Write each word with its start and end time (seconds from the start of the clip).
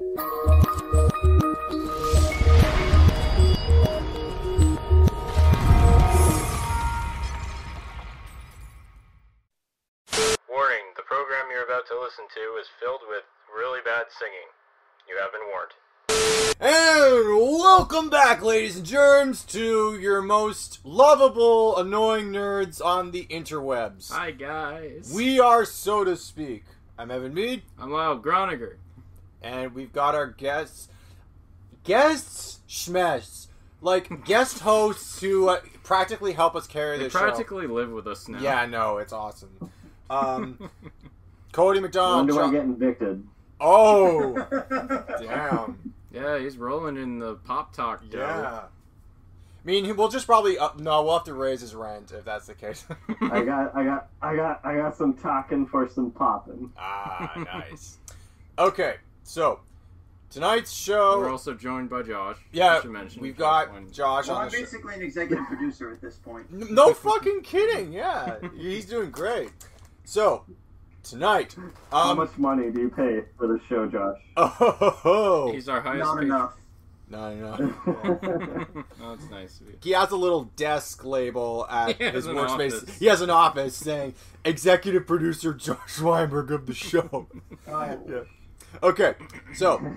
Warning, 0.00 0.14
the 10.94 11.02
program 11.04 11.46
you're 11.50 11.64
about 11.64 11.88
to 11.88 11.98
listen 12.00 12.26
to 12.32 12.40
is 12.60 12.68
filled 12.78 13.00
with 13.08 13.24
really 13.52 13.80
bad 13.84 14.06
singing. 14.16 14.46
You 15.08 15.18
have 15.18 15.32
been 15.32 15.40
warned. 15.50 15.72
And 16.60 17.58
welcome 17.58 18.08
back, 18.08 18.40
ladies 18.40 18.76
and 18.76 18.86
germs, 18.86 19.42
to 19.46 19.98
your 19.98 20.22
most 20.22 20.78
lovable, 20.84 21.76
annoying 21.76 22.26
nerds 22.26 22.80
on 22.80 23.10
the 23.10 23.26
interwebs. 23.26 24.12
Hi 24.12 24.30
guys. 24.30 25.12
We 25.12 25.40
are, 25.40 25.64
so 25.64 26.04
to 26.04 26.16
speak. 26.16 26.66
I'm 26.96 27.10
Evan 27.10 27.34
Mead, 27.34 27.62
I'm 27.76 27.90
Lyle 27.90 28.20
Groniger. 28.20 28.76
And 29.42 29.74
we've 29.74 29.92
got 29.92 30.14
our 30.14 30.26
guests. 30.26 30.88
Guests, 31.84 32.58
schmess. 32.68 33.46
Like, 33.80 34.24
guest 34.24 34.58
hosts 34.62 35.20
who 35.20 35.48
uh, 35.48 35.60
practically 35.84 36.32
help 36.32 36.54
us 36.56 36.66
carry 36.66 36.98
They 36.98 37.04
the 37.04 37.10
show. 37.10 37.18
They 37.18 37.24
practically 37.24 37.66
live 37.66 37.90
with 37.90 38.06
us 38.06 38.28
now. 38.28 38.40
Yeah, 38.40 38.66
no, 38.66 38.98
it's 38.98 39.12
awesome. 39.12 39.70
Um, 40.10 40.70
Cody 41.52 41.80
McDonald. 41.80 42.28
when 42.28 42.34
do 42.34 42.40
I 42.40 42.44
John- 42.44 42.52
get 42.78 42.82
evicted? 42.88 43.26
oh, 43.60 44.32
damn. 45.20 45.92
Yeah, 46.10 46.38
he's 46.38 46.56
rolling 46.56 46.96
in 46.96 47.18
the 47.18 47.34
pop 47.34 47.74
talk 47.76 48.08
dough. 48.08 48.16
Yeah. 48.18 48.60
I 48.62 49.66
mean, 49.66 49.94
we'll 49.98 50.08
just 50.08 50.24
probably 50.24 50.56
up, 50.58 50.78
no. 50.80 51.02
We'll 51.02 51.12
have 51.18 51.24
to 51.24 51.34
raise 51.34 51.60
his 51.60 51.74
rent 51.74 52.12
if 52.16 52.24
that's 52.24 52.46
the 52.46 52.54
case. 52.54 52.86
I 53.20 53.42
got, 53.42 53.76
I 53.76 53.84
got, 53.84 54.08
I 54.22 54.34
got, 54.34 54.60
I 54.64 54.76
got 54.76 54.96
some 54.96 55.12
talking 55.12 55.66
for 55.66 55.86
some 55.86 56.10
popping. 56.10 56.72
ah, 56.78 57.32
nice. 57.36 57.98
Okay, 58.58 58.94
so 59.28 59.60
tonight's 60.30 60.72
show. 60.72 61.18
We're 61.18 61.30
also 61.30 61.54
joined 61.54 61.90
by 61.90 62.02
Josh. 62.02 62.36
Yeah, 62.52 62.76
I 62.76 62.80
should 62.80 62.90
mention 62.90 63.22
we've 63.22 63.36
got 63.36 63.72
when- 63.72 63.90
Josh 63.90 64.28
Well, 64.28 64.36
on 64.38 64.44
I'm 64.44 64.50
the 64.50 64.56
show. 64.56 64.62
basically 64.62 64.94
an 64.94 65.02
executive 65.02 65.44
producer 65.46 65.90
at 65.90 66.00
this 66.00 66.16
point. 66.16 66.50
No 66.70 66.92
fucking 66.94 67.42
kidding. 67.42 67.92
Yeah, 67.92 68.36
he's 68.56 68.86
doing 68.86 69.10
great. 69.10 69.50
So 70.04 70.44
tonight, 71.02 71.54
How 71.92 72.10
um, 72.10 72.16
much 72.18 72.36
money 72.38 72.70
do 72.70 72.80
you 72.80 72.88
pay 72.90 73.22
for 73.36 73.46
the 73.46 73.60
show, 73.68 73.86
Josh? 73.86 74.18
oh, 74.36 75.50
He's 75.52 75.68
our 75.68 75.80
highest 75.80 76.04
paid. 76.04 76.06
Not 76.06 76.18
paid- 76.18 76.26
enough. 76.26 76.54
no, 77.10 77.34
no. 77.34 77.74
oh, 79.02 79.12
it's 79.14 79.30
nice 79.30 79.60
of 79.62 79.68
you. 79.68 79.78
He 79.82 79.92
has 79.92 80.10
a 80.10 80.16
little 80.16 80.44
desk 80.56 81.04
label 81.06 81.66
at 81.70 81.96
his 81.96 82.26
workspace. 82.26 82.82
office. 82.82 82.98
He 82.98 83.06
has 83.06 83.22
an 83.22 83.30
office 83.30 83.74
saying 83.76 84.14
"Executive 84.44 85.06
Producer 85.06 85.54
Josh 85.54 86.00
Weinberg 86.00 86.50
of 86.50 86.66
the 86.66 86.74
show." 86.74 87.26
Oh, 87.66 87.98
Yeah. 88.06 88.20
Okay, 88.82 89.14
so 89.54 89.92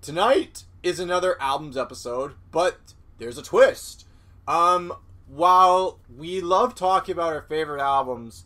tonight 0.00 0.64
is 0.82 0.98
another 0.98 1.40
albums 1.40 1.76
episode, 1.76 2.34
but 2.50 2.94
there's 3.18 3.38
a 3.38 3.42
twist. 3.42 4.06
Um, 4.48 4.92
while 5.28 6.00
we 6.16 6.40
love 6.40 6.74
talking 6.74 7.12
about 7.12 7.32
our 7.32 7.42
favorite 7.42 7.80
albums, 7.80 8.44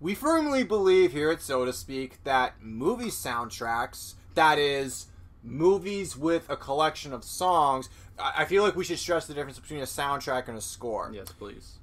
we 0.00 0.14
firmly 0.14 0.62
believe 0.62 1.12
here 1.12 1.30
at 1.30 1.42
So 1.42 1.64
to 1.64 1.72
Speak 1.72 2.22
that 2.24 2.54
movie 2.60 3.06
soundtracks, 3.06 4.14
that 4.34 4.58
is, 4.58 5.06
movies 5.42 6.16
with 6.16 6.48
a 6.48 6.56
collection 6.56 7.12
of 7.12 7.24
songs, 7.24 7.88
I 8.18 8.42
I 8.42 8.44
feel 8.44 8.62
like 8.62 8.76
we 8.76 8.84
should 8.84 8.98
stress 8.98 9.26
the 9.26 9.34
difference 9.34 9.58
between 9.58 9.80
a 9.80 9.84
soundtrack 9.84 10.46
and 10.48 10.56
a 10.56 10.60
score. 10.60 11.10
Yes, 11.12 11.32
please. 11.32 11.78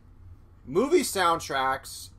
Movie 0.66 1.02
soundtracks 1.02 2.10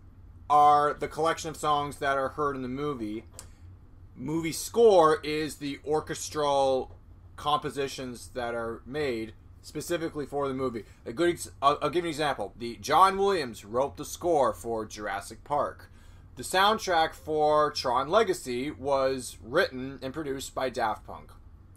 are 0.51 0.93
the 0.93 1.09
collection 1.09 1.49
of 1.49 1.57
songs 1.57 1.97
that 1.99 2.19
are 2.19 2.31
heard 2.31 2.57
in 2.57 2.63
the 2.63 2.69
movie. 2.69 3.25
Movie 4.21 4.53
score 4.53 5.19
is 5.25 5.57
the 5.57 5.79
orchestral 5.87 6.95
compositions 7.37 8.29
that 8.35 8.55
are 8.55 8.83
made 8.85 9.33
specifically 9.63 10.27
for 10.27 10.47
the 10.47 10.55
movie. 10.55 10.85
A 11.07 11.13
good, 11.13 11.31
ex- 11.31 11.51
I'll, 11.63 11.79
I'll 11.83 11.91
give 11.91 12.05
you 12.05 12.09
an 12.09 12.15
example. 12.15 12.53
The 12.59 12.77
John 12.77 13.17
Williams 13.19 13.65
wrote 13.65 13.97
the 13.97 14.05
score 14.05 14.53
for 14.53 14.85
Jurassic 14.85 15.43
Park. 15.45 15.91
The 16.37 16.43
soundtrack 16.43 17.15
for 17.15 17.71
Tron 17.73 18.09
Legacy 18.09 18.71
was 18.71 19.37
written 19.43 19.99
and 20.03 20.13
produced 20.15 20.55
by 20.55 20.71
Daft 20.71 21.07
Punk. 21.07 21.31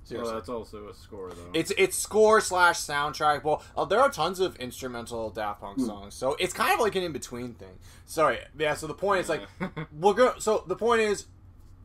Seriously. 0.05 0.31
Well, 0.31 0.39
that's 0.39 0.49
also 0.49 0.89
a 0.89 0.93
score, 0.93 1.29
though. 1.31 1.49
It's 1.53 1.71
it's 1.77 1.97
score 1.97 2.41
slash 2.41 2.77
soundtrack. 2.77 3.43
Well, 3.45 3.63
uh, 3.75 3.85
there 3.85 4.01
are 4.01 4.09
tons 4.09 4.41
of 4.41 4.57
instrumental 4.57 5.29
Daft 5.29 5.61
Punk 5.61 5.77
Hmm. 5.77 5.85
songs, 5.85 6.13
so 6.13 6.35
it's 6.39 6.53
kind 6.53 6.73
of 6.73 6.81
like 6.81 6.95
an 6.95 7.03
in 7.03 7.13
between 7.13 7.53
thing. 7.53 7.75
Sorry, 8.05 8.39
yeah. 8.59 8.73
So 8.75 8.85
the 8.87 8.93
point 8.93 9.21
is 9.21 9.29
like 9.29 9.41
we're 9.97 10.13
go. 10.13 10.33
So 10.39 10.65
the 10.67 10.75
point 10.75 11.01
is 11.01 11.25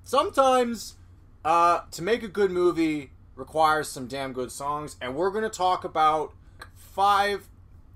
sometimes 0.08 0.96
uh, 1.44 1.82
to 1.91 2.00
make 2.02 2.22
a 2.22 2.28
good 2.28 2.50
movie 2.50 3.10
requires 3.36 3.88
some 3.91 4.06
damn 4.06 4.32
good 4.32 4.50
songs, 4.50 4.96
and 5.02 5.14
we're 5.14 5.30
gonna 5.30 5.50
talk 5.50 5.84
about 5.84 6.32
five 6.74 7.46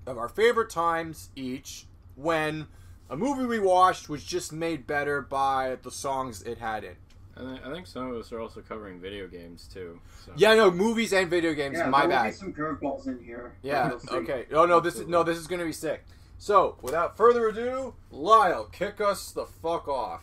of 0.05 0.17
our 0.17 0.29
favorite 0.29 0.69
times 0.69 1.29
each 1.35 1.87
when 2.15 2.67
a 3.09 3.17
movie 3.17 3.45
we 3.45 3.59
watched 3.59 4.09
was 4.09 4.23
just 4.23 4.53
made 4.53 4.85
better 4.85 5.21
by 5.21 5.77
the 5.81 5.89
songs 5.89 6.43
it 6.43 6.59
had 6.59 6.83
in. 6.83 6.95
I, 7.35 7.39
think, 7.39 7.65
I 7.65 7.73
think 7.73 7.87
some 7.87 8.11
of 8.11 8.15
us 8.15 8.31
are 8.31 8.39
also 8.39 8.61
covering 8.61 8.99
video 8.99 9.27
games 9.27 9.67
too. 9.73 9.99
So. 10.23 10.33
Yeah, 10.35 10.53
no, 10.53 10.69
movies 10.69 11.13
and 11.13 11.31
video 11.31 11.53
games. 11.53 11.79
yeah, 11.79 11.89
my 11.89 12.01
there 12.01 12.09
will 12.09 12.15
bad. 12.15 12.25
be 12.25 12.31
some 12.31 12.53
curveballs 12.53 13.07
in 13.07 13.23
here. 13.23 13.55
Yeah. 13.63 13.93
Okay. 14.11 14.45
Oh 14.53 14.67
no, 14.67 14.79
this 14.79 14.97
is 14.97 15.07
no, 15.07 15.23
this 15.23 15.39
is 15.39 15.47
gonna 15.47 15.65
be 15.65 15.73
sick. 15.73 16.05
So, 16.37 16.77
without 16.81 17.17
further 17.17 17.47
ado, 17.47 17.95
Lyle, 18.11 18.65
kick 18.65 19.01
us 19.01 19.31
the 19.31 19.45
fuck 19.45 19.87
off. 19.87 20.21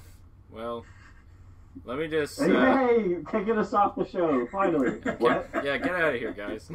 Well, 0.53 0.85
let 1.85 1.99
me 1.99 2.09
just. 2.09 2.39
Hey, 2.41 2.55
Uh, 2.55 2.77
hey, 2.89 3.17
kicking 3.31 3.59
us 3.59 3.73
off 3.73 3.97
the 3.97 4.07
show, 4.07 4.47
finally. 4.53 4.91
what? 5.19 5.49
yeah, 5.65 5.77
get 5.79 5.91
out 5.95 6.15
of 6.15 6.21
here, 6.21 6.33
guys. 6.33 6.71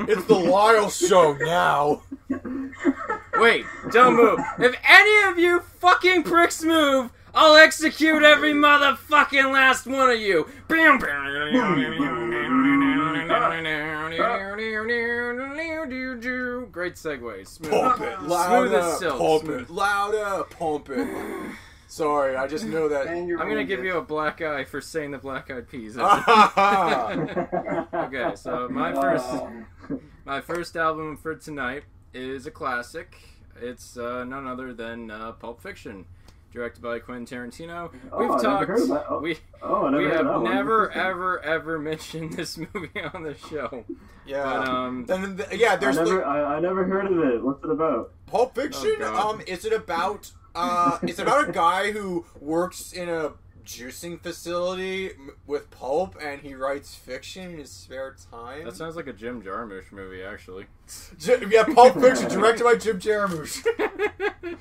It's 0.00 0.24
the 0.26 0.34
Lyle 0.34 0.90
show 0.90 1.34
now. 1.34 2.02
Wait, 3.38 3.64
don't 3.92 4.16
move. 4.16 4.40
If 4.58 4.74
any 4.88 5.30
of 5.30 5.38
you 5.38 5.60
fucking 5.60 6.24
pricks 6.24 6.62
move, 6.64 7.10
I'll 7.34 7.54
execute 7.56 8.22
every 8.22 8.52
motherfucking 8.52 9.52
last 9.52 9.86
one 9.86 10.10
of 10.10 10.18
you. 10.18 10.48
Great 16.72 16.94
segue. 16.94 17.46
Smooth. 17.46 17.70
Pump 17.70 18.00
it 18.02 18.18
Smooth 18.18 18.30
louder. 18.30 18.78
as 18.78 18.98
silk. 18.98 19.18
Pump 19.18 19.42
Smooth. 19.44 19.60
it 19.62 19.70
louder. 19.70 20.44
Pump 20.50 20.88
it. 20.90 21.08
Sorry, 21.96 22.36
I 22.36 22.46
just 22.46 22.66
know 22.66 22.88
that. 22.90 23.08
I'm 23.08 23.26
gonna 23.26 23.56
old, 23.60 23.68
give 23.68 23.82
you 23.82 23.96
a 23.96 24.02
black 24.02 24.42
eye 24.42 24.64
for 24.64 24.82
saying 24.82 25.12
the 25.12 25.18
black 25.18 25.50
eyed 25.50 25.66
peas. 25.68 25.96
Okay, 27.94 28.32
so 28.36 28.68
my 28.68 28.92
first 28.92 29.24
Oh. 29.26 29.50
my 30.26 30.40
first 30.42 30.76
album 30.76 31.16
for 31.16 31.34
tonight 31.34 31.84
is 32.12 32.46
a 32.46 32.50
classic. 32.50 33.16
It's 33.60 33.96
uh, 33.96 34.24
none 34.24 34.46
other 34.46 34.74
than 34.74 35.10
uh, 35.10 35.32
Pulp 35.32 35.62
Fiction, 35.62 36.04
directed 36.52 36.82
by 36.82 36.98
Quentin 36.98 37.24
Tarantino. 37.24 37.90
Oh, 38.12 38.18
We've 38.18 38.30
I 38.30 38.34
never 38.34 38.42
talked. 38.42 38.66
heard 38.68 38.80
of 38.82 38.88
that. 38.88 39.06
Oh, 39.08 39.18
We 39.20 39.38
oh, 39.62 39.86
I 39.86 39.96
we 39.96 40.04
have 40.04 40.26
that 40.26 40.40
never 40.42 40.90
ever 40.92 41.40
ever 41.42 41.78
mentioned 41.90 42.34
this 42.34 42.58
movie 42.58 43.00
on 43.14 43.22
the 43.22 43.34
show. 43.48 43.84
yeah. 44.26 44.42
But 44.44 44.68
um, 44.68 45.06
then 45.06 45.36
th- 45.38 45.58
yeah, 45.58 45.76
there's 45.76 45.96
I 45.96 46.04
never, 46.04 46.18
the 46.18 46.24
I, 46.26 46.56
I 46.56 46.60
never 46.60 46.84
heard 46.84 47.06
of 47.06 47.18
it. 47.20 47.42
What's 47.42 47.64
it 47.64 47.70
about? 47.70 48.12
Pulp 48.26 48.54
Fiction. 48.54 48.96
Oh, 49.00 49.30
um, 49.30 49.40
is 49.46 49.64
it 49.64 49.72
about? 49.72 50.30
Uh, 50.56 50.98
it's 51.02 51.18
about 51.18 51.48
a 51.48 51.52
guy 51.52 51.92
who 51.92 52.24
works 52.40 52.92
in 52.92 53.08
a 53.08 53.32
juicing 53.64 54.20
facility 54.22 55.10
m- 55.10 55.32
with 55.46 55.70
pulp, 55.70 56.16
and 56.22 56.40
he 56.40 56.54
writes 56.54 56.94
fiction 56.94 57.50
in 57.50 57.58
his 57.58 57.70
spare 57.70 58.14
time. 58.30 58.64
that 58.64 58.76
sounds 58.76 58.94
like 58.96 59.06
a 59.08 59.12
Jim 59.12 59.42
Jarmusch 59.42 59.90
movie, 59.92 60.22
actually. 60.22 60.66
J- 61.18 61.44
yeah, 61.50 61.64
Pulp 61.64 61.94
Fiction, 62.00 62.28
directed 62.28 62.62
by 62.64 62.76
Jim 62.76 63.00
Jarmusch. 63.00 63.64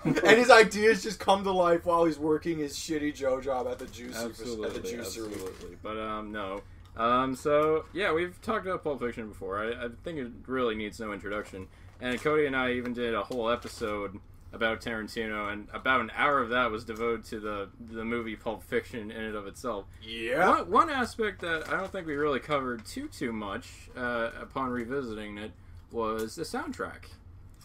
and 0.06 0.38
his 0.40 0.50
ideas 0.50 1.04
just 1.04 1.20
come 1.20 1.44
to 1.44 1.52
life 1.52 1.86
while 1.86 2.06
he's 2.06 2.18
working 2.18 2.58
his 2.60 2.76
shitty 2.76 3.14
Joe 3.16 3.40
job 3.40 3.68
at 3.68 3.78
the 3.80 3.86
juicer 3.86 4.10
at 4.10 4.14
the 4.14 4.26
absolutely, 4.30 4.80
juicery. 4.92 5.00
absolutely. 5.00 5.78
But 5.84 5.98
um, 6.00 6.32
no. 6.32 6.62
Um, 6.98 7.36
so 7.36 7.86
yeah, 7.94 8.12
we've 8.14 8.42
talked 8.42 8.66
about 8.66 8.84
Pulp 8.84 9.00
Fiction 9.02 9.28
before. 9.28 9.60
I, 9.64 9.86
I 9.86 9.88
think 10.04 10.18
it 10.18 10.32
really 10.48 10.76
needs 10.76 11.00
no 11.00 11.12
introduction. 11.14 11.68
And 12.02 12.20
Cody 12.22 12.46
and 12.46 12.56
I 12.56 12.72
even 12.74 12.94
did 12.94 13.14
a 13.14 13.24
whole 13.24 13.50
episode 13.50 14.20
about 14.56 14.82
Tarantino, 14.82 15.52
and 15.52 15.68
about 15.74 16.02
an 16.02 16.12
hour 16.16 16.40
of 16.40 16.50
that 16.50 16.72
was 16.72 16.84
devoted 16.84 17.26
to 17.26 17.40
the 17.40 17.70
the 17.94 18.06
movie 18.06 18.36
Pulp 18.36 18.64
Fiction 18.64 19.12
in 19.12 19.24
and 19.24 19.36
of 19.36 19.46
itself. 19.46 19.86
Yeah. 20.02 20.50
One, 20.50 20.72
one 20.72 20.90
aspect 20.90 21.42
that 21.42 21.68
I 21.68 21.78
don't 21.78 21.92
think 21.92 22.08
we 22.08 22.16
really 22.16 22.40
covered 22.40 22.86
too 22.86 23.08
too 23.08 23.32
much 23.32 23.90
uh, 23.96 24.32
upon 24.42 24.70
revisiting 24.70 25.38
it 25.38 25.52
was 25.92 26.36
the 26.36 26.44
soundtrack, 26.44 27.10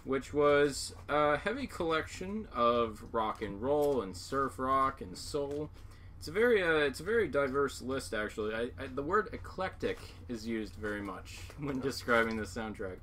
which 0.05 0.35
was 0.35 0.95
a 1.09 1.37
heavy 1.39 1.67
collection 1.67 2.49
of 2.55 3.03
rock 3.13 3.41
and 3.41 3.63
roll 3.63 4.03
and 4.03 4.17
surf 4.17 4.59
rock 4.59 5.01
and 5.01 5.17
soul. 5.17 5.71
It's 6.19 6.29
a 6.29 6.33
very 6.33 6.63
uh, 6.63 6.87
it's 6.87 7.01
a 7.01 7.05
very 7.05 7.29
diverse 7.29 7.81
list 7.81 8.13
actually. 8.13 8.55
I, 8.55 8.83
I, 8.83 8.89
the 8.95 9.03
word 9.03 9.31
eclectic 9.33 9.99
is 10.29 10.47
used 10.47 10.75
very 10.75 11.01
much 11.01 11.39
when 11.61 11.81
describing 11.81 12.37
the 12.37 12.43
soundtrack. 12.43 12.97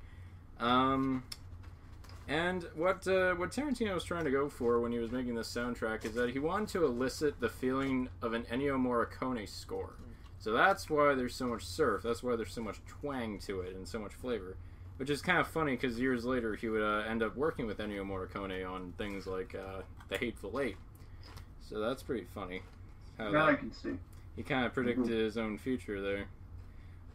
Um, 0.59 1.23
and 2.27 2.63
what 2.75 3.07
uh, 3.07 3.33
what 3.35 3.51
Tarantino 3.51 3.93
was 3.93 4.03
trying 4.03 4.25
to 4.25 4.31
go 4.31 4.49
for 4.49 4.79
when 4.79 4.91
he 4.91 4.97
was 4.99 5.11
making 5.11 5.35
this 5.35 5.53
soundtrack 5.53 6.05
is 6.05 6.13
that 6.13 6.31
he 6.31 6.39
wanted 6.39 6.69
to 6.69 6.85
elicit 6.85 7.39
the 7.39 7.49
feeling 7.49 8.09
of 8.21 8.33
an 8.33 8.43
Ennio 8.51 8.77
Morricone 8.77 9.47
score. 9.47 9.93
So 10.39 10.51
that's 10.51 10.89
why 10.89 11.15
there's 11.15 11.35
so 11.35 11.47
much 11.47 11.65
surf. 11.65 12.03
That's 12.03 12.21
why 12.21 12.35
there's 12.35 12.53
so 12.53 12.61
much 12.61 12.77
twang 12.87 13.39
to 13.39 13.61
it 13.61 13.75
and 13.75 13.87
so 13.87 13.99
much 13.99 14.13
flavor. 14.13 14.55
Which 14.97 15.09
is 15.09 15.21
kind 15.21 15.39
of 15.39 15.47
funny 15.47 15.71
because 15.75 15.99
years 15.99 16.25
later 16.25 16.55
he 16.55 16.69
would 16.69 16.81
uh, 16.81 17.07
end 17.07 17.21
up 17.23 17.35
working 17.35 17.65
with 17.67 17.77
Ennio 17.77 18.03
Morricone 18.03 18.67
on 18.69 18.93
things 18.97 19.25
like 19.27 19.55
uh, 19.55 19.81
The 20.09 20.17
Hateful 20.17 20.59
Eight. 20.59 20.77
So 21.69 21.79
that's 21.79 22.01
pretty 22.03 22.25
funny. 22.33 22.61
How 23.17 23.31
That 23.31 23.41
I 23.49 23.53
can 23.55 23.71
see. 23.73 23.93
he 24.35 24.43
kind 24.43 24.65
of 24.65 24.73
predicted 24.73 25.09
his 25.09 25.37
own 25.37 25.57
future 25.57 26.01
there. 26.01 26.25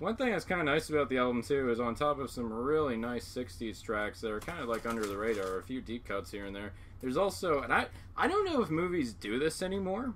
One 0.02 0.16
thing 0.16 0.32
that's 0.32 0.44
kind 0.44 0.60
of 0.60 0.64
nice 0.66 0.90
about 0.90 1.08
the 1.08 1.18
album 1.18 1.42
too 1.44 1.70
is 1.70 1.78
on 1.78 1.94
top 1.94 2.18
of 2.18 2.28
some 2.28 2.52
really 2.52 2.96
nice 2.96 3.24
'60s 3.24 3.80
tracks 3.80 4.20
that 4.22 4.32
are 4.32 4.40
kind 4.40 4.58
of 4.58 4.68
like 4.68 4.84
under 4.84 5.06
the 5.06 5.16
radar, 5.16 5.58
a 5.58 5.62
few 5.62 5.80
deep 5.80 6.04
cuts 6.08 6.32
here 6.32 6.44
and 6.44 6.56
there. 6.56 6.72
There's 7.00 7.16
also, 7.16 7.62
and 7.62 7.72
I 7.72 7.86
I 8.16 8.26
don't 8.26 8.44
know 8.44 8.60
if 8.62 8.68
movies 8.68 9.12
do 9.12 9.38
this 9.38 9.62
anymore, 9.62 10.14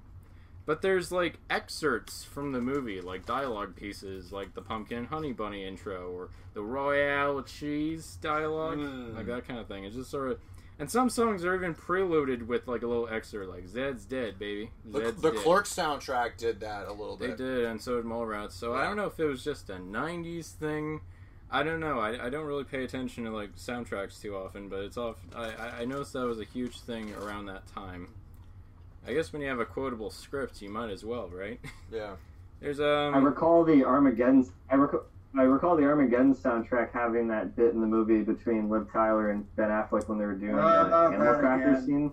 but 0.65 0.83
there's 0.83 1.13
like 1.13 1.39
excerpts 1.49 2.25
from 2.25 2.51
the 2.51 2.61
movie, 2.61 3.01
like 3.01 3.27
dialogue 3.27 3.77
pieces, 3.77 4.33
like 4.33 4.55
the 4.55 4.61
Pumpkin 4.63 5.05
Honey 5.05 5.33
Bunny 5.33 5.65
intro 5.65 6.11
or 6.11 6.31
the 6.55 6.63
Royale 6.63 7.43
cheese 7.43 8.19
dialogue, 8.21 8.79
Mm. 8.79 9.15
like 9.15 9.27
that 9.27 9.47
kind 9.47 9.61
of 9.61 9.69
thing. 9.69 9.85
It's 9.85 9.95
just 9.95 10.11
sort 10.11 10.33
of. 10.33 10.41
And 10.79 10.91
some 10.91 11.09
songs 11.09 11.43
are 11.45 11.55
even 11.55 11.75
preluded 11.75 12.47
with 12.49 12.69
like 12.69 12.83
a 12.83 12.87
little 12.87 13.09
excerpt, 13.09 13.49
like 13.49 13.67
"Zed's 13.67 14.05
dead, 14.05 14.39
baby." 14.39 14.71
The, 14.85 14.99
Zed's 15.07 15.23
the 15.23 15.31
dead. 15.31 15.41
Clerks 15.43 15.75
soundtrack 15.75 16.37
did 16.37 16.61
that 16.61 16.87
a 16.87 16.93
little 16.93 17.17
bit. 17.17 17.39
They 17.39 17.45
did, 17.45 17.65
and 17.65 17.81
so 17.81 17.97
did 17.97 18.05
Mallrats. 18.05 18.53
So 18.53 18.75
I 18.75 18.85
don't 18.85 18.97
know 18.97 19.07
if 19.07 19.19
it 19.19 19.25
was 19.25 19.43
just 19.43 19.71
a 19.71 19.77
'90s 19.77 20.53
thing. 20.53 21.01
I 21.51 21.63
don't 21.63 21.81
know. 21.81 21.99
I, 22.01 22.27
I 22.27 22.29
don't 22.29 22.45
really 22.45 22.65
pay 22.65 22.85
attention 22.85 23.25
to 23.25 23.31
like 23.31 23.55
soundtracks 23.57 24.21
too 24.21 24.37
often, 24.37 24.69
but 24.69 24.81
it's 24.81 24.99
off. 24.99 25.17
I, 25.35 25.45
I- 25.53 25.73
I 25.81 25.85
noticed 25.87 26.13
that 26.13 26.27
was 26.27 26.41
a 26.41 26.45
huge 26.45 26.81
thing 26.81 27.15
around 27.23 27.47
that 27.47 27.67
time. 27.69 28.09
I 29.07 29.15
guess 29.15 29.33
when 29.33 29.41
you 29.41 29.49
have 29.49 29.61
a 29.61 29.65
quotable 29.65 30.11
script, 30.11 30.61
you 30.61 30.69
might 30.69 30.91
as 30.91 31.05
well, 31.05 31.29
right? 31.29 31.61
Yeah. 31.93 32.17
There's 32.61 32.81
um. 32.81 33.15
I 33.15 33.19
recall 33.19 33.65
the 33.65 33.85
Armageddon. 33.85 34.51
I 34.71 34.75
recall. 34.75 35.05
I 35.39 35.43
recall 35.43 35.77
the 35.77 35.85
Armageddon 35.85 36.35
soundtrack 36.35 36.93
having 36.93 37.29
that 37.29 37.55
bit 37.57 37.75
in 37.75 37.81
the 37.81 37.87
movie 37.87 38.23
between 38.23 38.71
Liv 38.71 38.89
Tyler 38.93 39.31
and 39.31 39.45
Ben 39.57 39.69
Affleck 39.69 40.09
when 40.09 40.19
they 40.19 40.25
were 40.25 40.35
doing 40.35 40.57
the 40.57 40.63
Ah, 40.63 41.07
animal 41.09 41.25
that 41.33 41.41
cracker 41.41 41.71
again. 41.73 41.87
scene. 41.87 42.13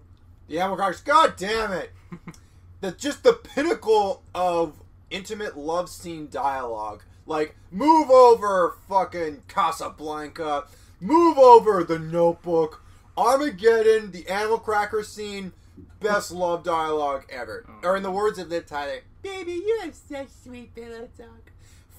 The 0.49 0.59
Animal 0.59 0.75
Crackers. 0.77 1.01
God 1.01 1.33
damn 1.37 1.71
it! 1.71 1.91
That's 2.81 3.01
just 3.01 3.23
the 3.23 3.31
pinnacle 3.33 4.23
of 4.35 4.81
intimate 5.09 5.57
love 5.57 5.87
scene 5.89 6.27
dialogue. 6.29 7.03
Like, 7.25 7.55
move 7.71 8.09
over, 8.11 8.75
fucking 8.89 9.43
Casablanca. 9.47 10.65
Move 10.99 11.37
over, 11.37 11.83
The 11.85 11.97
Notebook. 11.99 12.81
Armageddon, 13.17 14.11
the 14.11 14.27
Animal 14.27 14.59
Cracker 14.59 15.03
scene. 15.03 15.53
Best 16.01 16.31
love 16.31 16.63
dialogue 16.63 17.25
ever. 17.29 17.65
Or 17.83 17.95
in 17.95 18.03
the 18.03 18.11
words 18.11 18.37
of 18.37 18.49
Liv 18.49 18.65
Tyler, 18.65 18.99
baby, 19.21 19.53
you 19.53 19.79
have 19.81 19.95
such 19.95 20.27
sweet 20.43 20.75
pillow 20.75 21.07
talk. 21.17 21.51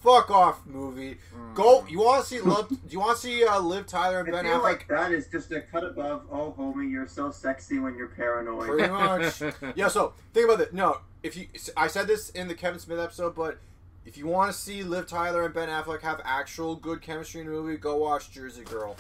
Fuck 0.05 0.31
off, 0.31 0.67
movie. 0.67 1.17
Go. 1.55 1.87
You 1.89 2.01
want 2.01 2.23
to 2.23 2.29
see 2.29 2.41
love? 2.41 2.69
Do 2.69 2.77
you 2.91 3.01
want 3.01 3.17
to 3.17 3.23
see 3.23 3.43
uh, 3.43 3.59
Liv 3.59 3.87
Tyler 3.87 4.21
and 4.21 4.29
I 4.29 4.33
Ben 4.33 4.45
feel 4.45 4.59
Affleck? 4.61 4.63
like 4.63 4.89
that 4.89 5.13
is 5.13 5.29
just 5.29 5.51
a 5.51 5.63
cut 5.63 5.83
above. 5.83 6.27
Oh, 6.31 6.55
homie, 6.59 6.91
you're 6.91 7.07
so 7.09 7.31
sexy 7.31 7.79
when 7.79 7.97
you're 7.97 8.09
paranoid. 8.09 8.69
Pretty 8.69 8.93
much. 8.93 9.43
Yeah, 9.77 9.89
so 9.89 10.13
think 10.35 10.47
about 10.49 10.61
it. 10.61 10.75
No, 10.75 10.99
if 11.23 11.37
you, 11.37 11.47
I 11.77 11.87
said 11.87 12.07
this 12.07 12.29
in 12.31 12.49
the 12.49 12.55
Kevin 12.55 12.79
Smith 12.79 12.99
episode, 12.99 13.35
but 13.35 13.59
if 14.05 14.19
you 14.19 14.27
want 14.27 14.53
to 14.53 14.59
see 14.59 14.83
Liv 14.83 15.07
Tyler 15.07 15.45
and 15.47 15.55
Ben 15.55 15.71
Affleck 15.71 16.03
have 16.03 16.21
actual 16.23 16.77
good 16.77 17.01
chemistry 17.01 17.41
in 17.41 17.47
a 17.47 17.51
movie, 17.51 17.79
go 17.79 17.97
watch 17.97 18.31
Jersey 18.31 18.63
Girl. 18.65 18.97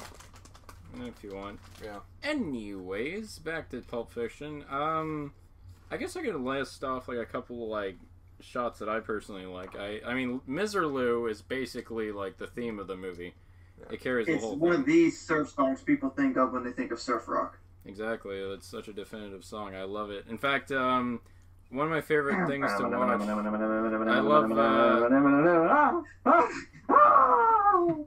if 1.02 1.22
you 1.22 1.34
want. 1.34 1.60
Yeah. 1.82 1.98
Anyways, 2.22 3.40
back 3.40 3.68
to 3.70 3.82
Pulp 3.82 4.10
Fiction. 4.10 4.64
Um, 4.70 5.32
I 5.90 5.98
guess 5.98 6.16
I 6.16 6.22
could 6.22 6.36
list 6.36 6.82
off 6.82 7.08
like 7.08 7.18
a 7.18 7.26
couple 7.26 7.68
like 7.68 7.96
shots 8.44 8.78
that 8.78 8.88
I 8.88 9.00
personally 9.00 9.46
like. 9.46 9.76
I 9.76 10.00
I 10.06 10.14
mean, 10.14 10.40
Miserlou 10.48 11.30
is 11.30 11.42
basically 11.42 12.12
like 12.12 12.38
the 12.38 12.46
theme 12.46 12.78
of 12.78 12.86
the 12.86 12.96
movie. 12.96 13.34
It 13.90 14.00
carries 14.00 14.26
the 14.26 14.38
whole. 14.38 14.52
It's 14.52 14.60
one 14.60 14.72
thing. 14.72 14.80
of 14.80 14.86
these 14.86 15.20
surf 15.20 15.50
songs 15.50 15.82
people 15.82 16.10
think 16.10 16.36
of 16.36 16.52
when 16.52 16.64
they 16.64 16.72
think 16.72 16.92
of 16.92 17.00
surf 17.00 17.28
rock. 17.28 17.58
Exactly. 17.84 18.36
It's 18.36 18.66
such 18.66 18.88
a 18.88 18.92
definitive 18.92 19.44
song. 19.44 19.74
I 19.74 19.82
love 19.82 20.10
it. 20.10 20.24
In 20.28 20.38
fact, 20.38 20.72
um, 20.72 21.20
one 21.70 21.86
of 21.86 21.92
my 21.92 22.00
favorite 22.00 22.46
things 22.48 22.70
to 22.78 22.88
watch. 22.88 23.20
I 24.08 24.20
love, 24.20 24.50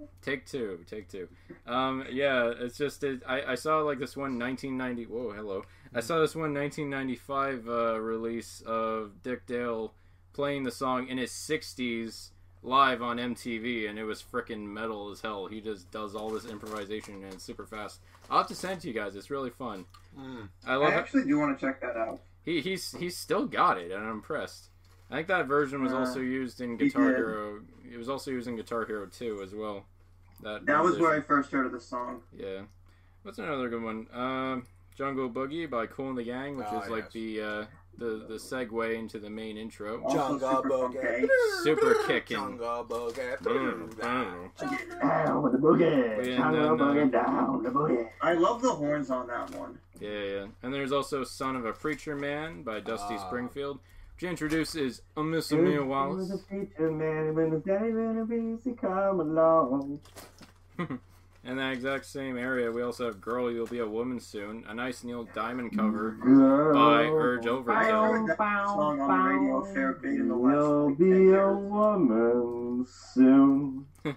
Take 0.22 0.46
two. 0.46 0.80
Take 0.90 1.10
two. 1.10 1.28
Um, 1.66 2.06
yeah, 2.12 2.52
it's 2.60 2.78
just 2.78 3.04
it, 3.04 3.22
I 3.28 3.52
I 3.52 3.56
saw 3.56 3.80
like 3.80 4.00
this 4.00 4.18
one 4.18 4.40
1990. 4.40 5.06
Whoa, 5.06 5.32
hello. 5.32 5.64
I 5.94 6.00
saw 6.02 6.20
this 6.20 6.36
one 6.36 6.54
1995 6.54 7.68
uh, 7.70 8.00
release 8.00 8.62
of 8.66 9.24
Dick 9.24 9.46
Dale 9.46 9.94
playing 10.34 10.64
the 10.64 10.72
song 10.72 11.08
in 11.08 11.18
his 11.18 11.32
60s 11.32 12.30
live 12.64 13.02
on 13.02 13.18
MTV, 13.18 13.90
and 13.90 13.98
it 13.98 14.04
was 14.04 14.22
freaking 14.22 14.66
metal 14.66 15.10
as 15.12 15.22
hell. 15.22 15.48
He 15.48 15.62
just 15.62 15.90
does 15.92 16.16
all 16.16 16.30
this 16.30 16.46
improvisation 16.46 17.24
and 17.24 17.34
it's 17.34 17.44
super 17.44 17.66
fast. 17.66 18.00
I'll 18.30 18.40
have 18.40 18.48
to 18.48 18.56
send 18.56 18.74
it 18.74 18.82
to 18.82 18.88
you 18.88 18.94
guys. 18.94 19.16
It's 19.16 19.30
really 19.30 19.52
fun. 19.52 19.86
Mm. 20.20 20.50
I 20.66 20.74
I 20.74 20.76
love 20.76 20.94
it. 20.94 20.96
actually 20.96 21.24
do 21.26 21.40
want 21.40 21.58
to 21.58 21.66
check 21.66 21.80
that 21.82 21.96
out. 21.96 22.20
He 22.44 22.62
he's 22.62 22.92
he's 22.92 23.16
still 23.18 23.46
got 23.46 23.78
it, 23.78 23.92
and 23.92 24.04
I'm 24.04 24.12
impressed. 24.12 24.70
I 25.10 25.16
think 25.16 25.28
that 25.28 25.48
version 25.48 25.82
was 25.84 25.94
Uh, 25.94 26.00
also 26.00 26.20
used 26.20 26.60
in 26.62 26.76
Guitar 26.78 27.08
did. 27.10 27.16
Hero. 27.18 27.62
It 27.90 27.98
was 27.98 28.10
also 28.10 28.32
used 28.32 28.48
in 28.48 28.56
Guitar 28.58 28.86
Hero 28.86 29.06
2 29.06 29.42
as 29.44 29.54
well. 29.54 29.86
That 30.44 30.66
That 30.66 30.84
was 30.84 30.98
where 31.00 31.14
I 31.14 31.22
first 31.22 31.52
heard 31.52 31.66
of 31.66 31.72
the 31.72 31.80
song. 31.80 32.22
Yeah. 32.36 32.64
What's 33.24 33.38
another 33.40 33.70
good 33.70 33.82
one? 33.84 34.08
Um, 34.14 34.68
Jungle 34.98 35.30
Boogie 35.30 35.70
by 35.70 35.88
Kool 35.88 36.10
and 36.10 36.18
the 36.18 36.24
Gang, 36.24 36.58
which 36.58 36.68
Ah, 36.70 36.82
is 36.82 36.90
like 36.90 37.06
yes. 37.06 37.14
the 37.14 37.42
uh, 37.42 37.66
the 37.98 38.26
the 38.28 38.36
segue 38.36 38.96
into 38.96 39.20
the 39.20 39.30
main 39.30 39.58
intro. 39.58 40.02
Also 40.04 40.18
Jungle 40.18 40.50
super 40.64 40.70
Boogie. 40.70 41.28
Super 41.64 41.96
kicking. 42.08 42.38
Jungle 42.38 42.86
Boogie. 42.88 43.38
Mm, 43.40 43.90
mm. 43.96 45.02
Down 45.02 45.42
with 45.44 45.52
the 45.54 45.58
boogie, 45.58 46.18
And 46.20 46.38
down 46.38 46.54
then, 46.54 46.78
boogie, 46.78 47.08
uh, 47.08 47.24
down 47.26 47.64
the 47.64 47.70
boogie. 47.70 48.10
I 48.22 48.34
love 48.34 48.62
the 48.62 48.72
horns 48.72 49.10
on 49.10 49.28
that 49.28 49.50
one. 49.56 49.80
Yeah, 50.00 50.10
yeah. 50.24 50.46
And 50.64 50.74
there's 50.74 50.92
also 50.92 51.24
Son 51.24 51.56
of 51.56 51.66
a 51.66 51.74
Preacher 51.74 52.16
Man 52.16 52.62
by 52.64 52.80
Dusty 52.80 53.16
Ah. 53.16 53.28
Springfield, 53.28 53.80
which 54.16 54.24
introduces 54.30 55.02
a 55.16 55.24
Miss 55.24 55.52
Amelia 55.52 55.84
Wallace. 55.84 56.30
Was 56.30 56.42
a 56.42 56.44
teacher 56.46 56.92
man 56.92 57.34
when 57.36 57.50
the 57.50 57.60
day 57.60 57.92
when 57.92 58.18
a 58.20 58.26
busy 58.26 58.74
come 58.74 59.20
along. 59.20 60.00
In 61.48 61.56
that 61.56 61.72
exact 61.72 62.06
same 62.06 62.38
area, 62.38 62.70
we 62.70 62.82
also 62.82 63.06
have 63.06 63.22
Girl, 63.22 63.50
You'll 63.50 63.68
Be 63.68 63.80
a 63.80 63.88
Woman 63.88 64.20
Soon, 64.20 64.66
a 64.68 64.74
nice 64.74 65.06
Neil 65.06 65.24
Diamond 65.34 65.78
cover. 65.78 66.12
Girl, 66.22 66.74
By 66.74 67.04
Urge 67.06 67.46
Overkill. 67.46 67.70
I 67.70 67.86
heard 67.86 68.28
that 68.28 68.38
song 68.38 69.00
on 69.00 69.08
the 69.34 69.40
radio 69.40 69.58
a 69.64 69.74
fair 69.74 69.94
bit 69.94 70.12
in 70.12 70.28
the 70.28 70.36
last 70.36 70.56
You'll 70.56 70.90
like, 70.90 70.98
be 70.98 71.06
10 71.06 71.34
a 71.36 71.54
woman 71.54 72.86
soon. 72.86 73.86
yeah. 74.04 74.12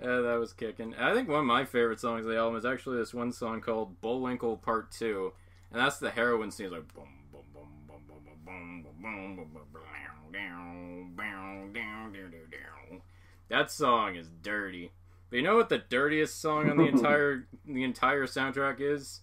Yeah, 0.00 0.20
that 0.20 0.38
was 0.38 0.52
kicking. 0.52 0.94
I 0.96 1.12
think 1.14 1.28
one 1.28 1.40
of 1.40 1.44
my 1.46 1.64
favorite 1.64 2.00
songs 2.00 2.24
of 2.24 2.30
the 2.32 2.38
album 2.38 2.56
is 2.56 2.64
actually 2.64 2.98
this 2.98 3.14
one 3.14 3.32
song 3.32 3.60
called 3.60 4.00
Bullwinkle 4.00 4.56
Part 4.56 4.90
2. 4.92 5.32
And 5.72 5.80
that's 5.80 5.98
the 5.98 6.10
heroin 6.10 6.50
scene. 6.50 6.66
It's 6.66 6.72
like 6.74 6.94
boom, 6.94 7.08
boom, 7.32 7.42
boom, 7.52 7.66
boom, 7.86 8.00
boom, 8.06 8.22
boom, 8.44 8.82
boom, 8.82 8.82
boom, 8.82 8.82
boom, 9.02 9.36
boom, 9.36 9.50
boom, 9.54 9.62
boom, 9.72 10.32
down, 10.32 11.14
down, 11.14 11.72
down, 11.72 11.72
down, 11.72 12.12
down, 12.12 12.32
down. 12.50 13.00
That 13.48 13.70
song 13.70 14.14
is 14.16 14.28
dirty. 14.42 14.90
But 15.30 15.36
you 15.36 15.42
know 15.42 15.56
what 15.56 15.68
the 15.68 15.78
dirtiest 15.78 16.40
song 16.40 16.70
on 16.70 16.76
the 16.76 16.84
entire 16.88 17.46
the 17.66 17.82
entire 17.84 18.26
soundtrack 18.26 18.80
is? 18.80 19.20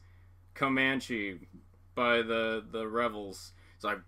Comanche 0.53 1.47
by 1.95 2.17
the 2.17 2.63
the 2.71 2.88
Revels. 2.88 3.51
It's 3.75 3.83
like 3.83 4.00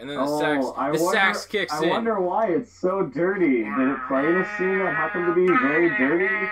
and 0.00 0.08
then 0.08 0.16
the 0.16 0.22
Oh, 0.22 0.40
sax 0.40 0.66
I 0.76 0.90
the 0.90 1.02
wonder, 1.02 1.18
sax 1.18 1.46
kicks 1.46 1.72
I 1.72 1.82
in. 1.84 1.88
I 1.88 1.92
wonder 1.92 2.20
why 2.20 2.46
it's 2.48 2.72
so 2.72 3.02
dirty. 3.02 3.62
Did 3.62 3.88
it 3.90 3.98
play 4.08 4.26
in 4.26 4.36
a 4.36 4.56
scene 4.56 4.78
that 4.78 4.94
happened 4.94 5.26
to 5.26 5.34
be 5.34 5.46
very 5.46 5.90
dirty? 5.96 6.48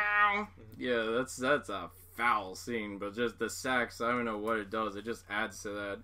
Yeah, 0.78 1.14
that's 1.16 1.36
that's 1.36 1.68
a 1.70 1.90
foul 2.16 2.54
scene, 2.54 2.98
but 2.98 3.14
just 3.14 3.38
the 3.38 3.48
sax, 3.48 4.00
I 4.00 4.10
don't 4.10 4.24
know 4.24 4.38
what 4.38 4.58
it 4.58 4.70
does. 4.70 4.96
It 4.96 5.04
just 5.04 5.24
adds 5.30 5.62
to 5.62 5.70
that 5.70 6.02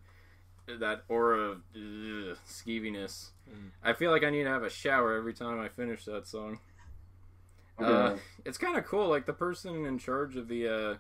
that 0.81 1.03
aura 1.09 1.39
of 1.39 1.57
ugh, 1.75 2.37
skeeviness. 2.47 3.31
Mm. 3.49 3.71
I 3.83 3.93
feel 3.93 4.11
like 4.11 4.25
I 4.25 4.31
need 4.31 4.45
to 4.45 4.51
have 4.51 4.63
a 4.63 4.71
shower 4.71 5.17
every 5.17 5.35
time 5.35 5.61
I 5.61 5.69
finish 5.69 6.05
that 6.05 6.27
song. 6.27 6.59
Uh, 7.79 8.17
it's 8.45 8.59
kind 8.59 8.77
of 8.77 8.85
cool. 8.85 9.09
Like 9.09 9.27
the 9.27 9.33
person 9.33 9.87
in 9.87 9.99
charge 9.99 10.37
of 10.37 10.49
the 10.49 10.69
uh, 10.69 10.97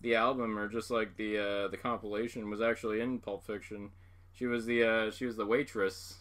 the 0.00 0.16
album, 0.16 0.58
or 0.58 0.68
just 0.68 0.90
like 0.90 1.16
the 1.16 1.38
uh, 1.38 1.68
the 1.68 1.76
compilation, 1.76 2.50
was 2.50 2.60
actually 2.60 3.00
in 3.00 3.18
Pulp 3.18 3.46
Fiction. 3.46 3.90
She 4.32 4.46
was 4.46 4.66
the 4.66 4.84
uh, 4.84 5.10
she 5.10 5.26
was 5.26 5.36
the 5.36 5.46
waitress. 5.46 6.18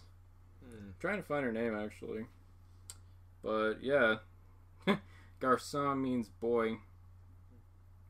Hmm. 0.63 0.89
trying 0.99 1.17
to 1.17 1.23
find 1.23 1.45
her 1.45 1.51
name 1.51 1.75
actually, 1.77 2.25
but 3.43 3.75
yeah, 3.81 4.17
Garcon 5.39 6.01
means 6.01 6.29
boy. 6.29 6.77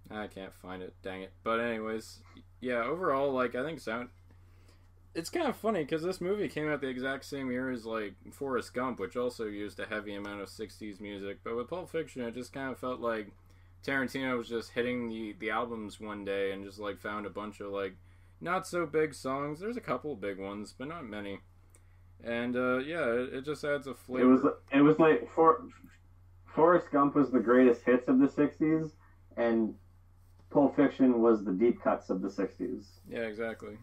I 0.10 0.28
can't 0.28 0.54
find 0.54 0.82
it. 0.82 0.94
Dang 1.04 1.22
it. 1.22 1.34
But 1.44 1.60
anyways, 1.60 2.20
yeah. 2.62 2.84
Overall, 2.84 3.32
like 3.32 3.56
I 3.56 3.64
think 3.64 3.80
sound. 3.80 4.10
It's 5.16 5.30
kind 5.30 5.48
of 5.48 5.58
funny 5.58 5.84
because 5.84 6.04
this 6.04 6.22
movie 6.22 6.48
came 6.48 6.70
out 6.70 6.82
the 6.82 6.88
exact 6.88 7.26
same 7.26 7.50
year 7.50 7.72
as 7.72 7.86
like 7.86 8.14
Forrest 8.32 8.74
Gump, 8.74 9.00
which 9.00 9.18
also 9.18 9.46
used 9.46 9.80
a 9.80 9.86
heavy 9.86 10.14
amount 10.14 10.42
of 10.42 10.50
'60s 10.50 11.02
music. 11.02 11.40
But 11.44 11.56
with 11.56 11.70
Pulp 11.70 11.90
Fiction, 11.90 12.22
it 12.22 12.36
just 12.36 12.54
kind 12.54 12.72
of 12.72 12.78
felt 12.78 13.00
like 13.00 13.32
Tarantino 13.86 14.38
was 14.38 14.50
just 14.50 14.72
hitting 14.72 15.10
the 15.10 15.36
the 15.40 15.50
albums 15.50 16.00
one 16.00 16.26
day 16.26 16.52
and 16.52 16.64
just 16.64 16.80
like 16.80 17.00
found 17.00 17.26
a 17.26 17.32
bunch 17.32 17.60
of 17.62 17.72
like 17.72 17.96
not 18.42 18.68
so 18.68 18.86
big 18.86 19.14
songs. 19.14 19.60
There's 19.60 19.78
a 19.78 19.82
couple 19.82 20.14
of 20.14 20.22
big 20.22 20.40
ones, 20.40 20.74
but 20.78 20.88
not 20.88 21.06
many. 21.06 21.40
And 22.24 22.56
uh, 22.56 22.78
yeah, 22.78 23.06
it, 23.06 23.34
it 23.34 23.46
just 23.46 23.64
adds 23.64 23.88
a 23.88 23.94
flavor. 23.94 24.26
It 24.26 24.32
was 24.32 24.54
it 24.72 24.82
was 24.82 25.00
like 25.00 25.30
for 25.34 25.64
Forrest 26.46 26.88
Gump 26.92 27.16
was 27.16 27.32
the 27.32 27.40
greatest 27.40 27.84
hits 27.84 28.08
of 28.08 28.20
the 28.20 28.28
'60s, 28.28 28.92
and 29.36 29.76
Pulp 30.50 30.76
Fiction 30.76 31.22
was 31.22 31.44
the 31.44 31.52
deep 31.52 31.82
cuts 31.82 32.10
of 32.10 32.22
the 32.22 32.30
'60s. 32.30 32.86
Yeah, 33.10 33.22
exactly. 33.22 33.78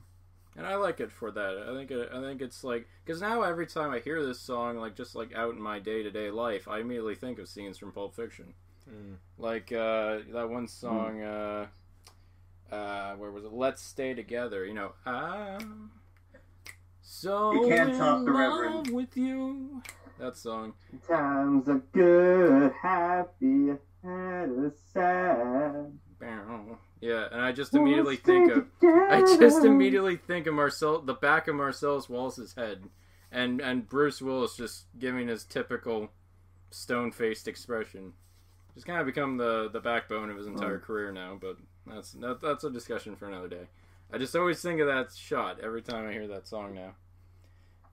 And 0.57 0.67
I 0.67 0.77
like 0.77 1.01
it 1.01 1.11
for 1.11 1.31
that. 1.33 1.67
I 1.69 1.75
think 1.75 1.91
it, 1.91 2.11
I 2.13 2.21
think 2.21 2.41
it's 2.41 2.63
like 2.63 2.87
because 3.05 3.21
now 3.21 3.43
every 3.43 3.67
time 3.67 3.91
I 3.91 3.99
hear 3.99 4.25
this 4.25 4.39
song, 4.41 4.77
like 4.79 4.95
just 4.95 5.15
like 5.17 5.35
out 5.35 5.55
in 5.55 5.61
my 5.61 5.79
day 5.81 6.03
to 6.03 6.11
day 6.11 6.31
life, 6.31 6.69
I 6.69 6.79
immediately 6.81 7.17
think 7.17 7.39
of 7.39 7.49
scenes 7.49 7.77
from 7.77 7.91
Pulp 7.93 8.15
Fiction. 8.15 8.55
Hmm. 8.89 9.15
Like 9.37 9.73
uh, 9.73 10.19
that 10.33 10.49
one 10.49 10.69
song, 10.69 11.23
uh, 11.23 11.67
uh, 12.71 13.15
where 13.15 13.31
was 13.33 13.45
it? 13.45 13.53
Let's 13.53 13.83
stay 13.83 14.15
together. 14.15 14.65
You 14.65 14.75
know, 14.75 14.93
I'm 15.05 15.91
so 17.03 17.53
You 17.53 17.69
can't 17.69 17.91
in 17.91 17.99
top 17.99 18.25
the 18.25 18.31
love 18.31 18.37
Reverend. 18.61 18.91
with 18.95 19.17
you. 19.17 19.83
That 20.21 20.37
song. 20.37 20.75
Times 21.09 21.69
are 21.69 21.83
good, 21.93 22.73
happy, 22.81 23.73
and 24.05 24.73
sad. 24.93 25.99
Bow. 26.21 26.79
Yeah, 27.05 27.27
and 27.31 27.43
I 27.43 27.53
just 27.53 27.75
immediately 27.75 28.17
think 28.17 28.51
of 28.51 28.67
I 28.83 29.21
just 29.39 29.63
immediately 29.63 30.17
think 30.17 30.47
of 30.47 30.55
Marcel, 30.55 31.03
the 31.03 31.13
back 31.13 31.49
of 31.49 31.55
Marcellus 31.55 32.09
Wallace's 32.09 32.55
head, 32.55 32.85
and 33.31 33.61
and 33.61 33.87
Bruce 33.87 34.23
Willis 34.23 34.57
just 34.57 34.87
giving 34.99 35.29
his 35.29 35.45
typical 35.45 36.09
stone 36.71 37.13
faced 37.13 37.47
expression. 37.47 38.15
Just 38.73 38.87
kind 38.87 39.01
of 39.01 39.05
become 39.05 39.37
the 39.37 39.69
the 39.69 39.81
backbone 39.81 40.31
of 40.31 40.39
his 40.39 40.47
entire 40.47 40.79
career 40.79 41.13
now. 41.13 41.37
But 41.39 41.59
that's 41.87 42.13
that, 42.13 42.41
that's 42.41 42.65
a 42.65 42.71
discussion 42.71 43.17
for 43.17 43.27
another 43.27 43.49
day. 43.49 43.69
I 44.11 44.17
just 44.17 44.35
always 44.35 44.63
think 44.63 44.81
of 44.81 44.87
that 44.87 45.13
shot 45.13 45.61
every 45.61 45.83
time 45.83 46.09
I 46.09 46.13
hear 46.13 46.29
that 46.29 46.49
song 46.49 46.75
now. 46.75 46.95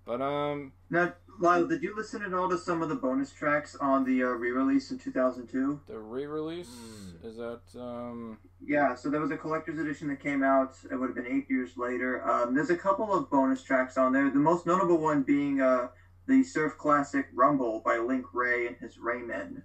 But 0.05 0.22
um, 0.22 0.74
Now, 0.89 1.13
Lyle, 1.39 1.67
did 1.67 1.81
you 1.84 1.96
listen 1.96 2.22
at 2.24 2.34
all 2.34 2.50
to 2.50 2.58
some 2.58 2.81
of 2.81 2.89
the 2.89 2.96
bonus 2.96 3.31
tracks 3.31 3.75
on 3.75 4.03
the 4.03 4.24
uh, 4.24 4.27
re-release 4.27 4.91
in 4.91 4.98
2002? 5.00 5.79
the 5.88 5.98
re-release 5.98 6.70
Hmm. 6.70 7.27
is 7.27 7.38
that 7.38 7.62
um 7.79 8.38
Yeah, 8.65 8.96
so 8.96 9.10
there 9.10 9.22
was 9.22 9.31
a 9.31 9.38
collector's 9.38 9.79
edition 9.79 10.08
that 10.10 10.20
came 10.20 10.43
out. 10.43 10.75
It 10.91 10.96
would 10.96 11.08
have 11.08 11.15
been 11.15 11.27
eight 11.27 11.50
years 11.50 11.77
later. 11.77 12.27
Um, 12.29 12.53
there's 12.55 12.70
a 12.72 12.77
couple 12.77 13.13
of 13.13 13.29
bonus 13.29 13.62
tracks 13.63 13.98
on 13.98 14.12
there. 14.12 14.29
The 14.29 14.39
most 14.39 14.65
notable 14.65 14.98
one 14.98 15.24
being 15.24 15.62
uh, 15.62 15.89
the 16.27 16.43
surf 16.43 16.77
classic 16.77 17.27
"Rumble" 17.34 17.81
by 17.86 17.98
Link 17.98 18.25
Wray 18.34 18.67
and 18.67 18.75
his 18.77 18.98
Raymen. 18.98 19.63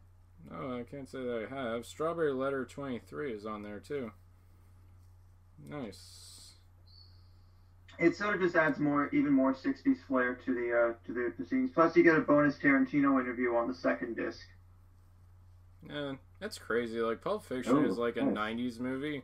oh 0.52 0.78
I 0.78 0.82
can't 0.84 1.08
say 1.08 1.22
that 1.22 1.48
I 1.50 1.54
have. 1.54 1.84
Strawberry 1.86 2.32
Letter 2.32 2.64
twenty 2.64 2.98
three 2.98 3.32
is 3.32 3.44
on 3.46 3.62
there 3.62 3.80
too. 3.80 4.12
Nice. 5.68 6.35
It 7.98 8.14
sort 8.16 8.34
of 8.34 8.40
just 8.40 8.56
adds 8.56 8.78
more, 8.78 9.08
even 9.12 9.32
more 9.32 9.54
'60s 9.54 9.98
flair 10.06 10.34
to 10.44 10.54
the 10.54 10.72
uh, 10.90 10.94
to 11.06 11.32
the, 11.38 11.44
scenes. 11.46 11.70
Plus, 11.72 11.96
you 11.96 12.02
get 12.02 12.16
a 12.16 12.20
bonus 12.20 12.56
Tarantino 12.56 13.20
interview 13.20 13.54
on 13.54 13.68
the 13.68 13.74
second 13.74 14.16
disc. 14.16 14.40
Yeah, 15.88 16.14
that's 16.40 16.58
crazy. 16.58 17.00
Like 17.00 17.20
Pulp 17.22 17.44
Fiction 17.44 17.76
Oh, 17.76 17.84
is 17.84 17.96
like 17.98 18.16
a 18.16 18.22
nice. 18.24 18.54
'90s 18.54 18.80
movie 18.80 19.22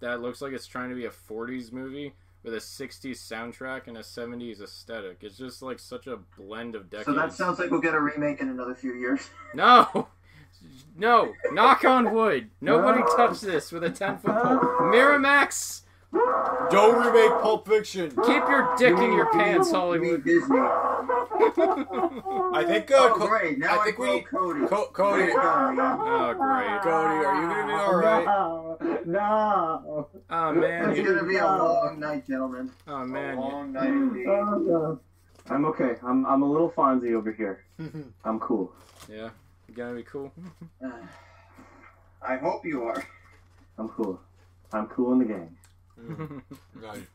that 0.00 0.20
looks 0.20 0.40
like 0.40 0.52
it's 0.52 0.66
trying 0.66 0.90
to 0.90 0.94
be 0.96 1.06
a 1.06 1.10
'40s 1.10 1.72
movie 1.72 2.14
with 2.42 2.54
a 2.54 2.58
'60s 2.58 3.16
soundtrack 3.18 3.86
and 3.88 3.96
a 3.96 4.02
'70s 4.02 4.60
aesthetic. 4.62 5.18
It's 5.22 5.36
just 5.36 5.62
like 5.62 5.78
such 5.78 6.06
a 6.06 6.18
blend 6.38 6.74
of 6.74 6.88
decades. 6.88 7.06
So 7.06 7.12
that 7.14 7.32
sounds 7.32 7.58
like 7.58 7.70
we'll 7.70 7.80
get 7.80 7.94
a 7.94 8.00
remake 8.00 8.40
in 8.40 8.48
another 8.48 8.74
few 8.74 8.94
years. 8.94 9.28
no, 9.54 10.08
no. 10.96 11.32
Knock 11.52 11.84
on 11.84 12.14
wood. 12.14 12.50
Nobody 12.60 13.00
No. 13.00 13.16
touched 13.16 13.42
this 13.42 13.72
with 13.72 13.82
a 13.84 13.90
ten 13.90 14.18
foot 14.18 14.34
pole. 14.42 14.58
Miramax, 14.92 15.82
Don't 16.12 17.06
remake 17.06 17.42
Pulp 17.42 17.66
Fiction. 17.68 18.10
keep 18.10 18.26
your 18.48 18.74
dick 18.76 18.96
in 18.98 19.12
your 19.12 19.30
pants, 19.32 19.70
Hollywood. 19.70 20.24
Disney. 20.24 20.58
I 20.58 22.64
think. 22.66 22.90
Uh, 22.90 22.94
Oh, 23.18 23.26
great! 23.28 23.58
Now 23.58 23.76
I 23.76 23.80
I, 23.80 23.84
think 23.84 23.98
we 23.98 24.12
need- 24.14 24.26
Cody. 24.26 24.66
Co- 24.66 24.88
Cody. 24.92 25.22
Way 25.22 25.26
to 25.28 25.34
go, 25.34 25.72
man. 25.72 25.98
Oh 26.00 26.34
great. 26.34 26.82
Cody, 26.82 27.24
are 27.24 27.40
you 27.42 27.48
gonna 27.48 27.66
be 27.66 27.72
all 27.72 27.96
right? 27.96 28.24
No, 28.24 28.78
no. 29.04 30.08
Oh 30.30 30.52
man. 30.52 30.90
It's 30.90 31.08
gonna 31.08 31.24
be 31.24 31.36
a 31.36 31.44
long 31.46 32.00
night, 32.00 32.26
gentlemen. 32.26 32.70
oh 32.88 33.04
man. 33.04 33.34
you- 33.36 33.40
long 33.40 33.72
night 33.72 33.88
indeed. 33.88 34.26
Oh, 34.26 34.58
no. 34.58 35.00
I'm 35.48 35.64
okay. 35.66 35.96
I'm 36.02 36.26
I'm 36.26 36.42
a 36.42 36.50
little 36.50 36.70
Fonzie 36.70 37.14
over 37.14 37.32
here. 37.32 37.64
I'm 38.24 38.40
cool. 38.40 38.72
Yeah. 39.08 39.30
You 39.68 39.74
gonna 39.74 39.94
be 39.94 40.02
cool. 40.02 40.32
I 42.22 42.36
hope 42.38 42.64
you 42.64 42.82
are. 42.84 43.04
I'm 43.78 43.88
cool. 43.90 44.18
I'm 44.72 44.86
cool 44.88 45.12
in 45.12 45.18
the 45.20 45.24
gang. 45.26 45.56
Mm. 46.00 46.42
Right. 46.74 47.06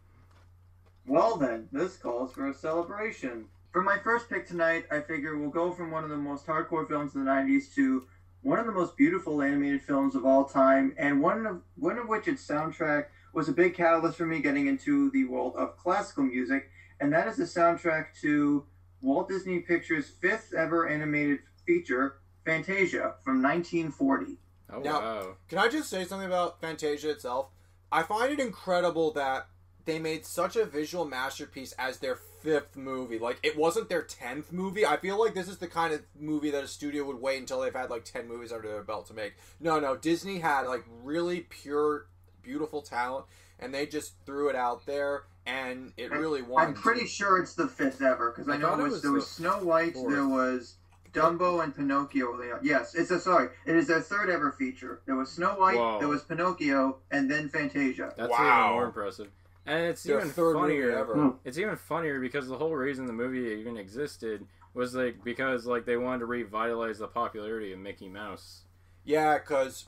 Well 1.06 1.38
then, 1.38 1.68
this 1.72 1.98
calls 1.98 2.32
for 2.34 2.48
a 2.50 2.54
celebration. 2.54 3.46
For 3.72 3.82
my 3.82 3.98
first 4.00 4.30
pick 4.30 4.48
tonight, 4.48 4.86
I 4.92 5.00
figure 5.02 5.38
we'll 5.38 5.50
go 5.50 5.72
from 5.72 5.92
one 5.92 6.04
of 6.04 6.10
the 6.10 6.18
most 6.18 6.46
hardcore 6.46 6.88
films 6.88 7.16
of 7.16 7.24
the 7.24 7.30
'90s 7.30 7.74
to 7.76 8.06
one 8.42 8.60
of 8.60 8.66
the 8.66 8.72
most 8.72 8.98
beautiful 8.98 9.42
animated 9.42 9.82
films 9.84 10.16
of 10.16 10.26
all 10.26 10.46
time, 10.46 10.94
and 10.98 11.22
one 11.22 11.46
of 11.46 11.62
one 11.76 11.98
of 11.98 12.08
which 12.08 12.28
its 12.28 12.46
soundtrack 12.46 13.06
was 13.34 13.48
a 13.50 13.54
big 13.54 13.74
catalyst 13.76 14.18
for 14.18 14.26
me 14.26 14.42
getting 14.42 14.68
into 14.68 15.10
the 15.12 15.24
world 15.26 15.56
of 15.56 15.78
classical 15.78 16.24
music, 16.24 16.70
and 17.00 17.12
that 17.14 17.28
is 17.28 17.38
the 17.38 17.44
soundtrack 17.46 18.08
to 18.22 18.66
Walt 19.02 19.30
Disney 19.30 19.60
Pictures' 19.60 20.10
fifth 20.10 20.54
ever 20.54 20.88
animated 20.88 21.40
feature, 21.66 22.18
Fantasia, 22.46 23.16
from 23.24 23.42
1940. 23.42 24.38
Oh 24.74 24.80
Now- 24.82 25.00
wow. 25.00 25.36
Can 25.48 25.58
I 25.60 25.68
just 25.70 25.90
say 25.90 26.04
something 26.06 26.28
about 26.28 26.60
Fantasia 26.62 27.10
itself? 27.10 27.48
I 27.92 28.04
find 28.04 28.32
it 28.32 28.40
incredible 28.40 29.12
that 29.14 29.48
they 29.86 30.00
made 30.00 30.26
such 30.26 30.56
a 30.56 30.66
visual 30.66 31.06
masterpiece 31.06 31.74
as 31.74 31.98
their 31.98 32.16
fifth 32.16 32.76
movie. 32.76 33.20
Like 33.20 33.40
it 33.44 33.58
wasn't 33.58 33.90
their 33.90 34.04
tenth 34.04 34.52
movie. 34.52 34.86
I 34.86 34.98
feel 34.98 35.20
like 35.20 35.34
this 35.34 35.48
is 35.48 35.58
the 35.58 35.68
kind 35.68 35.94
of 35.94 36.02
movie 36.20 36.52
that 36.52 36.64
a 36.64 36.68
studio 36.68 37.04
would 37.06 37.20
wait 37.22 37.40
until 37.40 37.62
they've 37.62 37.74
had 37.74 37.90
like 37.90 38.06
ten 38.06 38.28
movies 38.28 38.52
under 38.52 38.68
their 38.68 38.84
belt 38.84 39.08
to 39.08 39.14
make. 39.14 39.34
No, 39.60 39.80
no, 39.80 39.96
Disney 39.96 40.40
had 40.40 40.62
like 40.68 40.84
really 41.04 41.42
pure, 41.42 42.08
beautiful 42.42 42.82
talent, 42.82 43.26
and 43.60 43.74
they 43.74 43.86
just 43.86 44.14
threw 44.26 44.50
it 44.50 44.56
out 44.56 44.86
there, 44.86 45.24
and 45.46 45.94
it 45.98 46.12
really 46.12 46.42
won. 46.42 46.68
I'm 46.68 46.74
pretty 46.74 47.08
sure 47.08 47.40
it's 47.40 47.56
the 47.56 47.68
fifth 47.68 48.02
ever 48.02 48.32
because 48.32 48.50
I, 48.50 48.56
I 48.56 48.58
know 48.58 48.74
it 48.76 48.80
it 48.80 48.84
was, 48.84 48.92
was 48.94 49.02
there 49.02 49.12
was 49.12 49.28
Snow 49.28 49.64
White, 49.64 49.94
fourth. 49.94 50.14
there 50.14 50.28
was 50.28 50.76
Dumbo 51.14 51.64
and 51.64 51.76
Pinocchio. 51.76 52.40
Yes, 52.64 52.96
it's 52.96 53.12
a 53.12 53.20
sorry. 53.20 53.50
It 53.66 53.76
is 53.76 53.88
their 53.88 54.02
third 54.02 54.30
ever 54.30 54.52
feature. 54.52 55.02
There 55.06 55.16
was 55.16 55.32
Snow 55.32 55.56
White, 55.56 55.78
Whoa. 55.78 56.00
there 56.00 56.08
was 56.08 56.24
Pinocchio, 56.24 56.98
and 57.12 57.30
then 57.30 57.50
Fantasia. 57.50 58.14
That's 58.18 58.30
Wow. 58.32 58.64
even 58.66 58.74
more 58.76 58.86
impressive. 58.86 59.28
And 59.66 59.86
it's 59.86 60.04
their 60.04 60.20
even 60.20 60.32
third 60.32 60.56
funnier. 60.56 60.86
movie 60.88 60.98
ever. 60.98 61.14
Hmm. 61.14 61.30
It's 61.44 61.58
even 61.58 61.76
funnier 61.76 62.20
because 62.20 62.48
the 62.48 62.58
whole 62.58 62.76
reason 62.76 63.06
the 63.06 63.14
movie 63.14 63.60
even 63.60 63.78
existed 63.78 64.46
was 64.74 64.96
like 64.96 65.24
because 65.24 65.66
like 65.66 65.86
they 65.86 65.98
wanted 65.98 66.20
to 66.20 66.26
revitalize 66.26 66.98
the 67.00 67.08
popularity 67.08 67.74
of 67.74 67.80
Mickey 67.80 68.08
Mouse. 68.10 68.64
Yeah, 69.04 69.38
because 69.38 69.88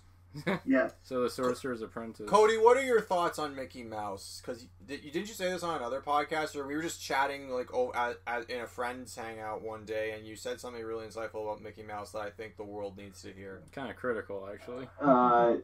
Yes. 0.65 0.93
So 1.03 1.21
the 1.21 1.29
Sorcerer's 1.29 1.81
Apprentice. 1.81 2.29
Cody, 2.29 2.57
what 2.57 2.75
are 2.77 2.83
your 2.83 3.01
thoughts 3.01 3.37
on 3.37 3.55
Mickey 3.55 3.83
Mouse? 3.83 4.41
Because 4.43 4.65
did 4.85 5.03
you 5.03 5.11
didn't 5.11 5.27
you 5.27 5.33
say 5.33 5.49
this 5.51 5.63
on 5.63 5.75
another 5.77 6.01
podcast, 6.01 6.55
or 6.55 6.65
we 6.65 6.75
were 6.75 6.81
just 6.81 7.01
chatting 7.01 7.49
like 7.49 7.73
oh 7.73 7.91
at, 7.93 8.19
at, 8.25 8.49
in 8.49 8.61
a 8.61 8.67
friend's 8.67 9.15
hangout 9.15 9.61
one 9.61 9.85
day, 9.85 10.11
and 10.17 10.25
you 10.25 10.35
said 10.35 10.59
something 10.59 10.83
really 10.83 11.05
insightful 11.05 11.43
about 11.43 11.61
Mickey 11.61 11.83
Mouse 11.83 12.11
that 12.13 12.21
I 12.21 12.29
think 12.29 12.57
the 12.57 12.63
world 12.63 12.97
needs 12.97 13.21
to 13.23 13.31
hear. 13.33 13.61
Kind 13.71 13.89
of 13.89 13.95
critical, 13.95 14.47
actually. 14.51 14.87
Uh, 15.01 15.55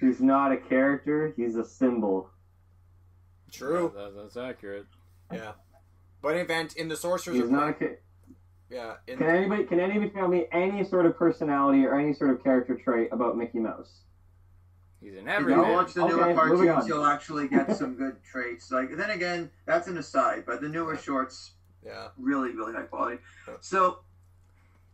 he's 0.00 0.20
not 0.20 0.52
a 0.52 0.56
character. 0.58 1.32
He's 1.36 1.56
a 1.56 1.64
symbol. 1.64 2.30
True. 3.50 3.92
That- 3.96 4.14
that's 4.16 4.36
accurate. 4.36 4.86
Yeah. 5.32 5.52
But 6.20 6.36
in 6.36 6.46
Van- 6.46 6.68
in 6.76 6.88
the 6.88 6.96
Sorcerer's 6.96 7.38
He's 7.38 7.50
not 7.50 7.62
a 7.62 7.70
Apprentice, 7.70 7.98
ca- 7.98 8.02
yeah, 8.70 8.94
in, 9.06 9.18
Can 9.18 9.28
anybody 9.28 9.64
can 9.64 9.80
anybody 9.80 10.10
tell 10.10 10.28
me 10.28 10.46
any 10.52 10.84
sort 10.84 11.06
of 11.06 11.16
personality 11.16 11.84
or 11.84 11.98
any 11.98 12.12
sort 12.12 12.30
of 12.30 12.42
character 12.42 12.74
trait 12.74 13.08
about 13.12 13.36
Mickey 13.36 13.58
Mouse? 13.58 14.00
He's 15.00 15.12
an 15.12 15.20
If 15.20 15.24
you 15.24 15.30
everyman. 15.30 15.72
watch 15.72 15.94
the 15.94 16.06
newer 16.06 16.34
moving 16.34 16.36
cartoons, 16.36 16.88
you'll 16.88 17.06
actually 17.06 17.48
get 17.48 17.76
some 17.76 17.94
good 17.94 18.16
traits. 18.22 18.70
Like 18.70 18.96
then 18.96 19.10
again, 19.10 19.50
that's 19.64 19.88
an 19.88 19.96
aside, 19.96 20.44
but 20.46 20.60
the 20.60 20.68
newer 20.68 20.96
shorts 20.96 21.52
yeah, 21.84 22.08
really, 22.18 22.50
really 22.50 22.74
high 22.74 22.82
quality. 22.82 23.20
Yeah. 23.46 23.54
So, 23.60 24.00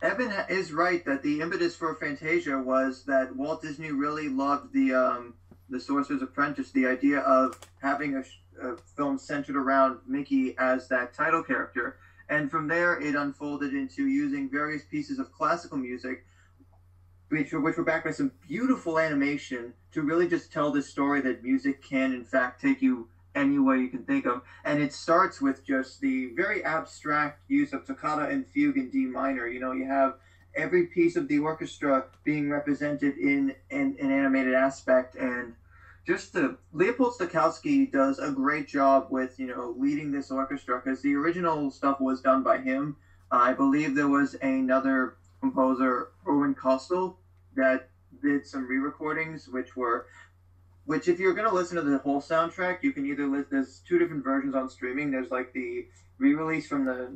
Evan 0.02 0.33
is 0.49 0.73
right 0.73 1.04
that 1.07 1.23
the 1.23 1.40
impetus 1.40 1.75
for 1.75 1.95
Fantasia 1.95 2.59
was 2.59 3.04
that 3.04 3.35
Walt 3.35 3.62
Disney 3.62 3.90
really 3.90 4.28
loved 4.28 4.73
the 4.73 4.95
um, 4.95 5.35
the 5.69 5.81
Sorcerer's 5.81 6.23
Apprentice, 6.23 6.71
the 6.71 6.87
idea 6.87 7.21
of 7.21 7.59
having 7.81 8.16
a, 8.16 8.69
a 8.69 8.76
film 8.97 9.19
centered 9.19 9.57
around 9.57 10.00
Mickey 10.07 10.54
as 10.59 10.88
that 10.88 11.14
title 11.14 11.43
character, 11.43 11.97
and 12.28 12.50
from 12.50 12.69
there 12.69 13.00
it 13.00 13.14
unfolded 13.14 13.75
into 13.75 14.07
using 14.07 14.49
various 14.49 14.85
pieces 14.85 15.19
of 15.19 15.33
classical 15.33 15.78
music. 15.78 16.25
Which 17.31 17.52
were, 17.52 17.61
which 17.61 17.76
were 17.76 17.85
backed 17.85 18.04
by 18.04 18.12
some 18.12 18.33
beautiful 18.47 18.99
animation 18.99 19.73
to 19.93 20.02
really 20.02 20.28
just 20.28 20.52
tell 20.52 20.71
this 20.71 20.88
story 20.88 21.21
that 21.23 21.43
music 21.43 21.83
can, 21.83 22.12
in 22.12 22.23
fact, 22.23 22.61
take 22.61 22.81
you 22.81 23.09
any 23.35 23.59
way 23.59 23.78
you 23.78 23.88
can 23.88 24.04
think 24.04 24.26
of 24.26 24.43
and 24.64 24.81
it 24.81 24.93
starts 24.93 25.40
with 25.40 25.66
just 25.66 26.00
the 26.00 26.26
very 26.37 26.62
abstract 26.64 27.40
use 27.49 27.73
of 27.73 27.85
toccata 27.85 28.28
and 28.28 28.47
fugue 28.47 28.76
in 28.76 28.90
D 28.90 29.07
minor. 29.07 29.49
You 29.49 29.59
know, 29.59 29.73
you 29.73 29.87
have 29.87 30.14
every 30.54 30.87
piece 30.87 31.16
of 31.16 31.28
the 31.28 31.38
orchestra 31.38 32.04
being 32.23 32.49
represented 32.49 33.19
in 33.19 33.54
an, 33.71 33.97
an 34.00 34.11
animated 34.11 34.54
aspect, 34.54 35.16
and 35.16 35.54
just 36.06 36.32
the 36.32 36.56
Leopold 36.73 37.14
Stokowski 37.18 37.90
does 37.90 38.18
a 38.18 38.30
great 38.30 38.68
job 38.68 39.06
with 39.11 39.38
you 39.38 39.46
know 39.46 39.75
leading 39.78 40.11
this 40.11 40.30
orchestra 40.30 40.80
because 40.82 41.00
the 41.02 41.14
original 41.14 41.70
stuff 41.70 42.00
was 42.00 42.20
done 42.20 42.42
by 42.42 42.58
him. 42.58 42.96
I 43.30 43.52
believe 43.52 43.94
there 43.94 44.08
was 44.08 44.34
another 44.42 45.16
composer, 45.40 46.11
Irwin 46.28 46.54
Kostal, 46.54 47.16
that 47.56 47.88
did 48.23 48.46
some 48.46 48.68
re-recordings, 48.68 49.49
which 49.49 49.76
were, 49.76 50.06
which 50.84 51.08
if 51.08 51.18
you're 51.18 51.34
gonna 51.34 51.52
listen 51.52 51.76
to 51.76 51.82
the 51.82 51.99
whole 51.99 52.20
soundtrack, 52.20 52.82
you 52.82 52.92
can 52.92 53.06
either 53.06 53.26
listen. 53.26 53.49
There's 53.50 53.80
two 53.87 53.99
different 53.99 54.23
versions 54.23 54.54
on 54.54 54.68
streaming. 54.68 55.11
There's 55.11 55.30
like 55.30 55.52
the 55.52 55.87
re-release 56.18 56.68
from 56.68 56.84
the 56.84 57.12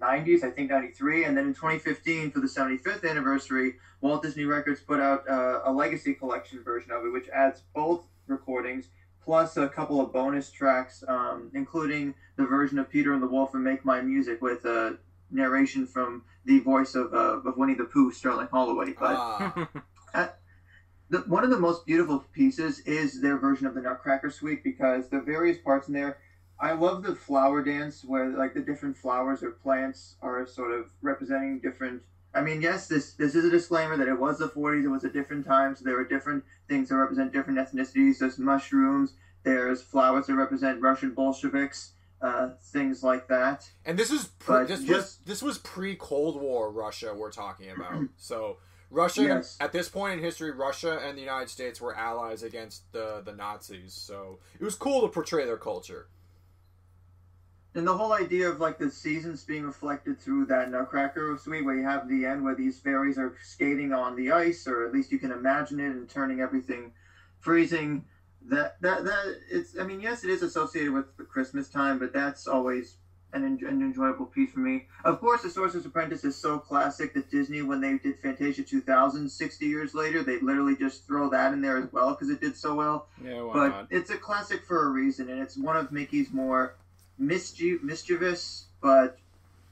90s, 0.00 0.44
I 0.44 0.50
think 0.50 0.70
93, 0.70 1.24
and 1.24 1.36
then 1.36 1.46
in 1.46 1.54
2015 1.54 2.30
for 2.30 2.38
the 2.38 2.46
75th 2.46 3.08
anniversary, 3.08 3.74
Walt 4.00 4.22
Disney 4.22 4.44
Records 4.44 4.80
put 4.80 5.00
out 5.00 5.28
uh, 5.28 5.62
a 5.64 5.72
legacy 5.72 6.14
collection 6.14 6.62
version 6.62 6.92
of 6.92 7.04
it, 7.04 7.12
which 7.12 7.28
adds 7.30 7.62
both 7.74 8.06
recordings 8.28 8.88
plus 9.28 9.58
a 9.58 9.68
couple 9.68 10.00
of 10.00 10.10
bonus 10.10 10.50
tracks, 10.50 11.04
um, 11.06 11.50
including 11.52 12.14
the 12.36 12.46
version 12.46 12.78
of 12.78 12.88
Peter 12.88 13.12
and 13.12 13.22
the 13.22 13.26
Wolf 13.26 13.52
and 13.52 13.62
Make 13.62 13.84
Mine 13.84 14.08
Music 14.08 14.40
with 14.40 14.64
a 14.64 14.96
narration 15.30 15.86
from 15.86 16.22
the 16.46 16.60
voice 16.60 16.94
of, 16.94 17.12
uh, 17.12 17.40
of 17.44 17.56
Winnie 17.58 17.74
the 17.74 17.84
Pooh, 17.84 18.10
Sterling 18.10 18.48
Holloway. 18.50 18.94
But 18.98 19.16
Ah, 19.16 19.68
the, 21.10 21.18
one 21.26 21.44
of 21.44 21.50
the 21.50 21.58
most 21.58 21.84
beautiful 21.84 22.24
pieces 22.32 22.80
is 22.80 23.20
their 23.20 23.36
version 23.38 23.66
of 23.66 23.74
the 23.74 23.82
Nutcracker 23.82 24.30
Suite 24.30 24.64
because 24.64 25.08
the 25.10 25.20
various 25.20 25.58
parts 25.58 25.88
in 25.88 25.94
there. 25.94 26.18
I 26.60 26.72
love 26.72 27.02
the 27.02 27.14
flower 27.14 27.62
dance 27.62 28.04
where 28.04 28.30
like 28.30 28.54
the 28.54 28.60
different 28.60 28.96
flowers 28.96 29.42
or 29.42 29.50
plants 29.50 30.16
are 30.22 30.46
sort 30.46 30.72
of 30.72 30.86
representing 31.02 31.60
different. 31.60 32.02
I 32.34 32.42
mean, 32.42 32.60
yes, 32.62 32.86
this 32.88 33.12
this 33.14 33.34
is 33.34 33.44
a 33.44 33.50
disclaimer 33.50 33.96
that 33.96 34.08
it 34.08 34.18
was 34.18 34.38
the 34.38 34.48
40s. 34.48 34.84
It 34.84 34.88
was 34.88 35.04
a 35.04 35.08
different 35.10 35.46
time, 35.46 35.74
so 35.76 35.84
there 35.84 35.96
were 35.96 36.04
different 36.04 36.44
things 36.68 36.88
that 36.90 36.96
represent 36.96 37.32
different 37.32 37.58
ethnicities. 37.58 38.18
There's 38.18 38.38
mushrooms. 38.38 39.14
There's 39.44 39.80
flowers 39.82 40.26
that 40.26 40.34
represent 40.34 40.80
Russian 40.82 41.14
Bolsheviks. 41.14 41.92
Uh, 42.20 42.50
things 42.72 43.04
like 43.04 43.28
that. 43.28 43.70
and 43.84 43.96
this 43.96 44.10
is 44.10 44.26
pre- 44.40 44.64
this 44.64 44.80
was 44.80 44.88
just- 44.88 45.24
this 45.26 45.40
was 45.40 45.56
pre 45.58 45.94
Cold 45.94 46.40
War 46.40 46.68
Russia 46.68 47.14
we're 47.14 47.30
talking 47.30 47.70
about. 47.70 48.02
So 48.16 48.56
Russia 48.90 49.22
Yes. 49.22 49.56
at 49.60 49.70
this 49.70 49.88
point 49.88 50.14
in 50.18 50.24
history, 50.24 50.50
Russia 50.50 50.98
and 50.98 51.16
the 51.16 51.20
United 51.22 51.48
States 51.48 51.80
were 51.80 51.94
allies 51.96 52.42
against 52.42 52.90
the 52.90 53.22
the 53.24 53.32
Nazis. 53.32 53.94
So 53.94 54.40
it 54.58 54.64
was 54.64 54.74
cool 54.74 55.00
to 55.02 55.08
portray 55.08 55.44
their 55.44 55.56
culture. 55.58 56.08
And 57.74 57.86
the 57.86 57.96
whole 57.96 58.12
idea 58.12 58.48
of 58.48 58.60
like 58.60 58.78
the 58.78 58.90
seasons 58.90 59.44
being 59.44 59.64
reflected 59.64 60.18
through 60.18 60.46
that 60.46 60.70
Nutcracker 60.70 61.38
suite, 61.38 61.64
where 61.64 61.76
you 61.76 61.84
have 61.84 62.08
the 62.08 62.26
end 62.26 62.42
where 62.42 62.54
these 62.54 62.80
fairies 62.80 63.18
are 63.18 63.36
skating 63.42 63.92
on 63.92 64.16
the 64.16 64.32
ice, 64.32 64.66
or 64.66 64.86
at 64.86 64.92
least 64.92 65.12
you 65.12 65.18
can 65.18 65.32
imagine 65.32 65.78
it, 65.78 65.90
and 65.90 66.08
turning 66.08 66.40
everything 66.40 66.92
freezing. 67.40 68.04
That 68.46 68.80
that 68.80 69.04
that 69.04 69.40
it's. 69.50 69.78
I 69.78 69.84
mean, 69.84 70.00
yes, 70.00 70.24
it 70.24 70.30
is 70.30 70.42
associated 70.42 70.92
with 70.92 71.16
the 71.18 71.24
Christmas 71.24 71.68
time, 71.68 71.98
but 71.98 72.12
that's 72.12 72.46
always 72.46 72.96
an, 73.32 73.44
an 73.44 73.82
enjoyable 73.82 74.26
piece 74.26 74.52
for 74.52 74.60
me. 74.60 74.86
Of 75.04 75.20
course, 75.20 75.42
The 75.42 75.50
Sorcerer's 75.50 75.84
Apprentice 75.84 76.24
is 76.24 76.36
so 76.36 76.58
classic 76.58 77.14
that 77.14 77.30
Disney, 77.30 77.62
when 77.62 77.80
they 77.80 77.98
did 77.98 78.18
Fantasia 78.20 78.62
2000, 78.62 79.28
60 79.28 79.66
years 79.66 79.94
later, 79.94 80.22
they 80.22 80.40
literally 80.40 80.76
just 80.76 81.06
throw 81.06 81.28
that 81.30 81.52
in 81.52 81.60
there 81.60 81.76
as 81.76 81.92
well 81.92 82.10
because 82.10 82.30
it 82.30 82.40
did 82.40 82.56
so 82.56 82.74
well 82.74 83.08
yeah, 83.22 83.42
why 83.42 83.52
but 83.52 83.68
not? 83.68 83.86
it's 83.90 84.10
a 84.10 84.16
classic 84.16 84.64
for 84.64 84.86
a 84.86 84.88
reason, 84.88 85.28
and 85.28 85.40
it's 85.40 85.56
one 85.56 85.76
of 85.76 85.92
Mickey's 85.92 86.32
more 86.32 86.74
mischie- 87.20 87.82
mischievous 87.82 88.66
but 88.80 89.18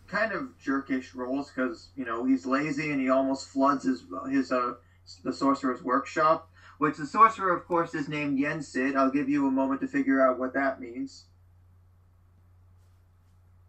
kind 0.06 0.32
of 0.32 0.50
jerkish 0.64 1.14
roles 1.14 1.50
because 1.50 1.88
you 1.96 2.04
know 2.04 2.24
he's 2.24 2.46
lazy 2.46 2.90
and 2.90 3.00
he 3.00 3.08
almost 3.08 3.48
floods 3.48 3.84
his 3.84 4.04
his 4.30 4.52
uh 4.52 4.74
the 5.22 5.32
sorcerer's 5.32 5.82
workshop, 5.82 6.50
which 6.78 6.96
the 6.96 7.06
sorcerer, 7.06 7.54
of 7.54 7.66
course, 7.66 7.94
is 7.94 8.08
named 8.08 8.38
Yensid. 8.38 8.96
I'll 8.96 9.10
give 9.10 9.28
you 9.28 9.46
a 9.46 9.50
moment 9.50 9.80
to 9.80 9.86
figure 9.86 10.26
out 10.26 10.38
what 10.38 10.54
that 10.54 10.80
means. 10.80 11.24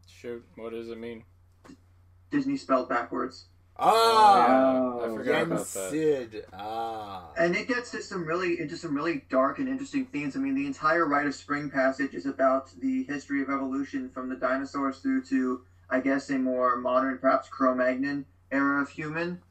Shoot, 0.07 0.43
what 0.55 0.71
does 0.71 0.89
it 0.89 0.97
mean? 0.97 1.23
Disney 2.31 2.57
spelled 2.57 2.89
backwards. 2.89 3.45
Ah, 3.79 4.97
I 4.99 5.03
Oh, 5.05 5.15
forgot 5.17 5.31
Yen 5.33 5.41
about 5.43 5.57
that. 5.59 5.89
Sid. 5.91 6.45
Ah, 6.53 7.31
and 7.37 7.55
it 7.55 7.67
gets 7.67 7.91
to 7.91 8.01
some 8.01 8.25
really 8.25 8.59
into 8.59 8.75
some 8.77 8.95
really 8.95 9.23
dark 9.29 9.59
and 9.59 9.67
interesting 9.69 10.05
themes. 10.07 10.35
I 10.35 10.39
mean, 10.39 10.55
the 10.55 10.65
entire 10.65 11.05
Rite 11.07 11.27
of 11.27 11.35
Spring 11.35 11.69
passage 11.69 12.13
is 12.13 12.25
about 12.25 12.69
the 12.79 13.03
history 13.03 13.41
of 13.41 13.49
evolution 13.49 14.09
from 14.09 14.29
the 14.29 14.35
dinosaurs 14.35 14.99
through 14.99 15.23
to, 15.25 15.61
I 15.89 15.99
guess, 15.99 16.29
a 16.29 16.37
more 16.39 16.77
modern, 16.77 17.17
perhaps 17.19 17.49
Cro-Magnon 17.49 18.25
era 18.51 18.81
of 18.81 18.89
human. 18.89 19.41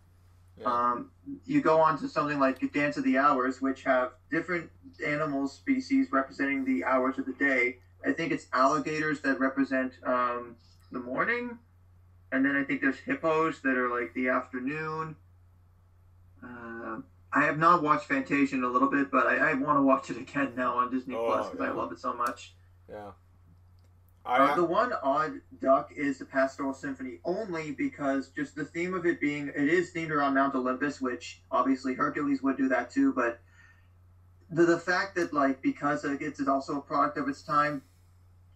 yeah. 0.59 0.67
Um, 0.93 1.11
you 1.45 1.61
go 1.61 1.81
on 1.81 1.99
to 2.01 2.09
something 2.09 2.39
like 2.39 2.73
Dance 2.73 2.97
of 2.97 3.05
the 3.05 3.19
Hours, 3.19 3.61
which 3.61 3.85
have 3.85 4.13
different 4.31 4.71
animal 5.07 5.47
species 5.49 6.09
representing 6.13 6.65
the 6.65 6.85
hours 6.85 7.19
of 7.19 7.27
the 7.27 7.33
day. 7.35 7.79
I 8.05 8.13
think 8.13 8.33
it's 8.33 8.47
alligators 8.53 9.21
that 9.21 9.39
represent 9.39 9.93
um, 10.05 10.57
the 10.93 10.99
morning, 11.01 11.59
and 12.33 12.45
then 12.45 12.57
I 12.57 12.65
think 12.65 12.81
there's 12.81 12.99
hippos 12.99 13.61
that 13.63 13.77
are 13.77 13.89
like 13.89 14.13
the 14.15 14.29
afternoon. 14.29 15.17
Uh, 16.43 16.99
I 17.33 17.45
have 17.45 17.59
not 17.59 17.83
watched 17.83 18.07
Fantasia 18.07 18.55
in 18.57 18.65
a 18.65 18.69
little 18.69 18.91
bit, 18.91 19.11
but 19.11 19.27
I, 19.27 19.51
I 19.51 19.55
want 19.55 19.79
to 19.79 19.83
watch 19.83 20.11
it 20.11 20.17
again 20.17 20.53
now 20.57 20.79
on 20.79 20.91
Disney 20.91 21.15
Oh, 21.15 21.27
Plus 21.27 21.51
because 21.51 21.65
yeah. 21.65 21.73
I 21.73 21.75
love 21.75 21.93
it 21.93 21.99
so 21.99 22.15
much. 22.15 22.55
yeah. 22.89 23.11
Uh, 24.25 24.57
the 24.57 24.65
one 24.65 24.93
odd 25.05 25.35
duck 25.63 25.93
is 25.95 26.19
the 26.19 26.25
Pastoral 26.25 26.75
Symphony, 26.75 27.21
only 27.25 27.71
because 27.71 28.31
just 28.31 28.57
the 28.57 28.65
theme 28.65 28.93
of 28.93 29.07
it 29.07 29.21
being 29.21 29.47
it 29.49 29.69
is 29.69 29.93
themed 29.93 30.11
around 30.11 30.35
Mount 30.35 30.53
Olympus, 30.57 31.01
which 31.01 31.43
obviously 31.53 31.95
Hercules 31.95 32.43
would 32.43 32.57
do 32.57 32.69
that 32.71 32.91
too. 32.91 33.13
But 33.13 33.39
the 34.51 34.65
the 34.65 34.81
fact 34.81 35.15
that 35.15 35.33
like 35.33 35.63
because 35.63 36.05
it's 36.05 36.41
also 36.49 36.79
a 36.79 36.81
product 36.81 37.19
of 37.19 37.29
its 37.29 37.43
time, 37.45 37.83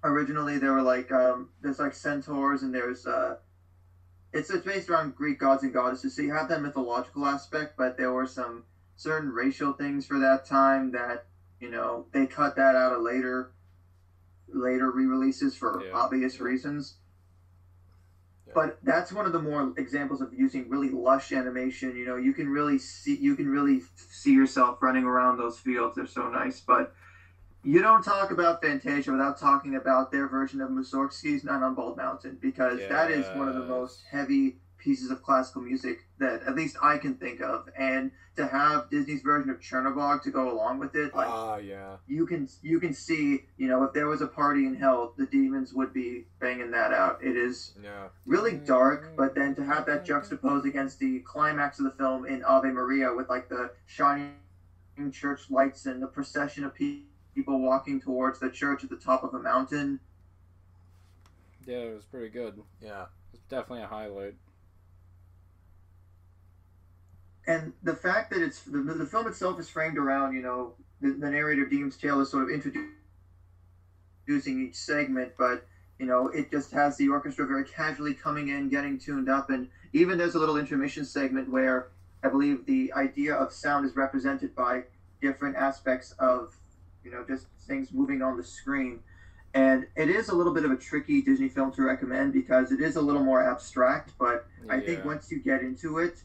originally 0.02 0.58
there 0.58 0.72
were 0.72 0.82
like 0.82 1.12
um, 1.12 1.50
there's 1.62 1.78
like 1.78 1.94
centaurs 1.94 2.64
and 2.64 2.74
there's 2.74 3.06
uh, 3.06 3.36
it's 4.32 4.50
it's 4.50 4.64
based 4.64 4.88
around 4.88 5.14
Greek 5.14 5.38
gods 5.38 5.62
and 5.62 5.72
goddesses, 5.72 6.14
so 6.14 6.22
you 6.22 6.32
have 6.32 6.48
that 6.48 6.60
mythological 6.62 7.26
aspect, 7.26 7.76
but 7.76 7.96
there 7.96 8.12
were 8.12 8.26
some 8.26 8.64
certain 8.96 9.30
racial 9.30 9.72
things 9.72 10.06
for 10.06 10.18
that 10.18 10.44
time 10.44 10.90
that 10.92 11.24
you 11.58 11.68
know 11.68 12.06
they 12.12 12.26
cut 12.26 12.56
that 12.56 12.74
out 12.76 12.92
of 12.92 13.00
later 13.02 13.50
later 14.48 14.90
re-releases 14.90 15.54
for 15.56 15.82
Yeah. 15.82 15.92
obvious 15.92 16.40
reasons. 16.40 16.96
Yeah. 18.46 18.52
But 18.54 18.78
that's 18.82 19.12
one 19.12 19.26
of 19.26 19.32
the 19.32 19.38
more 19.38 19.72
examples 19.76 20.20
of 20.20 20.32
using 20.32 20.68
really 20.68 20.90
lush 20.90 21.32
animation. 21.32 21.96
You 21.96 22.04
know, 22.04 22.16
you 22.16 22.32
can 22.32 22.48
really 22.48 22.78
see 22.78 23.16
you 23.16 23.34
can 23.34 23.48
really 23.48 23.82
see 23.94 24.32
yourself 24.32 24.82
running 24.82 25.04
around 25.04 25.36
those 25.36 25.58
fields. 25.58 25.94
They're 25.96 26.06
so 26.06 26.28
nice. 26.28 26.60
But 26.60 26.92
you 27.62 27.82
don't 27.82 28.02
talk 28.02 28.30
about 28.30 28.62
Fantasia 28.62 29.12
without 29.12 29.38
talking 29.38 29.76
about 29.76 30.10
their 30.10 30.26
version 30.28 30.60
of 30.60 30.70
Mussorgsky's 30.70 31.44
Night 31.44 31.62
on 31.62 31.74
Bald 31.74 31.96
Mountain 31.96 32.38
because 32.40 32.80
that 32.88 33.10
is 33.10 33.26
one 33.36 33.48
of 33.48 33.54
the 33.54 33.64
most 33.64 34.02
heavy 34.10 34.56
pieces 34.78 35.10
of 35.10 35.22
classical 35.22 35.60
music 35.60 36.06
that 36.18 36.42
at 36.44 36.54
least 36.54 36.76
I 36.82 36.96
can 36.96 37.14
think 37.14 37.42
of. 37.42 37.68
And 37.76 38.10
to 38.36 38.46
have 38.46 38.88
Disney's 38.88 39.20
version 39.20 39.50
of 39.50 39.60
Chernobog 39.60 40.22
to 40.22 40.30
go 40.30 40.50
along 40.50 40.78
with 40.78 40.94
it, 40.94 41.14
like 41.14 41.28
ah, 41.28 41.56
yeah. 41.58 41.96
you 42.06 42.24
can 42.24 42.48
you 42.62 42.80
can 42.80 42.94
see, 42.94 43.44
you 43.58 43.68
know, 43.68 43.82
if 43.84 43.92
there 43.92 44.06
was 44.06 44.22
a 44.22 44.26
party 44.26 44.64
in 44.64 44.74
hell, 44.74 45.12
the 45.18 45.26
demons 45.26 45.74
would 45.74 45.92
be 45.92 46.24
banging 46.40 46.70
that 46.70 46.92
out. 46.92 47.22
It 47.22 47.36
is 47.36 47.74
Yeah. 47.82 48.08
really 48.24 48.52
dark, 48.52 49.12
but 49.16 49.34
then 49.34 49.54
to 49.56 49.64
have 49.64 49.84
that 49.86 50.06
juxtaposed 50.06 50.64
against 50.64 50.98
the 50.98 51.18
climax 51.20 51.78
of 51.78 51.84
the 51.84 51.90
film 51.92 52.24
in 52.24 52.42
Ave 52.44 52.70
Maria 52.70 53.12
with 53.12 53.28
like 53.28 53.50
the 53.50 53.72
shining 53.84 54.32
church 55.12 55.50
lights 55.50 55.84
and 55.84 56.02
the 56.02 56.06
procession 56.06 56.64
of 56.64 56.74
pe- 56.74 57.00
people 57.40 57.60
walking 57.60 58.00
towards 58.00 58.38
the 58.38 58.50
church 58.50 58.84
at 58.84 58.90
the 58.90 58.96
top 58.96 59.24
of 59.24 59.32
a 59.34 59.38
mountain. 59.38 59.98
Yeah, 61.66 61.78
it 61.78 61.94
was 61.94 62.04
pretty 62.04 62.28
good. 62.28 62.60
Yeah. 62.80 63.06
It's 63.32 63.42
definitely 63.48 63.84
a 63.84 63.86
highlight. 63.86 64.34
and 67.46 67.72
the 67.82 67.94
fact 67.94 68.30
that 68.30 68.42
it's 68.42 68.62
the, 68.62 68.78
the 68.78 69.06
film 69.06 69.26
itself 69.26 69.58
is 69.58 69.68
framed 69.68 69.98
around 69.98 70.34
you 70.34 70.42
know 70.42 70.74
the, 71.00 71.10
the 71.12 71.30
narrator 71.30 71.66
Deems 71.66 71.96
Taylor 71.96 72.22
is 72.22 72.30
sort 72.30 72.44
of 72.44 72.50
introducing 72.50 72.90
each 74.66 74.76
segment, 74.76 75.32
but 75.38 75.66
you 75.98 76.06
know 76.06 76.28
it 76.28 76.50
just 76.50 76.70
has 76.72 76.96
the 76.96 77.08
orchestra 77.08 77.46
very 77.46 77.64
casually 77.64 78.14
coming 78.14 78.48
in, 78.48 78.68
getting 78.68 78.98
tuned 78.98 79.28
up, 79.28 79.50
and 79.50 79.68
even 79.92 80.18
there's 80.18 80.34
a 80.34 80.38
little 80.38 80.58
intermission 80.58 81.04
segment 81.04 81.50
where 81.50 81.88
I 82.22 82.28
believe 82.28 82.66
the 82.66 82.92
idea 82.92 83.34
of 83.34 83.52
sound 83.52 83.86
is 83.86 83.96
represented 83.96 84.54
by 84.54 84.84
different 85.22 85.56
aspects 85.56 86.14
of 86.18 86.54
you 87.04 87.10
know 87.10 87.24
just 87.26 87.46
things 87.66 87.92
moving 87.92 88.22
on 88.22 88.36
the 88.36 88.42
screen. 88.42 89.00
And 89.52 89.86
it 89.96 90.08
is 90.08 90.28
a 90.28 90.34
little 90.34 90.54
bit 90.54 90.64
of 90.64 90.70
a 90.70 90.76
tricky 90.76 91.22
Disney 91.22 91.48
film 91.48 91.72
to 91.72 91.82
recommend 91.82 92.32
because 92.32 92.70
it 92.70 92.80
is 92.80 92.94
a 92.94 93.00
little 93.00 93.24
more 93.24 93.42
abstract, 93.42 94.12
but 94.16 94.46
I 94.68 94.78
think 94.78 95.04
once 95.04 95.28
you 95.32 95.42
get 95.42 95.60
into 95.62 95.98
it, 95.98 96.22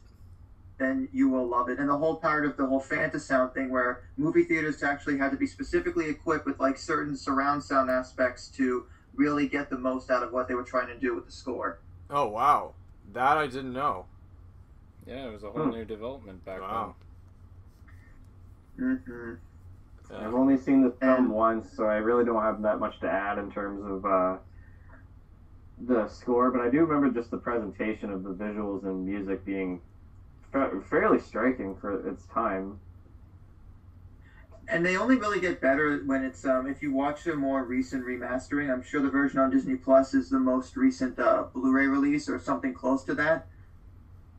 then 0.78 1.08
you 1.12 1.28
will 1.28 1.48
love 1.48 1.68
it. 1.68 1.78
And 1.80 1.88
the 1.88 1.96
whole 1.96 2.16
part 2.16 2.44
of 2.44 2.56
the 2.56 2.66
whole 2.66 2.80
Fantasound 2.80 3.52
thing, 3.52 3.70
where 3.70 4.02
movie 4.16 4.44
theaters 4.44 4.82
actually 4.82 5.18
had 5.18 5.32
to 5.32 5.36
be 5.36 5.46
specifically 5.46 6.08
equipped 6.08 6.46
with 6.46 6.60
like 6.60 6.78
certain 6.78 7.16
surround 7.16 7.64
sound 7.64 7.90
aspects 7.90 8.48
to 8.50 8.84
really 9.16 9.48
get 9.48 9.70
the 9.70 9.78
most 9.78 10.10
out 10.10 10.22
of 10.22 10.32
what 10.32 10.46
they 10.46 10.54
were 10.54 10.62
trying 10.62 10.88
to 10.88 10.98
do 10.98 11.14
with 11.14 11.26
the 11.26 11.32
score. 11.32 11.80
Oh 12.10 12.28
wow, 12.28 12.74
that 13.12 13.38
I 13.38 13.46
didn't 13.46 13.72
know. 13.72 14.06
Yeah, 15.06 15.26
it 15.26 15.32
was 15.32 15.42
a 15.42 15.50
whole 15.50 15.64
Hmm. 15.64 15.70
new 15.70 15.84
development 15.84 16.44
back 16.44 16.60
Wow. 16.60 16.94
Mm-hmm. 18.78 19.34
I've 20.14 20.34
only 20.34 20.56
seen 20.56 20.82
the 20.82 20.90
film 20.90 21.24
And- 21.24 21.30
once, 21.30 21.70
so 21.70 21.84
I 21.88 21.96
really 21.96 22.24
don't 22.24 22.42
have 22.42 22.62
that 22.62 22.78
much 22.78 23.00
to 23.00 23.08
add 23.10 23.38
in 23.38 23.50
terms 23.50 23.82
of 23.84 24.04
uh, 24.04 24.36
the 25.86 26.06
score. 26.06 26.50
But 26.50 26.60
I 26.60 26.68
do 26.68 26.80
remember 26.84 27.08
just 27.08 27.30
the 27.30 27.36
presentation 27.36 28.10
of 28.10 28.22
the 28.22 28.32
visuals 28.32 28.84
and 28.84 29.04
music 29.04 29.44
being 29.44 29.80
fa- 30.52 30.80
fairly 30.88 31.18
striking 31.18 31.74
for 31.76 32.06
its 32.08 32.24
time. 32.26 32.78
and 34.68 34.84
they 34.84 34.96
only 34.96 35.16
really 35.16 35.38
get 35.38 35.60
better 35.60 35.98
when 36.06 36.24
it's 36.24 36.44
um, 36.44 36.66
if 36.66 36.82
you 36.82 36.90
watch 36.90 37.26
a 37.26 37.34
more 37.34 37.62
recent 37.64 38.04
remastering. 38.04 38.70
I'm 38.72 38.82
sure 38.82 39.00
the 39.00 39.08
version 39.08 39.38
on 39.38 39.50
Disney 39.50 39.76
Plus 39.76 40.12
is 40.14 40.28
the 40.28 40.38
most 40.40 40.76
recent 40.76 41.18
uh, 41.18 41.44
Blu-ray 41.52 41.86
release 41.86 42.28
or 42.28 42.38
something 42.38 42.72
close 42.72 43.02
to 43.04 43.14
that. 43.14 43.46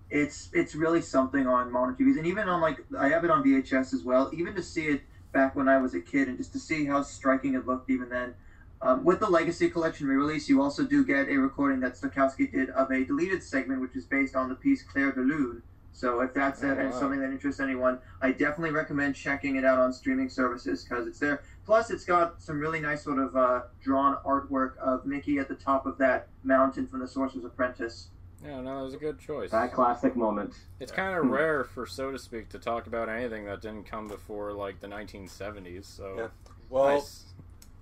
It's 0.10 0.50
it's 0.54 0.76
really 0.76 1.02
something 1.02 1.46
on 1.48 1.70
modern 1.72 1.94
TVs, 1.96 2.18
and 2.18 2.26
even 2.26 2.48
on 2.50 2.60
like 2.62 2.84
I 2.98 3.08
have 3.10 3.24
it 3.26 3.30
on 3.30 3.44
VHS 3.44 3.94
as 3.94 4.04
well. 4.04 4.30
Even 4.34 4.54
to 4.56 4.62
see 4.62 4.88
it 4.88 5.02
back 5.32 5.56
when 5.56 5.68
I 5.68 5.78
was 5.78 5.94
a 5.94 6.00
kid, 6.00 6.28
and 6.28 6.38
just 6.38 6.54
to 6.54 6.60
see 6.60 6.86
how 6.86 7.02
striking 7.02 7.54
it 7.54 7.66
looked 7.66 7.90
even 7.90 8.10
then. 8.10 8.34
Um, 8.82 9.04
with 9.04 9.20
the 9.20 9.28
Legacy 9.30 9.70
Collection 9.70 10.08
re-release, 10.08 10.48
you 10.48 10.62
also 10.62 10.84
do 10.84 11.04
get 11.04 11.28
a 11.30 11.38
recording 11.38 11.80
that 11.80 11.94
Stokowski 11.94 12.52
did 12.52 12.70
of 12.72 12.92
a 12.92 13.04
deleted 13.04 13.42
segment, 13.42 13.82
which 13.82 13.96
is 13.96 14.06
based 14.06 14.36
on 14.36 14.50
the 14.50 14.56
piece 14.56 14.84
Clair 14.84 15.12
de 15.12 15.22
Lune. 15.22 15.64
So 15.94 16.22
if 16.22 16.32
that's 16.32 16.64
Oh, 16.64 16.76
wow. 16.76 16.92
something 16.92 17.20
that 17.22 17.32
interests 17.32 17.60
anyone, 17.60 17.98
I 18.22 18.32
definitely 18.32 18.70
recommend 18.70 19.16
checking 19.16 19.56
it 19.56 19.66
out 19.66 19.80
on 19.80 19.92
streaming 19.92 20.30
services 20.30 20.84
because 20.84 21.08
it's 21.08 21.18
there. 21.18 21.42
Plus, 21.66 21.90
it's 21.90 22.06
got 22.06 22.40
some 22.40 22.60
really 22.60 22.80
nice 22.80 23.04
sort 23.04 23.18
of 23.18 23.36
uh, 23.36 23.62
drawn 23.82 24.16
artwork 24.24 24.78
of 24.78 25.08
Mickey 25.08 25.40
at 25.40 25.48
the 25.48 25.56
top 25.56 25.88
of 25.88 25.98
that 25.98 26.28
mountain 26.44 26.86
from 26.86 27.00
The 27.00 27.08
Sorcerer's 27.08 27.46
Apprentice. 27.46 28.10
Yeah, 28.46 28.62
no, 28.62 28.82
it 28.82 28.84
was 28.84 28.94
a 28.94 28.98
good 28.98 29.20
choice. 29.20 29.52
That 29.52 29.74
classic 29.74 30.16
moment. 30.16 30.54
It's 30.80 30.92
kind 30.92 31.18
of 31.18 31.26
rare 31.26 31.64
for 31.64 31.86
so 31.86 32.12
to 32.12 32.20
speak 32.20 32.50
to 32.50 32.60
talk 32.60 32.88
about 32.88 33.10
anything 33.10 33.46
that 33.46 33.62
didn't 33.62 33.86
come 33.86 34.08
before 34.08 34.54
like 34.54 34.80
the 34.80 34.88
1970s. 34.88 35.86
So 35.86 36.16
Yeah. 36.18 36.28
Well, 36.70 36.94
nice. 36.96 37.24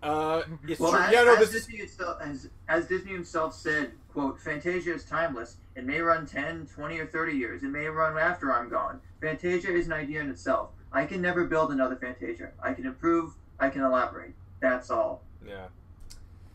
uh, 0.01 0.43
it's 0.67 0.79
Well, 0.79 0.91
true. 0.91 1.01
as, 1.01 1.11
Yeah, 1.11 1.23
no, 1.23 1.33
as 1.35 1.51
this 1.51 1.65
Disney 1.65 1.79
itself, 1.83 2.17
as, 2.21 2.49
as 2.69 2.87
Disney 2.87 3.11
himself 3.11 3.53
said, 3.53 3.91
quote, 4.13 4.39
Fantasia 4.39 4.93
is 4.93 5.03
timeless. 5.03 5.57
It 5.75 5.85
may 5.85 5.99
run 5.99 6.25
10, 6.25 6.67
20, 6.67 6.99
or 6.99 7.05
30 7.05 7.33
years. 7.33 7.63
It 7.63 7.69
may 7.69 7.87
run 7.87 8.17
after 8.17 8.53
I'm 8.53 8.69
gone. 8.69 9.01
Fantasia 9.19 9.73
is 9.75 9.87
an 9.87 9.93
idea 9.93 10.21
in 10.21 10.29
itself. 10.29 10.69
I 10.93 11.05
can 11.05 11.21
never 11.21 11.43
build 11.45 11.71
another 11.71 11.97
Fantasia. 11.97 12.51
I 12.63 12.73
can 12.73 12.85
improve. 12.85 13.33
I 13.59 13.69
can 13.69 13.81
elaborate. 13.81 14.33
That's 14.61 14.89
all. 14.89 15.21
yeah, 15.45 15.67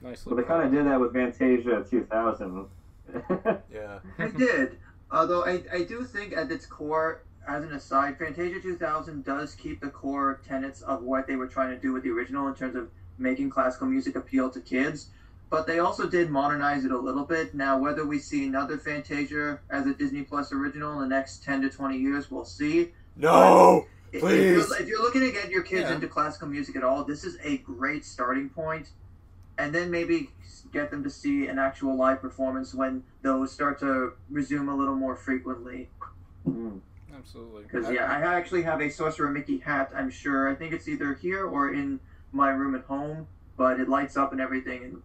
Nicely. 0.01 0.33
Well, 0.33 0.43
they 0.43 0.49
kind 0.49 0.65
of 0.67 0.73
did 0.73 0.87
that 0.87 0.99
with 0.99 1.13
Fantasia 1.13 1.85
2000. 1.89 2.67
yeah. 3.73 3.99
I 4.19 4.29
did. 4.29 4.79
Although 5.11 5.45
I, 5.45 5.63
I 5.73 5.83
do 5.85 6.05
think 6.05 6.37
at 6.37 6.51
its 6.51 6.67
core, 6.67 7.23
as 7.49 7.65
an 7.65 7.73
aside, 7.73 8.19
Fantasia 8.19 8.61
2000 8.61 9.25
does 9.25 9.55
keep 9.55 9.81
the 9.81 9.89
core 9.89 10.41
tenets 10.47 10.83
of 10.83 11.03
what 11.03 11.27
they 11.27 11.37
were 11.37 11.49
trying 11.49 11.71
to 11.71 11.81
do 11.81 11.93
with 11.93 12.03
the 12.05 12.11
original 12.11 12.47
in 12.49 12.55
terms 12.55 12.77
of 12.77 12.89
making 13.19 13.51
classical 13.51 13.87
music 13.89 14.17
appeal 14.17 14.51
to 14.51 14.61
kids. 14.61 15.09
But 15.51 15.67
they 15.67 15.81
also 15.81 16.09
did 16.09 16.31
modernize 16.31 16.85
it 16.85 16.93
a 16.93 16.99
little 16.99 17.25
bit. 17.25 17.55
Now, 17.55 17.77
whether 17.77 18.05
we 18.07 18.21
see 18.21 18.47
another 18.47 18.79
Fantasia 18.79 19.59
as 19.69 19.85
a 19.87 19.93
Disney 19.95 20.23
Plus 20.23 20.53
original 20.53 20.93
in 20.95 21.01
the 21.09 21.13
next 21.15 21.43
10 21.43 21.63
to 21.63 21.71
20 21.71 21.99
years, 21.99 22.31
we'll 22.31 22.45
see. 22.45 22.93
No, 23.17 23.87
If- 24.13 24.21
Please. 24.21 24.39
If 24.63 24.69
you're, 24.69 24.81
if 24.83 24.89
you're 24.89 25.03
looking 25.03 25.23
to 25.23 25.33
get 25.33 25.51
your 25.51 25.63
kids 25.63 25.89
Yeah. 25.89 25.97
into 25.97 26.07
classical 26.07 26.47
music 26.47 26.77
at 26.77 26.85
all, 26.85 27.03
this 27.05 27.25
is 27.25 27.37
a 27.43 27.59
great 27.59 28.05
starting 28.05 28.49
point. 28.49 28.91
And 29.59 29.75
then 29.75 29.91
maybe 29.91 30.31
get 30.73 30.91
them 30.91 31.03
to 31.05 31.11
see 31.11 31.47
an 31.47 31.59
actual 31.59 31.97
live 31.97 32.21
performance 32.21 32.75
when 32.75 33.03
those 33.23 33.53
start 33.53 33.79
to 33.81 34.13
resume 34.31 34.69
a 34.69 34.77
little 34.77 34.95
more 34.95 35.17
frequently. 35.17 35.89
Mm. 36.49 36.81
Absolutely. 37.17 37.65
Because 37.65 37.91
yeah, 37.91 38.05
I 38.07 38.21
actually 38.35 38.63
have 38.63 38.81
a 38.81 38.89
Sorcerer 38.89 39.31
Mickey 39.31 39.59
hat. 39.59 39.91
I'm 39.95 40.11
sure. 40.11 40.49
I 40.49 40.55
think 40.55 40.73
it's 40.73 40.89
either 40.89 41.13
here 41.15 41.47
or 41.47 41.73
in 41.73 42.01
my 42.33 42.49
room 42.51 42.75
at 42.75 42.85
home, 42.85 43.27
but 43.57 43.79
it 43.79 43.89
lights 43.89 44.17
up 44.17 44.33
and 44.33 44.41
everything. 44.41 44.85
And 44.85 45.03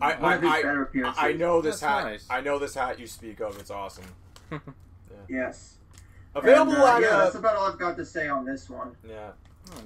I, 0.00 0.14
one 0.14 0.44
I, 0.46 0.62
better 0.62 0.80
I, 0.80 0.82
appearances. 0.84 1.22
I 1.22 1.32
know 1.32 1.60
this 1.60 1.80
That's 1.80 1.92
hat. 1.92 2.04
nice. 2.04 2.26
I 2.30 2.40
know 2.40 2.58
this 2.58 2.74
hat 2.74 2.98
you 2.98 3.06
speak 3.06 3.40
of. 3.40 3.58
It's 3.58 3.70
awesome. 3.70 4.04
Yes. 5.28 5.76
Available 6.34 6.72
And, 6.72 6.82
uh, 6.82 6.86
at 6.86 7.02
yeah, 7.02 7.08
uh, 7.08 7.24
that's 7.24 7.34
about 7.36 7.56
all 7.56 7.70
I've 7.70 7.78
got 7.78 7.96
to 7.96 8.04
say 8.04 8.28
on 8.28 8.46
this 8.46 8.70
one. 8.70 8.96
yeah. 9.06 9.32
Oh, 9.72 9.82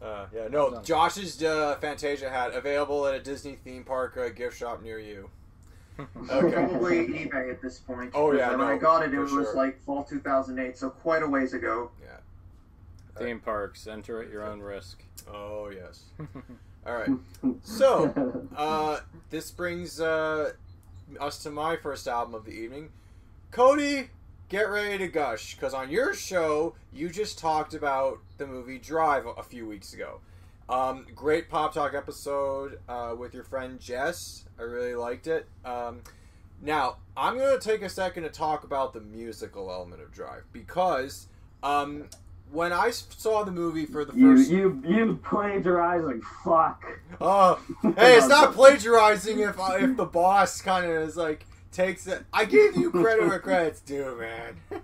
Uh, 0.00 0.26
yeah, 0.34 0.48
no. 0.48 0.80
Josh's 0.82 1.42
uh, 1.42 1.76
Fantasia 1.80 2.28
hat 2.28 2.54
available 2.54 3.06
at 3.06 3.14
a 3.14 3.20
Disney 3.20 3.56
theme 3.64 3.84
park 3.84 4.16
uh, 4.16 4.28
gift 4.28 4.58
shop 4.58 4.82
near 4.82 4.98
you. 4.98 5.30
Okay. 6.30 6.52
Probably 6.52 7.08
eBay 7.08 7.50
at 7.50 7.62
this 7.62 7.78
point. 7.78 8.10
Oh, 8.12 8.30
yeah, 8.32 8.50
When 8.50 8.58
no, 8.58 8.66
I 8.66 8.76
got 8.76 9.02
it, 9.02 9.14
it 9.14 9.18
was 9.18 9.30
sure. 9.30 9.54
like 9.54 9.80
fall 9.80 10.04
2008, 10.04 10.76
so 10.76 10.90
quite 10.90 11.22
a 11.22 11.26
ways 11.26 11.54
ago. 11.54 11.90
Yeah. 12.02 12.18
Theme 13.18 13.40
parks. 13.40 13.86
Enter 13.86 14.22
at 14.22 14.28
your 14.30 14.44
own 14.44 14.60
risk. 14.60 15.02
Oh 15.32 15.70
yes. 15.74 16.04
All 16.86 16.94
right. 16.94 17.08
So, 17.62 18.46
uh, 18.56 19.00
this 19.30 19.50
brings 19.50 20.00
uh, 20.00 20.52
us 21.18 21.42
to 21.44 21.50
my 21.50 21.76
first 21.76 22.06
album 22.06 22.34
of 22.34 22.44
the 22.44 22.50
evening. 22.52 22.90
Cody, 23.50 24.10
get 24.48 24.68
ready 24.70 24.98
to 24.98 25.08
gush, 25.08 25.54
because 25.54 25.74
on 25.74 25.90
your 25.90 26.14
show, 26.14 26.74
you 26.92 27.08
just 27.08 27.38
talked 27.38 27.74
about 27.74 28.18
the 28.38 28.46
movie 28.46 28.78
Drive 28.78 29.26
a 29.26 29.42
few 29.42 29.66
weeks 29.66 29.92
ago. 29.92 30.20
Um, 30.68 31.06
great 31.14 31.48
pop 31.48 31.74
talk 31.74 31.94
episode 31.94 32.80
uh, 32.88 33.14
with 33.16 33.34
your 33.34 33.44
friend 33.44 33.78
Jess. 33.78 34.44
I 34.58 34.62
really 34.62 34.94
liked 34.94 35.26
it. 35.26 35.46
Um, 35.64 36.00
now, 36.62 36.96
I'm 37.16 37.36
going 37.36 37.58
to 37.58 37.68
take 37.68 37.82
a 37.82 37.88
second 37.88 38.24
to 38.24 38.30
talk 38.30 38.64
about 38.64 38.92
the 38.92 39.00
musical 39.00 39.70
element 39.70 40.02
of 40.02 40.12
Drive, 40.12 40.44
because 40.52 41.28
um, 41.62 42.08
I 42.54 42.90
saw 42.90 43.44
the 43.44 43.52
movie 43.52 43.86
for 43.86 44.04
the 44.04 44.14
you, 44.14 44.36
first 44.36 44.50
you, 44.50 44.82
you 44.86 45.20
plagiarizing 45.22 46.22
fuck. 46.44 46.84
Oh, 47.20 47.60
hey, 47.96 48.16
it's 48.16 48.28
not 48.28 48.54
plagiarizing 48.54 49.40
if 49.40 49.58
uh, 49.58 49.76
if 49.78 49.96
the 49.96 50.06
boss 50.06 50.60
kind 50.60 50.86
of 50.86 51.08
is 51.08 51.16
like 51.16 51.46
takes 51.76 52.06
it. 52.06 52.24
I 52.32 52.46
give 52.46 52.74
you 52.74 52.90
credit 52.90 53.28
where 53.28 53.38
credit's 53.38 53.80
due, 53.80 54.16
man. 54.18 54.56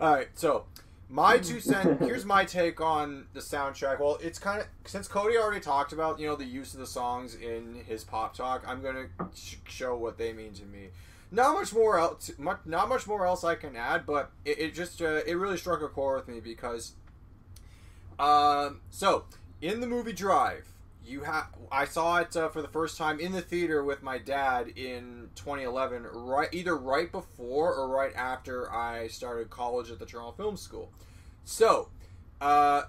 All 0.00 0.14
right, 0.14 0.28
so 0.34 0.64
my 1.08 1.38
two 1.38 1.58
cent. 1.58 2.00
Here's 2.00 2.24
my 2.24 2.44
take 2.44 2.80
on 2.80 3.26
the 3.32 3.40
soundtrack. 3.40 3.98
Well, 3.98 4.18
it's 4.20 4.38
kind 4.38 4.60
of 4.60 4.66
since 4.84 5.08
Cody 5.08 5.36
already 5.38 5.60
talked 5.60 5.92
about 5.92 6.20
you 6.20 6.26
know 6.26 6.36
the 6.36 6.44
use 6.44 6.74
of 6.74 6.80
the 6.80 6.86
songs 6.86 7.34
in 7.34 7.82
his 7.86 8.04
pop 8.04 8.34
talk. 8.36 8.62
I'm 8.66 8.82
gonna 8.82 9.06
sh- 9.34 9.56
show 9.66 9.96
what 9.96 10.18
they 10.18 10.32
mean 10.32 10.52
to 10.54 10.64
me. 10.64 10.88
Not 11.30 11.54
much 11.54 11.72
more 11.72 11.98
else. 11.98 12.30
Much, 12.38 12.60
not 12.64 12.88
much 12.88 13.06
more 13.06 13.26
else 13.26 13.42
I 13.42 13.54
can 13.54 13.74
add, 13.74 14.06
but 14.06 14.30
it, 14.44 14.58
it 14.58 14.74
just 14.74 15.00
uh, 15.00 15.22
it 15.26 15.34
really 15.34 15.56
struck 15.56 15.82
a 15.82 15.88
chord 15.88 16.26
with 16.26 16.34
me 16.34 16.40
because. 16.40 16.92
Um. 18.18 18.80
So 18.90 19.24
in 19.62 19.80
the 19.80 19.86
movie 19.86 20.12
Drive, 20.12 20.66
you 21.08 21.22
have 21.22 21.48
I 21.72 21.84
saw 21.84 22.18
it 22.18 22.36
uh, 22.36 22.48
for 22.48 22.62
the 22.62 22.68
first 22.68 22.96
time 22.96 23.18
in 23.18 23.32
the 23.32 23.40
theater 23.40 23.82
with 23.82 24.02
my 24.02 24.18
dad 24.18 24.68
in 24.68 25.30
2011, 25.34 26.06
right 26.12 26.48
either 26.52 26.76
right 26.76 27.10
before 27.10 27.74
or 27.74 27.88
right 27.88 28.14
after 28.14 28.72
I 28.72 29.08
started 29.08 29.50
college 29.50 29.90
at 29.90 29.98
the 29.98 30.06
Toronto 30.06 30.32
Film 30.32 30.56
School. 30.56 30.92
So, 31.44 31.88
uh, 32.40 32.82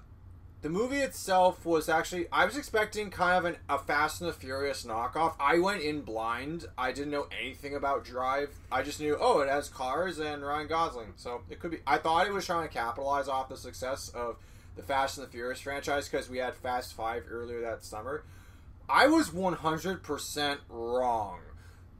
the 0.62 0.70
movie 0.70 0.98
itself 0.98 1.66
was 1.66 1.88
actually 1.88 2.28
I 2.32 2.46
was 2.46 2.58
expecting 2.58 3.10
kind 3.10 3.38
of 3.38 3.46
an, 3.46 3.58
a 3.70 3.80
Fast 3.80 4.20
and 4.20 4.30
the 4.30 4.34
Furious 4.34 4.84
knockoff. 4.84 5.36
I 5.40 5.60
went 5.60 5.82
in 5.82 6.02
blind. 6.02 6.66
I 6.78 6.92
didn't 6.92 7.12
know 7.12 7.28
anything 7.40 7.76
about 7.76 8.04
Drive. 8.04 8.50
I 8.70 8.84
just 8.84 9.00
knew 9.00 9.18
oh 9.20 9.40
it 9.40 9.50
has 9.50 9.70
cars 9.70 10.20
and 10.20 10.44
Ryan 10.44 10.68
Gosling. 10.68 11.14
So 11.16 11.42
it 11.50 11.60
could 11.60 11.72
be. 11.72 11.78
I 11.88 11.98
thought 11.98 12.28
it 12.28 12.34
was 12.34 12.46
trying 12.46 12.68
to 12.68 12.74
capitalize 12.74 13.30
off 13.30 13.48
the 13.48 13.58
success 13.58 14.10
of 14.10 14.36
the 14.76 14.84
Fast 14.84 15.18
and 15.18 15.28
the 15.28 15.32
Furious 15.32 15.62
franchise 15.62 16.08
because 16.08 16.30
we 16.30 16.38
had 16.38 16.56
Fast 16.56 16.94
Five 16.94 17.26
earlier 17.30 17.62
that 17.62 17.84
summer. 17.84 18.24
I 18.88 19.08
was 19.08 19.30
100% 19.30 20.58
wrong. 20.70 21.40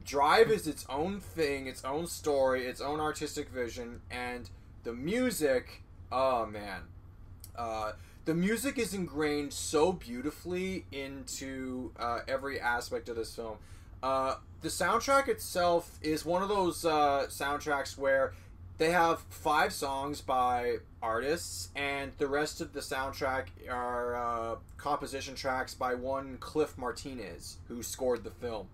Drive 0.04 0.50
is 0.50 0.66
its 0.66 0.84
own 0.88 1.20
thing, 1.20 1.66
its 1.66 1.84
own 1.84 2.06
story, 2.06 2.66
its 2.66 2.80
own 2.80 2.98
artistic 2.98 3.48
vision, 3.48 4.00
and 4.10 4.50
the 4.82 4.92
music. 4.92 5.82
Oh 6.10 6.46
man, 6.46 6.82
uh, 7.56 7.92
the 8.24 8.34
music 8.34 8.78
is 8.78 8.92
ingrained 8.94 9.52
so 9.52 9.92
beautifully 9.92 10.86
into 10.90 11.92
uh, 11.98 12.20
every 12.26 12.60
aspect 12.60 13.08
of 13.08 13.16
this 13.16 13.34
film. 13.34 13.58
Uh, 14.02 14.36
the 14.62 14.68
soundtrack 14.68 15.28
itself 15.28 15.98
is 16.02 16.24
one 16.24 16.42
of 16.42 16.48
those 16.48 16.84
uh, 16.84 17.26
soundtracks 17.28 17.96
where 17.96 18.32
they 18.80 18.92
have 18.92 19.20
five 19.28 19.74
songs 19.74 20.22
by 20.22 20.76
artists, 21.02 21.68
and 21.76 22.12
the 22.16 22.26
rest 22.26 22.62
of 22.62 22.72
the 22.72 22.80
soundtrack 22.80 23.48
are 23.70 24.16
uh, 24.16 24.56
composition 24.78 25.34
tracks 25.34 25.74
by 25.74 25.92
one 25.92 26.38
Cliff 26.38 26.78
Martinez, 26.78 27.58
who 27.68 27.82
scored 27.82 28.24
the 28.24 28.30
film. 28.30 28.68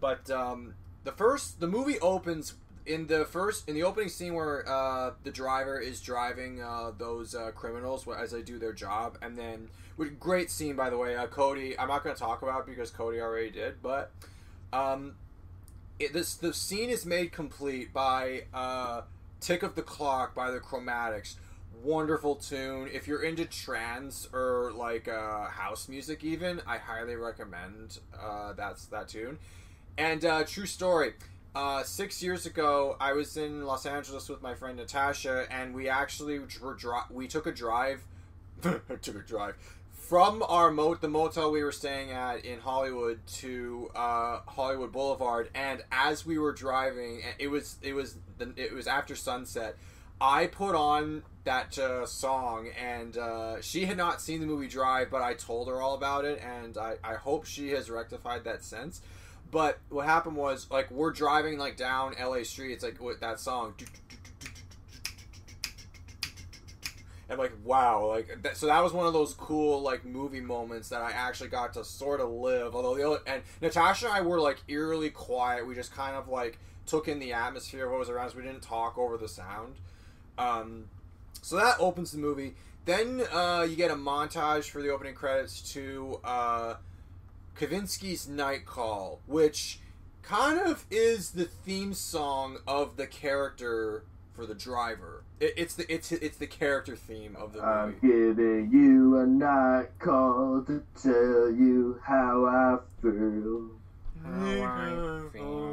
But 0.00 0.30
um, 0.30 0.74
the 1.02 1.10
first, 1.10 1.58
the 1.58 1.66
movie 1.66 1.98
opens 1.98 2.54
in 2.86 3.08
the 3.08 3.24
first 3.24 3.68
in 3.68 3.74
the 3.74 3.82
opening 3.82 4.10
scene 4.10 4.34
where 4.34 4.64
uh, 4.68 5.14
the 5.24 5.32
driver 5.32 5.76
is 5.76 6.00
driving 6.00 6.62
uh, 6.62 6.92
those 6.96 7.34
uh, 7.34 7.50
criminals 7.50 8.06
as 8.16 8.30
they 8.30 8.42
do 8.42 8.60
their 8.60 8.72
job, 8.72 9.18
and 9.22 9.36
then 9.36 9.68
great 10.20 10.52
scene 10.52 10.76
by 10.76 10.88
the 10.88 10.96
way. 10.96 11.16
Uh, 11.16 11.26
Cody, 11.26 11.76
I'm 11.76 11.88
not 11.88 12.04
going 12.04 12.14
to 12.14 12.20
talk 12.20 12.42
about 12.42 12.64
because 12.64 12.92
Cody 12.92 13.20
already 13.20 13.50
did, 13.50 13.82
but 13.82 14.12
um, 14.72 15.16
it, 15.98 16.12
this 16.12 16.34
the 16.34 16.54
scene 16.54 16.90
is 16.90 17.04
made 17.04 17.32
complete 17.32 17.92
by 17.92 18.44
uh, 18.54 19.02
"Tick 19.42 19.62
of 19.62 19.74
the 19.74 19.82
Clock" 19.82 20.34
by 20.34 20.50
the 20.50 20.60
Chromatics. 20.60 21.34
wonderful 21.82 22.36
tune. 22.36 22.88
If 22.92 23.08
you're 23.08 23.24
into 23.24 23.44
trance 23.44 24.28
or 24.32 24.70
like 24.72 25.08
uh, 25.08 25.46
house 25.46 25.88
music, 25.88 26.22
even, 26.22 26.62
I 26.64 26.78
highly 26.78 27.16
recommend 27.16 27.98
uh, 28.18 28.52
that's 28.52 28.86
that 28.86 29.08
tune. 29.08 29.38
And 29.98 30.24
uh, 30.24 30.44
true 30.44 30.66
story. 30.66 31.14
Uh, 31.56 31.82
six 31.82 32.22
years 32.22 32.46
ago, 32.46 32.96
I 33.00 33.12
was 33.14 33.36
in 33.36 33.66
Los 33.66 33.84
Angeles 33.84 34.28
with 34.28 34.40
my 34.42 34.54
friend 34.54 34.78
Natasha, 34.78 35.46
and 35.50 35.74
we 35.74 35.88
actually 35.88 36.38
were 36.38 36.78
we 37.10 37.26
took 37.26 37.46
a 37.46 37.52
drive. 37.52 38.04
took 38.62 39.16
a 39.16 39.26
drive 39.26 39.56
from 40.12 40.44
our 40.46 40.70
mo- 40.70 40.94
the 40.94 41.08
motel 41.08 41.50
we 41.50 41.64
were 41.64 41.72
staying 41.72 42.10
at 42.10 42.44
in 42.44 42.60
Hollywood 42.60 43.18
to 43.26 43.90
uh, 43.94 44.40
Hollywood 44.46 44.92
Boulevard, 44.92 45.48
and 45.54 45.82
as 45.90 46.26
we 46.26 46.36
were 46.36 46.52
driving, 46.52 47.22
it 47.38 47.46
was 47.46 47.78
it 47.80 47.94
was 47.94 48.18
the, 48.36 48.52
it 48.54 48.74
was 48.74 48.86
after 48.86 49.16
sunset. 49.16 49.74
I 50.20 50.48
put 50.48 50.74
on 50.74 51.22
that 51.44 51.78
uh, 51.78 52.04
song, 52.04 52.68
and 52.78 53.16
uh, 53.16 53.62
she 53.62 53.86
had 53.86 53.96
not 53.96 54.20
seen 54.20 54.40
the 54.40 54.46
movie 54.46 54.68
Drive, 54.68 55.10
but 55.10 55.22
I 55.22 55.32
told 55.32 55.68
her 55.68 55.80
all 55.80 55.94
about 55.94 56.26
it, 56.26 56.42
and 56.42 56.76
I, 56.76 56.96
I 57.02 57.14
hope 57.14 57.46
she 57.46 57.70
has 57.70 57.88
rectified 57.88 58.44
that 58.44 58.62
sense. 58.62 59.00
But 59.50 59.78
what 59.88 60.04
happened 60.04 60.36
was, 60.36 60.66
like, 60.70 60.90
we're 60.90 61.12
driving 61.12 61.58
like 61.58 61.78
down 61.78 62.16
LA 62.22 62.42
Street. 62.42 62.72
It's 62.72 62.84
like 62.84 63.00
with 63.00 63.20
that 63.20 63.40
song, 63.40 63.72
and 67.32 67.38
like, 67.38 67.52
wow, 67.64 68.08
like, 68.08 68.42
that, 68.42 68.58
so 68.58 68.66
that 68.66 68.84
was 68.84 68.92
one 68.92 69.06
of 69.06 69.14
those 69.14 69.32
cool 69.32 69.80
like 69.80 70.04
movie 70.04 70.42
moments 70.42 70.90
that 70.90 71.00
I 71.00 71.12
actually 71.12 71.48
got 71.48 71.72
to 71.72 71.84
sort 71.84 72.20
of 72.20 72.30
live. 72.30 72.76
Although 72.76 72.94
the 72.94 73.08
other 73.08 73.20
and 73.26 73.42
Natasha 73.62 74.06
and 74.06 74.14
I 74.14 74.20
were 74.20 74.38
like 74.38 74.62
eerily 74.68 75.08
quiet. 75.08 75.66
We 75.66 75.74
just 75.74 75.94
kind 75.94 76.14
of 76.14 76.28
like 76.28 76.58
took 76.84 77.08
in 77.08 77.18
the 77.18 77.32
atmosphere 77.32 77.86
of 77.86 77.92
what 77.92 78.00
was 78.00 78.10
around 78.10 78.26
us. 78.26 78.34
We 78.34 78.42
didn't 78.42 78.60
talk 78.60 78.98
over 78.98 79.16
the 79.16 79.28
sound. 79.28 79.76
Um, 80.36 80.90
so 81.40 81.56
that 81.56 81.76
opens 81.80 82.12
the 82.12 82.18
movie. 82.18 82.54
Then 82.84 83.22
uh, 83.32 83.66
you 83.68 83.76
get 83.76 83.90
a 83.90 83.94
montage 83.94 84.64
for 84.64 84.82
the 84.82 84.90
opening 84.90 85.14
credits 85.14 85.72
to 85.72 86.20
uh, 86.22 86.74
Kavinsky's 87.58 88.28
Night 88.28 88.66
Call, 88.66 89.20
which 89.26 89.78
kind 90.22 90.58
of 90.58 90.84
is 90.90 91.30
the 91.30 91.46
theme 91.46 91.94
song 91.94 92.58
of 92.66 92.98
the 92.98 93.06
character 93.06 94.04
for 94.34 94.44
the 94.44 94.54
driver. 94.54 95.21
It, 95.40 95.54
it's 95.56 95.74
the 95.74 95.92
it's 95.92 96.12
it's 96.12 96.36
the 96.36 96.46
character 96.46 96.96
theme 96.96 97.36
of 97.36 97.52
the 97.52 97.60
movie. 97.60 97.72
I'm 97.72 97.96
giving 98.00 98.70
you 98.72 99.18
a 99.18 99.26
night 99.26 99.88
call 99.98 100.62
to 100.66 100.82
tell 101.00 101.50
you 101.50 102.00
how 102.04 102.46
I 102.46 102.78
feel. 103.00 103.70
How 104.24 104.62
I 104.62 105.28
feel. 105.32 105.72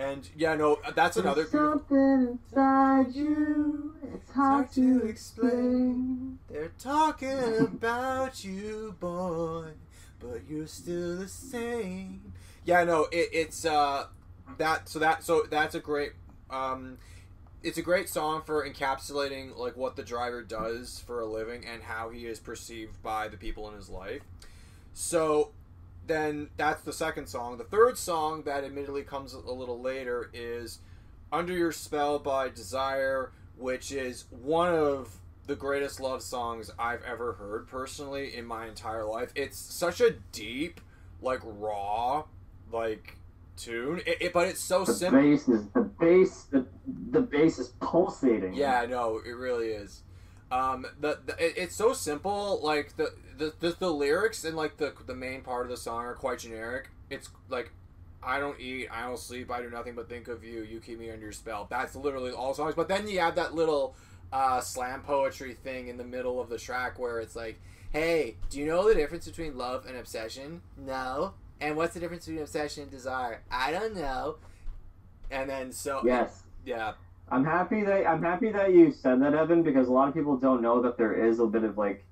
And 0.00 0.26
yeah, 0.34 0.54
no, 0.54 0.78
that's 0.94 1.18
another 1.18 1.42
There's 1.44 1.52
something 1.52 2.38
inside 2.50 3.14
you. 3.14 3.94
It's 4.14 4.32
hard 4.32 4.72
to 4.72 5.06
explain. 5.06 6.38
They're 6.48 6.72
talking 6.78 7.58
about 7.58 8.42
you, 8.42 8.96
boy, 8.98 9.72
but 10.18 10.48
you're 10.48 10.66
still 10.66 11.18
the 11.18 11.28
same. 11.28 12.32
Yeah, 12.64 12.84
no, 12.84 13.08
it, 13.12 13.28
it's 13.32 13.66
uh 13.66 14.06
that 14.56 14.88
so 14.88 14.98
that 15.00 15.22
so 15.22 15.44
that's 15.50 15.74
a 15.74 15.80
great 15.80 16.12
um 16.50 16.98
it's 17.62 17.78
a 17.78 17.82
great 17.82 18.08
song 18.08 18.42
for 18.42 18.66
encapsulating 18.68 19.56
like 19.56 19.76
what 19.76 19.96
the 19.96 20.02
driver 20.02 20.42
does 20.42 21.02
for 21.06 21.20
a 21.20 21.26
living 21.26 21.64
and 21.66 21.82
how 21.82 22.08
he 22.08 22.26
is 22.26 22.40
perceived 22.40 23.02
by 23.02 23.28
the 23.28 23.36
people 23.36 23.68
in 23.68 23.74
his 23.74 23.90
life. 23.90 24.22
So 24.94 25.50
then 26.06 26.48
that's 26.56 26.82
the 26.82 26.92
second 26.92 27.28
song. 27.28 27.58
The 27.58 27.64
third 27.64 27.98
song 27.98 28.42
that 28.44 28.64
admittedly 28.64 29.02
comes 29.02 29.34
a 29.34 29.38
little 29.38 29.80
later 29.80 30.30
is 30.32 30.78
Under 31.30 31.52
Your 31.52 31.72
Spell 31.72 32.18
by 32.18 32.48
Desire, 32.48 33.30
which 33.56 33.92
is 33.92 34.24
one 34.30 34.74
of 34.74 35.16
the 35.46 35.54
greatest 35.54 36.00
love 36.00 36.22
songs 36.22 36.70
I've 36.78 37.02
ever 37.02 37.34
heard 37.34 37.68
personally 37.68 38.34
in 38.34 38.46
my 38.46 38.66
entire 38.66 39.04
life. 39.04 39.32
It's 39.34 39.58
such 39.58 40.00
a 40.00 40.12
deep, 40.32 40.80
like 41.20 41.40
raw, 41.44 42.24
like 42.72 43.16
tune, 43.62 44.00
it, 44.06 44.18
it- 44.22 44.32
but 44.32 44.48
it's 44.48 44.60
so 44.60 44.84
The 44.84 44.92
simple. 44.92 45.20
bass 45.22 45.48
is 45.48 45.66
the 45.68 45.80
bass. 45.82 46.44
The, 46.50 46.66
the 47.10 47.20
bass 47.20 47.58
is 47.58 47.68
pulsating. 47.80 48.54
Yeah, 48.54 48.86
no, 48.88 49.20
it 49.24 49.32
really 49.32 49.68
is. 49.68 50.02
Um, 50.52 50.86
the, 51.00 51.18
the 51.26 51.32
it, 51.44 51.54
it's 51.56 51.76
so 51.76 51.92
simple. 51.92 52.60
Like 52.62 52.96
the, 52.96 53.12
the 53.38 53.52
the 53.60 53.76
the 53.78 53.90
lyrics 53.92 54.44
and 54.44 54.56
like 54.56 54.76
the 54.78 54.92
the 55.06 55.14
main 55.14 55.42
part 55.42 55.64
of 55.66 55.70
the 55.70 55.76
song 55.76 56.04
are 56.04 56.14
quite 56.14 56.40
generic. 56.40 56.88
It's 57.08 57.28
like, 57.48 57.70
I 58.22 58.38
don't 58.40 58.58
eat, 58.60 58.88
I 58.90 59.02
don't 59.02 59.18
sleep, 59.18 59.50
I 59.50 59.62
do 59.62 59.70
nothing 59.70 59.94
but 59.94 60.08
think 60.08 60.28
of 60.28 60.42
you. 60.44 60.62
You 60.62 60.80
keep 60.80 60.98
me 60.98 61.10
under 61.10 61.22
your 61.24 61.32
spell. 61.32 61.66
That's 61.70 61.94
literally 61.96 62.32
all 62.32 62.54
songs. 62.54 62.74
But 62.74 62.88
then 62.88 63.06
you 63.08 63.20
have 63.20 63.34
that 63.36 63.54
little 63.54 63.94
uh, 64.32 64.60
slam 64.60 65.02
poetry 65.02 65.54
thing 65.54 65.88
in 65.88 65.96
the 65.96 66.04
middle 66.04 66.40
of 66.40 66.48
the 66.48 66.58
track 66.58 66.98
where 66.98 67.18
it's 67.20 67.34
like, 67.36 67.60
Hey, 67.92 68.36
do 68.48 68.58
you 68.60 68.66
know 68.66 68.86
the 68.88 68.94
difference 68.94 69.26
between 69.26 69.56
love 69.58 69.86
and 69.86 69.96
obsession? 69.96 70.62
No. 70.76 71.34
And 71.60 71.76
what's 71.76 71.94
the 71.94 72.00
difference 72.00 72.26
between 72.26 72.42
obsession 72.42 72.84
and 72.84 72.90
desire? 72.90 73.42
I 73.50 73.70
don't 73.70 73.94
know. 73.94 74.36
And 75.30 75.48
then 75.48 75.72
so 75.72 76.00
Yes. 76.04 76.42
yeah, 76.64 76.92
I'm 77.30 77.44
happy 77.44 77.82
that 77.84 78.06
I'm 78.06 78.22
happy 78.22 78.50
that 78.50 78.72
you 78.72 78.92
said 78.92 79.22
that, 79.22 79.34
Evan, 79.34 79.62
because 79.62 79.88
a 79.88 79.92
lot 79.92 80.08
of 80.08 80.14
people 80.14 80.36
don't 80.36 80.62
know 80.62 80.80
that 80.82 80.96
there 80.96 81.12
is 81.12 81.38
a 81.38 81.46
bit 81.46 81.62
of 81.64 81.78
like, 81.78 82.04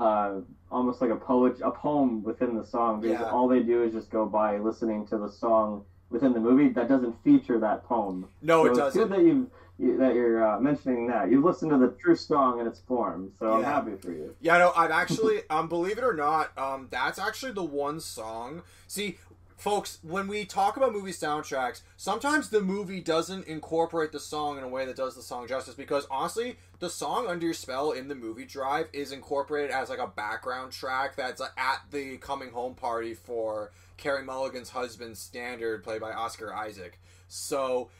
uh, 0.00 0.36
almost 0.70 1.00
like 1.02 1.10
a 1.10 1.16
poet, 1.16 1.56
a 1.62 1.70
poem 1.70 2.22
within 2.22 2.56
the 2.56 2.64
song. 2.64 3.00
Because 3.00 3.20
Yeah. 3.20 3.30
all 3.30 3.48
they 3.48 3.62
do 3.62 3.82
is 3.82 3.92
just 3.92 4.10
go 4.10 4.26
by 4.26 4.58
listening 4.58 5.06
to 5.08 5.18
the 5.18 5.28
song 5.28 5.84
within 6.10 6.32
the 6.32 6.40
movie 6.40 6.70
that 6.70 6.88
doesn't 6.88 7.22
feature 7.22 7.58
that 7.58 7.84
poem. 7.84 8.26
no, 8.40 8.62
so 8.62 8.66
it 8.66 8.68
it's 8.70 8.78
doesn't. 8.78 9.02
good 9.02 9.10
that 9.18 9.22
you 9.24 9.50
you- 9.78 9.96
that 9.98 10.14
you're 10.14 10.44
uh, 10.44 10.60
mentioning 10.60 11.06
that. 11.08 11.30
You've 11.30 11.44
listened 11.44 11.70
to 11.70 11.78
the 11.78 11.88
true 12.00 12.16
song 12.16 12.60
in 12.60 12.66
its 12.66 12.80
form, 12.80 13.32
so 13.38 13.52
I'm 13.54 13.64
happy 13.64 13.96
for 13.96 14.10
you. 14.12 14.34
Yeah, 14.40 14.58
no, 14.58 14.72
I've 14.76 14.90
actually, 15.02 15.42
um, 15.50 15.68
believe 15.68 15.98
it 15.98 16.04
or 16.04 16.14
not, 16.14 16.56
um, 16.58 16.88
that's 16.90 17.18
actually 17.18 17.52
the 17.52 17.64
one 17.64 18.00
song. 18.00 18.62
See, 18.86 19.18
folks, 19.56 19.98
when 20.02 20.28
we 20.28 20.44
talk 20.44 20.76
about 20.76 20.92
movie 20.92 21.10
soundtracks, 21.12 21.82
sometimes 21.96 22.48
the 22.50 22.60
movie 22.60 23.00
doesn't 23.00 23.46
incorporate 23.46 24.12
the 24.12 24.20
song 24.20 24.56
in 24.58 24.64
a 24.64 24.68
way 24.68 24.84
that 24.86 24.96
does 24.96 25.14
the 25.16 25.22
song 25.22 25.46
justice. 25.48 25.74
Because 25.74 26.06
honestly, 26.10 26.58
the 26.78 26.90
song 26.90 27.26
"Under 27.26 27.46
Your 27.46 27.54
Spell" 27.54 27.90
in 27.92 28.08
the 28.08 28.14
movie 28.14 28.44
Drive 28.44 28.88
is 28.92 29.12
incorporated 29.12 29.70
as 29.70 29.90
like 29.90 29.98
a 29.98 30.06
background 30.06 30.72
track 30.72 31.16
that's 31.16 31.40
uh, 31.40 31.48
at 31.56 31.82
the 31.90 32.18
coming 32.18 32.50
home 32.50 32.74
party 32.74 33.14
for 33.14 33.72
Carey 33.96 34.24
Mulligan's 34.24 34.70
husband, 34.70 35.18
Standard, 35.18 35.82
played 35.82 36.00
by 36.00 36.12
Oscar 36.12 36.54
Isaac. 36.54 37.00
So 37.26 37.90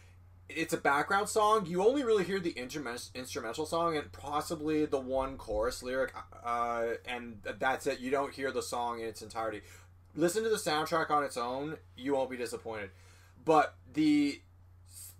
it's 0.49 0.73
a 0.73 0.79
background 0.79 1.29
song. 1.29 1.67
You 1.67 1.85
only 1.85 2.03
really 2.03 2.25
hear 2.25 2.41
the 2.41 2.51
instrumental 2.51 3.67
song 3.67 3.97
and 3.97 4.11
possibly 4.13 4.87
the 4.87 4.99
one 4.99 5.37
chorus 5.37 5.83
lyric, 5.83 6.15
uh, 6.45 6.87
and 7.07 7.41
that's 7.59 7.87
it. 7.87 8.01
You 8.01 8.11
don't 8.11 8.33
hear 8.33 8.51
the 8.51 8.63
song 8.63 9.01
in 9.01 9.07
its 9.07 9.23
entirety. 9.23 9.63
Listen 10.15 10.43
to 10.43 10.49
the 10.49 10.57
soundtrack 10.57 11.11
on 11.11 11.23
its 11.23 11.37
own; 11.37 11.77
you 11.97 12.15
won't 12.15 12.31
be 12.31 12.37
disappointed. 12.37 12.91
But 13.45 13.75
the 13.93 14.41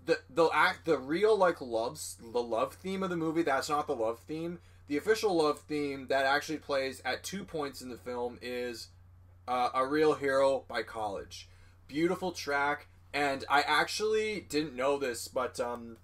the 0.09 0.19
the 0.31 0.49
act 0.53 0.87
the 0.87 0.99
real 0.99 1.37
like 1.37 1.61
loves 1.61 2.17
the 2.21 2.43
love 2.43 2.75
theme 2.75 3.03
of 3.03 3.11
the 3.11 3.17
movie 3.17 3.43
that's 3.43 3.69
not 3.69 3.87
the 3.87 3.95
love 3.95 4.19
theme 4.21 4.59
the 4.87 4.97
official 4.97 5.37
love 5.37 5.61
theme 5.61 6.07
that 6.09 6.25
actually 6.25 6.57
plays 6.57 7.03
at 7.05 7.23
two 7.23 7.45
points 7.45 7.83
in 7.83 7.91
the 7.91 7.97
film 7.97 8.39
is 8.41 8.89
uh, 9.47 9.69
a 9.75 9.87
real 9.87 10.15
hero 10.15 10.65
by 10.67 10.83
college 10.83 11.47
beautiful 11.87 12.33
track 12.33 12.87
and 13.13 13.45
i 13.49 13.63
actually 13.63 14.47
didn't 14.49 14.75
know 14.75 14.99
this 14.99 15.29
but 15.29 15.59
um 15.61 15.97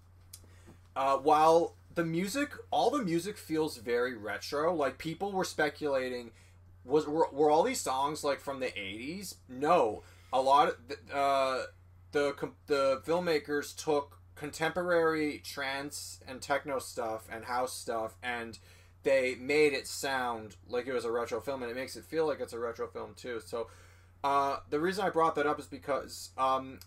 uh, 0.96 1.16
while 1.16 1.74
the 1.94 2.04
music 2.04 2.52
all 2.70 2.90
the 2.90 3.02
music 3.02 3.36
feels 3.36 3.76
very 3.78 4.16
retro 4.16 4.74
like 4.74 4.98
people 4.98 5.32
were 5.32 5.44
speculating 5.44 6.30
was 6.84 7.06
were, 7.06 7.28
were 7.32 7.50
all 7.50 7.62
these 7.62 7.80
songs 7.80 8.22
like 8.22 8.40
from 8.40 8.60
the 8.60 8.66
80s 8.66 9.36
no. 9.48 10.02
A 10.32 10.40
lot 10.40 10.68
of 10.68 10.76
uh 11.12 11.62
the 12.12 12.34
the 12.66 13.00
filmmakers 13.06 13.74
took 13.76 14.18
contemporary 14.34 15.38
trance 15.44 16.20
and 16.26 16.42
techno 16.42 16.78
stuff 16.78 17.28
and 17.30 17.44
house 17.44 17.72
stuff 17.72 18.16
and 18.22 18.58
they 19.04 19.36
made 19.36 19.72
it 19.72 19.86
sound 19.86 20.56
like 20.68 20.86
it 20.86 20.92
was 20.92 21.04
a 21.04 21.10
retro 21.10 21.40
film 21.40 21.62
and 21.62 21.70
it 21.70 21.74
makes 21.76 21.94
it 21.94 22.04
feel 22.04 22.26
like 22.26 22.40
it's 22.40 22.52
a 22.52 22.58
retro 22.58 22.88
film 22.88 23.14
too. 23.14 23.40
So 23.44 23.68
uh, 24.24 24.60
the 24.70 24.80
reason 24.80 25.04
i 25.04 25.10
brought 25.10 25.34
that 25.34 25.46
up 25.46 25.60
is 25.60 25.66
because 25.66 26.30
um, 26.38 26.80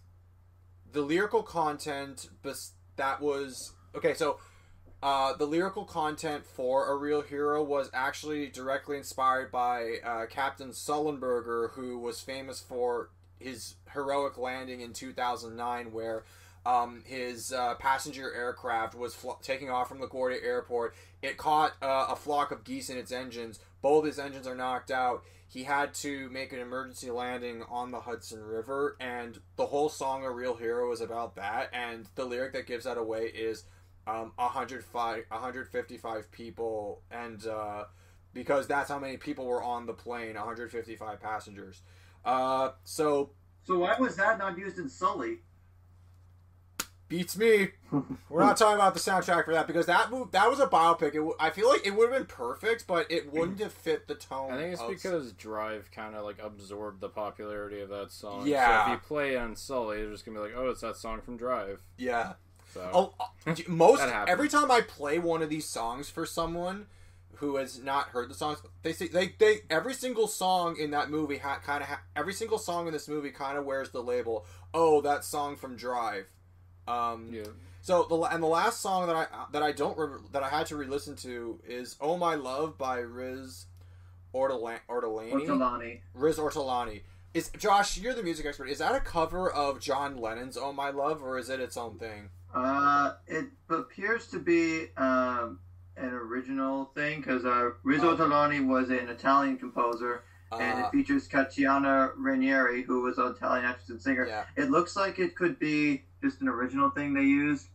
the 0.91 1.01
lyrical 1.01 1.43
content 1.43 2.29
bes- 2.43 2.73
that 2.95 3.21
was 3.21 3.73
okay 3.95 4.13
so 4.13 4.37
uh, 5.03 5.35
the 5.37 5.45
lyrical 5.45 5.85
content 5.85 6.43
for 6.43 6.91
a 6.91 6.95
real 6.95 7.21
hero 7.21 7.63
was 7.63 7.89
actually 7.93 8.47
directly 8.47 8.97
inspired 8.97 9.51
by 9.51 9.97
uh, 10.03 10.25
captain 10.25 10.69
sullenberger 10.69 11.71
who 11.71 11.99
was 11.99 12.19
famous 12.19 12.59
for 12.59 13.09
his 13.39 13.75
heroic 13.93 14.37
landing 14.37 14.81
in 14.81 14.93
2009 14.93 15.91
where 15.91 16.23
um, 16.67 17.03
his 17.05 17.53
uh, 17.53 17.75
passenger 17.75 18.33
aircraft 18.33 18.93
was 18.93 19.15
fl- 19.15 19.39
taking 19.41 19.69
off 19.69 19.87
from 19.87 19.99
LaGuardia 19.99 20.43
Airport. 20.43 20.95
It 21.21 21.37
caught 21.37 21.71
uh, 21.81 22.07
a 22.09 22.15
flock 22.15 22.51
of 22.51 22.65
geese 22.65 22.89
in 22.89 22.97
its 22.97 23.11
engines. 23.11 23.59
Both 23.81 24.05
his 24.05 24.19
engines 24.19 24.47
are 24.47 24.55
knocked 24.55 24.91
out. 24.91 25.23
He 25.57 25.63
had 25.63 25.95
to 25.95 26.29
make 26.29 26.53
an 26.53 26.59
emergency 26.59 27.09
landing 27.09 27.63
on 27.67 27.89
the 27.89 27.99
Hudson 27.99 28.43
River, 28.43 28.95
and 28.99 29.39
the 29.55 29.65
whole 29.65 29.89
song 29.89 30.23
"A 30.23 30.29
Real 30.29 30.53
Hero" 30.53 30.91
is 30.91 31.01
about 31.01 31.35
that. 31.37 31.71
And 31.73 32.07
the 32.13 32.25
lyric 32.25 32.53
that 32.53 32.67
gives 32.67 32.85
that 32.85 32.95
away 32.95 33.31
is, 33.33 33.63
um, 34.05 34.33
105, 34.35 35.23
155 35.27 36.31
people, 36.31 37.01
and 37.09 37.43
uh, 37.47 37.85
because 38.35 38.67
that's 38.67 38.87
how 38.87 38.99
many 38.99 39.17
people 39.17 39.47
were 39.47 39.63
on 39.63 39.87
the 39.87 39.93
plane, 39.93 40.35
155 40.35 41.19
passengers. 41.19 41.81
Uh, 42.23 42.73
so 42.83 43.31
So 43.63 43.79
why 43.79 43.95
was 43.97 44.15
that 44.17 44.37
not 44.37 44.59
used 44.59 44.77
in 44.77 44.87
Sully? 44.87 45.39
Beats 47.09 47.37
me. 47.37 47.69
We're 48.29 48.41
not 48.41 48.57
talking 48.57 48.75
about 48.75 48.93
the 48.93 48.99
soundtrack 48.99 49.45
for 49.45 49.53
that 49.53 49.67
because 49.67 49.85
that 49.85 50.11
move 50.11 50.31
that 50.31 50.49
was 50.49 50.59
a 50.59 50.67
biopic. 50.67 51.15
It 51.15 51.35
I 51.39 51.49
feel 51.49 51.69
like 51.69 51.85
it 51.85 51.91
would 51.95 52.09
have 52.11 52.17
been 52.19 52.27
perfect, 52.27 52.85
but 52.87 53.09
it 53.11 53.31
wouldn't 53.33 53.59
have 53.59 53.71
fit 53.73 54.07
the 54.07 54.15
tone. 54.15 54.51
I 54.53 54.57
think 54.57 54.73
it's 54.73 54.81
of- 54.81 54.89
because 54.89 55.31
Drive 55.33 55.89
kind 55.91 56.15
of 56.15 56.25
like 56.25 56.37
absorbed 56.41 57.01
the 57.01 57.09
popularity 57.09 57.79
of 57.81 57.89
that 57.89 58.11
song. 58.11 58.45
Yeah. 58.47 58.85
So 58.87 58.91
if 58.93 58.97
you 59.01 59.07
play 59.07 59.33
it 59.35 59.37
on 59.37 59.55
Sully, 59.55 60.01
they're 60.01 60.11
just 60.11 60.25
gonna 60.25 60.37
be 60.37 60.43
like, 60.43 60.53
"Oh, 60.55 60.69
it's 60.69 60.81
that 60.81 60.97
song 60.97 61.21
from 61.21 61.37
Drive." 61.37 61.81
yeah. 61.97 62.33
So 62.73 62.89
Oh, 62.93 63.13
uh, 63.19 63.53
most 63.69 64.01
every 64.01 64.49
time 64.49 64.69
I 64.69 64.81
play 64.81 65.19
one 65.19 65.41
of 65.41 65.49
these 65.49 65.65
songs 65.65 66.09
for 66.09 66.25
someone 66.25 66.87
who 67.35 67.55
has 67.55 67.81
not 67.81 68.09
heard 68.09 68.29
the 68.29 68.33
songs, 68.35 68.61
they 68.83 68.91
say 68.91 69.07
they 69.07 69.29
they 69.39 69.59
every 69.69 69.93
single 69.93 70.27
song 70.27 70.75
in 70.77 70.91
that 70.91 71.09
movie 71.09 71.37
ha, 71.37 71.59
kind 71.63 71.81
of 71.81 71.87
ha, 71.89 72.01
every 72.15 72.33
single 72.33 72.57
song 72.57 72.85
in 72.87 72.93
this 72.93 73.07
movie 73.07 73.31
kind 73.31 73.57
of 73.57 73.63
wears 73.65 73.91
the 73.91 74.03
label. 74.03 74.45
Oh, 74.73 74.99
that 75.01 75.23
song 75.23 75.55
from 75.55 75.77
Drive. 75.77 76.25
Um, 76.87 77.29
yeah, 77.31 77.43
So 77.81 78.03
the 78.03 78.15
and 78.15 78.41
the 78.41 78.47
last 78.47 78.81
song 78.81 79.07
that 79.07 79.15
I 79.15 79.27
that 79.51 79.63
I 79.63 79.71
don't 79.71 79.97
re- 79.97 80.19
that 80.31 80.43
I 80.43 80.49
had 80.49 80.67
to 80.67 80.75
re-listen 80.77 81.15
to 81.17 81.59
is 81.67 81.95
"Oh 82.01 82.17
My 82.17 82.35
Love" 82.35 82.77
by 82.77 82.99
Riz 82.99 83.65
Ortolani. 84.33 84.79
Ortolani. 84.89 85.99
Riz 86.13 86.37
Ortolani. 86.37 87.01
Is 87.33 87.49
Josh? 87.57 87.97
You're 87.97 88.13
the 88.13 88.23
music 88.23 88.45
expert. 88.45 88.69
Is 88.69 88.79
that 88.79 88.95
a 88.95 88.99
cover 88.99 89.49
of 89.51 89.79
John 89.79 90.17
Lennon's 90.17 90.57
"Oh 90.57 90.71
My 90.73 90.89
Love" 90.91 91.21
or 91.23 91.37
is 91.37 91.49
it 91.49 91.59
its 91.59 91.77
own 91.77 91.97
thing? 91.97 92.29
Uh, 92.53 93.13
it 93.27 93.45
appears 93.69 94.27
to 94.27 94.39
be 94.39 94.87
um, 94.97 95.59
an 95.97 96.09
original 96.13 96.85
thing 96.95 97.19
because 97.19 97.45
uh, 97.45 97.71
Rizzo 97.83 98.11
Oh. 98.11 98.17
Ortolani 98.17 98.65
was 98.65 98.89
an 98.89 99.09
Italian 99.09 99.57
composer, 99.57 100.23
and 100.51 100.83
Uh, 100.83 100.87
it 100.87 100.91
features 100.91 101.27
Katyna 101.27 102.11
Ranieri, 102.17 102.83
who 102.83 103.01
was 103.01 103.17
an 103.17 103.27
Italian 103.27 103.65
actress 103.65 103.89
and 103.89 104.01
singer. 104.01 104.25
yeah. 104.27 104.45
It 104.55 104.69
looks 104.69 104.95
like 104.95 105.19
it 105.19 105.35
could 105.35 105.59
be 105.59 106.03
just 106.23 106.41
an 106.41 106.47
original 106.47 106.89
thing 106.89 107.13
they 107.13 107.23
used. 107.23 107.67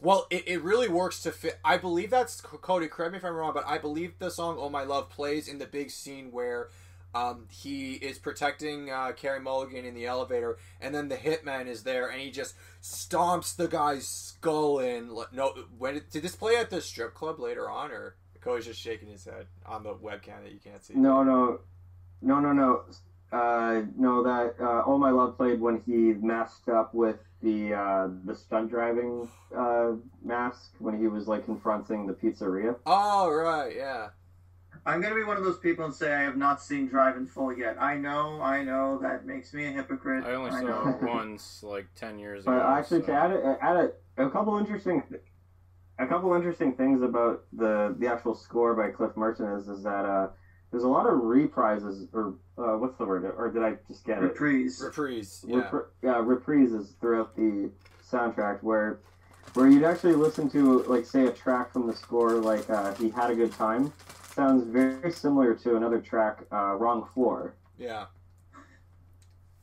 Well, 0.00 0.26
it, 0.30 0.46
it 0.46 0.62
really 0.62 0.88
works 0.88 1.22
to 1.24 1.32
fit. 1.32 1.58
I 1.64 1.76
believe 1.76 2.10
that's 2.10 2.40
Cody. 2.40 2.86
Correct 2.86 3.12
me 3.12 3.18
if 3.18 3.24
I'm 3.24 3.34
wrong, 3.34 3.52
but 3.52 3.66
I 3.66 3.78
believe 3.78 4.18
the 4.18 4.30
song 4.30 4.56
"Oh 4.58 4.68
My 4.68 4.84
Love" 4.84 5.10
plays 5.10 5.48
in 5.48 5.58
the 5.58 5.66
big 5.66 5.90
scene 5.90 6.30
where 6.30 6.68
um, 7.16 7.46
he 7.50 7.94
is 7.94 8.16
protecting 8.18 8.90
uh, 8.90 9.10
Carey 9.12 9.40
Mulligan 9.40 9.84
in 9.84 9.94
the 9.94 10.06
elevator, 10.06 10.56
and 10.80 10.94
then 10.94 11.08
the 11.08 11.16
hitman 11.16 11.66
is 11.66 11.82
there, 11.82 12.08
and 12.08 12.20
he 12.20 12.30
just 12.30 12.54
stomps 12.80 13.56
the 13.56 13.66
guy's 13.66 14.06
skull 14.06 14.78
in. 14.78 15.10
No, 15.32 15.54
when 15.76 15.96
it, 15.96 16.10
did 16.10 16.22
this 16.22 16.36
play 16.36 16.54
at 16.56 16.70
the 16.70 16.80
strip 16.80 17.14
club 17.14 17.40
later 17.40 17.68
on, 17.68 17.90
or 17.90 18.14
Cody's 18.40 18.66
just 18.66 18.80
shaking 18.80 19.08
his 19.08 19.24
head 19.24 19.46
on 19.66 19.82
the 19.82 19.94
webcam 19.94 20.44
that 20.44 20.52
you 20.52 20.60
can't 20.62 20.84
see? 20.84 20.94
No, 20.94 21.24
no, 21.24 21.58
no, 22.22 22.40
no, 22.40 22.52
no. 22.52 22.82
Uh, 23.30 23.82
no, 23.96 24.22
that 24.22 24.54
uh, 24.58 24.82
"Oh 24.86 24.96
My 24.98 25.10
Love" 25.10 25.36
played 25.36 25.60
when 25.60 25.82
he 25.84 26.14
messed 26.14 26.68
up 26.68 26.94
with 26.94 27.18
the 27.42 27.74
uh, 27.74 28.08
the 28.24 28.34
stunt 28.34 28.70
driving 28.70 29.28
uh, 29.54 29.92
mask 30.24 30.72
when 30.78 30.98
he 30.98 31.08
was 31.08 31.28
like 31.28 31.44
confronting 31.44 32.06
the 32.06 32.14
pizzeria. 32.14 32.76
Oh 32.86 33.30
right, 33.30 33.74
yeah. 33.76 34.08
I'm 34.86 35.02
gonna 35.02 35.14
be 35.14 35.24
one 35.24 35.36
of 35.36 35.44
those 35.44 35.58
people 35.58 35.84
and 35.84 35.94
say 35.94 36.14
I 36.14 36.22
have 36.22 36.38
not 36.38 36.62
seen 36.62 36.88
Drive 36.88 37.18
in 37.18 37.26
full 37.26 37.52
yet. 37.56 37.76
I 37.78 37.96
know, 37.96 38.40
I 38.40 38.62
know 38.62 38.98
that 39.02 39.26
makes 39.26 39.52
me 39.52 39.66
a 39.66 39.70
hypocrite. 39.72 40.24
I 40.24 40.32
only 40.32 40.50
saw 40.50 40.88
it 40.88 41.02
once, 41.02 41.62
like 41.62 41.88
ten 41.94 42.18
years 42.18 42.44
ago. 42.44 42.52
But 42.58 42.64
actually, 42.78 43.00
so- 43.00 43.06
to 43.08 43.12
add 43.12 43.30
a, 43.32 43.58
add 43.60 43.76
a, 44.16 44.24
a 44.26 44.30
couple 44.30 44.56
interesting, 44.56 45.02
a 45.98 46.06
couple 46.06 46.32
interesting 46.32 46.74
things 46.76 47.02
about 47.02 47.44
the 47.52 47.94
the 47.98 48.06
actual 48.06 48.34
score 48.34 48.74
by 48.74 48.88
Cliff 48.88 49.14
Martinez 49.16 49.68
is 49.68 49.82
that 49.82 50.06
uh, 50.06 50.28
there's 50.70 50.84
a 50.84 50.88
lot 50.88 51.06
of 51.06 51.20
reprises 51.20 52.08
or 52.12 52.34
uh, 52.58 52.76
what's 52.76 52.96
the 52.98 53.04
word? 53.04 53.24
Or 53.24 53.50
did 53.50 53.62
I 53.62 53.76
just 53.88 54.04
get 54.04 54.18
it? 54.18 54.22
Reprise. 54.22 54.80
Reprise, 54.84 55.44
yeah. 55.46 55.56
Repri- 55.56 55.86
yeah, 56.02 56.14
reprises 56.14 56.98
throughout 57.00 57.34
the 57.36 57.70
soundtrack 58.10 58.62
where 58.62 59.00
where 59.54 59.68
you'd 59.68 59.84
actually 59.84 60.14
listen 60.14 60.48
to 60.50 60.82
like 60.84 61.06
say 61.06 61.26
a 61.26 61.32
track 61.32 61.72
from 61.72 61.86
the 61.86 61.94
score 61.94 62.32
like 62.32 62.68
uh, 62.70 62.94
he 62.94 63.10
had 63.10 63.30
a 63.30 63.34
good 63.34 63.52
time 63.52 63.92
sounds 64.34 64.64
very 64.64 65.10
similar 65.10 65.54
to 65.54 65.76
another 65.76 66.00
track 66.00 66.44
uh, 66.52 66.74
wrong 66.74 67.08
floor 67.14 67.54
yeah. 67.78 68.06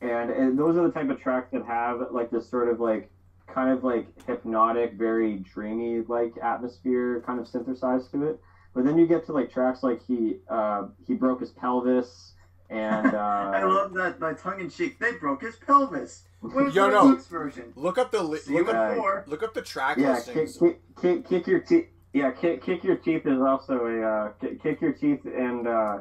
and, 0.00 0.30
and 0.30 0.58
those 0.58 0.76
are 0.76 0.86
the 0.86 0.92
type 0.92 1.08
of 1.08 1.20
tracks 1.20 1.48
that 1.52 1.64
have 1.64 2.00
like 2.10 2.30
this 2.30 2.48
sort 2.48 2.68
of 2.68 2.80
like 2.80 3.10
kind 3.46 3.70
of 3.70 3.84
like 3.84 4.06
hypnotic 4.26 4.94
very 4.94 5.36
dreamy 5.36 6.00
like 6.08 6.34
atmosphere 6.42 7.22
kind 7.24 7.40
of 7.40 7.46
synthesized 7.46 8.10
to 8.10 8.26
it 8.26 8.40
but 8.76 8.84
then 8.84 8.98
you 8.98 9.06
get 9.06 9.24
to 9.24 9.32
like 9.32 9.50
tracks 9.50 9.82
like 9.82 10.04
he 10.06 10.36
uh, 10.48 10.86
he 11.06 11.14
broke 11.14 11.40
his 11.40 11.50
pelvis 11.50 12.34
and 12.68 13.06
uh, 13.14 13.18
I 13.54 13.64
love 13.64 13.94
that 13.94 14.20
by 14.20 14.34
tongue 14.34 14.60
in 14.60 14.68
cheek. 14.68 14.98
They 15.00 15.12
broke 15.12 15.42
his 15.42 15.56
pelvis. 15.56 16.24
Where's 16.40 16.74
Yo, 16.74 16.90
no. 16.90 17.04
Luke's 17.04 17.26
version? 17.26 17.72
Look 17.74 17.96
up 17.96 18.12
the 18.12 18.22
li- 18.22 18.38
See 18.38 18.52
look 18.52 18.66
you 18.66 18.72
up 18.72 18.98
uh, 18.98 19.30
look 19.30 19.42
up 19.42 19.54
the 19.54 19.62
track 19.62 19.96
yeah, 19.96 20.20
kick, 20.20 20.36
listings. 20.36 20.58
kick, 20.58 20.80
kick, 21.00 21.28
kick 21.28 21.46
your 21.46 21.60
teeth. 21.60 21.86
Yeah, 22.12 22.30
kick, 22.32 22.62
kick 22.62 22.84
your 22.84 22.96
teeth 22.96 23.26
is 23.26 23.40
also 23.40 23.86
a 23.86 24.02
uh, 24.02 24.32
kick, 24.40 24.62
kick 24.62 24.80
your 24.82 24.92
teeth 24.92 25.24
and 25.24 25.66
uh, 25.66 25.98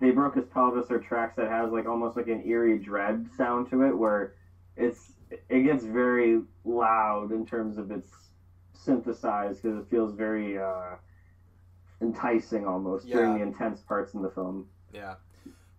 they 0.00 0.10
broke 0.10 0.34
his 0.34 0.46
pelvis 0.46 0.90
or 0.90 0.98
tracks 1.00 1.36
that 1.36 1.48
has 1.48 1.70
like 1.72 1.86
almost 1.86 2.16
like 2.16 2.28
an 2.28 2.42
eerie 2.46 2.78
dread 2.78 3.28
sound 3.36 3.68
to 3.70 3.82
it, 3.82 3.96
where 3.96 4.34
it's 4.76 5.12
it 5.50 5.60
gets 5.60 5.84
very 5.84 6.40
loud 6.64 7.32
in 7.32 7.44
terms 7.44 7.76
of 7.76 7.90
its 7.90 8.08
synthesized 8.72 9.62
because 9.62 9.78
it 9.78 9.84
feels 9.90 10.14
very 10.14 10.58
uh, 10.58 10.96
enticing 12.04 12.66
almost 12.66 13.06
during 13.08 13.34
the 13.38 13.42
intense 13.42 13.80
parts 13.80 14.14
in 14.14 14.22
the 14.22 14.30
film. 14.30 14.68
Yeah, 14.92 15.14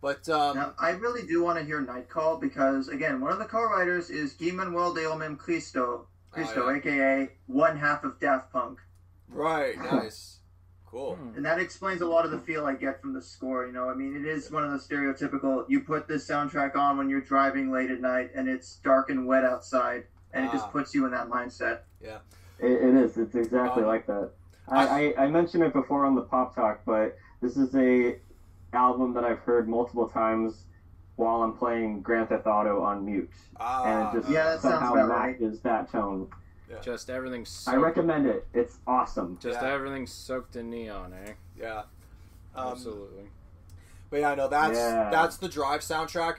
but 0.01 0.27
um, 0.29 0.57
Now, 0.57 0.73
I 0.77 0.89
really 0.91 1.25
do 1.25 1.41
want 1.43 1.57
to 1.59 1.63
hear 1.65 1.79
Night 1.81 2.09
Call 2.09 2.37
because, 2.37 2.89
again, 2.89 3.21
one 3.21 3.31
of 3.31 3.39
the 3.39 3.45
co-writers 3.45 4.09
is 4.09 4.33
Guy 4.33 4.51
Manuel 4.51 4.93
de 4.93 5.01
Omem 5.01 5.37
Cristo, 5.37 6.07
Christo, 6.31 6.65
Oh, 6.65 6.69
yeah. 6.69 6.77
aka 6.77 7.29
one 7.47 7.77
half 7.77 8.03
of 8.03 8.19
Daft 8.19 8.51
Punk, 8.51 8.79
right, 9.29 9.77
nice, 9.77 10.39
cool. 10.85 11.15
Hmm. 11.15 11.35
and 11.37 11.45
that 11.45 11.59
explains 11.59 12.01
a 12.01 12.05
lot 12.07 12.25
of 12.25 12.31
the 12.31 12.39
feel 12.39 12.65
I 12.65 12.73
get 12.73 12.99
from 13.01 13.13
the 13.13 13.21
score. 13.21 13.65
You 13.65 13.71
know, 13.71 13.89
I 13.89 13.93
mean, 13.93 14.15
it 14.17 14.25
is 14.25 14.51
one 14.51 14.63
of 14.65 14.71
the 14.71 14.77
stereotypical. 14.79 15.63
You 15.69 15.79
put 15.81 16.07
this 16.07 16.27
soundtrack 16.27 16.75
on 16.75 16.97
when 16.97 17.09
you're 17.09 17.21
driving 17.21 17.71
late 17.71 17.89
at 17.91 18.01
night, 18.01 18.31
and 18.35 18.49
it's 18.49 18.75
dark 18.77 19.09
and 19.09 19.25
wet 19.25 19.45
outside, 19.45 20.05
and 20.33 20.45
it 20.45 20.51
just 20.51 20.65
Ah. 20.65 20.71
puts 20.71 20.93
you 20.93 21.05
in 21.05 21.11
that 21.11 21.29
mindset. 21.29 21.79
Yeah. 22.01 22.17
it, 22.59 22.71
it 22.71 22.95
is. 22.95 23.17
It's 23.17 23.35
exactly 23.35 23.83
Um, 23.83 23.87
like 23.89 24.05
that. 24.07 24.31
I, 24.67 25.13
I, 25.17 25.23
I 25.25 25.27
mentioned 25.27 25.63
it 25.63 25.73
before 25.73 26.05
on 26.05 26.15
the 26.15 26.21
pop 26.21 26.55
talk, 26.55 26.81
but 26.85 27.17
this 27.41 27.57
is 27.57 27.75
a 27.75 28.17
album 28.73 29.13
that 29.13 29.23
I've 29.23 29.39
heard 29.39 29.67
multiple 29.69 30.07
times 30.09 30.63
while 31.17 31.43
I'm 31.43 31.53
playing 31.53 32.01
Grand 32.01 32.29
Theft 32.29 32.45
Auto 32.45 32.81
on 32.81 33.05
mute, 33.05 33.29
Ah, 33.57 33.83
and 34.09 34.17
it 34.17 34.21
just 34.21 34.31
Yeah, 34.33 34.43
that 34.51 34.61
somehow 34.61 34.93
about 34.95 35.09
right. 35.09 35.39
matches 35.39 35.59
that 35.61 35.89
tone. 35.91 36.27
Just 36.81 37.09
everything. 37.09 37.45
I 37.67 37.75
recommend 37.75 38.25
it. 38.25 38.45
It's 38.53 38.79
awesome. 38.85 39.37
Just 39.39 39.61
Yeah. 39.61 39.71
everything 39.71 40.07
soaked 40.07 40.55
in 40.57 40.69
neon, 40.69 41.13
eh? 41.13 41.31
yeah. 41.57 41.83
Um, 42.55 42.69
Absolutely. 42.71 43.29
But 44.09 44.19
yeah, 44.21 44.35
no, 44.35 44.47
that's 44.49 44.77
Yeah. 44.77 45.09
that's 45.09 45.37
the 45.37 45.47
Drive 45.47 45.81
soundtrack. 45.81 46.37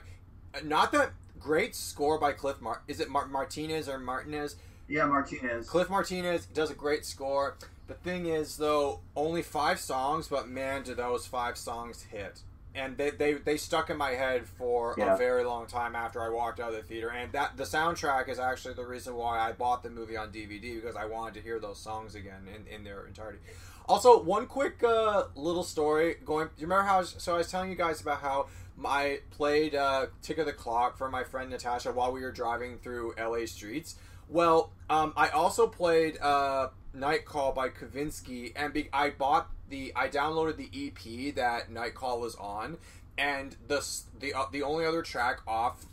Uh, 0.53 0.59
Not 0.63 0.91
that 0.91 1.11
great 1.39 1.75
score 1.75 2.19
by 2.19 2.33
Cliff 2.33 2.61
Mar. 2.61 2.81
Is 2.87 2.99
it 2.99 3.09
Mar- 3.09 3.27
Martinez 3.27 3.87
or 3.89 3.97
Martinez? 3.97 4.57
Yeah, 4.87 5.05
Martinez. 5.05 5.67
Cliff 5.69 5.89
Martinez 5.89 6.45
does 6.45 6.69
a 6.69 6.75
great 6.75 7.05
score. 7.05 7.55
The 7.87 7.93
thing 7.93 8.25
is, 8.25 8.57
though, 8.57 8.99
only 9.15 9.41
five 9.41 9.79
songs, 9.79 10.27
but 10.27 10.47
man, 10.49 10.83
do 10.83 10.93
those 10.93 11.25
five 11.25 11.57
songs 11.57 12.03
hit. 12.03 12.41
And 12.75 12.95
they, 12.97 13.09
they, 13.09 13.33
they 13.33 13.57
stuck 13.57 13.89
in 13.89 13.97
my 13.97 14.11
head 14.11 14.45
for 14.45 14.93
Yeah. 14.97 15.15
a 15.15 15.17
very 15.17 15.43
long 15.43 15.65
time 15.67 15.95
after 15.95 16.21
I 16.21 16.29
walked 16.29 16.59
out 16.59 16.69
of 16.69 16.75
the 16.75 16.83
theater. 16.83 17.09
And 17.09 17.31
that 17.31 17.57
the 17.57 17.63
soundtrack 17.63 18.29
is 18.29 18.39
actually 18.39 18.75
the 18.75 18.85
reason 18.85 19.15
why 19.15 19.39
I 19.39 19.51
bought 19.53 19.81
the 19.83 19.89
movie 19.89 20.15
on 20.17 20.31
DVD 20.31 20.75
because 20.75 20.95
I 20.95 21.05
wanted 21.05 21.33
to 21.35 21.41
hear 21.41 21.59
those 21.59 21.79
songs 21.79 22.13
again 22.13 22.47
in, 22.53 22.71
in 22.71 22.83
their 22.83 23.07
entirety. 23.07 23.39
Also, 23.87 24.21
one 24.21 24.45
quick 24.47 24.83
uh, 24.83 25.23
little 25.35 25.63
story 25.63 26.17
going. 26.25 26.47
Do 26.47 26.51
you 26.61 26.67
remember 26.67 26.83
how? 26.87 26.97
I 26.97 26.99
was, 26.99 27.15
so 27.17 27.35
I 27.35 27.37
was 27.37 27.49
telling 27.49 27.69
you 27.69 27.75
guys 27.77 28.01
about 28.01 28.19
how 28.19 28.47
I 28.85 29.21
played 29.31 29.73
uh, 29.75 30.07
"Tick 30.21 30.37
of 30.39 30.45
the 30.45 30.51
Clock" 30.51 30.97
for 30.97 31.09
my 31.09 31.23
friend 31.23 31.49
Natasha 31.49 31.93
while 31.93 32.11
we 32.11 32.19
were 32.21 32.33
driving 32.33 32.79
through 32.79 33.13
LA 33.17 33.45
streets. 33.45 33.95
Well, 34.27 34.71
um, 34.89 35.13
I 35.15 35.29
also 35.29 35.67
played 35.67 36.17
uh, 36.21 36.67
"Night 36.97 37.25
Call" 37.25 37.51
by 37.51 37.69
Kavinsky, 37.69 38.51
and 38.55 38.73
be- 38.73 38.89
I 38.91 39.09
bought 39.11 39.49
the. 39.69 39.93
I 39.95 40.07
downloaded 40.07 40.57
the 40.57 40.69
EP 40.73 41.35
that 41.35 41.71
"Night 41.71 41.95
Call" 41.95 42.19
was 42.19 42.35
on, 42.35 42.77
and 43.17 43.55
the 43.67 43.85
the 44.19 44.33
uh, 44.33 44.45
the 44.51 44.63
only 44.63 44.85
other 44.85 45.01
track 45.01 45.39
off 45.47 45.85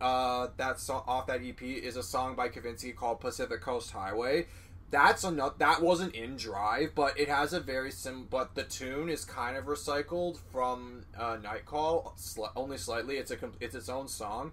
uh, 0.00 0.48
that 0.56 0.78
off 0.90 1.26
that 1.26 1.40
EP 1.42 1.62
is 1.62 1.96
a 1.96 2.02
song 2.02 2.34
by 2.34 2.48
Kavinsky 2.48 2.94
called 2.94 3.20
"Pacific 3.20 3.60
Coast 3.60 3.92
Highway." 3.92 4.46
That's 4.90 5.24
enough. 5.24 5.56
That 5.56 5.80
wasn't 5.80 6.14
in 6.14 6.36
Drive, 6.36 6.94
but 6.94 7.18
it 7.18 7.28
has 7.28 7.54
a 7.54 7.60
very 7.60 7.90
sim. 7.90 8.26
But 8.28 8.54
the 8.54 8.64
tune 8.64 9.08
is 9.08 9.24
kind 9.24 9.56
of 9.56 9.64
recycled 9.64 10.38
from 10.52 11.06
uh, 11.18 11.38
Night 11.42 11.64
Call, 11.64 12.14
sli- 12.18 12.52
only 12.54 12.76
slightly. 12.76 13.16
It's 13.16 13.30
a 13.30 13.38
it's 13.58 13.74
its 13.74 13.88
own 13.88 14.06
song. 14.08 14.52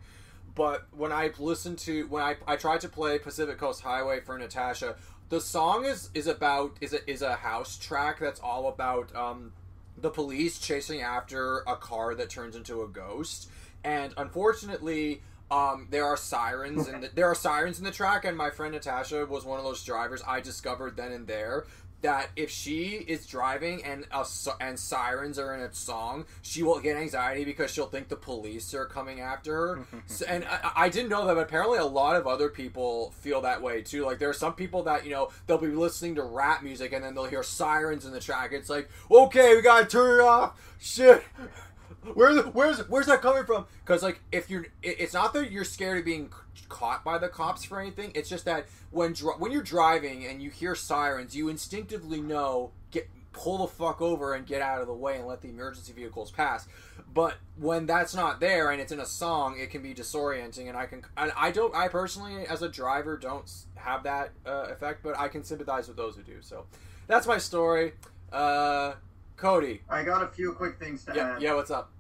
But 0.55 0.87
when 0.95 1.11
I 1.11 1.31
listened 1.37 1.77
to 1.79 2.07
when 2.07 2.23
I 2.23 2.35
I 2.47 2.55
tried 2.55 2.81
to 2.81 2.89
play 2.89 3.19
Pacific 3.19 3.57
Coast 3.57 3.81
Highway 3.81 4.21
for 4.21 4.37
Natasha, 4.37 4.95
the 5.29 5.39
song 5.39 5.85
is 5.85 6.09
is 6.13 6.27
about 6.27 6.77
is 6.81 6.93
a 6.93 7.09
is 7.09 7.21
a 7.21 7.35
house 7.35 7.77
track 7.77 8.19
that's 8.19 8.39
all 8.39 8.67
about 8.67 9.15
um 9.15 9.53
the 9.97 10.09
police 10.09 10.59
chasing 10.59 11.01
after 11.01 11.59
a 11.59 11.75
car 11.75 12.15
that 12.15 12.29
turns 12.29 12.55
into 12.55 12.81
a 12.81 12.87
ghost, 12.87 13.49
and 13.83 14.13
unfortunately. 14.17 15.21
Um, 15.51 15.87
there 15.89 16.05
are 16.05 16.15
sirens 16.15 16.87
and 16.87 17.01
the, 17.01 17.09
there 17.11 17.25
are 17.25 17.33
sirens 17.33 17.79
in 17.79 17.83
the 17.83 17.89
track, 17.89 18.23
and 18.23 18.37
my 18.37 18.51
friend 18.51 18.71
Natasha 18.71 19.25
was 19.25 19.45
one 19.45 19.57
of 19.57 19.65
those 19.65 19.83
drivers 19.83 20.21
I 20.27 20.41
discovered 20.41 20.95
then 20.95 21.11
and 21.11 21.25
there 21.25 21.65
that 22.01 22.29
if 22.35 22.49
she 22.49 23.03
is 23.07 23.25
driving 23.25 23.83
and 23.83 24.05
a, 24.11 24.25
and 24.61 24.79
sirens 24.79 25.37
are 25.37 25.53
in 25.53 25.61
a 25.61 25.73
song, 25.73 26.25
she 26.41 26.63
will 26.63 26.79
get 26.79 26.95
anxiety 26.95 27.43
because 27.43 27.71
she'll 27.71 27.87
think 27.87 28.07
the 28.07 28.15
police 28.15 28.73
are 28.73 28.85
coming 28.85 29.19
after 29.19 29.53
her. 29.55 29.87
so, 30.05 30.25
and 30.27 30.45
I, 30.45 30.71
I 30.75 30.89
didn't 30.89 31.09
know 31.09 31.25
that, 31.27 31.35
but 31.35 31.41
apparently 31.41 31.77
a 31.77 31.85
lot 31.85 32.15
of 32.15 32.27
other 32.27 32.49
people 32.49 33.11
feel 33.19 33.41
that 33.41 33.61
way 33.61 33.81
too. 33.81 34.05
Like 34.05 34.19
there 34.19 34.29
are 34.29 34.33
some 34.33 34.53
people 34.53 34.83
that 34.83 35.05
you 35.05 35.11
know 35.11 35.29
they'll 35.47 35.57
be 35.57 35.67
listening 35.67 36.15
to 36.15 36.23
rap 36.23 36.63
music 36.63 36.93
and 36.93 37.03
then 37.03 37.15
they'll 37.15 37.25
hear 37.25 37.43
sirens 37.43 38.05
in 38.05 38.11
the 38.11 38.19
track. 38.19 38.51
It's 38.53 38.69
like 38.69 38.89
okay, 39.11 39.55
we 39.55 39.61
gotta 39.61 39.85
turn 39.85 40.19
it 40.19 40.23
off. 40.23 40.75
Shit. 40.79 41.23
Where's 42.13 42.41
where's 42.53 42.79
where's 42.89 43.07
that 43.07 43.21
coming 43.21 43.43
from? 43.43 43.65
Because 43.85 44.01
like 44.03 44.21
if 44.31 44.49
you're, 44.49 44.67
it's 44.81 45.13
not 45.13 45.33
that 45.33 45.51
you're 45.51 45.65
scared 45.65 45.99
of 45.99 46.05
being 46.05 46.31
caught 46.67 47.03
by 47.03 47.17
the 47.17 47.29
cops 47.29 47.63
for 47.63 47.79
anything. 47.79 48.11
It's 48.15 48.29
just 48.29 48.45
that 48.45 48.67
when 48.91 49.13
dri- 49.13 49.35
when 49.37 49.51
you're 49.51 49.63
driving 49.63 50.25
and 50.25 50.41
you 50.41 50.49
hear 50.49 50.75
sirens, 50.75 51.35
you 51.35 51.49
instinctively 51.49 52.21
know 52.21 52.71
get 52.91 53.09
pull 53.31 53.59
the 53.59 53.67
fuck 53.67 54.01
over 54.01 54.33
and 54.33 54.45
get 54.45 54.61
out 54.61 54.81
of 54.81 54.87
the 54.87 54.93
way 54.93 55.17
and 55.17 55.27
let 55.27 55.41
the 55.41 55.49
emergency 55.49 55.93
vehicles 55.93 56.31
pass. 56.31 56.67
But 57.11 57.35
when 57.57 57.85
that's 57.85 58.13
not 58.13 58.39
there 58.39 58.71
and 58.71 58.81
it's 58.81 58.91
in 58.91 58.99
a 58.99 59.05
song, 59.05 59.57
it 59.59 59.71
can 59.71 59.81
be 59.81 59.93
disorienting. 59.93 60.67
And 60.67 60.77
I 60.77 60.85
can 60.85 61.03
and 61.17 61.31
I 61.35 61.51
don't 61.51 61.73
I 61.73 61.87
personally 61.87 62.45
as 62.47 62.61
a 62.61 62.69
driver 62.69 63.17
don't 63.17 63.49
have 63.75 64.03
that 64.03 64.31
uh, 64.45 64.67
effect, 64.69 65.03
but 65.03 65.17
I 65.17 65.27
can 65.27 65.43
sympathize 65.43 65.87
with 65.87 65.97
those 65.97 66.15
who 66.15 66.23
do. 66.23 66.37
So 66.41 66.65
that's 67.07 67.27
my 67.27 67.37
story. 67.37 67.93
Uh, 68.31 68.93
Cody, 69.37 69.81
I 69.89 70.03
got 70.03 70.21
a 70.21 70.27
few 70.27 70.53
quick 70.53 70.77
things 70.77 71.05
to 71.05 71.13
yeah, 71.15 71.35
add. 71.35 71.41
yeah, 71.41 71.53
what's 71.53 71.71
up? 71.71 71.91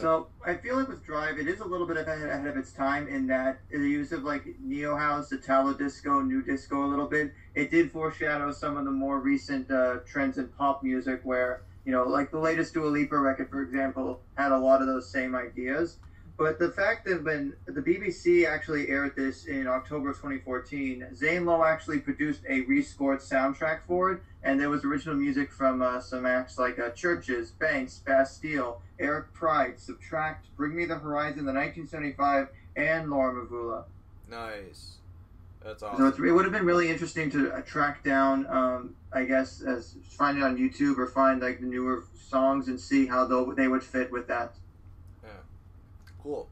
So 0.00 0.28
I 0.44 0.54
feel 0.54 0.76
like 0.76 0.88
with 0.88 1.04
Drive, 1.04 1.38
it 1.38 1.46
is 1.46 1.60
a 1.60 1.64
little 1.64 1.86
bit 1.86 1.96
ahead, 1.96 2.28
ahead 2.28 2.46
of 2.46 2.56
its 2.56 2.72
time 2.72 3.08
in 3.08 3.26
that 3.26 3.60
the 3.70 3.78
use 3.78 4.12
of 4.12 4.24
like 4.24 4.56
neo 4.60 4.96
house, 4.96 5.32
Italo 5.32 5.74
disco, 5.74 6.20
new 6.22 6.42
disco 6.42 6.84
a 6.84 6.88
little 6.88 7.06
bit. 7.06 7.32
It 7.54 7.70
did 7.70 7.90
foreshadow 7.90 8.50
some 8.52 8.76
of 8.76 8.84
the 8.84 8.90
more 8.90 9.20
recent 9.20 9.70
uh, 9.70 9.98
trends 10.06 10.38
in 10.38 10.48
pop 10.48 10.82
music, 10.82 11.20
where 11.24 11.62
you 11.84 11.92
know, 11.92 12.04
like 12.04 12.30
the 12.30 12.38
latest 12.38 12.74
Dua 12.74 12.86
Lipa 12.86 13.18
record, 13.18 13.48
for 13.50 13.60
example, 13.60 14.20
had 14.36 14.52
a 14.52 14.56
lot 14.56 14.80
of 14.80 14.86
those 14.86 15.08
same 15.08 15.34
ideas. 15.34 15.96
But 16.38 16.58
the 16.58 16.70
fact 16.70 17.04
that 17.06 17.22
when 17.22 17.54
the 17.66 17.82
BBC 17.82 18.46
actually 18.48 18.88
aired 18.88 19.14
this 19.14 19.44
in 19.44 19.66
October 19.66 20.10
of 20.10 20.16
2014, 20.16 21.14
Zane 21.14 21.44
Lowe 21.44 21.64
actually 21.64 22.00
produced 22.00 22.40
a 22.48 22.62
rescored 22.62 23.20
soundtrack 23.20 23.80
for 23.86 24.12
it, 24.12 24.22
and 24.42 24.58
there 24.58 24.70
was 24.70 24.84
original 24.84 25.14
music 25.14 25.52
from 25.52 25.82
uh, 25.82 26.00
some 26.00 26.26
acts 26.26 26.58
like 26.58 26.78
uh, 26.78 26.90
Chvrches, 26.90 27.56
Banks, 27.58 28.00
Bastille, 28.04 28.80
Eric 28.98 29.32
Prydz, 29.34 29.88
SBTRKT, 29.90 30.36
Bring 30.56 30.74
Me 30.74 30.84
the 30.84 30.96
Horizon, 30.96 31.44
the 31.44 31.52
1975, 31.52 32.48
and 32.76 33.10
Laura 33.10 33.46
Mvula. 33.46 33.84
Nice. 34.28 34.96
That's 35.64 35.80
So 35.80 35.88
awesome. 35.88 36.06
it's, 36.08 36.18
it 36.18 36.32
would 36.32 36.44
have 36.44 36.52
been 36.52 36.66
really 36.66 36.88
interesting 36.90 37.30
to 37.30 37.52
uh, 37.52 37.60
track 37.60 38.02
down, 38.02 38.46
um, 38.48 38.96
I 39.12 39.24
guess, 39.24 39.60
as 39.60 39.94
find 40.10 40.38
it 40.38 40.42
on 40.42 40.56
YouTube 40.56 40.98
or 40.98 41.06
find 41.06 41.40
like 41.40 41.60
the 41.60 41.66
newer 41.66 42.04
songs 42.14 42.68
and 42.68 42.80
see 42.80 43.06
how 43.06 43.26
they 43.26 43.68
would 43.68 43.84
fit 43.84 44.10
with 44.10 44.26
that. 44.28 44.54
Cool. 46.22 46.48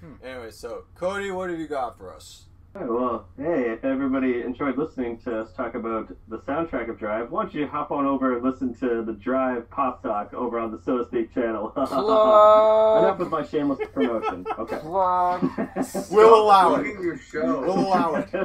Hmm. 0.00 0.14
Anyway, 0.24 0.50
so 0.50 0.84
Cody, 0.96 1.30
what 1.30 1.50
have 1.50 1.58
you 1.60 1.68
got 1.68 1.96
for 1.96 2.12
us? 2.14 2.46
Alright, 2.74 2.90
well, 2.90 3.26
hey, 3.36 3.70
if 3.70 3.84
everybody 3.84 4.40
enjoyed 4.40 4.78
listening 4.78 5.18
to 5.18 5.40
us 5.42 5.52
talk 5.52 5.74
about 5.74 6.10
the 6.28 6.38
soundtrack 6.38 6.88
of 6.88 6.98
Drive, 6.98 7.30
why 7.30 7.42
don't 7.42 7.54
you 7.54 7.66
hop 7.66 7.90
on 7.90 8.06
over 8.06 8.34
and 8.34 8.42
listen 8.42 8.74
to 8.76 9.02
the 9.04 9.12
Drive 9.12 9.68
Pop 9.70 10.02
Talk 10.02 10.32
over 10.32 10.58
on 10.58 10.72
the 10.72 10.80
Soda 10.82 11.04
Speak 11.04 11.34
channel? 11.34 11.70
Enough 11.76 13.18
with 13.18 13.28
my 13.28 13.44
shameless 13.44 13.78
promotion. 13.92 14.46
Okay. 14.58 14.80
We'll 16.10 16.42
allow 16.42 16.76
it. 16.76 16.86
Your 16.86 17.18
show. 17.18 17.60
We'll 17.60 17.78
allow 17.78 18.14
it. 18.14 18.30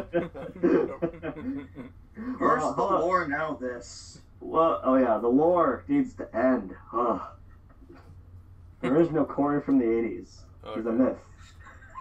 First 2.37 2.65
Well, 2.65 2.73
the 2.73 2.83
lore, 2.83 3.27
now 3.27 3.53
this. 3.59 4.19
Well, 4.41 4.81
oh 4.83 4.95
yeah, 4.97 5.17
the 5.19 5.27
lore 5.29 5.85
needs 5.87 6.13
to 6.15 6.35
end. 6.35 6.75
Ugh. 6.93 7.21
There 8.81 8.99
is 8.99 9.09
no 9.09 9.23
Corey 9.23 9.61
from 9.61 9.79
the 9.79 9.85
80s. 9.85 10.41
He's 10.75 10.85
a 10.85 10.89
Okay. 10.89 10.97
myth. 10.97 11.17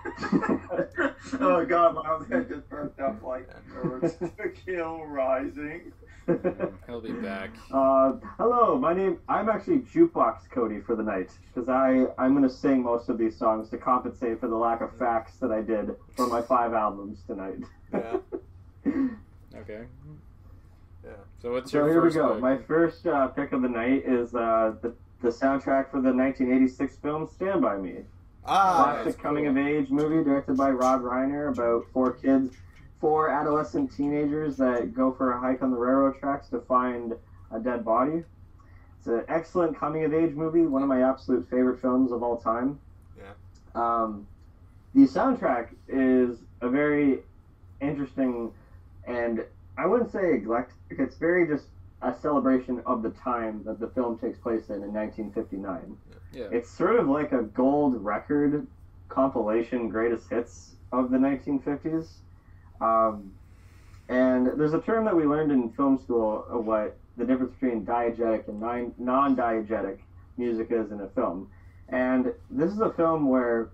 oh 1.40 1.64
god, 1.64 1.94
my 1.96 2.26
head 2.36 2.48
just 2.48 2.68
burnt 2.68 2.98
up 3.00 3.22
like 3.22 3.48
the 3.74 4.52
kill 4.66 5.04
rising. 5.04 5.92
He'll 6.86 7.00
be 7.00 7.12
back. 7.12 7.50
Uh, 7.72 8.12
hello, 8.38 8.78
my 8.78 8.92
name. 8.92 9.18
I'm 9.28 9.48
actually 9.48 9.78
Jukebox 9.80 10.48
Cody 10.50 10.80
for 10.80 10.94
the 10.96 11.02
night 11.02 11.30
because 11.52 11.68
I 11.68 12.06
I'm 12.18 12.34
gonna 12.34 12.48
sing 12.48 12.82
most 12.82 13.08
of 13.08 13.18
these 13.18 13.36
songs 13.36 13.68
to 13.70 13.78
compensate 13.78 14.40
for 14.40 14.46
the 14.48 14.56
lack 14.56 14.80
of 14.80 14.96
facts 14.96 15.36
that 15.38 15.50
I 15.50 15.60
did 15.60 15.96
for 16.16 16.26
my 16.28 16.40
five 16.42 16.72
albums 16.72 17.22
tonight. 17.26 17.58
Yeah. 17.92 18.18
Okay. 19.56 19.86
Yeah. 21.04 21.10
So 21.42 21.52
what's 21.52 21.70
So 21.70 21.78
your 21.78 21.86
So 21.88 21.92
here 21.92 22.04
we 22.04 22.10
go. 22.12 22.32
pick? 22.34 22.42
My 22.42 22.56
first 22.58 23.06
uh, 23.06 23.26
pick 23.28 23.52
of 23.52 23.62
the 23.62 23.68
night 23.68 24.04
is 24.06 24.34
uh, 24.34 24.74
the 24.82 24.94
the 25.22 25.28
soundtrack 25.30 25.90
for 25.90 26.00
the 26.00 26.12
1986 26.12 26.96
film 26.98 27.26
Stand 27.28 27.62
by 27.62 27.76
Me. 27.76 28.02
Ah, 28.46 28.84
classic 28.84 29.04
that's 29.04 29.16
coming 29.16 29.44
cool. 29.44 29.52
of 29.52 29.58
age 29.58 29.90
movie 29.90 30.22
directed 30.24 30.56
by 30.56 30.70
Rob 30.70 31.02
Reiner 31.02 31.52
about 31.52 31.86
four 31.92 32.12
kids, 32.12 32.54
four 33.00 33.30
adolescent 33.30 33.94
teenagers 33.94 34.56
that 34.56 34.94
go 34.94 35.12
for 35.12 35.32
a 35.32 35.40
hike 35.40 35.62
on 35.62 35.70
the 35.70 35.76
railroad 35.76 36.18
tracks 36.18 36.48
to 36.48 36.60
find 36.60 37.14
a 37.50 37.58
dead 37.58 37.84
body. 37.84 38.24
It's 38.98 39.06
an 39.06 39.24
excellent 39.28 39.78
coming 39.78 40.04
of 40.04 40.14
age 40.14 40.34
movie, 40.34 40.62
one 40.62 40.82
of 40.82 40.88
my 40.88 41.02
absolute 41.02 41.48
favorite 41.48 41.80
films 41.80 42.12
of 42.12 42.22
all 42.22 42.36
time. 42.36 42.78
Yeah. 43.16 43.32
Um, 43.74 44.26
the 44.94 45.02
soundtrack 45.02 45.68
is 45.88 46.38
a 46.60 46.68
very 46.68 47.20
interesting 47.80 48.52
and 49.06 49.44
I 49.78 49.86
wouldn't 49.86 50.10
say 50.10 50.34
eclectic. 50.34 50.74
It's 50.90 51.16
very 51.16 51.46
just 51.46 51.66
a 52.02 52.14
celebration 52.14 52.82
of 52.86 53.02
the 53.02 53.10
time 53.10 53.62
that 53.64 53.78
the 53.78 53.88
film 53.88 54.18
takes 54.18 54.38
place 54.38 54.68
in 54.68 54.82
in 54.82 54.92
1959 54.92 55.96
yeah. 56.10 56.15
It's 56.50 56.70
sort 56.70 56.96
of 56.96 57.08
like 57.08 57.32
a 57.32 57.42
gold 57.42 58.02
record 58.04 58.66
compilation 59.08 59.88
greatest 59.88 60.28
hits 60.28 60.76
of 60.92 61.10
the 61.10 61.16
1950s 61.16 62.06
um, 62.80 63.32
and 64.08 64.46
there's 64.58 64.72
a 64.72 64.80
term 64.80 65.04
that 65.04 65.16
we 65.16 65.24
learned 65.24 65.50
in 65.50 65.68
film 65.70 65.96
school 65.96 66.44
of 66.48 66.64
what 66.64 66.96
the 67.16 67.24
difference 67.24 67.52
between 67.52 67.84
diegetic 67.84 68.48
and 68.48 68.60
non- 68.60 68.92
non-diegetic 68.98 69.98
music 70.36 70.70
is 70.70 70.90
in 70.90 71.00
a 71.00 71.06
film 71.08 71.46
and 71.88 72.32
this 72.50 72.70
is 72.70 72.80
a 72.80 72.90
film 72.90 73.26
where 73.26 73.68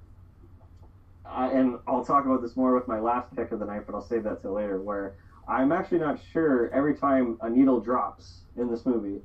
I, 1.24 1.48
and 1.48 1.76
I'll 1.86 2.02
talk 2.02 2.24
about 2.24 2.40
this 2.40 2.56
more 2.56 2.74
with 2.74 2.86
my 2.86 2.98
last 2.98 3.34
pick 3.34 3.50
of 3.52 3.58
the 3.58 3.64
night, 3.64 3.82
but 3.86 3.94
I'll 3.94 4.00
save 4.00 4.22
that 4.24 4.40
till 4.42 4.52
later. 4.52 4.80
Where 4.80 5.12
I'm 5.48 5.72
actually 5.72 5.98
not 5.98 6.18
sure 6.32 6.68
every 6.72 6.94
time 6.94 7.36
a 7.40 7.48
needle 7.48 7.78
drops 7.78 8.42
in 8.56 8.68
this 8.68 8.84
movie, 8.84 9.20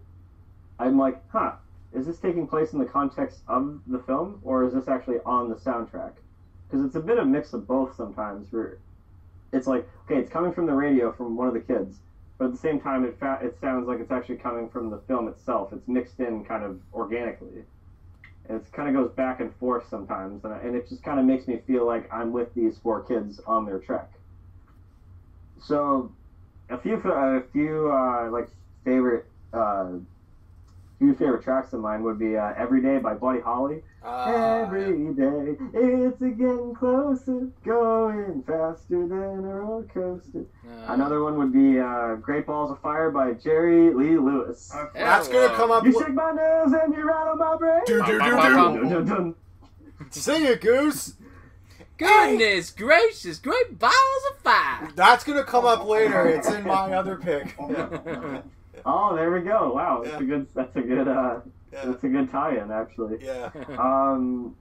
I'm 0.80 0.98
like, 0.98 1.20
huh, 1.30 1.52
is 1.92 2.06
this 2.06 2.18
taking 2.20 2.46
place 2.46 2.74
in 2.74 2.80
the 2.80 2.86
context 2.86 3.42
of 3.48 3.80
the 3.88 4.00
film, 4.00 4.40
or 4.42 4.64
is 4.64 4.74
this 4.74 4.88
actually 4.88 5.20
on 5.26 5.48
the 5.50 5.56
soundtrack? 5.56 6.12
Because 6.68 6.82
it's 6.82 6.96
a 6.96 7.00
bit 7.00 7.18
of 7.18 7.28
mix 7.28 7.54
of 7.54 7.66
both 7.66 7.96
sometimes. 7.96 8.52
Where 8.52 8.78
it's 9.54 9.68
like, 9.68 9.88
okay, 10.06 10.18
it's 10.18 10.30
coming 10.30 10.52
from 10.52 10.66
the 10.66 10.74
radio 10.74 11.10
from 11.10 11.36
one 11.36 11.48
of 11.48 11.54
the 11.54 11.60
kids, 11.60 12.02
but 12.38 12.46
at 12.46 12.52
the 12.52 12.58
same 12.58 12.78
time, 12.80 13.04
it 13.04 13.14
fa- 13.18 13.40
it 13.42 13.58
sounds 13.60 13.88
like 13.88 14.00
it's 14.00 14.12
actually 14.12 14.36
coming 14.36 14.68
from 14.68 14.90
the 14.90 14.98
film 14.98 15.28
itself. 15.28 15.72
It's 15.72 15.88
mixed 15.88 16.20
in 16.20 16.44
kind 16.44 16.64
of 16.64 16.80
organically. 16.94 17.64
And 18.50 18.60
it 18.62 18.72
kind 18.72 18.88
of 18.88 18.94
goes 18.94 19.10
back 19.12 19.40
and 19.40 19.52
forth 19.54 19.88
sometimes, 19.88 20.44
and, 20.44 20.54
I- 20.54 20.58
and 20.58 20.76
it 20.76 20.88
just 20.88 21.04
kind 21.04 21.20
of 21.20 21.26
makes 21.26 21.48
me 21.48 21.58
feel 21.58 21.86
like 21.86 22.08
I'm 22.12 22.32
with 22.32 22.54
these 22.54 22.78
four 22.78 23.00
kids 23.00 23.40
on 23.46 23.66
their 23.66 23.78
trek. 23.78 24.08
So, 25.60 26.10
a 26.70 26.78
few 26.78 26.96
a 26.98 27.42
few 27.52 27.90
uh, 27.90 28.30
like 28.30 28.48
favorite 28.84 29.24
uh, 29.54 29.96
few 31.00 31.14
favorite 31.16 31.44
tracks 31.44 31.74
of 31.74 31.82
mine 31.82 32.04
would 32.04 32.18
be 32.20 32.36
uh, 32.38 32.54
"Every 32.58 32.82
Day" 32.82 32.98
by 32.98 33.14
Buddy 33.14 33.40
Holly. 33.40 33.84
Ah, 34.04 34.64
Every 34.64 35.14
day 35.14 35.56
it's 35.74 36.22
a 36.22 36.30
getting 36.30 36.74
closer, 36.78 37.50
going 37.66 38.44
faster 38.48 39.08
than 39.08 39.12
a 39.12 39.56
roller 39.62 39.84
coaster. 39.94 40.46
Uh, 40.68 40.94
Another 40.94 41.24
one 41.24 41.38
would 41.38 41.54
be 41.54 41.80
uh, 41.80 42.16
"Great 42.16 42.46
Balls 42.48 42.72
of 42.72 42.80
Fire" 42.82 43.12
by 43.12 43.34
Jerry 43.34 43.94
Lee 43.94 44.18
Lewis. 44.18 44.72
Okay. 44.74 45.00
That's 45.00 45.28
gonna 45.28 45.54
come 45.56 45.72
up. 45.72 45.84
You 45.86 45.92
With, 45.94 46.06
shake 46.06 46.16
my 46.16 46.32
nerves 46.32 46.74
and 46.74 46.94
you 46.94 47.08
rattle 47.08 47.36
my 47.36 47.56
brain. 47.58 47.82
do, 47.86 48.04
do, 48.06 48.12
do, 48.14 48.20
Bum, 48.20 48.30
bum, 48.32 48.74
do. 48.76 48.80
bum, 48.82 48.90
Dun, 48.90 48.90
dun, 48.90 49.06
dun. 49.06 49.36
Sing 50.12 50.46
it, 50.46 50.62
Goose. 50.62 51.14
Goodness 51.98 52.70
gracious, 52.70 53.40
great 53.40 53.80
balls 53.80 53.94
of 54.32 54.40
fire. 54.44 54.88
That's 54.96 55.24
gonna 55.24 55.44
come 55.44 55.66
up 55.66 55.84
later. 55.86 56.28
It's 56.28 56.48
in 56.50 56.64
my 56.66 56.94
other 56.94 57.16
pick. 57.18 57.58
Oh, 58.86 59.16
there 59.16 59.32
we 59.32 59.42
go. 59.42 59.74
Wow, 59.74 60.02
that's 60.04 60.14
Yeah. 60.20 60.20
a 60.20 60.24
good. 60.24 60.48
That's 60.54 60.76
a 60.76 60.82
good. 60.82 61.08
Uh, 61.08 61.40
Yeah. 61.74 61.86
that's 61.86 62.04
a 62.04 62.08
good 62.08 62.30
tie-in, 62.32 62.72
actually. 62.72 63.18
Yeah. 63.24 63.50
Um, 63.78 64.56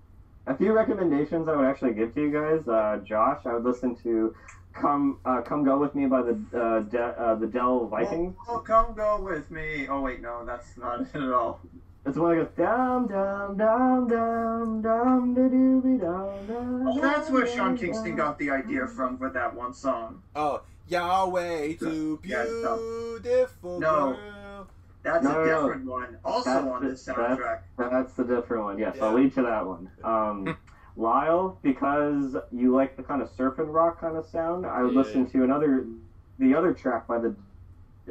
a 0.49 0.57
few 0.57 0.73
recommendations 0.73 1.49
I 1.49 1.57
would 1.57 1.67
actually 1.67 1.95
give 1.95 2.15
to 2.15 2.21
you 2.21 2.31
guys. 2.31 2.67
Uh, 2.69 2.99
Josh, 3.05 3.45
I 3.47 3.55
would 3.55 3.65
listen 3.65 3.97
to 4.03 4.35
"Come 4.75 5.19
uh, 5.25 5.41
Come 5.43 5.65
Go 5.65 5.79
with 5.79 5.95
Me" 5.95 6.07
by 6.07 6.23
the 6.23 6.39
uh, 6.55 6.81
De- 6.81 7.21
uh, 7.21 7.35
the 7.37 7.47
Dell 7.47 7.87
Vikings. 7.87 8.35
Oh, 8.49 8.57
oh, 8.57 8.59
come 8.61 8.95
go 8.95 9.21
with 9.21 9.51
me. 9.51 9.87
Oh 9.89 10.01
wait, 10.03 10.21
no, 10.21 10.45
that's 10.45 10.77
not 10.77 11.01
it 11.03 11.15
at 11.15 11.33
all. 11.33 11.61
It's 12.05 12.15
the 12.15 12.23
one 12.23 12.39
that 12.39 12.45
goes 12.57 12.67
dum 12.67 13.09
dum 13.09 13.57
dum 13.57 14.09
dum 14.09 14.81
dum 14.83 15.35
da 15.35 15.49
doo 15.49 15.99
dum 16.01 16.47
dum. 16.47 16.89
Oh, 16.89 17.01
that's 17.01 17.29
where 17.31 17.47
Sean 17.49 17.77
Kingston 17.77 18.15
got 18.15 18.39
the 18.39 18.51
idea 18.51 18.87
from 18.87 19.19
for 19.19 19.29
that 19.31 19.53
one 19.55 19.75
song. 19.75 20.23
Oh, 20.37 20.63
Yahweh, 20.89 21.75
too 21.75 22.21
Yeah, 22.25 22.45
it's 22.47 23.23
beautiful. 23.23 23.81
No. 23.81 24.13
girl. 24.15 24.69
That's 25.03 25.23
No, 25.25 25.31
a 25.31 25.35
no, 25.35 25.45
no. 25.45 25.63
different 25.69 25.87
one. 25.87 26.19
Also 26.25 26.51
That's 26.51 26.67
on 26.67 26.83
the- 26.83 26.89
this 26.91 27.07
soundtrack. 27.07 27.61
That's 27.77 28.13
the 28.15 28.25
different 28.25 28.65
one. 28.65 28.79
Yes, 28.79 28.97
I'll 29.01 29.13
lead 29.13 29.33
to 29.35 29.43
that 29.43 29.67
one. 29.67 29.91
Um, 30.03 30.57
Lyle, 30.97 31.59
because 31.63 32.37
you 32.51 32.73
like 32.75 32.97
the 32.97 33.03
kind 33.03 33.21
of 33.23 33.29
surf 33.31 33.59
and 33.59 33.73
rock 33.73 34.01
kind 34.01 34.17
of 34.17 34.27
sound, 34.27 34.65
I 34.67 34.83
would 34.83 34.93
Yeah. 34.95 35.01
listen 35.03 35.27
to 35.31 35.45
another, 35.45 35.85
the 36.39 36.55
other 36.55 36.73
track 36.73 37.07
by 37.07 37.19
the 37.19 37.35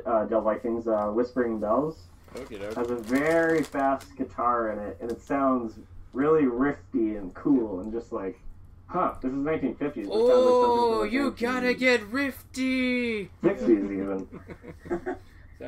uh, 0.06 0.26
Del 0.26 0.42
Vikings, 0.42 0.88
uh, 0.88 1.08
"Whispering 1.08 1.58
Bells." 1.60 2.04
Okie 2.36 2.60
doke. 2.60 2.76
has 2.76 2.90
a 2.92 2.96
very 2.98 3.64
fast 3.64 4.14
guitar 4.18 4.70
in 4.72 4.80
it, 4.80 4.98
and 5.02 5.10
it 5.10 5.22
sounds 5.22 5.80
really 6.14 6.44
riffy 6.44 7.18
and 7.18 7.34
cool, 7.34 7.80
and 7.80 7.92
just 7.94 8.12
like, 8.12 8.40
huh, 8.88 9.14
this 9.22 9.32
is 9.32 9.38
1950s. 9.38 9.82
It 9.98 10.06
sounds 10.06 10.08
like 10.08 10.10
Oh, 10.12 11.04
you 11.04 11.32
from 11.32 11.36
the 11.36 11.42
gotta 11.46 11.74
get 11.74 12.04
rifty. 12.08 13.30
60s 13.44 13.70
even. 13.70 14.28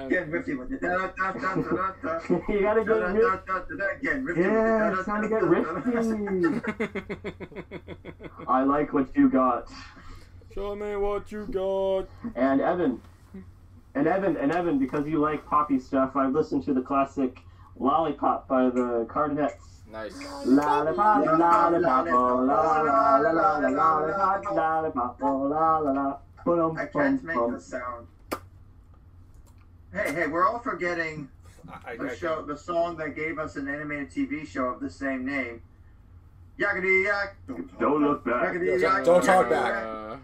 Get 0.10 0.28
rifty 0.30 0.54
with 0.54 0.70
it. 0.74 0.82
Da, 0.82 1.08
da, 1.18 1.32
da, 1.32 1.56
da, 1.56 1.62
da, 1.62 2.20
da. 2.20 2.20
you 2.50 2.62
gotta 2.62 2.84
Da, 2.84 3.38
da, 3.48 3.62
get 4.02 4.22
rifty. 4.22 4.42
Yeah, 4.42 4.50
Da, 4.52 4.90
da, 4.92 4.98
it's 4.98 5.06
time 5.06 5.22
to 5.24 5.30
get 5.30 5.44
rifty. 5.44 6.62
I 8.48 8.64
like 8.64 8.92
what 8.94 9.16
you 9.16 9.30
got. 9.30 9.70
Show 10.54 10.76
me 10.76 10.98
what 10.98 11.32
you 11.32 11.48
got. 11.48 12.08
And 12.36 12.60
Evan, 12.60 13.02
and 13.96 14.08
Evan, 14.08 14.36
and 14.38 14.52
Evan, 14.52 14.78
because 14.78 15.08
you 15.08 15.20
like 15.20 15.46
poppy 15.46 15.80
stuff, 15.80 16.18
I've 16.18 16.34
listened 16.34 16.64
to 16.66 16.74
the 16.74 16.82
classic 16.82 17.40
Lollipop 17.78 18.48
by 18.50 18.66
the 18.70 19.06
Cardinettes. 19.10 19.77
Nice. 19.90 20.14
Lollipop, 20.46 21.26
lollipop, 21.26 22.08
oh, 22.10 22.44
la 22.44 22.82
la 22.82 23.18
la 23.18 23.32
la 23.32 23.58
la 23.58 23.70
lollipop, 23.70 24.56
lollipop, 24.56 25.20
oh, 25.22 25.38
la 25.44 25.78
la 25.78 25.92
la. 25.92 26.18
Ba-dum, 26.46 26.78
I 26.78 26.86
can't 26.86 27.24
make 27.24 27.36
the 27.36 27.60
sound. 27.60 28.08
Hey, 29.94 30.14
hey, 30.14 30.28
we're 30.28 30.46
all 30.46 30.60
forgetting 30.60 31.30
the 31.98 32.16
show, 32.16 32.42
the 32.42 32.58
song 32.58 32.98
that 32.98 33.16
gave 33.16 33.40
us 33.40 33.56
an 33.56 33.70
animated 33.70 34.12
TV 34.12 34.46
show 34.46 34.66
of 34.66 34.82
the 34.82 34.90
same 34.90 35.26
name. 35.26 35.62
Yakety 36.60 37.06
yak. 37.06 37.38
Don't 37.80 38.02
look 38.02 38.26
back. 38.26 38.54
Don't 39.06 39.24
talk 39.24 39.50
back. 39.50 40.20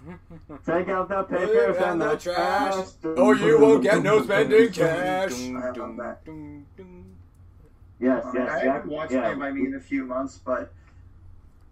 Take 0.66 0.90
out 0.90 1.08
the 1.08 1.24
papers 1.24 1.78
and 1.78 2.02
the 2.02 2.16
trash. 2.18 2.86
Oh, 3.06 3.34
you 3.34 3.60
won't 3.60 3.84
get 3.84 4.04
no 4.04 4.22
spending 4.24 4.72
cash. 4.72 5.32
I 5.32 5.62
have 5.62 5.76
dum, 5.76 6.66
that. 8.04 8.24
dum, 8.24 8.34
dum. 8.34 8.46
Yes, 8.46 8.62
I 8.62 8.66
haven't 8.66 8.92
watched 8.92 9.12
yeah. 9.12 9.24
Stand 9.24 9.40
By 9.40 9.52
Me 9.52 9.66
in 9.66 9.76
a 9.76 9.80
few 9.80 10.06
months, 10.06 10.40
but 10.44 10.74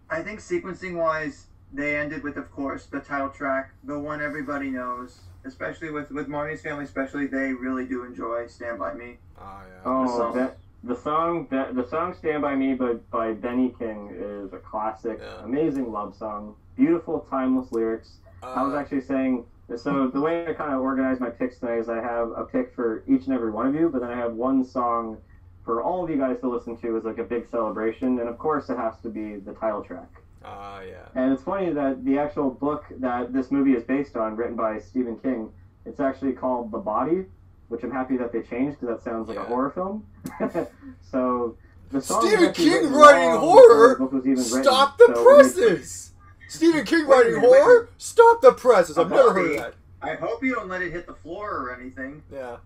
I 0.10 0.22
think 0.22 0.40
sequencing 0.40 0.98
wise, 0.98 1.48
they 1.74 1.98
ended 1.98 2.24
with, 2.24 2.38
of 2.38 2.52
course, 2.52 2.86
the 2.86 3.00
title 3.00 3.30
track, 3.30 3.72
the 3.84 3.98
one 3.98 4.22
everybody 4.22 4.70
knows. 4.70 5.22
Especially 5.44 5.90
with 5.90 6.12
with 6.12 6.28
Marnie's 6.28 6.62
family, 6.62 6.84
especially 6.84 7.26
they 7.26 7.52
really 7.52 7.88
do 7.88 8.04
enjoy 8.04 8.46
Stand 8.46 8.78
By 8.78 8.94
Me. 8.94 9.18
Oh, 9.40 9.42
yeah. 9.68 9.82
Oh, 9.84 10.06
song. 10.06 10.34
that, 10.36 10.58
the 10.84 10.96
song 10.96 11.48
that 11.50 11.74
the 11.74 11.84
song 11.88 12.14
"Stand 12.14 12.44
by 12.44 12.54
Me" 12.54 12.76
by 12.76 12.94
by 13.10 13.32
Benny 13.34 13.74
King 13.80 14.12
is 14.14 14.54
a 14.54 14.60
classic, 14.60 15.18
Yeah. 15.20 15.44
amazing 15.44 15.92
love 15.92 16.14
song. 16.16 16.54
Beautiful, 16.76 17.22
timeless 17.28 17.72
lyrics. 17.72 18.20
I 18.44 18.62
was 18.62 18.74
Uh, 18.74 18.78
actually 18.78 19.02
saying. 19.02 19.46
So 19.78 20.06
the 20.08 20.20
way 20.20 20.46
I 20.48 20.54
kind 20.54 20.74
of 20.74 20.82
organize 20.82 21.20
my 21.20 21.30
picks 21.30 21.58
tonight 21.58 21.78
is 21.78 21.90
I 21.90 22.02
have 22.02 22.30
a 22.36 22.44
pick 22.44 22.74
for 22.76 23.02
each 23.08 23.26
and 23.26 23.34
every 23.34 23.50
one 23.50 23.66
of 23.66 23.74
you, 23.74 23.90
but 23.90 24.02
then 24.02 24.12
I 24.12 24.18
have 24.18 24.34
one 24.34 24.64
song 24.64 25.18
for 25.66 25.82
all 25.84 26.04
of 26.04 26.10
you 26.10 26.18
guys 26.18 26.40
to 26.42 26.50
listen 26.50 26.76
to 26.78 26.98
as 26.98 27.04
like 27.04 27.18
a 27.20 27.24
big 27.24 27.48
celebration, 27.50 28.20
and 28.20 28.28
of 28.30 28.38
course 28.38 28.70
it 28.70 28.78
has 28.78 29.00
to 29.02 29.10
be 29.10 29.36
the 29.38 29.54
title 29.54 29.84
track. 29.84 30.10
uh, 30.44 30.82
yeah. 30.88 31.06
And 31.16 31.32
it's 31.34 31.44
funny 31.44 31.72
that 31.72 32.04
the 32.04 32.18
actual 32.18 32.50
book 32.50 32.86
that 33.00 33.32
this 33.34 33.52
movie 33.52 33.74
is 33.74 33.84
based 33.84 34.16
on, 34.16 34.36
written 34.36 34.56
by 34.56 34.80
Stephen 34.80 35.18
King, 35.20 35.50
it's 35.86 36.00
actually 36.00 36.34
called 36.34 36.72
The 36.72 36.80
Body, 36.80 37.26
which 37.70 37.84
I'm 37.84 37.92
happy 37.92 38.18
that 38.18 38.32
they 38.34 38.42
changed 38.42 38.80
because 38.80 38.98
that 38.98 39.04
sounds 39.04 39.28
like 39.28 39.38
Yeah. 39.38 39.44
a 39.44 39.48
horror 39.48 39.70
film. 39.72 40.06
so 41.02 41.56
the 41.92 42.02
song 42.02 42.22
Stephen 42.28 42.54
King 42.54 42.92
writing 42.92 43.38
horror? 43.40 43.96
the 44.00 44.06
book 44.06 44.14
written. 44.14 44.38
Stop 44.38 44.98
the 44.98 45.12
So 45.14 45.26
when 45.26 45.38
they- 45.38 45.42
presses! 45.44 46.12
Stephen 46.48 46.86
King 46.86 47.08
writing 47.08 47.34
minute, 47.36 47.50
wait 47.50 47.60
a 47.60 47.64
horror? 47.64 47.90
Stop 47.98 48.42
the 48.42 48.52
presses! 48.54 48.98
I've 48.98 49.12
A 49.12 49.16
never 49.16 49.34
heard 49.34 49.60
that. 49.60 49.74
I 50.02 50.16
hope 50.16 50.44
you 50.44 50.56
don't 50.56 50.68
let 50.68 50.82
it 50.82 50.92
hit 50.92 51.06
the 51.06 51.14
floor 51.14 51.50
or 51.52 51.76
anything. 51.80 52.24
Yeah. 52.34 52.58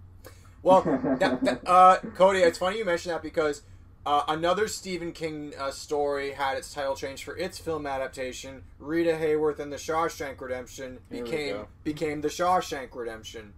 Well, 0.66 0.82
that, 1.20 1.44
that, 1.44 1.62
uh, 1.68 1.98
Cody, 2.16 2.40
it's 2.40 2.58
funny 2.58 2.80
you 2.80 2.86
mention 2.86 3.12
that 3.12 3.22
because 3.22 3.62
uh, 4.04 4.24
another 4.28 4.68
Stephen 4.68 5.12
King 5.12 5.54
uh, 5.60 5.70
story 5.70 6.32
had 6.32 6.58
its 6.58 6.74
title 6.74 6.96
changed 6.96 7.24
for 7.24 7.38
its 7.38 7.60
film 7.60 7.86
adaptation. 7.86 8.64
Rita 8.80 9.12
Hayworth 9.12 9.60
and 9.60 9.72
the 9.72 9.78
Shawshank 9.78 10.42
Redemption 10.42 11.00
Here 11.12 11.24
became 11.24 11.66
became 11.84 12.22
the 12.22 12.30
Shawshank 12.30 12.96
Redemption. 12.96 13.54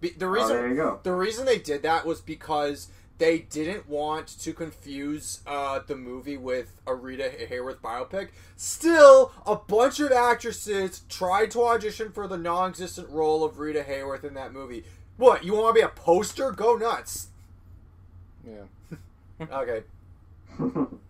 Be, 0.00 0.10
the 0.10 0.26
Oh, 0.26 0.30
reason 0.30 0.48
there 0.48 0.68
you 0.68 0.74
go. 0.74 1.00
the 1.04 1.12
reason 1.12 1.46
they 1.46 1.58
did 1.58 1.82
that 1.82 2.04
was 2.04 2.20
because 2.20 2.88
they 3.18 3.38
didn't 3.38 3.88
want 3.88 4.26
to 4.26 4.52
confuse 4.52 5.42
uh, 5.46 5.78
the 5.86 5.94
movie 5.94 6.36
with 6.36 6.80
a 6.86 6.94
Rita 6.94 7.30
Hayworth 7.48 7.78
biopic. 7.78 8.30
Still, 8.56 9.32
a 9.46 9.54
bunch 9.54 10.00
of 10.00 10.10
actresses 10.10 11.02
tried 11.08 11.52
to 11.52 11.62
audition 11.62 12.10
for 12.10 12.26
the 12.26 12.36
non-existent 12.36 13.08
role 13.10 13.44
of 13.44 13.60
Rita 13.60 13.84
Hayworth 13.88 14.24
in 14.24 14.34
that 14.34 14.52
movie. 14.52 14.84
What? 15.16 15.44
You 15.44 15.54
want 15.54 15.74
to 15.74 15.80
be 15.80 15.84
a 15.84 15.88
poster? 15.88 16.50
Go 16.52 16.76
nuts. 16.76 17.28
Yeah. 18.46 18.96
Okay. 19.50 19.82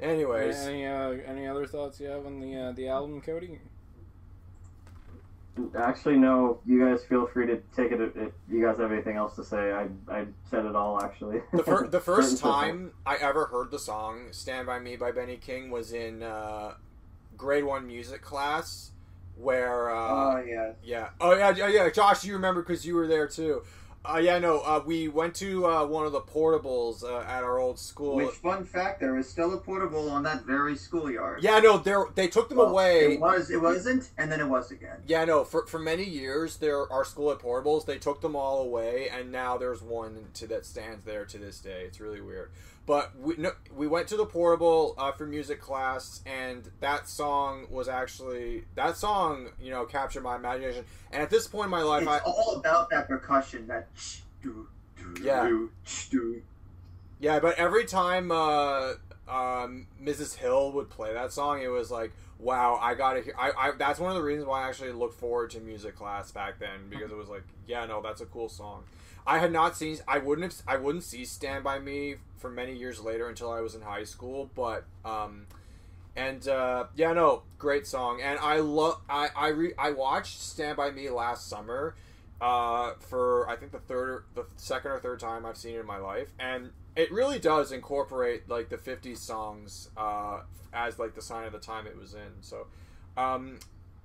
Anyways, 0.01 0.57
Any 0.57 0.87
uh, 0.87 1.11
any 1.27 1.47
other 1.47 1.67
thoughts 1.67 2.01
you 2.01 2.07
have 2.09 2.25
on 2.25 2.41
the 2.41 2.57
uh, 2.57 2.73
the 2.73 2.89
album, 2.89 3.21
Cody? 3.21 3.59
Actually, 5.79 6.17
no. 6.17 6.59
You 6.67 6.81
guys 6.85 7.05
feel 7.05 7.27
free 7.27 7.47
to 7.47 7.59
take 7.77 7.93
it 7.93 8.01
if 8.01 8.33
you 8.51 8.65
guys 8.65 8.79
have 8.79 8.91
anything 8.91 9.17
else 9.17 9.37
to 9.37 9.45
say. 9.45 9.73
I 9.73 9.89
I 10.09 10.25
said 10.51 10.65
it 10.65 10.75
all 10.75 11.01
actually. 11.03 11.43
the, 11.53 11.63
fir- 11.63 11.87
the 11.87 12.01
first 12.13 12.39
time 12.39 12.93
I 13.07 13.17
ever 13.17 13.47
heard 13.47 13.71
the 13.71 13.79
song 13.79 14.29
"Stand 14.33 14.67
by 14.67 14.79
Me" 14.81 14.97
by 14.97 15.13
Benny 15.13 15.37
King 15.37 15.71
was 15.71 15.93
in 15.93 16.23
uh, 16.23 16.75
grade 17.37 17.65
one 17.65 17.87
music 17.87 18.23
class, 18.23 18.91
where. 19.37 19.95
Uh, 19.95 19.95
Oh 20.39 20.45
yeah. 20.45 20.73
Yeah. 20.83 21.09
Oh 21.21 21.37
yeah, 21.37 21.55
yeah, 21.55 21.69
yeah. 21.69 21.91
Josh, 21.91 22.25
you 22.25 22.33
remember 22.33 22.63
because 22.63 22.85
you 22.87 22.95
were 22.97 23.07
there 23.07 23.29
too. 23.29 23.63
Uh, 24.07 24.19
yeah, 24.19 24.39
no. 24.39 24.61
Uh, 24.61 24.83
we 24.85 25.09
went 25.09 25.35
to 25.35 25.67
uh, 25.67 25.85
one 25.87 26.05
of 26.05 26.13
the 26.13 26.21
portables 26.21 27.03
uh, 27.03 27.21
at 27.21 27.43
our 27.43 27.59
old 27.59 27.79
school. 27.79 28.17
Which 28.17 28.31
fun 28.35 28.65
fact? 28.65 29.01
There 29.01 29.17
is 29.17 29.27
still 29.29 29.55
a 29.55 29.57
portable 29.57 30.11
on 30.11 30.23
that 30.25 30.45
very 30.45 30.77
schoolyard. 30.77 31.43
yeah, 31.43 31.59
no. 31.61 31.79
They 31.79 31.95
they 32.15 32.29
took 32.29 32.51
them 32.51 32.59
Well, 32.59 32.69
away. 32.69 33.15
It 33.15 33.21
was. 33.21 33.51
It 33.51 33.63
wasn't, 33.63 34.11
and 34.19 34.31
then 34.31 34.41
it 34.41 34.47
was 34.49 34.71
again. 34.71 34.99
Yeah, 35.07 35.25
no. 35.25 35.43
For 35.45 35.67
for 35.67 35.79
many 35.79 36.05
years, 36.05 36.59
there 36.59 36.91
our 36.93 37.05
school 37.05 37.31
at 37.33 37.39
portables. 37.39 37.87
They 37.87 37.99
took 37.99 38.21
them 38.21 38.37
all 38.37 38.61
away, 38.61 39.09
and 39.09 39.33
now 39.33 39.57
there's 39.57 39.81
one 39.81 40.27
to 40.35 40.47
that 40.49 40.67
stands 40.67 41.05
there 41.05 41.25
to 41.25 41.39
this 41.39 41.59
day. 41.61 41.85
It's 41.87 41.99
really 41.99 42.21
weird. 42.21 42.51
But 42.87 43.19
we 43.19 43.35
no, 43.39 43.53
we 43.75 43.87
went 43.87 44.09
to 44.09 44.17
the 44.17 44.27
portable 44.27 44.95
uh, 44.99 45.13
for 45.13 45.27
music 45.27 45.61
class, 45.61 46.21
and 46.27 46.69
that 46.81 47.09
song 47.09 47.67
was 47.71 47.89
actually 47.89 48.65
that 48.75 48.99
song. 48.99 49.49
You 49.61 49.71
know, 49.71 49.87
captured 49.87 50.23
my 50.23 50.37
imagination. 50.37 50.85
And 51.11 51.23
at 51.23 51.31
this 51.31 51.47
point 51.47 51.67
in 51.67 51.71
my 51.71 51.83
life, 51.83 52.03
It's 52.03 52.11
I 52.11 52.19
all 52.19 52.57
about 52.57 52.91
that 52.91 53.09
percussion. 53.09 53.67
That. 53.69 53.89
do, 54.43 54.69
do, 54.97 55.23
Yeah. 55.23 55.49
do. 56.11 56.43
Yeah, 57.21 57.41
but 57.41 57.59
every 57.59 57.87
time 57.87 58.31
uh, 58.31 58.95
um, 59.29 59.87
Mrs. 60.03 60.37
Hill 60.37 60.73
would 60.73 60.91
play 60.91 61.15
that 61.15 61.33
song, 61.33 61.63
it 61.63 61.69
was 61.69 61.91
like, 61.91 62.13
wow, 62.39 62.79
I 62.83 62.95
gotta 62.95 63.23
hear. 63.23 63.35
I, 63.39 63.53
I 63.57 63.71
that's 63.79 63.99
one 63.99 64.11
of 64.11 64.17
the 64.17 64.23
reasons 64.23 64.47
why 64.47 64.65
I 64.65 64.69
actually 64.69 64.93
looked 64.93 65.19
forward 65.19 65.51
to 65.53 65.61
music 65.61 65.97
class 65.97 66.31
back 66.33 66.59
then 66.59 66.89
because 66.91 67.11
it 67.11 67.17
was 67.17 67.29
like, 67.29 67.45
yeah, 67.67 67.87
no, 67.87 68.03
that's 68.03 68.21
a 68.21 68.27
cool 68.27 68.51
song. 68.51 68.85
I 69.27 69.39
had 69.39 69.53
not 69.53 69.77
seen. 69.77 69.99
I 70.07 70.19
wouldn't 70.19 70.53
have. 70.53 70.63
I 70.67 70.77
wouldn't 70.77 71.05
see 71.05 71.25
"Stand 71.25 71.65
by 71.65 71.79
Me" 71.79 72.17
for 72.39 72.51
many 72.51 72.75
years 72.77 73.01
later 73.01 73.29
until 73.29 73.51
I 73.51 73.61
was 73.61 73.75
in 73.75 73.83
high 73.83 74.05
school. 74.05 74.51
But 74.55 74.85
um, 75.05 75.47
and 76.17 76.47
uh, 76.47 76.87
yeah, 76.95 77.13
no, 77.13 77.43
great 77.59 77.87
song. 77.87 78.21
And 78.23 78.39
I 78.39 78.59
love. 78.59 79.01
I 79.09 79.29
I 79.35 79.49
re- 79.49 79.75
I 79.79 79.93
watched 79.93 80.41
"Stand 80.41 80.77
by 80.77 80.91
Me" 80.91 81.09
last 81.09 81.49
summer 81.49 81.95
uh, 82.41 82.93
for 83.01 83.49
I 83.49 83.57
think 83.57 83.73
the 83.73 83.79
third, 83.79 84.09
or, 84.11 84.25
the 84.35 84.45
second 84.57 84.91
or 84.91 85.01
third 85.01 85.21
time 85.21 85.47
I've 85.47 85.57
seen 85.57 85.77
it 85.77 85.81
in 85.81 85.87
my 85.87 85.99
life, 85.99 86.29
and 86.39 86.71
it 86.97 87.11
really 87.11 87.39
does 87.39 87.73
incorporate 87.73 88.49
like 88.49 88.69
the 88.69 88.77
'50s 88.77 89.19
songs 89.19 89.89
uh, 89.97 90.41
as 90.73 90.99
like 90.99 91.15
the 91.15 91.23
sign 91.23 91.47
of 91.47 91.53
the 91.53 91.59
time 91.59 91.87
it 91.87 91.97
was 91.97 92.15
in. 92.15 92.43
So 92.43 92.67
um, 93.17 93.59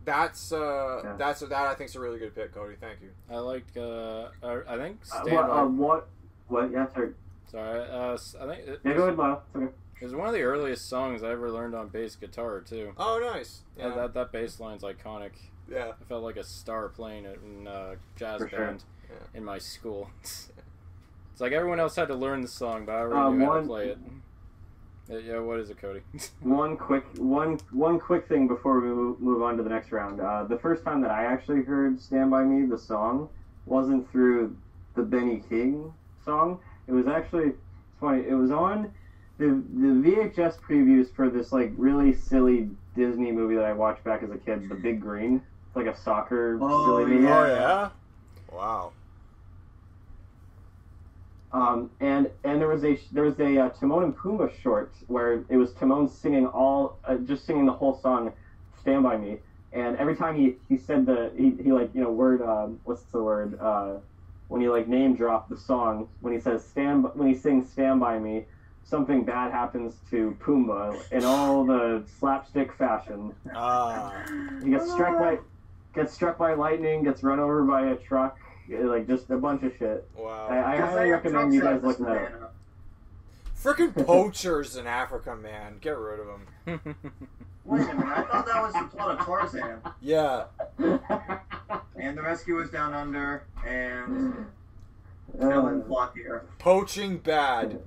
that's 0.10 0.52
uh, 0.52 1.02
Yeah. 1.04 1.16
that's 1.18 1.40
that 1.42 1.52
I 1.54 1.74
think 1.76 1.90
is 1.90 1.96
a 1.96 2.00
really 2.00 2.20
good 2.20 2.34
pick, 2.36 2.54
Cody. 2.54 2.76
Thank 2.80 3.02
you. 3.02 3.10
I 3.30 3.38
like. 3.38 3.66
Uh, 3.78 4.30
uh, 4.44 4.62
I 4.68 4.78
think. 4.78 5.00
Uh, 5.14 5.20
what, 5.30 5.48
by. 5.48 5.60
uh, 5.60 5.66
what? 5.68 6.08
What? 6.48 6.72
Yeah, 6.72 6.88
sorry. 6.94 7.12
Sorry. 7.52 7.80
Uh, 7.90 8.14
s- 8.14 8.36
I 8.40 8.46
think. 8.48 8.68
It, 8.68 8.80
Yeah, 8.84 8.94
go 8.96 9.04
ahead, 9.04 9.18
Lyle. 9.18 9.44
It's 9.48 9.56
okay. 9.56 9.74
It 10.02 10.06
was 10.06 10.16
one 10.16 10.28
of 10.28 10.34
the 10.34 10.42
earliest 10.44 10.88
songs 10.88 11.24
I 11.24 11.32
ever 11.32 11.52
learned 11.52 11.76
on 11.76 11.90
bass 11.90 12.16
guitar 12.16 12.62
too. 12.62 12.94
Oh, 12.98 13.20
nice. 13.34 13.62
Yeah. 13.78 13.90
Yeah. 13.90 13.96
That 13.96 14.14
that 14.16 14.32
bass 14.32 14.60
line's 14.60 14.84
iconic. 14.84 15.32
yeah. 15.70 15.92
I 16.02 16.04
felt 16.06 16.24
like 16.24 16.38
a 16.38 16.44
star 16.44 16.88
playing 16.90 17.26
it 17.26 17.40
in 17.44 17.68
uh, 17.68 17.96
jazz 18.16 18.42
For 18.42 18.50
sure. 18.50 18.60
band 18.60 18.84
Yeah. 19.10 19.16
in 19.36 19.44
my 19.44 19.58
school. 19.60 20.10
it's 20.22 20.50
like 21.40 21.52
everyone 21.52 21.80
else 21.80 21.96
had 21.96 22.08
to 22.08 22.16
learn 22.16 22.42
the 22.42 22.48
song, 22.48 22.86
but 22.86 22.94
I 22.94 23.00
already 23.00 23.20
Um, 23.20 23.40
knew 23.40 23.46
how 23.46 23.60
to 23.62 23.68
play 23.68 23.90
it. 23.90 23.98
Yeah, 25.10 25.40
what 25.40 25.60
is 25.60 25.70
it, 25.72 25.80
Cody? 25.82 26.02
One 26.42 26.78
quick 26.78 27.04
one 27.18 27.60
one 27.72 28.00
quick 28.00 28.28
thing 28.28 28.48
before 28.48 28.80
we 28.80 28.90
move, 28.90 29.20
move 29.20 29.42
on 29.42 29.58
to 29.58 29.64
the 29.64 29.70
next 29.70 29.92
round. 29.92 30.22
Uh, 30.22 30.44
the 30.44 30.58
first 30.60 30.84
time 30.84 31.02
that 31.02 31.10
I 31.12 31.26
actually 31.26 31.64
heard 31.64 32.00
"Stand 32.00 32.30
by 32.30 32.44
Me" 32.44 32.68
the 32.68 32.78
song 32.78 33.28
wasn't 33.66 34.10
through 34.12 34.56
the 34.96 35.02
Benny 35.02 35.42
King 35.50 35.94
song. 36.24 36.60
It 36.88 36.92
was 36.92 37.08
actually 37.08 37.48
it's 37.50 37.58
funny. 38.00 38.24
It 38.28 38.36
was 38.36 38.52
on 38.52 38.94
the 39.40 39.46
the 39.46 39.88
VHS 39.88 40.60
previews 40.60 41.12
for 41.16 41.30
this 41.30 41.52
like 41.52 41.72
really 41.76 42.14
silly 42.14 42.70
Disney 42.96 43.32
movie 43.32 43.56
that 43.56 43.66
I 43.66 43.74
watched 43.74 44.04
back 44.04 44.22
as 44.22 44.30
a 44.30 44.38
kid, 44.38 44.70
The 44.70 44.76
Big 44.76 45.02
Green. 45.02 45.42
It's 45.68 45.76
like 45.76 45.88
a 45.88 45.98
soccer 45.98 46.60
Oh, 46.62 46.86
silly 46.86 47.06
movie. 47.06 47.24
Yeah. 47.24 47.40
Oh, 47.40 47.46
yeah? 47.48 47.90
Wow. 48.56 48.92
Um, 51.52 51.90
and 52.00 52.30
and 52.44 52.62
there 52.62 52.68
was 52.68 52.84
a 52.84 53.00
there 53.12 53.24
was 53.24 53.40
a 53.40 53.58
uh, 53.58 53.70
Timon 53.70 54.04
and 54.04 54.16
Pumbaa 54.16 54.52
short 54.62 54.94
where 55.08 55.44
it 55.50 55.58
was 55.58 55.74
Timon 55.74 56.08
singing 56.08 56.46
all 56.46 57.00
uh, 57.06 57.16
just 57.16 57.46
singing 57.46 57.66
the 57.66 57.74
whole 57.74 58.00
song, 58.00 58.32
"Stand 58.80 59.04
by 59.04 59.18
Me." 59.18 59.38
And 59.72 59.98
every 59.98 60.16
time 60.16 60.36
he, 60.36 60.56
he 60.68 60.78
said 60.78 61.06
the 61.06 61.32
he, 61.36 61.56
he 61.64 61.72
like 61.72 61.90
you 61.94 62.02
know 62.02 62.12
word 62.12 62.42
um, 62.42 62.80
what's 62.84 63.04
the 63.04 63.22
word 63.22 63.60
uh, 63.60 63.96
when 64.48 64.62
he 64.62 64.70
like 64.70 64.88
name 64.88 65.16
dropped 65.16 65.50
the 65.50 65.58
song 65.58 66.08
when 66.22 66.34
he 66.34 66.40
says 66.40 66.66
stand 66.66 67.06
when 67.16 67.28
he 67.28 67.36
sings 67.36 67.72
"Stand 67.72 68.00
by 68.00 68.20
Me," 68.20 68.46
something 68.84 69.24
bad 69.24 69.52
happens 69.52 69.96
to 70.12 70.38
Pumbaa 70.40 71.12
in 71.12 71.24
all 71.24 71.66
the 71.66 72.04
slapstick 72.20 72.74
fashion. 72.74 73.34
Ah. 73.56 74.24
He 74.64 74.70
gets 74.70 74.92
struck 74.92 75.18
by 75.18 75.40
gets 75.96 76.14
struck 76.14 76.38
by 76.38 76.54
lightning, 76.54 77.04
gets 77.04 77.24
run 77.24 77.40
over 77.40 77.64
by 77.64 77.88
a 77.88 77.96
truck, 77.96 78.38
like 78.78 79.08
just 79.08 79.30
a 79.30 79.38
bunch 79.38 79.64
of 79.64 79.74
shit. 79.78 80.08
Wow. 80.16 80.48
I 80.50 80.76
Because 80.78 80.90
highly 80.94 81.10
recommend 81.12 81.54
you 81.54 81.62
guys 81.62 81.76
out 81.76 81.82
this 81.82 82.00
looking 82.00 82.06
that 82.06 82.24
up. 82.24 82.32
banana. 82.32 82.50
Freaking 83.94 84.06
poachers 84.06 84.76
in 84.78 84.88
Africa, 84.88 85.36
man. 85.36 85.78
Get 85.82 85.98
rid 85.98 86.20
of 86.20 86.28
them. 86.28 86.48
Wait 87.66 87.82
a 87.82 87.86
minute, 87.86 88.06
I 88.08 88.24
thought 88.24 88.46
that 88.48 88.62
was 88.64 88.74
the 88.74 88.88
plot 88.96 89.20
of 89.20 89.26
Tarzan. 89.26 89.82
Yeah. 90.02 90.46
And 92.02 92.18
the 92.18 92.22
rescuers 92.22 92.72
down 92.72 92.94
under, 92.94 93.44
and 93.68 94.46
Uh, 95.38 95.50
villain 95.50 95.82
plot 95.84 96.14
here. 96.16 96.46
Poaching 96.58 97.18
bad. 97.18 97.82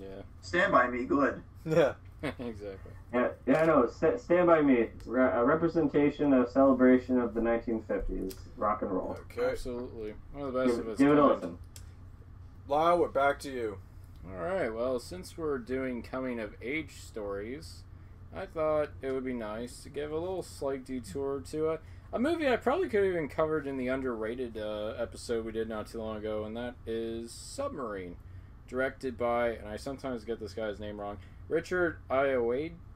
yeah, 0.00 0.22
Stand 0.40 0.72
by 0.72 0.88
me, 0.88 1.04
good. 1.04 1.42
Yeah. 1.66 1.92
exactly. 2.22 2.92
Yeah, 3.12 3.28
yeah, 3.46 3.64
no. 3.64 3.86
St- 3.86 4.20
stand 4.20 4.46
by 4.46 4.60
me. 4.60 4.88
Re- 5.06 5.30
a 5.32 5.44
representation, 5.44 6.32
of 6.32 6.50
celebration 6.50 7.18
of 7.18 7.34
the 7.34 7.40
1950s 7.40 8.34
rock 8.56 8.82
and 8.82 8.90
roll. 8.90 9.16
Okay. 9.32 9.50
Absolutely. 9.50 10.14
One 10.32 10.46
of 10.46 10.52
the 10.52 10.58
best 10.60 10.76
Give, 10.76 10.80
of 10.80 10.88
its 10.92 11.00
give 11.00 11.12
it 11.12 11.18
a 11.18 11.26
listen. 11.26 11.58
Lyle, 12.66 12.98
we're 12.98 13.08
back 13.08 13.38
to 13.40 13.50
you. 13.50 13.78
All 14.30 14.42
right. 14.42 14.72
Well, 14.72 14.98
since 14.98 15.38
we're 15.38 15.58
doing 15.58 16.02
coming 16.02 16.38
of 16.38 16.54
age 16.60 16.96
stories, 17.00 17.82
I 18.34 18.44
thought 18.44 18.90
it 19.00 19.10
would 19.10 19.24
be 19.24 19.32
nice 19.32 19.82
to 19.84 19.88
give 19.88 20.12
a 20.12 20.18
little 20.18 20.42
slight 20.42 20.84
detour 20.84 21.42
to 21.50 21.70
a, 21.70 21.78
a 22.12 22.18
movie 22.18 22.46
I 22.46 22.56
probably 22.56 22.90
could 22.90 23.04
have 23.04 23.12
even 23.12 23.28
covered 23.28 23.66
in 23.66 23.78
the 23.78 23.88
underrated 23.88 24.58
uh, 24.58 24.94
episode 24.98 25.46
we 25.46 25.52
did 25.52 25.68
not 25.68 25.86
too 25.86 25.98
long 25.98 26.18
ago, 26.18 26.44
and 26.44 26.54
that 26.58 26.74
is 26.86 27.32
Submarine, 27.32 28.16
directed 28.68 29.16
by, 29.16 29.50
and 29.50 29.66
I 29.66 29.76
sometimes 29.76 30.24
get 30.24 30.40
this 30.40 30.52
guy's 30.52 30.78
name 30.78 31.00
wrong, 31.00 31.16
Richard 31.48 31.98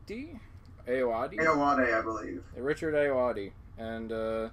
Ayoade. 0.09 0.39
Ayoade. 0.87 1.37
Aowade, 1.39 1.99
I 1.99 2.03
believe. 2.03 2.43
Richard 2.57 2.95
Ayoade, 2.95 3.53
and 3.79 4.13
uh, 4.13 4.49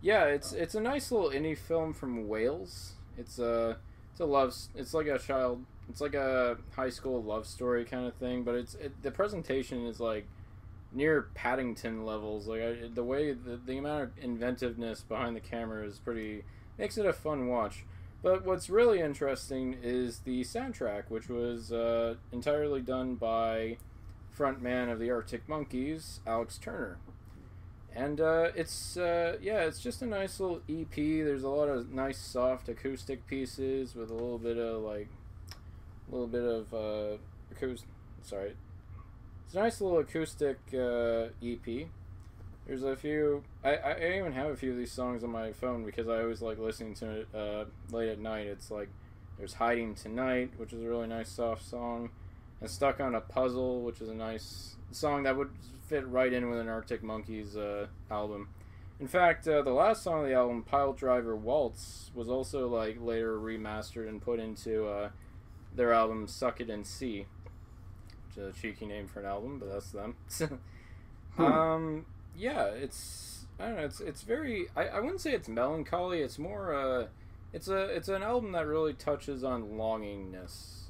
yeah, 0.00 0.24
it's 0.24 0.52
it's 0.52 0.74
a 0.74 0.80
nice 0.80 1.10
little 1.10 1.30
indie 1.30 1.56
film 1.56 1.92
from 1.92 2.28
Wales. 2.28 2.92
It's 3.18 3.38
a 3.38 3.78
it's 4.12 4.20
a 4.20 4.24
love. 4.24 4.54
It's 4.74 4.94
like 4.94 5.06
a 5.06 5.18
child. 5.18 5.64
It's 5.88 6.00
like 6.00 6.14
a 6.14 6.56
high 6.74 6.90
school 6.90 7.22
love 7.22 7.46
story 7.46 7.84
kind 7.84 8.06
of 8.06 8.14
thing, 8.14 8.42
but 8.42 8.54
it's 8.54 8.74
it, 8.74 9.02
the 9.02 9.10
presentation 9.10 9.86
is 9.86 10.00
like 10.00 10.26
near 10.92 11.28
Paddington 11.34 12.04
levels. 12.04 12.46
Like 12.46 12.62
I, 12.62 12.76
the 12.92 13.04
way 13.04 13.32
the, 13.32 13.60
the 13.64 13.78
amount 13.78 14.02
of 14.04 14.10
inventiveness 14.20 15.02
behind 15.02 15.36
the 15.36 15.40
camera 15.40 15.86
is 15.86 15.98
pretty 15.98 16.44
makes 16.78 16.98
it 16.98 17.06
a 17.06 17.12
fun 17.12 17.48
watch. 17.48 17.84
But 18.22 18.44
what's 18.44 18.68
really 18.68 19.00
interesting 19.00 19.76
is 19.82 20.20
the 20.20 20.42
soundtrack, 20.42 21.04
which 21.08 21.28
was 21.28 21.70
uh, 21.70 22.14
entirely 22.32 22.80
done 22.80 23.14
by 23.14 23.76
frontman 24.36 24.90
of 24.90 24.98
the 24.98 25.10
Arctic 25.10 25.48
Monkeys, 25.48 26.20
Alex 26.26 26.58
Turner. 26.58 26.98
And 27.94 28.20
uh, 28.20 28.50
it's 28.54 28.98
uh, 28.98 29.38
yeah, 29.40 29.60
it's 29.60 29.80
just 29.80 30.02
a 30.02 30.06
nice 30.06 30.38
little 30.38 30.60
EP. 30.68 30.94
There's 30.94 31.44
a 31.44 31.48
lot 31.48 31.68
of 31.68 31.92
nice 31.92 32.18
soft 32.18 32.68
acoustic 32.68 33.26
pieces 33.26 33.94
with 33.94 34.10
a 34.10 34.14
little 34.14 34.38
bit 34.38 34.58
of 34.58 34.82
like, 34.82 35.08
a 36.06 36.14
little 36.14 36.26
bit 36.26 36.42
of 36.42 36.74
uh, 36.74 37.16
acoustic. 37.50 37.88
Sorry, 38.22 38.54
it's 39.46 39.54
a 39.54 39.58
nice 39.60 39.80
little 39.80 39.98
acoustic 39.98 40.58
uh, 40.74 41.28
EP. 41.42 41.88
There's 42.66 42.82
a 42.82 42.96
few. 42.96 43.44
I, 43.64 43.76
I 43.76 44.16
even 44.18 44.32
have 44.32 44.50
a 44.50 44.56
few 44.56 44.72
of 44.72 44.76
these 44.76 44.92
songs 44.92 45.24
on 45.24 45.30
my 45.30 45.52
phone 45.52 45.86
because 45.86 46.06
I 46.06 46.20
always 46.20 46.42
like 46.42 46.58
listening 46.58 46.92
to 46.96 47.20
it 47.20 47.28
uh, 47.34 47.64
late 47.90 48.10
at 48.10 48.18
night. 48.18 48.46
It's 48.46 48.70
like 48.70 48.90
there's 49.38 49.54
"Hiding 49.54 49.94
Tonight," 49.94 50.50
which 50.58 50.74
is 50.74 50.82
a 50.82 50.86
really 50.86 51.06
nice 51.06 51.30
soft 51.30 51.64
song 51.64 52.10
and 52.60 52.70
stuck 52.70 53.00
on 53.00 53.14
a 53.14 53.20
puzzle 53.20 53.82
which 53.82 54.00
is 54.00 54.08
a 54.08 54.14
nice 54.14 54.76
song 54.90 55.24
that 55.24 55.36
would 55.36 55.50
fit 55.88 56.06
right 56.08 56.32
in 56.32 56.48
with 56.50 56.58
an 56.58 56.68
arctic 56.68 57.02
monkeys 57.02 57.56
uh, 57.56 57.86
album. 58.10 58.48
In 58.98 59.08
fact 59.08 59.46
uh, 59.46 59.62
the 59.62 59.70
last 59.70 60.02
song 60.02 60.22
of 60.22 60.28
the 60.28 60.34
album 60.34 60.62
pile 60.62 60.92
driver 60.92 61.36
waltz 61.36 62.10
was 62.14 62.28
also 62.28 62.68
like 62.68 62.96
later 63.00 63.38
remastered 63.38 64.08
and 64.08 64.20
put 64.20 64.40
into 64.40 64.86
uh, 64.86 65.10
their 65.74 65.92
album 65.92 66.26
suck 66.26 66.60
it 66.60 66.70
and 66.70 66.86
see 66.86 67.26
which 68.28 68.38
is 68.38 68.56
a 68.56 68.60
cheeky 68.60 68.86
name 68.86 69.06
for 69.06 69.20
an 69.20 69.26
album 69.26 69.58
but 69.58 69.70
that's 69.72 69.90
them. 69.90 70.16
Um 71.38 72.06
yeah 72.36 72.66
it's 72.66 73.46
i 73.58 73.66
don't 73.66 73.76
know 73.76 73.84
it's 73.84 74.00
it's 74.00 74.22
very 74.22 74.66
i, 74.76 74.86
I 74.86 75.00
wouldn't 75.00 75.20
say 75.20 75.32
it's 75.32 75.48
melancholy 75.48 76.20
it's 76.20 76.38
more 76.38 76.74
uh 76.74 77.06
it's 77.52 77.68
a 77.68 77.84
it's 77.84 78.08
an 78.08 78.22
album 78.22 78.52
that 78.52 78.66
really 78.66 78.92
touches 78.92 79.42
on 79.42 79.70
longingness 79.70 80.85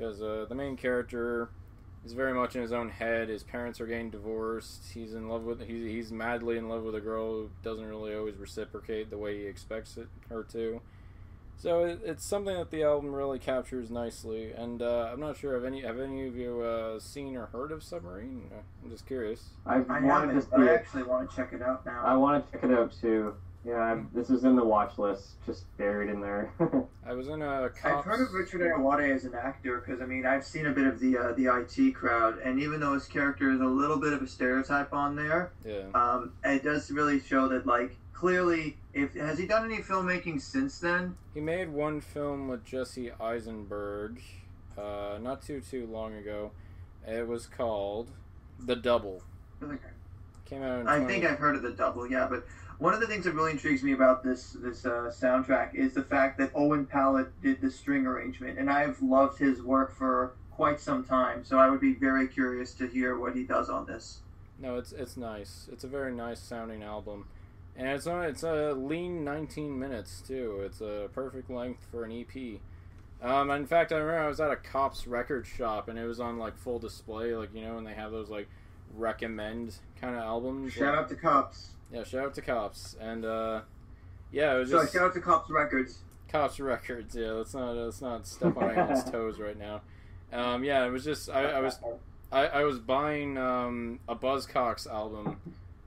because 0.00 0.22
uh, 0.22 0.46
the 0.48 0.54
main 0.54 0.76
character 0.76 1.50
is 2.06 2.14
very 2.14 2.32
much 2.32 2.56
in 2.56 2.62
his 2.62 2.72
own 2.72 2.88
head. 2.88 3.28
His 3.28 3.42
parents 3.42 3.80
are 3.80 3.86
getting 3.86 4.08
divorced. 4.08 4.92
He's 4.94 5.14
in 5.14 5.28
love 5.28 5.44
with 5.44 5.60
he's, 5.66 5.84
he's 5.84 6.10
madly 6.10 6.56
in 6.56 6.68
love 6.68 6.82
with 6.84 6.94
a 6.94 7.00
girl 7.00 7.32
who 7.32 7.50
doesn't 7.62 7.84
really 7.84 8.14
always 8.14 8.36
reciprocate 8.36 9.10
the 9.10 9.18
way 9.18 9.38
he 9.38 9.46
expects 9.46 9.98
it 9.98 10.08
her 10.30 10.42
to. 10.52 10.80
So 11.58 11.84
it, 11.84 12.00
it's 12.02 12.24
something 12.24 12.56
that 12.56 12.70
the 12.70 12.82
album 12.82 13.14
really 13.14 13.38
captures 13.38 13.90
nicely. 13.90 14.52
And 14.52 14.80
uh, 14.80 15.10
I'm 15.12 15.20
not 15.20 15.36
sure 15.36 15.52
have 15.52 15.64
any 15.64 15.82
have 15.82 16.00
any 16.00 16.26
of 16.26 16.34
you 16.34 16.62
uh, 16.62 16.98
seen 16.98 17.36
or 17.36 17.46
heard 17.46 17.70
of 17.70 17.82
Submarine? 17.82 18.44
Uh, 18.50 18.62
I'm 18.82 18.90
just 18.90 19.06
curious. 19.06 19.50
I've 19.66 19.90
I 19.90 20.00
wanted 20.00 20.32
to 20.32 20.40
see 20.40 20.48
but 20.50 20.60
I 20.60 20.74
actually 20.74 21.02
want 21.02 21.28
to 21.28 21.36
check 21.36 21.52
it 21.52 21.60
out 21.60 21.84
now. 21.84 22.02
I 22.06 22.14
want 22.14 22.46
to 22.46 22.52
check 22.52 22.64
it 22.64 22.72
out 22.72 22.94
too. 22.98 23.34
Yeah, 23.64 23.74
I'm, 23.78 24.08
this 24.14 24.30
is 24.30 24.44
in 24.44 24.56
the 24.56 24.64
watch 24.64 24.96
list, 24.98 25.32
just 25.44 25.64
buried 25.76 26.08
in 26.08 26.20
there. 26.20 26.50
I 27.06 27.12
was 27.12 27.28
in 27.28 27.42
a 27.42 27.68
I've 27.84 28.04
heard 28.04 28.26
of 28.26 28.32
Richard 28.32 28.62
Ayoade 28.62 29.14
as 29.14 29.24
an 29.24 29.34
actor 29.34 29.80
because 29.84 30.00
I 30.00 30.06
mean 30.06 30.24
I've 30.24 30.44
seen 30.46 30.66
a 30.66 30.70
bit 30.72 30.86
of 30.86 30.98
the 30.98 31.18
uh, 31.18 31.32
the 31.34 31.46
IT 31.46 31.94
crowd, 31.94 32.38
and 32.38 32.58
even 32.60 32.80
though 32.80 32.94
his 32.94 33.06
character 33.06 33.50
is 33.52 33.60
a 33.60 33.66
little 33.66 33.98
bit 33.98 34.14
of 34.14 34.22
a 34.22 34.26
stereotype 34.26 34.94
on 34.94 35.14
there, 35.14 35.52
Yeah. 35.66 35.82
um, 35.94 36.32
it 36.42 36.62
does 36.64 36.90
really 36.90 37.20
show 37.20 37.48
that 37.48 37.66
like 37.66 37.96
clearly, 38.14 38.78
if 38.94 39.12
has 39.14 39.38
he 39.38 39.46
done 39.46 39.66
any 39.70 39.82
filmmaking 39.82 40.40
since 40.40 40.78
then? 40.78 41.14
He 41.34 41.40
made 41.40 41.68
one 41.70 42.00
film 42.00 42.48
with 42.48 42.64
Jesse 42.64 43.12
Eisenberg, 43.20 44.22
uh, 44.78 45.18
not 45.20 45.42
too 45.42 45.60
too 45.60 45.86
long 45.86 46.14
ago. 46.14 46.50
It 47.06 47.28
was 47.28 47.46
called 47.46 48.10
The 48.58 48.76
Double. 48.76 49.22
I 49.62 49.76
Came 50.46 50.62
out. 50.62 50.80
In 50.80 50.88
I 50.88 50.96
20 50.98 51.12
think 51.12 51.24
I've 51.26 51.38
heard 51.38 51.56
of 51.56 51.62
the 51.62 51.70
double, 51.72 52.10
yeah. 52.10 52.26
But 52.28 52.44
one 52.80 52.94
of 52.94 53.00
the 53.00 53.06
things 53.06 53.26
that 53.26 53.34
really 53.34 53.52
intrigues 53.52 53.82
me 53.82 53.92
about 53.92 54.24
this 54.24 54.56
this 54.58 54.84
uh, 54.86 55.12
soundtrack 55.14 55.74
is 55.74 55.94
the 55.94 56.02
fact 56.02 56.38
that 56.38 56.50
Owen 56.54 56.86
Pallett 56.86 57.28
did 57.42 57.60
the 57.60 57.70
string 57.70 58.06
arrangement, 58.06 58.58
and 58.58 58.70
I've 58.70 59.00
loved 59.02 59.38
his 59.38 59.62
work 59.62 59.94
for 59.94 60.32
quite 60.50 60.80
some 60.80 61.04
time. 61.04 61.44
So 61.44 61.58
I 61.58 61.68
would 61.68 61.80
be 61.80 61.92
very 61.92 62.26
curious 62.26 62.72
to 62.74 62.88
hear 62.88 63.18
what 63.18 63.36
he 63.36 63.44
does 63.44 63.68
on 63.68 63.86
this. 63.86 64.20
No, 64.58 64.76
it's 64.76 64.92
it's 64.92 65.16
nice. 65.16 65.68
It's 65.70 65.84
a 65.84 65.88
very 65.88 66.12
nice 66.12 66.40
sounding 66.40 66.82
album, 66.82 67.26
and 67.76 67.86
it's 67.86 68.06
on 68.06 68.24
it's 68.24 68.42
a 68.42 68.72
lean 68.72 69.24
19 69.24 69.78
minutes 69.78 70.22
too. 70.26 70.62
It's 70.64 70.80
a 70.80 71.10
perfect 71.12 71.50
length 71.50 71.86
for 71.90 72.04
an 72.04 72.12
EP. 72.12 72.60
Um, 73.22 73.50
in 73.50 73.66
fact, 73.66 73.92
I 73.92 73.96
remember 73.96 74.24
I 74.24 74.28
was 74.28 74.40
at 74.40 74.50
a 74.50 74.56
Kops 74.56 75.06
record 75.06 75.46
shop 75.46 75.88
and 75.88 75.98
it 75.98 76.06
was 76.06 76.20
on 76.20 76.38
like 76.38 76.56
full 76.56 76.78
display, 76.78 77.34
like 77.34 77.54
you 77.54 77.60
know, 77.60 77.74
when 77.74 77.84
they 77.84 77.92
have 77.92 78.10
those 78.10 78.30
like 78.30 78.48
recommend 78.94 79.74
kind 80.00 80.14
of 80.14 80.22
albums. 80.22 80.72
Shout 80.72 80.94
like- 80.94 81.04
out 81.04 81.08
to 81.10 81.16
Kops. 81.16 81.72
Yeah, 81.92 82.04
shout 82.04 82.26
out 82.26 82.34
to 82.34 82.42
Kops, 82.42 82.96
and 83.00 83.24
uh, 83.24 83.62
yeah, 84.30 84.54
it 84.54 84.58
was 84.60 84.70
Sorry, 84.70 84.84
just 84.84 84.94
shout 84.94 85.02
out 85.04 85.14
to 85.14 85.20
Kops 85.20 85.50
Records. 85.50 85.98
Kops 86.28 86.60
Records. 86.60 87.16
Yeah, 87.16 87.32
let's 87.32 87.54
not 87.54 87.74
let's 87.74 88.00
not 88.00 88.26
step 88.26 88.56
on 88.56 88.70
anyone's 88.70 89.04
toes 89.10 89.38
right 89.38 89.58
now. 89.58 89.80
Um, 90.32 90.62
yeah, 90.62 90.86
it 90.86 90.90
was 90.90 91.04
just 91.04 91.28
I, 91.28 91.44
I 91.44 91.60
was 91.60 91.78
I, 92.32 92.46
I 92.46 92.64
was 92.64 92.78
buying 92.78 93.36
um, 93.36 94.00
a 94.08 94.14
Buzzcocks 94.14 94.86
album 94.88 95.38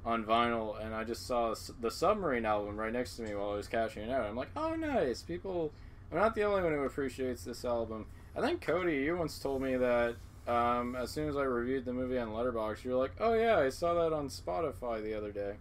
on 0.05 0.25
vinyl, 0.25 0.83
and 0.83 0.93
I 0.93 1.03
just 1.03 1.25
saw 1.25 1.55
the 1.79 1.89
Submarine 1.89 2.45
album 2.45 2.77
right 2.77 2.91
next 2.91 3.15
to 3.15 3.21
me 3.21 3.33
while 3.35 3.51
I 3.51 3.55
was 3.55 3.67
cashing 3.67 4.03
it 4.03 4.09
out. 4.09 4.25
I'm 4.25 4.35
like, 4.35 4.49
oh, 4.55 4.75
nice. 4.75 5.21
People, 5.21 5.71
I'm 6.11 6.17
not 6.17 6.35
the 6.35 6.43
only 6.43 6.61
one 6.61 6.73
who 6.73 6.83
appreciates 6.83 7.45
this 7.45 7.63
album. 7.63 8.05
I 8.35 8.41
think 8.41 8.61
Cody, 8.61 8.97
you 8.97 9.15
once 9.15 9.39
told 9.39 9.61
me 9.61 9.77
that 9.77 10.15
um, 10.47 10.95
as 10.95 11.11
soon 11.11 11.29
as 11.29 11.37
I 11.37 11.43
reviewed 11.43 11.85
the 11.85 11.93
movie 11.93 12.17
on 12.17 12.29
Letterboxd, 12.29 12.83
you 12.83 12.91
were 12.91 12.97
like, 12.97 13.13
oh 13.19 13.33
yeah, 13.33 13.59
I 13.59 13.69
saw 13.69 13.93
that 13.93 14.13
on 14.13 14.27
Spotify 14.27 15.01
the 15.01 15.17
other 15.17 15.31
day. 15.31 15.53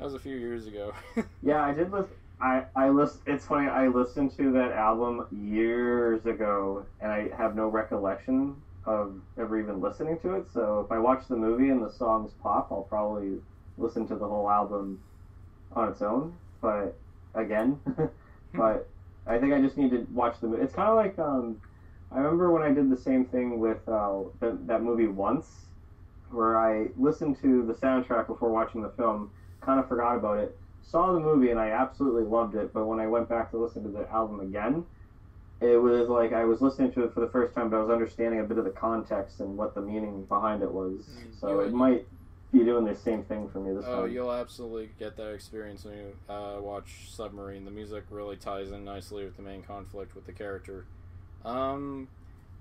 That 0.00 0.06
was 0.06 0.14
a 0.14 0.18
few 0.18 0.36
years 0.36 0.66
ago. 0.66 0.94
Yeah, 1.42 1.62
I 1.62 1.74
did 1.74 1.92
listen. 1.92 2.14
I 2.40 2.64
I 2.74 2.88
list. 2.88 3.20
It's 3.26 3.44
funny. 3.44 3.68
I 3.68 3.88
listened 3.88 4.34
to 4.38 4.50
that 4.52 4.72
album 4.72 5.26
years 5.30 6.24
ago, 6.24 6.86
and 7.02 7.12
I 7.12 7.28
have 7.36 7.54
no 7.54 7.68
recollection 7.68 8.56
of 8.86 9.20
ever 9.38 9.60
even 9.60 9.82
listening 9.82 10.18
to 10.20 10.36
it. 10.36 10.50
So 10.50 10.80
if 10.80 10.90
I 10.90 10.98
watch 10.98 11.28
the 11.28 11.36
movie 11.36 11.68
and 11.68 11.82
the 11.82 11.90
songs 11.90 12.32
pop, 12.42 12.68
I'll 12.70 12.84
probably 12.84 13.40
listen 13.76 14.06
to 14.08 14.16
the 14.16 14.26
whole 14.26 14.50
album 14.50 15.00
on 15.72 15.90
its 15.90 16.00
own. 16.00 16.34
But 16.62 16.96
again, 17.34 17.78
but 18.54 18.88
I 19.26 19.36
think 19.36 19.52
I 19.52 19.60
just 19.60 19.76
need 19.76 19.90
to 19.90 20.06
watch 20.14 20.40
the 20.40 20.46
movie. 20.46 20.62
It's 20.62 20.74
kind 20.74 20.88
of 20.88 20.96
like 20.96 21.18
um, 21.18 21.60
I 22.10 22.20
remember 22.20 22.50
when 22.50 22.62
I 22.62 22.72
did 22.72 22.90
the 22.90 22.96
same 22.96 23.26
thing 23.26 23.60
with 23.60 23.86
uh, 23.86 24.22
the, 24.40 24.58
that 24.64 24.82
movie 24.82 25.08
once, 25.08 25.66
where 26.30 26.58
I 26.58 26.88
listened 26.96 27.36
to 27.42 27.66
the 27.66 27.74
soundtrack 27.74 28.26
before 28.26 28.50
watching 28.50 28.80
the 28.80 28.90
film, 28.90 29.30
kind 29.60 29.78
of 29.80 29.88
forgot 29.88 30.16
about 30.16 30.38
it 30.38 30.56
saw 30.90 31.12
the 31.12 31.20
movie 31.20 31.50
and 31.50 31.60
I 31.60 31.70
absolutely 31.70 32.24
loved 32.24 32.54
it, 32.56 32.72
but 32.72 32.86
when 32.86 32.98
I 32.98 33.06
went 33.06 33.28
back 33.28 33.50
to 33.52 33.58
listen 33.58 33.82
to 33.84 33.88
the 33.90 34.10
album 34.10 34.40
again, 34.40 34.84
it 35.60 35.80
was 35.80 36.08
like 36.08 36.32
I 36.32 36.44
was 36.44 36.60
listening 36.60 36.92
to 36.92 37.04
it 37.04 37.14
for 37.14 37.20
the 37.20 37.28
first 37.28 37.54
time, 37.54 37.70
but 37.70 37.76
I 37.76 37.80
was 37.82 37.90
understanding 37.90 38.40
a 38.40 38.44
bit 38.44 38.58
of 38.58 38.64
the 38.64 38.70
context 38.70 39.40
and 39.40 39.56
what 39.56 39.74
the 39.74 39.82
meaning 39.82 40.24
behind 40.24 40.62
it 40.62 40.72
was. 40.72 41.02
Mm, 41.02 41.38
So 41.38 41.60
it 41.60 41.72
might 41.72 42.06
be 42.50 42.60
doing 42.60 42.84
the 42.84 42.96
same 42.96 43.22
thing 43.24 43.48
for 43.50 43.60
me 43.60 43.72
this 43.72 43.84
Oh, 43.86 43.92
time. 43.92 44.02
Oh, 44.02 44.04
you'll 44.06 44.32
absolutely 44.32 44.90
get 44.98 45.16
that 45.18 45.32
experience 45.32 45.84
when 45.84 45.94
you 45.96 46.34
uh, 46.34 46.60
watch 46.60 47.08
Submarine. 47.10 47.64
The 47.64 47.70
music 47.70 48.04
really 48.10 48.36
ties 48.36 48.72
in 48.72 48.84
nicely 48.84 49.24
with 49.24 49.36
the 49.36 49.42
main 49.42 49.62
conflict 49.62 50.14
with 50.16 50.26
the 50.26 50.32
character. 50.32 50.86
Um, 51.44 52.08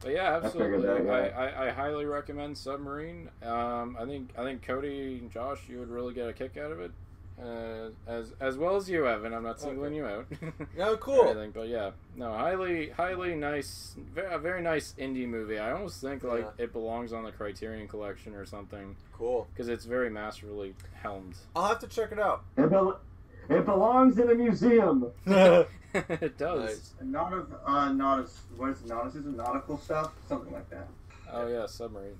but 0.01 0.11
yeah, 0.11 0.31
I 0.31 0.45
absolutely. 0.45 0.85
that, 0.87 1.05
yeah. 1.05 1.11
I, 1.11 1.45
I, 1.45 1.67
I 1.67 1.69
highly 1.71 2.05
recommend 2.05 2.57
Submarine. 2.57 3.29
Um, 3.43 3.97
I 3.99 4.05
think 4.05 4.29
I 4.37 4.43
think 4.43 4.61
Cody 4.65 5.19
and 5.21 5.31
Josh, 5.31 5.59
you 5.67 5.79
would 5.79 5.89
really 5.89 6.13
get 6.13 6.27
a 6.29 6.33
kick 6.33 6.57
out 6.57 6.71
of 6.71 6.79
it, 6.79 6.91
uh, 7.41 7.89
as 8.09 8.31
as 8.39 8.57
well 8.57 8.75
as 8.75 8.89
you, 8.89 9.07
Evan. 9.07 9.33
I'm 9.33 9.43
not 9.43 9.59
singling 9.59 9.93
you 9.93 10.05
out. 10.05 10.27
No, 10.77 10.93
or 10.93 10.97
cool. 11.01 11.25
anything, 11.25 11.51
but 11.51 11.67
yeah, 11.67 11.91
no, 12.15 12.31
highly, 12.33 12.89
highly 12.89 13.35
nice, 13.35 13.95
very, 14.13 14.33
a 14.33 14.37
very 14.37 14.61
nice 14.61 14.93
indie 14.99 15.27
movie. 15.27 15.57
I 15.59 15.71
almost 15.71 16.01
think 16.01 16.23
like 16.23 16.41
Yeah. 16.57 16.63
it 16.65 16.73
belongs 16.73 17.11
on 17.13 17.23
the 17.23 17.31
Criterion 17.31 17.87
Collection 17.87 18.35
or 18.35 18.45
something 18.45 18.95
Cool. 19.13 19.47
because 19.53 19.67
it's 19.67 19.85
very 19.85 20.09
masterfully 20.09 20.75
helmed. 21.01 21.35
I'll 21.55 21.67
have 21.67 21.79
to 21.79 21.87
check 21.87 22.11
it 22.11 22.19
out. 22.19 22.43
It, 22.57 22.69
bel- 22.69 22.99
it 23.49 23.65
belongs 23.65 24.17
in 24.19 24.29
a 24.29 24.35
museum. 24.35 25.07
it 26.09 26.37
does. 26.37 26.61
Nice. 26.61 26.93
Not 27.01 27.33
of 27.33 27.53
uh, 27.65 27.91
not 27.93 28.19
as 28.23 28.37
what 28.57 28.69
is 28.69 28.81
it, 28.81 28.87
nauticism, 28.87 29.35
nautical 29.35 29.77
stuff, 29.79 30.11
something 30.27 30.53
like 30.53 30.69
that. 30.69 30.87
Oh 31.31 31.47
yeah, 31.47 31.65
submarines. 31.65 32.17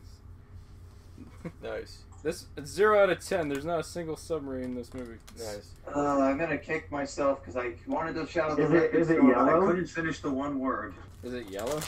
Nice. 1.63 1.99
This 2.24 2.45
it's 2.57 2.70
zero 2.70 3.01
out 3.01 3.09
of 3.09 3.26
ten. 3.26 3.47
There's 3.49 3.63
not 3.65 3.80
a 3.80 3.84
single 3.84 4.17
submarine 4.17 4.63
in 4.65 4.76
this 4.76 4.93
movie. 4.93 5.15
Nice. 5.38 5.72
Uh, 5.93 6.20
I'm 6.22 6.38
gonna 6.38 6.57
kick 6.57 6.91
myself 6.91 7.39
because 7.41 7.55
I 7.55 7.74
wanted 7.88 8.13
to 8.15 8.28
shout 8.28 8.51
out 8.51 8.57
the 8.57 8.63
Is 8.63 8.72
it- 8.72 8.74
record 8.76 8.99
is 9.01 9.09
it 9.09 9.13
store, 9.17 9.34
but 9.34 9.38
I 9.41 9.47
yellow? 9.51 9.67
couldn't 9.67 9.88
finish 9.88 10.20
the 10.20 10.32
one 10.32 10.59
word. 10.59 10.93
Is 11.24 11.34
it 11.34 11.49
yellow? 11.49 11.80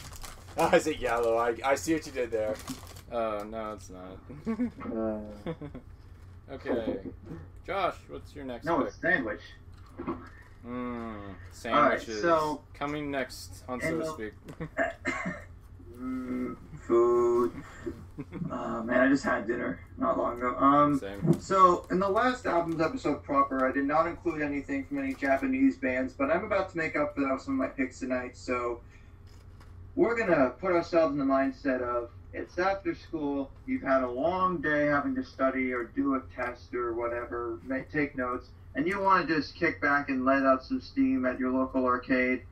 Ah, 0.57 0.73
is 0.75 0.87
it 0.87 0.99
yellow? 0.99 1.37
I, 1.37 1.55
I 1.65 1.75
see 1.75 1.93
what 1.93 2.05
you 2.05 2.11
did 2.11 2.31
there. 2.31 2.55
Oh 3.13 3.43
no, 3.43 3.73
it's 3.73 3.89
not. 3.89 4.17
Uh, 4.95 5.53
okay, 6.49 6.99
Josh, 7.67 7.95
what's 8.07 8.33
your 8.33 8.45
next 8.45 8.63
No, 8.63 8.77
pick? 8.77 8.87
it's 8.87 9.01
sandwich. 9.01 9.41
Mm, 10.65 11.35
sandwiches. 11.51 12.21
so- 12.21 12.61
coming 12.73 13.09
next 13.11 13.63
on 13.67 13.81
Soda 13.81 14.05
Speak. 14.05 14.33
mm, 15.97 16.55
food. 16.81 17.51
Uh, 18.51 18.83
man, 18.83 18.99
I 19.01 19.07
just 19.07 19.23
had 19.23 19.47
dinner 19.47 19.79
not 19.97 20.17
long 20.17 20.37
ago. 20.37 20.55
Um, 20.57 20.99
Same. 20.99 21.39
So, 21.39 21.87
in 21.89 21.99
the 21.99 22.09
last 22.09 22.45
album's 22.45 22.79
episode 22.79 23.23
proper, 23.23 23.67
I 23.67 23.71
did 23.71 23.85
not 23.85 24.05
include 24.05 24.41
anything 24.43 24.85
from 24.85 24.99
any 24.99 25.13
Japanese 25.15 25.77
bands, 25.77 26.13
but 26.13 26.29
I'm 26.29 26.43
about 26.43 26.69
to 26.71 26.77
make 26.77 26.95
up 26.95 27.15
for 27.15 27.21
that 27.21 27.33
with 27.33 27.41
some 27.41 27.59
of 27.59 27.59
my 27.59 27.73
picks 27.73 27.99
tonight. 27.99 28.37
So, 28.37 28.81
we're 29.95 30.15
gonna 30.15 30.51
put 30.51 30.71
ourselves 30.71 31.13
in 31.13 31.19
the 31.19 31.25
mindset 31.25 31.81
of 31.81 32.11
it's 32.33 32.57
after 32.57 32.95
school, 32.95 33.51
you've 33.65 33.81
had 33.81 34.03
a 34.03 34.09
long 34.09 34.61
day 34.61 34.85
having 34.85 35.15
to 35.15 35.23
study 35.23 35.73
or 35.73 35.85
do 35.85 36.15
a 36.15 36.21
test 36.33 36.73
or 36.73 36.93
whatever, 36.93 37.59
may, 37.63 37.83
take 37.91 38.15
notes, 38.15 38.49
and 38.75 38.87
you 38.87 38.99
want 38.99 39.27
to 39.27 39.35
just 39.35 39.55
kick 39.55 39.81
back 39.81 40.09
and 40.09 40.25
let 40.25 40.45
out 40.45 40.63
some 40.63 40.81
steam 40.81 41.25
at 41.25 41.39
your 41.39 41.51
local 41.51 41.85
arcade. 41.85 42.43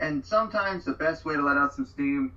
And 0.00 0.24
sometimes 0.24 0.84
the 0.84 0.92
best 0.92 1.24
way 1.24 1.34
to 1.34 1.42
let 1.42 1.56
out 1.56 1.74
some 1.74 1.86
steam 1.86 2.32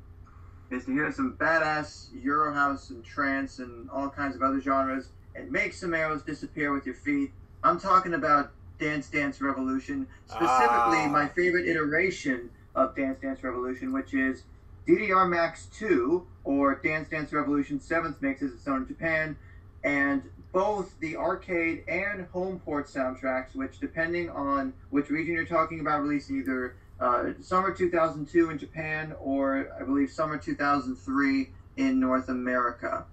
is 0.72 0.86
to 0.86 0.92
hear 0.92 1.12
some 1.12 1.36
badass 1.40 2.10
Eurohouse 2.24 2.90
and 2.90 3.04
trance 3.04 3.60
and 3.60 3.90
all 3.90 4.10
kinds 4.10 4.36
of 4.36 4.42
other 4.42 4.60
genres 4.62 5.10
and 5.36 5.52
make 5.52 5.74
some 5.74 5.94
arrows 5.94 6.24
disappear 6.24 6.74
with 6.74 6.86
your 6.86 6.96
feet. 6.96 7.32
I'm 7.64 7.80
talking 7.80 8.14
about 8.14 8.52
Dance 8.80 9.10
Dance 9.10 9.42
Revolution, 9.42 10.08
specifically 10.26 11.06
Ah. 11.06 11.10
my 11.12 11.28
favorite 11.28 11.68
iteration 11.68 12.50
of 12.76 12.96
Dance 12.96 13.20
Dance 13.22 13.44
Revolution, 13.44 13.92
which 13.92 14.14
is 14.14 14.44
DDR 14.88 15.28
Max 15.28 15.66
2 15.78 16.26
or 16.44 16.76
Dance 16.76 17.10
Dance 17.10 17.34
Revolution 17.34 17.80
7th 17.80 18.22
mix 18.22 18.42
as 18.42 18.52
it's 18.54 18.66
known 18.68 18.84
in 18.84 18.88
Japan, 18.88 19.36
and 19.84 20.24
both 20.52 20.98
the 21.00 21.16
arcade 21.16 21.84
and 21.88 22.26
home 22.28 22.60
port 22.60 22.88
soundtracks, 22.88 23.54
which 23.54 23.80
depending 23.80 24.30
on 24.30 24.74
which 24.90 25.10
region 25.10 25.34
you're 25.34 25.46
talking 25.46 25.80
about, 25.80 26.02
released 26.02 26.30
in 26.30 26.40
either 26.40 26.76
uh, 27.00 27.34
summer 27.42 27.72
2002 27.72 28.50
in 28.50 28.58
Japan 28.58 29.14
or 29.20 29.70
I 29.80 29.84
believe 29.84 30.10
summer 30.10 30.38
2003 30.38 31.50
in 31.78 32.00
North 32.00 32.30
America. 32.30 33.06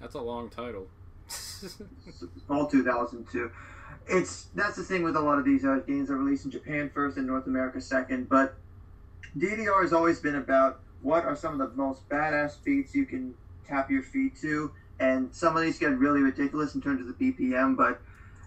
That's 0.00 0.14
a 0.14 0.20
long 0.20 0.48
title. 0.48 0.86
all 2.48 2.66
2002. 2.66 3.50
It's 4.10 4.46
that's 4.54 4.76
the 4.76 4.82
thing 4.82 5.02
with 5.02 5.16
a 5.16 5.20
lot 5.20 5.38
of 5.38 5.44
these 5.44 5.64
uh, 5.64 5.80
games 5.86 6.08
that 6.08 6.14
are 6.14 6.18
released 6.18 6.46
in 6.46 6.50
Japan 6.50 6.90
first 6.94 7.18
and 7.18 7.26
North 7.26 7.46
America 7.46 7.80
second. 7.80 8.28
But 8.28 8.54
DDR 9.36 9.82
has 9.82 9.92
always 9.92 10.20
been 10.20 10.36
about 10.36 10.80
what 11.02 11.24
are 11.24 11.36
some 11.36 11.60
of 11.60 11.70
the 11.70 11.76
most 11.76 12.08
badass 12.08 12.56
beats 12.64 12.94
you 12.94 13.04
can 13.04 13.34
tap 13.66 13.90
your 13.90 14.02
feet 14.02 14.36
to, 14.40 14.72
and 15.00 15.34
some 15.34 15.56
of 15.56 15.62
these 15.62 15.78
get 15.78 15.98
really 15.98 16.20
ridiculous 16.20 16.74
in 16.74 16.80
terms 16.80 17.00
of 17.00 17.18
the 17.18 17.32
BPM. 17.32 17.76
But 17.76 18.00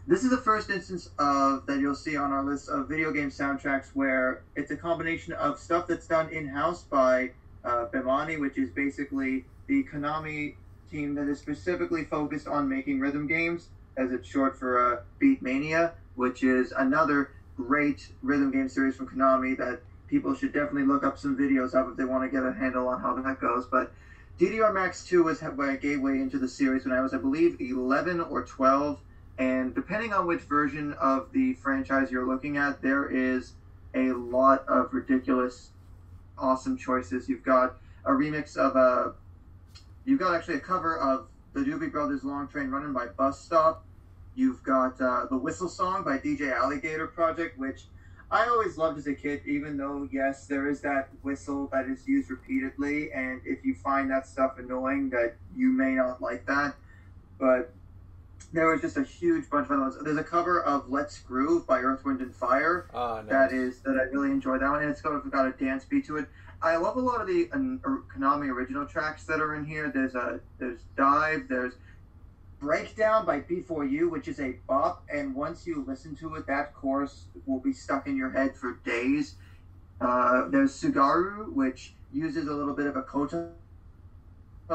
this 0.07 0.23
is 0.23 0.29
the 0.29 0.37
first 0.37 0.69
instance 0.69 1.09
of 1.19 1.65
that 1.67 1.79
you'll 1.79 1.95
see 1.95 2.17
on 2.17 2.31
our 2.31 2.43
list 2.43 2.69
of 2.69 2.87
video 2.87 3.11
game 3.11 3.29
soundtracks 3.29 3.89
where 3.93 4.41
it's 4.55 4.71
a 4.71 4.75
combination 4.75 5.33
of 5.33 5.59
stuff 5.59 5.87
that's 5.87 6.07
done 6.07 6.29
in 6.29 6.47
house 6.47 6.83
by 6.83 7.31
uh, 7.63 7.85
Bemani, 7.93 8.39
which 8.39 8.57
is 8.57 8.69
basically 8.71 9.45
the 9.67 9.83
Konami 9.83 10.55
team 10.89 11.15
that 11.15 11.27
is 11.27 11.39
specifically 11.39 12.03
focused 12.03 12.47
on 12.47 12.67
making 12.67 12.99
rhythm 12.99 13.27
games, 13.27 13.69
as 13.95 14.11
it's 14.11 14.27
short 14.27 14.57
for 14.57 14.95
uh, 14.95 15.01
which 16.15 16.43
is 16.43 16.73
another 16.73 17.31
great 17.55 18.09
rhythm 18.21 18.51
game 18.51 18.67
series 18.67 18.95
from 18.95 19.07
Konami 19.07 19.57
that 19.57 19.81
people 20.07 20.35
should 20.35 20.51
definitely 20.51 20.83
look 20.83 21.05
up 21.05 21.17
some 21.17 21.37
videos 21.37 21.73
of 21.73 21.91
if 21.91 21.97
they 21.97 22.03
want 22.03 22.23
to 22.23 22.29
get 22.29 22.45
a 22.45 22.51
handle 22.51 22.87
on 22.87 22.99
how 22.99 23.15
that 23.15 23.39
goes. 23.39 23.65
But 23.65 23.91
DDR 24.41 24.73
Max 24.73 25.03
2 25.03 25.21
was 25.25 25.43
my 25.55 25.75
gateway 25.75 26.19
into 26.19 26.39
the 26.39 26.47
series 26.47 26.83
when 26.83 26.93
I 26.95 26.99
was, 26.99 27.13
I 27.13 27.17
believe, 27.17 27.61
11 27.61 28.21
or 28.21 28.43
12. 28.43 28.99
And 29.37 29.75
depending 29.75 30.13
on 30.13 30.25
which 30.25 30.41
version 30.41 30.93
of 30.93 31.31
the 31.31 31.53
franchise 31.53 32.09
you're 32.09 32.25
looking 32.25 32.57
at, 32.57 32.81
there 32.81 33.05
is 33.07 33.53
a 33.93 34.13
lot 34.13 34.67
of 34.67 34.95
ridiculous, 34.95 35.69
awesome 36.39 36.75
choices. 36.75 37.29
You've 37.29 37.43
got 37.43 37.77
a 38.03 38.09
remix 38.09 38.57
of 38.57 38.75
a 38.75 39.13
You've 40.05 40.17
got 40.17 40.33
actually 40.33 40.55
a 40.55 40.59
cover 40.59 40.97
of 40.97 41.27
the 41.53 41.59
Doobie 41.59 41.91
Brothers 41.91 42.23
Long 42.23 42.47
Train 42.47 42.71
Running 42.71 42.93
by 42.93 43.05
Bus 43.05 43.39
Stop. 43.39 43.85
You've 44.33 44.63
got 44.63 44.99
uh, 44.99 45.27
the 45.29 45.37
Whistle 45.37 45.69
Song 45.69 46.03
by 46.03 46.17
DJ 46.17 46.51
Alligator 46.51 47.05
Project, 47.05 47.59
which 47.59 47.83
I 48.31 48.47
always 48.47 48.77
loved 48.77 48.97
as 48.97 49.07
a 49.07 49.13
kid, 49.13 49.41
even 49.45 49.75
though, 49.75 50.07
yes, 50.11 50.47
there 50.47 50.69
is 50.69 50.79
that 50.81 51.09
whistle 51.21 51.67
that 51.73 51.87
is 51.87 52.07
used 52.07 52.29
repeatedly. 52.29 53.11
And 53.11 53.41
if 53.45 53.65
you 53.65 53.75
find 53.75 54.09
that 54.09 54.25
stuff 54.25 54.57
annoying, 54.57 55.09
that 55.09 55.35
you 55.55 55.71
may 55.73 55.91
not 55.95 56.21
like 56.21 56.45
that. 56.45 56.75
But 57.37 57.73
there 58.53 58.67
was 58.71 58.79
just 58.81 58.95
a 58.97 59.03
huge 59.03 59.49
bunch 59.49 59.65
of 59.65 59.71
other 59.71 59.81
ones. 59.81 59.95
There's 60.01 60.17
a 60.17 60.23
cover 60.23 60.61
of 60.61 60.89
Let's 60.89 61.19
Groove 61.19 61.67
by 61.67 61.79
Earth, 61.79 62.05
Wind, 62.05 62.21
and 62.21 62.33
Fire 62.33 62.87
Ah, 62.93 63.17
nice. 63.21 63.29
that 63.29 63.51
is 63.51 63.79
that 63.81 63.97
I 63.97 64.03
really 64.03 64.31
enjoy 64.31 64.57
that 64.59 64.69
one, 64.69 64.81
and 64.81 64.89
it's 64.89 65.01
got, 65.01 65.29
got 65.29 65.45
a 65.47 65.51
dance 65.51 65.83
beat 65.85 66.05
to 66.07 66.17
it. 66.17 66.27
I 66.61 66.75
love 66.77 66.95
a 66.95 66.99
lot 67.01 67.21
of 67.21 67.27
the 67.27 67.49
or- 67.83 68.03
Konami 68.15 68.49
original 68.49 68.85
tracks 68.85 69.23
that 69.25 69.41
are 69.41 69.55
in 69.55 69.65
here. 69.65 69.89
There's 69.93 70.15
a 70.15 70.39
there's 70.59 70.79
Dive, 70.95 71.47
there's 71.49 71.73
Breakdown 72.61 73.25
by 73.25 73.39
B4U, 73.39 74.09
which 74.09 74.27
is 74.27 74.39
a 74.39 74.51
bop, 74.67 75.03
and 75.11 75.33
once 75.33 75.65
you 75.65 75.83
listen 75.87 76.15
to 76.17 76.35
it, 76.35 76.45
that 76.45 76.75
chorus 76.75 77.25
will 77.47 77.59
be 77.59 77.73
stuck 77.73 78.05
in 78.05 78.15
your 78.15 78.29
head 78.29 78.55
for 78.55 78.73
days. 78.85 79.35
Uh, 79.99 80.47
there's 80.49 80.71
Sugaru, 80.79 81.51
which 81.51 81.93
uses 82.13 82.47
a 82.47 82.53
little 82.53 82.75
bit 82.75 82.85
of 82.85 82.95
a 82.95 83.01
koto 83.01 83.49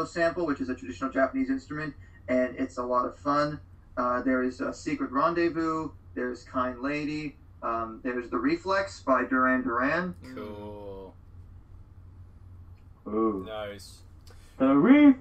sample, 0.05 0.47
which 0.47 0.61
is 0.61 0.69
a 0.69 0.75
traditional 0.75 1.11
Japanese 1.11 1.49
instrument, 1.49 1.95
and 2.29 2.57
it's 2.57 2.79
a 2.79 2.83
lot 2.83 3.05
of 3.05 3.17
fun. 3.19 3.61
Uh, 3.97 4.21
there 4.21 4.43
is 4.43 4.61
a 4.61 4.75
Secret 4.75 5.11
Rendezvous. 5.13 5.91
There's 6.15 6.43
Kind 6.43 6.81
Lady. 6.83 7.37
Um, 7.63 8.01
there's 8.03 8.29
The 8.31 8.37
Reflex 8.37 9.01
by 9.01 9.25
Duran 9.25 9.63
Duran. 9.63 10.15
Cool. 10.35 11.15
Ooh. 13.07 13.45
Nice. 13.47 13.99
The 14.59 14.75
reef. 14.75 15.17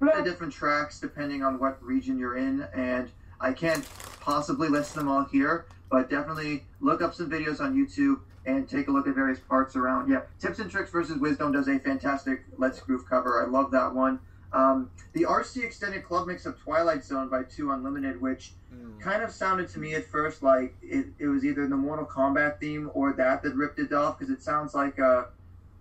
The 0.00 0.22
different 0.24 0.52
tracks 0.52 0.98
depending 1.00 1.42
on 1.42 1.58
what 1.58 1.82
region 1.82 2.18
you're 2.18 2.36
in, 2.36 2.62
and 2.74 3.10
I 3.40 3.52
can't 3.52 3.86
possibly 4.20 4.68
list 4.68 4.94
them 4.94 5.08
all 5.08 5.24
here, 5.24 5.66
but 5.90 6.10
definitely 6.10 6.64
look 6.80 7.02
up 7.02 7.14
some 7.14 7.30
videos 7.30 7.60
on 7.60 7.74
YouTube 7.76 8.20
and 8.46 8.68
take 8.68 8.88
a 8.88 8.90
look 8.90 9.06
at 9.06 9.14
various 9.14 9.38
parts 9.38 9.76
around. 9.76 10.10
Yeah, 10.10 10.22
Tips 10.40 10.58
and 10.58 10.70
Tricks 10.70 10.90
versus 10.90 11.18
Wisdom 11.18 11.52
does 11.52 11.68
a 11.68 11.78
fantastic 11.78 12.44
Let's 12.56 12.80
Groove 12.80 13.06
cover. 13.08 13.44
I 13.44 13.48
love 13.50 13.70
that 13.72 13.94
one. 13.94 14.18
Um, 14.52 14.90
the 15.12 15.24
RC 15.24 15.62
Extended 15.62 16.04
Club 16.04 16.26
Mix 16.26 16.44
of 16.46 16.58
Twilight 16.58 17.04
Zone 17.04 17.28
by 17.28 17.42
Two 17.44 17.70
Unlimited, 17.72 18.20
which 18.20 18.52
Mm. 18.72 19.00
kind 19.00 19.20
of 19.24 19.32
sounded 19.32 19.68
to 19.70 19.80
me 19.80 19.94
at 19.94 20.06
first 20.06 20.44
like 20.44 20.76
it, 20.80 21.06
it 21.18 21.26
was 21.26 21.44
either 21.44 21.66
the 21.66 21.76
Mortal 21.76 22.06
Kombat 22.06 22.60
theme 22.60 22.88
or 22.94 23.12
that 23.14 23.42
that 23.42 23.56
ripped 23.56 23.80
it 23.80 23.92
off 23.92 24.16
because 24.16 24.32
it 24.32 24.40
sounds 24.44 24.74
like 24.74 24.96
uh, 25.00 25.24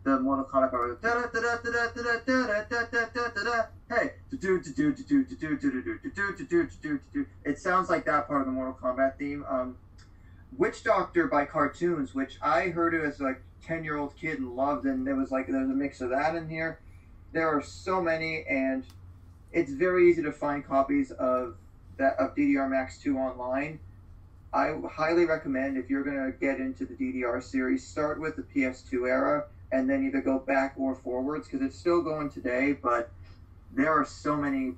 the 0.03 0.19
Mortal 0.19 0.45
Kombat. 0.45 0.97
Hey. 3.89 4.11
It 7.45 7.59
sounds 7.59 7.89
like 7.89 8.05
that 8.05 8.27
part 8.27 8.41
of 8.41 8.47
the 8.47 8.53
Mortal 8.53 8.77
Kombat 8.81 9.17
theme. 9.17 9.45
Um, 9.49 9.77
Witch 10.57 10.83
Doctor 10.83 11.27
by 11.27 11.45
Cartoons, 11.45 12.15
which 12.15 12.37
I 12.41 12.69
heard 12.69 12.93
it 12.93 13.03
as 13.03 13.19
like 13.19 13.41
ten 13.63 13.83
year 13.83 13.97
old 13.97 14.15
kid 14.15 14.39
and 14.39 14.55
loved, 14.55 14.85
and 14.85 15.05
there 15.05 15.15
was 15.15 15.31
like 15.31 15.47
there's 15.47 15.69
a 15.69 15.73
mix 15.73 16.01
of 16.01 16.09
that 16.09 16.35
in 16.35 16.49
here. 16.49 16.79
There 17.31 17.47
are 17.47 17.61
so 17.61 18.01
many, 18.01 18.43
and 18.49 18.83
it's 19.51 19.71
very 19.71 20.09
easy 20.09 20.23
to 20.23 20.31
find 20.31 20.65
copies 20.65 21.11
of 21.11 21.55
that 21.97 22.15
of 22.17 22.35
DDR 22.35 22.69
Max 22.69 22.97
2 22.99 23.17
online. 23.17 23.79
I 24.51 24.73
highly 24.89 25.25
recommend 25.25 25.77
if 25.77 25.91
you're 25.91 26.03
to 26.03 26.35
get 26.39 26.59
into 26.59 26.85
the 26.85 26.95
DDR 26.95 27.43
series, 27.43 27.85
start 27.85 28.19
with 28.19 28.35
the 28.35 28.41
PS2 28.41 29.07
era 29.07 29.45
and 29.72 29.89
then 29.89 30.03
either 30.03 30.22
go 30.22 30.39
back 30.39 30.74
or 30.78 30.95
forwards 30.95 31.47
because 31.47 31.65
it's 31.65 31.78
still 31.78 32.01
going 32.01 32.30
today, 32.30 32.74
but 32.74 33.11
there 33.74 33.91
are 33.91 34.05
so 34.05 34.36
many 34.36 34.74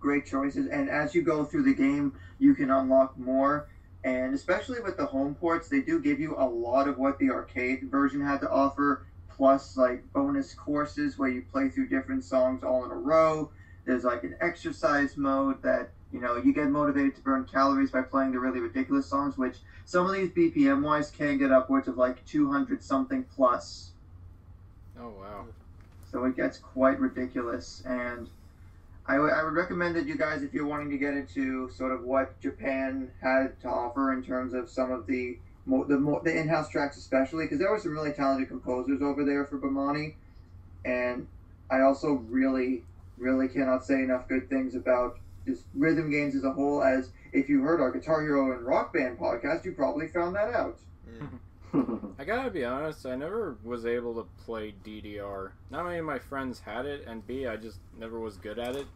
great 0.00 0.26
choices. 0.26 0.66
And 0.66 0.88
as 0.88 1.14
you 1.14 1.22
go 1.22 1.44
through 1.44 1.62
the 1.62 1.74
game, 1.74 2.14
you 2.38 2.54
can 2.54 2.70
unlock 2.70 3.16
more. 3.18 3.68
And 4.02 4.34
especially 4.34 4.80
with 4.80 4.96
the 4.96 5.06
home 5.06 5.34
ports, 5.34 5.68
they 5.68 5.80
do 5.80 6.00
give 6.00 6.18
you 6.18 6.34
a 6.36 6.44
lot 6.44 6.88
of 6.88 6.98
what 6.98 7.18
the 7.18 7.30
arcade 7.30 7.90
version 7.90 8.20
had 8.20 8.40
to 8.40 8.50
offer, 8.50 9.04
plus 9.28 9.76
like 9.76 10.10
bonus 10.12 10.54
courses 10.54 11.18
where 11.18 11.28
you 11.28 11.42
play 11.42 11.68
through 11.68 11.88
different 11.88 12.24
songs 12.24 12.64
all 12.64 12.84
in 12.84 12.90
a 12.90 12.96
row. 12.96 13.50
There's 13.84 14.04
like 14.04 14.24
an 14.24 14.36
exercise 14.40 15.16
mode 15.16 15.62
that 15.62 15.90
you 16.12 16.20
know 16.20 16.36
you 16.36 16.52
get 16.52 16.70
motivated 16.70 17.14
to 17.16 17.20
burn 17.20 17.44
calories 17.44 17.90
by 17.90 18.02
playing 18.02 18.32
the 18.32 18.38
really 18.38 18.60
ridiculous 18.60 19.06
songs, 19.06 19.36
which 19.36 19.56
some 19.84 20.06
of 20.06 20.12
these 20.12 20.30
BPM 20.30 20.82
wise 20.82 21.10
can 21.10 21.36
get 21.36 21.52
upwards 21.52 21.88
of 21.88 21.98
like 21.98 22.24
200 22.24 22.82
something 22.82 23.24
plus. 23.34 23.89
Oh 25.00 25.08
wow. 25.18 25.46
So 26.10 26.24
it 26.24 26.36
gets 26.36 26.58
quite 26.58 26.98
ridiculous, 26.98 27.82
and 27.86 28.28
I 29.06 29.18
would- 29.18 29.32
I 29.32 29.42
would 29.42 29.54
recommend 29.54 29.96
that 29.96 30.06
you 30.06 30.16
guys, 30.16 30.42
if 30.42 30.52
you're 30.52 30.66
wanting 30.66 30.90
to 30.90 30.98
get 30.98 31.14
into 31.14 31.68
sort 31.70 31.92
of 31.92 32.02
what 32.02 32.38
Japan 32.40 33.10
had 33.20 33.58
to 33.60 33.68
offer 33.68 34.12
in 34.12 34.22
terms 34.22 34.52
of 34.52 34.68
some 34.68 34.90
of 34.90 35.06
the 35.06 35.38
mo- 35.66 35.84
the, 35.84 35.98
mo- 35.98 36.20
the 36.22 36.36
in-house 36.36 36.68
tracks, 36.68 36.96
especially 36.96 37.44
because 37.44 37.58
there 37.58 37.70
were 37.70 37.78
some 37.78 37.92
really 37.92 38.10
talented 38.12 38.48
composers 38.48 39.00
over 39.00 39.24
there 39.24 39.44
for 39.44 39.58
Bemani, 39.58 40.12
and 40.84 41.26
I 41.70 41.80
also 41.80 42.12
really, 42.12 42.82
really 43.16 43.48
cannot 43.48 43.84
say 43.84 44.02
enough 44.02 44.26
good 44.28 44.48
things 44.48 44.74
about 44.74 45.16
just 45.46 45.64
rhythm 45.74 46.10
games 46.10 46.34
as 46.34 46.44
a 46.44 46.50
whole. 46.50 46.82
As 46.82 47.10
if 47.32 47.48
you 47.48 47.60
heard 47.60 47.80
our 47.80 47.90
Guitar 47.90 48.20
Hero 48.20 48.52
and 48.52 48.64
Rock 48.64 48.92
Band 48.92 49.16
podcast, 49.16 49.64
you 49.64 49.72
probably 49.72 50.06
found 50.06 50.34
that 50.34 50.48
out. 50.48 50.76
Mm. 51.08 51.38
I 52.18 52.24
gotta 52.24 52.50
be 52.50 52.64
honest, 52.64 53.06
I 53.06 53.16
never 53.16 53.56
was 53.62 53.86
able 53.86 54.14
to 54.14 54.26
play 54.44 54.74
DDR. 54.84 55.52
Not 55.70 55.84
many 55.84 55.98
of 55.98 56.04
my 56.04 56.18
friends 56.18 56.60
had 56.60 56.86
it, 56.86 57.04
and 57.06 57.26
B, 57.26 57.46
I 57.46 57.56
just 57.56 57.78
never 57.98 58.18
was 58.18 58.36
good 58.36 58.58
at 58.58 58.76
it. 58.76 58.86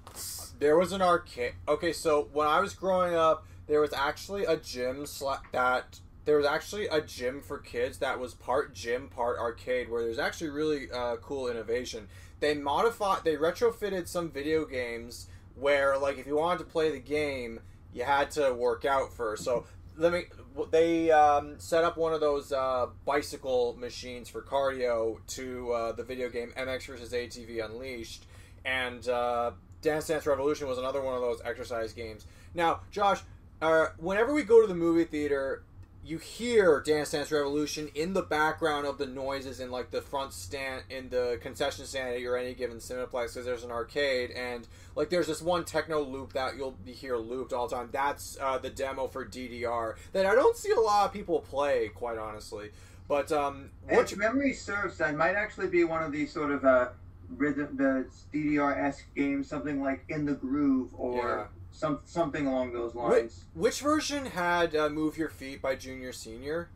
There 0.58 0.76
was 0.76 0.92
an 0.92 1.02
arcade. 1.02 1.54
Okay, 1.68 1.92
so 1.92 2.28
when 2.32 2.48
I 2.48 2.60
was 2.60 2.74
growing 2.74 3.14
up, 3.14 3.46
there 3.66 3.80
was 3.80 3.92
actually 3.92 4.44
a 4.44 4.56
gym 4.56 5.06
that 5.52 6.00
there 6.24 6.36
was 6.36 6.46
actually 6.46 6.86
a 6.88 7.00
gym 7.00 7.40
for 7.40 7.58
kids 7.58 7.98
that 7.98 8.18
was 8.18 8.34
part 8.34 8.74
gym, 8.74 9.08
part 9.08 9.38
arcade, 9.38 9.90
where 9.90 10.02
there's 10.02 10.18
actually 10.18 10.50
really 10.50 10.90
uh, 10.90 11.16
cool 11.16 11.48
innovation. 11.48 12.08
They 12.40 12.54
modified, 12.54 13.24
they 13.24 13.36
retrofitted 13.36 14.08
some 14.08 14.30
video 14.30 14.64
games 14.64 15.28
where, 15.54 15.96
like, 15.96 16.18
if 16.18 16.26
you 16.26 16.36
wanted 16.36 16.58
to 16.58 16.64
play 16.64 16.90
the 16.90 16.98
game, 16.98 17.60
you 17.92 18.04
had 18.04 18.30
to 18.32 18.52
work 18.52 18.84
out 18.84 19.12
first. 19.12 19.44
So 19.44 19.64
let 19.96 20.12
me. 20.12 20.24
They 20.70 21.10
um, 21.10 21.58
set 21.58 21.82
up 21.82 21.96
one 21.96 22.12
of 22.12 22.20
those 22.20 22.52
uh, 22.52 22.86
bicycle 23.04 23.76
machines 23.78 24.28
for 24.28 24.40
cardio 24.40 25.18
to 25.28 25.72
uh, 25.72 25.92
the 25.92 26.04
video 26.04 26.28
game 26.28 26.52
MX 26.56 26.86
versus 26.86 27.12
ATV 27.12 27.64
Unleashed, 27.64 28.24
and 28.64 29.06
uh, 29.08 29.50
Dance 29.82 30.06
Dance 30.06 30.26
Revolution 30.26 30.68
was 30.68 30.78
another 30.78 31.00
one 31.00 31.14
of 31.14 31.20
those 31.20 31.40
exercise 31.44 31.92
games. 31.92 32.26
Now, 32.54 32.80
Josh, 32.92 33.20
uh, 33.60 33.86
whenever 33.98 34.32
we 34.32 34.44
go 34.44 34.60
to 34.60 34.68
the 34.68 34.76
movie 34.76 35.04
theater, 35.04 35.64
you 36.04 36.18
hear 36.18 36.82
Dance 36.84 37.12
Dance 37.12 37.32
Revolution 37.32 37.88
in 37.94 38.12
the 38.12 38.22
background 38.22 38.86
of 38.86 38.98
the 38.98 39.06
noises 39.06 39.58
in 39.58 39.70
like 39.70 39.90
the 39.90 40.02
front 40.02 40.32
stand 40.32 40.82
in 40.90 41.08
the 41.08 41.38
concession 41.40 41.86
stand 41.86 42.14
at 42.14 42.20
your 42.20 42.36
any 42.36 42.52
given 42.52 42.76
Cineplex 42.76 43.34
because 43.34 43.46
there's 43.46 43.64
an 43.64 43.70
arcade 43.70 44.30
and 44.32 44.68
like 44.96 45.08
there's 45.08 45.26
this 45.26 45.40
one 45.40 45.64
techno 45.64 46.02
loop 46.02 46.34
that 46.34 46.56
you'll 46.56 46.76
be 46.84 46.92
hear 46.92 47.16
looped 47.16 47.52
all 47.52 47.68
the 47.68 47.76
time. 47.76 47.88
That's 47.90 48.36
uh, 48.40 48.58
the 48.58 48.70
demo 48.70 49.06
for 49.06 49.24
DDR 49.24 49.94
that 50.12 50.26
I 50.26 50.34
don't 50.34 50.56
see 50.56 50.70
a 50.72 50.80
lot 50.80 51.06
of 51.06 51.12
people 51.12 51.40
play, 51.40 51.88
quite 51.94 52.18
honestly. 52.18 52.70
But 53.08 53.32
um, 53.32 53.70
what 53.88 54.12
If 54.12 54.18
memory 54.18 54.52
serves, 54.52 54.98
that 54.98 55.14
might 55.16 55.34
actually 55.34 55.68
be 55.68 55.84
one 55.84 56.02
of 56.02 56.12
these 56.12 56.32
sort 56.32 56.50
of 56.50 56.64
uh, 56.64 56.88
rhythm, 57.36 57.76
the 57.76 58.06
DDR 58.32 58.76
esque 58.76 59.06
games, 59.14 59.48
something 59.48 59.82
like 59.82 60.04
In 60.08 60.24
the 60.26 60.34
Groove 60.34 60.90
or 60.94 61.48
some 61.74 61.98
something 62.04 62.46
along 62.46 62.72
those 62.72 62.94
lines. 62.94 63.44
which 63.54 63.80
version 63.80 64.24
had 64.26 64.74
uh, 64.76 64.88
Move 64.88 65.18
Your 65.18 65.28
Feet 65.28 65.60
by 65.60 65.74
Junior 65.74 66.12
Senior? 66.12 66.68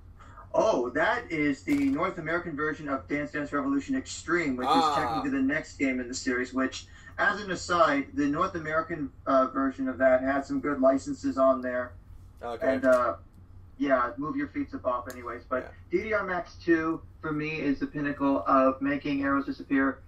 Oh, 0.52 0.90
that 0.90 1.30
is 1.30 1.62
the 1.62 1.76
North 1.76 2.18
American 2.18 2.56
version 2.56 2.88
of 2.88 3.06
Dance 3.06 3.30
Dance 3.32 3.52
Revolution 3.52 3.94
Extreme, 3.96 4.56
which 4.56 4.66
Ah. 4.68 4.90
is 4.90 4.96
technically 4.96 5.30
the 5.30 5.44
next 5.46 5.78
game 5.78 6.00
in 6.00 6.08
the 6.08 6.14
series. 6.14 6.52
Which, 6.52 6.86
as 7.18 7.40
an 7.40 7.50
aside, 7.52 8.06
the 8.14 8.26
North 8.26 8.54
American 8.56 9.10
uh, 9.26 9.46
version 9.46 9.88
of 9.88 9.98
that 9.98 10.20
had 10.22 10.44
some 10.44 10.60
good 10.60 10.80
licenses 10.80 11.38
on 11.38 11.62
there. 11.62 11.92
Okay. 12.42 12.66
And 12.74 12.84
uh, 12.84 13.14
yeah, 13.78 14.10
move 14.16 14.36
your 14.36 14.48
feet 14.48 14.70
to 14.72 14.78
bop, 14.78 15.08
anyways. 15.12 15.42
But 15.48 15.72
DDR 15.92 16.26
Max 16.26 16.56
2 16.64 17.00
for 17.20 17.30
me 17.32 17.50
is 17.60 17.78
the 17.78 17.86
pinnacle 17.86 18.42
of 18.46 18.80
making 18.82 19.22
arrows 19.22 19.46
disappear. 19.46 19.98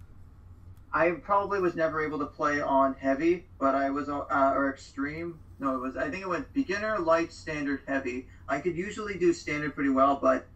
I 0.93 1.11
probably 1.11 1.61
was 1.61 1.77
never 1.77 2.05
able 2.05 2.19
to 2.19 2.27
play 2.27 2.61
on 2.61 2.95
heavy, 2.95 3.47
but 3.59 3.75
I 3.75 3.91
was 3.91 4.09
uh, 4.09 4.25
or 4.31 4.71
extreme. 4.71 5.39
No, 5.61 5.77
it 5.77 5.79
was. 5.79 5.97
I 5.97 6.11
think 6.11 6.23
it 6.23 6.29
went 6.29 6.53
beginner, 6.53 6.99
light, 6.99 7.33
standard, 7.33 7.83
heavy. 7.87 8.27
I 8.49 8.59
could 8.59 8.77
usually 8.77 9.17
do 9.17 9.33
standard 9.33 9.75
pretty 9.75 9.91
well, 9.91 10.19
but 10.21 10.47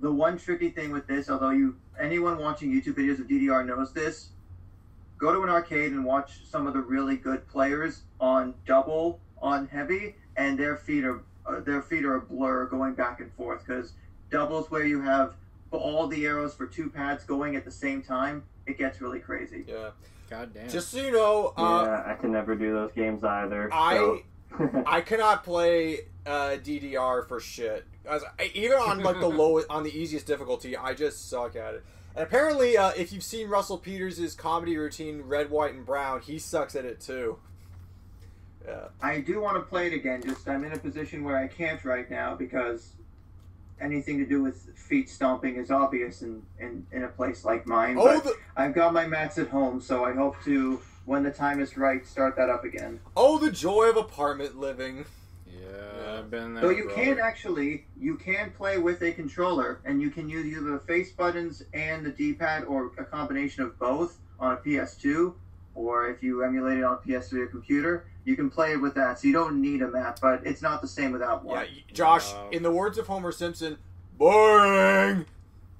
the 0.00 0.10
one 0.10 0.38
tricky 0.38 0.70
thing 0.70 0.90
with 0.90 1.06
this, 1.06 1.30
although 1.30 1.50
you 1.50 1.76
anyone 1.98 2.38
watching 2.38 2.70
YouTube 2.72 2.94
videos 2.94 3.20
of 3.20 3.28
DDR 3.28 3.64
knows 3.64 3.92
this, 3.92 4.30
go 5.16 5.32
to 5.32 5.42
an 5.42 5.48
arcade 5.48 5.92
and 5.92 6.04
watch 6.04 6.40
some 6.44 6.66
of 6.66 6.72
the 6.72 6.80
really 6.80 7.16
good 7.16 7.46
players 7.48 8.02
on 8.20 8.54
double 8.66 9.20
on 9.40 9.68
heavy, 9.68 10.16
and 10.36 10.58
their 10.58 10.76
feet 10.76 11.04
are 11.04 11.20
uh, 11.46 11.60
their 11.60 11.82
feet 11.82 12.04
are 12.04 12.16
a 12.16 12.20
blur 12.20 12.66
going 12.66 12.94
back 12.94 13.20
and 13.20 13.32
forth 13.34 13.64
because 13.64 13.92
doubles 14.30 14.70
where 14.70 14.84
you 14.84 15.00
have 15.00 15.34
all 15.70 16.06
the 16.06 16.26
arrows 16.26 16.54
for 16.54 16.66
two 16.66 16.88
pads 16.88 17.24
going 17.24 17.56
at 17.56 17.64
the 17.64 17.70
same 17.70 18.02
time, 18.02 18.42
it 18.68 18.78
gets 18.78 19.00
really 19.00 19.20
crazy. 19.20 19.64
yeah. 19.66 19.90
God 20.30 20.52
damn. 20.52 20.68
Just 20.68 20.90
so 20.90 20.98
you 20.98 21.10
know, 21.10 21.54
uh, 21.56 21.84
yeah, 21.86 22.12
I 22.12 22.14
can 22.14 22.32
never 22.32 22.54
do 22.54 22.72
those 22.74 22.92
games 22.92 23.24
either. 23.24 23.70
I 23.72 23.94
so- 23.96 24.22
I 24.86 25.00
cannot 25.00 25.42
play 25.42 26.00
uh, 26.26 26.56
DDR 26.62 27.26
for 27.26 27.40
shit. 27.40 27.86
As 28.04 28.22
even 28.54 28.76
on 28.78 29.02
like 29.02 29.20
the 29.20 29.28
lowest, 29.28 29.68
on 29.70 29.84
the 29.84 29.98
easiest 29.98 30.26
difficulty, 30.26 30.76
I 30.76 30.92
just 30.92 31.30
suck 31.30 31.56
at 31.56 31.74
it. 31.74 31.84
And 32.14 32.24
apparently, 32.26 32.76
uh, 32.76 32.90
if 32.96 33.12
you've 33.12 33.22
seen 33.22 33.48
Russell 33.48 33.78
Peters' 33.78 34.34
comedy 34.34 34.76
routine, 34.76 35.22
Red, 35.22 35.50
White, 35.50 35.74
and 35.74 35.86
Brown, 35.86 36.20
he 36.20 36.38
sucks 36.38 36.74
at 36.76 36.84
it 36.84 37.00
too. 37.00 37.38
Yeah. 38.66 38.88
I 39.00 39.20
do 39.20 39.40
want 39.40 39.56
to 39.56 39.62
play 39.62 39.86
it 39.86 39.94
again. 39.94 40.22
Just 40.22 40.46
I'm 40.46 40.62
in 40.64 40.72
a 40.72 40.78
position 40.78 41.24
where 41.24 41.38
I 41.38 41.46
can't 41.48 41.82
right 41.84 42.10
now 42.10 42.34
because 42.34 42.90
anything 43.80 44.18
to 44.18 44.26
do 44.26 44.42
with 44.42 44.76
feet 44.76 45.08
stomping 45.08 45.56
is 45.56 45.70
obvious 45.70 46.22
in, 46.22 46.42
in, 46.58 46.86
in 46.92 47.04
a 47.04 47.08
place 47.08 47.44
like 47.44 47.66
mine. 47.66 47.96
Oh, 47.98 48.04
but 48.04 48.24
the 48.24 48.34
I've 48.56 48.74
got 48.74 48.92
my 48.92 49.06
mats 49.06 49.38
at 49.38 49.48
home, 49.48 49.80
so 49.80 50.04
I 50.04 50.12
hope 50.12 50.36
to, 50.44 50.80
when 51.04 51.22
the 51.22 51.30
time 51.30 51.60
is 51.60 51.76
right, 51.76 52.06
start 52.06 52.36
that 52.36 52.48
up 52.50 52.64
again. 52.64 53.00
oh, 53.16 53.38
the 53.38 53.50
joy 53.50 53.88
of 53.90 53.96
apartment 53.96 54.58
living. 54.58 55.04
yeah. 55.46 56.18
I've 56.18 56.30
been 56.30 56.54
there. 56.54 56.62
Though 56.62 56.70
you 56.70 56.84
brother. 56.84 57.04
can 57.04 57.18
actually, 57.20 57.86
you 57.98 58.16
can 58.16 58.50
play 58.50 58.78
with 58.78 59.02
a 59.02 59.12
controller, 59.12 59.80
and 59.84 60.02
you 60.02 60.10
can 60.10 60.28
use 60.28 60.46
either 60.46 60.72
the 60.72 60.80
face 60.80 61.12
buttons 61.12 61.62
and 61.74 62.04
the 62.04 62.10
D-pad, 62.10 62.64
or 62.64 62.92
a 62.98 63.04
combination 63.04 63.62
of 63.62 63.78
both 63.78 64.18
on 64.40 64.52
a 64.52 64.56
PS2, 64.56 65.34
or 65.78 66.08
if 66.08 66.22
you 66.22 66.42
emulate 66.42 66.78
it 66.78 66.84
on 66.84 66.98
PS3 66.98 67.32
or 67.34 67.46
computer, 67.46 68.06
you 68.24 68.34
can 68.36 68.50
play 68.50 68.72
it 68.72 68.76
with 68.80 68.94
that. 68.96 69.18
So 69.20 69.28
you 69.28 69.32
don't 69.32 69.60
need 69.62 69.80
a 69.82 69.88
map, 69.88 70.18
but 70.20 70.44
it's 70.44 70.60
not 70.60 70.82
the 70.82 70.88
same 70.88 71.12
without 71.12 71.44
one. 71.44 71.56
y- 71.58 71.68
Josh. 71.92 72.32
Wow. 72.32 72.48
In 72.50 72.62
the 72.62 72.70
words 72.72 72.98
of 72.98 73.06
Homer 73.06 73.30
Simpson, 73.32 73.78
boring. 74.18 75.24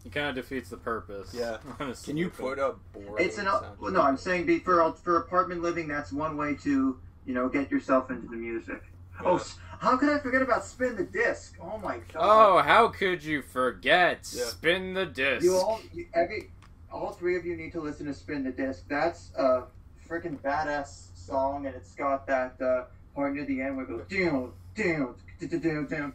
It 0.04 0.12
kind 0.12 0.28
of 0.28 0.34
defeats 0.36 0.70
the 0.70 0.76
purpose. 0.76 1.34
Yeah. 1.34 1.58
Honestly, 1.80 2.12
Can 2.12 2.16
you 2.16 2.30
put 2.30 2.58
a 2.58 2.74
boring? 2.94 3.24
It's 3.26 3.38
an 3.38 3.46
well, 3.46 3.92
no. 3.92 4.00
I'm 4.00 4.16
saying 4.16 4.46
be- 4.46 4.60
for 4.60 4.92
for 4.92 5.16
apartment 5.16 5.60
living, 5.62 5.88
that's 5.88 6.12
one 6.12 6.36
way 6.36 6.54
to 6.62 6.98
you 7.26 7.34
know 7.34 7.48
get 7.48 7.70
yourself 7.70 8.10
into 8.10 8.28
the 8.28 8.36
music. 8.36 8.82
Oh, 9.24 9.44
how 9.80 9.96
could 9.96 10.08
I 10.08 10.18
forget 10.20 10.42
about 10.42 10.64
spin 10.64 10.94
the 10.96 11.02
disc? 11.02 11.56
Oh 11.60 11.76
my 11.78 11.98
god! 12.12 12.20
Oh, 12.20 12.62
how 12.62 12.86
could 12.88 13.22
you 13.22 13.42
forget? 13.42 14.20
Yeah. 14.32 14.44
Spin 14.44 14.94
the 14.94 15.06
disc. 15.06 15.44
You 15.44 15.56
all, 15.56 15.80
you, 15.92 16.06
every, 16.14 16.50
all 16.92 17.10
three 17.12 17.36
of 17.36 17.44
you 17.44 17.56
need 17.56 17.72
to 17.72 17.80
listen 17.80 18.06
to 18.06 18.14
"Spin 18.14 18.44
the 18.44 18.52
disc. 18.52 18.84
That's 18.88 19.32
a 19.36 19.64
freaking 20.08 20.38
badass 20.40 21.08
song, 21.14 21.66
and 21.66 21.74
it's 21.76 21.94
got 21.94 22.26
that 22.26 22.60
uh, 22.60 22.84
part 23.14 23.34
near 23.34 23.44
the 23.44 23.60
end 23.60 23.76
where 23.76 23.84
it 23.84 23.88
goes 23.88 24.06
down, 24.08 24.52
down, 24.74 25.14
down, 25.40 25.86
down, 25.86 26.12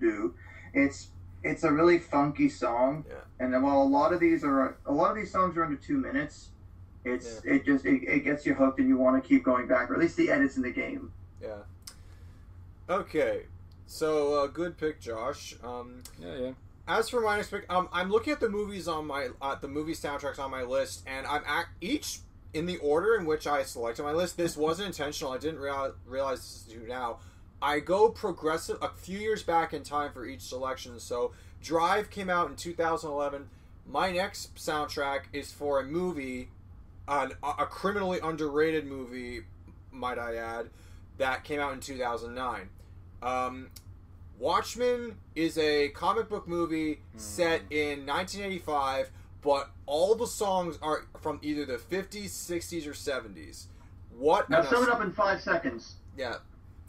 down. 0.00 0.34
It's 0.74 1.08
it's 1.42 1.62
a 1.64 1.72
really 1.72 1.98
funky 1.98 2.48
song, 2.48 3.04
Yeah. 3.08 3.14
and 3.38 3.52
then 3.54 3.62
while 3.62 3.80
a 3.82 3.84
lot 3.84 4.12
of 4.12 4.20
these 4.20 4.44
are 4.44 4.76
a 4.86 4.92
lot 4.92 5.10
of 5.10 5.16
these 5.16 5.30
songs 5.32 5.56
are 5.56 5.64
under 5.64 5.76
two 5.76 5.96
minutes, 5.96 6.48
it's 7.04 7.40
it 7.44 7.64
just 7.64 7.84
it, 7.86 8.02
it 8.04 8.24
gets 8.24 8.44
you 8.44 8.54
hooked, 8.54 8.78
and 8.78 8.88
you 8.88 8.96
want 8.98 9.22
to 9.22 9.26
keep 9.26 9.44
going 9.44 9.66
back, 9.66 9.90
or 9.90 9.94
at 9.94 10.00
least 10.00 10.16
the 10.16 10.30
edits 10.30 10.56
in 10.56 10.62
the 10.62 10.70
game. 10.72 11.12
Yeah. 11.40 11.58
Okay. 12.88 13.44
So 13.86 14.34
uh, 14.42 14.46
good 14.48 14.76
pick, 14.76 15.00
Josh. 15.00 15.54
Um, 15.62 16.02
Yeah, 16.20 16.36
yeah. 16.36 16.50
As 16.88 17.08
for 17.08 17.20
my 17.20 17.36
next 17.36 17.52
um, 17.68 17.88
I'm 17.92 18.10
looking 18.10 18.32
at 18.32 18.40
the 18.40 18.48
movies 18.48 18.88
on 18.88 19.06
my 19.06 19.28
uh, 19.40 19.56
the 19.56 19.68
movie 19.68 19.94
soundtracks 19.94 20.38
on 20.38 20.50
my 20.50 20.62
list, 20.62 21.02
and 21.06 21.26
I'm 21.26 21.42
at 21.46 21.66
each 21.80 22.20
in 22.54 22.66
the 22.66 22.78
order 22.78 23.16
in 23.16 23.26
which 23.26 23.46
I 23.46 23.62
selected 23.64 24.02
my 24.02 24.12
list. 24.12 24.36
This 24.36 24.56
wasn't 24.56 24.88
intentional. 24.88 25.32
I 25.32 25.38
didn't 25.38 25.60
real, 25.60 25.94
realize 26.06 26.38
this 26.38 26.56
is 26.56 26.62
due 26.62 26.88
now. 26.88 27.18
I 27.60 27.80
go 27.80 28.08
progressive 28.08 28.78
a 28.82 28.88
few 28.88 29.18
years 29.18 29.42
back 29.42 29.72
in 29.72 29.82
time 29.82 30.12
for 30.12 30.24
each 30.24 30.42
selection. 30.42 30.98
So 31.00 31.32
Drive 31.62 32.10
came 32.10 32.30
out 32.30 32.48
in 32.48 32.56
2011. 32.56 33.48
My 33.86 34.10
next 34.10 34.54
soundtrack 34.56 35.24
is 35.32 35.52
for 35.52 35.80
a 35.80 35.84
movie, 35.84 36.48
an, 37.08 37.32
a 37.42 37.66
criminally 37.66 38.20
underrated 38.22 38.86
movie, 38.86 39.42
might 39.90 40.18
I 40.18 40.36
add, 40.36 40.70
that 41.18 41.44
came 41.44 41.60
out 41.60 41.72
in 41.72 41.80
2009. 41.80 42.68
Um, 43.22 43.70
Watchmen 44.38 45.16
is 45.34 45.56
a 45.58 45.88
comic 45.90 46.28
book 46.28 46.46
movie 46.46 46.94
hmm. 46.94 47.18
set 47.18 47.62
in 47.70 48.06
1985, 48.06 49.10
but 49.42 49.70
all 49.86 50.14
the 50.14 50.26
songs 50.26 50.78
are 50.82 51.06
from 51.20 51.38
either 51.42 51.64
the 51.64 51.76
50s, 51.76 52.26
60s, 52.26 52.86
or 52.86 52.92
70s. 52.92 53.66
What? 54.16 54.48
Now 54.50 54.60
an 54.60 54.66
sum 54.66 54.82
it 54.82 54.88
up 54.88 55.02
in 55.02 55.12
five 55.12 55.40
seconds. 55.40 55.96
Yeah. 56.16 56.36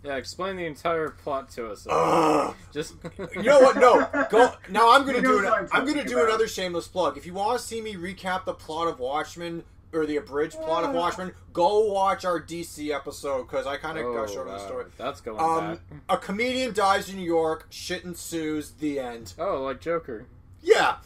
Yeah, 0.04 0.16
explain 0.16 0.56
the 0.58 0.66
entire 0.66 1.10
plot 1.10 1.50
to 1.52 1.70
us. 1.72 1.88
Ugh. 1.90 2.56
Just 2.72 2.96
You 3.36 3.44
know 3.44 3.60
what? 3.60 3.78
No, 3.78 4.08
go. 4.30 4.54
Now 4.70 4.94
I'm 4.94 5.06
gonna 5.06 5.18
You 5.18 5.24
do 5.24 5.40
it. 5.40 5.48
I'm 5.48 5.68
I'm 5.72 5.86
gonna 5.86 6.06
do 6.06 6.18
about. 6.18 6.30
another 6.30 6.48
shameless 6.48 6.88
plug. 6.88 7.18
If 7.18 7.26
you 7.26 7.34
want 7.34 7.60
to 7.60 7.66
see 7.66 7.82
me 7.82 7.96
recap 7.96 8.46
the 8.46 8.54
plot 8.54 8.88
of 8.88 9.00
Watchmen 9.00 9.64
or 9.94 10.06
the 10.06 10.18
abridged 10.18 10.56
plot 10.62 10.84
of 10.84 10.94
Watchmen, 10.94 11.32
go 11.54 11.92
watch 11.92 12.26
our 12.26 12.40
DC 12.42 12.94
episode 12.94 13.44
because 13.44 13.66
I 13.66 13.78
kind 13.78 13.98
of 13.98 14.06
oh, 14.06 14.14
gushed 14.14 14.38
over 14.38 14.50
the 14.52 14.60
story. 14.60 14.86
That's 14.98 15.22
going 15.22 15.40
Um, 15.40 15.76
back. 15.76 15.80
a 16.10 16.18
comedian 16.18 16.74
dies 16.74 17.10
in 17.10 17.16
New 17.18 17.26
York. 17.26 17.68
Shit 17.70 18.04
ensues. 18.04 18.72
The 18.72 19.00
end. 19.00 19.34
Oh, 19.40 19.64
like 19.64 19.80
Joker. 19.80 20.26
Yeah. 20.62 20.98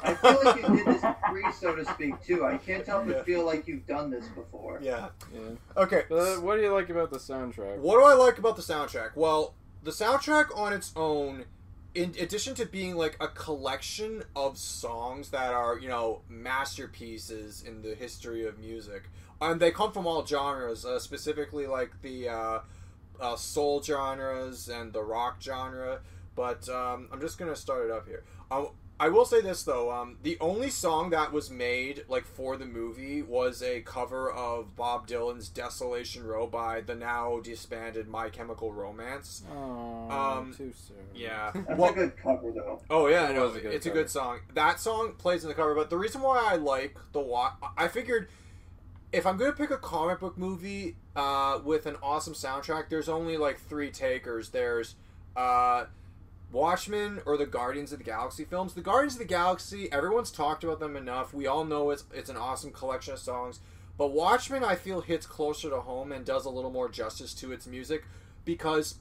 I 0.00 0.14
feel 0.14 0.38
like 0.44 0.56
you 0.62 0.76
did 0.76 0.86
this 0.86 1.04
free, 1.28 1.52
so 1.58 1.74
to 1.74 1.84
speak, 1.86 2.22
too. 2.24 2.44
I 2.46 2.56
can't 2.58 2.86
help 2.86 3.06
but 3.06 3.16
Yeah. 3.16 3.22
feel 3.24 3.44
like 3.44 3.66
you've 3.66 3.86
done 3.88 4.10
this 4.10 4.28
before. 4.28 4.78
Yeah. 4.80 5.08
Yeah. 5.34 5.40
Okay. 5.76 6.02
But 6.08 6.40
what 6.40 6.54
do 6.56 6.62
you 6.62 6.72
like 6.72 6.88
about 6.88 7.10
the 7.10 7.18
soundtrack? 7.18 7.78
What 7.78 7.98
do 7.98 8.04
I 8.04 8.14
like 8.14 8.38
about 8.38 8.54
the 8.54 8.62
soundtrack? 8.62 9.10
Well, 9.16 9.54
the 9.82 9.90
soundtrack 9.90 10.56
on 10.56 10.72
its 10.72 10.92
own, 10.94 11.46
in 11.98 12.14
addition 12.20 12.54
to 12.54 12.64
being 12.64 12.94
like 12.94 13.16
a 13.18 13.26
collection 13.26 14.22
of 14.36 14.56
songs 14.56 15.30
that 15.30 15.52
are, 15.52 15.76
you 15.76 15.88
know, 15.88 16.20
masterpieces 16.28 17.64
in 17.66 17.82
the 17.82 17.96
history 17.96 18.46
of 18.46 18.56
music, 18.56 19.10
and 19.40 19.58
they 19.58 19.72
come 19.72 19.90
from 19.90 20.06
all 20.06 20.24
genres, 20.24 20.84
uh, 20.84 21.00
specifically 21.00 21.66
like 21.66 22.00
the 22.02 22.28
uh, 22.28 22.60
uh, 23.18 23.34
soul 23.34 23.82
genres 23.82 24.68
and 24.68 24.92
the 24.92 25.02
rock 25.02 25.38
genre. 25.42 25.98
But 26.36 26.68
um, 26.68 27.08
I'm 27.12 27.20
just 27.20 27.36
gonna 27.36 27.56
start 27.56 27.86
it 27.86 27.90
up 27.90 28.06
here. 28.06 28.22
Um, 28.48 28.68
I 29.00 29.08
will 29.10 29.24
say 29.24 29.40
this 29.40 29.62
though, 29.62 29.92
um, 29.92 30.16
the 30.24 30.36
only 30.40 30.70
song 30.70 31.10
that 31.10 31.32
was 31.32 31.50
made 31.50 32.04
like 32.08 32.24
for 32.24 32.56
the 32.56 32.64
movie 32.66 33.22
was 33.22 33.62
a 33.62 33.80
cover 33.82 34.28
of 34.30 34.74
Bob 34.74 35.06
Dylan's 35.06 35.48
"Desolation 35.48 36.26
Row" 36.26 36.48
by 36.48 36.80
the 36.80 36.96
now 36.96 37.38
disbanded 37.40 38.08
My 38.08 38.28
Chemical 38.28 38.72
Romance. 38.72 39.44
Oh, 39.54 40.10
Um, 40.10 40.52
too 40.52 40.72
soon. 40.76 40.96
Yeah. 41.14 41.52
That's 41.54 41.78
Well- 41.78 41.90
a 41.92 41.94
good 41.94 42.16
cover, 42.16 42.50
though. 42.50 42.80
Oh 42.90 43.06
yeah, 43.06 43.28
It 43.30 43.34
no, 43.34 43.46
was 43.46 43.56
a 43.56 43.60
good 43.60 43.72
it's 43.74 43.86
a 43.86 43.90
good 43.90 44.10
song. 44.10 44.40
That 44.54 44.80
song 44.80 45.12
plays 45.16 45.44
in 45.44 45.48
the 45.48 45.54
cover, 45.54 45.74
but 45.76 45.90
the 45.90 45.98
reason 45.98 46.20
why 46.20 46.42
I 46.44 46.56
like 46.56 46.96
the 47.12 47.20
wa 47.20 47.52
I 47.76 47.86
figured 47.86 48.28
if 49.12 49.26
I'm 49.26 49.36
gonna 49.36 49.52
pick 49.52 49.70
a 49.70 49.78
comic 49.78 50.18
book 50.20 50.36
movie 50.36 50.96
uh, 51.14 51.60
with 51.64 51.86
an 51.86 51.96
awesome 52.02 52.34
soundtrack, 52.34 52.88
there's 52.90 53.08
only 53.08 53.36
like 53.36 53.60
three 53.60 53.90
takers. 53.92 54.50
There's 54.50 54.96
uh, 55.36 55.84
Watchmen 56.50 57.20
or 57.26 57.36
the 57.36 57.46
Guardians 57.46 57.92
of 57.92 57.98
the 57.98 58.04
Galaxy 58.04 58.44
films. 58.44 58.74
The 58.74 58.80
Guardians 58.80 59.14
of 59.14 59.18
the 59.20 59.24
Galaxy, 59.26 59.90
everyone's 59.92 60.30
talked 60.30 60.64
about 60.64 60.80
them 60.80 60.96
enough. 60.96 61.34
We 61.34 61.46
all 61.46 61.64
know 61.64 61.90
it's 61.90 62.04
it's 62.12 62.30
an 62.30 62.36
awesome 62.36 62.72
collection 62.72 63.14
of 63.14 63.18
songs. 63.18 63.60
But 63.98 64.12
Watchmen, 64.12 64.62
I 64.62 64.76
feel, 64.76 65.00
hits 65.00 65.26
closer 65.26 65.68
to 65.70 65.80
home 65.80 66.12
and 66.12 66.24
does 66.24 66.44
a 66.44 66.50
little 66.50 66.70
more 66.70 66.88
justice 66.88 67.34
to 67.34 67.50
its 67.50 67.66
music 67.66 68.04
because 68.44 68.98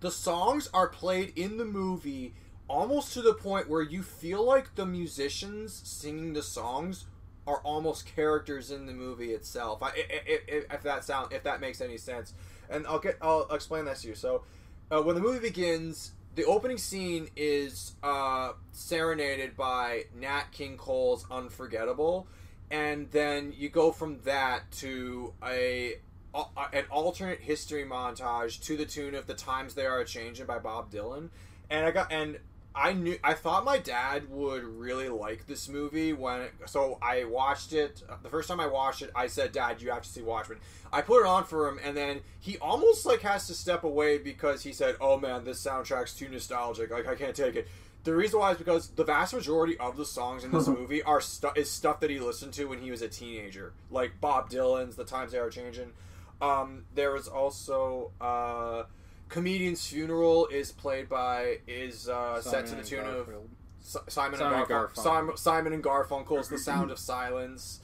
the 0.00 0.10
songs 0.10 0.68
are 0.74 0.88
played 0.88 1.32
in 1.36 1.56
the 1.56 1.64
movie 1.64 2.34
almost 2.68 3.14
to 3.14 3.22
the 3.22 3.32
point 3.32 3.68
where 3.68 3.82
you 3.82 4.02
feel 4.02 4.44
like 4.44 4.74
the 4.74 4.86
musicians 4.86 5.80
singing 5.84 6.34
the 6.34 6.42
songs 6.42 7.06
are 7.46 7.58
almost 7.58 8.06
characters 8.14 8.70
in 8.70 8.86
the 8.86 8.92
movie 8.92 9.30
itself. 9.32 9.82
I, 9.82 9.92
if 9.96 10.82
that 10.82 11.04
sound 11.04 11.32
if 11.32 11.44
that 11.44 11.60
makes 11.60 11.80
any 11.80 11.96
sense, 11.96 12.34
and 12.68 12.86
I'll 12.86 12.98
get 12.98 13.16
I'll 13.22 13.46
explain 13.50 13.84
that 13.86 13.96
to 13.98 14.08
you. 14.08 14.14
So, 14.14 14.42
uh, 14.90 15.00
when 15.02 15.14
the 15.14 15.22
movie 15.22 15.38
begins, 15.38 16.12
the 16.36 16.44
opening 16.44 16.78
scene 16.78 17.28
is 17.34 17.94
uh, 18.02 18.52
serenaded 18.70 19.56
by 19.56 20.04
Nat 20.14 20.44
King 20.52 20.76
Cole's 20.76 21.26
"Unforgettable," 21.30 22.28
and 22.70 23.10
then 23.10 23.52
you 23.56 23.68
go 23.70 23.90
from 23.90 24.20
that 24.24 24.70
to 24.72 25.32
a 25.42 25.94
a- 26.34 26.46
an 26.74 26.84
alternate 26.90 27.40
history 27.40 27.84
montage 27.84 28.62
to 28.64 28.76
the 28.76 28.84
tune 28.84 29.14
of 29.14 29.26
"The 29.26 29.34
Times 29.34 29.74
They 29.74 29.86
Are 29.86 30.00
a 30.00 30.04
Changing" 30.04 30.44
by 30.46 30.58
Bob 30.58 30.92
Dylan, 30.92 31.30
and 31.70 31.86
I 31.86 31.90
got 31.90 32.12
and 32.12 32.38
I 32.76 32.92
knew 32.92 33.18
I 33.24 33.32
thought 33.32 33.64
my 33.64 33.78
dad 33.78 34.28
would 34.28 34.62
really 34.62 35.08
like 35.08 35.46
this 35.46 35.68
movie 35.68 36.12
when 36.12 36.42
it, 36.42 36.52
so 36.66 36.98
I 37.00 37.24
watched 37.24 37.72
it. 37.72 38.02
The 38.22 38.28
first 38.28 38.48
time 38.48 38.60
I 38.60 38.66
watched 38.66 39.02
it 39.02 39.10
I 39.16 39.28
said 39.28 39.52
dad 39.52 39.80
you 39.80 39.90
have 39.90 40.02
to 40.02 40.08
see 40.08 40.22
Watchmen. 40.22 40.58
I 40.92 41.00
put 41.00 41.20
it 41.20 41.26
on 41.26 41.44
for 41.44 41.68
him 41.68 41.80
and 41.82 41.96
then 41.96 42.20
he 42.38 42.58
almost 42.58 43.06
like 43.06 43.22
has 43.22 43.46
to 43.46 43.54
step 43.54 43.82
away 43.82 44.18
because 44.18 44.62
he 44.62 44.72
said 44.72 44.96
oh 45.00 45.18
man 45.18 45.44
this 45.44 45.64
soundtrack's 45.64 46.14
too 46.14 46.28
nostalgic. 46.28 46.90
Like 46.90 47.08
I 47.08 47.14
can't 47.14 47.34
take 47.34 47.56
it. 47.56 47.66
The 48.04 48.14
reason 48.14 48.38
why 48.38 48.52
is 48.52 48.58
because 48.58 48.88
the 48.88 49.04
vast 49.04 49.34
majority 49.34 49.76
of 49.78 49.96
the 49.96 50.04
songs 50.04 50.44
in 50.44 50.52
this 50.52 50.68
movie 50.68 51.02
are 51.02 51.20
stu- 51.20 51.50
is 51.56 51.70
stuff 51.70 52.00
that 52.00 52.10
he 52.10 52.20
listened 52.20 52.52
to 52.52 52.66
when 52.66 52.80
he 52.80 52.90
was 52.90 53.02
a 53.02 53.08
teenager. 53.08 53.72
Like 53.90 54.20
Bob 54.20 54.50
Dylan's 54.50 54.96
The 54.96 55.04
Times 55.04 55.32
They 55.32 55.38
Are 55.38 55.50
Changing. 55.50 55.92
Um, 56.40 56.84
there 56.94 57.10
was 57.10 57.26
also 57.26 58.12
uh, 58.20 58.84
comedian's 59.28 59.86
funeral 59.86 60.46
is 60.46 60.72
played 60.72 61.08
by 61.08 61.58
is 61.66 62.08
uh, 62.08 62.40
set 62.40 62.66
to 62.66 62.72
the 62.72 62.78
and 62.78 62.86
tune 62.86 63.00
of 63.00 63.26
Garfield. 63.26 63.48
Si- 63.80 63.98
Simon, 64.08 64.38
Simon 64.38 64.56
and 64.58 64.62
and 64.62 64.66
Garfunkel. 64.66 64.94
Garfunkel. 64.94 65.02
Simon, 65.02 65.36
Simon 65.36 65.72
and 65.72 65.84
Garfunkel's 65.84 66.48
"The 66.48 66.58
Sound 66.58 66.90
of 66.90 66.98
Silence." 66.98 67.80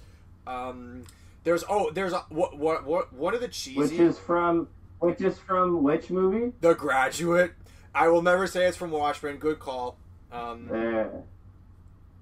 Um, 0.47 1.05
there's 1.45 1.65
oh, 1.69 1.91
there's 1.91 2.13
a 2.13 2.25
what 2.29 2.59
what 2.59 2.85
what 2.85 3.13
one 3.13 3.35
of 3.35 3.41
the 3.41 3.49
cheesy 3.49 3.79
Which 3.79 3.93
is 3.93 4.19
from 4.19 4.69
which 4.99 5.21
is 5.21 5.39
from 5.39 5.83
which 5.83 6.11
movie? 6.11 6.53
The 6.61 6.75
Graduate. 6.75 7.53
I 7.95 8.09
will 8.09 8.23
never 8.23 8.47
say 8.47 8.67
it's 8.67 8.77
from 8.77 8.91
Watchmen. 8.91 9.37
Good 9.37 9.59
call. 9.59 9.99
Um, 10.31 10.67
There. 10.69 11.11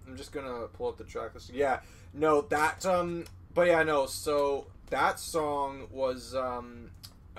I'm 0.06 0.16
just 0.16 0.32
gonna 0.32 0.66
pull 0.66 0.88
up 0.88 0.98
the 0.98 1.04
track 1.04 1.34
list. 1.34 1.50
Yeah, 1.50 1.80
no, 2.12 2.42
that 2.42 2.84
um, 2.84 3.24
but 3.54 3.68
yeah, 3.68 3.82
no. 3.84 4.06
So 4.06 4.66
that 4.90 5.20
song 5.20 5.86
was 5.90 6.34
um, 6.34 6.90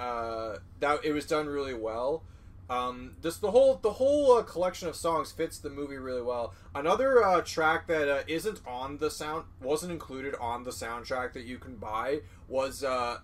uh, 0.01 0.57
that 0.79 1.05
it 1.05 1.13
was 1.13 1.25
done 1.25 1.47
really 1.47 1.75
well. 1.75 2.23
Um, 2.69 3.17
this 3.21 3.37
the 3.37 3.51
whole 3.51 3.75
the 3.75 3.91
whole 3.91 4.37
uh, 4.37 4.43
collection 4.43 4.87
of 4.87 4.95
songs 4.95 5.31
fits 5.31 5.57
the 5.57 5.69
movie 5.69 5.97
really 5.97 6.21
well. 6.21 6.53
Another 6.73 7.23
uh, 7.23 7.41
track 7.41 7.85
that 7.87 8.07
uh, 8.07 8.23
isn't 8.27 8.61
on 8.65 8.97
the 8.97 9.11
sound 9.11 9.43
wasn't 9.61 9.91
included 9.91 10.35
on 10.39 10.63
the 10.63 10.71
soundtrack 10.71 11.33
that 11.33 11.43
you 11.43 11.57
can 11.57 11.75
buy 11.75 12.21
was 12.47 12.83
uh, 12.83 13.19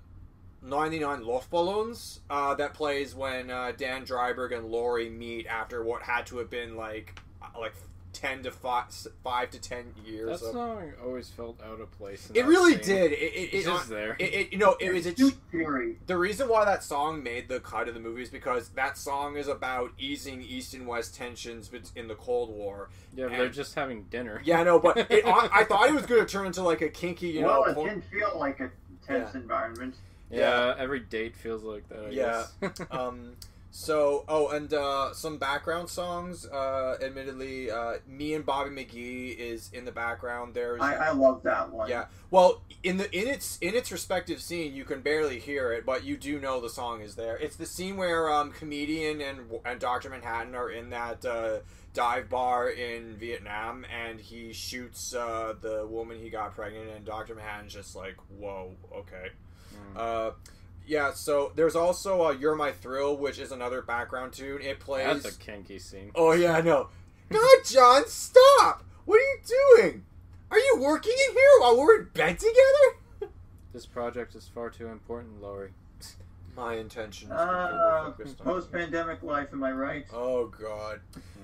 99 0.61 1.21
Luftballons 1.21 2.19
uh, 2.29 2.55
that 2.55 2.73
plays 2.73 3.15
when 3.15 3.49
uh, 3.49 3.71
Dan 3.77 4.05
Dreiberg 4.05 4.55
and 4.55 4.65
Laurie 4.65 5.09
meet 5.09 5.47
after 5.47 5.83
what 5.83 6.01
had 6.01 6.25
to 6.27 6.37
have 6.39 6.49
been 6.49 6.75
like 6.75 7.19
uh, 7.41 7.59
like 7.59 7.73
10 8.17 8.43
to 8.43 8.51
5, 8.51 8.85
5 9.23 9.49
to 9.51 9.59
10 9.61 9.93
years. 10.05 10.39
That 10.39 10.47
of- 10.47 10.51
song 10.53 10.91
always 11.05 11.29
felt 11.29 11.61
out 11.61 11.79
of 11.79 11.91
place. 11.91 12.29
in 12.29 12.35
it 12.35 12.41
that 12.41 12.47
really 12.47 12.73
scene. 12.81 12.95
did. 12.95 13.11
It, 13.11 13.15
it, 13.15 13.53
It's 13.53 13.85
there. 13.87 14.15
it, 14.17 14.33
it- 14.33 14.51
you 14.51 14.57
know, 14.57 14.75
it 14.79 14.91
was 14.91 15.05
a 15.05 15.15
Suit 15.15 15.35
theory. 15.51 15.97
the 16.07 16.17
reason 16.17 16.49
why 16.49 16.65
that 16.65 16.83
song 16.83 17.21
made 17.21 17.47
the 17.47 17.59
cut 17.59 17.87
of 17.87 17.93
the 17.93 17.99
movie 17.99 18.23
is 18.23 18.29
because 18.29 18.69
that 18.69 18.97
song 18.97 19.37
is 19.37 19.47
about 19.47 19.91
easing 19.99 20.41
East 20.41 20.73
and 20.73 20.87
West 20.87 21.15
tensions 21.15 21.69
in 21.95 22.07
the 22.07 22.15
Cold 22.15 22.49
War. 22.49 22.89
yeah, 23.15 23.25
and- 23.25 23.35
they're 23.35 23.49
just 23.49 23.75
having 23.75 24.03
dinner. 24.05 24.41
Yeah, 24.43 24.61
I 24.61 24.63
know, 24.63 24.79
but 24.79 24.97
it, 25.11 25.25
I, 25.25 25.49
I 25.53 25.63
thought 25.63 25.87
it 25.87 25.93
was 25.93 26.05
going 26.07 26.25
to 26.25 26.31
turn 26.31 26.47
into 26.47 26.63
like 26.63 26.81
a 26.81 26.89
kinky, 26.89 27.27
you 27.27 27.45
well, 27.45 27.61
know. 27.65 27.71
it 27.71 27.75
por- 27.75 27.87
didn't 27.89 28.05
feel 28.05 28.33
like 28.39 28.59
a 28.59 28.71
tense 29.05 29.35
environment. 29.35 29.93
Yeah, 30.31 30.73
every 30.77 30.99
date 31.01 31.35
feels 31.35 31.63
like 31.63 31.87
that. 31.89 32.05
I 32.07 32.09
Yeah. 32.09 32.45
guess. 32.61 32.81
um, 32.91 33.33
so, 33.79 34.25
oh, 34.27 34.47
and 34.47 34.73
uh, 34.73 35.13
some 35.13 35.37
background 35.37 35.87
songs. 35.87 36.47
Uh, 36.47 36.97
admittedly, 36.99 37.69
uh, 37.69 37.97
me 38.07 38.33
and 38.33 38.43
Bobby 38.43 38.71
McGee 38.71 39.37
is 39.37 39.69
in 39.71 39.85
the 39.85 39.91
background. 39.91 40.55
There's 40.55 40.81
I, 40.81 40.95
I 40.95 41.11
love 41.11 41.43
that 41.43 41.71
one. 41.71 41.87
Yeah. 41.87 42.05
Well, 42.31 42.63
in 42.81 42.97
the 42.97 43.15
in 43.15 43.27
its 43.27 43.59
in 43.59 43.75
its 43.75 43.91
respective 43.91 44.41
scene, 44.41 44.73
you 44.73 44.83
can 44.83 45.01
barely 45.01 45.37
hear 45.37 45.71
it, 45.71 45.85
but 45.85 46.03
you 46.03 46.17
do 46.17 46.39
know 46.39 46.59
the 46.59 46.71
song 46.71 47.01
is 47.01 47.13
there. 47.13 47.37
It's 47.37 47.55
the 47.55 47.67
scene 47.67 47.97
where 47.97 48.33
um, 48.33 48.51
comedian 48.51 49.21
and 49.21 49.41
and 49.63 49.79
Doctor 49.79 50.09
Manhattan 50.09 50.55
are 50.55 50.71
in 50.71 50.89
that 50.89 51.23
uh, 51.23 51.59
dive 51.93 52.31
bar 52.31 52.71
in 52.71 53.15
Vietnam, 53.15 53.85
and 53.95 54.19
he 54.19 54.53
shoots 54.53 55.13
uh, 55.13 55.53
the 55.61 55.85
woman 55.85 56.17
he 56.17 56.31
got 56.31 56.55
pregnant, 56.55 56.89
and 56.95 57.05
Doctor 57.05 57.35
Manhattan's 57.35 57.73
just 57.73 57.95
like, 57.95 58.15
"Whoa, 58.39 58.71
okay." 58.91 59.33
Mm. 59.93 59.97
Uh, 59.97 60.31
yeah. 60.87 61.11
So 61.13 61.51
there's 61.55 61.75
also 61.75 62.23
uh, 62.27 62.31
"You're 62.31 62.55
My 62.55 62.71
Thrill," 62.71 63.17
which 63.17 63.37
is 63.39 63.51
another 63.51 63.81
background 63.81 64.33
tune. 64.33 64.61
It 64.61 64.79
plays. 64.79 65.23
That's 65.23 65.35
a 65.35 65.39
kinky 65.39 65.79
scene. 65.79 66.11
Oh 66.15 66.31
yeah, 66.31 66.53
I 66.53 66.61
know. 66.61 66.87
God, 67.29 67.57
John, 67.65 68.07
stop! 68.07 68.83
What 69.05 69.17
are 69.17 69.19
you 69.19 69.37
doing? 69.77 70.05
Are 70.49 70.57
you 70.59 70.77
working 70.79 71.13
in 71.27 71.33
here 71.33 71.59
while 71.59 71.77
we're 71.77 71.99
in 71.99 72.07
bed 72.13 72.39
together? 72.39 73.31
This 73.73 73.85
project 73.85 74.33
is 74.35 74.47
far 74.47 74.69
too 74.69 74.87
important, 74.87 75.41
Laurie. 75.41 75.71
My 76.55 76.75
intention 76.75 77.27
is 77.31 77.37
Uh, 77.37 77.45
completely 78.05 78.25
focused 78.33 78.39
on- 78.41 78.45
post-pandemic 78.45 79.21
life, 79.23 79.49
am 79.53 79.63
I 79.63 79.71
right? 79.71 80.05
Oh 80.11 80.47
God. 80.47 81.01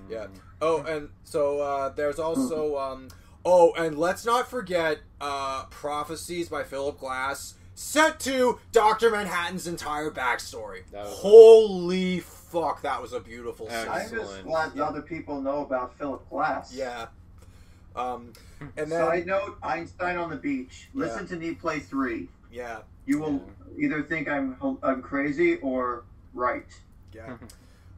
Yeah. 0.10 0.26
Mm. 0.26 0.40
Oh, 0.62 0.82
and 0.84 1.10
so 1.24 1.60
uh, 1.60 1.90
there's 1.90 2.18
also 2.28 2.78
um. 2.78 3.10
Oh, 3.46 3.74
and 3.74 4.00
let's 4.00 4.26
not 4.26 4.50
forget 4.50 5.00
uh, 5.20 5.66
"Prophecies" 5.66 6.48
by 6.50 6.64
Philip 6.64 6.98
Glass, 6.98 7.56
set 7.76 8.20
to 8.22 8.60
Doctor 8.72 9.10
Manhattan's 9.12 9.68
entire 9.68 10.12
backstory. 10.12 10.82
Holy 10.96 12.20
fuck, 12.20 12.82
that 12.84 13.02
was 13.02 13.14
a 13.14 13.20
beautiful 13.20 13.68
scene. 13.70 13.78
I'm 13.90 14.02
just 14.02 14.14
Excellent. 14.14 14.46
glad 14.46 14.72
Yeah. 14.76 14.84
other 14.84 15.02
people 15.02 15.42
know 15.42 15.66
about 15.66 15.98
Philip 15.98 16.28
Glass. 16.30 16.74
Yeah. 16.74 17.08
Um, 17.96 18.34
and 18.78 18.92
then 18.92 19.00
Side 19.00 19.26
note: 19.28 19.58
Einstein 19.62 20.18
on 20.18 20.30
the 20.30 20.36
beach. 20.36 20.90
Listen 20.94 21.28
to 21.28 21.36
me 21.36 21.54
play 21.54 21.80
three. 21.80 22.28
yeah, 22.52 22.80
You 23.06 23.20
will 23.20 23.42
either 23.78 24.02
think 24.04 24.28
I'm 24.28 24.56
I'm 24.84 25.02
crazy 25.02 25.58
or 25.58 26.04
right. 26.34 26.66
yeah. 27.14 27.38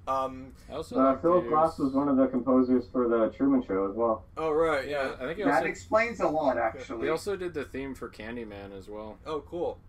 Um. 0.07 0.53
Also 0.71 0.99
Uh, 0.99 1.03
like 1.11 1.21
Philip 1.21 1.43
the 1.45 1.49
Glass 1.49 1.79
was 1.79 1.93
one 1.93 2.07
of 2.09 2.17
the 2.17 2.27
composers 2.27 2.85
for 2.91 3.07
the 3.07 3.29
Truman 3.35 3.63
Show 3.65 3.89
as 3.89 3.95
well. 3.95 4.23
Oh 4.37 4.51
right. 4.51 4.87
Yeah, 4.87 5.07
Yeah. 5.07 5.13
I 5.15 5.25
think 5.25 5.37
he 5.37 5.43
That 5.43 5.65
explains 5.65 6.19
a 6.19 6.27
lot, 6.27 6.57
actually. 6.57 7.05
he 7.05 7.09
also 7.09 7.35
did 7.35 7.53
the 7.53 7.65
theme 7.65 7.95
for 7.95 8.07
Candyman 8.09 8.77
as 8.77 8.87
well. 8.87 9.17
Oh, 9.25 9.41
cool. 9.41 9.79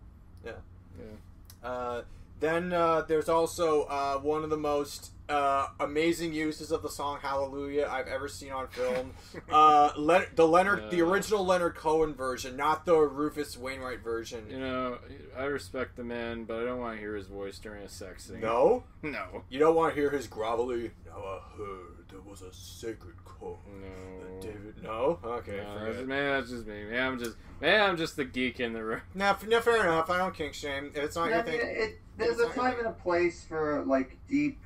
Yeah. 0.43 0.53
Yeah. 0.97 1.67
Uh, 1.69 2.01
then 2.39 2.73
uh, 2.73 3.01
there's 3.01 3.29
also 3.29 3.83
uh, 3.83 4.17
one 4.19 4.43
of 4.43 4.49
the 4.49 4.57
most 4.57 5.11
uh, 5.29 5.67
amazing 5.79 6.33
uses 6.33 6.71
of 6.71 6.81
the 6.81 6.89
song 6.89 7.19
"Hallelujah" 7.21 7.87
I've 7.91 8.07
ever 8.07 8.27
seen 8.27 8.51
on 8.51 8.67
film. 8.67 9.11
uh, 9.51 9.91
Len- 9.97 10.27
the 10.35 10.47
Leonard, 10.47 10.89
the 10.91 11.01
original 11.01 11.45
Leonard 11.45 11.75
Cohen 11.75 12.13
version, 12.13 12.55
not 12.55 12.85
the 12.85 12.95
Rufus 12.97 13.57
Wainwright 13.57 14.01
version. 14.03 14.45
You 14.49 14.59
know, 14.59 14.97
I 15.37 15.43
respect 15.45 15.95
the 15.95 16.03
man, 16.03 16.45
but 16.45 16.59
I 16.61 16.65
don't 16.65 16.79
want 16.79 16.95
to 16.95 16.99
hear 16.99 17.15
his 17.15 17.27
voice 17.27 17.59
during 17.59 17.83
a 17.83 17.89
sex 17.89 18.25
scene. 18.27 18.39
No, 18.41 18.83
No. 19.01 19.43
you 19.49 19.59
don't 19.59 19.75
want 19.75 19.93
to 19.95 19.99
hear 19.99 20.09
his 20.09 20.27
grovelly. 20.27 20.91
Now 21.05 21.17
I 21.23 21.39
heard 21.57 22.07
there 22.09 22.21
was 22.21 22.41
a 22.41 22.53
sacred 22.53 23.15
call. 23.25 23.59
No. 23.81 24.39
David, 24.41 24.75
no. 24.83 25.19
Okay, 25.23 25.57
No, 25.63 25.85
that's, 25.85 25.97
it. 25.99 26.07
maybe 26.07 26.25
that's 26.27 26.49
just 26.49 26.65
me. 26.67 26.83
Maybe 26.85 26.97
I'm 26.99 27.19
just 27.19 27.35
maybe 27.59 27.75
I'm 27.75 27.97
just 27.97 28.15
the 28.15 28.23
geek 28.25 28.59
in 28.59 28.73
the 28.73 28.83
room. 28.83 29.01
No, 29.15 29.25
f- 29.29 29.47
no, 29.47 29.59
fair 29.61 29.81
enough. 29.83 30.09
I 30.09 30.17
don't 30.19 30.33
kink 30.35 30.53
shame. 30.53 30.91
It's 30.95 31.15
not 31.15 31.27
I 31.31 31.35
your 31.35 31.43
thing. 31.43 31.59
it, 31.61 31.99
there's 32.17 32.39
It's 32.39 32.51
a 32.51 32.53
time 32.53 32.77
and 32.77 32.87
a 32.87 32.91
place 32.91 33.43
for 33.45 33.83
like 33.85 34.17
deep, 34.29 34.59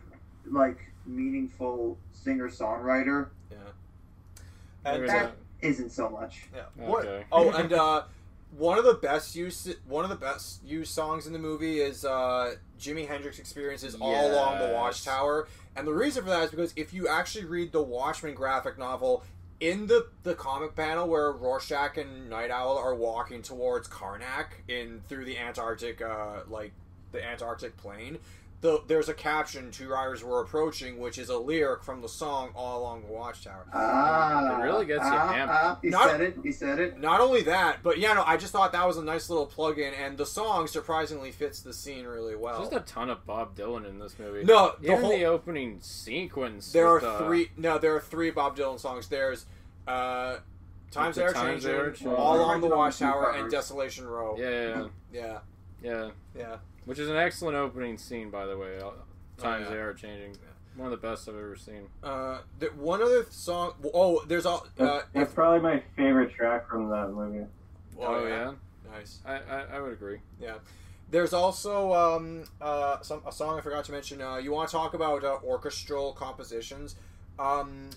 like 0.49 0.91
meaningful 1.05 1.97
singer 2.11 2.49
songwriter. 2.49 3.27
Yeah. 3.51 3.57
Maybe 4.83 4.99
And 5.01 5.09
that- 5.09 5.35
Isn't 5.61 5.91
so 5.91 6.09
much. 6.09 6.45
Yeah. 6.55 6.63
What? 6.75 7.05
Okay. 7.05 7.25
Oh, 7.31 7.49
and 7.55 7.71
uh, 7.71 8.03
one 8.57 8.77
of 8.77 8.83
the 8.83 8.95
best 8.95 9.35
use 9.35 9.69
one 9.87 10.03
of 10.03 10.09
the 10.09 10.15
best 10.15 10.63
used 10.65 10.91
songs 10.91 11.27
in 11.27 11.33
the 11.33 11.39
movie 11.39 11.79
is 11.79 12.03
uh, 12.03 12.55
Jimi 12.79 13.07
Hendrix 13.07 13.37
experiences 13.39 13.95
all 14.01 14.31
along 14.31 14.59
the 14.59 14.73
Watchtower, 14.73 15.47
and 15.75 15.87
the 15.87 15.93
reason 15.93 16.23
for 16.23 16.29
that 16.29 16.43
is 16.45 16.49
because 16.49 16.73
if 16.75 16.93
you 16.93 17.07
actually 17.07 17.45
read 17.45 17.71
the 17.71 17.81
Watchmen 17.81 18.33
graphic 18.33 18.77
novel. 18.77 19.23
In 19.59 19.85
the, 19.85 20.07
the 20.23 20.33
comic 20.33 20.75
panel 20.75 21.07
where 21.07 21.31
Rorschach 21.31 21.95
and 21.95 22.31
Night 22.31 22.49
Owl 22.49 22.79
are 22.79 22.95
walking 22.95 23.43
towards 23.43 23.87
Karnak 23.87 24.47
in 24.67 25.03
through 25.07 25.25
the 25.25 25.37
Antarctic 25.37 26.01
uh, 26.01 26.39
like 26.49 26.71
the 27.11 27.23
Antarctic 27.23 27.77
plane, 27.77 28.17
the, 28.61 28.79
there's 28.87 29.09
a 29.09 29.13
caption 29.13 29.71
two 29.71 29.89
riders 29.89 30.23
were 30.23 30.39
approaching, 30.41 30.99
which 30.99 31.17
is 31.17 31.29
a 31.29 31.37
lyric 31.37 31.83
from 31.83 32.01
the 32.01 32.07
song 32.07 32.51
All 32.55 32.81
Along 32.81 33.01
the 33.01 33.11
Watchtower. 33.11 33.65
Ah, 33.73 34.59
It 34.59 34.63
really 34.63 34.85
gets 34.85 35.03
you 35.03 35.09
ah, 35.11 35.33
amped. 35.33 35.47
ah, 35.49 35.79
he 35.81 35.89
Not- 35.89 36.09
said 36.11 36.21
it. 36.21 36.37
He 36.43 36.51
said 36.51 36.79
it. 36.79 36.99
Not 36.99 37.21
only 37.21 37.41
that, 37.43 37.81
but 37.81 37.97
yeah, 37.97 38.13
no, 38.13 38.23
I 38.23 38.37
just 38.37 38.51
thought 38.53 38.71
that 38.73 38.85
was 38.87 38.97
a 38.97 39.03
nice 39.03 39.29
little 39.31 39.47
plug-in, 39.47 39.93
and 39.95 40.15
the 40.17 40.25
song 40.27 40.67
surprisingly 40.67 41.31
fits 41.31 41.61
the 41.61 41.73
scene 41.73 42.05
really 42.05 42.35
well. 42.35 42.59
There's 42.59 42.69
just 42.69 42.89
a 42.89 42.93
ton 42.93 43.09
of 43.09 43.25
Bob 43.25 43.55
Dylan 43.55 43.89
in 43.89 43.97
this 43.97 44.19
movie. 44.19 44.43
no, 44.43 44.75
the 44.79 44.85
Even 44.91 45.01
whole 45.01 45.09
the 45.17 45.25
opening 45.25 45.79
sequence. 45.81 46.71
there 46.71 46.87
are 46.87 46.95
with, 46.95 47.03
uh, 47.03 47.17
three. 47.25 47.49
No, 47.57 47.77
there 47.79 47.95
are 47.95 47.99
three 47.99 48.29
Bob 48.31 48.55
Dylan 48.55 48.79
songs. 48.79 49.07
There's 49.07 49.47
uh, 49.87 50.37
Times 50.91 51.15
the 51.15 51.21
They 51.21 51.27
Are 51.27 51.33
Changing, 51.91 52.09
All 52.13 52.35
Along 52.37 52.61
the 52.61 52.67
Watchtower, 52.67 53.31
and. 53.31 53.49
Desolation 53.49 54.05
Row. 54.07 54.35
Yeah, 54.37 54.49
yeah, 54.49 54.87
yeah, 55.11 55.39
yeah. 55.81 56.09
yeah. 56.37 56.55
Which 56.85 56.99
is 56.99 57.09
an 57.09 57.15
excellent 57.15 57.57
opening 57.57 57.97
scene, 57.97 58.29
by 58.29 58.45
the 58.45 58.57
way. 58.57 58.79
Uh, 58.79 58.91
Times 59.37 59.65
yeah. 59.67 59.75
they 59.75 59.79
are 59.79 59.93
changing. 59.93 60.35
One 60.75 60.91
of 60.91 61.01
the 61.01 61.07
best 61.07 61.27
I've 61.27 61.35
ever 61.35 61.55
seen. 61.55 61.87
Uh, 62.03 62.39
the, 62.59 62.67
one 62.67 63.01
other 63.01 63.25
song. 63.29 63.73
Oh, 63.93 64.23
there's 64.27 64.45
all. 64.45 64.67
Uh, 64.79 64.85
That's, 64.85 65.05
that's 65.13 65.33
probably 65.33 65.59
my 65.59 65.83
favorite 65.95 66.33
track 66.33 66.69
from 66.69 66.89
that 66.89 67.09
movie. 67.11 67.45
Oh, 67.99 68.25
yeah, 68.25 68.53
nice. 68.91 69.19
I, 69.25 69.35
I 69.35 69.61
I 69.75 69.79
would 69.81 69.91
agree. 69.93 70.19
Yeah. 70.39 70.55
There's 71.09 71.33
also 71.33 71.93
um, 71.93 72.45
uh, 72.61 73.01
some 73.01 73.21
a 73.27 73.31
song 73.33 73.57
I 73.57 73.61
forgot 73.61 73.83
to 73.85 73.91
mention. 73.91 74.21
Uh, 74.21 74.37
you 74.37 74.51
want 74.53 74.69
to 74.69 74.71
talk 74.75 74.93
about 74.93 75.25
uh, 75.25 75.39
orchestral 75.43 76.13
compositions? 76.13 76.95
Um, 77.37 77.89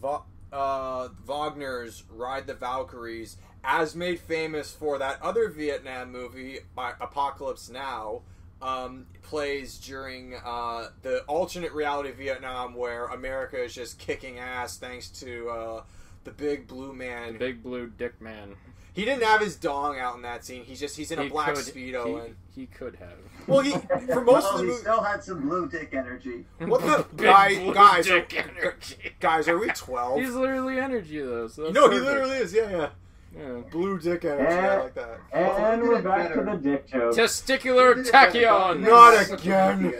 Va- 0.00 0.22
uh, 0.52 1.08
Wagner's 1.26 2.04
"Ride 2.10 2.46
the 2.46 2.54
Valkyries," 2.54 3.38
as 3.70 3.94
made 3.94 4.18
famous 4.18 4.72
for 4.72 4.98
that 4.98 5.20
other 5.20 5.48
Vietnam 5.50 6.10
movie, 6.10 6.60
by 6.74 6.94
Apocalypse 7.00 7.68
Now, 7.68 8.22
um, 8.62 9.06
plays 9.22 9.78
during 9.78 10.34
uh, 10.44 10.88
the 11.02 11.20
alternate 11.24 11.72
reality 11.72 12.08
of 12.08 12.16
Vietnam, 12.16 12.74
where 12.74 13.04
America 13.08 13.62
is 13.62 13.74
just 13.74 13.98
kicking 13.98 14.38
ass 14.38 14.78
thanks 14.78 15.08
to 15.20 15.50
uh, 15.50 15.82
the 16.24 16.30
Big 16.30 16.66
Blue 16.66 16.94
Man. 16.94 17.34
The 17.34 17.38
big 17.38 17.62
blue 17.62 17.88
dick 17.98 18.20
man. 18.22 18.56
he 18.94 19.04
didn't 19.04 19.22
have 19.22 19.42
his 19.42 19.54
dong 19.56 19.98
out 19.98 20.16
in 20.16 20.22
that 20.22 20.44
scene. 20.46 20.64
He's 20.64 20.80
just 20.80 20.96
he's 20.96 21.10
in 21.12 21.18
a 21.18 21.24
He 21.24 21.28
black 21.28 21.54
could- 21.54 21.64
speedo 21.66 22.06
He, 22.06 22.14
and. 22.26 22.36
he 22.54 22.66
could 22.66 22.96
have. 22.96 23.18
Well, 23.46 23.60
he 23.60 23.72
for 24.12 24.22
most 24.22 24.44
well, 24.44 24.54
of 24.54 24.58
the 24.60 24.64
movie. 24.64 24.78
still 24.80 25.02
had 25.02 25.22
some 25.22 25.42
blue 25.46 25.68
dick 25.68 25.90
energy. 25.92 26.44
What 26.58 26.80
the 26.80 27.06
Big 27.16 27.26
guy, 27.26 27.54
blue 27.62 27.74
guys? 27.74 28.06
dick 28.06 28.34
Are, 28.34 28.50
energy. 28.64 28.96
guys, 29.20 29.46
are 29.46 29.58
we 29.58 29.68
twelve? 29.68 30.20
He's 30.20 30.34
literally 30.34 30.78
energy 30.80 31.20
though. 31.20 31.48
So 31.48 31.64
that's 31.64 31.74
no, 31.74 31.90
he 31.90 31.98
literally 32.00 32.38
is. 32.38 32.52
Yeah, 32.54 32.70
yeah. 32.70 32.88
Yeah. 33.36 33.60
Blue 33.70 33.98
dick 33.98 34.24
energy. 34.24 34.42
I 34.52 34.58
Eh. 34.76 34.82
like 34.82 34.94
that. 34.94 35.20
And 35.32 35.82
Well, 35.82 35.90
we're 35.90 35.94
did 35.96 35.98
it 36.00 36.04
back 36.04 36.34
to 36.34 36.42
the 36.42 36.56
dick 36.56 36.86
joke. 36.88 37.14
Testicular 37.14 37.88
He 37.96 38.02
did 38.02 38.06
it 38.08 38.12
better. 38.12 38.38
tachyon. 38.40 38.80
Not 38.80 39.30
again. 39.30 39.94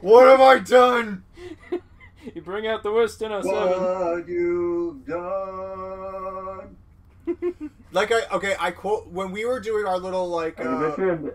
What 0.00 0.26
have 0.28 0.40
I 0.40 0.58
done? 0.58 1.22
you 2.34 2.42
bring 2.42 2.66
out 2.66 2.82
the 2.82 2.90
worst 2.92 3.20
in 3.22 3.30
us, 3.30 3.46
Evan. 3.46 3.82
What 3.82 4.28
you've 4.28 5.06
done. 5.06 6.76
Like 7.92 8.10
I 8.12 8.22
okay, 8.32 8.56
I 8.58 8.70
quote 8.72 9.06
when 9.08 9.30
we 9.30 9.44
were 9.44 9.60
doing 9.60 9.86
our 9.86 9.98
little 9.98 10.28
like 10.28 10.58
uh, 10.60 10.90
when 10.96 11.32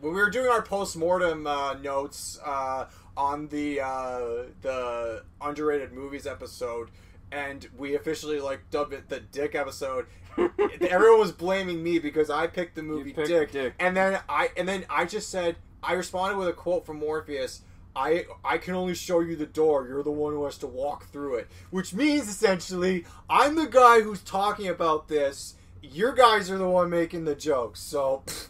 we 0.00 0.10
were 0.10 0.30
doing 0.30 0.48
our 0.50 0.62
post 0.62 0.96
mortem 0.96 1.46
uh, 1.46 1.74
notes 1.74 2.38
uh, 2.44 2.86
on 3.16 3.46
the 3.48 3.80
uh, 3.80 4.20
the 4.62 5.22
underrated 5.40 5.92
movies 5.92 6.26
episode, 6.26 6.90
and 7.32 7.68
we 7.76 7.94
officially 7.94 8.40
like 8.40 8.70
dubbed 8.70 8.92
it 8.92 9.08
the 9.08 9.20
Dick 9.20 9.54
episode. 9.54 10.06
everyone 10.80 11.18
was 11.20 11.32
blaming 11.32 11.82
me 11.82 11.98
because 11.98 12.30
I 12.30 12.46
picked 12.46 12.76
the 12.76 12.82
movie 12.82 13.12
picked 13.12 13.28
Dick, 13.28 13.50
Dick. 13.52 13.74
and 13.78 13.96
then 13.96 14.20
I 14.28 14.50
and 14.56 14.68
then 14.68 14.84
I 14.88 15.04
just 15.04 15.28
said 15.28 15.56
I 15.82 15.94
responded 15.94 16.38
with 16.38 16.48
a 16.48 16.52
quote 16.52 16.86
from 16.86 16.98
Morpheus. 16.98 17.62
I 17.96 18.26
I 18.44 18.58
can 18.58 18.74
only 18.74 18.94
show 18.94 19.20
you 19.20 19.34
the 19.36 19.46
door. 19.46 19.86
You're 19.88 20.02
the 20.02 20.10
one 20.12 20.32
who 20.32 20.44
has 20.44 20.58
to 20.58 20.66
walk 20.66 21.06
through 21.06 21.36
it, 21.36 21.48
which 21.70 21.92
means 21.92 22.28
essentially 22.28 23.04
I'm 23.28 23.56
the 23.56 23.66
guy 23.66 24.00
who's 24.02 24.22
talking 24.22 24.68
about 24.68 25.08
this. 25.08 25.54
Your 25.82 26.12
guys 26.12 26.50
are 26.50 26.58
the 26.58 26.68
one 26.68 26.90
making 26.90 27.24
the 27.24 27.34
jokes. 27.34 27.80
So 27.80 28.22
pfft, 28.26 28.48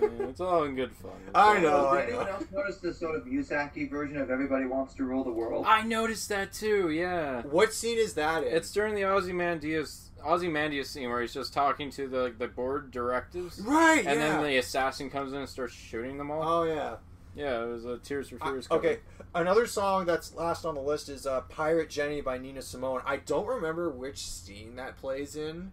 Yeah, 0.00 0.26
it's 0.28 0.40
all 0.40 0.64
in 0.64 0.74
good 0.74 0.92
fun. 0.92 1.12
It's 1.26 1.30
I 1.34 1.60
know. 1.60 1.84
Well, 1.84 1.94
did 1.96 2.08
anyone 2.08 2.28
else 2.28 2.44
notice 2.52 2.78
the 2.78 2.94
sort 2.94 3.16
of 3.16 3.24
Yusaki 3.24 3.90
version 3.90 4.16
of 4.18 4.30
Everybody 4.30 4.66
Wants 4.66 4.94
to 4.94 5.04
Rule 5.04 5.24
the 5.24 5.32
World? 5.32 5.64
I 5.68 5.82
noticed 5.82 6.28
that 6.28 6.52
too. 6.52 6.90
Yeah, 6.90 7.42
what 7.42 7.72
scene 7.72 7.98
is 7.98 8.14
that 8.14 8.42
in? 8.44 8.54
it's 8.54 8.72
during 8.72 8.94
the 8.94 9.04
Ozymandias 9.04 10.10
Ozymandias 10.24 10.90
scene 10.90 11.10
where 11.10 11.20
he's 11.20 11.34
just 11.34 11.52
talking 11.52 11.90
to 11.92 12.08
the 12.08 12.34
the 12.36 12.48
board 12.48 12.90
directives, 12.90 13.60
right. 13.60 14.04
and 14.06 14.20
yeah. 14.20 14.28
then 14.28 14.42
the 14.42 14.56
assassin 14.56 15.10
comes 15.10 15.32
in 15.32 15.38
and 15.40 15.48
starts 15.48 15.74
shooting 15.74 16.18
them 16.18 16.30
all. 16.30 16.42
oh 16.42 16.64
yeah. 16.64 16.96
Yeah, 17.36 17.64
it 17.64 17.68
was 17.68 17.84
a 17.84 17.98
Tears 17.98 18.28
for 18.28 18.38
I- 18.40 18.50
Fears. 18.50 18.68
cover. 18.68 18.86
okay, 18.86 19.00
another 19.34 19.66
song 19.66 20.06
that's 20.06 20.34
last 20.34 20.64
on 20.64 20.76
the 20.76 20.80
list 20.80 21.08
is 21.08 21.26
uh, 21.26 21.40
"Pirate 21.42 21.90
Jenny" 21.90 22.20
by 22.20 22.38
Nina 22.38 22.62
Simone. 22.62 23.02
I 23.04 23.16
don't 23.16 23.46
remember 23.46 23.90
which 23.90 24.24
scene 24.24 24.76
that 24.76 24.96
plays 24.96 25.34
in. 25.34 25.72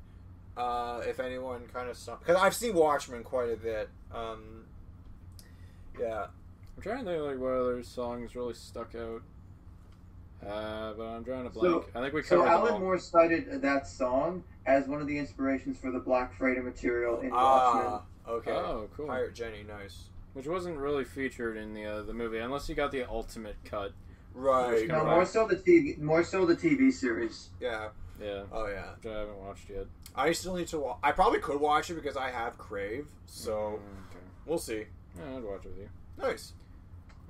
Uh, 0.58 1.02
if 1.08 1.20
anyone 1.20 1.62
kind 1.74 1.90
of 1.90 1.96
saw, 1.98 2.18
because 2.18 2.36
I've 2.36 2.54
seen 2.54 2.76
Watchmen 2.76 3.24
quite 3.24 3.50
a 3.52 3.56
bit. 3.56 3.90
Um, 4.14 4.66
yeah, 6.00 6.26
I'm 6.76 6.84
trying 6.84 7.06
to 7.06 7.12
think 7.12 7.24
like 7.24 7.40
what 7.40 7.54
other 7.54 7.82
songs 7.84 8.36
really 8.36 8.54
stuck 8.54 8.94
out. 8.96 9.22
Uh, 10.46 10.94
but 10.94 11.04
I'm 11.04 11.24
drawing 11.24 11.46
a 11.48 11.54
So- 11.54 11.60
blank. 11.60 11.92
I 11.96 12.02
think 12.02 12.14
we 12.14 12.24
So 12.24 12.38
covered 12.38 12.46
them 12.50 12.54
Alan 12.58 12.74
all. 12.74 12.80
Moore 12.80 12.98
cited 12.98 13.62
that 13.62 13.88
song 13.88 14.44
as 14.66 14.88
one 14.88 15.00
of 15.00 15.08
the 15.08 15.18
inspirations 15.18 15.78
for 15.78 15.92
the 15.92 16.00
Black 16.00 16.34
Freighter 16.34 16.64
material 16.64 17.20
in 17.22 17.30
Watchmen. 17.30 17.86
ah, 17.86 18.04
okay. 18.28 18.52
Oh, 18.52 18.90
cool. 18.96 19.06
Pirate 19.08 19.34
Jenny, 19.36 19.64
nice. 19.64 20.10
Which 20.34 20.48
wasn't 20.48 20.78
really 20.78 21.04
featured 21.04 21.58
in 21.58 21.74
the 21.74 21.86
uh, 21.86 22.02
the 22.04 22.14
movie, 22.14 22.40
unless 22.40 22.68
you 22.70 22.76
got 22.76 22.92
the 22.92 23.04
ultimate 23.10 23.56
cut. 23.66 23.92
Right. 24.34 24.88
No, 24.88 25.04
Right. 25.04 25.06
more 25.16 25.26
so 25.26 25.48
the 25.48 25.56
TV, 25.58 25.98
more 26.00 26.24
so 26.24 26.46
the 26.46 26.56
TV 26.56 26.92
series. 26.92 27.50
Yeah. 27.60 27.90
Yeah, 28.20 28.44
Oh 28.52 28.68
yeah. 28.68 28.94
which 29.02 29.12
I 29.12 29.20
haven't 29.20 29.38
watched 29.38 29.70
yet. 29.70 29.88
I 30.16 30.32
still 30.34 30.56
need 30.56 30.68
to. 30.68 30.80
Wa- 30.80 30.98
I 31.02 31.12
probably 31.12 31.40
could 31.40 31.60
watch 31.60 31.90
it 31.90 31.96
because 31.96 32.16
I 32.16 32.30
have 32.30 32.58
Crave. 32.58 33.08
So 33.26 33.52
Mm, 33.52 33.74
okay. 33.76 34.26
we'll 34.46 34.60
see. 34.60 34.86
Yeah, 35.18 35.38
I'd 35.38 35.44
watch 35.44 35.66
it 35.66 35.70
with 35.70 35.78
you. 35.80 35.90
Nice. 36.18 36.54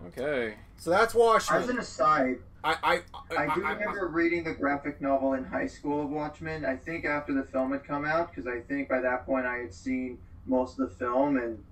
Okay. 0.07 0.55
So 0.77 0.89
that's 0.89 1.13
Watchmen. 1.13 1.61
As 1.61 1.69
an 1.69 1.79
aside, 1.79 2.39
I 2.63 2.75
I 2.83 3.35
I 3.37 3.55
do 3.55 3.61
remember 3.61 4.07
reading 4.07 4.43
the 4.43 4.53
graphic 4.53 4.99
novel 4.99 5.33
in 5.33 5.45
high 5.45 5.67
school 5.67 6.01
of 6.03 6.09
Watchmen. 6.09 6.65
I 6.65 6.75
think 6.75 7.05
after 7.05 7.33
the 7.33 7.43
film 7.43 7.71
had 7.71 7.83
come 7.85 8.03
out, 8.03 8.29
because 8.31 8.47
I 8.47 8.59
think 8.61 8.89
by 8.89 8.99
that 8.99 9.25
point 9.25 9.45
I 9.45 9.57
had 9.57 9.73
seen 9.73 10.17
most 10.45 10.79
of 10.79 10.89
the 10.89 10.95
film, 10.95 11.37
and 11.37 11.63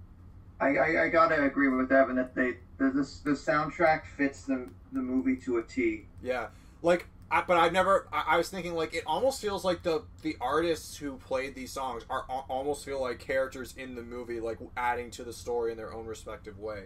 I, 0.59 0.75
I, 0.75 1.03
I 1.05 1.09
gotta 1.09 1.43
agree 1.43 1.67
with 1.69 1.91
Evan 1.91 2.15
that 2.17 2.35
they 2.35 2.55
the, 2.77 2.85
the, 2.89 3.09
the 3.23 3.31
soundtrack 3.31 4.05
fits 4.05 4.43
the 4.43 4.67
the 4.91 5.01
movie 5.01 5.35
to 5.37 5.57
a 5.57 5.63
T. 5.63 6.05
Yeah, 6.23 6.47
like, 6.81 7.05
I, 7.31 7.43
but 7.47 7.57
I've 7.57 7.71
never. 7.73 8.07
I, 8.11 8.23
I 8.29 8.37
was 8.37 8.49
thinking 8.49 8.73
like 8.73 8.93
it 8.93 9.03
almost 9.05 9.41
feels 9.41 9.63
like 9.63 9.83
the 9.83 10.03
the 10.21 10.35
artists 10.41 10.97
who 10.97 11.17
played 11.17 11.55
these 11.55 11.71
songs 11.71 12.03
are 12.09 12.25
almost 12.49 12.83
feel 12.85 12.99
like 13.01 13.19
characters 13.19 13.73
in 13.77 13.95
the 13.95 14.01
movie, 14.01 14.39
like 14.39 14.57
adding 14.75 15.11
to 15.11 15.23
the 15.23 15.33
story 15.33 15.71
in 15.71 15.77
their 15.77 15.93
own 15.93 16.05
respective 16.07 16.59
way. 16.59 16.85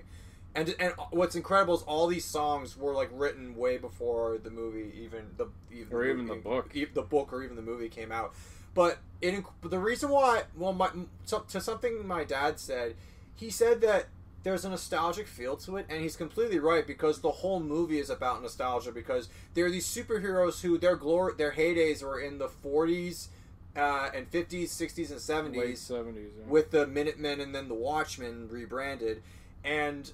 And 0.55 0.75
and 0.79 0.93
what's 1.09 1.35
incredible 1.35 1.73
is 1.75 1.81
all 1.83 2.05
these 2.05 2.25
songs 2.25 2.77
were 2.77 2.93
like 2.93 3.09
written 3.11 3.55
way 3.55 3.77
before 3.77 4.37
the 4.37 4.51
movie, 4.51 4.91
even 5.01 5.31
the 5.37 5.47
even 5.71 5.91
Or 5.91 6.03
even 6.05 6.25
movie- 6.27 6.39
the 6.41 6.43
book. 6.49 6.73
the 6.73 7.01
book, 7.01 7.33
or 7.33 7.41
even 7.43 7.55
the 7.55 7.63
movie 7.63 7.89
came 7.89 8.11
out. 8.11 8.35
But 8.75 8.99
it 9.21 9.33
inc- 9.35 9.69
the 9.69 9.79
reason 9.79 10.09
why, 10.09 10.43
well, 10.57 10.73
my 10.73 10.89
so, 11.25 11.39
to 11.49 11.61
something 11.61 12.05
my 12.07 12.23
dad 12.23 12.59
said, 12.59 12.95
he 13.35 13.49
said 13.49 13.81
that 13.81 14.07
there's 14.43 14.65
a 14.65 14.69
nostalgic 14.69 15.27
feel 15.27 15.55
to 15.57 15.77
it, 15.77 15.85
and 15.89 16.01
he's 16.01 16.15
completely 16.15 16.59
right 16.59 16.85
because 16.85 17.21
the 17.21 17.31
whole 17.31 17.61
movie 17.61 17.99
is 17.99 18.09
about 18.09 18.41
nostalgia 18.41 18.91
because 18.91 19.29
there 19.53 19.65
are 19.65 19.71
these 19.71 19.87
superheroes 19.87 20.61
who 20.61 20.77
their 20.77 20.95
glory, 20.95 21.33
their 21.37 21.53
heydays 21.53 22.03
were 22.03 22.19
in 22.19 22.37
the 22.37 22.49
40s 22.49 23.27
uh, 23.75 24.09
and 24.13 24.29
50s, 24.29 24.65
60s, 24.65 25.11
and 25.11 25.53
70s. 25.53 25.57
Late 25.57 25.75
70s. 25.75 26.15
Yeah. 26.15 26.45
with 26.47 26.71
the 26.71 26.85
Minutemen 26.87 27.39
and 27.39 27.55
then 27.55 27.69
the 27.69 27.73
Watchmen 27.73 28.49
rebranded, 28.49 29.23
and 29.63 30.11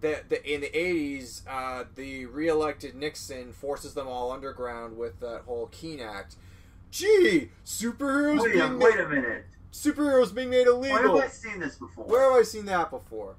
the, 0.00 0.22
the 0.28 0.52
in 0.52 0.60
the 0.60 0.70
80s, 0.70 1.42
uh, 1.48 1.84
the 1.94 2.26
re-elected 2.26 2.94
Nixon 2.94 3.52
forces 3.52 3.94
them 3.94 4.06
all 4.06 4.30
underground 4.30 4.96
with 4.96 5.18
that 5.20 5.42
whole 5.46 5.66
Keene 5.66 6.00
Act. 6.00 6.36
Gee, 6.92 7.50
superheroes 7.64 8.40
Wait 8.40 8.54
a, 8.54 8.68
being 8.68 8.78
wait 8.78 9.00
a 9.00 9.08
minute. 9.08 9.46
Superheroes 9.72 10.34
being 10.34 10.50
made 10.50 10.66
illegal. 10.66 10.98
Where 10.98 11.22
have 11.22 11.24
I 11.24 11.28
seen 11.28 11.60
this 11.60 11.76
before? 11.76 12.04
Where 12.04 12.30
have 12.30 12.40
I 12.40 12.42
seen 12.42 12.66
that 12.66 12.90
before? 12.90 13.34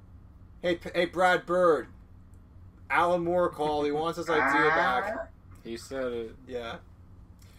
Hey, 0.62 0.76
P- 0.76 0.90
hey, 0.94 1.06
Brad 1.06 1.46
Bird. 1.46 1.88
Alan 2.90 3.24
Moore 3.24 3.48
called. 3.48 3.86
He 3.86 3.92
wants 3.92 4.18
his 4.18 4.28
idea 4.28 4.44
ah. 4.70 5.00
back. 5.00 5.32
he 5.62 5.76
said 5.76 6.12
it. 6.12 6.36
Yeah. 6.46 6.76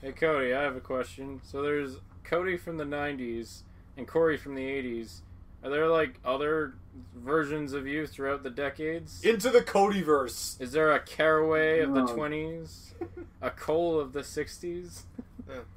Hey 0.02 0.12
Cody, 0.12 0.54
I 0.54 0.62
have 0.62 0.76
a 0.76 0.82
question. 0.82 1.42
So 1.44 1.62
there's 1.62 1.98
Cody 2.24 2.58
from 2.58 2.78
the 2.78 2.84
'90s 2.84 3.62
and 3.98 4.08
Corey 4.08 4.38
from 4.38 4.56
the 4.56 4.64
'80s. 4.64 5.22
Are 5.64 5.70
there 5.72 5.88
like 5.88 6.20
other 6.24 6.76
versions 7.16 7.74
of 7.74 7.88
you 7.88 8.06
throughout 8.06 8.44
the 8.44 8.52
decades? 8.52 9.24
Into 9.24 9.50
the 9.50 9.62
Codyverse. 9.62 10.62
Is 10.62 10.74
there 10.74 10.92
a 10.92 11.00
Caraway 11.00 11.80
of 11.80 11.94
the 11.96 12.04
No. 12.04 12.08
20s? 12.08 12.94
A 13.42 13.50
Cole 13.50 14.00
of 14.00 14.14
the 14.14 14.20
60s? 14.20 15.02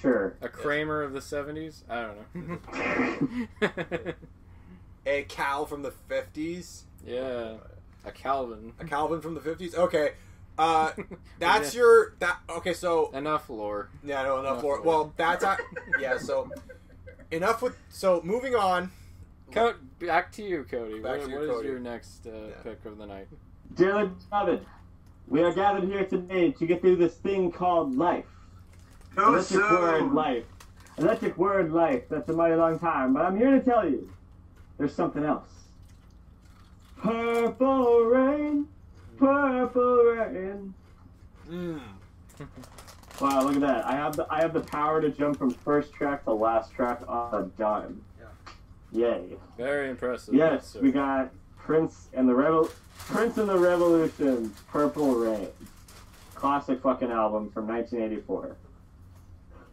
Sure. 0.00 0.36
A 0.40 0.48
Kramer 0.48 1.02
of 1.02 1.12
the 1.12 1.20
70s? 1.20 1.82
I 1.88 2.02
don't 2.02 2.60
know. 3.60 4.12
A 5.06 5.22
Cal 5.24 5.66
from 5.66 5.82
the 5.82 5.92
50s. 6.10 6.82
yeah. 7.06 7.54
A 8.04 8.10
Calvin. 8.12 8.72
A 8.78 8.84
Calvin 8.84 9.20
from 9.20 9.34
the 9.34 9.40
50s. 9.40 9.74
Okay. 9.74 10.12
Uh, 10.58 10.92
that's 11.38 11.74
Yeah. 11.74 11.80
your 11.82 12.14
that. 12.20 12.38
Okay, 12.48 12.72
so 12.72 13.10
Enough 13.12 13.48
lore. 13.50 13.88
yeah, 14.04 14.22
no, 14.22 14.38
enough. 14.40 14.52
Enough 14.52 14.60
For, 14.62 14.76
for- 14.78 14.82
well, 14.82 15.12
that's 15.16 15.44
a, 15.44 15.58
yeah. 16.00 16.16
So 16.18 16.50
enough 17.30 17.62
with. 17.62 17.76
So 17.88 18.20
moving 18.24 18.54
on. 18.54 18.90
Co- 19.52 19.74
back 20.00 20.32
to 20.32 20.42
you, 20.42 20.64
Cody. 20.64 20.98
Back 21.00 21.18
what 21.18 21.24
to 21.26 21.30
you, 21.30 21.36
what 21.36 21.44
is 21.44 21.50
Cody. 21.50 21.68
your 21.68 21.78
next 21.78 22.26
uh, 22.26 22.30
Yeah. 22.48 22.54
pick 22.62 22.84
of 22.84 22.98
the 22.98 23.06
night? 23.06 23.28
Dearly 23.74 24.10
beloved, 24.30 24.64
we 25.28 25.42
are 25.42 25.52
gathered 25.52 25.84
here 25.84 26.04
today 26.04 26.50
to 26.52 26.66
get 26.66 26.80
through 26.80 26.96
this 26.96 27.14
thing 27.16 27.50
called 27.52 27.96
life. 27.96 28.24
Too 29.16 29.22
Electric 29.22 29.70
word 29.70 30.12
life. 30.12 30.44
Electric 30.98 31.38
word 31.38 31.72
life. 31.72 32.02
That's 32.10 32.28
a 32.28 32.32
mighty 32.34 32.54
long 32.54 32.78
time, 32.78 33.14
but 33.14 33.22
I'm 33.22 33.36
here 33.36 33.50
to 33.50 33.60
tell 33.60 33.88
you 33.88 34.10
there's 34.76 34.94
something 34.94 35.24
else. 35.24 35.48
Purple 36.98 38.04
rain, 38.04 38.66
purple 39.18 39.96
rain. 40.04 40.74
Mm. 41.48 41.80
Wow, 43.20 43.44
look 43.44 43.54
at 43.54 43.60
that. 43.62 43.86
I 43.86 43.92
have 43.92 44.16
the 44.16 44.26
I 44.30 44.40
have 44.42 44.52
the 44.52 44.60
power 44.60 45.00
to 45.00 45.08
jump 45.08 45.38
from 45.38 45.50
first 45.50 45.94
track 45.94 46.24
to 46.24 46.32
last 46.32 46.72
track 46.72 47.00
on 47.08 47.42
a 47.42 47.46
dime. 47.58 48.02
Yeah. 48.92 49.08
Yay. 49.08 49.36
Very 49.56 49.88
impressive. 49.88 50.34
Yes, 50.34 50.72
sir. 50.72 50.80
we 50.80 50.92
got 50.92 51.32
Prince 51.56 52.08
and 52.12 52.28
the 52.28 52.34
Revol 52.34 52.70
Prince 52.98 53.38
and 53.38 53.48
the 53.48 53.58
Revolution, 53.58 54.52
Purple 54.70 55.14
Rain. 55.14 55.48
Classic 56.34 56.80
fucking 56.82 57.10
album 57.10 57.50
from 57.50 57.66
1984. 57.66 58.56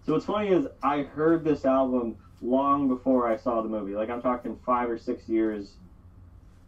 So 0.05 0.13
what's 0.13 0.25
funny 0.25 0.49
is 0.49 0.67
I 0.81 1.03
heard 1.03 1.45
this 1.45 1.63
album 1.65 2.17
long 2.41 2.89
before 2.89 3.27
I 3.31 3.37
saw 3.37 3.61
the 3.61 3.69
movie. 3.69 3.95
Like 3.95 4.09
I'm 4.09 4.21
talking 4.21 4.57
five 4.65 4.89
or 4.89 4.97
six 4.97 5.29
years 5.29 5.75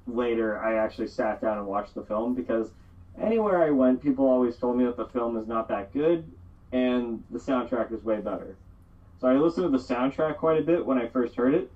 later, 0.08 0.62
I 0.62 0.76
actually 0.76 1.08
sat 1.08 1.42
down 1.42 1.58
and 1.58 1.68
watched 1.68 1.96
the 1.96 2.04
film 2.04 2.34
because 2.34 2.72
anywhere 3.20 3.62
I 3.62 3.72
went, 3.72 4.02
people 4.02 4.26
always 4.26 4.56
told 4.56 4.78
me 4.78 4.86
that 4.86 4.96
the 4.96 5.06
film 5.06 5.36
is 5.36 5.48
not 5.48 5.68
that 5.68 5.92
good 5.92 6.32
and 6.72 7.24
the 7.30 7.38
soundtrack 7.38 7.92
is 7.92 8.04
way 8.04 8.20
better. 8.20 8.56
So 9.20 9.28
I 9.28 9.36
listened 9.38 9.66
to 9.66 9.78
the 9.78 9.84
soundtrack 9.84 10.38
quite 10.38 10.58
a 10.58 10.62
bit 10.62 10.86
when 10.86 10.98
I 10.98 11.06
first 11.08 11.36
heard 11.36 11.54
it 11.54 11.70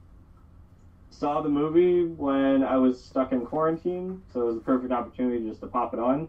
saw 1.09 1.41
the 1.41 1.49
movie 1.49 2.03
when 2.03 2.63
I 2.63 2.77
was 2.77 3.01
stuck 3.01 3.31
in 3.31 3.43
quarantine, 3.43 4.21
so 4.31 4.41
it 4.41 4.45
was 4.45 4.55
a 4.55 4.61
perfect 4.61 4.91
opportunity 4.91 5.45
just 5.45 5.59
to 5.61 5.67
pop 5.67 5.93
it 5.93 5.99
on. 5.99 6.27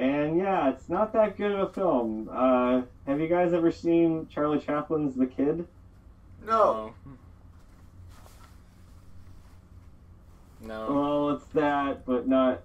And 0.00 0.38
yeah, 0.38 0.70
it's 0.70 0.88
not 0.88 1.12
that 1.12 1.36
good 1.36 1.52
of 1.52 1.68
a 1.68 1.72
film. 1.74 2.30
Uh, 2.32 2.80
have 3.06 3.20
you 3.20 3.28
guys 3.28 3.52
ever 3.52 3.70
seen 3.70 4.26
Charlie 4.28 4.58
Chaplin's 4.58 5.14
The 5.14 5.26
Kid? 5.26 5.66
No. 6.46 6.94
No. 10.62 10.86
Well, 10.90 11.30
it's 11.36 11.44
that, 11.48 12.06
but 12.06 12.26
not 12.26 12.62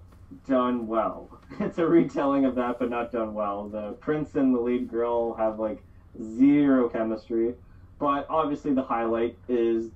done 0.47 0.87
well. 0.87 1.29
It's 1.59 1.77
a 1.77 1.85
retelling 1.85 2.45
of 2.45 2.55
that, 2.55 2.79
but 2.79 2.89
not 2.89 3.11
done 3.11 3.33
well. 3.33 3.67
The 3.67 3.91
prince 3.93 4.35
and 4.35 4.53
the 4.55 4.59
lead 4.59 4.89
girl 4.89 5.33
have 5.35 5.59
like 5.59 5.81
zero 6.21 6.89
chemistry, 6.89 7.53
but 7.99 8.25
obviously 8.29 8.73
the 8.73 8.81
highlight 8.81 9.37
is 9.47 9.91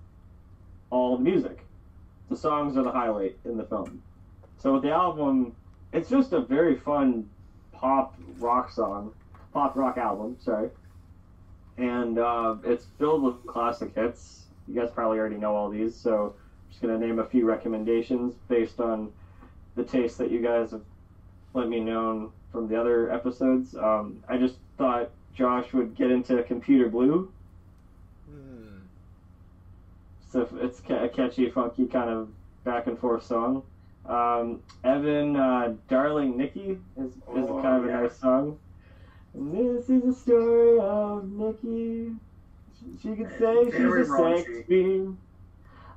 all 0.89 1.17
the 1.17 1.23
music. 1.23 1.59
The 2.29 2.37
songs 2.37 2.77
are 2.77 2.83
the 2.83 2.91
highlight 2.91 3.37
in 3.45 3.57
the 3.57 3.63
film. 3.63 4.03
So 4.57 4.73
with 4.73 4.83
the 4.83 4.91
album, 4.91 5.55
it's 5.93 6.09
just 6.09 6.33
a 6.33 6.41
very 6.41 6.75
fun 6.77 7.29
pop 7.71 8.15
rock 8.39 8.71
song, 8.71 9.13
pop 9.53 9.75
rock 9.75 9.97
album. 9.97 10.37
Sorry. 10.39 10.69
and 11.77 12.19
uh, 12.19 12.55
it's 12.63 12.87
filled 12.97 13.23
with 13.23 13.45
classic 13.45 13.95
hits. 13.95 14.43
You 14.67 14.75
guys 14.75 14.89
probably 14.91 15.17
already 15.17 15.37
know 15.37 15.55
all 15.55 15.69
these, 15.69 15.95
so 15.95 16.35
I'm 16.35 16.69
just 16.69 16.81
gonna 16.81 16.97
name 16.99 17.19
a 17.19 17.25
few 17.25 17.45
recommendations 17.45 18.35
based 18.47 18.79
on 18.79 19.11
the 19.75 19.83
taste 19.83 20.17
that 20.17 20.29
you 20.31 20.41
guys 20.41 20.71
have 20.71 20.81
let 21.53 21.67
me 21.69 21.79
know 21.79 22.31
from 22.51 22.67
the 22.67 22.75
other 22.79 23.11
episodes. 23.11 23.75
Um, 23.75 24.23
I 24.27 24.37
just 24.37 24.55
thought 24.77 25.09
Josh 25.33 25.73
would 25.73 25.95
get 25.95 26.11
into 26.11 26.41
Computer 26.43 26.89
Blue. 26.89 27.31
Hmm. 28.29 28.77
So 30.31 30.47
it's 30.61 30.81
a 30.89 31.09
catchy, 31.09 31.49
funky 31.49 31.87
kind 31.87 32.09
of 32.09 32.29
back 32.63 32.87
and 32.87 32.99
forth 32.99 33.25
song. 33.25 33.63
Um, 34.09 34.63
Evan, 34.83 35.35
uh, 35.35 35.75
Darling 35.87 36.35
Nikki 36.35 36.79
is, 36.97 37.11
is 37.11 37.17
Oh, 37.27 37.61
kind 37.61 37.83
of 37.83 37.89
yeah. 37.89 37.99
a 37.99 38.03
nice 38.03 38.17
song. 38.17 38.57
And 39.35 39.53
this 39.53 39.87
is 39.89 40.03
a 40.03 40.13
story 40.19 40.79
of 40.79 41.29
Nikki. 41.31 42.13
She, 42.79 42.85
she 43.01 43.15
could 43.15 43.29
say 43.37 43.65
she's 43.65 43.75
a 43.75 44.05
sex 44.05 44.09
raunchy. 44.09 44.65
fiend. 44.65 45.17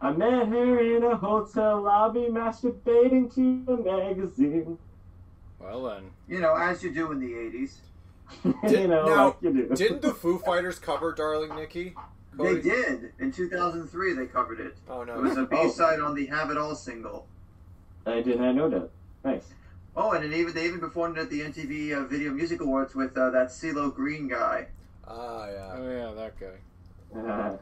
I 0.03 0.11
met 0.13 0.49
her 0.49 0.97
in 0.97 1.05
a 1.05 1.17
hotel 1.17 1.81
lobby, 1.81 2.27
masturbating 2.29 3.33
to 3.35 3.73
a 3.73 3.77
magazine. 3.79 4.77
Well 5.59 5.85
then, 5.85 6.11
You 6.29 6.41
know, 6.41 6.55
as 6.57 6.83
you 6.83 6.93
do 6.93 7.13
in 7.13 7.21
the 7.21 7.33
'80s. 7.33 7.77
you 8.71 8.89
know, 8.89 9.07
now, 9.07 9.25
like 9.27 9.37
you 9.43 9.53
do. 9.53 9.75
Didn't 9.75 10.03
the 10.03 10.13
Foo 10.13 10.39
Fighters 10.39 10.79
cover 10.79 11.13
"Darling 11.15 11.55
Nikki"? 11.55 11.95
They 12.35 12.61
did 12.61 13.13
in 13.21 13.31
2003. 13.31 14.15
They 14.15 14.27
covered 14.27 14.59
it. 14.61 14.77
Oh 14.89 15.05
no. 15.05 15.15
It 15.15 15.23
was 15.23 15.37
a 15.37 15.45
B-side 15.47 16.01
on 16.01 16.15
the 16.15 16.27
"Have 16.27 16.51
It 16.51 16.59
All" 16.59 16.75
single. 16.75 17.27
I 18.07 18.21
did 18.21 18.41
not 18.41 18.55
know 18.55 18.69
that. 18.69 18.91
Nice. 19.25 19.45
Oh, 19.97 20.13
and 20.13 20.25
it 20.25 20.33
even 20.33 20.55
they 20.55 20.65
even 20.67 20.81
performed 20.81 21.19
at 21.19 21.29
the 21.31 21.41
MTV 21.43 21.93
uh, 21.93 22.07
Video 22.07 22.33
Music 22.33 22.61
Awards 22.61 22.95
with 22.95 23.17
uh, 23.17 23.31
that 23.31 23.49
CeeLo 23.49 23.95
Green 23.95 24.27
guy. 24.29 24.67
Ah, 25.07 25.47
yeah. 25.49 25.75
oh 25.77 25.91
yeah, 25.91 26.13
that 26.15 26.41
guy. 26.41 27.21
Uh, 27.21 27.57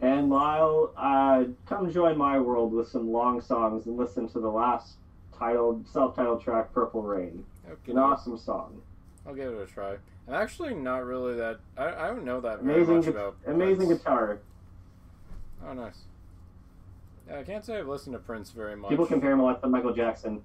and 0.00 0.30
Lyle, 0.30 0.92
uh, 0.96 1.44
come 1.66 1.92
join 1.92 2.16
my 2.16 2.38
world 2.38 2.72
with 2.72 2.88
some 2.88 3.12
long 3.12 3.40
songs 3.40 3.86
and 3.86 3.96
listen 3.96 4.28
to 4.30 4.40
the 4.40 4.48
last 4.48 4.94
titled, 5.38 5.86
self-titled 5.88 6.42
track, 6.42 6.72
"Purple 6.72 7.02
Rain." 7.02 7.44
Okay, 7.70 7.92
An 7.92 7.98
awesome 7.98 8.36
song. 8.38 8.80
I'll 9.26 9.34
give 9.34 9.52
it 9.52 9.60
a 9.62 9.66
try. 9.66 9.96
I'm 10.26 10.34
actually 10.34 10.74
not 10.74 11.04
really 11.04 11.34
that. 11.36 11.60
I, 11.76 11.88
I 11.94 12.06
don't 12.08 12.24
know 12.24 12.40
that 12.40 12.60
very 12.62 12.76
Amazing, 12.82 12.96
much 12.96 13.04
gu- 13.04 13.10
about. 13.10 13.36
amazing 13.46 13.88
guitar. 13.88 14.38
Oh, 15.66 15.72
nice. 15.74 15.98
Yeah, 17.32 17.40
I 17.40 17.42
can't 17.44 17.64
say 17.64 17.78
I've 17.78 17.88
listened 17.88 18.14
to 18.14 18.18
Prince 18.18 18.50
very 18.50 18.76
much. 18.76 18.90
People 18.90 19.06
compare 19.06 19.32
him 19.32 19.40
a 19.40 19.44
lot 19.44 19.62
to 19.62 19.68
Michael 19.68 19.94
Jackson. 19.94 20.42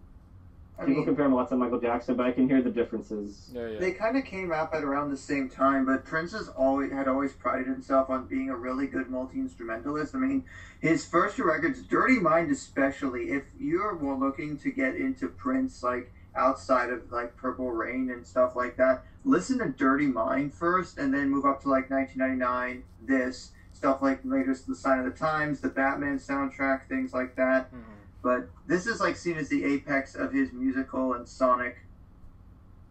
I 0.78 0.82
People 0.82 0.98
mean, 0.98 1.06
compare 1.06 1.26
him 1.26 1.34
a 1.34 1.36
lot 1.36 1.50
to 1.50 1.56
Michael 1.56 1.82
Jackson, 1.82 2.16
but 2.16 2.28
I 2.28 2.32
can 2.32 2.48
hear 2.48 2.62
the 2.62 2.70
differences. 2.70 3.50
Yeah, 3.52 3.68
yeah. 3.68 3.80
they 3.80 3.92
kind 3.94 4.16
of 4.16 4.26
came 4.26 4.52
out 4.52 4.74
at 4.76 4.84
around 4.84 5.10
the 5.10 5.18
same 5.18 5.50
time, 5.50 5.86
but 5.86 6.06
Prince 6.06 6.34
has 6.34 6.50
always 6.50 6.92
had 6.92 7.08
always 7.08 7.34
prided 7.34 7.66
himself 7.66 8.12
on 8.12 8.28
being 8.28 8.52
a 8.52 8.56
really 8.56 8.86
good 8.86 9.10
multi 9.10 9.40
instrumentalist. 9.40 10.14
I 10.14 10.20
mean, 10.20 10.46
his 10.80 11.04
first 11.04 11.36
two 11.36 11.46
records, 11.46 11.82
"Dirty 11.82 12.20
Mind" 12.20 12.52
especially. 12.52 13.32
If 13.32 13.46
you're 13.60 13.98
more 13.98 14.16
looking 14.16 14.56
to 14.60 14.70
get 14.70 14.96
into 14.96 15.28
Prince, 15.28 15.82
like 15.82 16.14
outside 16.36 16.92
of 16.92 17.12
like 17.12 17.36
Purple 17.36 17.72
Rain 17.72 18.12
and 18.12 18.26
stuff 18.26 18.56
like 18.56 18.78
that, 18.78 19.04
listen 19.26 19.58
to 19.58 19.70
"Dirty 19.70 20.06
Mind" 20.06 20.54
first, 20.54 21.00
and 21.00 21.12
then 21.12 21.32
move 21.32 21.46
up 21.46 21.64
to 21.64 21.70
like 21.70 21.90
1999. 21.90 22.84
This 23.02 23.52
stuff 23.78 24.02
like 24.02 24.20
later, 24.24 24.56
"The 24.68 24.76
Sign 24.76 25.00
of 25.00 25.06
the 25.06 25.12
Times," 25.12 25.60
the 25.62 25.70
Batman 25.70 26.18
soundtrack, 26.18 26.88
things 26.88 27.14
like 27.14 27.36
that. 27.36 27.72
Mhm. 27.74 27.80
But 28.24 28.50
this 28.66 28.88
is 28.88 29.00
like 29.00 29.16
seen 29.16 29.38
as 29.38 29.48
the 29.50 29.64
apex 29.64 30.16
of 30.16 30.34
his 30.34 30.52
musical 30.52 31.14
and 31.14 31.28
sonic 31.28 31.78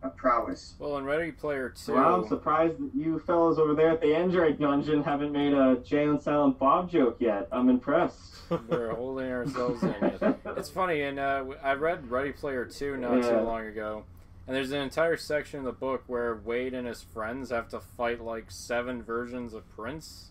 uh, 0.02 0.10
prowess. 0.10 0.74
Well, 0.78 0.96
in 0.98 1.04
Ready 1.04 1.32
Player 1.32 1.70
Two, 1.70 1.94
Well, 1.94 2.14
I'm 2.22 2.28
surprised 2.28 2.78
that 2.78 2.90
you 2.94 3.18
fellas 3.18 3.58
over 3.58 3.74
there 3.74 3.90
at 3.90 4.00
the 4.00 4.14
Android 4.14 4.58
Dungeon 4.60 5.02
haven't 5.02 5.32
made 5.32 5.52
a 5.52 5.76
Jay 5.76 6.04
and 6.04 6.22
Silent 6.22 6.58
Bob 6.58 6.90
joke 6.90 7.16
yet. 7.20 7.48
I'm 7.50 7.68
impressed. 7.68 8.34
we're 8.68 8.94
holding 8.94 9.30
ourselves 9.30 9.82
in. 9.82 9.90
It. 9.94 10.36
It's 10.56 10.70
funny, 10.70 11.02
and 11.02 11.18
uh, 11.18 11.44
I 11.62 11.72
read 11.74 12.10
Ready 12.10 12.32
Player 12.32 12.64
Two 12.64 12.96
not 12.96 13.16
Yeah. 13.24 13.30
too 13.30 13.40
long 13.40 13.66
ago, 13.66 14.04
and 14.46 14.54
there's 14.54 14.70
an 14.70 14.80
entire 14.80 15.16
section 15.16 15.58
in 15.60 15.64
the 15.64 15.72
book 15.72 16.04
where 16.06 16.36
Wade 16.36 16.72
and 16.72 16.86
his 16.86 17.02
friends 17.02 17.50
have 17.50 17.68
to 17.70 17.80
fight 17.80 18.20
like 18.22 18.50
seven 18.50 19.02
versions 19.02 19.52
of 19.54 19.68
Prince, 19.74 20.30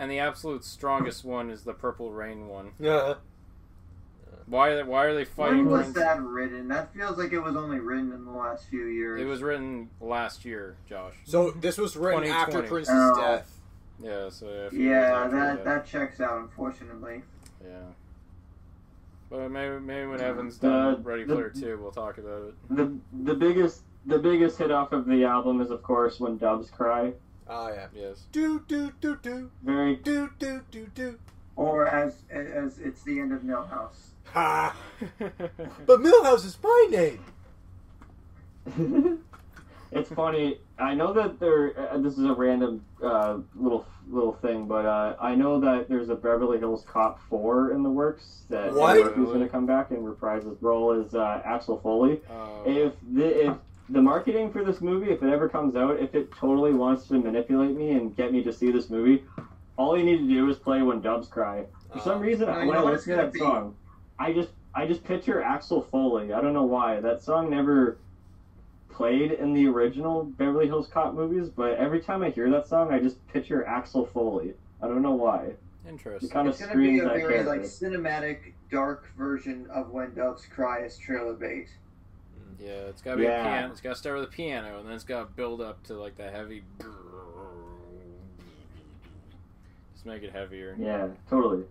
and 0.00 0.10
the 0.10 0.18
absolute 0.18 0.64
strongest 0.64 1.24
one 1.24 1.50
is 1.50 1.62
the 1.62 1.74
Purple 1.74 2.10
Rain 2.10 2.48
one. 2.48 2.72
Yeah. 2.80 3.14
Why? 4.46 4.82
Why 4.82 5.04
are 5.04 5.14
they 5.14 5.24
fighting 5.24 5.58
When 5.66 5.70
was 5.70 5.82
Prince? 5.82 5.96
that 5.96 6.20
written? 6.22 6.66
That 6.68 6.92
feels 6.92 7.16
like 7.18 7.32
it 7.32 7.38
was 7.38 7.54
only 7.54 7.78
written 7.78 8.12
in 8.12 8.24
the 8.24 8.32
last 8.32 8.64
few 8.68 8.86
years. 8.86 9.20
It 9.20 9.26
was 9.26 9.42
written 9.42 9.90
last 10.00 10.44
year, 10.44 10.76
Josh. 10.88 11.14
So 11.24 11.52
this 11.52 11.78
was 11.78 11.96
written 11.96 12.24
after 12.24 12.62
2020. 12.62 12.68
Prince's 12.68 12.94
Oh. 12.96 13.20
death. 13.20 13.56
Yeah, 14.02 14.28
so 14.30 14.46
a 14.48 14.74
Yeah, 14.74 15.24
after 15.24 15.36
that 15.36 15.64
that 15.64 15.86
checks 15.86 16.20
out, 16.20 16.38
unfortunately. 16.40 17.22
Yeah. 17.64 17.76
But 19.28 19.50
maybe 19.50 19.78
maybe 19.78 20.06
when 20.08 20.20
Uh, 20.20 20.24
Evan's 20.24 20.56
done 20.58 20.94
the- 20.94 20.98
Ready 21.08 21.24
the- 21.24 21.34
Player 21.34 21.50
Two, 21.50 21.78
we'll 21.80 21.92
talk 21.92 22.18
about 22.18 22.42
it. 22.48 22.54
the 22.70 22.92
the 23.22 23.34
biggest 23.34 23.82
the 24.06 24.18
biggest 24.18 24.58
hit 24.58 24.70
off 24.72 24.92
of 24.92 25.04
the 25.06 25.24
album 25.24 25.60
is 25.60 25.70
of 25.70 25.82
course 25.82 26.18
when 26.18 26.38
Doves 26.38 26.70
Cry. 26.70 27.12
Ah, 27.50 27.68
yeah. 27.70 27.86
Yes. 27.92 28.22
Do 28.30 28.60
do 28.68 28.92
do 29.00 29.16
do 29.16 29.50
Very 29.64 29.96
do 29.96 30.30
do 30.38 30.62
do 30.70 30.86
do. 30.94 31.18
Or 31.56 31.88
as 31.88 32.22
as 32.30 32.78
it's 32.78 33.02
the 33.02 33.18
end 33.18 33.32
of 33.32 33.42
Milhouse. 33.42 34.10
Ha! 34.32 34.76
But 35.18 36.00
Milhouse 36.00 36.44
is 36.44 36.56
my 36.62 36.86
name. 36.90 37.24
it's 39.92 40.10
funny. 40.10 40.58
I 40.78 40.94
know 40.94 41.12
that 41.12 41.40
there. 41.40 41.90
Uh, 41.90 41.98
this 41.98 42.16
is 42.16 42.24
a 42.24 42.32
random 42.32 42.84
uh, 43.02 43.38
little 43.56 43.84
little 44.08 44.32
thing, 44.34 44.66
but 44.66 44.86
uh, 44.86 45.16
I 45.20 45.34
know 45.34 45.58
that 45.60 45.88
there's 45.88 46.08
a 46.08 46.14
Beverly 46.14 46.58
Hills 46.58 46.84
Cop 46.86 47.20
four 47.28 47.72
in 47.72 47.82
the 47.82 47.90
works. 47.90 48.42
That 48.48 48.72
What? 48.74 48.94
Eddie 48.96 49.04
Murphy's 49.04 49.24
going 49.26 49.40
to 49.40 49.48
come 49.48 49.66
back 49.66 49.90
and 49.90 50.04
reprise 50.06 50.44
his 50.44 50.60
role 50.62 50.92
as 50.92 51.14
uh, 51.14 51.42
Axel 51.44 51.80
Foley. 51.80 52.20
Uh, 52.30 52.62
If 52.64 52.92
the 53.12 53.46
if 53.48 53.56
the 53.90 54.00
marketing 54.00 54.52
for 54.52 54.64
this 54.64 54.80
movie, 54.80 55.10
if 55.10 55.22
it 55.22 55.28
ever 55.28 55.48
comes 55.48 55.74
out, 55.76 55.98
if 55.98 56.14
it 56.14 56.30
totally 56.32 56.72
wants 56.72 57.06
to 57.08 57.14
manipulate 57.18 57.76
me 57.76 57.92
and 57.92 58.14
get 58.16 58.32
me 58.32 58.42
to 58.44 58.52
see 58.52 58.70
this 58.70 58.88
movie, 58.90 59.24
all 59.76 59.96
you 59.98 60.04
need 60.04 60.18
to 60.18 60.28
do 60.28 60.48
is 60.48 60.56
play 60.56 60.82
when 60.82 61.00
Doves 61.00 61.28
Cry. 61.28 61.64
For 61.92 61.98
some 62.00 62.18
Uh, 62.18 62.22
reason, 62.22 62.46
no, 62.46 62.60
you 62.60 62.68
when 62.68 62.76
I 62.76 62.82
what 62.84 62.94
it's 62.94 63.06
listen 63.06 63.18
to 63.18 63.24
that 63.24 63.32
be? 63.32 63.38
song, 63.40 63.74
I 64.18 64.32
just 64.32 64.50
I 64.74 64.86
just 64.86 65.02
picture 65.02 65.42
Axel 65.42 65.82
Foley. 65.82 66.32
I 66.32 66.40
don't 66.40 66.52
know 66.52 66.62
why 66.64 67.00
that 67.00 67.20
song 67.22 67.50
never 67.50 67.98
played 68.88 69.32
in 69.32 69.52
the 69.52 69.66
original 69.66 70.22
Beverly 70.24 70.66
Hills 70.66 70.86
Cop 70.88 71.14
movies, 71.14 71.48
but 71.48 71.72
every 71.76 72.00
time 72.00 72.22
I 72.22 72.30
hear 72.30 72.48
that 72.50 72.68
song, 72.68 72.92
I 72.92 73.00
just 73.00 73.26
picture 73.28 73.66
Axel 73.66 74.04
Foley. 74.06 74.54
I 74.80 74.86
don't 74.86 75.02
know 75.02 75.14
why. 75.14 75.44
It 75.46 75.58
interesting. 75.88 76.28
kind 76.30 76.46
of 76.46 76.54
It's 76.54 76.64
gonna 76.64 76.78
be 76.78 77.00
a 77.00 77.04
very 77.04 77.20
character. 77.22 77.44
like 77.44 77.62
cinematic, 77.62 78.52
dark 78.70 79.08
version 79.16 79.66
of 79.70 79.90
When 79.90 80.14
Doves 80.14 80.46
Cry 80.46 80.82
as 80.82 80.96
trailer 80.96 81.32
bait. 81.34 81.68
Yeah, 82.60 82.88
it's 82.88 83.00
gotta 83.00 83.16
be 83.16 83.22
Yeah. 83.22 83.40
a 83.40 83.44
piano. 83.44 83.72
It's 83.72 83.80
gotta 83.80 83.96
start 83.96 84.18
with 84.18 84.28
a 84.28 84.32
piano, 84.32 84.78
and 84.78 84.86
then 84.86 84.94
it's 84.94 85.04
gotta 85.04 85.26
build 85.34 85.60
up 85.60 85.82
to 85.84 85.94
like 85.94 86.16
the 86.16 86.30
heavy. 86.30 86.62
Just 89.94 90.06
make 90.06 90.22
it 90.22 90.32
heavier. 90.32 90.76
Yeah, 90.78 91.08
totally. 91.28 91.64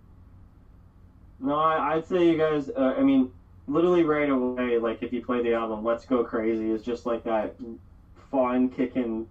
No, 1.40 1.56
I, 1.56 1.96
I'd 1.96 2.08
say 2.08 2.30
you 2.30 2.38
guys. 2.38 2.70
Uh, 2.70 2.96
I 2.98 3.02
mean, 3.02 3.32
literally 3.68 4.04
right 4.04 4.30
away, 4.30 4.78
like 4.78 5.04
if 5.04 5.14
you 5.14 5.24
play 5.24 5.42
the 5.44 5.54
album, 5.54 5.84
"Let's 5.84 6.06
Go 6.06 6.24
Crazy" 6.24 6.72
is 6.72 6.82
just 6.82 7.06
like 7.06 7.24
that 7.24 7.56
fun, 8.32 8.70
kicking, 8.70 9.28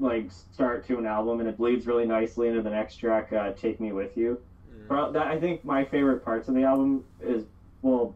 like 0.00 0.30
start 0.30 0.86
to 0.86 0.98
an 0.98 1.06
album, 1.06 1.40
and 1.40 1.48
it 1.48 1.56
bleeds 1.56 1.86
really 1.86 2.06
nicely 2.06 2.48
into 2.48 2.62
the 2.62 2.70
next 2.70 2.96
track, 2.96 3.32
uh, 3.32 3.52
"Take 3.52 3.78
Me 3.78 3.92
With 3.92 4.16
You." 4.16 4.40
Mm. 4.88 5.12
That, 5.12 5.26
I 5.26 5.38
think 5.38 5.64
my 5.64 5.84
favorite 5.84 6.24
parts 6.24 6.48
of 6.48 6.54
the 6.54 6.64
album 6.64 7.04
is 7.20 7.44
well. 7.82 8.14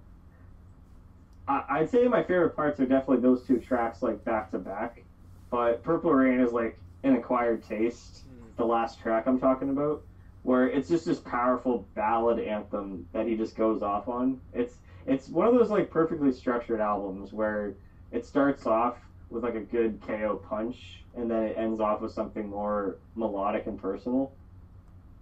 I, 1.52 1.78
I'd 1.78 1.90
say 1.90 2.06
my 2.08 2.22
favorite 2.22 2.56
parts 2.56 2.80
are 2.80 2.86
definitely 2.86 3.18
those 3.20 3.42
two 3.46 3.58
tracks, 3.58 4.02
like 4.02 4.24
back 4.24 4.50
to 4.52 4.58
back. 4.58 5.02
But 5.50 5.82
"Purple 5.82 6.12
Rain" 6.12 6.40
is 6.40 6.52
like 6.52 6.78
an 7.04 7.14
acquired 7.14 7.62
taste 7.62 8.24
Mm. 8.28 8.56
the 8.56 8.64
last 8.64 8.98
track 9.00 9.26
I'm 9.26 9.38
talking 9.38 9.68
about, 9.68 10.02
where 10.42 10.68
it's 10.68 10.88
just 10.88 11.04
this 11.04 11.18
powerful 11.20 11.86
ballad 11.94 12.38
anthem 12.38 13.06
that 13.12 13.26
he 13.26 13.34
just 13.34 13.54
goes 13.56 13.82
off 13.82 14.08
on. 14.08 14.40
It's 14.52 14.78
it's 15.06 15.28
one 15.28 15.46
of 15.46 15.52
those 15.52 15.70
like 15.70 15.90
perfectly 15.90 16.30
structured 16.32 16.80
albums 16.80 17.32
where 17.32 17.74
it 18.12 18.24
starts 18.24 18.66
off 18.66 18.94
with 19.30 19.42
like 19.42 19.54
a 19.54 19.60
good 19.60 20.00
KO 20.00 20.36
punch 20.36 21.02
and 21.14 21.30
then 21.30 21.42
it 21.42 21.54
ends 21.56 21.80
off 21.80 22.00
with 22.00 22.12
something 22.12 22.48
more 22.48 22.96
melodic 23.16 23.66
and 23.66 23.78
personal. 23.78 24.30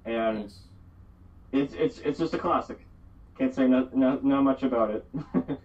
And 0.05 0.43
Nice. 0.43 0.61
it's 1.53 1.73
it's 1.75 1.99
it's 1.99 2.19
just 2.19 2.35
a 2.35 2.39
classic. 2.39 2.87
Can't 3.37 3.53
say 3.55 3.67
no, 3.67 3.87
no, 3.93 4.19
not 4.23 4.43
much 4.43 4.63
about 4.63 4.91
it. 4.91 5.05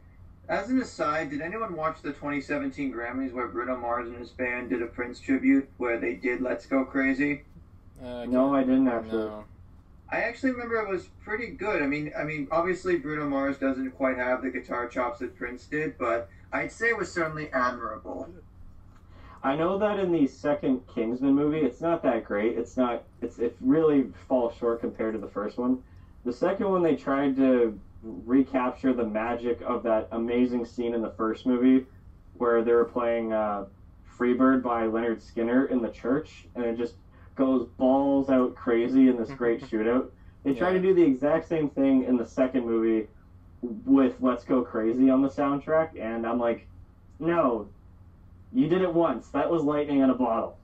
As 0.48 0.70
an 0.70 0.80
aside, 0.80 1.32
did 1.32 1.42
anyone 1.42 1.76
watch 1.76 2.02
the 2.04 2.12
2017 2.12 2.94
Grammys 2.94 3.34
where 3.34 3.48
Bruno 3.48 3.76
Mars 3.78 4.08
and 4.08 4.18
his 4.18 4.30
band 4.30 4.70
did 4.70 4.84
a 4.84 4.86
Prince 4.86 5.20
tribute 5.20 5.68
where 5.78 6.00
they 6.00 6.14
did 6.14 6.42
"Let's 6.42 6.68
Go 6.68 6.86
Crazy"? 6.86 7.44
Uh, 8.04 8.26
no, 8.26 8.54
I 8.54 8.62
didn't 8.62 8.88
actually. 8.88 9.26
no. 9.26 9.46
I 10.12 10.18
actually 10.18 10.52
remember 10.52 10.76
it 10.76 10.88
was 10.88 11.08
pretty 11.24 11.48
good. 11.48 11.82
I 11.82 11.88
mean, 11.88 12.12
I 12.16 12.24
mean, 12.24 12.48
obviously 12.52 12.98
Bruno 12.98 13.28
Mars 13.28 13.58
doesn't 13.58 13.92
quite 13.92 14.18
have 14.18 14.44
the 14.44 14.52
guitar 14.52 14.88
chops 14.88 15.20
that 15.20 15.36
Prince 15.36 15.66
did, 15.66 15.98
but 15.98 16.30
I'd 16.54 16.72
say 16.72 16.90
it 16.90 16.98
was 16.98 17.12
certainly 17.12 17.50
admirable. 17.52 18.30
I 19.44 19.56
know 19.56 19.80
that 19.80 20.00
in 20.00 20.12
the 20.12 20.28
second 20.28 20.82
Kingsman 20.94 21.34
movie, 21.34 21.60
it's 21.60 21.82
not 21.82 22.04
that 22.04 22.24
great. 22.24 22.56
It's 22.56 22.78
not. 22.78 23.04
It's 23.22 23.40
it 23.40 23.58
really 23.62 24.12
falls 24.28 24.56
short 24.58 24.82
compared 24.82 25.16
to 25.16 25.20
the 25.20 25.28
first 25.28 25.58
one. 25.58 25.82
The 26.24 26.34
second 26.34 26.70
one, 26.70 26.84
they 26.84 26.96
tried 26.96 27.36
to 27.38 27.80
recapture 28.06 28.94
the 28.94 29.06
magic 29.06 29.62
of 29.62 29.84
that 29.84 30.08
amazing 30.12 30.66
scene 30.66 30.94
in 30.94 31.02
the 31.02 31.12
first 31.12 31.46
movie, 31.46 31.86
where 32.38 32.64
they 32.64 32.72
were 32.74 32.86
playing 32.86 33.34
uh, 33.34 33.66
"Freebird" 34.18 34.62
by 34.62 34.84
Lynyrd 34.84 35.22
Skynyrd 35.22 35.72
in 35.72 35.82
the 35.82 35.90
church, 35.90 36.46
and 36.56 36.64
it 36.66 36.78
just 36.78 36.94
goes 37.36 37.68
balls 37.78 38.30
out 38.30 38.56
crazy 38.56 39.10
in 39.10 39.18
this 39.18 39.30
great 39.32 39.62
shootout. 39.70 40.10
They 40.44 40.54
try 40.54 40.70
Yeah. 40.70 40.76
to 40.76 40.82
do 40.82 40.94
the 40.94 41.04
exact 41.04 41.48
same 41.48 41.70
thing 41.70 42.04
in 42.04 42.18
the 42.18 42.26
second 42.26 42.66
movie 42.66 43.08
with 43.62 44.16
"Let's 44.22 44.44
Go 44.44 44.62
Crazy" 44.64 45.10
on 45.10 45.22
the 45.22 45.30
soundtrack, 45.30 46.00
and 46.00 46.26
I'm 46.28 46.40
like, 46.40 46.68
no, 47.20 47.68
you 48.54 48.68
did 48.68 48.82
it 48.84 48.94
once. 48.94 49.30
That 49.30 49.50
was 49.50 49.64
lightning 49.64 50.00
in 50.02 50.10
a 50.12 50.16
bottle. 50.16 50.58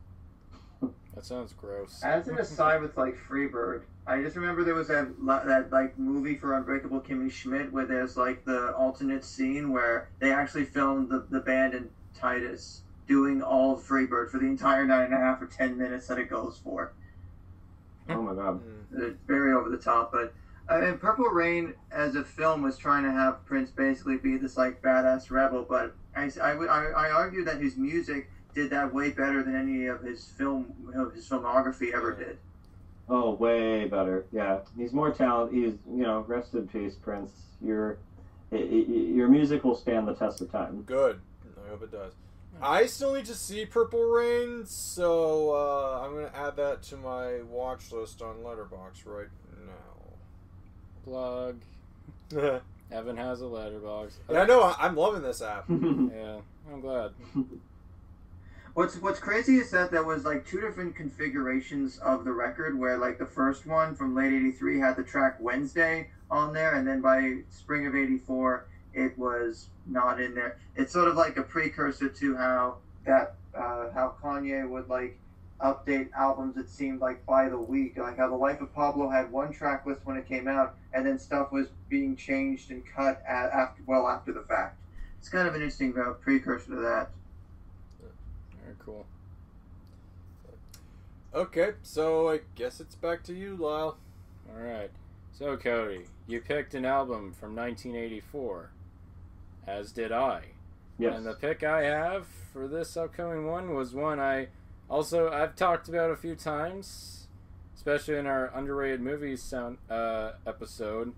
That 1.15 1.25
sounds 1.25 1.51
gross. 1.53 2.01
As 2.03 2.27
an 2.27 2.37
aside 2.37 2.81
with 2.81 2.95
like 2.97 3.15
Freebird, 3.17 3.81
I 4.07 4.19
just 4.21 4.35
remember 4.35 4.63
there 4.63 4.73
was 4.73 4.87
that 4.87 5.07
that 5.45 5.71
like 5.71 5.97
movie 5.97 6.35
for 6.35 6.55
Unbreakable 6.55 7.01
Kimmy 7.01 7.29
Schmidt 7.31 7.71
where 7.71 7.85
there's 7.85 8.17
like 8.17 8.43
the 8.45 8.73
alternate 8.73 9.23
scene 9.23 9.71
where 9.71 10.09
they 10.19 10.31
actually 10.31 10.63
filmed 10.63 11.09
the, 11.09 11.23
the 11.29 11.39
band 11.39 11.73
in 11.73 11.89
Titus 12.13 12.81
doing 13.07 13.41
all 13.41 13.73
of 13.73 13.79
Freebird 13.79 14.29
for 14.29 14.37
the 14.39 14.45
entire 14.45 14.85
nine 14.85 15.03
and 15.05 15.13
a 15.13 15.17
half 15.17 15.41
or 15.41 15.45
ten 15.45 15.77
minutes 15.77 16.07
that 16.07 16.17
it 16.17 16.29
goes 16.29 16.59
for. 16.63 16.91
Oh 18.09 18.21
my 18.21 18.33
god. 18.33 18.59
Hmm. 18.91 19.03
It's 19.03 19.21
very 19.27 19.51
over 19.53 19.69
the 19.69 19.77
top, 19.77 20.11
but 20.11 20.33
uh, 20.69 20.73
I 20.73 20.79
mean, 20.81 20.95
Purple 20.95 21.25
Rain 21.25 21.73
as 21.91 22.15
a 22.15 22.23
film 22.23 22.61
was 22.61 22.77
trying 22.77 23.03
to 23.03 23.11
have 23.11 23.43
Prince 23.45 23.69
basically 23.69 24.15
be 24.15 24.35
this 24.35 24.57
like 24.57 24.81
badass 24.81 25.29
rebel, 25.29 25.63
but 25.67 25.93
I, 26.15 26.29
I, 26.41 26.53
would- 26.53 26.69
I, 26.69 26.85
I 26.85 27.11
argue 27.11 27.43
that 27.43 27.59
his 27.59 27.75
music 27.75 28.27
did 28.53 28.69
that 28.71 28.91
way 28.91 29.09
better 29.09 29.41
than 29.43 29.55
any 29.55 29.85
of 29.85 30.01
his 30.01 30.25
film 30.25 30.73
of 30.93 31.13
his 31.13 31.27
filmography 31.27 31.91
ever 31.91 32.11
did. 32.11 32.37
Oh, 33.13 33.31
way 33.31 33.85
better. 33.89 34.25
Yeah, 34.31 34.59
he's 34.77 34.93
more 34.93 35.11
talented. 35.11 35.53
He's 35.57 35.73
you 35.91 36.03
know, 36.03 36.21
rest 36.27 36.53
in 36.53 36.67
peace, 36.69 36.95
Prince. 36.95 37.31
Your 37.61 37.97
i- 38.53 38.55
i- 38.55 38.59
your 38.59 39.27
music 39.27 39.63
will 39.65 39.75
stand 39.75 40.07
the 40.07 40.13
test 40.13 40.39
of 40.39 40.49
time. 40.49 40.83
Good. 40.83 41.19
I 41.65 41.69
hope 41.69 41.83
it 41.83 41.91
does. 41.91 42.13
I 42.61 42.85
still 42.85 43.13
need 43.13 43.25
to 43.25 43.35
see 43.35 43.65
Purple 43.65 44.03
Rain, 44.09 44.65
so 44.65 45.51
uh, 45.53 46.01
I'm 46.05 46.13
gonna 46.13 46.31
add 46.33 46.55
that 46.55 46.83
to 46.83 46.97
my 46.97 47.41
watch 47.41 47.91
list 47.91 48.21
on 48.21 48.37
Letterboxd 48.37 49.05
right 49.05 49.27
now. 49.65 50.13
Plug. 51.03 51.59
now. 52.31 52.61
Evan 52.91 53.17
has 53.17 53.41
a 53.41 53.45
Letterboxd. 53.45 54.13
yeah, 54.29 54.41
I 54.41 54.45
know. 54.45 54.73
I'm 54.79 54.95
loving 54.95 55.21
this 55.21 55.41
app. 55.41 55.65
Yeah, 55.69 56.37
I'm 56.71 56.81
glad. 56.81 57.11
What's 58.73 58.95
What's 59.01 59.19
crazy 59.19 59.57
is 59.57 59.69
that 59.71 59.91
there 59.91 60.03
was 60.03 60.23
like 60.23 60.45
two 60.45 60.61
different 60.61 60.95
configurations 60.95 61.97
of 61.97 62.23
the 62.23 62.31
record, 62.31 62.77
where 62.77 62.97
like 62.97 63.17
the 63.17 63.25
first 63.25 63.65
one 63.65 63.95
from 63.95 64.15
late 64.15 64.31
'83 64.31 64.79
had 64.79 64.95
the 64.95 65.03
track 65.03 65.35
Wednesday 65.41 66.09
on 66.29 66.53
there, 66.53 66.75
and 66.75 66.87
then 66.87 67.01
by 67.01 67.39
spring 67.49 67.85
of 67.85 67.95
'84 67.95 68.65
it 68.93 69.17
was 69.17 69.67
not 69.85 70.21
in 70.21 70.33
there. 70.33 70.57
It's 70.77 70.93
sort 70.93 71.09
of 71.09 71.15
like 71.15 71.35
a 71.35 71.43
precursor 71.43 72.07
to 72.07 72.35
how 72.37 72.77
that 73.05 73.35
uh, 73.53 73.89
how 73.93 74.15
Kanye 74.23 74.69
would 74.69 74.87
like 74.87 75.19
update 75.59 76.09
albums. 76.13 76.55
It 76.55 76.69
seemed 76.69 77.01
like 77.01 77.25
by 77.25 77.49
the 77.49 77.57
week, 77.57 77.97
like 77.97 78.17
how 78.17 78.29
the 78.29 78.35
Life 78.35 78.61
of 78.61 78.73
Pablo 78.73 79.09
had 79.09 79.29
one 79.33 79.51
track 79.51 79.85
list 79.85 80.05
when 80.05 80.15
it 80.15 80.29
came 80.29 80.47
out, 80.47 80.75
and 80.93 81.05
then 81.05 81.19
stuff 81.19 81.51
was 81.51 81.67
being 81.89 82.15
changed 82.15 82.71
and 82.71 82.83
cut 82.85 83.21
at, 83.27 83.51
after 83.51 83.83
well 83.85 84.07
after 84.07 84.31
the 84.31 84.43
fact. 84.43 84.77
It's 85.19 85.27
kind 85.27 85.45
of 85.45 85.55
an 85.55 85.61
interesting 85.61 85.93
uh, 85.97 86.13
precursor 86.13 86.69
to 86.69 86.75
that. 86.75 87.09
Very 88.85 88.97
cool. 88.97 89.05
Okay, 91.33 91.71
so 91.81 92.29
I 92.29 92.41
guess 92.55 92.79
it's 92.79 92.95
back 92.95 93.23
to 93.23 93.33
you, 93.33 93.55
Lyle. 93.55 93.97
All 94.49 94.61
right. 94.61 94.91
So 95.31 95.55
Cody, 95.55 96.05
you 96.27 96.41
picked 96.41 96.75
an 96.75 96.85
album 96.85 97.33
from 97.39 97.55
1984, 97.55 98.69
as 99.65 99.91
did 99.91 100.11
I. 100.11 100.41
yes. 100.99 101.15
And 101.15 101.25
the 101.25 101.33
pick 101.33 101.63
I 101.63 101.83
have 101.83 102.27
for 102.51 102.67
this 102.67 102.97
upcoming 102.97 103.47
one 103.47 103.73
was 103.73 103.93
one 103.93 104.19
I 104.19 104.47
also 104.89 105.29
I've 105.31 105.55
talked 105.55 105.87
about 105.87 106.11
a 106.11 106.17
few 106.17 106.35
times, 106.35 107.27
especially 107.75 108.17
in 108.17 108.27
our 108.27 108.51
underrated 108.53 108.99
movies 108.99 109.41
sound 109.41 109.77
uh, 109.89 110.33
episode, 110.45 111.13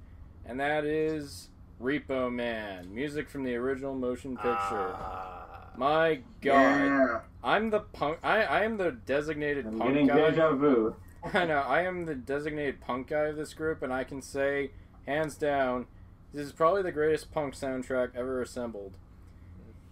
and 0.45 0.59
that 0.59 0.85
is 0.85 1.49
Repo 1.81 2.31
Man, 2.31 2.93
music 2.93 3.29
from 3.29 3.43
the 3.43 3.55
original 3.55 3.95
motion 3.95 4.35
picture. 4.35 4.93
Ah. 4.95 5.42
My 5.77 6.19
God, 6.41 6.51
Yeah. 6.53 7.19
I'm 7.43 7.69
the 7.69 7.79
punk. 7.81 8.19
I 8.23 8.43
I 8.43 8.63
am 8.63 8.77
the 8.77 8.91
designated 8.91 9.65
I'm 9.65 9.77
punk 9.79 9.91
getting 9.93 10.07
guy. 10.07 10.29
deja 10.31 10.53
vu. 10.55 10.95
I 11.33 11.45
know. 11.45 11.59
I 11.59 11.81
am 11.83 12.05
the 12.05 12.15
designated 12.15 12.81
punk 12.81 13.07
guy 13.07 13.25
of 13.25 13.35
this 13.35 13.53
group, 13.53 13.81
and 13.81 13.91
I 13.93 14.03
can 14.03 14.21
say, 14.21 14.71
hands 15.07 15.35
down, 15.35 15.87
this 16.33 16.45
is 16.45 16.51
probably 16.51 16.81
the 16.81 16.91
greatest 16.91 17.31
punk 17.31 17.53
soundtrack 17.55 18.15
ever 18.15 18.41
assembled. 18.41 18.93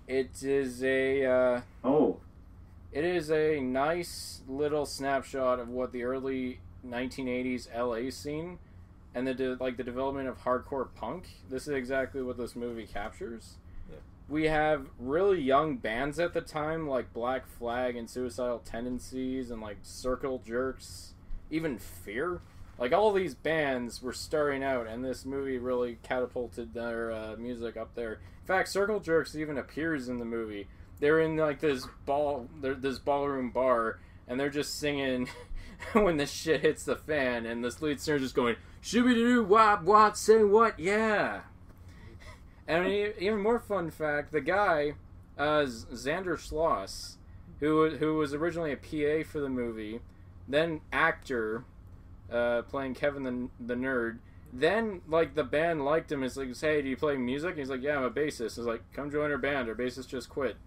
It 0.08 0.44
is 0.44 0.84
a, 0.84 1.26
uh, 1.26 1.62
Oh, 1.84 2.20
it 2.91 3.06
is 3.06 3.32
a 3.32 3.62
nice 3.62 4.41
little 4.48 4.86
snapshot 4.86 5.60
of 5.60 5.70
what 5.70 5.94
the 5.94 6.03
early 6.03 6.60
1980s 6.86 7.68
LA 7.74 8.10
scene 8.12 8.60
and 9.16 9.26
the 9.28 9.34
de- 9.34 9.56
like 9.56 9.78
the 9.78 9.84
development 9.84 10.28
of 10.28 10.40
hardcore 10.44 10.88
punk. 10.95 11.28
This 11.49 11.64
is 11.64 11.74
exactly 11.76 12.22
what 12.22 12.38
this 12.38 12.56
movie 12.56 12.86
captures. 12.88 13.56
We 14.32 14.45
have 14.45 14.86
really 14.98 15.41
young 15.41 15.76
bands 15.76 16.18
at 16.18 16.32
the 16.32 16.40
time, 16.40 16.88
like 16.88 17.12
Black 17.12 17.45
Flag 17.45 17.98
and 17.98 18.10
Suicidal 18.10 18.60
Tendencies, 18.60 19.52
and 19.52 19.62
like 19.62 19.80
Circle 19.84 20.41
Jerks, 20.48 21.16
even 21.49 21.78
Fear. 21.78 22.40
Like 22.80 22.94
all 22.94 23.12
these 23.12 23.36
bands 23.36 24.02
were 24.02 24.14
starting 24.14 24.64
out, 24.64 24.88
and 24.88 25.03
this 25.03 25.26
movie 25.26 25.58
really 25.58 25.98
catapulted 26.02 26.74
their 26.74 27.12
uh, 27.12 27.36
music 27.38 27.76
up 27.76 27.94
there. 27.94 28.14
In 28.14 28.48
fact, 28.48 28.70
Circle 28.70 29.02
Jerks 29.02 29.36
even 29.36 29.58
appears 29.58 30.08
in 30.08 30.18
the 30.18 30.24
movie. 30.24 30.70
They're 31.02 31.20
in 31.20 31.36
like 31.36 31.60
this 31.60 31.86
ball, 32.06 32.48
this 32.62 32.99
ballroom 32.99 33.49
bar, 33.52 33.99
and 34.30 34.40
they're 34.40 34.49
just 34.49 34.80
singing 34.80 35.28
when 35.91 36.16
the 36.16 36.26
shit 36.26 36.62
hits 36.62 36.86
the 36.86 36.95
fan, 36.95 37.45
and 37.45 37.66
this 37.66 37.82
lead 37.82 37.99
singer 37.99 38.20
just 38.20 38.34
going 38.34 38.56
shooby 38.82 39.14
doo 39.14 39.44
wop 39.44 39.84
wop 39.84 40.16
say 40.16 40.41
what 40.41 40.80
yeah. 40.80 41.41
And 42.68 42.88
e- 42.88 43.14
even 43.20 43.42
more 43.42 43.60
fun 43.60 43.90
fact: 43.90 44.32
the 44.32 44.42
guy, 44.42 44.94
uh, 45.38 45.64
Zander 45.64 46.38
Schloss, 46.38 47.18
who 47.60 47.90
who 47.92 48.16
was 48.16 48.34
originally 48.34 48.72
a 48.72 48.78
PA 48.78 49.28
for 49.28 49.40
the 49.40 49.50
movie, 49.50 50.02
then 50.48 50.82
actor, 50.92 51.66
uh, 52.32 52.64
playing 52.64 52.96
Kevin 52.96 53.24
the 53.24 53.50
the 53.60 53.76
nerd. 53.76 54.20
Then 54.54 55.02
like 55.08 55.36
the 55.36 55.44
band 55.44 55.86
liked 55.86 56.12
him. 56.12 56.24
It's 56.24 56.36
like, 56.36 56.60
hey, 56.60 56.82
do 56.82 56.90
you 56.90 56.98
play 56.98 57.16
music? 57.18 57.58
he's 57.58 57.70
like, 57.70 57.82
yeah, 57.82 57.98
I'm 57.98 58.04
a 58.04 58.12
bassist. 58.12 58.58
It's 58.58 58.58
like, 58.60 58.84
come 58.92 59.10
join 59.10 59.32
our 59.32 59.38
band. 59.38 59.70
Our 59.70 59.76
bassist 59.76 60.10
just 60.10 60.30
quit. 60.30 60.58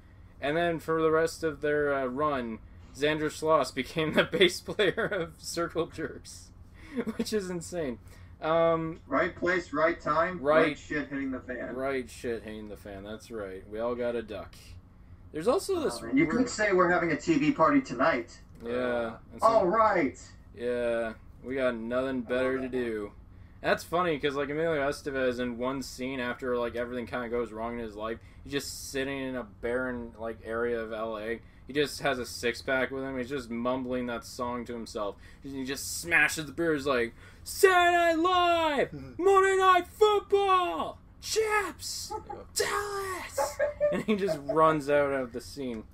And 0.41 0.57
then 0.57 0.79
for 0.79 1.01
the 1.03 1.11
rest 1.11 1.45
of 1.45 1.61
their 1.61 1.95
uh, 1.95 2.07
run, 2.07 2.59
Zander 2.97 3.31
Schloss 3.31 3.71
became 3.75 4.15
the 4.15 4.25
bass 4.25 4.61
player 4.61 5.05
of 5.05 5.33
Circle 5.39 5.87
Jerks, 5.89 6.51
which 7.17 7.33
is 7.33 7.51
insane. 7.51 7.99
Um, 8.45 9.01
Right 9.07 9.35
place, 9.35 9.73
right 9.73 10.01
time, 10.01 10.39
Right. 10.41 10.67
right, 10.69 10.79
shit 10.79 11.09
hitting 11.09 11.31
the 11.31 11.41
fan. 11.41 11.75
Right, 11.75 12.09
shit, 12.09 12.43
hitting 12.43 12.69
the 12.69 12.77
fan. 12.77 13.03
That's 13.05 13.31
right. 13.31 13.65
We 13.71 13.79
all 13.81 13.95
got 13.95 14.15
a 14.17 14.23
duck. 14.23 14.55
There's 15.33 15.49
also 15.49 15.81
this. 15.81 15.99
Oh, 16.03 16.07
and 16.07 16.19
you 16.19 16.27
could 16.27 16.49
say 16.49 16.73
we're 16.73 16.91
having 16.91 17.11
a 17.13 17.17
TV 17.17 17.55
party 17.55 17.81
tonight. 17.81 18.39
yeah. 18.65 19.15
some- 19.39 19.43
All 19.43 19.67
right. 19.67 20.19
Yeah, 20.57 21.15
we 21.43 21.55
got 21.57 21.75
nothing 21.75 22.21
better 22.21 22.59
to 22.61 22.69
do. 22.69 23.13
That's 23.61 23.83
funny 23.83 24.15
because 24.17 24.37
like 24.37 24.51
Emilio 24.51 24.87
Estevez 24.89 25.41
in 25.41 25.57
one 25.59 25.83
scene 25.83 26.21
after 26.21 26.57
like 26.57 26.77
everything 26.77 27.07
kind 27.07 27.25
of 27.25 27.31
goes 27.31 27.51
wrong 27.51 27.79
in 27.79 27.85
his 27.85 27.97
life, 27.97 28.19
he's 28.45 28.53
just 28.53 28.91
sitting 28.93 29.19
in 29.29 29.37
a 29.37 29.43
barren 29.43 30.13
like 30.19 30.39
area 30.45 30.79
of 30.81 30.93
L.A. 30.93 31.41
He 31.67 31.73
just 31.73 32.01
has 32.03 32.19
a 32.19 32.27
six 32.27 32.61
pack 32.61 32.91
with 32.91 33.03
him. 33.03 33.17
He's 33.17 33.31
just 33.31 33.49
mumbling 33.49 34.05
that 34.07 34.25
song 34.27 34.67
to 34.67 34.75
himself. 34.75 35.17
He 35.43 35.65
just 35.65 36.01
smashes 36.03 36.45
the 36.45 36.53
beer. 36.53 36.75
He's 36.75 36.87
like, 36.87 37.15
"Saturday 37.45 38.17
Night 38.17 38.19
Live, 38.19 38.91
mm-hmm. 38.91 39.23
Monday 39.23 39.57
Night 39.57 39.87
Football, 39.87 40.99
Chips, 41.21 42.13
Dallas," 42.55 43.59
and 43.93 44.03
he 44.05 44.17
just 44.17 44.39
runs 44.45 44.91
out 44.91 45.13
of 45.13 45.33
the 45.33 45.41
scene. 45.41 45.85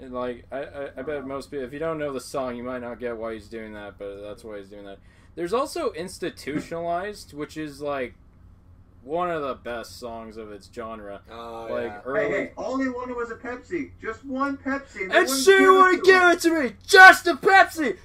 And 0.00 0.12
like 0.12 0.44
I, 0.52 0.58
I, 0.58 0.88
I 0.98 1.02
bet 1.02 1.26
most 1.26 1.50
people, 1.50 1.66
if 1.66 1.72
you 1.72 1.78
don't 1.78 1.98
know 1.98 2.12
the 2.12 2.20
song, 2.20 2.56
you 2.56 2.62
might 2.62 2.80
not 2.80 3.00
get 3.00 3.16
why 3.16 3.34
he's 3.34 3.48
doing 3.48 3.74
that, 3.74 3.98
but 3.98 4.22
that's 4.22 4.44
why 4.44 4.58
he's 4.58 4.68
doing 4.68 4.84
that. 4.84 4.98
There's 5.34 5.52
also 5.52 5.92
institutionalized, 5.92 7.34
which 7.34 7.56
is 7.56 7.80
like 7.80 8.14
one 9.06 9.30
of 9.30 9.40
the 9.40 9.54
best 9.54 10.00
songs 10.00 10.36
of 10.36 10.50
its 10.50 10.68
genre. 10.74 11.20
Oh, 11.30 11.68
Like 11.70 11.84
yeah. 11.84 12.00
early. 12.04 12.20
Hey, 12.24 12.30
hey, 12.30 12.52
all 12.56 12.76
they 12.76 12.88
wanted 12.88 13.14
was 13.16 13.30
a 13.30 13.36
Pepsi. 13.36 13.92
Just 14.02 14.24
one 14.24 14.56
Pepsi. 14.56 15.02
And, 15.02 15.10
they 15.12 15.16
And 15.18 15.28
wouldn't 15.28 15.44
she 15.44 15.58
give 15.58 15.70
would 15.72 15.94
it 15.94 15.96
to 15.98 16.02
give 16.02 16.22
it 16.24 16.40
to 16.40 16.62
me, 16.62 16.72
just 16.86 17.26
a 17.28 17.34
Pepsi. 17.34 17.96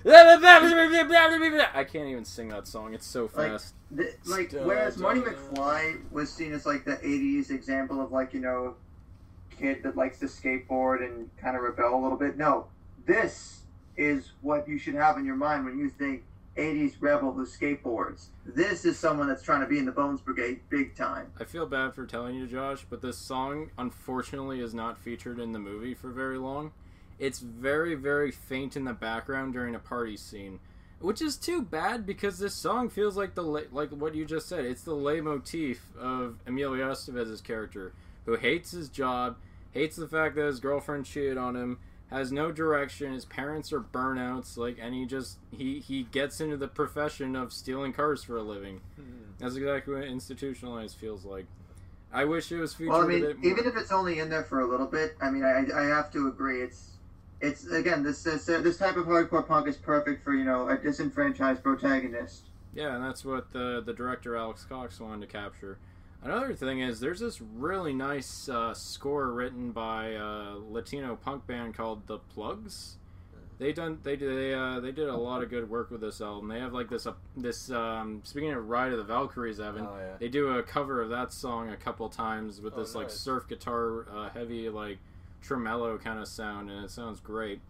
I 1.74 1.84
can't 1.84 2.08
even 2.08 2.24
sing 2.24 2.50
that 2.50 2.68
song. 2.68 2.94
It's 2.94 3.08
so 3.08 3.24
Like, 3.34 3.52
fast. 3.52 3.74
The, 3.90 4.14
like, 4.26 4.50
Still 4.50 4.64
whereas 4.66 4.98
Money 4.98 5.22
don't- 5.22 5.36
McFly 5.56 6.00
was 6.12 6.32
seen 6.32 6.54
as 6.54 6.66
like 6.66 6.86
the 6.86 6.98
'80s 6.98 7.50
example 7.50 8.00
of 8.00 8.12
like 8.12 8.34
you 8.34 8.40
know, 8.40 8.76
kid 9.58 9.82
that 9.84 9.98
likes 9.98 10.20
to 10.20 10.28
skateboard 10.28 11.04
and 11.04 11.30
kind 11.38 11.58
of 11.58 11.64
rebel 11.64 11.96
a 11.96 12.02
little 12.02 12.18
bit. 12.18 12.38
No, 12.38 12.68
this 13.06 13.64
is 13.98 14.32
what 14.42 14.68
you 14.68 14.78
should 14.78 14.96
have 14.96 15.18
in 15.18 15.26
your 15.26 15.36
mind 15.36 15.66
when 15.66 15.78
you 15.78 15.90
think 15.90 16.24
80s 16.58 16.96
rebel 17.00 17.32
who 17.32 17.46
skateboards. 17.46 18.28
This 18.46 18.84
is 18.86 19.00
someone 19.00 19.28
that's 19.28 19.44
trying 19.44 19.62
to 19.62 19.68
be 19.68 19.80
in 19.80 19.86
the 19.86 19.92
Bones 19.92 20.22
Brigade 20.22 20.60
big 20.70 20.96
time. 20.96 21.32
I 21.40 21.46
feel 21.46 21.66
bad 21.66 21.94
for 21.94 22.06
telling 22.06 22.36
you, 22.36 22.48
Josh, 22.48 22.86
but 22.90 23.02
this 23.02 23.18
song 23.18 23.70
unfortunately 23.78 24.60
is 24.60 24.74
not 24.74 24.98
featured 24.98 25.40
in 25.40 25.54
the 25.54 25.60
movie 25.60 25.94
for 25.94 26.10
very 26.10 26.38
long. 26.38 26.72
It's 27.20 27.40
very, 27.40 27.96
very 27.96 28.32
faint 28.32 28.76
in 28.76 28.84
the 28.84 28.94
background 28.94 29.54
during 29.54 29.76
a 29.76 29.80
party 29.80 30.18
scene, 30.18 30.60
which 31.00 31.22
is 31.22 31.38
too 31.38 31.62
bad 31.62 32.06
because 32.06 32.40
this 32.40 32.56
song 32.56 32.90
feels 32.90 33.16
like 33.16 33.36
the 33.36 33.44
like 33.44 33.92
what 33.92 34.16
you 34.16 34.26
just 34.26 34.50
said. 34.50 34.66
It's 34.66 34.84
the 34.84 34.96
leitmotif 34.96 35.96
of 35.98 36.40
Emilio 36.48 36.92
Estevez's 36.92 37.42
character, 37.42 37.94
who 38.26 38.36
hates 38.36 38.72
his 38.72 38.90
job, 38.90 39.38
hates 39.72 39.96
the 39.96 40.08
fact 40.08 40.36
that 40.36 40.48
his 40.48 40.60
girlfriend 40.60 41.06
cheated 41.06 41.38
on 41.38 41.56
him, 41.56 41.80
has 42.12 42.32
no 42.32 42.52
direction. 42.52 43.14
His 43.14 43.26
parents 43.26 43.72
are 43.72 43.80
burnouts, 43.80 44.58
like, 44.58 44.78
and 44.80 44.94
he 44.94 45.06
just 45.06 45.38
he 45.50 45.80
he 45.80 46.04
gets 46.04 46.42
into 46.42 46.58
the 46.58 46.68
profession 46.68 47.36
of 47.36 47.54
stealing 47.54 47.94
cars 47.94 48.24
for 48.24 48.38
a 48.38 48.44
living. 48.44 48.82
That's 49.40 49.56
exactly 49.56 49.96
what 49.96 50.04
institutionalized 50.04 50.98
feels 50.98 51.26
like. 51.26 51.46
I 52.14 52.26
wish 52.26 52.52
it 52.52 52.60
was 52.60 52.74
featured 52.74 52.92
Well, 52.92 53.02
I 53.02 53.06
a 53.06 53.08
mean, 53.08 53.22
bit 53.22 53.40
more. 53.40 53.52
even 53.52 53.66
if 53.66 53.76
it's 53.78 53.92
only 53.92 54.20
in 54.20 54.30
there 54.30 54.44
for 54.44 54.60
a 54.60 54.68
little 54.68 54.86
bit, 54.86 55.16
I 55.22 55.32
mean, 55.32 55.44
I, 55.46 55.66
I 55.74 55.86
have 55.86 56.12
to 56.12 56.28
agree. 56.28 56.62
It's 56.62 56.90
it's 57.40 57.66
again 57.68 58.04
this 58.04 58.22
this, 58.24 58.48
uh, 58.50 58.60
this 58.62 58.78
type 58.78 58.98
of 58.98 59.06
hardcore 59.06 59.48
punk 59.48 59.68
is 59.68 59.78
perfect 59.78 60.24
for 60.24 60.34
you 60.34 60.44
know 60.44 60.68
a 60.70 60.78
disenfranchised 60.78 61.64
protagonist. 61.64 62.44
Yeah, 62.74 62.96
and 62.96 63.04
that's 63.04 63.24
what 63.26 63.52
the 63.54 63.82
the 63.86 63.94
director 63.94 64.36
Alex 64.36 64.66
Cox 64.66 65.00
wanted 65.00 65.22
to 65.22 65.32
capture. 65.32 65.78
Another 66.24 66.54
thing 66.54 66.82
is 66.82 67.00
there's 67.00 67.20
this 67.20 67.42
really 67.42 67.94
nice 67.94 68.48
uh, 68.48 68.74
score 68.74 69.32
written 69.32 69.72
by 69.72 70.10
a 70.10 70.56
Latino 70.70 71.16
punk 71.16 71.48
band 71.48 71.74
called 71.74 72.06
The 72.08 72.20
Plugs. 72.20 72.98
They 73.58 73.74
done 73.74 74.00
they 74.02 74.16
they 74.16 74.54
uh, 74.54 74.80
they 74.80 74.92
did 74.92 75.08
a 75.08 75.16
lot 75.16 75.44
of 75.44 75.50
good 75.52 75.70
work 75.70 75.92
with 75.92 76.02
this 76.02 76.20
album. 76.20 76.48
They 76.48 76.60
have 76.60 76.74
like 76.74 76.90
this 76.90 77.06
uh, 77.06 77.14
this 77.38 77.70
um, 77.70 78.22
speaking 78.24 78.52
of 78.52 78.68
Ride 78.68 78.92
of 78.92 78.98
the 78.98 79.04
Valkyries, 79.04 79.60
Evan. 79.60 79.86
Oh, 79.86 79.98
yeah. 80.00 80.14
They 80.20 80.30
do 80.30 80.58
a 80.58 80.64
cover 80.64 81.00
of 81.00 81.10
that 81.10 81.32
song 81.32 81.70
a 81.70 81.78
couple 81.78 82.10
times 82.10 82.60
with 82.60 82.74
Oh, 82.76 82.80
this 82.80 82.96
like 82.96 83.12
surf 83.12 83.48
guitar, 83.48 84.08
uh, 84.12 84.30
heavy 84.30 84.68
like 84.70 84.98
tremolo 85.44 86.00
kind 86.00 86.20
of 86.20 86.28
sound, 86.28 86.72
and 86.72 86.84
it 86.84 86.90
sounds 86.90 87.20
great. 87.20 87.62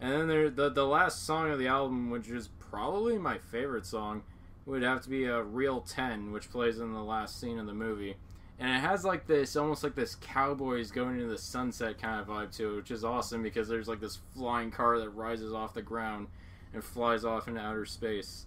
And 0.00 0.12
then 0.12 0.28
there 0.28 0.50
the 0.50 0.68
the 0.68 0.86
last 0.86 1.26
song 1.26 1.50
of 1.50 1.58
the 1.58 1.66
album, 1.66 2.10
which 2.10 2.28
is 2.28 2.48
probably 2.60 3.18
my 3.18 3.38
favorite 3.38 3.86
song, 3.86 4.22
would 4.66 4.82
have 4.82 5.02
to 5.02 5.08
be 5.08 5.24
a 5.24 5.42
Reel 5.42 5.80
Ten, 5.80 6.32
which 6.32 6.50
plays 6.50 6.78
in 6.78 6.92
the 6.92 7.02
last 7.02 7.40
scene 7.40 7.58
of 7.58 7.66
the 7.66 7.74
movie. 7.74 8.16
And 8.58 8.70
it 8.70 8.80
has 8.80 9.04
like 9.04 9.26
this, 9.26 9.56
almost 9.56 9.82
like 9.82 9.94
this 9.94 10.14
cowboys 10.16 10.90
going 10.90 11.14
into 11.14 11.28
the 11.28 11.38
sunset 11.38 12.00
kind 12.00 12.20
of 12.20 12.26
vibe 12.26 12.54
to 12.58 12.72
it, 12.72 12.76
which 12.76 12.90
is 12.90 13.04
awesome 13.04 13.42
because 13.42 13.68
there's 13.68 13.88
like 13.88 14.00
this 14.00 14.18
flying 14.36 14.70
car 14.70 14.98
that 14.98 15.08
rises 15.10 15.54
off 15.54 15.72
the 15.72 15.80
ground 15.80 16.28
and 16.74 16.84
flies 16.84 17.24
off 17.24 17.48
into 17.48 17.60
outer 17.60 17.86
space. 17.86 18.44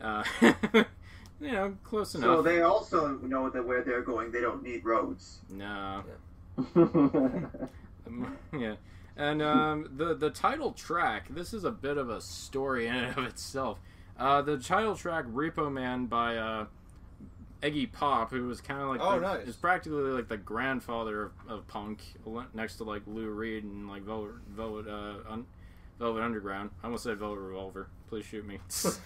Uh, 0.00 0.24
you 1.40 1.52
know, 1.52 1.76
close 1.84 2.16
enough. 2.16 2.38
So 2.38 2.42
they 2.42 2.62
also 2.62 3.18
know 3.18 3.48
that 3.48 3.64
where 3.64 3.82
they're 3.82 4.02
going, 4.02 4.32
they 4.32 4.40
don't 4.40 4.62
need 4.62 4.84
roads. 4.84 5.38
No. 5.48 6.02
Um, 8.06 8.36
yeah. 8.52 8.74
And 9.16 9.40
um, 9.40 9.88
the 9.96 10.14
the 10.14 10.28
title 10.28 10.72
track. 10.72 11.28
This 11.30 11.54
is 11.54 11.64
a 11.64 11.70
bit 11.70 11.96
of 11.96 12.10
a 12.10 12.20
story 12.20 12.86
in 12.86 12.94
and 12.94 13.16
of 13.16 13.24
itself. 13.24 13.78
Uh, 14.18 14.42
the 14.42 14.58
title 14.58 14.94
track 14.94 15.24
"Repo 15.26 15.70
Man" 15.72 16.06
by 16.06 16.36
uh, 16.36 16.66
Iggy 17.62 17.90
Pop, 17.90 18.30
who 18.30 18.46
was 18.46 18.60
kind 18.60 18.80
of 18.82 18.88
like 18.88 19.00
Oh, 19.00 19.14
the, 19.18 19.20
nice. 19.20 19.46
is 19.48 19.56
practically 19.56 20.02
like 20.12 20.28
the 20.28 20.36
grandfather 20.36 21.22
of, 21.22 21.32
of 21.48 21.66
punk, 21.68 22.00
next 22.52 22.76
to 22.76 22.84
like 22.84 23.02
Lou 23.06 23.28
Reed 23.30 23.64
and 23.64 23.88
like 23.88 24.02
Velvet 24.02 24.34
Velvet 24.48 24.86
uh, 24.86 25.32
un, 25.32 25.46
Velvet 25.98 26.22
Underground. 26.22 26.70
I 26.82 26.86
almost 26.86 27.04
said 27.04 27.18
Velvet 27.18 27.40
Revolver. 27.40 27.88
Please 28.08 28.24
shoot 28.26 28.46
me. 28.46 28.58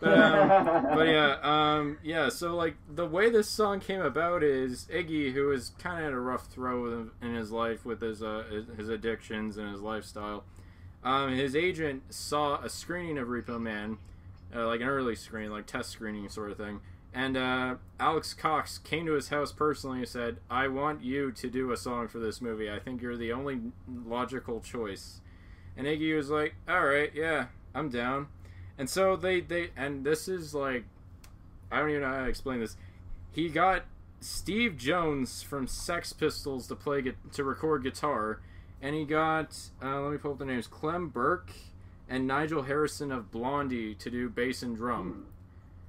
but 0.00 0.18
um, 0.18 0.84
but 0.94 1.08
yeah, 1.08 1.36
um, 1.42 1.98
yeah. 2.02 2.28
So 2.30 2.54
like 2.56 2.76
the 2.88 3.06
way 3.06 3.28
this 3.30 3.48
song 3.50 3.80
came 3.80 4.00
about 4.00 4.42
is 4.42 4.86
Iggy, 4.92 5.32
who 5.32 5.50
is 5.52 5.72
kind 5.78 5.98
of 5.98 6.04
had 6.04 6.12
a 6.14 6.18
rough 6.18 6.46
throw 6.46 7.08
in 7.20 7.34
his 7.34 7.50
life 7.50 7.84
with 7.84 8.00
his 8.00 8.22
uh, 8.22 8.44
his- 8.50 8.66
his 8.78 8.88
addictions 8.88 9.58
and 9.58 9.70
his 9.70 9.80
lifestyle. 9.80 10.44
Um, 11.04 11.34
his 11.34 11.56
agent 11.56 12.14
saw 12.14 12.62
a 12.62 12.68
screening 12.70 13.18
of 13.18 13.26
Repo 13.28 13.60
Man, 13.60 13.98
uh, 14.54 14.66
like 14.66 14.80
an 14.80 14.88
early 14.88 15.14
screen, 15.14 15.50
like 15.50 15.66
test 15.66 15.90
screening 15.90 16.28
sort 16.28 16.50
of 16.50 16.56
thing. 16.56 16.80
And 17.14 17.36
uh, 17.36 17.74
Alex 18.00 18.32
Cox 18.32 18.78
came 18.78 19.04
to 19.06 19.12
his 19.12 19.28
house 19.28 19.52
personally 19.52 19.98
and 19.98 20.08
said, 20.08 20.38
"I 20.50 20.68
want 20.68 21.02
you 21.02 21.30
to 21.32 21.50
do 21.50 21.70
a 21.70 21.76
song 21.76 22.08
for 22.08 22.18
this 22.18 22.40
movie. 22.40 22.70
I 22.70 22.78
think 22.78 23.02
you're 23.02 23.16
the 23.16 23.32
only 23.32 23.60
logical 23.86 24.60
choice." 24.60 25.20
And 25.76 25.86
Iggy 25.86 26.16
was 26.16 26.30
like, 26.30 26.54
"All 26.66 26.86
right, 26.86 27.10
yeah, 27.14 27.46
I'm 27.74 27.90
down." 27.90 28.28
And 28.78 28.88
so 28.88 29.16
they 29.16 29.40
they 29.40 29.70
and 29.76 30.04
this 30.04 30.26
is 30.26 30.54
like, 30.54 30.84
I 31.70 31.80
don't 31.80 31.90
even 31.90 32.02
know 32.02 32.08
how 32.08 32.22
to 32.22 32.28
explain 32.28 32.60
this. 32.60 32.76
He 33.30 33.48
got 33.50 33.84
Steve 34.20 34.76
Jones 34.78 35.42
from 35.42 35.66
Sex 35.66 36.12
Pistols 36.12 36.66
to 36.68 36.74
play 36.74 37.02
to 37.32 37.44
record 37.44 37.82
guitar, 37.82 38.40
and 38.80 38.94
he 38.94 39.04
got 39.04 39.58
uh, 39.82 40.00
let 40.00 40.12
me 40.12 40.18
pull 40.18 40.32
up 40.32 40.38
the 40.38 40.46
names: 40.46 40.66
Clem 40.66 41.08
Burke 41.08 41.52
and 42.12 42.26
Nigel 42.26 42.64
Harrison 42.64 43.10
of 43.10 43.30
Blondie 43.30 43.94
to 43.94 44.10
do 44.10 44.28
bass 44.28 44.62
and 44.62 44.76
drum. 44.76 45.28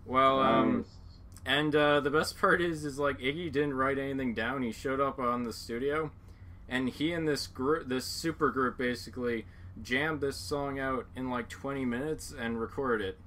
Well, 0.05 0.39
um, 0.39 0.85
and 1.45 1.75
uh, 1.75 1.99
the 1.99 2.09
best 2.09 2.39
part 2.39 2.61
is, 2.61 2.85
is 2.85 2.97
like 2.97 3.19
Iggy 3.19 3.51
didn't 3.51 3.73
write 3.73 3.99
anything 3.99 4.33
down. 4.33 4.63
He 4.63 4.71
showed 4.71 5.01
up 5.01 5.19
on 5.19 5.43
the 5.43 5.51
studio, 5.51 6.11
and 6.69 6.87
he 6.87 7.11
and 7.11 7.27
this 7.27 7.45
group, 7.45 7.89
this 7.89 8.05
super 8.05 8.51
group, 8.51 8.77
basically 8.77 9.45
jammed 9.81 10.21
this 10.21 10.37
song 10.37 10.79
out 10.79 11.07
in 11.13 11.29
like 11.29 11.49
20 11.49 11.83
minutes 11.83 12.33
and 12.37 12.57
recorded 12.57 13.05
it. 13.05 13.17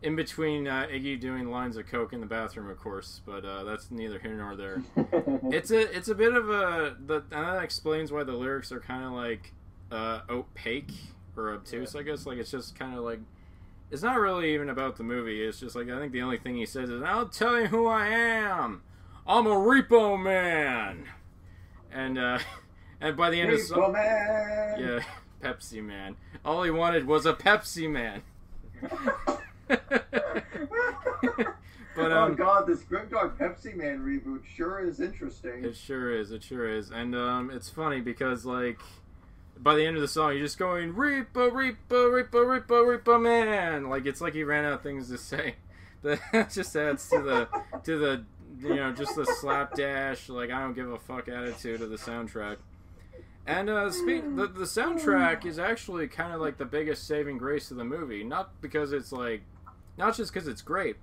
In 0.00 0.14
between 0.14 0.68
uh, 0.68 0.86
Iggy 0.88 1.18
doing 1.18 1.50
lines 1.50 1.76
of 1.76 1.88
coke 1.88 2.12
in 2.12 2.20
the 2.20 2.26
bathroom, 2.26 2.70
of 2.70 2.78
course, 2.78 3.20
but 3.26 3.44
uh, 3.44 3.64
that's 3.64 3.90
neither 3.90 4.20
here 4.20 4.34
nor 4.34 4.54
there. 4.54 4.82
It's 5.50 5.70
a 5.70 5.96
it's 5.96 6.08
a 6.08 6.14
bit 6.14 6.34
of 6.34 6.50
a 6.50 6.94
the 7.04 7.24
and 7.32 7.46
that 7.46 7.64
explains 7.64 8.12
why 8.12 8.22
the 8.22 8.32
lyrics 8.32 8.70
are 8.70 8.80
kind 8.80 9.02
of 9.02 9.12
like 9.12 9.52
uh, 9.90 10.20
opaque 10.28 10.92
or 11.38 11.52
obtuse. 11.54 11.94
I 11.94 12.02
guess 12.02 12.26
like 12.26 12.38
it's 12.38 12.50
just 12.50 12.78
kind 12.78 12.96
of 12.96 13.04
like 13.04 13.20
it's 13.90 14.02
not 14.02 14.18
really 14.18 14.54
even 14.54 14.68
about 14.68 14.96
the 14.96 15.02
movie. 15.02 15.42
It's 15.42 15.60
just 15.60 15.74
like 15.74 15.88
I 15.88 15.98
think 15.98 16.12
the 16.12 16.22
only 16.22 16.38
thing 16.38 16.56
he 16.56 16.66
says 16.66 16.90
is 16.90 17.02
"I'll 17.02 17.28
tell 17.28 17.60
you 17.60 17.66
who 17.66 17.86
I 17.86 18.08
am. 18.08 18.82
I'm 19.26 19.46
a 19.46 19.54
repo 19.54 20.20
man," 20.20 21.04
and 21.92 22.18
uh, 22.18 22.38
and 23.00 23.16
by 23.16 23.30
the 23.30 23.40
end 23.40 23.52
of 23.52 23.58
the 23.58 23.64
song, 23.64 23.78
Repo 23.78 23.92
Man. 23.92 24.80
yeah, 24.80 25.00
Pepsi 25.42 25.82
man. 25.82 26.16
All 26.44 26.62
he 26.62 26.70
wanted 26.70 27.06
was 27.06 27.26
a 27.26 27.32
Pepsi 27.32 27.90
man. 27.90 28.22
but 31.98 32.12
oh 32.12 32.22
um, 32.22 32.34
god, 32.34 32.66
this 32.66 32.82
Grimdark 32.82 33.36
Pepsi 33.38 33.74
Man 33.74 34.00
reboot 34.00 34.44
sure 34.44 34.80
is 34.80 35.00
interesting. 35.00 35.64
It 35.64 35.76
sure 35.76 36.14
is. 36.14 36.30
It 36.30 36.42
sure 36.42 36.68
is. 36.68 36.90
And 36.90 37.14
um, 37.14 37.50
it's 37.50 37.68
funny 37.70 38.00
because 38.00 38.44
like 38.44 38.80
by 39.62 39.74
the 39.74 39.84
end 39.84 39.96
of 39.96 40.02
the 40.02 40.08
song, 40.08 40.32
you're 40.32 40.42
just 40.44 40.58
going 40.58 40.94
Reaper, 40.94 41.50
Reaper, 41.50 42.10
Reaper, 42.10 42.46
Reaper, 42.46 42.84
Reaper, 42.84 43.18
man. 43.18 43.88
Like 43.88 44.06
it's 44.06 44.20
like 44.20 44.34
he 44.34 44.44
ran 44.44 44.64
out 44.64 44.74
of 44.74 44.82
things 44.82 45.08
to 45.10 45.18
say. 45.18 45.56
That 46.00 46.52
just 46.52 46.76
adds 46.76 47.08
to 47.10 47.20
the 47.20 47.48
to 47.82 47.98
the 47.98 48.24
you 48.60 48.76
know 48.76 48.92
just 48.92 49.16
the 49.16 49.24
slapdash 49.24 50.28
like 50.28 50.48
I 50.48 50.60
don't 50.60 50.74
give 50.74 50.88
a 50.88 50.96
fuck 50.96 51.26
attitude 51.26 51.82
of 51.82 51.90
the 51.90 51.96
soundtrack. 51.96 52.58
And 53.48 53.68
uh, 53.68 53.90
speak 53.90 54.22
the 54.36 54.46
the 54.46 54.64
soundtrack 54.64 55.44
is 55.46 55.58
actually 55.58 56.06
kind 56.06 56.32
of 56.32 56.40
like 56.40 56.58
the 56.58 56.66
biggest 56.66 57.06
saving 57.08 57.38
grace 57.38 57.70
of 57.70 57.78
the 57.78 57.84
movie. 57.84 58.22
Not 58.22 58.60
because 58.60 58.92
it's 58.92 59.10
like, 59.10 59.40
not 59.96 60.14
just 60.14 60.32
because 60.32 60.46
it's 60.46 60.60
great, 60.62 60.96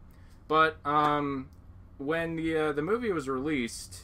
but 0.48 0.78
um, 0.86 1.50
when 1.98 2.36
the 2.36 2.58
uh, 2.58 2.72
the 2.72 2.84
movie 2.84 3.12
was 3.12 3.28
released, 3.28 4.04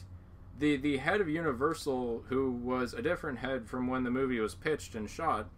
the 0.62 0.76
the 0.76 0.96
head 0.98 1.20
of 1.20 1.28
Universal, 1.28 2.22
who 2.28 2.52
was 2.52 2.94
a 2.94 3.02
different 3.02 3.40
head 3.40 3.68
from 3.68 3.88
when 3.88 4.04
the 4.04 4.10
movie 4.10 4.38
was 4.38 4.54
pitched 4.54 4.94
and 4.94 5.10
shot, 5.10 5.48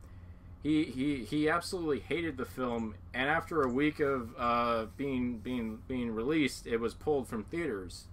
he 0.62 0.84
he 0.84 1.24
he 1.24 1.48
absolutely 1.48 2.00
hated 2.00 2.38
the 2.38 2.46
film. 2.46 2.94
And 3.12 3.28
after 3.28 3.62
a 3.62 3.68
week 3.68 4.00
of 4.00 4.30
uh, 4.38 4.86
being 4.96 5.38
being 5.38 5.80
being 5.86 6.10
released, 6.10 6.66
it 6.66 6.78
was 6.78 6.94
pulled 6.94 7.28
from 7.28 7.44
theaters. 7.44 8.06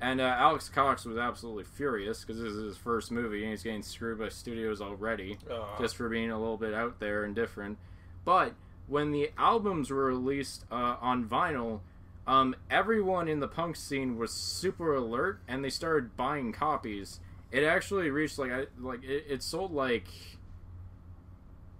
And 0.00 0.20
uh, 0.20 0.24
Alex 0.24 0.68
Cox 0.68 1.04
was 1.04 1.16
absolutely 1.16 1.64
furious 1.64 2.24
because 2.24 2.42
this 2.42 2.52
is 2.52 2.64
his 2.64 2.76
first 2.76 3.12
movie 3.12 3.42
and 3.42 3.52
he's 3.52 3.62
getting 3.62 3.84
screwed 3.84 4.18
by 4.18 4.28
studios 4.28 4.80
already 4.80 5.38
Aw. 5.48 5.78
just 5.78 5.94
for 5.94 6.08
being 6.08 6.32
a 6.32 6.38
little 6.38 6.58
bit 6.58 6.74
out 6.74 6.98
there 6.98 7.22
and 7.22 7.34
different. 7.34 7.78
But 8.24 8.54
when 8.88 9.12
the 9.12 9.30
albums 9.38 9.90
were 9.90 10.06
released 10.06 10.64
uh, 10.70 10.96
on 11.00 11.26
vinyl, 11.26 11.80
um, 12.26 12.54
everyone 12.70 13.28
in 13.28 13.40
the 13.40 13.48
punk 13.48 13.76
scene 13.76 14.16
was 14.16 14.32
super 14.32 14.94
alert 14.94 15.40
and 15.48 15.64
they 15.64 15.70
started 15.70 16.16
buying 16.16 16.52
copies. 16.52 17.20
It 17.52 17.62
actually 17.64 18.10
reached 18.10 18.38
like 18.38 18.50
I 18.50 18.66
like 18.80 19.04
it, 19.04 19.24
it 19.28 19.42
sold 19.42 19.72
like 19.72 20.06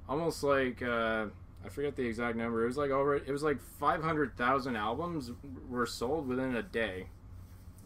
almost 0.08 0.42
like 0.42 0.82
uh, 0.82 1.26
I 1.64 1.68
forget 1.68 1.96
the 1.96 2.06
exact 2.06 2.36
number. 2.36 2.62
It 2.62 2.66
was 2.66 2.76
like 2.76 2.90
over 2.90 3.16
it 3.16 3.28
was 3.30 3.42
like 3.42 3.60
five 3.80 4.02
hundred 4.02 4.36
thousand 4.36 4.76
albums 4.76 5.30
were 5.68 5.86
sold 5.86 6.28
within 6.28 6.54
a 6.56 6.62
day. 6.62 7.06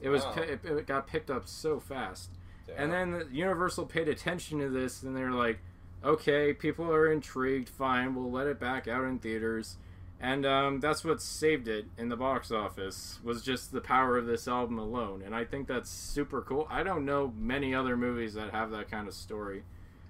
It 0.01 0.09
was 0.10 0.24
Wow. 0.24 0.35
it, 0.39 0.60
it 0.64 0.86
got 0.86 1.06
picked 1.06 1.30
up 1.30 1.48
so 1.48 1.80
fast. 1.80 2.30
And 2.76 2.93
then 2.93 3.10
the 3.12 3.26
Universal 3.32 3.86
paid 3.86 4.09
attention 4.09 4.59
to 4.59 4.68
this, 4.68 5.02
and 5.02 5.16
they're 5.16 5.32
like, 5.32 5.59
"Okay, 6.05 6.52
people 6.52 6.93
are 6.93 7.10
intrigued. 7.10 7.68
Fine, 7.70 8.14
we'll 8.14 8.30
let 8.30 8.47
it 8.47 8.60
back 8.60 8.86
out 8.86 9.05
in 9.05 9.18
theaters." 9.18 9.78
And 10.20 10.44
um, 10.44 10.80
that's 10.80 11.04
what 11.04 11.22
saved 11.22 11.68
it 11.68 11.86
in 11.96 12.08
the 12.08 12.16
box 12.16 12.50
office 12.50 13.20
was 13.22 13.40
just 13.40 13.70
the 13.70 13.80
power 13.80 14.18
of 14.18 14.26
this 14.26 14.48
album 14.48 14.78
alone. 14.78 15.22
And 15.24 15.32
I 15.34 15.44
think 15.44 15.68
that's 15.68 15.88
super 15.88 16.42
cool. 16.42 16.66
I 16.68 16.82
don't 16.82 17.04
know 17.04 17.32
many 17.36 17.72
other 17.72 17.96
movies 17.96 18.34
that 18.34 18.50
have 18.50 18.72
that 18.72 18.90
kind 18.90 19.06
of 19.06 19.14
story 19.14 19.62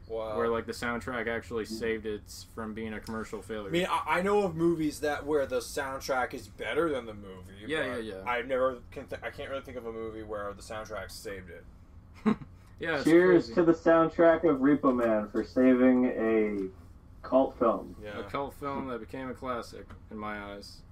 wow. 0.08 0.36
where 0.36 0.48
like 0.48 0.66
the 0.66 0.72
soundtrack 0.72 1.28
actually 1.28 1.64
saved 1.64 2.06
it 2.06 2.22
from 2.54 2.74
being 2.74 2.94
a 2.94 3.00
commercial 3.00 3.42
failure. 3.42 3.68
I 3.68 3.70
mean, 3.70 3.86
I, 3.90 4.18
I 4.18 4.22
know 4.22 4.42
of 4.42 4.56
movies 4.56 5.00
that 5.00 5.26
where 5.26 5.46
the 5.46 5.58
soundtrack 5.58 6.34
is 6.34 6.48
better 6.48 6.88
than 6.90 7.06
the 7.06 7.14
movie. 7.14 7.66
Yeah, 7.66 7.88
but 7.88 8.04
yeah, 8.04 8.14
yeah. 8.14 8.30
I've 8.30 8.46
never 8.46 8.78
can 8.90 9.06
th- 9.06 9.20
I 9.22 9.30
can't 9.30 9.50
really 9.50 9.62
think 9.62 9.76
of 9.76 9.86
a 9.86 9.92
movie 9.92 10.22
where 10.22 10.52
the 10.52 10.62
soundtrack 10.62 11.10
saved 11.10 11.50
it. 11.50 12.36
yeah, 12.80 13.02
Cheers 13.02 13.46
crazy. 13.46 13.54
to 13.54 13.62
the 13.64 13.74
soundtrack 13.74 14.44
of 14.44 14.58
Repo 14.58 14.94
Man 14.94 15.28
for 15.30 15.44
saving 15.44 16.06
a 16.06 16.68
cult 17.28 17.58
film. 17.58 17.96
Yeah. 18.02 18.20
a 18.20 18.22
cult 18.24 18.54
film 18.54 18.88
that 18.88 19.00
became 19.00 19.28
a 19.30 19.34
classic 19.34 19.86
in 20.10 20.18
my 20.18 20.38
eyes. 20.52 20.82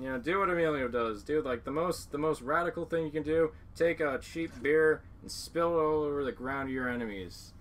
You 0.00 0.08
know, 0.08 0.18
do 0.18 0.38
what 0.38 0.48
Emilio 0.48 0.88
does, 0.88 1.22
dude. 1.22 1.44
Like 1.44 1.64
the 1.64 1.70
most, 1.70 2.12
the 2.12 2.18
most 2.18 2.40
radical 2.40 2.86
thing 2.86 3.04
you 3.04 3.10
can 3.10 3.22
do: 3.22 3.52
take 3.76 4.00
a 4.00 4.18
cheap 4.18 4.50
beer 4.62 5.02
and 5.20 5.30
spill 5.30 5.78
it 5.78 5.82
all 5.82 6.02
over 6.02 6.24
the 6.24 6.32
ground 6.32 6.70
of 6.70 6.74
your 6.74 6.88
enemies. 6.88 7.52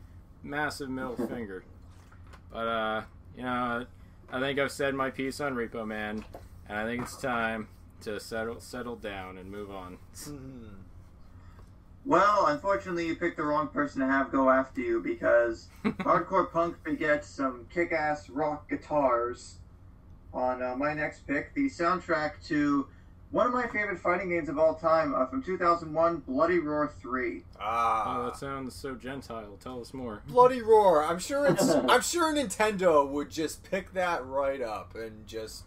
Massive 0.42 0.90
middle 0.90 1.16
finger. 1.28 1.64
But 2.52 2.68
uh, 2.68 3.02
you 3.36 3.44
know, 3.44 3.86
I 4.32 4.40
think 4.40 4.60
I've 4.60 4.72
said 4.72 4.96
my 4.96 5.10
piece 5.10 5.42
on 5.42 5.56
Repo 5.56 5.86
Man, 5.86 6.24
and 6.70 6.78
I 6.78 6.86
think 6.86 7.04
it's 7.04 7.18
time 7.18 7.68
to 8.02 8.20
settle, 8.20 8.60
settle 8.62 8.96
down 8.96 9.38
and 9.38 9.52
move 9.52 9.70
on. 9.70 9.98
Well, 12.06 12.48
unfortunately, 12.48 13.08
you 13.08 13.16
picked 13.16 13.38
the 13.38 13.44
wrong 13.44 13.68
person 13.68 14.02
to 14.02 14.08
have 14.08 14.32
go 14.32 14.50
after 14.50 14.82
you 14.82 15.02
because 15.02 15.68
hardcore 15.86 16.52
punk 16.52 16.84
begets 16.84 17.28
some 17.28 17.68
kick-ass 17.74 18.30
rock 18.30 18.70
guitars. 18.70 19.58
On 20.34 20.64
uh, 20.64 20.76
my 20.76 20.94
next 20.94 21.28
pick, 21.28 21.54
the 21.54 21.70
soundtrack 21.70 22.46
to 22.48 22.88
one 23.32 23.48
of 23.48 23.54
my 23.54 23.68
favorite 23.68 24.00
fighting 24.00 24.30
games 24.30 24.48
of 24.50 24.58
all 24.58 24.76
time 24.76 25.14
uh, 25.14 25.26
from 25.26 25.44
2001, 25.44 26.18
Bloody 26.28 26.60
Roar 26.60 26.94
3. 27.02 27.44
Ah. 27.60 28.18
Oh, 28.18 28.26
that 28.26 28.38
sounds 28.38 28.74
so 28.74 28.96
gentile. 28.96 29.58
Tell 29.62 29.80
us 29.82 29.94
more. 29.94 30.22
Bloody 30.28 30.62
roar! 30.62 31.04
I'm 31.06 31.20
sure 31.20 31.46
it's. 31.48 31.70
I'm 31.90 32.02
sure 32.02 32.34
Nintendo 32.34 33.08
would 33.08 33.30
just 33.30 33.70
pick 33.70 33.94
that 33.94 34.26
right 34.26 34.62
up 34.62 34.96
and 34.96 35.28
just 35.28 35.64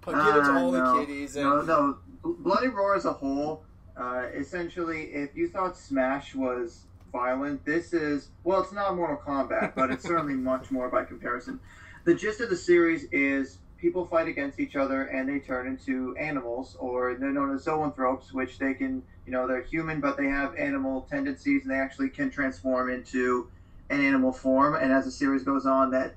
put, 0.00 0.16
give 0.16 0.26
it 0.36 0.40
to 0.42 0.50
Ah, 0.50 0.58
all 0.58 0.72
no. 0.72 0.98
the 0.98 1.06
kiddies. 1.06 1.36
And 1.36 1.44
No, 1.44 1.62
no. 1.62 1.98
Bloody 2.24 2.68
Roar 2.68 2.94
as 2.96 3.04
a 3.04 3.12
whole, 3.12 3.62
uh, 3.96 4.26
essentially, 4.34 5.04
if 5.12 5.36
you 5.36 5.48
thought 5.48 5.76
Smash 5.76 6.34
was 6.34 6.84
violent, 7.12 7.64
this 7.64 7.92
is 7.92 8.28
well, 8.44 8.62
it's 8.62 8.72
not 8.72 8.96
Mortal 8.96 9.16
Kombat, 9.16 9.74
but 9.74 9.90
it's 9.90 10.04
certainly 10.04 10.34
much 10.52 10.70
more 10.70 10.88
by 10.88 11.04
comparison. 11.04 11.60
The 12.04 12.14
gist 12.14 12.40
of 12.40 12.50
the 12.50 12.56
series 12.56 13.04
is 13.12 13.58
people 13.78 14.06
fight 14.06 14.28
against 14.28 14.60
each 14.60 14.76
other 14.76 15.04
and 15.04 15.28
they 15.28 15.40
turn 15.40 15.66
into 15.66 16.16
animals, 16.16 16.76
or 16.78 17.14
they're 17.14 17.32
known 17.32 17.54
as 17.54 17.64
zoanthropes, 17.64 18.32
which 18.32 18.58
they 18.58 18.74
can, 18.74 19.02
you 19.26 19.32
know, 19.32 19.46
they're 19.46 19.62
human 19.62 20.00
but 20.00 20.16
they 20.16 20.28
have 20.28 20.54
animal 20.56 21.06
tendencies 21.10 21.62
and 21.62 21.70
they 21.70 21.78
actually 21.78 22.08
can 22.08 22.30
transform 22.30 22.90
into 22.90 23.48
an 23.90 24.00
animal 24.00 24.32
form. 24.32 24.74
And 24.74 24.92
as 24.92 25.04
the 25.04 25.10
series 25.10 25.42
goes 25.42 25.66
on, 25.66 25.90
that 25.90 26.14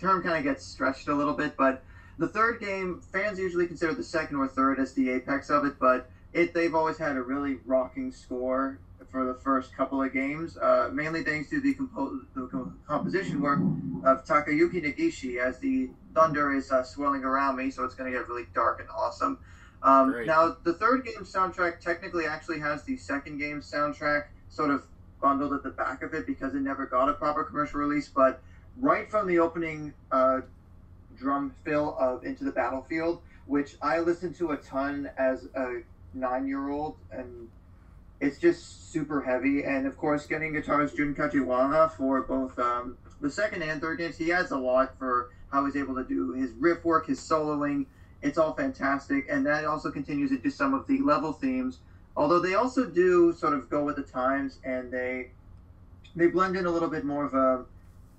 term 0.00 0.22
kind 0.22 0.38
of 0.38 0.44
gets 0.44 0.64
stretched 0.64 1.08
a 1.08 1.14
little 1.14 1.34
bit, 1.34 1.56
but 1.56 1.82
the 2.18 2.28
third 2.28 2.60
game, 2.60 3.00
fans 3.12 3.38
usually 3.38 3.66
consider 3.66 3.94
the 3.94 4.04
second 4.04 4.36
or 4.36 4.46
third 4.46 4.78
as 4.78 4.92
the 4.92 5.10
apex 5.10 5.50
of 5.50 5.64
it, 5.64 5.78
but 5.78 6.10
it 6.32 6.54
they've 6.54 6.74
always 6.74 6.98
had 6.98 7.16
a 7.16 7.22
really 7.22 7.58
rocking 7.66 8.12
score 8.12 8.78
for 9.10 9.24
the 9.26 9.34
first 9.34 9.76
couple 9.76 10.02
of 10.02 10.12
games, 10.12 10.56
uh, 10.56 10.88
mainly 10.92 11.22
thanks 11.22 11.50
to 11.50 11.60
the, 11.60 11.74
compo- 11.74 12.20
the 12.34 12.46
co- 12.46 12.72
composition 12.86 13.42
work 13.42 13.58
of 14.04 14.24
Takayuki 14.24 14.82
Nagishi 14.82 15.38
as 15.38 15.58
the 15.58 15.90
thunder 16.14 16.54
is 16.54 16.72
uh, 16.72 16.82
swirling 16.82 17.22
around 17.22 17.56
me, 17.56 17.70
so 17.70 17.84
it's 17.84 17.94
going 17.94 18.10
to 18.10 18.16
get 18.16 18.26
really 18.28 18.46
dark 18.54 18.80
and 18.80 18.88
awesome. 18.88 19.38
Um, 19.82 20.24
now, 20.24 20.56
the 20.62 20.72
third 20.72 21.04
game 21.04 21.24
soundtrack 21.24 21.80
technically 21.80 22.26
actually 22.26 22.60
has 22.60 22.84
the 22.84 22.96
second 22.96 23.38
game 23.38 23.60
soundtrack 23.60 24.26
sort 24.48 24.70
of 24.70 24.84
bundled 25.20 25.52
at 25.52 25.62
the 25.62 25.70
back 25.70 26.02
of 26.02 26.14
it 26.14 26.26
because 26.26 26.54
it 26.54 26.60
never 26.60 26.86
got 26.86 27.08
a 27.08 27.12
proper 27.12 27.44
commercial 27.44 27.80
release, 27.80 28.08
but 28.08 28.40
right 28.80 29.10
from 29.10 29.26
the 29.26 29.38
opening 29.38 29.92
uh, 30.10 30.40
drum 31.16 31.54
fill 31.64 31.96
of 31.98 32.24
Into 32.24 32.44
the 32.44 32.50
Battlefield, 32.50 33.20
which 33.46 33.76
I 33.82 33.98
listened 33.98 34.36
to 34.36 34.52
a 34.52 34.56
ton 34.56 35.10
as 35.18 35.48
a 35.56 35.82
nine 36.14 36.46
year 36.46 36.68
old, 36.68 36.96
and 37.10 37.48
it's 38.20 38.38
just 38.38 38.92
super 38.92 39.20
heavy. 39.20 39.64
And 39.64 39.86
of 39.86 39.96
course, 39.96 40.26
getting 40.26 40.52
guitarist 40.52 40.96
Jun 40.96 41.14
Kajiwara 41.14 41.92
for 41.92 42.22
both 42.22 42.58
um, 42.58 42.96
the 43.20 43.30
second 43.30 43.62
and 43.62 43.80
third 43.80 43.98
games, 43.98 44.16
he 44.16 44.32
adds 44.32 44.50
a 44.50 44.58
lot 44.58 44.96
for 44.98 45.30
how 45.50 45.64
he's 45.64 45.76
able 45.76 45.94
to 45.96 46.04
do 46.04 46.32
his 46.32 46.50
riff 46.52 46.84
work, 46.84 47.06
his 47.06 47.20
soloing. 47.20 47.86
It's 48.22 48.38
all 48.38 48.54
fantastic, 48.54 49.26
and 49.28 49.44
that 49.46 49.64
also 49.64 49.90
continues 49.90 50.30
into 50.30 50.50
some 50.50 50.74
of 50.74 50.86
the 50.86 51.00
level 51.00 51.32
themes. 51.32 51.78
Although 52.16 52.40
they 52.40 52.54
also 52.54 52.86
do 52.86 53.32
sort 53.32 53.54
of 53.54 53.68
go 53.68 53.84
with 53.84 53.96
the 53.96 54.02
times, 54.02 54.58
and 54.64 54.92
they 54.92 55.30
they 56.14 56.28
blend 56.28 56.56
in 56.56 56.66
a 56.66 56.70
little 56.70 56.90
bit 56.90 57.04
more 57.04 57.24
of 57.24 57.34
a 57.34 57.64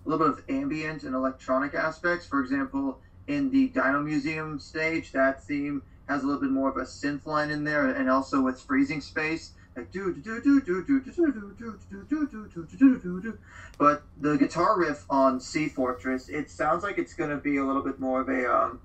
a 0.05 0.09
little 0.09 0.27
bit 0.27 0.37
of 0.37 0.43
ambient 0.49 1.03
and 1.03 1.15
electronic 1.15 1.73
aspects. 1.73 2.25
For 2.25 2.41
example, 2.41 2.99
in 3.27 3.49
the 3.51 3.67
Dino 3.69 4.01
Museum 4.01 4.59
stage, 4.59 5.11
that 5.13 5.43
theme 5.43 5.81
has 6.07 6.23
a 6.23 6.25
little 6.25 6.41
bit 6.41 6.51
more 6.51 6.69
of 6.69 6.77
a 6.77 6.81
synth 6.81 7.25
line 7.25 7.49
in 7.49 7.63
there, 7.63 7.87
and 7.87 8.09
also 8.09 8.41
with 8.41 8.59
freezing 8.59 9.01
space, 9.01 9.51
like 9.75 9.91
do 9.91 10.13
do 10.13 10.41
do 10.41 10.61
do 10.61 10.81
do 10.81 11.01
do 11.01 11.01
do 11.01 11.21
do 11.21 11.55
do 11.57 11.79
do 11.89 12.05
do 12.09 12.27
do 12.27 12.47
do 12.47 12.77
do 12.77 12.99
do 12.99 13.21
do. 13.21 13.37
But 13.77 14.03
the 14.19 14.37
guitar 14.37 14.79
riff 14.79 15.05
on 15.09 15.39
Sea 15.39 15.67
Fortress, 15.67 16.29
it 16.29 16.51
sounds 16.51 16.83
like 16.83 16.97
it's 16.97 17.13
going 17.13 17.31
to 17.31 17.37
be 17.37 17.57
a 17.57 17.65
little 17.65 17.81
bit 17.81 17.99
more 17.99 18.21
of 18.21 18.29
a 18.29 18.51
um, 18.51 18.79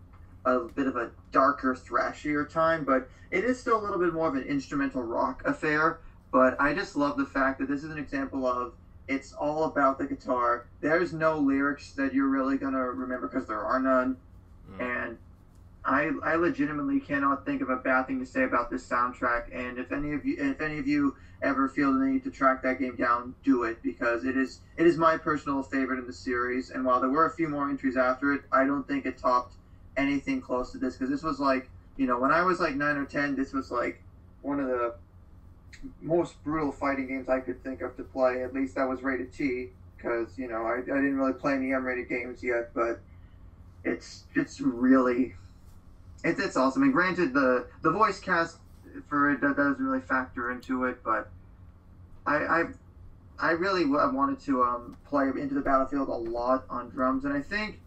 a 0.45 0.61
bit 0.61 0.87
of 0.87 0.97
a 0.97 1.11
darker, 1.33 1.75
thrashier 1.75 2.49
time, 2.49 2.85
but 2.85 3.09
it 3.31 3.45
is 3.45 3.61
still 3.61 3.79
a 3.79 3.83
little 3.83 3.99
bit 3.99 4.15
more 4.15 4.29
of 4.29 4.35
an 4.35 4.45
instrumental 4.45 5.03
rock 5.03 5.43
affair. 5.45 6.01
But 6.31 6.61
I 6.61 6.73
just 6.73 6.97
love 6.97 7.17
the 7.17 7.27
fact 7.27 7.59
that 7.59 7.69
this 7.69 7.83
is 7.83 7.91
an 7.91 7.99
example 7.99 8.47
of 8.47 8.73
it's 9.09 9.33
all 9.33 9.65
about 9.65 9.99
the 9.99 10.07
guitar. 10.07 10.67
There's 10.81 11.13
no 11.13 11.39
lyrics 11.39 11.93
that 11.93 12.15
you're 12.15 12.29
really 12.29 12.59
gonna 12.59 12.91
remember 12.91 13.27
because 13.29 13.47
there 13.47 13.63
are 13.63 13.81
none. 13.81 14.17
Mm. 14.73 15.07
And 15.07 15.19
I, 15.89 16.11
I 16.23 16.35
legitimately 16.37 17.01
cannot 17.01 17.47
think 17.47 17.63
of 17.63 17.71
a 17.71 17.77
bad 17.77 18.07
thing 18.07 18.21
to 18.21 18.27
say 18.27 18.45
about 18.45 18.71
this 18.71 18.87
soundtrack. 18.87 19.45
And 19.53 19.79
if 19.79 19.91
any 19.91 20.13
of 20.13 20.25
you, 20.25 20.37
if 20.39 20.61
any 20.61 20.79
of 20.79 20.87
you 20.87 21.17
ever 21.43 21.69
feel 21.69 21.93
the 21.93 22.05
need 22.05 22.25
to 22.25 22.31
track 22.31 22.63
that 22.63 22.79
game 22.79 22.97
down, 22.97 23.35
do 23.43 23.65
it 23.65 23.83
because 23.83 24.25
it 24.25 24.37
is, 24.37 24.61
it 24.77 24.87
is 24.87 24.99
my 24.99 25.17
personal 25.17 25.63
favorite 25.63 25.99
in 25.99 26.07
the 26.07 26.13
series. 26.13 26.71
And 26.71 26.85
while 26.85 27.01
there 27.01 27.11
were 27.11 27.27
a 27.27 27.31
few 27.31 27.49
more 27.49 27.69
entries 27.69 27.97
after 27.97 28.35
it, 28.35 28.43
I 28.53 28.65
don't 28.65 28.87
think 28.87 29.07
it 29.07 29.17
topped 29.17 29.55
anything 29.97 30.41
close 30.41 30.73
to 30.73 30.79
this 30.79 30.97
because 30.97 31.11
this 31.11 31.23
was 31.23 31.41
like, 31.41 31.71
you 31.97 32.07
know, 32.07 32.19
when 32.19 32.33
I 32.33 32.43
was 32.43 32.61
like 32.61 32.75
nine 32.75 32.97
or 32.97 33.07
ten, 33.07 33.35
this 33.35 33.53
was 33.53 33.71
like 33.71 34.03
one 34.43 34.61
of 34.61 34.67
the 34.67 34.95
most 36.01 36.43
brutal 36.45 36.73
fighting 36.73 37.07
games 37.09 37.29
I 37.29 37.41
could 37.41 37.63
think 37.63 37.81
of 37.83 37.97
to 37.97 38.05
play. 38.05 38.43
At 38.43 38.53
least 38.53 38.75
that 38.75 38.89
was 38.89 39.03
rated 39.03 39.33
T 39.33 39.69
because 39.97 40.39
you 40.39 40.49
know 40.49 40.63
I, 40.63 40.79
I 40.79 40.81
didn't 40.81 41.17
really 41.17 41.33
play 41.33 41.55
any 41.55 41.73
M-rated 41.73 42.09
games 42.09 42.43
yet, 42.43 42.73
but 42.75 43.01
it's 43.85 44.25
it's 44.35 44.61
really 44.61 45.35
it's 46.25 46.41
it's 46.41 46.57
awesome. 46.57 46.83
And 46.83 46.93
granted, 46.93 47.33
the 47.33 47.67
the 47.83 47.91
voice 47.91 48.21
cast 48.21 48.59
for 49.09 49.31
it 49.31 49.41
doesn't 49.41 49.79
really 49.79 50.01
factor 50.01 50.51
into 50.51 50.85
it, 50.85 51.03
but 51.05 51.31
I 52.27 52.37
I, 52.37 52.65
I 53.39 53.51
really 53.53 53.85
wanted 53.85 54.41
to 54.41 54.63
um, 54.63 54.97
play 55.09 55.29
into 55.29 55.55
the 55.55 55.61
battlefield 55.61 56.09
a 56.09 56.13
lot 56.13 56.65
on 56.69 56.91
drums, 56.91 57.25
and 57.25 57.33
I 57.33 57.41
think. 57.41 57.81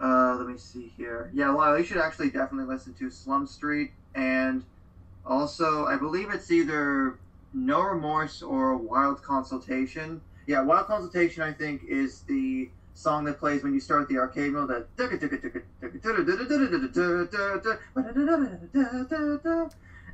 Uh, 0.00 0.34
let 0.36 0.48
me 0.48 0.58
see 0.58 0.92
here. 0.96 1.30
Yeah, 1.32 1.50
Lyle, 1.50 1.78
you 1.78 1.84
should 1.84 1.98
actually 1.98 2.30
definitely 2.30 2.66
listen 2.66 2.92
to 2.94 3.08
Slum 3.08 3.46
Street, 3.46 3.92
and 4.16 4.64
also 5.24 5.86
I 5.86 5.96
believe 5.96 6.30
it's 6.30 6.50
either 6.50 7.20
No 7.54 7.82
Remorse 7.82 8.42
or 8.42 8.76
Wild 8.76 9.22
Consultation. 9.22 10.20
Yeah, 10.48 10.62
Wild 10.62 10.86
Consultation 10.88 11.44
I 11.44 11.52
think 11.52 11.84
is 11.84 12.22
the 12.22 12.68
song 12.94 13.24
that 13.24 13.38
plays 13.38 13.62
when 13.62 13.74
you 13.74 13.80
start 13.80 14.08
the 14.08 14.18
arcade 14.18 14.52
mode. 14.52 14.68
That 14.68 14.86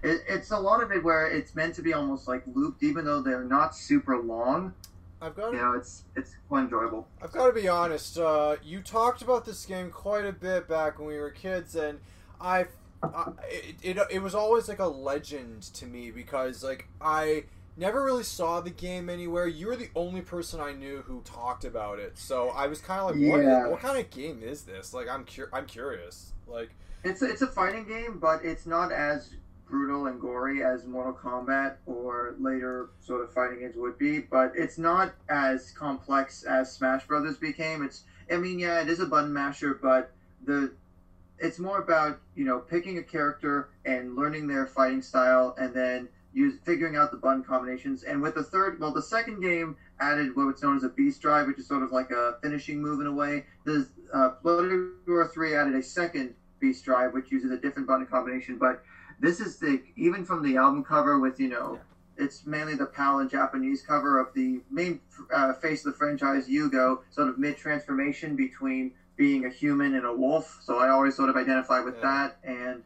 it, 0.03 0.23
it's 0.29 0.51
a 0.51 0.59
lot 0.59 0.83
of 0.83 0.93
it 0.93 1.03
where 1.03 1.31
it's 1.31 1.55
meant 1.55 1.75
to 1.77 1.83
be 1.83 1.93
almost 1.93 2.29
like 2.29 2.43
looped, 2.55 2.83
even 2.83 3.05
though 3.05 3.21
they're 3.23 3.45
not 3.45 3.75
super 3.75 4.19
long. 4.19 4.75
I've 5.21 5.35
got 5.35 5.53
You 5.53 5.59
know, 5.59 5.73
it's 5.73 6.05
it's 6.15 6.37
quite 6.49 6.65
enjoyable. 6.65 7.09
I've 7.21 7.33
got 7.33 7.49
to 7.49 7.53
be 7.53 7.69
honest. 7.69 8.19
Uh, 8.19 8.57
you 8.63 8.81
talked 8.81 9.23
about 9.23 9.45
this 9.45 9.65
game 9.65 9.91
quite 9.91 10.25
a 10.25 10.33
bit 10.33 10.69
back 10.69 10.99
when 10.99 11.09
we 11.09 11.19
were 11.19 11.31
kids, 11.31 11.75
and 11.75 11.99
I, 12.41 12.67
I 13.03 13.33
it, 13.51 13.77
it, 13.83 13.99
it 14.11 14.23
was 14.23 14.35
always 14.35 14.69
like 14.69 14.79
a 14.79 14.87
legend 14.87 15.63
to 15.75 15.87
me 15.87 16.13
because 16.13 16.63
like 16.63 16.89
I 17.01 17.45
never 17.79 18.03
really 18.05 18.25
saw 18.25 18.61
the 18.61 18.71
game 18.71 19.09
anywhere. 19.09 19.47
You 19.47 19.69
were 19.69 19.77
the 19.77 19.89
only 19.95 20.21
person 20.21 20.61
I 20.61 20.73
knew 20.73 21.03
who 21.07 21.21
talked 21.23 21.65
about 21.65 21.99
it, 21.99 22.19
so 22.19 22.49
I 22.51 22.67
was 22.67 22.81
kind 22.81 23.01
of 23.01 23.07
like, 23.17 23.31
what, 23.31 23.41
Yeah. 23.43 23.69
what 23.69 23.81
kind 23.81 23.99
of 23.99 24.11
game 24.11 24.43
is 24.43 24.63
this? 24.63 24.93
Like, 24.93 25.09
I'm 25.09 25.25
cur- 25.25 25.49
I'm 25.53 25.67
curious. 25.67 26.33
Like, 26.47 26.71
It's 27.05 27.23
a, 27.23 27.27
it's 27.31 27.43
a 27.43 27.47
fighting 27.47 27.87
game, 27.87 28.19
but 28.19 28.45
it's 28.45 28.67
not 28.67 28.91
as 28.93 29.31
brutal 29.69 30.07
and 30.07 30.21
gory 30.21 30.65
as 30.65 30.85
Mortal 30.87 31.13
Kombat 31.13 31.77
or 31.87 32.35
later 32.41 32.89
sort 33.01 33.23
of 33.23 33.33
fighting 33.33 33.61
games 33.61 33.77
would 33.77 33.99
be, 33.99 34.19
but 34.19 34.53
it's 34.57 34.79
not 34.79 35.13
as 35.29 35.71
complex 35.73 36.43
as 36.43 36.73
Smash 36.73 37.07
Brothers 37.07 37.37
became. 37.37 37.83
It's 37.83 38.03
I 38.31 38.37
mean, 38.39 38.59
yeah, 38.59 38.81
it 38.81 38.89
is 38.89 39.01
a 39.01 39.07
button 39.07 39.33
masher, 39.33 39.75
but 39.81 40.11
the 40.45 40.73
it's 41.39 41.59
more 41.59 41.79
about 41.79 42.19
you 42.35 42.45
know 42.45 42.59
picking 42.59 42.99
a 42.99 43.03
character 43.03 43.69
and 43.85 44.17
learning 44.17 44.49
their 44.49 44.67
fighting 44.67 45.03
style, 45.03 45.55
and 45.59 45.73
then 45.75 46.09
use 46.33 46.55
figuring 46.65 46.97
out 46.97 47.11
the 47.11 47.17
button 47.17 47.43
combinations. 47.43 48.03
And 48.03 48.21
with 48.21 48.35
the 48.35 48.43
third, 48.43 48.79
well, 48.79 48.91
the 48.91 49.01
second 49.01 49.41
game 49.41 49.75
added 49.99 50.35
what's 50.35 50.63
known 50.63 50.77
as 50.77 50.83
a 50.83 50.89
beast 50.89 51.21
drive, 51.21 51.47
which 51.47 51.59
is 51.59 51.67
sort 51.67 51.83
of 51.83 51.91
like 51.91 52.11
a 52.11 52.35
finishing 52.43 52.81
move 52.81 53.01
in 53.01 53.07
a 53.07 53.13
way. 53.13 53.45
The 53.65 53.87
uh, 54.13 54.29
Bloody 54.43 54.77
Roar 55.07 55.25
Three 55.25 55.55
added 55.55 55.75
a 55.75 55.83
second 55.83 56.35
beast 56.61 56.85
drive, 56.85 57.13
which 57.13 57.31
uses 57.31 57.51
a 57.51 57.57
different 57.57 57.87
button 57.87 58.05
combination. 58.07 58.57
But 58.57 58.79
this 59.19 59.41
is 59.41 59.57
the 59.57 59.81
even 59.97 60.23
from 60.23 60.43
the 60.43 60.57
album 60.57 60.83
cover 60.83 61.19
with 61.19 61.39
you 61.39 61.49
know. 61.49 61.79
It's 62.17 62.45
mainly 62.45 62.75
the 62.75 62.85
PAL 62.85 63.19
and 63.21 63.29
Japanese 63.31 63.81
cover 63.81 64.19
of 64.19 64.33
the 64.33 64.61
main 64.69 64.99
uh, 65.33 65.53
face 65.53 65.85
of 65.85 65.93
the 65.93 65.97
franchise, 65.97 66.49
Yugo, 66.49 66.99
sort 67.11 67.29
of 67.29 67.39
mid 67.39 67.57
transformation 67.57 68.35
between 68.35 68.91
being 69.15 69.45
a 69.45 69.49
human 69.49 69.95
and 69.95 70.05
a 70.05 70.13
wolf. 70.13 70.59
So 70.61 70.79
I 70.79 70.89
always 70.89 71.15
sort 71.15 71.29
of 71.29 71.37
identify 71.37 71.79
with 71.79 71.95
Yeah. 71.95 72.01
that. 72.01 72.37
And, 72.43 72.83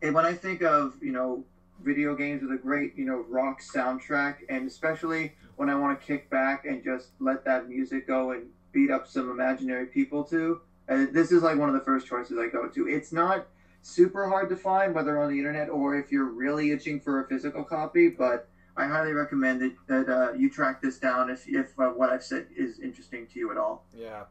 and 0.00 0.14
when 0.14 0.24
I 0.24 0.32
think 0.32 0.62
of 0.62 0.94
you 1.00 1.10
know 1.10 1.42
video 1.82 2.14
games 2.14 2.42
with 2.42 2.52
a 2.52 2.56
great 2.56 2.94
you 2.96 3.04
know 3.04 3.24
rock 3.28 3.60
soundtrack, 3.62 4.36
and 4.48 4.66
especially 4.66 5.32
when 5.56 5.68
I 5.70 5.74
want 5.74 6.00
to 6.00 6.06
kick 6.06 6.30
back 6.30 6.64
and 6.64 6.82
just 6.82 7.10
let 7.20 7.44
that 7.44 7.68
music 7.68 8.06
go 8.06 8.32
and 8.32 8.46
beat 8.72 8.90
up 8.90 9.06
some 9.06 9.30
imaginary 9.30 9.86
people 9.86 10.24
to, 10.24 10.60
uh, 10.88 11.06
this 11.12 11.30
is 11.30 11.42
like 11.44 11.56
one 11.56 11.68
of 11.68 11.74
the 11.76 11.80
first 11.84 12.06
choices 12.08 12.36
I 12.38 12.48
go 12.48 12.66
to. 12.68 12.88
It's 12.88 13.12
not 13.12 13.46
super 13.82 14.28
hard 14.28 14.48
to 14.48 14.56
find 14.56 14.94
whether 14.94 15.20
on 15.22 15.30
the 15.30 15.38
internet 15.38 15.68
or 15.68 15.96
if 15.96 16.10
you're 16.10 16.24
really 16.24 16.72
itching 16.72 16.98
for 17.00 17.22
a 17.22 17.28
physical 17.28 17.62
copy, 17.62 18.08
but 18.08 18.48
I 18.76 18.86
highly 18.86 19.12
recommend 19.12 19.60
that, 19.60 19.74
that 19.86 20.08
uh, 20.12 20.32
you 20.32 20.50
track 20.50 20.82
this 20.82 20.98
down 20.98 21.30
if, 21.30 21.46
if 21.46 21.78
uh, 21.78 21.90
what 21.90 22.10
I've 22.10 22.24
said 22.24 22.48
is 22.56 22.80
interesting 22.80 23.28
to 23.28 23.38
you 23.38 23.52
at 23.52 23.56
all. 23.56 23.84
Yeah, 23.96 24.24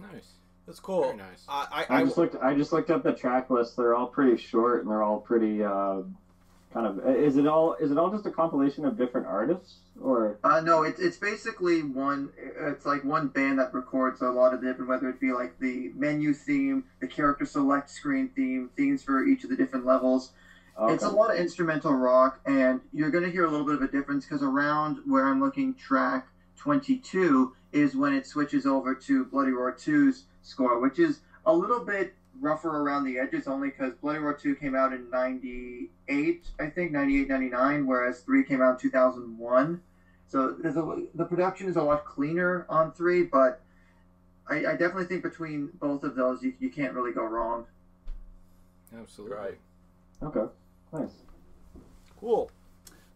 Nice. 0.00 0.32
that's 0.66 0.80
cool. 0.80 1.02
Very 1.04 1.18
nice. 1.18 1.44
I, 1.48 1.84
I, 1.88 1.94
I 1.94 2.00
I 2.00 2.04
just 2.04 2.16
looked. 2.18 2.34
I 2.42 2.54
just 2.54 2.72
looked 2.72 2.90
up 2.90 3.04
the 3.04 3.12
track 3.12 3.50
list. 3.50 3.76
They're 3.76 3.94
all 3.94 4.08
pretty 4.08 4.36
short, 4.42 4.80
and 4.82 4.90
they're 4.90 5.02
all 5.04 5.20
pretty 5.20 5.62
uh, 5.62 6.00
kind 6.72 6.86
of. 6.86 7.06
Is 7.16 7.36
it 7.36 7.46
all? 7.46 7.74
Is 7.74 7.90
it 7.90 7.98
all 7.98 8.10
just 8.10 8.26
a 8.26 8.30
compilation 8.30 8.84
of 8.84 8.96
different 8.96 9.26
artists, 9.26 9.76
or? 10.00 10.38
Uh, 10.44 10.60
no, 10.60 10.82
it's 10.82 11.00
it's 11.00 11.16
basically 11.16 11.82
one. 11.82 12.30
It's 12.38 12.86
like 12.86 13.04
one 13.04 13.28
band 13.28 13.58
that 13.58 13.72
records 13.74 14.20
a 14.20 14.28
lot 14.28 14.52
of 14.54 14.60
different, 14.60 14.88
whether 14.88 15.08
it 15.08 15.20
be 15.20 15.32
like 15.32 15.58
the 15.58 15.90
menu 15.94 16.32
theme, 16.32 16.84
the 17.00 17.06
character 17.06 17.44
select 17.44 17.90
screen 17.90 18.28
theme, 18.34 18.70
themes 18.76 19.02
for 19.02 19.24
each 19.24 19.44
of 19.44 19.50
the 19.50 19.56
different 19.56 19.84
levels. 19.84 20.30
okay. 20.78 20.94
It's 20.94 21.04
a 21.04 21.08
lot 21.08 21.30
of 21.30 21.36
instrumental 21.38 21.92
rock, 21.94 22.40
and 22.46 22.80
you're 22.92 23.10
going 23.10 23.24
to 23.24 23.30
hear 23.30 23.44
a 23.44 23.50
little 23.50 23.66
bit 23.66 23.74
of 23.74 23.82
a 23.82 23.88
difference 23.88 24.24
because 24.24 24.42
around 24.42 24.98
where 25.04 25.26
I'm 25.26 25.40
looking, 25.40 25.74
track 25.74 26.26
22 26.56 27.52
is 27.72 27.96
when 27.96 28.12
it 28.12 28.26
switches 28.26 28.66
over 28.66 28.94
to 28.94 29.24
Bloody 29.24 29.50
Roar 29.50 29.72
2's 29.72 30.24
score, 30.42 30.78
which 30.78 30.98
is 30.98 31.20
a 31.46 31.52
little 31.52 31.80
bit 31.80 32.12
rougher 32.40 32.78
around 32.78 33.04
the 33.04 33.18
edges, 33.18 33.46
only 33.46 33.68
because 33.68 33.94
Bloody 33.94 34.18
Roar 34.18 34.34
2 34.34 34.54
came 34.56 34.74
out 34.74 34.92
in 34.92 35.10
98, 35.10 36.46
I 36.58 36.66
think, 36.68 36.92
98, 36.92 37.28
99, 37.28 37.86
whereas 37.86 38.20
3 38.20 38.44
came 38.44 38.62
out 38.62 38.72
in 38.72 38.78
2001. 38.78 39.80
So 40.26 40.52
there's 40.52 40.76
a, 40.76 41.02
the 41.14 41.24
production 41.24 41.68
is 41.68 41.76
a 41.76 41.82
lot 41.82 42.04
cleaner 42.04 42.64
on 42.68 42.92
3, 42.92 43.24
but 43.24 43.60
I, 44.48 44.56
I 44.66 44.72
definitely 44.72 45.04
think 45.04 45.22
between 45.22 45.70
both 45.74 46.02
of 46.02 46.14
those, 46.14 46.42
you, 46.42 46.54
you 46.58 46.70
can't 46.70 46.94
really 46.94 47.12
go 47.12 47.24
wrong. 47.24 47.66
Absolutely. 48.96 49.36
right. 49.36 49.58
Okay. 50.22 50.52
Nice. 50.92 51.22
Cool. 52.18 52.50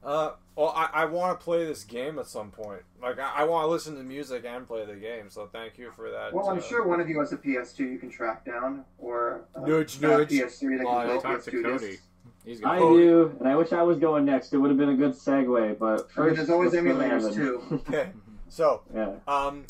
Uh, 0.05 0.33
well, 0.55 0.73
I, 0.77 0.89
I 0.93 1.05
want 1.07 1.39
to 1.39 1.45
play 1.45 1.65
this 1.65 1.83
game 1.83 2.19
at 2.19 2.27
some 2.27 2.51
point. 2.51 2.83
Like, 3.03 3.19
I, 3.19 3.33
I 3.39 3.45
want 3.45 3.65
to 3.65 3.69
listen 3.69 3.97
to 3.97 4.03
music 4.03 4.45
and 4.47 4.67
play 4.67 4.85
the 4.85 4.95
game. 4.95 5.31
So 5.31 5.49
thank 5.51 5.79
you 5.79 5.91
for 5.91 6.11
that. 6.11 6.33
Well, 6.33 6.49
I'm 6.49 6.59
uh, 6.59 6.63
sure 6.63 6.87
one 6.87 7.01
of 7.01 7.09
you 7.09 7.19
has 7.21 7.33
a 7.33 7.37
PS2 7.37 7.79
you 7.81 7.99
can 7.99 8.11
track 8.11 8.45
down, 8.45 8.85
or 8.99 9.47
uh, 9.57 9.61
Nudge, 9.61 10.01
not 10.01 10.11
nudge. 10.11 10.29
PS3 10.31 10.79
that 10.79 10.85
Live. 10.85 11.09
can 11.09 11.23
Talk 11.23 11.43
play 11.43 11.53
to 11.53 11.59
PS2 11.59 11.63
Cody. 11.63 11.87
discs. 11.89 12.03
He's 12.45 12.63
I 12.63 12.79
gonna. 12.79 12.97
do, 12.97 13.37
and 13.41 13.49
I 13.49 13.57
wish 13.57 13.73
I 13.73 13.83
was 13.83 13.99
going 13.99 14.27
next. 14.27 14.53
It 14.53 14.59
would 14.59 14.69
have 14.71 14.79
been 14.79 14.91
a 14.91 14.97
good 14.97 15.13
segue, 15.13 15.79
but 15.79 16.09
I 16.17 16.27
mean, 16.27 16.35
there's 16.35 16.51
always 16.51 16.75
let's 16.75 16.85
emulators, 16.85 17.35
too. 17.35 17.63
Okay. 17.89 18.11
So, 18.51 18.83
yeah. 18.95 19.15
um, 19.27 19.65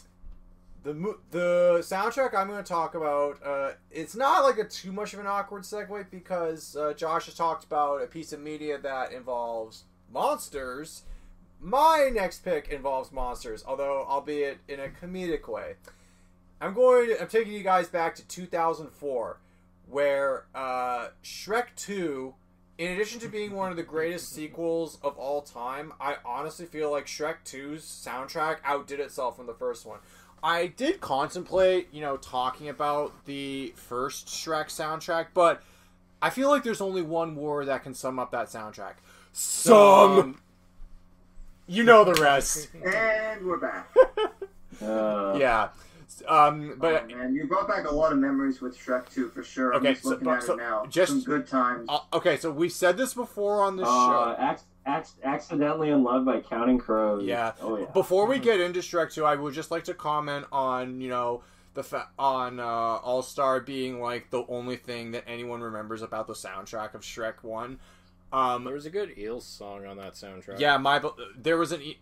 the 0.82 0.92
mo- 0.92 1.18
the 1.30 1.78
soundtrack 1.82 2.34
I'm 2.34 2.48
going 2.48 2.62
to 2.62 2.68
talk 2.68 2.96
about. 2.96 3.38
Uh, 3.44 3.72
it's 3.92 4.16
not 4.16 4.42
like 4.42 4.58
a 4.58 4.64
too 4.64 4.92
much 4.92 5.14
of 5.14 5.20
an 5.20 5.26
awkward 5.26 5.62
segue 5.62 6.10
because 6.10 6.76
uh, 6.76 6.92
Josh 6.94 7.26
has 7.26 7.34
talked 7.34 7.64
about 7.64 8.02
a 8.02 8.06
piece 8.06 8.32
of 8.32 8.40
media 8.40 8.76
that 8.78 9.12
involves 9.12 9.84
monsters. 10.14 11.02
My 11.60 12.10
next 12.12 12.44
pick 12.44 12.68
involves 12.68 13.12
monsters, 13.12 13.64
although 13.66 14.06
albeit 14.08 14.58
in 14.68 14.80
a 14.80 14.88
comedic 14.88 15.48
way. 15.48 15.74
I'm 16.60 16.72
going. 16.72 17.14
I'm 17.20 17.28
taking 17.28 17.52
you 17.52 17.62
guys 17.62 17.88
back 17.88 18.14
to 18.14 18.26
2004, 18.26 19.38
where 19.88 20.46
uh, 20.54 21.08
Shrek 21.22 21.66
2, 21.76 22.32
in 22.78 22.92
addition 22.92 23.20
to 23.20 23.28
being 23.28 23.52
one 23.52 23.70
of 23.70 23.76
the 23.76 23.82
greatest 23.82 24.32
sequels 24.32 24.98
of 25.02 25.18
all 25.18 25.42
time, 25.42 25.92
I 26.00 26.16
honestly 26.24 26.64
feel 26.64 26.90
like 26.90 27.06
Shrek 27.06 27.36
2's 27.44 27.82
soundtrack 27.82 28.58
outdid 28.64 29.00
itself 29.00 29.36
from 29.36 29.46
the 29.46 29.54
first 29.54 29.84
one. 29.84 29.98
I 30.42 30.68
did 30.68 31.00
contemplate, 31.00 31.88
you 31.92 32.02
know, 32.02 32.16
talking 32.18 32.68
about 32.68 33.24
the 33.24 33.72
first 33.76 34.28
Shrek 34.28 34.66
soundtrack, 34.66 35.28
but 35.34 35.62
I 36.22 36.30
feel 36.30 36.50
like 36.50 36.62
there's 36.62 36.80
only 36.80 37.02
one 37.02 37.34
word 37.34 37.66
that 37.66 37.82
can 37.82 37.94
sum 37.94 38.18
up 38.18 38.30
that 38.30 38.46
soundtrack. 38.46 38.94
Some. 39.34 40.38
You 41.66 41.82
know 41.82 42.04
the 42.04 42.14
rest. 42.22 42.68
And 42.84 43.44
we're 43.46 43.58
back. 43.58 43.92
Uh, 44.82 45.36
yeah. 45.38 45.68
Um, 46.26 46.74
but 46.78 47.04
oh, 47.10 47.14
man, 47.16 47.32
you 47.34 47.46
brought 47.46 47.68
back 47.68 47.88
a 47.88 47.94
lot 47.94 48.10
of 48.12 48.18
memories 48.18 48.60
with 48.60 48.76
Shrek 48.76 49.08
2 49.08 49.28
for 49.28 49.42
sure. 49.44 49.72
I'm 49.72 49.78
Okay, 49.80 49.92
just 49.92 50.02
so- 50.02 50.10
looking 50.10 50.24
but- 50.24 50.38
at 50.38 50.42
so 50.42 50.54
it 50.54 50.56
now. 50.56 50.84
just- 50.86 51.12
Some 51.12 51.22
good 51.22 51.46
times. 51.46 51.86
Uh, 51.88 52.00
okay, 52.12 52.36
so 52.36 52.50
we 52.50 52.68
said 52.68 52.96
this 52.96 53.14
before 53.14 53.62
on 53.62 53.76
the 53.76 53.84
Uh, 53.84 54.34
show. 54.36 54.36
ac- 54.52 54.64
ac- 54.84 55.14
accidentally 55.22 55.90
in 55.90 56.02
love 56.02 56.24
by 56.24 56.40
Counting 56.40 56.78
Crows. 56.78 57.24
Yeah. 57.24 57.52
Oh 57.62 57.78
yeah. 57.78 57.86
Before 57.94 58.26
we 58.26 58.40
get 58.40 58.60
into 58.60 58.80
Shrek 58.80 59.12
2, 59.14 59.24
I 59.24 59.36
would 59.36 59.54
just 59.54 59.70
like 59.70 59.84
to 59.84 59.94
comment 59.94 60.46
on, 60.50 61.00
you 61.00 61.08
know, 61.08 61.44
the 61.74 61.84
fa- 61.84 62.08
on 62.18 62.58
uh, 62.58 62.64
All 62.66 63.22
Star 63.22 63.60
being 63.60 64.00
like 64.00 64.30
the 64.30 64.44
only 64.48 64.76
thing 64.76 65.12
that 65.12 65.22
anyone 65.28 65.60
remembers 65.62 66.02
about 66.02 66.26
the 66.26 66.34
soundtrack 66.34 66.94
of 66.94 67.02
Shrek 67.02 67.42
1. 67.42 67.78
Um, 68.34 68.64
there 68.64 68.74
was 68.74 68.84
a 68.86 68.90
good 68.90 69.16
Eels 69.16 69.46
song 69.46 69.86
on 69.86 69.96
that 69.98 70.14
soundtrack. 70.14 70.58
yeah, 70.58 70.76
my 70.76 71.00
there 71.36 71.56
was 71.56 71.70
an 71.72 71.82
e- 71.82 71.98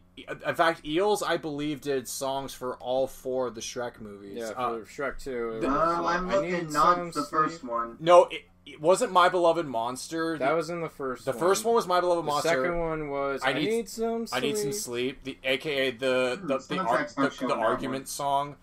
in 0.46 0.54
fact 0.54 0.86
Eels 0.86 1.22
I 1.22 1.36
believe 1.36 1.80
did 1.80 2.08
songs 2.08 2.54
for 2.54 2.76
all 2.76 3.06
four 3.06 3.48
of 3.48 3.54
the 3.54 3.60
Shrek 3.60 4.00
movies. 4.00 4.38
Yeah, 4.38 4.52
for 4.52 4.60
Uh, 4.60 4.72
Shrek 4.84 5.18
2. 5.22 5.58
the- 5.60 5.68
Um, 5.68 5.74
uh, 5.74 6.08
I'm 6.08 6.30
I 6.30 6.34
looking 6.36 6.52
Need 6.52 6.70
not 6.72 6.96
the 7.12 7.12
Sleep. 7.12 7.26
first 7.28 7.64
one. 7.64 7.96
no, 8.00 8.24
it, 8.26 8.42
it 8.64 8.80
wasn't 8.80 9.12
My 9.12 9.28
Beloved 9.28 9.66
Monster. 9.66 10.38
That 10.38 10.52
was 10.52 10.70
in 10.70 10.80
the 10.80 10.88
first 10.88 11.24
the 11.26 11.32
one. 11.32 11.38
first 11.40 11.64
one 11.64 11.74
was 11.74 11.86
My 11.86 12.00
Beloved 12.00 12.22
The 12.24 12.26
Monster. 12.30 12.48
second 12.48 12.78
one 12.78 13.10
was 13.10 13.42
I 13.42 13.50
I, 13.50 13.52
need- 13.54 13.68
need, 13.68 13.88
some 13.90 14.26
I 14.32 14.40
need 14.40 14.56
some 14.56 14.72
sleep. 14.72 15.22
sleep. 15.22 15.24
The 15.24 15.38
AKA 15.48 15.90
the 15.92 16.38
Hmm, 16.40 16.46
the 16.46 16.58
the, 16.58 16.78
ar- 16.78 17.08
the, 17.16 17.46
the 17.48 17.54
argument 17.54 18.02
one. 18.02 18.06
song. 18.06 18.56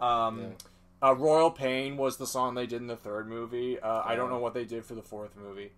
Um, 0.00 0.54
uh, 1.02 1.14
Royal 1.14 1.50
Pain 1.50 1.96
was 1.96 2.18
the 2.18 2.26
song 2.26 2.54
they 2.54 2.66
did 2.66 2.80
in 2.82 2.86
the 2.86 2.96
third 2.96 3.28
movie. 3.28 3.80
Uh, 3.80 4.02
I 4.04 4.14
don't 4.14 4.30
know 4.30 4.38
what 4.38 4.54
they 4.54 4.64
did 4.64 4.84
for 4.84 4.94
the 4.94 5.02
fourth 5.02 5.34
movie. 5.36 5.72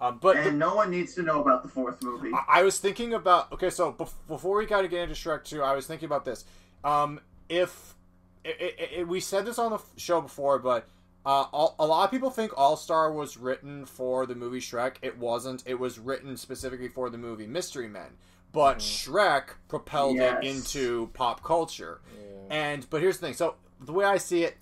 Um, 0.00 0.18
but 0.20 0.36
the- 0.36 0.48
and 0.48 0.58
no 0.58 0.74
one 0.74 0.90
needs 0.90 1.14
to 1.16 1.22
know 1.22 1.40
about 1.42 1.62
the 1.62 1.68
fourth 1.68 2.02
movie. 2.02 2.30
I, 2.32 2.60
I 2.60 2.62
was 2.62 2.78
thinking 2.78 3.12
about 3.14 3.52
okay, 3.52 3.70
so 3.70 3.92
bef- 3.92 4.12
before 4.28 4.56
we 4.58 4.66
got 4.66 4.82
to 4.82 4.88
get 4.88 5.02
into 5.02 5.14
Shrek 5.14 5.44
two, 5.44 5.62
I 5.62 5.74
was 5.74 5.86
thinking 5.86 6.06
about 6.06 6.24
this. 6.24 6.44
Um, 6.84 7.20
if 7.48 7.94
i 8.46 8.48
i 8.48 9.00
i 9.00 9.02
we 9.04 9.20
said 9.20 9.44
this 9.44 9.58
on 9.58 9.70
the 9.72 9.76
f- 9.76 9.86
show 9.98 10.20
before, 10.22 10.58
but 10.58 10.88
uh, 11.26 11.44
all, 11.52 11.74
a 11.78 11.84
lot 11.86 12.04
of 12.04 12.10
people 12.10 12.30
think 12.30 12.52
All 12.56 12.76
Star 12.78 13.12
was 13.12 13.36
written 13.36 13.84
for 13.84 14.24
the 14.24 14.34
movie 14.34 14.60
Shrek. 14.60 14.94
It 15.02 15.18
wasn't. 15.18 15.62
It 15.66 15.78
was 15.78 15.98
written 15.98 16.36
specifically 16.38 16.88
for 16.88 17.10
the 17.10 17.18
movie 17.18 17.46
Mystery 17.46 17.88
Men. 17.88 18.16
But 18.52 18.78
Shrek 18.78 19.50
propelled 19.68 20.16
Yes. 20.16 20.38
it 20.42 20.46
into 20.48 21.10
pop 21.12 21.44
culture. 21.44 22.00
Yeah. 22.18 22.56
And 22.56 22.88
but 22.88 23.02
here's 23.02 23.18
the 23.18 23.26
thing. 23.26 23.34
So 23.34 23.56
the 23.80 23.92
way 23.92 24.06
I 24.06 24.16
see 24.16 24.44
it, 24.44 24.56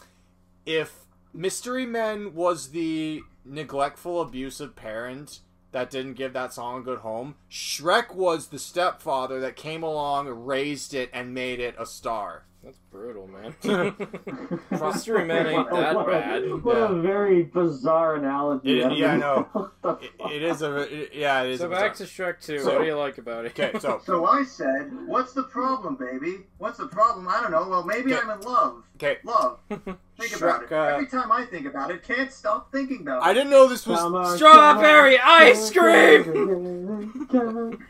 if 0.66 0.93
Mystery 1.32 1.86
Men 1.86 2.35
was 2.35 2.70
the 2.70 3.23
neglectful, 3.49 4.20
abusive 4.20 4.77
parent 4.77 5.41
that 5.73 5.91
didn't 5.91 6.15
give 6.15 6.33
that 6.33 6.53
song 6.53 6.81
a 6.81 6.85
good 6.85 7.01
home, 7.01 7.37
Shrek 7.51 8.15
was 8.15 8.49
the 8.49 8.59
stepfather 8.59 9.41
that 9.41 9.57
came 9.57 9.83
along, 9.83 10.29
raised 10.29 10.95
it, 10.95 11.11
and 11.12 11.35
made 11.35 11.61
it 11.61 11.75
a 11.79 11.87
star. 11.87 12.45
That's 12.64 12.78
brutal, 12.90 13.28
man. 13.28 13.55
Mystery 14.70 15.24
Men 15.24 15.47
ain't 15.47 15.70
that 15.70 15.94
what, 15.94 16.06
bad. 16.09 16.43
A, 16.43 16.48
what 16.56 16.76
Yeah. 16.76 16.90
a 16.90 17.01
very 17.01 17.44
bizarre 17.44 18.16
analogy. 18.16 18.80
It- 18.80 18.98
yeah, 18.98 19.12
I 19.12 19.16
know. 19.16 19.70
It, 19.85 20.12
it 20.32 20.43
is 20.43 20.60
a 20.62 20.76
it- 20.78 21.14
yeah. 21.14 21.43
It 21.44 21.51
is. 21.52 21.60
So 21.60 21.66
a 21.66 21.70
back 21.70 21.94
to 21.94 22.02
bizarre- 22.02 22.35
Shrek 22.35 22.44
2. 22.44 22.59
So- 22.59 22.72
what 22.72 22.80
do 22.80 22.85
you 22.86 22.97
like 22.97 23.16
about 23.18 23.44
it? 23.47 23.52
okay. 23.59 23.78
So 23.78 24.01
So 24.05 24.26
I 24.26 24.43
said, 24.43 24.90
"What's 25.06 25.32
the 25.35 25.44
problem, 25.44 25.94
baby? 25.94 26.39
What's 26.59 26.78
the 26.78 26.89
problem? 26.89 27.28
I 27.28 27.40
don't 27.40 27.52
know. 27.52 27.66
Well, 27.68 27.85
maybe 27.85 28.12
Okay. 28.12 28.22
I'm 28.28 28.39
in 28.39 28.40
love. 28.44 28.82
okay. 28.97 29.18
Love. 29.22 29.60
Think 30.18 30.36
about 30.36 30.64
it. 30.64 30.72
Uh, 30.72 30.82
Every 30.82 31.06
time 31.06 31.30
I 31.30 31.44
think 31.44 31.64
about 31.66 31.93
it, 31.93 32.02
can't 32.02 32.32
stop 32.32 32.72
thinking 32.72 33.02
about 33.02 33.22
it. 33.22 33.24
I 33.24 33.32
didn't 33.35 33.51
know 33.51 33.68
this 33.68 33.86
was. 33.86 34.01
Come 34.01 34.16
on, 34.16 34.36
Strawberry 34.36 35.16
come 35.16 35.26
ice 35.30 35.70
cream! 35.70 36.24
Come 37.30 37.47
on. 37.56 37.86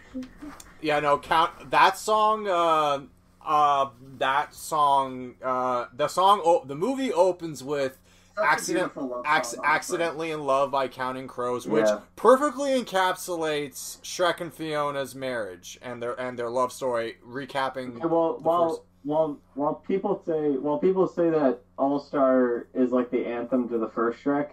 Yeah, 0.82 1.00
no, 1.00 1.18
count 1.18 1.70
that 1.70 1.96
song. 1.96 2.46
Uh, 2.46 3.00
uh, 3.48 3.88
that 4.18 4.54
song. 4.54 5.34
Uh, 5.42 5.86
the 5.96 6.06
song. 6.06 6.40
Oh, 6.44 6.62
the 6.64 6.76
movie 6.76 7.12
opens 7.12 7.64
with 7.64 7.98
accident, 8.40 8.92
acc- 9.24 9.54
accidentally 9.64 10.30
in 10.30 10.44
love 10.44 10.70
by 10.70 10.86
Counting 10.86 11.26
Crows, 11.26 11.66
which 11.66 11.86
Yeah. 11.86 12.00
perfectly 12.14 12.80
encapsulates 12.80 14.00
Shrek 14.02 14.40
and 14.40 14.52
Fiona's 14.54 15.14
marriage 15.14 15.78
and 15.82 16.00
their 16.02 16.18
and 16.20 16.38
their 16.38 16.50
love 16.50 16.72
story, 16.72 17.16
recapping. 17.26 17.96
Okay, 17.96 18.06
well, 18.06 18.38
while 18.42 18.68
first- 18.68 18.82
while 19.04 19.38
while 19.54 19.74
people 19.74 20.22
say 20.26 20.50
while 20.56 20.78
people 20.78 21.08
say 21.08 21.30
that 21.30 21.60
All 21.78 21.98
Star 21.98 22.66
is 22.74 22.92
like 22.92 23.10
the 23.10 23.24
anthem 23.26 23.68
to 23.70 23.78
the 23.78 23.88
first 23.88 24.22
Shrek, 24.22 24.50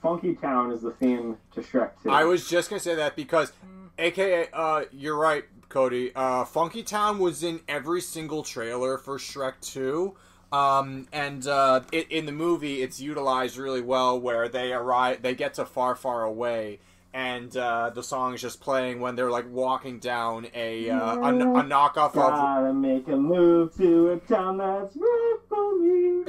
Funky 0.00 0.34
Town 0.34 0.72
is 0.72 0.82
the 0.82 0.92
theme 0.92 1.36
to 1.54 1.60
Shrek 1.60 1.90
2. 2.02 2.10
I 2.10 2.24
was 2.24 2.48
just 2.48 2.70
gonna 2.70 2.80
say 2.80 2.94
that 2.96 3.14
because, 3.14 3.52
AKA, 3.98 4.48
uh, 4.52 4.84
you're 4.90 5.16
right, 5.16 5.44
Cody. 5.72 6.12
Uh, 6.14 6.44
Funky 6.44 6.82
Town 6.82 7.18
was 7.18 7.42
in 7.42 7.60
every 7.66 8.02
single 8.02 8.42
trailer 8.42 8.98
for 8.98 9.16
Shrek 9.18 9.54
Two. 9.62 10.14
Um, 10.52 11.08
and 11.12 11.46
uh, 11.46 11.80
it, 11.92 12.10
in 12.10 12.26
the 12.26 12.32
movie, 12.32 12.82
it's 12.82 13.00
utilized 13.00 13.56
really 13.56 13.80
well, 13.80 14.20
where 14.20 14.50
they 14.50 14.74
arrive, 14.74 15.22
they 15.22 15.34
get 15.34 15.54
to 15.54 15.64
far, 15.64 15.94
far 15.94 16.24
away, 16.24 16.80
and 17.14 17.56
uh, 17.56 17.90
the 17.94 18.02
song 18.02 18.34
is 18.34 18.42
just 18.42 18.60
playing 18.60 19.00
when 19.00 19.16
they're 19.16 19.30
like 19.30 19.50
walking 19.50 19.98
down 19.98 20.46
a 20.54 20.90
uh, 20.90 21.16
a, 21.16 21.28
a 21.30 21.62
knockoff 21.62 22.08
of 22.08 22.14
Gotta 22.14 22.74
make 22.74 23.08
a 23.08 23.16
move 23.16 23.74
to 23.76 24.10
a 24.10 24.16
town 24.18 24.58
that's 24.58 24.94
right 24.94 25.36
for 25.48 25.78
me. 25.78 26.24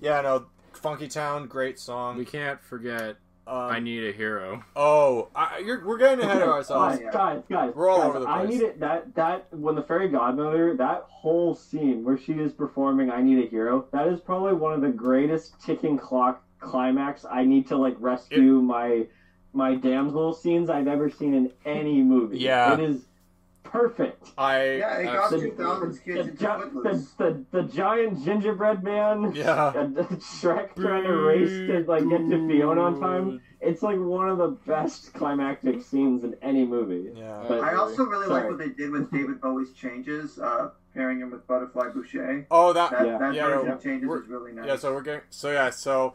yeah, 0.00 0.22
no, 0.22 0.46
Funky 0.72 1.08
Town, 1.08 1.46
great 1.48 1.78
song. 1.78 2.16
We 2.16 2.24
can't 2.24 2.62
forget 2.62 3.16
Um, 3.46 3.56
I 3.56 3.78
Need 3.78 4.04
a 4.08 4.12
Hero. 4.12 4.64
oh, 4.74 5.28
I, 5.34 5.58
you're, 5.58 5.86
we're 5.86 5.98
getting 5.98 6.24
ahead 6.24 6.42
of 6.42 6.48
ourselves. 6.48 6.98
Guys, 6.98 7.12
guys, 7.12 7.42
guys, 7.48 7.72
We're 7.74 7.88
all 7.88 7.98
guys, 7.98 8.08
over 8.08 8.18
the 8.18 8.26
place. 8.26 8.36
I 8.38 8.44
need 8.46 8.60
it. 8.62 8.80
That 8.80 9.14
that 9.14 9.46
when 9.54 9.76
the 9.76 9.82
fairy 9.82 10.08
godmother, 10.08 10.74
that 10.76 11.04
whole 11.08 11.54
scene 11.54 12.02
where 12.02 12.18
she 12.18 12.32
is 12.32 12.52
performing 12.52 13.10
"I 13.10 13.22
Need 13.22 13.44
a 13.44 13.48
Hero," 13.48 13.86
that 13.92 14.08
is 14.08 14.20
probably 14.20 14.54
one 14.54 14.72
of 14.72 14.80
the 14.80 14.88
greatest 14.88 15.60
ticking 15.64 15.96
clock 15.96 16.42
climax. 16.58 17.24
I 17.30 17.44
need 17.44 17.68
to 17.68 17.76
like 17.76 17.94
rescue 18.00 18.60
my 18.60 19.06
my 19.52 19.76
damsel 19.76 20.34
scenes 20.34 20.68
I've 20.68 20.88
ever 20.88 21.08
seen 21.08 21.32
in 21.32 21.52
any 21.64 22.02
movie. 22.02 22.38
Yeah. 22.38 22.74
it 22.74 22.80
is 22.80 23.04
perfect. 23.80 24.30
I 24.38 24.76
Yeah, 24.76 24.98
it 24.98 25.04
got 25.04 25.24
Absolutely. 25.32 25.64
2000s 25.64 26.04
The, 26.04 26.20
into 26.20 26.32
gi- 26.32 26.36
the, 26.36 27.06
the, 27.18 27.44
the 27.50 27.62
giant 27.68 28.24
gingerbread 28.24 28.82
man. 28.82 29.32
yeah. 29.34 29.72
And 29.76 29.96
Shrek 29.96 30.74
trying 30.76 31.04
to 31.04 31.16
race 31.16 31.48
to 31.50 31.84
like 31.88 32.08
get 32.08 32.18
to 32.30 32.48
Fiona 32.48 32.80
on 32.82 33.00
time. 33.00 33.40
It's 33.60 33.82
like 33.82 33.98
one 33.98 34.28
of 34.28 34.38
the 34.38 34.48
best 34.66 35.12
climactic 35.14 35.82
scenes 35.82 36.24
in 36.24 36.34
any 36.42 36.64
movie. 36.66 37.10
Yeah. 37.14 37.44
But- 37.48 37.60
I 37.64 37.74
also 37.74 38.04
really 38.04 38.26
like 38.28 38.48
what 38.48 38.58
they 38.58 38.68
did 38.68 38.90
with 38.90 39.10
David 39.10 39.40
Bowie's 39.40 39.72
changes, 39.72 40.38
uh, 40.38 40.70
pairing 40.94 41.20
him 41.20 41.30
with 41.30 41.46
Butterfly 41.46 41.88
Boucher. 41.90 42.46
Oh, 42.50 42.72
that. 42.72 42.90
That, 42.90 43.06
Yeah. 43.06 43.18
that 43.18 43.34
Yeah, 43.34 43.46
version 43.48 43.68
no, 43.68 43.74
of 43.74 43.82
changes 43.82 44.08
we're- 44.08 44.22
is 44.22 44.28
really 44.28 44.52
nice. 44.52 44.66
Yeah, 44.66 44.76
so 44.76 44.94
we're 44.94 45.02
getting 45.02 45.22
so 45.30 45.50
yeah, 45.50 45.70
so 45.70 46.14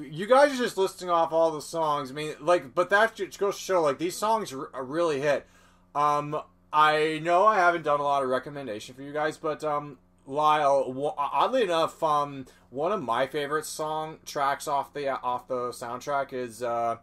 you 0.00 0.26
guys 0.26 0.52
are 0.52 0.56
just 0.62 0.78
listing 0.78 1.10
off 1.10 1.32
all 1.32 1.50
the 1.50 1.60
songs. 1.60 2.10
I 2.10 2.14
mean, 2.14 2.32
like, 2.40 2.74
but 2.74 2.88
that 2.90 3.14
just 3.14 3.38
goes 3.38 3.56
to 3.56 3.60
show 3.62 3.82
like 3.82 3.98
these 3.98 4.16
songs 4.16 4.52
r- 4.54 4.70
are 4.72 4.84
really 4.84 5.20
hit. 5.20 5.46
Um, 5.94 6.40
I 6.72 7.20
know 7.22 7.46
I 7.46 7.56
haven't 7.56 7.82
done 7.82 8.00
a 8.00 8.02
lot 8.02 8.22
of 8.22 8.28
recommendation 8.28 8.94
for 8.94 9.02
you 9.02 9.12
guys, 9.12 9.36
but 9.36 9.62
um, 9.62 9.98
Lyle, 10.26 10.86
w- 10.88 11.12
oddly 11.18 11.62
enough, 11.64 12.02
um, 12.02 12.46
one 12.70 12.92
of 12.92 13.02
my 13.02 13.26
favorite 13.26 13.66
song 13.66 14.18
tracks 14.24 14.66
off 14.66 14.94
the 14.94 15.08
off 15.08 15.48
the 15.48 15.70
soundtrack 15.70 16.32
is 16.32 16.62
uh, 16.62 16.96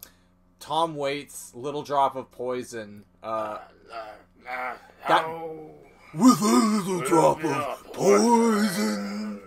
Tom 0.59 0.95
Waits' 0.95 1.51
"Little 1.53 1.83
Drop 1.83 2.15
of 2.15 2.31
Poison." 2.31 3.03
Uh, 3.21 3.59
That- 5.07 5.27
with 6.13 6.41
a 6.41 6.45
little 6.45 7.01
drop 7.01 7.43
of 7.43 7.93
poison. 7.93 9.41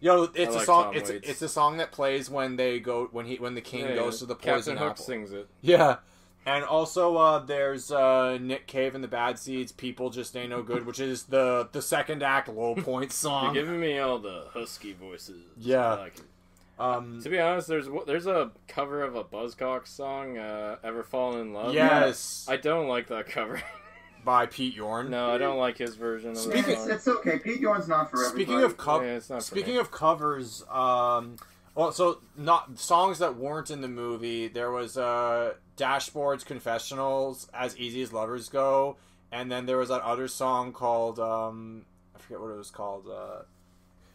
You 0.00 0.08
know, 0.10 0.22
it's 0.34 0.50
I 0.50 0.54
a 0.54 0.56
like 0.58 0.66
song. 0.66 0.84
Tom 0.84 0.94
It's 0.96 1.10
Waits. 1.10 1.28
it's 1.28 1.42
a 1.42 1.48
song 1.48 1.76
that 1.78 1.90
plays 1.92 2.28
when 2.30 2.56
they 2.56 2.78
go 2.78 3.08
when 3.10 3.24
he 3.26 3.36
when 3.36 3.54
the 3.54 3.60
king 3.62 3.86
Yeah, 3.86 3.94
goes 3.94 4.18
to 4.20 4.26
the 4.26 4.34
Captain 4.34 4.54
poison 4.54 4.76
Hook 4.76 4.98
sings 4.98 5.32
it. 5.32 5.48
Yeah, 5.62 5.96
and 6.56 6.64
also 6.64 7.16
uh, 7.16 7.38
there's 7.40 7.90
uh, 7.92 8.38
Nick 8.40 8.66
Cave 8.66 8.94
and 8.94 9.04
the 9.04 9.08
Bad 9.08 9.38
Seeds. 9.38 9.72
People 9.72 10.10
just 10.10 10.36
ain't 10.36 10.50
no 10.50 10.62
good, 10.62 10.86
which 10.86 11.00
is 11.00 11.24
the 11.24 11.68
the 11.72 11.82
second 11.82 12.22
act 12.22 12.48
low 12.48 12.74
point 12.90 13.12
song. 13.12 13.54
You're 13.54 13.64
giving 13.64 13.80
me 13.80 13.98
all 13.98 14.18
the 14.18 14.46
husky 14.52 14.92
voices. 14.94 15.42
Yeah. 15.56 15.94
Like. 15.94 16.14
Um, 16.80 17.20
To 17.22 17.28
be 17.28 17.40
honest, 17.40 17.66
there's 17.66 17.88
there's 18.06 18.26
a 18.28 18.52
cover 18.68 19.02
of 19.02 19.16
a 19.16 19.24
Buzzcocks 19.24 19.88
song, 19.88 20.38
uh, 20.38 20.76
"Ever 20.84 21.02
Fallen 21.02 21.40
in 21.40 21.52
Love." 21.52 21.74
yes, 21.74 22.46
I 22.48 22.56
don't 22.56 22.86
like 22.86 23.08
that 23.08 23.26
cover. 23.28 23.60
by 24.24 24.46
Pete 24.46 24.74
Yorn. 24.74 25.10
no, 25.10 25.30
I 25.32 25.38
don't 25.38 25.58
like 25.58 25.78
his 25.78 25.96
version 25.96 26.30
of 26.30 26.36
the 26.36 26.42
Speaking- 26.42 26.72
it's, 26.72 26.80
song. 26.82 26.90
it's 26.92 27.08
okay. 27.08 27.38
Pete 27.40 27.60
Yorn's 27.60 27.88
not 27.88 28.10
for 28.10 28.18
everybody. 28.24 28.44
Speaking 28.44 28.62
of 28.62 28.76
co- 28.76 29.00
Yeah, 29.00 29.16
it's 29.16 29.28
not 29.30 29.38
for 29.40 29.44
speaking 29.44 29.76
of 29.78 29.90
covers, 29.90 30.64
um, 30.70 31.36
well, 31.78 31.92
so 31.92 32.18
not 32.36 32.78
songs 32.78 33.18
that 33.20 33.36
weren't 33.36 33.70
in 33.70 33.80
the 33.80 33.88
movie. 33.88 34.48
There 34.48 34.70
was 34.70 34.98
uh, 34.98 35.54
Dashboard's 35.76 36.42
"Confessionals," 36.44 37.48
"As 37.54 37.76
Easy 37.78 38.02
as 38.02 38.12
Lovers 38.12 38.48
Go," 38.48 38.96
and 39.30 39.50
then 39.50 39.66
there 39.66 39.76
was 39.76 39.88
that 39.88 40.02
other 40.02 40.26
song 40.28 40.72
called 40.72 41.18
um, 41.20 41.84
I 42.14 42.18
forget 42.18 42.40
what 42.40 42.50
it 42.50 42.58
was 42.58 42.70
called. 42.70 43.06
Uh, 43.08 43.42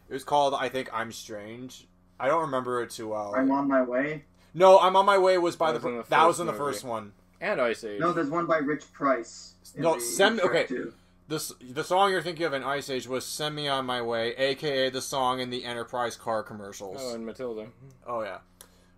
it 0.08 0.12
was 0.12 0.24
called 0.24 0.54
I 0.54 0.68
think 0.68 0.90
"I'm 0.92 1.10
Strange." 1.12 1.86
I 2.20 2.28
don't 2.28 2.42
remember 2.42 2.82
it 2.82 2.90
too 2.90 3.08
well. 3.08 3.34
I'm 3.34 3.50
on 3.50 3.66
my 3.66 3.82
way. 3.82 4.24
no, 4.52 4.78
"I'm 4.78 4.94
on 4.96 5.06
my 5.06 5.18
way" 5.18 5.38
was 5.38 5.56
by 5.56 5.72
That 5.72 5.82
the, 5.82 5.88
was 5.88 6.04
the 6.06 6.10
that 6.10 6.26
was 6.26 6.36
first 6.36 6.40
in 6.40 6.46
the 6.46 6.52
movie. 6.52 6.64
first 6.72 6.84
one. 6.84 7.12
and 7.40 7.60
Ice 7.60 7.82
Age. 7.82 7.98
No, 8.00 8.12
there's 8.12 8.30
one 8.30 8.46
by 8.46 8.58
Rich 8.58 8.92
Price. 8.92 9.54
No, 9.76 9.94
the- 9.94 10.00
send- 10.00 10.40
okay. 10.40 10.66
2. 10.66 10.92
This 11.26 11.52
the 11.60 11.82
song 11.84 12.10
you're 12.10 12.20
thinking 12.22 12.44
of 12.44 12.52
in 12.52 12.62
Ice 12.62 12.90
Age 12.90 13.08
was 13.08 13.24
"Send 13.24 13.54
Me 13.54 13.66
on 13.66 13.86
My 13.86 14.02
Way," 14.02 14.34
aka 14.36 14.90
the 14.90 15.00
song 15.00 15.40
in 15.40 15.48
the 15.50 15.64
Enterprise 15.64 16.16
car 16.16 16.42
commercials. 16.42 16.98
oh, 17.00 17.14
and 17.14 17.24
Matilda. 17.24 17.68
Oh 18.06 18.22
yeah. 18.22 18.38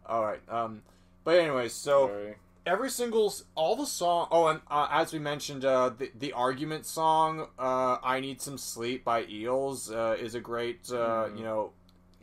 All 0.07 0.23
right. 0.25 0.41
Um, 0.49 0.83
but 1.25 1.39
anyways, 1.39 1.73
so 1.73 2.09
Sorry. 2.09 2.35
every 2.65 2.91
single 2.91 3.33
all 3.55 3.77
the 3.77 3.87
song. 3.87 4.27
Oh, 4.33 4.47
and 4.49 4.61
uh, 4.69 4.89
as 4.91 5.13
we 5.13 5.21
mentioned, 5.21 5.65
uh, 5.65 5.91
the 5.97 6.11
the 6.19 6.33
argument 6.33 6.85
song, 6.85 7.47
uh, 7.61 7.99
"I 8.03 8.19
Need 8.19 8.41
Some 8.43 8.59
Sleep" 8.59 9.05
by 9.05 9.25
Eels, 9.27 9.91
uh, 9.93 10.17
is 10.19 10.35
a 10.35 10.41
great. 10.41 10.91
Uh, 10.91 11.27
Mhm. 11.29 11.39
You 11.39 11.45
know, 11.45 11.71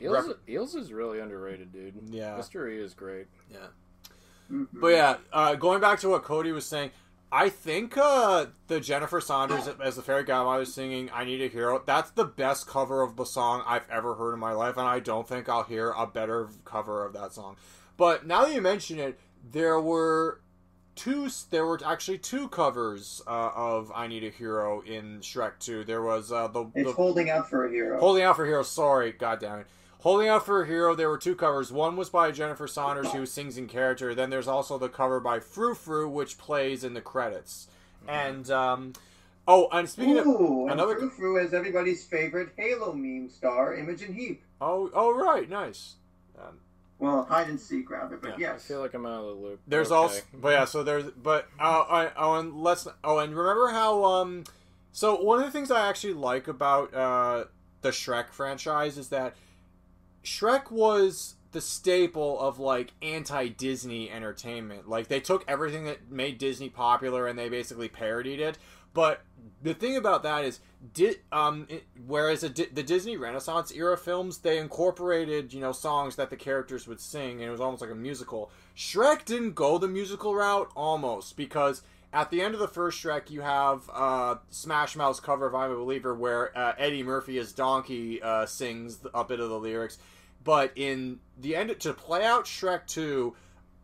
Eels, 0.02 0.28
Rep- 0.28 0.50
Eels 0.50 0.76
is 0.76 0.92
really 0.92 1.20
underrated, 1.22 1.72
dude. 1.72 1.94
yeah. 2.10 2.36
Mystery 2.36 2.82
is 2.84 2.94
great. 2.94 3.28
Mhm. 4.52 4.68
But 4.74 4.88
yeah, 4.90 5.18
uh, 5.32 5.56
going 5.56 5.80
back 5.80 6.00
to 6.02 6.10
what 6.10 6.24
Cody 6.24 6.52
was 6.52 6.66
saying, 6.66 6.92
I 7.34 7.50
think 7.50 7.98
uh, 7.98 8.46
the 8.68 8.80
Jennifer 8.80 9.20
Saunders 9.20 9.68
as 9.84 9.96
the 9.96 10.04
fairy 10.04 10.24
godmother 10.24 10.66
singing 10.66 11.10
"I 11.12 11.26
Need 11.26 11.42
a 11.42 11.48
Hero." 11.48 11.82
That's 11.84 12.12
the 12.12 12.26
best 12.26 12.68
cover 12.68 13.02
of 13.02 13.16
the 13.16 13.26
song 13.26 13.64
I've 13.66 13.90
ever 13.90 14.14
heard 14.14 14.34
in 14.34 14.40
my 14.40 14.52
life, 14.52 14.78
and 14.78 14.88
I 14.88 15.00
don't 15.00 15.28
think 15.28 15.50
I'll 15.50 15.64
hear 15.64 15.90
a 15.90 16.06
better 16.06 16.50
cover 16.64 17.04
of 17.04 17.14
that 17.14 17.34
song. 17.34 17.58
But 17.98 18.28
now 18.28 18.46
that 18.46 18.54
you 18.54 18.62
mention 18.62 19.00
it, 19.00 19.20
there 19.52 19.82
were 19.82 20.42
two. 20.96 21.28
There 21.50 21.66
were 21.66 21.80
actually 21.84 22.20
two 22.20 22.50
covers 22.50 23.20
uh, 23.26 23.50
of 23.56 23.92
"I 23.96 24.06
Need 24.06 24.24
a 24.26 24.30
Hero" 24.30 24.82
in 24.82 25.22
Shrek 25.22 25.58
Two. 25.58 25.84
There 25.84 26.04
was 26.04 26.32
uh, 26.32 26.50
the, 26.50 26.66
It's 26.76 26.90
the 26.92 26.94
holding 26.94 27.32
out 27.32 27.50
for 27.50 27.66
a 27.66 27.72
hero. 27.72 28.00
Holding 28.00 28.24
Out 28.24 28.36
for 28.36 28.46
Hero. 28.46 28.62
Sorry, 28.62 29.12
God 29.12 29.40
damn 29.40 29.62
it. 29.62 29.68
Holding 30.04 30.28
Out 30.28 30.46
for 30.46 30.62
a 30.64 30.68
Hero. 30.68 30.96
There 30.96 31.10
were 31.10 31.18
two 31.18 31.34
covers. 31.34 31.72
One 31.72 31.96
was 31.96 32.10
by 32.10 32.32
Jennifer 32.32 32.68
Saunders, 32.68 33.12
who 33.14 33.26
sings 33.26 33.58
in 33.58 33.68
character. 33.68 34.14
Then 34.14 34.30
there's 34.30 34.50
also 34.50 34.78
the 34.78 34.90
cover 34.90 35.22
by 35.22 35.40
Frou 35.40 35.74
Frou, 35.74 36.10
which 36.10 36.38
plays 36.38 36.84
in 36.84 36.94
the 36.94 37.00
credits. 37.02 37.68
And 38.06 38.50
um, 38.52 38.94
oh, 39.48 39.70
and 39.72 39.90
speaking 39.90 40.18
of 40.18 40.28
Ooh, 40.28 40.64
and 40.64 40.74
another- 40.74 40.98
Frou 40.98 41.10
Frou 41.10 41.38
is 41.38 41.54
everybody's 41.54 42.04
favorite 42.04 42.50
Halo 42.58 42.92
meme 42.92 43.30
star, 43.30 43.76
Imogen 43.76 44.14
Heap. 44.14 44.44
oh, 44.60 44.92
oh 44.94 45.14
right, 45.16 45.50
nice. 45.50 45.96
Um, 46.38 46.60
Well, 47.00 47.24
hide 47.24 47.48
and 47.48 47.58
seek 47.58 47.90
rather, 47.90 48.18
but 48.18 48.38
Yeah, 48.38 48.56
I 48.56 48.58
feel 48.58 48.82
like 48.82 48.94
I'm 48.94 49.06
out 49.06 49.22
of 49.22 49.26
the 49.26 49.32
loop. 49.42 49.62
there's 49.68 49.88
Okay. 49.88 49.96
also, 49.96 50.22
but 50.34 50.50
yeah, 50.50 50.66
so 50.66 50.84
there's, 50.84 51.06
but 51.06 51.48
uh, 51.58 51.86
I, 51.90 52.12
oh, 52.18 52.36
and 52.36 52.62
let's, 52.62 52.86
oh, 53.06 53.20
and 53.20 53.34
remember 53.38 53.70
how 53.70 54.04
um, 54.04 54.44
so 54.92 55.16
one 55.22 55.40
of 55.40 55.46
the 55.46 55.52
things 55.52 55.72
I 55.72 55.88
actually 55.88 56.14
like 56.14 56.50
about 56.50 56.94
uh 56.94 57.46
the 57.82 57.90
Shrek 57.92 58.32
franchise 58.32 58.98
is 58.98 59.08
that 59.10 59.36
Shrek 60.24 60.72
was 60.72 61.36
the 61.52 61.62
staple 61.62 62.40
of 62.40 62.60
like 62.60 62.94
anti-Disney 63.02 64.10
entertainment. 64.10 64.90
Like 64.90 65.08
they 65.08 65.20
took 65.20 65.46
everything 65.48 65.86
that 65.86 66.12
made 66.12 66.38
Disney 66.38 66.70
popular 66.70 67.28
and 67.28 67.38
they 67.38 67.50
basically 67.50 67.90
parodied 67.90 68.40
it. 68.40 68.58
But 68.94 69.22
the 69.62 69.74
thing 69.74 69.98
about 69.98 70.24
that 70.24 70.46
is, 70.46 70.60
di- 70.94 71.18
um, 71.32 71.66
it, 71.70 71.84
whereas 72.06 72.42
Di- 72.42 72.70
the 72.72 72.84
Disney 72.84 73.18
Renaissance 73.18 73.72
era 73.72 73.98
films, 73.98 74.40
they 74.40 74.60
incorporated 74.60 75.54
you 75.54 75.62
know 75.62 75.72
songs 75.72 76.16
that 76.18 76.30
the 76.30 76.36
characters 76.36 76.88
would 76.88 77.02
sing, 77.02 77.34
and 77.40 77.44
it 77.44 77.52
was 77.52 77.62
almost 77.62 77.82
like 77.82 77.92
a 77.92 77.96
musical. 77.96 78.52
Shrek 78.78 79.26
didn't 79.26 79.54
go 79.56 79.78
the 79.78 79.88
musical 79.88 80.36
route 80.36 80.72
almost 80.76 81.36
because 81.38 81.82
at 82.14 82.30
the 82.30 82.42
end 82.42 82.54
of 82.54 82.60
the 82.60 82.68
first 82.68 83.04
Shrek, 83.04 83.32
you 83.32 83.42
have 83.42 83.90
uh, 83.92 84.36
Smash 84.52 84.96
Mouth's 84.96 85.20
cover 85.20 85.48
of 85.48 85.56
"I'm 85.56 85.72
a 85.72 85.76
Believer," 85.76 86.14
where 86.14 86.56
uh, 86.56 86.74
Eddie 86.78 87.04
Murphy 87.04 87.40
as 87.40 87.52
Donkey 87.52 88.22
uh, 88.22 88.46
sings 88.46 89.00
a 89.14 89.24
bit 89.24 89.40
of 89.40 89.50
the 89.50 89.60
lyrics. 89.60 89.98
But 90.44 90.72
in 90.76 91.20
the 91.40 91.56
end, 91.56 91.80
to 91.80 91.94
play 91.94 92.26
out 92.26 92.46
Shrek 92.46 92.86
two, 92.88 93.36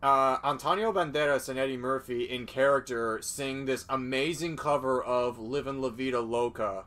uh, 0.04 0.38
Antonio 0.44 0.92
Banderas 0.92 1.50
and 1.50 1.58
Eddie 1.60 1.78
Murphy 1.78 2.24
in 2.24 2.46
character 2.46 3.20
sing 3.22 3.66
this 3.66 3.86
amazing 3.90 4.58
cover 4.58 5.02
of 5.02 5.40
"Livin' 5.40 5.82
La 5.82 5.90
Vida 5.90 6.20
Loca." 6.22 6.84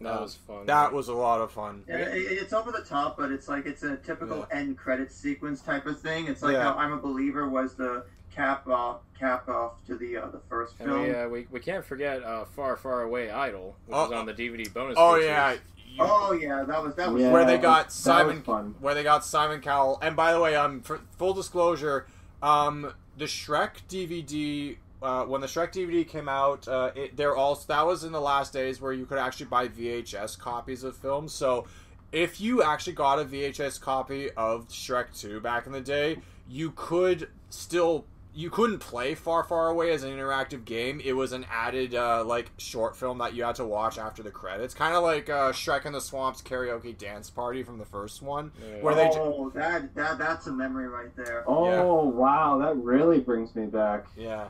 That 0.00 0.08
Uh, 0.18 0.20
was 0.22 0.34
fun. 0.34 0.66
That 0.66 0.92
was 0.92 1.08
a 1.08 1.14
lot 1.14 1.40
of 1.40 1.50
fun. 1.52 1.82
Yeah, 1.88 1.96
it, 1.96 2.18
it's 2.18 2.52
over 2.52 2.70
the 2.70 2.82
top, 2.82 3.16
but 3.16 3.32
it's 3.32 3.48
like 3.48 3.64
it's 3.66 3.82
a 3.82 3.96
typical 3.96 4.46
end 4.50 4.76
credit 4.76 5.10
sequence 5.10 5.62
type 5.62 5.86
of 5.86 5.98
thing. 5.98 6.26
It's 6.26 6.42
like 6.42 6.52
Yeah. 6.52 6.64
how 6.64 6.74
I'm 6.74 6.92
a 6.92 6.98
Believer 6.98 7.48
was 7.48 7.74
the 7.76 8.04
cap 8.34 8.68
off 8.68 9.00
cap 9.18 9.48
off 9.48 9.82
to 9.86 9.96
the 9.96 10.18
uh, 10.18 10.26
the 10.28 10.40
first 10.50 10.74
And 10.80 10.90
film. 10.90 11.02
we, 11.04 11.10
uh, 11.14 11.28
we, 11.28 11.46
we 11.50 11.58
can't 11.60 11.82
forget 11.82 12.22
uh, 12.22 12.44
Far, 12.44 12.76
Far 12.76 13.00
Away 13.02 13.30
Idol, 13.30 13.74
which 13.86 13.96
Oh, 13.96 14.04
is 14.04 14.12
on 14.12 14.26
the 14.26 14.34
DVD 14.34 14.70
bonus 14.74 14.96
Oh 14.98 15.14
features. 15.14 15.26
yeah, 15.28 15.52
you- 15.52 15.58
Oh 15.98 16.32
yeah, 16.32 16.64
that 16.64 16.82
was 16.82 16.94
that 16.96 17.12
was 17.12 17.22
Yeah, 17.22 17.32
where 17.32 17.44
they 17.44 17.58
got 17.58 17.86
that 17.86 17.92
Simon 17.92 18.42
fun. 18.42 18.74
where 18.80 18.94
they 18.94 19.02
got 19.02 19.24
Simon 19.24 19.60
Cowell. 19.60 19.98
And 20.02 20.16
by 20.16 20.32
the 20.32 20.40
way, 20.40 20.54
um, 20.56 20.80
for 20.82 21.00
full 21.18 21.34
disclosure, 21.34 22.06
um, 22.42 22.92
the 23.16 23.24
Shrek 23.26 23.70
DVD. 23.88 24.76
Uh, 25.02 25.24
when 25.24 25.42
the 25.42 25.46
Shrek 25.46 25.72
DVD 25.72 26.08
came 26.08 26.26
out, 26.28 26.66
uh, 26.66 26.90
it, 26.96 27.16
they're 27.18 27.36
all 27.36 27.54
that 27.68 27.86
was 27.86 28.02
in 28.02 28.12
the 28.12 28.20
last 28.20 28.52
days 28.54 28.80
where 28.80 28.94
you 28.94 29.04
could 29.04 29.18
actually 29.18 29.46
buy 29.46 29.68
VHS 29.68 30.38
copies 30.38 30.82
of 30.84 30.96
films. 30.96 31.34
So, 31.34 31.66
if 32.12 32.40
you 32.40 32.62
actually 32.62 32.94
got 32.94 33.18
a 33.18 33.24
VHS 33.24 33.78
copy 33.78 34.30
of 34.32 34.68
Shrek 34.68 35.16
Two 35.18 35.38
back 35.40 35.66
in 35.66 35.72
the 35.72 35.82
day, 35.82 36.18
you 36.48 36.72
could 36.74 37.28
still 37.50 38.06
you 38.36 38.50
couldn't 38.50 38.80
play 38.80 39.14
Far 39.14 39.42
Far 39.42 39.68
Away 39.68 39.90
as 39.92 40.02
an 40.02 40.10
interactive 40.10 40.66
game. 40.66 41.00
It 41.02 41.14
was 41.14 41.32
an 41.32 41.46
added 41.50 41.94
uh, 41.94 42.22
like 42.22 42.50
short 42.58 42.94
film 42.94 43.16
that 43.18 43.34
you 43.34 43.42
had 43.42 43.54
to 43.56 43.64
watch 43.64 43.96
after 43.96 44.22
the 44.22 44.30
credits, 44.30 44.74
kind 44.74 44.94
of 44.94 45.02
like 45.02 45.30
uh, 45.30 45.52
Shrek 45.52 45.86
in 45.86 45.94
the 45.94 46.00
Swamps 46.02 46.42
karaoke 46.42 46.96
dance 46.96 47.30
party 47.30 47.62
from 47.62 47.78
the 47.78 47.86
first 47.86 48.20
one. 48.20 48.52
Yeah. 48.60 48.82
Where 48.82 48.94
they 48.94 49.08
ju- 49.08 49.18
oh, 49.18 49.50
that 49.54 49.94
that 49.94 50.18
that's 50.18 50.46
a 50.48 50.52
memory 50.52 50.86
right 50.86 51.16
there. 51.16 51.44
Oh 51.46 52.04
wow, 52.04 52.58
that 52.58 52.76
really 52.76 53.20
brings 53.20 53.54
me 53.56 53.64
back. 53.66 54.04
Yeah, 54.14 54.48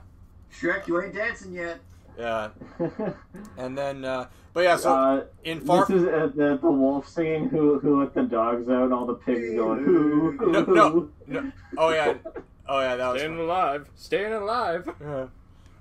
Shrek, 0.53 0.89
you 0.89 1.01
ain't 1.01 1.15
dancing 1.15 1.53
yet. 1.53 1.79
yeah, 2.19 2.49
and 3.57 3.79
then 3.79 4.05
uh, 4.05 4.27
but 4.53 4.65
yeah, 4.65 4.77
so 4.79 4.95
uh, 4.95 5.25
in 5.45 5.61
Far 5.61 5.87
this 5.87 6.03
is 6.03 6.09
uh, 6.09 6.31
the, 6.35 6.59
the 6.61 6.71
wolf 6.71 7.09
singing 7.09 7.49
who 7.51 7.79
who 7.79 8.01
let 8.01 8.15
the 8.15 8.25
dogs 8.25 8.69
out 8.69 8.83
and 8.83 8.93
all 8.93 9.07
the 9.07 9.15
pigs 9.15 9.55
going 9.55 9.85
who 9.85 10.33
who 10.33 10.51
No, 10.51 10.63
no. 10.65 11.09
No, 11.29 11.53
oh 11.79 11.91
yeah, 11.91 12.15
oh 12.69 12.81
yeah, 12.81 12.97
that 12.97 13.13
was. 13.13 13.21
Staying 13.21 13.37
Fun. 13.37 13.45
alive. 13.45 13.91
Staying 13.95 14.33
alive. 14.33 14.89
Yeah. 15.01 15.27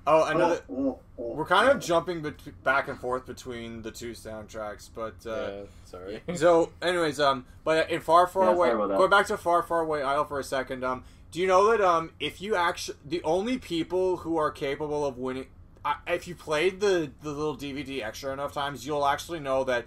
Oh, 0.07 0.23
another. 0.25 0.61
Oh, 0.69 0.75
oh, 0.77 0.99
oh. 1.17 1.33
We're 1.33 1.45
kind 1.47 1.67
of 1.69 1.79
jumping 1.79 2.21
bet- 2.21 2.63
back 2.63 2.87
and 2.87 2.99
forth 2.99 3.25
between 3.25 3.81
the 3.81 3.89
two 3.89 4.11
soundtracks, 4.11 4.87
but 4.93 5.15
uh, 5.25 5.51
yeah, 5.51 5.61
sorry. 5.85 6.21
so 6.35 6.71
anyways, 6.81 7.19
um, 7.19 7.45
but 7.63 7.89
in 7.89 8.01
Far 8.01 8.27
Far 8.27 8.43
Yeah, 8.43 8.51
Away, 8.51 8.67
sorry 8.69 8.83
about 8.83 8.97
going 8.97 9.09
back 9.09 9.25
to 9.27 9.37
Far 9.37 9.63
Far 9.63 9.79
Away 9.81 10.03
Isle 10.03 10.25
for 10.25 10.39
a 10.39 10.43
second, 10.43 10.83
um, 10.83 11.03
do 11.31 11.39
you 11.39 11.47
know 11.47 11.71
that 11.71 11.81
um, 11.81 12.11
if 12.19 12.39
you 12.39 12.55
actually 12.55 12.97
the 13.03 13.23
only 13.23 13.57
people 13.57 14.17
who 14.17 14.37
are 14.37 14.51
capable 14.51 15.07
of 15.07 15.17
winning, 15.17 15.47
I 15.83 15.95
if 16.05 16.27
you 16.27 16.35
played 16.35 16.81
the 16.81 17.11
the 17.23 17.31
little 17.31 17.57
DVD 17.57 18.03
extra 18.03 18.31
enough 18.31 18.53
times, 18.53 18.85
you'll 18.85 19.07
actually 19.07 19.39
know 19.39 19.63
that 19.63 19.85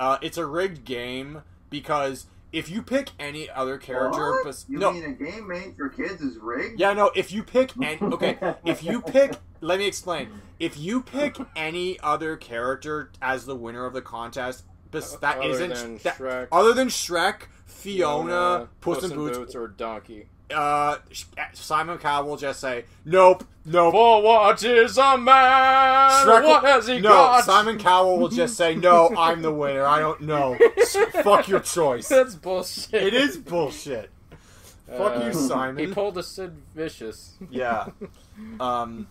uh, 0.00 0.18
it's 0.20 0.36
a 0.36 0.46
rigged 0.46 0.84
game 0.84 1.42
because 1.68 2.26
if 2.52 2.68
you 2.68 2.82
pick 2.82 3.10
any 3.18 3.48
other 3.50 3.78
character, 3.78 4.30
What? 4.32 4.44
bes- 4.44 4.66
You 4.68 4.78
no, 4.78 4.92
mean 4.92 5.04
a 5.04 5.12
game 5.12 5.46
made 5.48 5.76
for 5.76 5.88
kids 5.88 6.20
is 6.22 6.36
rigged? 6.38 6.80
yeah, 6.80 6.92
no. 6.92 7.10
If 7.14 7.32
you 7.32 7.42
pick 7.42 7.72
any, 7.82 7.98
okay, 8.02 8.38
if 8.64 8.82
you 8.82 9.00
pick, 9.00 9.32
let 9.60 9.78
me 9.78 9.86
explain. 9.86 10.28
If 10.58 10.76
you 10.78 11.02
pick 11.02 11.36
any 11.56 11.98
other 12.00 12.36
character 12.36 13.10
as 13.22 13.46
the 13.46 13.56
winner 13.56 13.86
of 13.86 13.92
the 13.92 14.02
contest, 14.02 14.64
bes- 14.90 15.16
that 15.16 15.38
Other 15.38 15.48
isn't 15.50 15.74
than 15.74 15.98
that, 15.98 16.16
Shrek, 16.18 16.48
other 16.52 16.72
than 16.74 16.88
Shrek, 16.88 17.42
Fiona, 17.66 18.68
Puss, 18.80 19.02
in 19.04 19.10
Boots, 19.10 19.38
Boots, 19.38 19.54
or 19.54 19.68
Donkey. 19.68 20.28
Uh, 20.52 20.98
Simon 21.52 21.98
Cowell 21.98 22.28
will 22.28 22.36
just 22.36 22.60
say 22.60 22.84
nope, 23.04 23.44
nope. 23.64 23.92
For 23.92 24.22
what 24.22 24.62
is 24.62 24.98
a 24.98 25.16
man? 25.18 26.26
Shrek 26.26 26.44
what 26.44 26.64
has 26.64 26.86
he 26.86 27.00
no, 27.00 27.08
got? 27.10 27.44
Simon 27.44 27.78
Cowell 27.78 28.18
will 28.18 28.28
just 28.28 28.56
say 28.56 28.74
no. 28.74 29.14
I'm 29.16 29.42
the 29.42 29.52
winner. 29.52 29.84
I 29.84 29.98
don't 29.98 30.22
know. 30.22 30.56
Fuck 31.22 31.48
your 31.48 31.60
choice. 31.60 32.08
That's 32.08 32.34
bullshit. 32.34 33.02
It 33.02 33.14
is 33.14 33.36
bullshit. 33.36 34.10
Fuck 34.88 35.16
Uh, 35.16 35.26
you, 35.26 35.32
Simon. 35.32 35.86
He 35.86 35.92
pulled 35.92 36.18
a 36.18 36.22
Sid 36.22 36.52
Vicious. 36.74 37.34
Yeah. 37.50 37.86
Um. 38.58 39.06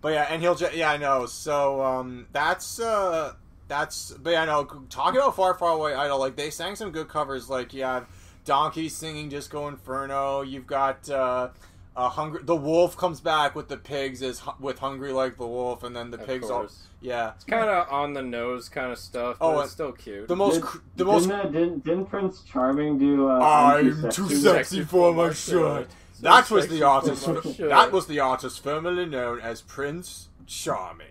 But 0.00 0.14
yeah, 0.14 0.26
and 0.30 0.42
he'll 0.42 0.54
just 0.54 0.74
yeah, 0.74 0.90
I 0.90 0.96
know. 0.96 1.26
So 1.26 1.82
um, 1.82 2.26
that's 2.32 2.80
uh, 2.80 3.34
that's 3.68 4.12
but 4.12 4.30
yeah, 4.30 4.42
I 4.42 4.46
know. 4.46 4.64
Talking 4.90 5.20
about 5.20 5.36
Far 5.36 5.54
Far 5.54 5.70
Away 5.70 5.94
Idol, 5.94 6.18
like 6.18 6.36
they 6.36 6.50
sang 6.50 6.74
some 6.74 6.90
good 6.90 7.08
covers. 7.08 7.48
Like 7.48 7.72
you 7.72 7.84
have 7.84 8.06
Donkey 8.44 8.88
singing 8.88 9.28
Disco 9.28 9.68
Inferno. 9.68 10.42
You've 10.42 10.66
got 10.66 11.08
uh, 11.08 11.48
uh, 11.96 12.08
hungry. 12.08 12.42
The 12.42 12.56
wolf 12.56 12.96
comes 12.96 13.20
back 13.20 13.54
with 13.54 13.68
the 13.68 13.76
pigs 13.76 14.22
as 14.22 14.40
hu- 14.40 14.52
with 14.60 14.78
Hungry 14.80 15.12
Like 15.12 15.36
the 15.36 15.46
Wolf, 15.46 15.82
and 15.84 15.94
then 15.94 16.10
the 16.10 16.18
Of 16.20 16.26
pigs 16.26 16.50
all 16.50 16.60
course. 16.60 16.82
yeah. 17.00 17.32
It's 17.36 17.44
kind 17.44 17.68
of 17.70 17.88
on 17.90 18.14
the 18.14 18.22
nose 18.22 18.68
kind 18.68 18.90
of 18.90 18.98
stuff, 18.98 19.36
but 19.38 19.46
Oh, 19.46 19.60
it's 19.60 19.72
still 19.72 19.92
cute. 19.92 20.26
The 20.28 20.36
most 20.36 20.54
Did- 20.54 20.62
cr- 20.64 20.78
the 20.96 21.04
most. 21.04 21.28
didn't, 21.28 21.40
uh, 21.40 21.44
didn't, 21.50 21.84
didn't 21.84 22.06
Prince 22.06 22.42
Charming 22.42 22.98
do? 22.98 23.28
Uh, 23.30 23.38
I'm 23.38 24.10
too 24.10 24.28
sexy 24.28 24.82
for 24.84 25.12
my 25.14 25.32
shirt. 25.32 25.88
That 26.20 26.50
was 26.50 26.66
the 26.68 26.78
sexy 26.78 26.82
artist. 26.82 27.28
my 27.28 27.40
shirt. 27.52 27.68
That 27.70 27.92
was 27.92 28.06
the 28.06 28.20
artist 28.20 28.62
formerly 28.62 29.06
known 29.06 29.40
as 29.40 29.60
Prince 29.62 30.28
Charming. 30.46 31.06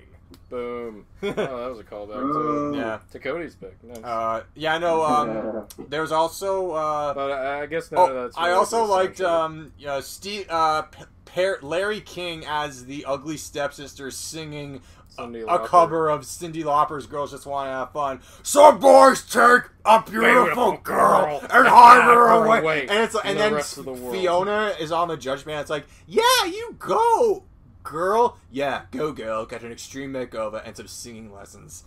Boom. 0.52 1.06
Oh, 1.24 1.32
that 1.32 1.50
was 1.70 1.80
a 1.80 1.84
callback 1.84 2.74
to, 2.74 2.78
Yeah. 2.78 3.00
to 3.12 3.20
Cody's 3.20 3.56
pick. 3.56 3.82
Nice. 3.84 4.04
Uh, 4.04 4.44
yeah, 4.56 4.78
no. 4.78 5.02
Um, 5.04 5.68
there's 5.90 6.12
also. 6.12 6.72
Uh, 6.72 7.14
but 7.14 7.32
I 7.32 7.62
I 7.62 7.66
guess 7.68 7.92
none 7.92 8.10
of 8.12 8.16
oh, 8.16 8.22
that's. 8.24 8.38
I 8.38 8.52
also 8.52 8.84
liked 8.86 9.22
um, 9.22 9.72
you 9.80 9.88
know, 9.88 10.02
Steve, 10.02 10.46
uh, 10.50 10.84
P- 10.84 11.04
Per- 11.26 11.60
Larry 11.62 12.02
King 12.02 12.44
as 12.48 12.86
the 12.86 13.06
ugly 13.06 13.38
stepsister 13.38 14.12
singing 14.12 14.82
a 15.18 15.60
cover 15.68 16.10
of 16.10 16.22
Cyndi 16.22 16.64
Lauper's 16.64 17.06
"Girls 17.06 17.32
Just 17.32 17.46
Want 17.46 17.68
to 17.68 17.72
Have 17.72 17.92
Fun." 17.92 18.20
Some 18.44 18.80
boys 18.80 19.22
take 19.24 19.64
a 19.86 20.02
beautiful 20.02 20.44
Beautiful 20.44 20.72
girl 20.78 21.22
girl 21.22 21.40
and 21.44 21.52
and 21.52 21.68
hide 21.68 22.02
hide 22.02 22.04
her 22.06 22.28
her 22.28 22.46
away. 22.46 22.60
away 22.60 22.82
And 22.88 23.04
it's 23.04 23.12
from 23.14 23.22
and 23.26 23.38
the 23.38 23.44
then 23.44 23.54
rest 23.54 23.78
of 23.78 23.86
the 23.86 23.94
world. 23.94 24.16
Fiona 24.16 24.74
is 24.80 24.92
on 24.92 25.08
the 25.08 25.18
judgment. 25.18 25.60
It's 25.62 25.70
like, 25.70 25.86
yeah, 26.08 26.46
you 26.46 26.76
go, 26.80 27.44
girl. 27.84 28.38
Yeah, 28.52 28.84
go, 28.92 29.12
girl. 29.12 29.46
got 29.46 29.62
an 29.64 29.72
extreme 29.72 30.14
makeover 30.14 30.62
and 30.66 30.76
some 30.76 30.88
singing 30.88 31.34
lessons. 31.34 31.84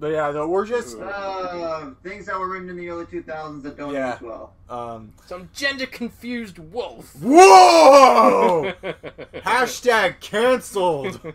But 0.00 0.08
yeah, 0.12 0.30
no, 0.32 0.48
we're 0.48 0.66
just 0.66 0.98
Uh, 0.98 1.90
things 2.02 2.26
that 2.26 2.38
were 2.38 2.48
written 2.48 2.68
in 2.68 2.76
the 2.76 2.88
early 2.88 3.04
2000s 3.04 3.62
that 3.62 3.76
don't 3.76 3.94
Yeah. 3.94 4.16
age 4.16 4.22
well. 4.22 4.52
um. 4.68 5.12
Some 5.26 5.48
gender 5.54 5.86
confused 5.86 6.58
wolf. 6.58 7.14
Whoa! 7.20 8.72
Hashtag 9.44 10.18
canceled. 10.20 11.20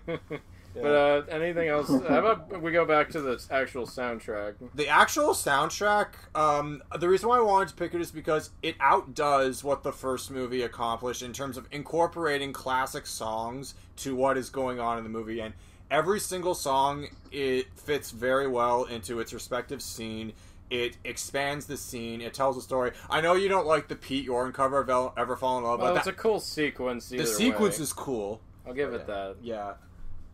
But 0.82 0.92
uh, 0.92 1.22
anything 1.30 1.68
else? 1.68 1.88
How 2.08 2.20
about 2.20 2.62
we 2.62 2.72
go 2.72 2.86
back 2.86 3.10
to 3.12 3.22
the 3.22 3.44
actual 3.52 3.86
soundtrack? 3.86 4.56
The 4.76 4.88
actual 4.88 5.30
soundtrack, 5.30 6.08
um, 6.36 6.82
the 6.98 7.08
reason 7.10 7.30
why 7.30 7.38
I 7.38 7.42
wanted 7.42 7.70
to 7.70 7.76
pick 7.76 7.94
it 7.94 8.02
is 8.02 8.12
because 8.12 8.52
it 8.62 8.76
outdoes 8.80 9.64
what 9.64 9.84
the 9.84 9.92
first 9.92 10.32
movie 10.32 10.62
accomplished 10.62 11.22
in 11.22 11.34
terms 11.34 11.58
of 11.58 11.68
incorporating 11.72 12.54
classic 12.54 13.06
songs 13.06 13.76
to 13.98 14.16
what 14.16 14.38
is 14.38 14.50
going 14.50 14.80
on 14.80 14.98
in 14.98 15.04
the 15.04 15.10
movie, 15.10 15.40
and 15.40 15.54
every 15.90 16.20
single 16.20 16.54
song 16.54 17.08
it 17.32 17.68
fits 17.76 18.12
very 18.12 18.48
well 18.48 18.84
into 18.84 19.20
its 19.20 19.34
respective 19.34 19.82
scene. 19.82 20.34
It 20.70 20.98
expands 21.06 21.66
the 21.66 21.78
scene. 21.78 22.20
It 22.20 22.34
tells 22.34 22.58
a 22.58 22.62
story. 22.62 22.92
I 23.10 23.22
know 23.22 23.36
you 23.36 23.48
don't 23.48 23.66
like 23.66 23.88
the 23.88 23.96
Pete 23.96 24.26
Yorn 24.26 24.52
cover 24.52 24.82
of 24.82 25.14
"Ever 25.18 25.38
Fall 25.38 25.60
in 25.60 25.64
Love," 25.64 25.80
Well, 25.80 25.94
but 25.94 25.98
it's 25.98 26.06
that, 26.06 26.14
a 26.14 26.18
cool 26.18 26.42
sequence. 26.42 27.08
the 27.08 27.26
sequence 27.26 27.78
way. 27.78 27.84
is 27.84 27.94
cool. 27.94 28.42
I'll 28.66 28.74
give 28.74 28.94
it 28.94 29.08
that. 29.08 29.38
Yeah. 29.42 29.76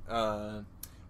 Uh, 0.09 0.61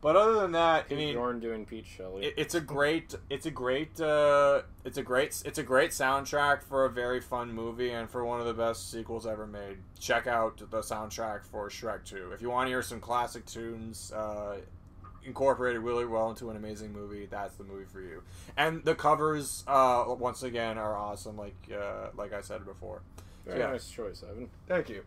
but 0.01 0.15
other 0.17 0.33
than 0.33 0.51
that, 0.51 0.81
I 0.85 0.87
Pete 0.89 0.97
mean, 0.97 1.13
Yorn 1.13 1.39
doing 1.39 1.65
Pete 1.65 1.85
Shelley. 1.85 2.25
it, 2.25 2.33
it's 2.37 2.55
a 2.55 2.61
great 2.61 3.15
it's 3.29 3.45
a 3.45 3.51
great 3.51 3.99
uh, 4.01 4.63
it's 4.83 4.97
a 4.97 5.01
great 5.03 5.41
it's 5.45 5.57
a 5.57 5.63
great 5.63 5.91
soundtrack 5.91 6.61
for 6.63 6.85
a 6.85 6.89
very 6.89 7.21
fun 7.21 7.53
movie 7.53 7.91
and 7.91 8.09
for 8.09 8.25
one 8.25 8.39
of 8.41 8.45
the 8.45 8.53
best 8.53 8.91
sequels 8.91 9.25
ever 9.25 9.47
made 9.47 9.77
check 9.99 10.27
out 10.27 10.57
the 10.57 10.81
soundtrack 10.81 11.45
for 11.45 11.69
shrek 11.69 12.03
2 12.03 12.31
if 12.33 12.41
you 12.41 12.49
want 12.49 12.67
to 12.67 12.69
hear 12.69 12.81
some 12.81 12.99
classic 12.99 13.45
tunes 13.45 14.11
uh, 14.11 14.57
incorporated 15.25 15.81
really 15.81 16.05
well 16.05 16.29
into 16.29 16.49
an 16.49 16.57
amazing 16.57 16.91
movie, 16.91 17.25
that's 17.31 17.55
the 17.55 17.63
movie 17.63 17.85
for 17.85 18.01
you. 18.01 18.21
And 18.57 18.83
the 18.83 18.93
covers, 18.93 19.63
uh, 19.67 20.03
once 20.19 20.43
again, 20.43 20.77
are 20.77 20.97
awesome. 20.97 21.37
Like 21.37 21.55
uh, 21.73 22.09
like 22.17 22.33
I 22.33 22.41
said 22.41 22.65
before. 22.65 23.03
Very 23.45 23.59
Yeah. 23.59 23.67
nice 23.71 23.89
choice, 23.89 24.21
Evan. 24.29 24.49
Thank 24.67 24.89
you. 24.89 25.03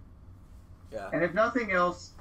Yeah. 0.90 1.10
And 1.12 1.22
if 1.22 1.34
nothing 1.34 1.72
else, 1.72 2.12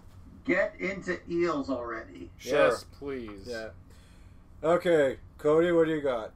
get 0.46 0.76
into 0.80 1.20
eels 1.30 1.70
already. 1.70 2.30
Sure. 2.38 2.70
Yes, 2.70 2.86
please. 2.98 3.46
Yeah. 3.46 3.70
Okay, 4.64 5.18
Cody, 5.38 5.72
what 5.72 5.88
do 5.88 5.94
you 5.94 6.02
got? 6.02 6.32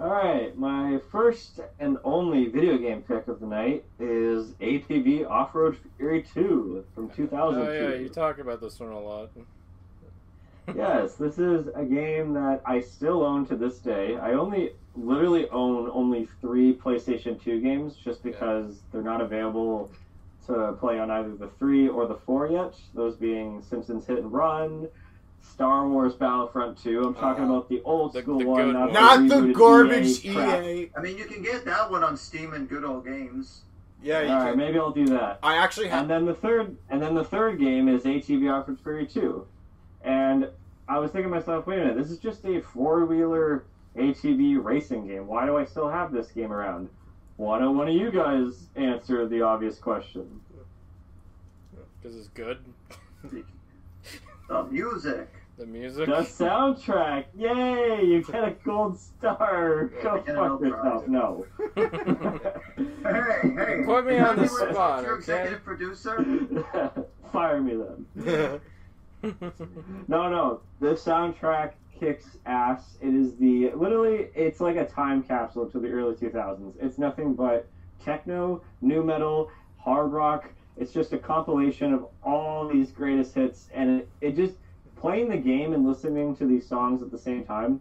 All 0.00 0.08
right, 0.08 0.56
my 0.58 0.98
first 1.12 1.60
and 1.78 1.98
only 2.02 2.46
video 2.46 2.76
game 2.78 3.02
pick 3.02 3.28
of 3.28 3.38
the 3.38 3.46
night 3.46 3.84
is 4.00 4.48
ATV 4.60 5.30
Off 5.30 5.54
Road 5.54 5.78
Fury 5.96 6.24
2 6.34 6.84
from 6.94 7.10
2002. 7.10 7.70
Oh 7.70 7.88
yeah, 7.88 7.94
you 7.94 8.08
talk 8.08 8.38
about 8.38 8.60
this 8.60 8.80
one 8.80 8.90
a 8.90 8.98
lot. 8.98 9.30
yes, 10.74 11.14
this 11.14 11.38
is 11.38 11.68
a 11.76 11.84
game 11.84 12.34
that 12.34 12.60
I 12.66 12.80
still 12.80 13.22
own 13.22 13.46
to 13.46 13.56
this 13.56 13.78
day. 13.78 14.16
I 14.16 14.32
only 14.32 14.72
literally 14.96 15.48
own 15.50 15.88
only 15.92 16.28
three 16.40 16.74
PlayStation 16.74 17.40
2 17.40 17.60
games 17.60 17.94
just 17.94 18.22
because 18.24 18.80
they're 18.90 19.02
not 19.02 19.20
available 19.20 19.92
to 20.46 20.72
play 20.78 20.98
on 20.98 21.10
either 21.10 21.34
the 21.36 21.48
3 21.58 21.88
or 21.88 22.06
the 22.06 22.16
4 22.26 22.48
yet. 22.48 22.74
Those 22.94 23.16
being 23.16 23.62
Simpsons 23.62 24.06
Hit 24.06 24.18
and 24.18 24.32
Run, 24.32 24.88
Star 25.40 25.88
Wars 25.88 26.14
Battlefront 26.14 26.78
2. 26.78 27.02
I'm 27.06 27.14
talking 27.14 27.44
Uh, 27.44 27.50
about 27.54 27.68
the 27.68 27.82
old 27.82 28.12
the- 28.12 28.22
school 28.22 28.38
the 28.38 28.46
one, 28.46 28.72
not. 28.72 28.92
Not 28.92 29.28
the 29.28 29.34
rebooted 29.36 29.54
garbage 29.54 30.24
EA. 30.24 30.30
EA. 30.30 30.90
I 30.96 31.00
mean, 31.00 31.16
you 31.18 31.24
can 31.26 31.42
get 31.42 31.64
that 31.64 31.90
one 31.90 32.02
on 32.04 32.16
Steam 32.16 32.52
and 32.54 32.68
Good 32.68 32.84
Old 32.84 33.04
Games. 33.04 33.62
Yeah, 34.02 34.20
you 34.20 34.28
All 34.28 34.36
right, 34.40 34.48
can. 34.50 34.58
maybe 34.58 34.78
I'll 34.78 34.90
do 34.90 35.06
that. 35.06 35.38
I 35.42 35.56
actually 35.56 35.88
have. 35.88 36.02
And 36.02 36.10
then 36.10 36.26
the 36.26 36.34
third, 36.34 36.76
and 36.90 37.00
then 37.00 37.14
the 37.14 37.24
third 37.24 37.58
game 37.58 37.88
is 37.88 38.04
ATV 38.04 38.50
Off-Road 38.50 38.78
Fury 38.80 39.06
2. 39.06 39.46
And 40.02 40.48
I 40.88 40.98
was 40.98 41.10
thinking 41.10 41.30
to 41.30 41.36
myself, 41.36 41.66
wait 41.66 41.78
a 41.78 41.84
minute, 41.86 41.96
this 41.96 42.10
is 42.10 42.18
just 42.18 42.44
a 42.44 42.60
four-wheeler 42.60 43.64
ATV 43.96 44.62
racing 44.62 45.06
game. 45.06 45.26
Why 45.26 45.46
do 45.46 45.56
I 45.56 45.64
still 45.64 45.88
have 45.88 46.12
this 46.12 46.30
game 46.32 46.52
around? 46.52 46.90
Why 47.36 47.58
don't 47.58 47.76
one 47.76 47.88
of 47.88 47.94
you 47.94 48.10
guys 48.10 48.68
answer 48.76 49.26
the 49.26 49.42
obvious 49.42 49.78
question? 49.78 50.40
Because 52.00 52.16
it's 52.16 52.28
good. 52.28 52.58
The 54.46 54.64
music. 54.64 55.28
The 55.56 55.64
music. 55.64 56.06
The 56.06 56.16
soundtrack! 56.16 57.24
Yay! 57.34 58.04
You 58.04 58.22
get 58.22 58.44
a 58.44 58.50
gold 58.64 58.98
star! 58.98 59.90
Go 60.02 60.16
I 60.16 60.18
get 60.18 60.36
an 60.36 60.36
fuck 60.36 60.60
yourself. 60.60 61.08
No. 61.08 61.46
Hey, 63.04 63.54
hey. 63.56 63.82
Put 63.84 64.06
me 64.06 64.18
on 64.18 64.36
the 64.36 64.48
spot, 64.48 65.04
Your 65.04 65.18
okay? 65.18 65.54
producer. 65.62 66.24
Fire 67.32 67.60
me 67.60 67.76
then. 67.76 68.60
No, 70.08 70.28
no. 70.28 70.60
The 70.80 70.94
soundtrack 70.94 71.72
kicks 72.04 72.38
ass. 72.46 72.98
It 73.00 73.14
is 73.14 73.36
the 73.36 73.72
literally. 73.74 74.28
It's 74.34 74.60
like 74.60 74.76
a 74.76 74.86
time 74.86 75.22
capsule 75.22 75.68
to 75.70 75.78
the 75.78 75.88
early 75.88 76.14
2000s. 76.14 76.74
It's 76.80 76.98
nothing 76.98 77.34
but 77.34 77.66
techno, 78.04 78.62
nu 78.82 79.02
metal, 79.02 79.50
hard 79.78 80.12
rock. 80.12 80.50
It's 80.76 80.92
just 80.92 81.12
a 81.12 81.18
compilation 81.18 81.92
of 81.92 82.06
all 82.22 82.66
these 82.68 82.90
greatest 82.90 83.34
hits, 83.34 83.68
and 83.72 83.88
it, 83.88 84.08
it 84.20 84.36
just 84.36 84.54
playing 84.96 85.28
the 85.28 85.36
game 85.36 85.72
and 85.72 85.86
listening 85.86 86.34
to 86.36 86.44
these 86.44 86.66
songs 86.66 87.00
at 87.00 87.10
the 87.10 87.18
same 87.18 87.44
time 87.44 87.80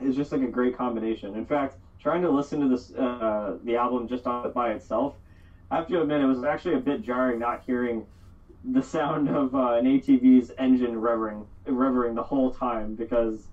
is 0.00 0.16
just 0.16 0.32
like 0.32 0.42
a 0.42 0.48
great 0.48 0.76
combination. 0.76 1.34
In 1.34 1.44
fact, 1.44 1.76
trying 2.00 2.22
to 2.22 2.30
listen 2.30 2.60
to 2.60 2.66
this 2.66 2.92
uh, 2.94 3.56
the 3.64 3.76
album 3.76 4.08
just 4.08 4.26
on 4.26 4.50
by 4.52 4.70
itself, 4.70 5.14
I 5.70 5.76
have 5.76 5.86
to 5.88 6.00
admit 6.00 6.20
it 6.20 6.26
was 6.26 6.42
actually 6.42 6.74
a 6.74 6.80
bit 6.80 7.02
jarring 7.02 7.38
not 7.38 7.62
hearing 7.64 8.06
the 8.72 8.82
sound 8.82 9.28
of 9.28 9.54
uh, 9.54 9.74
an 9.74 9.84
ATV's 9.84 10.50
engine 10.58 10.94
revving, 11.00 11.46
revving 11.66 12.14
the 12.14 12.22
whole 12.22 12.50
time 12.52 12.94
because 12.94 13.46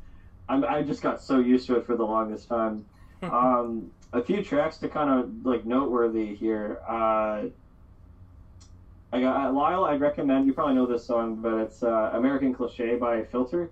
I'm, 0.49 0.63
I 0.65 0.81
just 0.81 1.01
got 1.01 1.21
so 1.21 1.39
used 1.39 1.67
to 1.67 1.75
it 1.77 1.85
for 1.85 1.95
the 1.95 2.03
longest 2.05 2.47
time. 2.47 2.85
um, 3.23 3.91
a 4.11 4.21
few 4.23 4.43
tracks 4.43 4.77
to 4.77 4.89
kind 4.89 5.09
of 5.09 5.45
like 5.45 5.65
noteworthy 5.65 6.35
here. 6.35 6.79
Uh, 6.87 7.43
I 9.11 9.21
got 9.21 9.47
uh, 9.47 9.51
Lyle. 9.51 9.85
I'd 9.85 10.01
recommend. 10.01 10.47
You 10.47 10.53
probably 10.53 10.75
know 10.75 10.85
this 10.87 11.05
song, 11.05 11.35
but 11.35 11.53
it's 11.59 11.83
uh, 11.83 12.11
"American 12.13 12.53
Cliche" 12.53 12.95
by 12.95 13.23
Filter. 13.23 13.69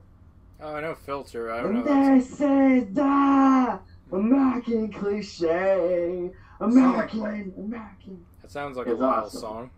oh, 0.62 0.76
I 0.76 0.82
know 0.82 0.94
Filter. 0.96 1.52
I 1.52 1.62
don't 1.62 1.74
know. 1.74 1.84
that 1.84 2.14
They 2.14 2.20
say 2.24 2.82
die, 2.94 3.80
American 4.12 4.92
cliche, 4.92 6.30
American, 6.60 7.54
American. 7.58 8.26
That 8.42 8.52
sounds 8.52 8.78
like 8.78 8.88
It's 8.88 8.94
a 9.00 9.04
wild 9.04 9.26
awesome. 9.26 9.40
song. 9.42 9.70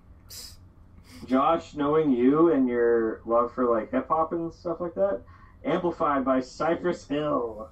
Josh, 1.25 1.75
knowing 1.75 2.11
you 2.11 2.51
and 2.51 2.67
your 2.67 3.21
love 3.25 3.53
for 3.53 3.69
like 3.69 3.91
hip 3.91 4.07
hop 4.07 4.31
and 4.31 4.53
stuff 4.53 4.79
like 4.79 4.95
that, 4.95 5.21
amplified 5.63 6.25
by 6.25 6.39
Cypress 6.39 7.07
Hill. 7.07 7.69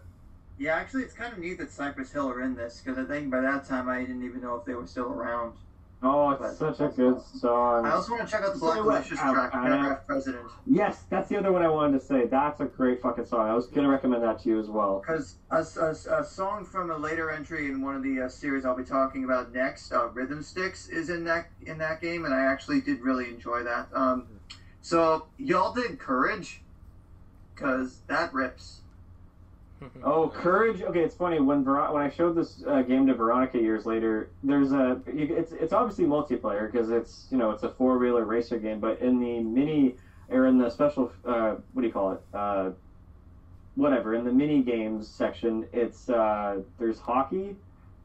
Yeah, 0.57 0.75
actually, 0.75 1.03
it's 1.03 1.13
kind 1.13 1.33
of 1.33 1.39
neat 1.39 1.57
that 1.57 1.71
Cypress 1.71 2.11
Hill 2.11 2.29
are 2.29 2.41
in 2.41 2.55
this 2.55 2.81
because 2.83 2.97
I 2.97 3.07
think 3.07 3.31
by 3.31 3.41
that 3.41 3.65
time 3.65 3.89
I 3.89 4.01
didn't 4.01 4.23
even 4.23 4.41
know 4.41 4.55
if 4.55 4.65
they 4.65 4.73
were 4.73 4.87
still 4.87 5.07
around. 5.07 5.53
Oh, 6.03 6.31
it's 6.31 6.57
such 6.57 6.79
a 6.79 6.87
good 6.87 7.21
song. 7.21 7.85
I 7.85 7.91
also 7.91 8.13
want 8.13 8.27
to 8.27 8.31
check 8.31 8.43
out 8.43 8.53
the 8.53 8.59
Say 8.59 8.65
Blackalicious 8.65 9.17
track, 9.33 9.53
Anna? 9.53 9.67
Paragraph 9.67 10.07
President, 10.07 10.47
Yes, 10.65 11.03
that's 11.09 11.29
the 11.29 11.37
other 11.37 11.51
one 11.51 11.61
I 11.61 11.67
wanted 11.67 11.99
to 11.99 12.05
say. 12.05 12.25
That's 12.25 12.59
a 12.59 12.65
great 12.65 13.03
fucking 13.03 13.25
song. 13.25 13.47
I 13.47 13.53
was 13.53 13.67
gonna 13.67 13.87
recommend 13.87 14.23
that 14.23 14.39
to 14.39 14.49
you 14.49 14.59
as 14.59 14.67
well. 14.67 15.03
because 15.05 15.35
a, 15.51 15.57
a, 15.57 16.19
a 16.21 16.23
song 16.25 16.65
from 16.65 16.89
a 16.89 16.97
later 16.97 17.29
entry 17.29 17.67
in 17.67 17.81
one 17.81 17.93
of 17.93 18.01
the 18.01 18.21
uh, 18.21 18.29
series 18.29 18.65
I'll 18.65 18.75
be 18.75 18.83
talking 18.83 19.23
about 19.23 19.53
next, 19.53 19.91
uh, 19.91 20.07
Rhythm 20.09 20.41
Sticks, 20.41 20.89
is 20.89 21.09
in 21.09 21.23
that 21.25 21.49
in 21.61 21.77
that 21.77 22.01
game, 22.01 22.25
and 22.25 22.33
I 22.33 22.45
actually 22.45 22.81
did 22.81 23.01
really 23.01 23.29
enjoy 23.29 23.61
that. 23.63 23.87
Um, 23.93 24.25
so 24.81 25.27
y'all 25.37 25.71
did 25.71 25.99
Courage, 25.99 26.61
because 27.53 27.99
that 28.07 28.33
rips. 28.33 28.79
Oh, 30.03 30.29
Courage. 30.29 30.81
Okay, 30.83 30.99
it's 30.99 31.15
funny 31.15 31.39
when 31.39 31.63
Ver- 31.63 31.91
when 31.91 32.01
I 32.01 32.09
showed 32.09 32.35
this 32.35 32.63
uh, 32.67 32.83
game 32.83 33.07
to 33.07 33.15
Veronica 33.15 33.59
years 33.59 33.85
later. 33.85 34.29
There's 34.43 34.73
a 34.73 35.01
it's 35.07 35.51
it's 35.53 35.73
obviously 35.73 36.05
multiplayer 36.05 36.71
because 36.71 36.91
it's 36.91 37.27
you 37.31 37.37
know 37.37 37.51
it's 37.51 37.63
a 37.63 37.69
four 37.69 37.97
wheeler 37.97 38.25
racer 38.25 38.59
game, 38.59 38.79
but 38.79 38.99
in 38.99 39.19
the 39.19 39.39
mini 39.39 39.95
or 40.29 40.45
in 40.45 40.57
the 40.57 40.69
special 40.69 41.11
uh, 41.25 41.55
what 41.73 41.81
do 41.81 41.87
you 41.87 41.93
call 41.93 42.11
it? 42.11 42.21
Uh, 42.33 42.71
whatever 43.75 44.13
in 44.13 44.23
the 44.23 44.31
mini 44.31 44.61
games 44.61 45.07
section, 45.07 45.65
it's 45.73 46.09
uh, 46.09 46.61
there's 46.77 46.99
hockey 46.99 47.55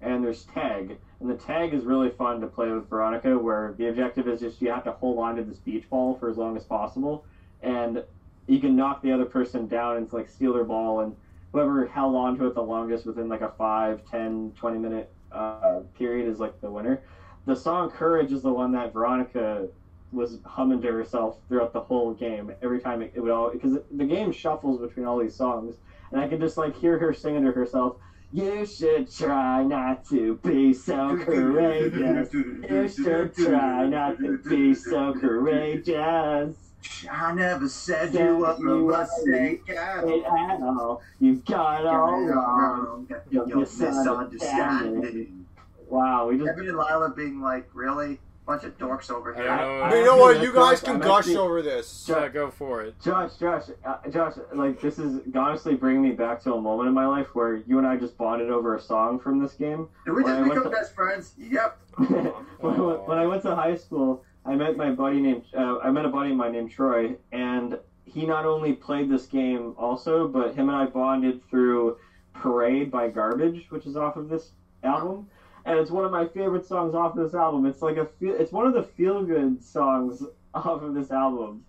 and 0.00 0.24
there's 0.24 0.44
tag, 0.44 0.96
and 1.20 1.28
the 1.28 1.36
tag 1.36 1.74
is 1.74 1.84
really 1.84 2.10
fun 2.10 2.40
to 2.40 2.46
play 2.46 2.70
with 2.70 2.88
Veronica, 2.88 3.38
where 3.38 3.74
the 3.76 3.88
objective 3.88 4.28
is 4.28 4.40
just 4.40 4.62
you 4.62 4.70
have 4.70 4.84
to 4.84 4.92
hold 4.92 5.18
on 5.18 5.36
to 5.36 5.42
this 5.42 5.58
beach 5.58 5.88
ball 5.90 6.16
for 6.16 6.30
as 6.30 6.38
long 6.38 6.56
as 6.56 6.64
possible, 6.64 7.24
and 7.62 8.02
you 8.46 8.60
can 8.60 8.76
knock 8.76 9.02
the 9.02 9.12
other 9.12 9.24
person 9.24 9.66
down 9.66 9.96
and 9.96 10.10
like 10.12 10.28
steal 10.28 10.54
their 10.54 10.64
ball 10.64 11.00
and 11.00 11.14
whoever 11.52 11.86
held 11.86 12.14
on 12.14 12.36
to 12.38 12.46
it 12.46 12.54
the 12.54 12.62
longest 12.62 13.06
within 13.06 13.28
like 13.28 13.40
a 13.40 13.52
5 13.56 14.04
10 14.10 14.52
20 14.56 14.78
minute 14.78 15.12
uh, 15.32 15.80
period 15.96 16.28
is 16.28 16.38
like 16.38 16.60
the 16.60 16.70
winner. 16.70 17.02
The 17.46 17.56
song 17.56 17.90
courage 17.90 18.32
is 18.32 18.42
the 18.42 18.52
one 18.52 18.72
that 18.72 18.92
veronica 18.92 19.68
was 20.12 20.38
humming 20.44 20.80
to 20.80 20.88
herself 20.88 21.38
throughout 21.48 21.72
the 21.72 21.80
whole 21.80 22.12
game 22.12 22.52
every 22.62 22.80
time 22.80 23.02
it, 23.02 23.12
it 23.14 23.20
would 23.20 23.30
all 23.30 23.50
because 23.50 23.76
the 23.90 24.04
game 24.04 24.32
shuffles 24.32 24.80
between 24.80 25.04
all 25.04 25.18
these 25.18 25.34
songs 25.34 25.74
and 26.12 26.20
i 26.20 26.28
could 26.28 26.38
just 26.38 26.56
like 26.56 26.74
hear 26.76 26.96
her 26.96 27.12
singing 27.12 27.42
to 27.42 27.50
herself 27.50 27.96
you 28.32 28.66
should 28.66 29.10
try 29.10 29.62
not 29.62 30.04
to 30.06 30.34
be 30.42 30.72
so 30.72 31.16
courageous. 31.16 32.32
You 32.34 32.88
should 32.88 33.34
try 33.34 33.86
not 33.86 34.18
to 34.18 34.38
be 34.38 34.74
so 34.74 35.14
courageous 35.14 36.65
I 37.10 37.32
never 37.34 37.68
said 37.68 38.12
Said 38.12 38.24
you 38.26 38.36
were 38.36 38.56
you 38.58 38.92
a 38.94 39.00
mistake 39.00 39.68
at 39.70 40.04
It 40.04 40.24
all. 40.26 41.02
You've 41.20 41.44
got 41.44 41.80
it 41.82 41.86
all 41.86 42.20
wrong. 42.20 43.06
You're 43.30 43.46
You're 43.48 43.58
misunderstanding. 43.58 45.46
Wow, 45.88 46.28
we 46.28 46.38
just. 46.38 46.48
Evan 46.48 46.68
and 46.68 46.78
Lila 46.78 47.10
being 47.14 47.40
like, 47.40 47.68
really? 47.74 48.18
Bunch 48.46 48.62
of 48.62 48.78
dorks 48.78 49.10
over 49.10 49.34
here. 49.34 49.44
don't 49.44 49.90
know. 49.90 49.96
You 49.96 50.04
know 50.04 50.16
what? 50.18 50.40
You 50.40 50.52
guys 50.52 50.80
can 50.80 51.00
gush 51.00 51.18
actually- 51.24 51.36
over 51.36 51.62
this. 51.62 52.06
Yeah, 52.08 52.28
go 52.28 52.48
for 52.48 52.82
it. 52.82 52.94
Josh, 53.02 53.34
Josh, 53.40 53.64
uh, 53.84 53.96
Josh, 54.08 54.34
like 54.54 54.80
this 54.80 55.00
is 55.00 55.20
honestly 55.34 55.74
bringing 55.74 56.02
me 56.02 56.12
back 56.12 56.40
to 56.44 56.54
a 56.54 56.60
moment 56.60 56.88
in 56.88 56.94
my 56.94 57.06
life 57.06 57.34
where 57.34 57.56
you 57.56 57.78
and 57.78 57.86
I 57.86 57.96
just 57.96 58.16
bonded 58.16 58.50
over 58.50 58.76
a 58.76 58.80
song 58.80 59.18
from 59.18 59.42
this 59.42 59.54
game. 59.54 59.88
Did 60.04 60.12
we 60.12 60.22
just 60.22 60.34
I 60.34 60.44
become 60.44 60.62
to- 60.62 60.70
best 60.70 60.94
friends? 60.94 61.34
Yep. 61.36 61.76
when, 61.96 62.08
when 63.06 63.18
I 63.18 63.26
went 63.26 63.42
to 63.42 63.56
high 63.56 63.74
school, 63.74 64.22
I 64.46 64.54
met 64.54 64.76
my 64.76 64.90
buddy 64.90 65.20
named 65.20 65.44
uh, 65.56 65.78
I 65.78 65.90
met 65.90 66.04
a 66.04 66.08
buddy 66.08 66.30
of 66.30 66.36
mine 66.36 66.52
named 66.52 66.70
Troy, 66.70 67.16
and 67.32 67.78
he 68.04 68.24
not 68.24 68.44
only 68.44 68.72
played 68.72 69.08
this 69.08 69.26
game 69.26 69.74
also, 69.76 70.28
but 70.28 70.54
him 70.54 70.68
and 70.68 70.76
I 70.76 70.86
bonded 70.86 71.42
through 71.48 71.96
"Parade" 72.32 72.90
by 72.90 73.08
Garbage, 73.08 73.66
which 73.70 73.86
is 73.86 73.96
off 73.96 74.16
of 74.16 74.28
this 74.28 74.52
album, 74.82 75.28
and 75.64 75.78
it's 75.78 75.90
one 75.90 76.04
of 76.04 76.12
my 76.12 76.26
favorite 76.26 76.64
songs 76.64 76.94
off 76.94 77.16
of 77.16 77.24
this 77.24 77.34
album. 77.34 77.66
It's 77.66 77.82
like 77.82 77.96
a 77.96 78.06
feel, 78.06 78.34
it's 78.34 78.52
one 78.52 78.66
of 78.66 78.74
the 78.74 78.84
feel 78.84 79.24
good 79.24 79.62
songs 79.62 80.22
off 80.54 80.82
of 80.82 80.94
this 80.94 81.10
album, 81.10 81.64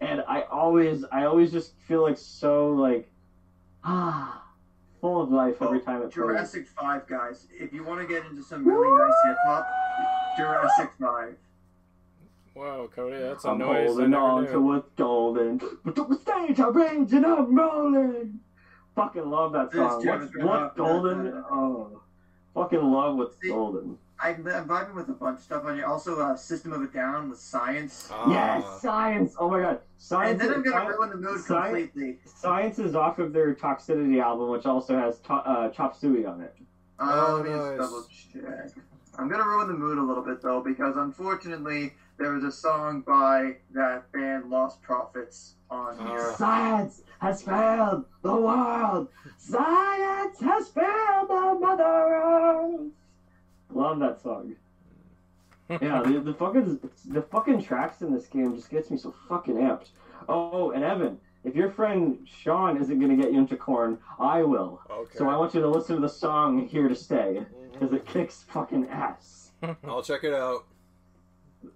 and 0.00 0.22
I 0.26 0.42
always 0.42 1.04
I 1.12 1.24
always 1.24 1.52
just 1.52 1.74
feel 1.86 2.02
like 2.02 2.18
so 2.18 2.70
like 2.72 3.08
ah 3.84 4.42
full 5.00 5.22
of 5.22 5.30
life 5.30 5.56
every 5.60 5.80
time 5.80 5.98
it 5.98 6.12
plays. 6.12 6.14
Jurassic 6.14 6.66
5, 6.66 7.06
guys. 7.06 7.46
If 7.52 7.72
you 7.72 7.84
want 7.84 8.00
to 8.00 8.06
get 8.06 8.24
into 8.26 8.42
some 8.42 8.66
really 8.66 8.88
nice 8.98 9.14
hip 9.26 9.36
hop, 9.44 9.66
Jurassic 10.36 10.90
5. 10.98 11.36
Whoa, 12.56 12.88
Cody, 12.94 13.18
that's 13.18 13.44
a 13.44 13.50
I'm 13.50 13.58
noise. 13.58 13.82
I 13.82 13.84
holding 13.86 14.10
never 14.10 14.22
on 14.22 14.44
knew. 14.44 14.52
to 14.52 14.60
what's 14.60 14.88
golden, 14.96 15.60
but 15.84 15.94
to 15.94 16.04
the 16.08 16.16
stage 16.16 16.58
I 16.58 16.68
rage 16.68 17.12
and 17.12 17.26
I'm 17.26 17.54
rolling. 17.54 18.40
Fucking 18.94 19.28
love 19.28 19.52
that 19.52 19.72
song. 19.72 20.02
Travis 20.02 20.30
What's, 20.36 20.46
what's 20.46 20.76
golden? 20.78 21.44
Oh, 21.50 22.00
fucking 22.54 22.80
love 22.82 23.16
what's 23.16 23.36
See, 23.42 23.50
golden. 23.50 23.98
I'm, 24.18 24.36
I'm 24.46 24.66
vibing 24.66 24.94
with 24.94 25.10
a 25.10 25.12
bunch 25.12 25.36
of 25.40 25.44
stuff 25.44 25.64
on 25.66 25.76
here. 25.76 25.84
Also, 25.84 26.18
uh, 26.18 26.34
System 26.34 26.72
of 26.72 26.80
a 26.80 26.86
Down 26.86 27.28
with 27.28 27.38
Science. 27.38 28.10
Uh, 28.10 28.24
yes, 28.30 28.80
science. 28.80 29.34
Oh 29.38 29.50
my 29.50 29.60
god, 29.60 29.80
science. 29.98 30.30
and 30.30 30.40
then 30.40 30.56
I'm 30.56 30.62
gonna 30.62 30.76
science, 30.76 30.96
ruin 30.98 31.10
the 31.10 31.16
mood 31.16 31.40
Science- 31.44 31.90
completely. 31.92 32.18
Science 32.24 32.78
is 32.78 32.94
off 32.96 33.18
of 33.18 33.34
their 33.34 33.54
Toxicity 33.54 34.22
album, 34.22 34.48
which 34.48 34.64
also 34.64 34.96
has 34.96 35.18
to, 35.20 35.34
uh, 35.34 35.68
Chop 35.68 35.94
Suey 35.94 36.24
on 36.24 36.40
it. 36.40 36.56
Oh, 36.98 37.34
let 37.36 37.44
me 37.44 37.50
just 37.54 37.66
nice. 37.66 37.78
double 37.78 38.06
check. 38.72 38.84
I'm 39.18 39.28
gonna 39.28 39.44
ruin 39.46 39.68
the 39.68 39.74
mood 39.74 39.98
a 39.98 40.02
little 40.02 40.22
bit 40.22 40.40
though, 40.40 40.62
because 40.62 40.96
unfortunately 40.96 41.92
there 42.18 42.32
was 42.32 42.44
a 42.44 42.52
song 42.52 43.02
by 43.02 43.56
that 43.72 44.10
band 44.12 44.44
Lostprophets 44.44 45.52
on 45.70 45.98
Uh. 45.98 46.06
here. 46.08 46.34
Science 46.36 47.02
has 47.18 47.42
failed 47.42 48.04
the 48.22 48.34
world. 48.34 49.08
Science 49.38 50.40
has 50.40 50.68
failed 50.68 51.28
the 51.28 51.58
Mother 51.60 51.84
Earth. 51.84 52.80
Love 53.72 53.98
that 54.00 54.20
song. 54.22 54.54
yeah, 55.68 56.02
the, 56.02 56.20
the 56.20 56.34
fucking 56.34 56.78
the 57.06 57.22
fucking 57.22 57.62
tracks 57.62 58.00
in 58.00 58.12
this 58.14 58.26
game 58.26 58.54
just 58.54 58.70
gets 58.70 58.90
me 58.90 58.96
so 58.96 59.12
fucking 59.28 59.56
amped. 59.56 59.88
Oh, 60.28 60.70
and 60.70 60.84
Evan, 60.84 61.18
if 61.44 61.56
your 61.56 61.70
friend 61.70 62.18
Sean 62.24 62.80
isn't 62.80 63.00
gonna 63.00 63.16
get 63.16 63.32
you 63.32 63.38
into 63.40 63.56
Korn, 63.56 63.98
I 64.20 64.42
will. 64.42 64.80
Okay. 64.88 65.18
So 65.18 65.28
I 65.28 65.36
want 65.36 65.54
you 65.54 65.60
to 65.60 65.68
listen 65.68 65.96
to 65.96 66.02
the 66.02 66.08
song 66.08 66.66
"Here 66.68 66.88
to 66.88 66.94
Stay" 66.94 67.44
because 67.72 67.92
it 67.92 68.06
kicks 68.06 68.44
fucking 68.48 68.88
ass. 68.88 69.50
I'll 69.84 70.02
check 70.02 70.22
it 70.22 70.32
out. 70.32 70.64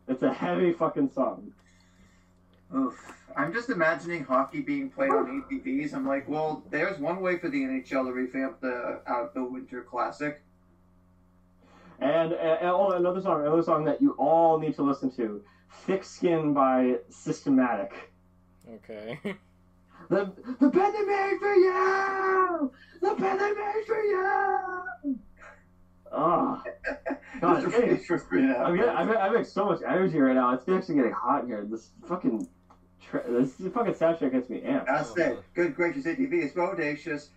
It's 0.09 0.23
a 0.23 0.33
heavy 0.33 0.73
fucking 0.73 1.11
song. 1.11 1.53
Oof. 2.75 2.95
I'm 3.37 3.53
just 3.53 3.71
imagining 3.71 4.25
hockey 4.25 4.61
being 4.61 4.91
played 4.91 5.11
on 5.11 5.43
ATVs. 5.51 5.95
I'm 5.95 6.07
like, 6.07 6.29
well, 6.29 6.65
there's 6.71 6.99
one 6.99 7.21
way 7.21 7.39
for 7.39 7.49
the 7.49 7.59
NHL 7.59 8.07
to 8.07 8.12
revamp 8.12 8.61
the 8.61 9.01
out 9.07 9.35
the 9.35 9.45
Winter 9.45 9.83
Classic. 9.83 10.43
And, 12.01 12.33
and 12.33 12.59
oh, 12.62 12.93
another 12.93 13.21
song, 13.21 13.43
another 13.43 13.62
song 13.62 13.85
that 13.85 14.01
you 14.01 14.12
all 14.12 14.59
need 14.59 14.75
to 14.77 14.83
listen 14.83 15.11
to, 15.17 15.43
"Thick 15.87 16.03
Skin" 16.03 16.55
by 16.55 16.97
Systematic. 17.11 17.93
Okay. 18.75 19.21
The 20.09 20.33
the 20.59 20.71
pen 20.71 20.93
they 20.93 21.05
made 21.05 21.37
for 21.39 21.55
you, 21.55 22.73
the 23.01 23.15
pen 23.15 23.39
they 23.39 23.53
made 23.53 23.85
for 23.87 24.03
you. 24.03 25.19
Oh, 26.12 26.62
God, 27.41 27.62
Just 27.62 27.77
hey, 27.77 27.97
for 27.97 28.19
three 28.19 28.41
and 28.43 28.51
a 28.51 28.55
half 28.55 28.66
I'm 28.66 28.77
getting, 28.77 28.91
I'm, 28.91 29.07
minutes. 29.07 29.23
I'm 29.23 29.31
having 29.31 29.45
so 29.45 29.65
much 29.66 29.81
energy 29.87 30.19
right 30.19 30.35
now. 30.35 30.53
It's 30.55 30.69
actually 30.69 30.97
getting 30.97 31.12
hot 31.12 31.47
here. 31.47 31.65
This 31.70 31.91
fucking, 32.09 32.49
tra- 33.09 33.24
this 33.31 33.55
fucking 33.73 33.95
soundtrack 33.95 34.32
gets 34.32 34.51
me 34.51 34.61
amped. 34.61 34.87
That's 34.87 35.16
it. 35.16 35.43
Good 35.55 35.74
gracious 35.77 36.05
ATV 36.07 36.32
is 36.45 36.53
bodacious. 36.53 37.28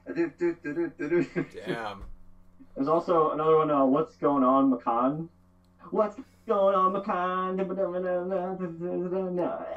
Damn. 1.68 2.04
There's 2.76 2.88
also 2.88 3.32
another 3.32 3.58
one. 3.58 3.70
Uh, 3.70 3.86
What's 3.86 4.16
going 4.16 4.44
on, 4.44 4.72
Macan? 4.72 5.30
What's 5.92 6.18
going 6.48 6.74
on, 6.76 6.94
Macan? 6.94 7.60
I 7.60 7.64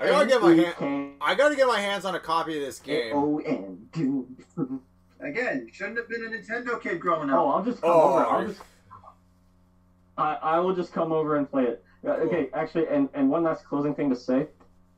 gotta 0.09 0.27
get 0.27 0.41
my 0.43 0.55
hand- 0.55 1.15
I 1.21 1.35
got 1.35 1.49
to 1.51 1.57
get 1.57 1.67
my 1.67 1.81
hands 1.81 2.05
on 2.05 2.15
a 2.15 2.21
copy 2.21 2.57
of 2.57 2.63
this 2.65 2.79
game. 2.79 3.13
O 3.15 3.39
N. 3.39 3.89
Again, 5.21 5.69
shouldn't 5.73 5.97
have 5.99 6.09
been 6.09 6.25
a 6.25 6.29
Nintendo 6.29 6.81
kid 6.81 7.01
growing 7.01 7.31
up. 7.31 7.39
Oh, 7.39 7.49
I'll 7.51 7.65
just 7.65 7.81
come 7.81 7.91
Oh, 7.91 8.15
over. 8.15 8.25
I'll 8.27 8.47
just. 8.47 8.61
I 10.19 10.35
I 10.35 10.59
will 10.61 10.75
just 10.75 10.93
come 10.93 11.13
over 11.13 11.37
and 11.37 11.51
play 11.51 11.65
it. 11.65 11.85
Uh, 12.07 12.13
Okay, 12.13 12.49
actually, 12.55 12.89
and 12.89 13.09
and 13.15 13.31
one 13.31 13.43
last 13.43 13.65
closing 13.65 13.95
thing 13.95 14.11
to 14.11 14.17
say. 14.17 14.47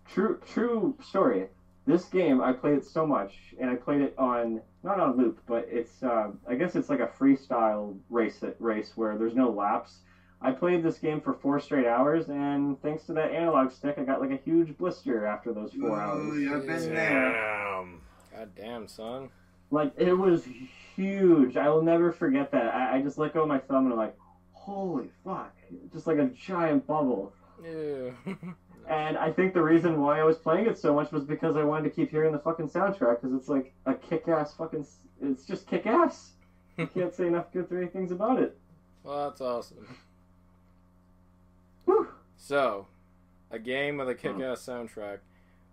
True 0.06 0.40
true 0.46 0.94
story. 1.02 1.48
This 1.86 2.04
game 2.04 2.40
I 2.40 2.52
played 2.52 2.74
it 2.78 2.84
so 2.84 3.06
much, 3.06 3.54
and 3.60 3.70
I 3.70 3.74
played 3.74 4.00
it 4.02 4.14
on 4.18 4.60
not 4.82 5.00
on 5.00 5.16
loop, 5.16 5.40
but 5.46 5.66
it's 5.70 6.02
uh, 6.02 6.30
I 6.46 6.54
guess 6.54 6.76
it's 6.76 6.88
like 6.88 7.00
a 7.00 7.06
freestyle 7.18 7.96
race 8.10 8.42
race 8.58 8.92
where 8.96 9.16
there's 9.16 9.34
no 9.34 9.50
laps. 9.50 9.98
I 10.40 10.52
played 10.52 10.84
this 10.84 10.98
game 10.98 11.20
for 11.20 11.34
four 11.34 11.58
straight 11.58 11.86
hours, 11.86 12.28
and 12.28 12.80
thanks 12.80 13.04
to 13.06 13.12
that 13.14 13.32
analog 13.32 13.72
stick, 13.72 13.96
I 13.98 14.04
got 14.04 14.20
like 14.20 14.30
a 14.30 14.36
huge 14.36 14.76
blister 14.78 15.26
after 15.26 15.52
those 15.52 15.72
four 15.72 15.90
Ooh, 15.90 15.94
hours. 15.94 16.52
I've 16.52 16.66
been 16.66 16.94
there. 16.94 17.32
Damn. 17.32 18.00
God 18.36 18.50
damn, 18.54 18.86
son. 18.86 19.30
Like 19.70 19.92
it 19.96 20.12
was 20.12 20.46
huge. 20.94 21.56
I 21.56 21.68
will 21.68 21.82
never 21.82 22.12
forget 22.12 22.52
that. 22.52 22.74
I, 22.74 22.96
I 22.96 23.02
just 23.02 23.18
let 23.18 23.34
go 23.34 23.42
of 23.42 23.48
my 23.48 23.58
thumb 23.58 23.84
and 23.84 23.92
I'm 23.92 23.98
like, 23.98 24.16
holy 24.68 25.08
fuck, 25.24 25.54
just 25.92 26.06
like 26.06 26.18
a 26.18 26.26
giant 26.26 26.86
bubble. 26.86 27.32
And 28.88 29.18
I 29.18 29.30
think 29.30 29.52
the 29.52 29.62
reason 29.62 30.00
why 30.00 30.18
I 30.18 30.24
was 30.24 30.38
playing 30.38 30.66
it 30.66 30.78
so 30.78 30.94
much 30.94 31.12
was 31.12 31.22
because 31.24 31.56
I 31.56 31.62
wanted 31.62 31.84
to 31.84 31.90
keep 31.90 32.10
hearing 32.10 32.32
the 32.32 32.38
fucking 32.38 32.70
soundtrack 32.70 33.20
because 33.20 33.36
it's 33.36 33.48
like 33.48 33.74
a 33.84 33.92
kick-ass 33.92 34.54
fucking. 34.54 34.86
It's 35.20 35.44
just 35.44 35.66
kick-ass. 35.66 36.30
You 36.78 36.86
can't 36.94 37.14
say 37.14 37.26
enough 37.26 37.52
good 37.52 37.68
three 37.68 37.86
things 37.86 38.12
about 38.12 38.40
it. 38.40 38.56
well, 39.04 39.28
that's 39.28 39.42
awesome. 39.42 39.96
Whew. 41.84 42.08
So, 42.38 42.86
a 43.50 43.58
game 43.58 43.98
with 43.98 44.08
a 44.08 44.14
kick-ass 44.14 44.64
soundtrack. 44.64 45.18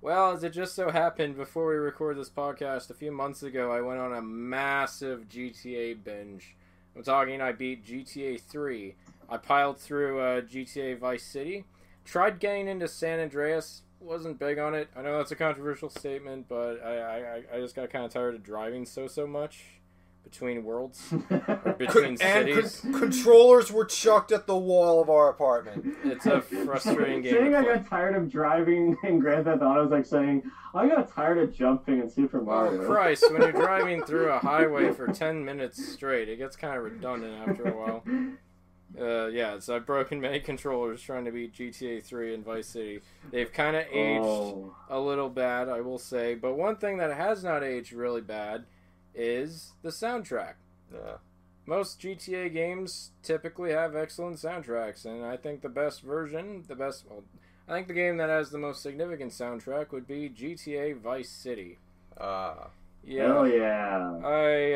Well, 0.01 0.33
as 0.33 0.43
it 0.43 0.51
just 0.51 0.75
so 0.75 0.91
happened, 0.91 1.37
before 1.37 1.67
we 1.67 1.75
record 1.75 2.17
this 2.17 2.29
podcast 2.29 2.89
a 2.89 2.93
few 2.93 3.13
months 3.13 3.43
ago, 3.43 3.71
I 3.71 3.79
went 3.79 4.01
on 4.01 4.13
a 4.13 4.21
massive 4.21 5.29
GTA 5.29 6.03
binge. 6.03 6.53
I'm 6.95 7.03
talking, 7.03 7.41
I 7.41 7.51
beat 7.51 7.85
GTA 7.85 8.41
3. 8.41 8.95
I 9.29 9.37
piled 9.37 9.79
through 9.79 10.19
uh, 10.19 10.41
GTA 10.41 10.99
Vice 10.99 11.23
City. 11.23 11.65
Tried 12.03 12.39
getting 12.39 12.67
into 12.67 12.87
San 12.87 13.19
Andreas. 13.19 13.81
Wasn't 13.99 14.37
big 14.39 14.59
on 14.59 14.75
it. 14.75 14.89
I 14.95 15.01
know 15.01 15.17
that's 15.17 15.31
a 15.31 15.35
controversial 15.35 15.89
statement, 15.89 16.47
but 16.47 16.83
I, 16.83 16.97
I, 16.97 17.43
I 17.55 17.59
just 17.59 17.75
got 17.75 17.89
kind 17.89 18.05
of 18.05 18.11
tired 18.11 18.35
of 18.35 18.43
driving 18.43 18.85
so 18.85 19.07
so 19.07 19.25
much 19.25 19.63
between 20.25 20.63
worlds, 20.65 21.01
between 21.77 22.05
and 22.05 22.19
cities. 22.19 22.81
con- 22.81 22.93
controllers 22.99 23.71
were 23.71 23.85
chucked 23.85 24.31
at 24.33 24.47
the 24.47 24.57
wall 24.57 25.01
of 25.01 25.09
our 25.09 25.29
apartment. 25.29 25.95
It's 26.03 26.25
a 26.25 26.41
frustrating 26.41 27.21
game. 27.21 27.33
Saying 27.33 27.55
I 27.55 27.63
play. 27.63 27.75
got 27.75 27.87
tired 27.87 28.15
of 28.15 28.29
driving 28.29 28.97
in 29.03 29.19
Grand 29.19 29.45
Theft 29.45 29.61
Auto 29.61 29.85
is 29.85 29.91
like 29.91 30.05
saying 30.05 30.43
I 30.73 30.87
got 30.87 31.13
tired 31.13 31.37
of 31.37 31.53
jumping 31.53 31.99
in 32.01 32.09
Super 32.09 32.39
Oh 32.41 32.43
Mario. 32.43 32.85
Christ! 32.85 33.31
When 33.31 33.41
you're 33.41 33.51
driving 33.65 34.03
through 34.03 34.31
a 34.31 34.39
highway 34.39 34.91
for 34.91 35.07
ten 35.07 35.45
minutes 35.45 35.93
straight, 35.93 36.27
it 36.27 36.37
gets 36.37 36.55
kind 36.57 36.75
of 36.77 36.83
redundant 36.83 37.47
after 37.47 37.69
a 37.69 37.71
while. 37.77 38.03
Uh, 38.99 39.27
yeah, 39.27 39.59
so 39.59 39.75
I've 39.75 39.85
broken 39.85 40.21
many 40.21 40.39
controllers 40.39 41.01
trying 41.01 41.25
to 41.25 41.31
beat 41.31 41.53
GTA 41.53 42.01
3 42.01 42.33
and 42.33 42.45
Vice 42.45 42.67
City. 42.67 43.01
They've 43.29 43.51
kind 43.51 43.75
of 43.75 43.83
aged 43.91 44.23
Oh. 44.23 44.73
a 44.89 44.97
little 44.97 45.29
bad, 45.29 45.67
I 45.67 45.81
will 45.81 45.97
say. 45.97 46.33
But 46.35 46.53
one 46.55 46.77
thing 46.77 46.97
that 46.99 47.11
has 47.13 47.43
not 47.43 47.61
aged 47.61 47.91
really 47.91 48.21
bad 48.21 48.63
is 49.15 49.73
the 49.81 49.89
soundtrack. 49.89 50.53
Yeah. 50.93 51.17
Most 51.65 51.99
GTA 51.99 52.53
games 52.53 53.11
typically 53.23 53.71
have 53.71 53.95
excellent 53.95 54.37
soundtracks, 54.37 55.05
and 55.05 55.25
I 55.25 55.35
think 55.37 55.61
the 55.61 55.69
best 55.69 56.01
version, 56.01 56.63
the 56.67 56.75
best, 56.75 57.05
well, 57.09 57.23
I 57.67 57.73
think 57.73 57.87
the 57.87 57.93
game 57.95 58.17
that 58.17 58.29
has 58.29 58.51
the 58.51 58.59
most 58.59 58.83
significant 58.83 59.31
soundtrack 59.31 59.91
would 59.91 60.07
be 60.07 60.29
GTA 60.29 60.99
Vice 60.99 61.29
City. 61.29 61.79
Uh, 62.17 62.67
Yeah. 63.03 63.27
Hell 63.27 63.47
yeah. 63.47 64.19
I 64.23 64.73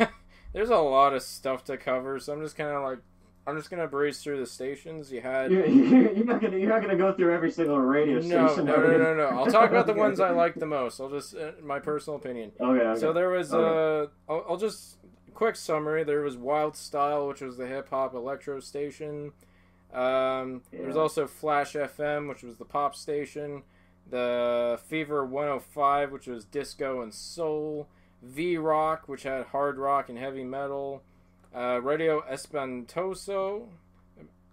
uh, 0.00 0.06
there's 0.52 0.70
a 0.70 0.76
lot 0.76 1.14
of 1.14 1.22
stuff 1.22 1.64
to 1.64 1.76
cover, 1.76 2.18
so 2.18 2.32
I'm 2.32 2.42
just 2.42 2.56
kind 2.56 2.70
of 2.70 2.82
like 2.82 2.98
I'm 3.46 3.56
just 3.56 3.70
gonna 3.70 3.88
breeze 3.88 4.20
through 4.22 4.38
the 4.38 4.46
stations. 4.46 5.10
You 5.10 5.20
had 5.20 5.50
You're, 5.52 5.66
you're 5.66 6.24
not 6.24 6.40
gonna 6.40 6.56
you're 6.58 6.68
not 6.68 6.80
gonna 6.80 6.96
go 6.96 7.12
through 7.12 7.34
every 7.34 7.50
single 7.50 7.78
radio 7.78 8.20
no, 8.20 8.46
station. 8.48 8.66
no, 8.66 8.76
no, 8.76 8.96
no, 8.98 9.14
no. 9.14 9.26
I'll 9.28 9.46
talk 9.46 9.70
about 9.70 9.86
the 9.86 9.92
ones 10.04 10.20
I 10.20 10.30
like 10.30 10.54
the 10.54 10.66
most. 10.66 11.00
I'll 11.00 11.10
just 11.10 11.34
uh, 11.34 11.52
my 11.62 11.80
personal 11.80 12.16
opinion. 12.18 12.52
Okay. 12.60 12.80
okay. 12.84 13.00
So 13.00 13.12
there 13.12 13.30
was 13.30 13.52
Okay. 13.52 14.08
uh, 14.28 14.32
I'll, 14.32 14.44
I'll 14.50 14.56
just 14.56 14.98
quick 15.34 15.56
summary. 15.56 16.04
There 16.04 16.22
was 16.22 16.36
Wild 16.36 16.76
Style, 16.76 17.26
which 17.26 17.40
was 17.40 17.56
the 17.56 17.66
hip 17.66 17.88
hop 17.90 18.14
electro 18.14 18.60
station. 18.60 19.32
Um, 19.92 20.62
There 20.70 20.86
was 20.86 20.96
also 20.96 21.26
Flash 21.26 21.74
FM, 21.74 22.28
which 22.28 22.42
was 22.42 22.56
the 22.56 22.64
pop 22.64 22.94
station. 22.94 23.62
The 24.08 24.78
Fever 24.86 25.24
105, 25.24 26.12
which 26.12 26.26
was 26.26 26.44
disco 26.44 27.02
and 27.02 27.12
soul. 27.12 27.88
V 28.22 28.56
Rock, 28.56 29.08
which 29.08 29.24
had 29.24 29.46
hard 29.46 29.78
rock 29.78 30.08
and 30.08 30.16
heavy 30.18 30.44
metal. 30.44 31.02
Uh, 31.54 31.80
Radio 31.82 32.22
Espantoso, 32.22 33.66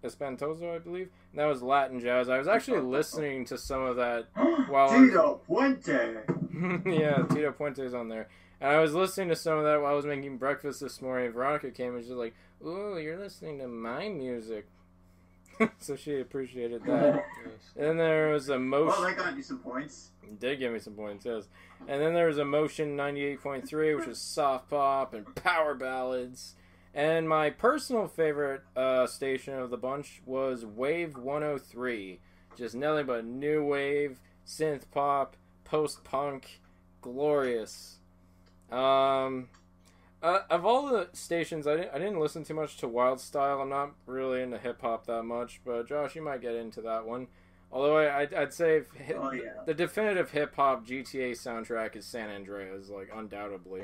Espantoso, 0.04 0.76
I 0.76 0.80
believe. 0.80 1.10
And 1.32 1.40
that 1.40 1.46
was 1.46 1.62
Latin 1.62 2.00
jazz. 2.00 2.30
I 2.30 2.38
was 2.38 2.48
actually 2.48 2.82
listening 2.82 3.46
to 3.46 3.58
some 3.58 3.84
of 3.84 3.96
that 3.98 4.28
While 4.68 4.90
Tito 4.90 5.42
Puente. 5.48 6.22
yeah, 6.86 7.24
Tito 7.34 7.52
Puente's 7.52 7.94
on 7.94 8.10
there. 8.10 8.28
And 8.62 8.72
I 8.72 8.80
was 8.80 8.94
listening 8.94 9.30
to 9.30 9.36
some 9.36 9.58
of 9.58 9.64
that 9.64 9.82
while 9.82 9.94
I 9.94 9.96
was 9.96 10.06
making 10.06 10.38
breakfast 10.38 10.82
this 10.82 11.02
morning. 11.02 11.32
Veronica 11.32 11.72
came 11.72 11.96
and 11.96 12.04
she's 12.04 12.12
like, 12.12 12.36
"Ooh, 12.66 12.98
you're 12.98 13.18
listening 13.18 13.60
to 13.60 13.68
my 13.68 14.10
music." 14.10 14.68
so 15.80 15.96
she 15.96 16.20
appreciated 16.20 16.84
that. 16.86 17.26
and 17.78 17.86
then 17.86 17.98
there 17.98 18.30
was 18.30 18.50
Emotion. 18.50 18.88
Well, 18.88 19.02
that 19.04 19.18
got 19.18 19.36
you 19.38 19.44
some 19.44 19.60
points. 19.60 20.10
did 20.40 20.60
give 20.60 20.74
me 20.74 20.80
some 20.80 20.94
points, 20.94 21.26
yes. 21.26 21.48
And 21.88 22.02
then 22.02 22.14
there 22.14 22.28
was 22.28 22.38
Emotion 22.38 22.98
98.3, 22.98 23.98
which 23.98 24.08
was 24.08 24.20
soft 24.20 24.70
pop 24.70 25.14
and 25.14 25.34
power 25.36 25.74
ballads. 25.74 26.56
And 26.94 27.30
my 27.30 27.50
personal 27.52 28.08
favorite 28.08 28.62
uh, 28.76 29.06
station 29.08 29.54
of 29.54 29.70
the 29.70 29.78
bunch 29.78 30.22
was 30.26 30.66
Wave 30.66 31.18
103. 31.18 32.20
just 32.58 32.76
nothing 32.76 33.06
but 33.06 33.26
new 33.26 33.64
wave, 33.64 34.20
synth 34.46 34.84
pop, 34.92 35.36
post 35.64 36.04
punk, 36.04 36.60
glorious. 37.02 37.98
Um, 38.72 39.50
uh, 40.22 40.40
of 40.50 40.66
all 40.66 40.88
the 40.88 41.10
stations, 41.14 41.68
I 41.68 41.76
didn't, 41.78 41.94
I 41.94 42.00
didn't 42.00 42.20
listen 42.20 42.44
too 42.44 42.54
much 42.54 42.78
to 42.78 42.88
Wild 42.88 43.22
Style. 43.22 43.62
I'm 43.62 43.70
not 43.70 43.92
really 44.06 44.42
into 44.42 44.58
hip 44.58 44.82
hop 44.82 45.06
that 45.06 45.24
much, 45.24 45.62
but 45.66 45.88
Josh, 45.88 46.16
you 46.16 46.22
might 46.22 46.42
get 46.42 46.56
into 46.56 46.82
that 46.82 47.06
one. 47.06 47.28
Although 47.72 47.98
I, 47.98 48.22
I'd, 48.22 48.34
I'd 48.34 48.54
say 48.54 48.82
hi- 49.06 49.14
Oh, 49.14 49.32
yeah. 49.32 49.52
the 49.66 49.74
definitive 49.76 50.32
hip 50.32 50.56
hop 50.56 50.88
GTA 50.88 51.32
soundtrack 51.32 51.96
is 51.96 52.06
San 52.06 52.30
Andreas, 52.30 52.90
like 52.90 53.10
undoubtedly. 53.14 53.84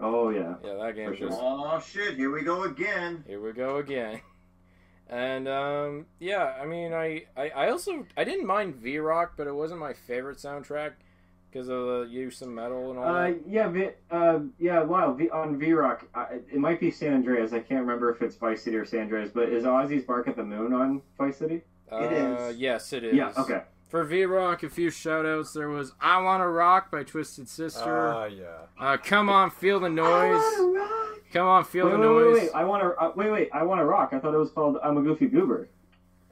Oh 0.00 0.30
yeah. 0.30 0.54
Yeah, 0.64 0.74
that 0.74 0.94
game 0.94 1.14
sure. 1.16 1.28
just 1.28 1.38
Oh 1.42 1.80
shit! 1.80 2.14
Here 2.16 2.30
we 2.30 2.42
go 2.42 2.62
again. 2.64 3.24
here 3.26 3.40
we 3.40 3.52
go 3.52 3.76
again. 3.78 4.20
And 5.12 5.48
um, 5.48 6.06
yeah, 6.20 6.54
I 6.62 6.66
mean, 6.66 6.92
I, 6.92 7.24
I, 7.36 7.48
I 7.50 7.70
also 7.70 8.06
I 8.16 8.22
didn't 8.22 8.46
mind 8.46 8.76
V 8.76 8.98
Rock, 8.98 9.32
but 9.36 9.48
it 9.48 9.52
wasn't 9.54 9.80
my 9.80 9.92
favorite 9.92 10.38
soundtrack 10.38 10.92
because 11.50 11.68
of 11.68 11.84
the 11.84 12.06
use 12.08 12.40
of 12.42 12.48
metal 12.48 12.90
and 12.90 12.98
all 13.00 13.06
Uh, 13.16 13.22
that. 13.26 13.40
yeah, 13.48 13.68
v, 13.68 13.88
uh, 14.12 14.38
yeah. 14.60 14.84
Wow, 14.84 15.14
v, 15.14 15.28
on 15.30 15.58
V 15.58 15.72
Rock, 15.72 16.06
uh, 16.14 16.26
it 16.30 16.58
might 16.60 16.78
be 16.78 16.92
San 16.92 17.12
Andreas. 17.14 17.52
I 17.52 17.58
can't 17.58 17.80
remember 17.80 18.08
if 18.14 18.22
it's 18.22 18.36
Vice 18.36 18.62
City 18.62 18.76
or 18.76 18.84
San 18.84 19.00
Andreas, 19.00 19.32
but 19.34 19.48
is 19.48 19.64
Ozzy's 19.64 20.04
Bark 20.04 20.28
at 20.28 20.36
the 20.36 20.44
Moon 20.44 20.72
on 20.72 21.02
Vice 21.18 21.38
City? 21.38 21.62
It 21.92 21.94
Uh, 21.94 22.42
is. 22.50 22.56
yes, 22.58 22.92
it 22.92 23.04
is. 23.04 23.14
Yeah. 23.14 23.32
Okay. 23.36 23.62
For 23.88 24.04
V 24.04 24.24
Rock, 24.24 24.62
a 24.62 24.68
few 24.70 24.90
shout 24.90 25.26
outs. 25.26 25.52
There 25.52 25.68
was 25.68 25.92
I 26.00 26.22
Wanna 26.22 26.48
Rock 26.48 26.90
by 26.92 27.02
Twisted 27.02 27.48
Sister. 27.48 28.08
Ah, 28.08 28.24
yeah. 28.26 28.44
Uh, 28.78 28.96
Come 28.96 29.28
On, 29.28 29.50
Feel 29.50 29.80
the 29.80 29.88
Noise. 29.88 30.42
Come 31.32 31.46
On, 31.48 31.64
Feel 31.64 31.86
Wait, 31.86 31.92
the 31.92 31.98
wait, 31.98 32.06
wait, 32.08 32.24
Noise. 32.32 32.40
wait, 32.42 32.50
I 32.54 32.64
want 32.64 32.82
to. 32.84 32.88
Uh, 33.00 33.12
wait, 33.16 33.30
wait. 33.32 33.48
I 33.52 33.62
want 33.64 33.80
to 33.80 33.84
rock. 33.84 34.10
I 34.12 34.20
thought 34.20 34.32
it 34.34 34.38
was 34.38 34.50
called 34.50 34.78
I'm 34.84 34.96
a 34.96 35.02
Goofy 35.02 35.26
Goober. 35.26 35.68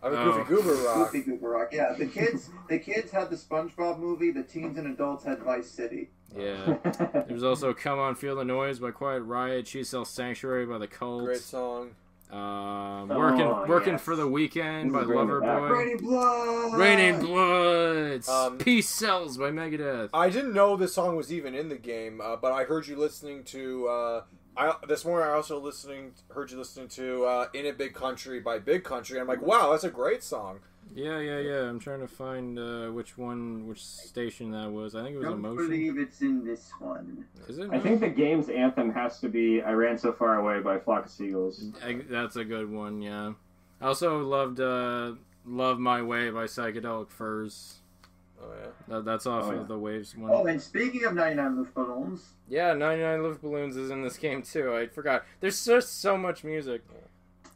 I'm 0.02 0.12
a 0.14 0.16
Oh. 0.16 0.32
Goofy 0.44 0.54
Goober 0.62 0.74
rock. 0.84 1.10
Goofy 1.10 1.24
Goober 1.24 1.48
Rock. 1.50 1.68
Yeah, 1.72 1.92
the 1.98 2.06
kids, 2.06 2.50
the 2.68 2.78
kids 2.78 3.10
had 3.10 3.30
the 3.30 3.36
SpongeBob 3.36 3.98
movie. 3.98 4.30
The 4.30 4.44
teens 4.44 4.78
and 4.78 4.86
adults 4.86 5.24
had 5.24 5.40
Vice 5.42 5.68
City. 5.68 6.10
Yeah. 6.36 6.76
There's 7.28 7.42
also 7.42 7.74
Come 7.74 7.98
On, 7.98 8.14
Feel 8.14 8.36
the 8.36 8.44
Noise 8.44 8.78
by 8.78 8.92
Quiet 8.92 9.22
Riot. 9.22 9.66
She 9.66 9.82
Sells 9.82 10.10
Sanctuary 10.10 10.66
by 10.66 10.78
The 10.78 10.86
Cult. 10.86 11.24
Great 11.24 11.38
song. 11.38 11.90
Um, 12.30 13.10
Oh, 13.10 13.16
working 13.18 13.68
working 13.68 13.92
yes. 13.94 14.02
for 14.02 14.14
the 14.14 14.26
weekend 14.26 14.92
by 14.92 14.98
This 15.00 15.08
is 15.08 15.14
bringing 15.14 15.36
it 15.36 15.40
back. 15.40 15.48
Loverboy. 15.62 15.70
Raining 15.78 15.96
blood. 15.96 16.78
Raining 16.78 17.20
Bloods. 17.20 18.28
Um, 18.28 18.58
Peace 18.58 18.88
Sells 18.88 19.38
by 19.38 19.50
Megadeth. 19.50 20.10
I 20.12 20.28
didn't 20.28 20.52
know 20.52 20.76
this 20.76 20.92
song 20.92 21.16
was 21.16 21.32
even 21.32 21.54
in 21.54 21.68
the 21.70 21.76
game, 21.78 22.20
uh, 22.20 22.36
but 22.36 22.52
I 22.52 22.64
heard 22.64 22.86
you 22.86 22.96
listening 22.96 23.44
to. 23.44 23.88
Uh, 23.88 24.22
I 24.56 24.74
this 24.86 25.04
morning 25.06 25.26
I 25.28 25.32
also 25.32 25.58
listening 25.58 26.12
heard 26.30 26.50
you 26.50 26.58
listening 26.58 26.88
to 26.88 27.24
uh, 27.24 27.46
"In 27.54 27.64
a 27.66 27.72
Big 27.72 27.94
Country" 27.94 28.40
by 28.40 28.58
Big 28.58 28.84
Country. 28.84 29.18
I'm 29.18 29.26
like, 29.28 29.40
wow, 29.40 29.70
that's 29.70 29.84
a 29.84 29.90
great 29.90 30.22
song. 30.22 30.60
Yeah, 30.94 31.18
yeah, 31.20 31.38
yeah. 31.38 31.68
I'm 31.68 31.78
trying 31.78 32.00
to 32.00 32.08
find 32.08 32.58
uh, 32.58 32.88
which 32.88 33.16
one, 33.18 33.66
which 33.68 33.84
station 33.84 34.50
that 34.52 34.70
was. 34.70 34.94
I 34.94 35.02
think 35.02 35.14
it 35.14 35.18
was 35.18 35.26
Don't 35.26 35.38
Emotion. 35.38 35.56
believe 35.68 35.98
it's 35.98 36.20
in 36.22 36.44
this 36.44 36.70
one. 36.80 37.24
Is 37.46 37.58
it? 37.58 37.70
I 37.72 37.78
think 37.78 38.00
the 38.00 38.08
game's 38.08 38.48
anthem 38.48 38.92
has 38.92 39.20
to 39.20 39.28
be 39.28 39.62
"I 39.62 39.72
Ran 39.72 39.98
So 39.98 40.12
Far 40.12 40.36
Away" 40.40 40.60
by 40.60 40.78
Flock 40.78 41.04
of 41.06 41.10
Seagulls. 41.10 41.64
I- 41.84 42.00
that's 42.08 42.36
a 42.36 42.44
good 42.44 42.70
one. 42.70 43.00
Yeah. 43.02 43.32
I 43.80 43.86
also 43.86 44.18
loved 44.22 44.60
uh, 44.60 45.12
"Love 45.46 45.78
My 45.78 46.02
Way" 46.02 46.30
by 46.30 46.44
Psychedelic 46.44 47.10
Furs. 47.10 47.74
Oh 48.40 48.46
yeah. 48.60 48.68
That, 48.88 49.04
that's 49.04 49.26
off 49.26 49.44
Oh, 49.46 49.52
yeah. 49.52 49.60
of 49.60 49.68
the 49.68 49.78
Waves 49.78 50.16
one. 50.16 50.30
Oh, 50.32 50.46
and 50.46 50.62
speaking 50.62 51.04
of 51.04 51.14
99 51.14 51.64
Luftballons. 51.64 52.20
Yeah, 52.48 52.72
99 52.72 53.18
Luftballons 53.20 53.76
is 53.76 53.90
in 53.90 54.02
this 54.02 54.16
game 54.16 54.42
too. 54.42 54.74
I 54.74 54.86
forgot. 54.86 55.24
There's 55.40 55.64
just 55.64 56.00
so 56.00 56.16
much 56.16 56.44
music. 56.44 56.82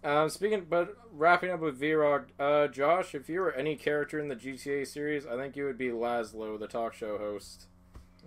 Um, 0.05 0.29
speaking, 0.29 0.67
but 0.69 0.97
wrapping 1.13 1.51
up 1.51 1.61
with 1.61 1.77
V-Rock, 1.77 2.29
uh, 2.39 2.67
Josh, 2.67 3.15
if 3.15 3.29
you 3.29 3.41
were 3.41 3.53
any 3.53 3.77
character 3.77 4.19
in 4.19 4.29
the 4.29 4.35
GTA 4.35 4.87
series, 4.87 5.27
I 5.27 5.37
think 5.37 5.57
you 5.57 5.65
would 5.65 5.79
be 5.79 5.91
Lazlow, 5.91 6.59
the 6.59 6.67
talk 6.67 6.95
show 6.95 7.19
host. 7.19 7.67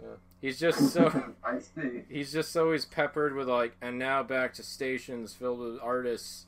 Yeah. 0.02 0.16
He's 0.40 0.60
just 0.60 0.94
so 0.94 1.34
I 1.44 1.60
see. 1.60 2.04
he's 2.10 2.32
just 2.32 2.56
always 2.56 2.86
peppered 2.86 3.36
with 3.36 3.50
like, 3.50 3.76
and 3.82 4.00
now 4.00 4.24
back 4.24 4.54
to 4.54 4.64
stations 4.64 5.34
filled 5.34 5.60
with 5.60 5.80
artists, 5.82 6.46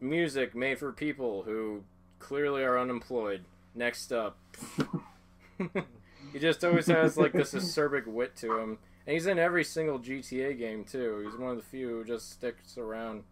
music 0.00 0.54
made 0.54 0.78
for 0.78 0.92
people 0.92 1.44
who 1.44 1.84
clearly 2.18 2.62
are 2.62 2.78
unemployed. 2.78 3.44
Next 3.74 4.12
up, 4.12 4.36
he 6.32 6.38
just 6.38 6.62
always 6.62 6.86
has 6.88 7.16
like 7.16 7.32
this 7.32 7.54
acerbic 7.54 8.06
wit 8.06 8.36
to 8.36 8.58
him, 8.58 8.78
and 9.06 9.14
he's 9.14 9.26
in 9.26 9.38
every 9.38 9.64
single 9.64 9.98
GTA 9.98 10.58
game 10.58 10.84
too. 10.84 11.22
He's 11.24 11.38
one 11.40 11.52
of 11.52 11.56
the 11.56 11.62
few 11.62 11.88
who 11.88 12.04
just 12.04 12.30
sticks 12.30 12.76
around 12.76 13.22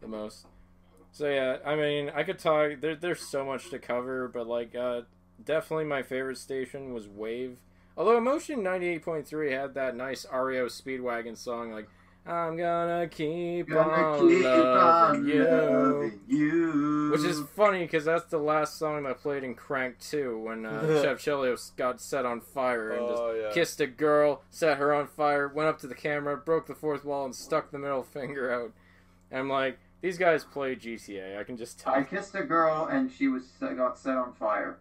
the 0.00 0.08
most. 0.08 0.46
So 1.14 1.28
yeah, 1.30 1.58
I 1.64 1.76
mean, 1.76 2.10
I 2.12 2.24
could 2.24 2.40
talk. 2.40 2.80
There, 2.80 2.96
there's 2.96 3.20
so 3.20 3.44
much 3.44 3.70
to 3.70 3.78
cover, 3.78 4.26
but 4.26 4.48
like, 4.48 4.74
uh, 4.74 5.02
definitely 5.44 5.84
my 5.84 6.02
favorite 6.02 6.38
station 6.38 6.92
was 6.92 7.06
Wave. 7.06 7.58
Although 7.96 8.16
Emotion 8.18 8.64
98.3 8.64 9.52
had 9.52 9.74
that 9.74 9.94
nice 9.94 10.26
REO 10.32 10.66
Speedwagon 10.66 11.36
song, 11.36 11.70
like 11.70 11.88
I'm 12.26 12.56
gonna 12.56 13.06
keep 13.06 13.68
Gonna 13.68 13.92
on 13.92 14.28
keep 14.28 14.42
loving 14.44 15.20
on 15.20 15.28
you. 15.28 15.44
loving 15.44 16.20
you. 16.26 17.10
Which 17.12 17.22
is 17.22 17.40
funny 17.54 17.82
because 17.84 18.04
that's 18.06 18.24
the 18.24 18.38
last 18.38 18.76
song 18.76 19.04
that 19.04 19.20
played 19.20 19.44
in 19.44 19.54
Crank 19.54 20.00
2 20.00 20.36
when 20.40 20.66
uh, 20.66 20.80
Chev 21.02 21.18
Chelios 21.18 21.76
got 21.76 22.00
set 22.00 22.26
on 22.26 22.40
fire 22.40 22.90
and 22.90 23.06
just 23.06 23.22
Oh 23.22 23.32
yeah. 23.40 23.52
kissed 23.52 23.80
a 23.80 23.86
girl, 23.86 24.42
set 24.50 24.78
her 24.78 24.92
on 24.92 25.06
fire, 25.06 25.46
went 25.46 25.68
up 25.68 25.78
to 25.80 25.86
the 25.86 25.94
camera, 25.94 26.36
broke 26.36 26.66
the 26.66 26.74
fourth 26.74 27.04
wall, 27.04 27.24
and 27.24 27.36
stuck 27.36 27.70
the 27.70 27.78
middle 27.78 28.02
finger 28.02 28.52
out. 28.52 28.72
And 29.30 29.38
I'm 29.40 29.48
like, 29.48 29.78
these 30.04 30.18
guys 30.18 30.44
play 30.44 30.76
GTA. 30.76 31.38
I 31.40 31.44
can 31.44 31.56
just 31.56 31.80
tell. 31.80 31.94
I 31.94 32.02
kissed 32.02 32.34
a 32.34 32.42
girl 32.42 32.88
and 32.92 33.10
she 33.10 33.26
was 33.28 33.44
got 33.58 33.98
set 33.98 34.18
on 34.18 34.34
fire. 34.34 34.78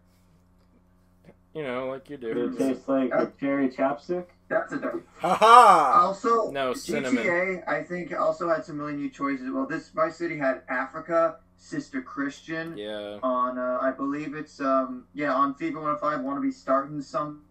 You 1.56 1.64
know, 1.64 1.88
like 1.88 2.10
you 2.10 2.18
Did 2.18 2.34
do. 2.34 2.48
it 2.48 2.58
taste 2.58 2.90
like 2.90 3.10
a 3.14 3.32
cherry 3.40 3.70
chapstick? 3.70 4.26
That's 4.50 4.74
a 4.74 4.80
dope. 4.80 5.08
Haha. 5.20 6.08
Also, 6.08 6.52
No, 6.52 6.74
cinnamon. 6.74 7.24
GTA, 7.24 7.66
I 7.70 7.84
think, 7.84 8.12
also 8.14 8.50
had 8.50 8.66
some 8.66 8.78
really 8.78 8.96
new 8.98 9.10
choices. 9.10 9.50
Well, 9.50 9.66
this 9.66 9.92
my 9.94 10.10
City 10.10 10.38
had 10.38 10.64
Africa, 10.68 11.38
Sister 11.56 12.02
Christian. 12.02 12.76
Yeah. 12.78 13.20
On, 13.24 13.58
uh, 13.58 13.80
I 13.82 13.92
believe 13.92 14.36
it's, 14.36 14.60
um, 14.60 15.06
yeah, 15.14 15.34
on 15.34 15.56
Fever 15.56 15.80
105, 15.80 16.22
want 16.22 16.38
to 16.38 16.42
be 16.42 16.52
starting 16.52 17.02
some. 17.02 17.44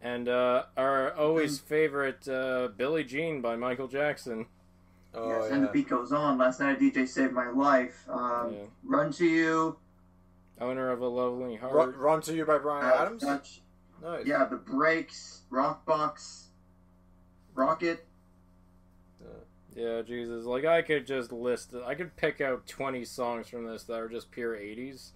And 0.00 0.28
uh, 0.28 0.66
our 0.76 1.12
always 1.16 1.58
favorite 1.58 2.28
uh, 2.28 2.68
Billie 2.76 3.02
Jean 3.02 3.40
by 3.40 3.56
Michael 3.56 3.88
Jackson. 3.88 4.46
Oh 5.18 5.28
yes, 5.42 5.50
and 5.50 5.64
the 5.64 5.68
beat 5.68 5.88
goes 5.88 6.12
on. 6.12 6.38
Last 6.38 6.60
night 6.60 6.76
a 6.76 6.80
DJ 6.80 7.06
saved 7.08 7.32
my 7.32 7.50
life. 7.50 8.04
Um, 8.08 8.52
Yeah. 8.52 8.58
Run 8.84 9.12
to 9.12 9.26
you. 9.26 9.76
Owner 10.60 10.90
of 10.90 11.00
a 11.00 11.06
lovely 11.08 11.56
heart. 11.56 11.74
Run, 11.74 11.94
Run 11.94 12.20
to 12.22 12.34
You 12.34 12.44
by 12.44 12.58
Bryan 12.58 12.84
uh, 12.84 13.02
Adams. 13.02 13.22
Touch. 13.22 13.60
Nice. 14.02 14.26
Yeah, 14.26 14.44
the 14.44 14.56
breaks, 14.56 15.42
Rockbox, 15.50 16.44
Rockit. 17.56 17.98
Yeah, 19.74 20.02
Jesus. 20.02 20.44
Like, 20.44 20.64
I 20.64 20.82
could 20.82 21.06
just 21.06 21.30
list, 21.30 21.72
I 21.86 21.94
could 21.94 22.16
pick 22.16 22.40
out 22.40 22.66
20 22.66 23.04
songs 23.04 23.48
from 23.48 23.64
this 23.64 23.84
that 23.84 23.94
are 23.94 24.08
just 24.08 24.32
pure 24.32 24.56
80s. 24.56 25.10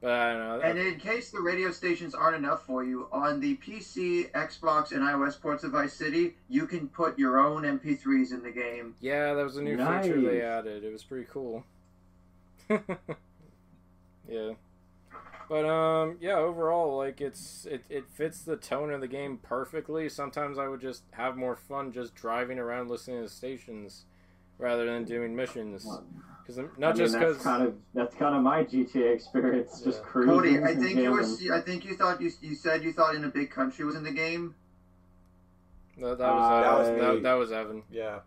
But 0.00 0.10
I 0.12 0.32
don't 0.32 0.38
know. 0.40 0.60
And 0.60 0.78
in 0.78 0.98
case 0.98 1.30
the 1.30 1.40
radio 1.40 1.70
stations 1.70 2.14
aren't 2.14 2.36
enough 2.36 2.66
for 2.66 2.84
you, 2.84 3.08
on 3.12 3.40
the 3.40 3.56
PC, 3.56 4.30
Xbox, 4.32 4.92
and 4.92 5.00
iOS 5.00 5.40
ports 5.40 5.64
of 5.64 5.72
Vice 5.72 5.94
City, 5.94 6.34
you 6.48 6.66
can 6.66 6.88
put 6.88 7.18
your 7.18 7.38
own 7.38 7.62
MP3s 7.62 8.32
in 8.32 8.42
the 8.42 8.50
game. 8.50 8.94
yeah, 9.00 9.32
that 9.34 9.42
was 9.42 9.56
a 9.56 9.62
new 9.62 9.76
feature 9.76 10.20
they 10.20 10.42
added. 10.42 10.84
It 10.84 10.92
was 10.92 11.02
pretty 11.02 11.26
cool. 11.30 11.64
yeah. 14.28 14.52
But 15.48 15.64
um 15.64 16.16
yeah, 16.20 16.34
overall 16.34 16.96
like 16.96 17.20
it's 17.20 17.66
it, 17.66 17.84
it 17.88 18.08
fits 18.08 18.42
the 18.42 18.56
tone 18.56 18.90
of 18.92 19.00
the 19.00 19.06
game 19.08 19.38
perfectly. 19.40 20.08
Sometimes 20.08 20.58
I 20.58 20.66
would 20.66 20.80
just 20.80 21.04
have 21.12 21.36
more 21.36 21.54
fun 21.54 21.92
just 21.92 22.14
driving 22.16 22.58
around 22.58 22.90
listening 22.90 23.22
to 23.22 23.28
stations 23.28 24.04
rather 24.58 24.86
than 24.86 25.04
doing 25.04 25.36
missions. 25.36 25.86
Cuz 26.46 26.58
I 26.58 26.62
not 26.78 26.78
mean, 26.78 26.96
just 26.96 27.14
that's 27.14 27.34
cuz 27.36 27.42
kind 27.42 27.62
of 27.64 27.74
that's 27.92 28.14
kind 28.14 28.36
of 28.36 28.42
my 28.42 28.62
GTA 28.62 29.12
experience, 29.14 29.80
just 29.80 30.02
cruising. 30.02 30.34
Cody, 30.34 30.62
I 30.62 30.74
think 30.76 30.96
you 30.98 31.10
were. 31.10 31.22
I 31.52 31.60
think 31.60 31.84
you 31.84 31.96
thought 31.96 32.20
you, 32.20 32.30
you 32.40 32.54
said 32.54 32.84
you 32.84 32.92
thought 32.92 33.14
in 33.16 33.24
a 33.24 33.28
big 33.28 33.50
country 33.50 33.84
was 33.84 33.96
in 33.96 34.04
the 34.04 34.12
game. 34.12 34.54
that, 35.98 36.18
that 36.18 36.34
was 36.34 36.44
Uh, 36.44 36.60
that 36.60 36.78
was 36.78 36.88
that 37.14 37.22
that, 37.22 37.34
was 37.34 37.52
Evan. 37.52 37.82
Yeah. 37.90 38.20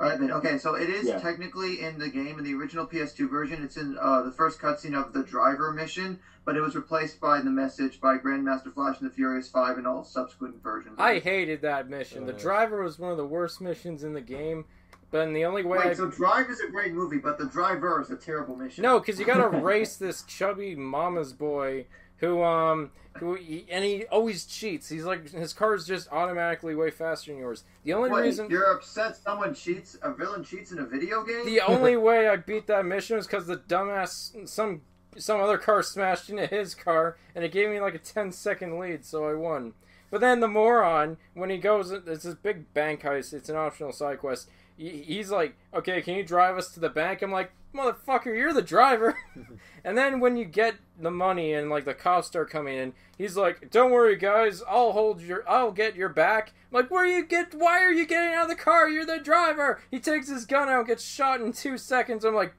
All 0.00 0.08
right, 0.08 0.18
then. 0.18 0.30
Okay, 0.32 0.56
so 0.58 0.74
it 0.74 0.88
is 0.88 1.06
Yeah. 1.06 1.18
technically 1.18 1.80
in 1.80 1.98
the 1.98 2.08
game 2.08 2.38
in 2.38 2.44
the 2.44 2.54
original 2.54 2.86
PS2 2.86 3.28
version. 3.28 3.62
It's 3.62 3.76
in 3.76 3.96
uh, 4.00 4.22
the 4.22 4.32
first 4.32 4.58
cutscene 4.60 4.94
of 4.94 5.12
the 5.12 5.22
driver 5.22 5.70
mission, 5.72 6.18
but 6.44 6.56
it 6.56 6.60
was 6.60 6.74
replaced 6.74 7.20
by 7.20 7.40
the 7.40 7.50
message 7.50 8.00
by 8.00 8.18
Grandmaster 8.18 8.72
Flash 8.72 9.00
and 9.00 9.08
the 9.10 9.14
Furious 9.14 9.48
Five 9.48 9.78
and 9.78 9.86
all 9.86 10.02
subsequent 10.04 10.62
versions. 10.62 10.96
I 10.98 11.18
hated 11.18 11.60
that 11.62 11.88
mission. 11.90 12.24
The 12.26 12.34
Uh. 12.34 12.38
driver 12.38 12.82
was 12.82 12.98
one 12.98 13.10
of 13.10 13.16
the 13.16 13.26
worst 13.26 13.60
missions 13.60 14.02
in 14.04 14.12
the 14.12 14.20
game. 14.20 14.64
But 15.12 15.28
in 15.28 15.34
the 15.34 15.44
only 15.44 15.62
way 15.62 15.78
I 15.78 15.88
Wait, 15.88 15.96
so 15.98 16.08
Drive 16.08 16.48
is 16.48 16.60
a 16.60 16.68
great 16.68 16.94
movie, 16.94 17.18
but 17.18 17.38
the 17.38 17.44
driver 17.44 18.00
is 18.00 18.10
a 18.10 18.16
terrible 18.16 18.56
mission. 18.56 18.82
No, 18.82 18.98
because 18.98 19.20
you 19.20 19.26
gotta 19.26 19.48
race 19.58 19.96
this 19.96 20.22
chubby 20.22 20.74
mama's 20.74 21.34
boy 21.34 21.84
who 22.16 22.42
um 22.42 22.90
who 23.18 23.36
and 23.70 23.84
he 23.84 24.06
always 24.06 24.46
cheats. 24.46 24.88
He's 24.88 25.04
like 25.04 25.30
his 25.30 25.52
car 25.52 25.74
is 25.74 25.86
just 25.86 26.10
automatically 26.10 26.74
way 26.74 26.90
faster 26.90 27.30
than 27.30 27.38
yours. 27.38 27.64
The 27.84 27.92
only 27.92 28.08
Wait, 28.08 28.22
reason 28.22 28.48
you're 28.48 28.72
upset 28.72 29.16
someone 29.16 29.54
cheats, 29.54 29.98
a 30.02 30.14
villain 30.14 30.42
cheats 30.44 30.72
in 30.72 30.78
a 30.78 30.86
video 30.86 31.22
game? 31.24 31.44
the 31.44 31.60
only 31.60 31.96
way 31.98 32.28
I 32.28 32.36
beat 32.36 32.66
that 32.68 32.86
mission 32.86 33.16
was 33.16 33.26
because 33.26 33.46
the 33.46 33.58
dumbass 33.58 34.48
some 34.48 34.80
some 35.18 35.42
other 35.42 35.58
car 35.58 35.82
smashed 35.82 36.30
into 36.30 36.46
his 36.46 36.74
car, 36.74 37.18
and 37.34 37.44
it 37.44 37.52
gave 37.52 37.68
me 37.68 37.80
like 37.80 37.94
a 37.94 37.98
10 37.98 38.32
second 38.32 38.78
lead, 38.78 39.04
so 39.04 39.26
I 39.26 39.34
won. 39.34 39.74
But 40.10 40.20
then 40.20 40.40
the 40.40 40.48
moron, 40.48 41.16
when 41.34 41.50
he 41.50 41.56
goes, 41.58 41.90
it's 41.90 42.24
this 42.24 42.34
big 42.34 42.72
bank 42.74 43.02
heist. 43.02 43.32
It's 43.32 43.48
an 43.48 43.56
optional 43.56 43.92
side 43.92 44.18
quest. 44.18 44.48
He, 44.76 45.02
he's 45.02 45.30
like, 45.30 45.56
"Okay, 45.74 46.02
can 46.02 46.16
you 46.16 46.24
drive 46.24 46.56
us 46.56 46.72
to 46.74 46.80
the 46.80 46.88
bank?" 46.88 47.22
I'm 47.22 47.32
like, 47.32 47.52
"Motherfucker, 47.74 48.26
you're 48.26 48.52
the 48.52 48.62
driver." 48.62 49.16
and 49.84 49.96
then 49.96 50.20
when 50.20 50.36
you 50.36 50.44
get 50.44 50.76
the 51.00 51.10
money 51.10 51.52
and 51.52 51.70
like 51.70 51.84
the 51.84 51.94
cops 51.94 52.26
start 52.26 52.50
coming 52.50 52.76
in, 52.76 52.92
he's 53.16 53.36
like, 53.36 53.70
"Don't 53.70 53.90
worry, 53.90 54.16
guys. 54.16 54.62
I'll 54.68 54.92
hold 54.92 55.20
your. 55.20 55.48
I'll 55.48 55.72
get 55.72 55.96
your 55.96 56.08
back." 56.08 56.52
I'm 56.72 56.80
like, 56.80 56.90
where 56.90 57.06
you 57.06 57.24
get? 57.24 57.54
Why 57.54 57.82
are 57.82 57.92
you 57.92 58.06
getting 58.06 58.34
out 58.34 58.44
of 58.44 58.48
the 58.48 58.54
car? 58.54 58.88
You're 58.88 59.04
the 59.04 59.18
driver. 59.18 59.80
He 59.90 60.00
takes 60.00 60.28
his 60.28 60.46
gun 60.46 60.68
out, 60.68 60.86
gets 60.86 61.04
shot 61.04 61.40
in 61.40 61.52
two 61.52 61.76
seconds. 61.76 62.24
I'm 62.24 62.34
like, 62.34 62.54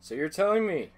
so 0.00 0.14
you're 0.14 0.30
telling 0.30 0.66
me 0.66 0.90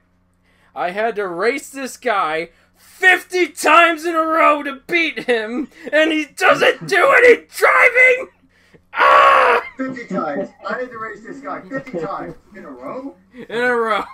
I 0.74 0.90
had 0.90 1.16
to 1.16 1.26
race 1.26 1.70
this 1.70 1.96
guy 1.96 2.50
50 2.76 3.48
times 3.48 4.04
in 4.04 4.14
a 4.14 4.18
row 4.18 4.62
to 4.62 4.80
beat 4.86 5.24
him, 5.24 5.68
and 5.92 6.12
he 6.12 6.26
doesn't 6.26 6.86
do 6.86 7.12
any 7.12 7.46
driving? 7.46 8.28
Ah! 8.92 9.63
50 9.76 10.06
times. 10.06 10.48
I 10.68 10.78
had 10.78 10.90
to 10.90 10.98
race 10.98 11.22
this 11.22 11.40
guy 11.40 11.60
50 11.62 11.98
times 12.00 12.34
in 12.56 12.64
a 12.64 12.70
row. 12.70 13.16
In 13.34 13.60
a 13.60 13.74
row. 13.74 14.04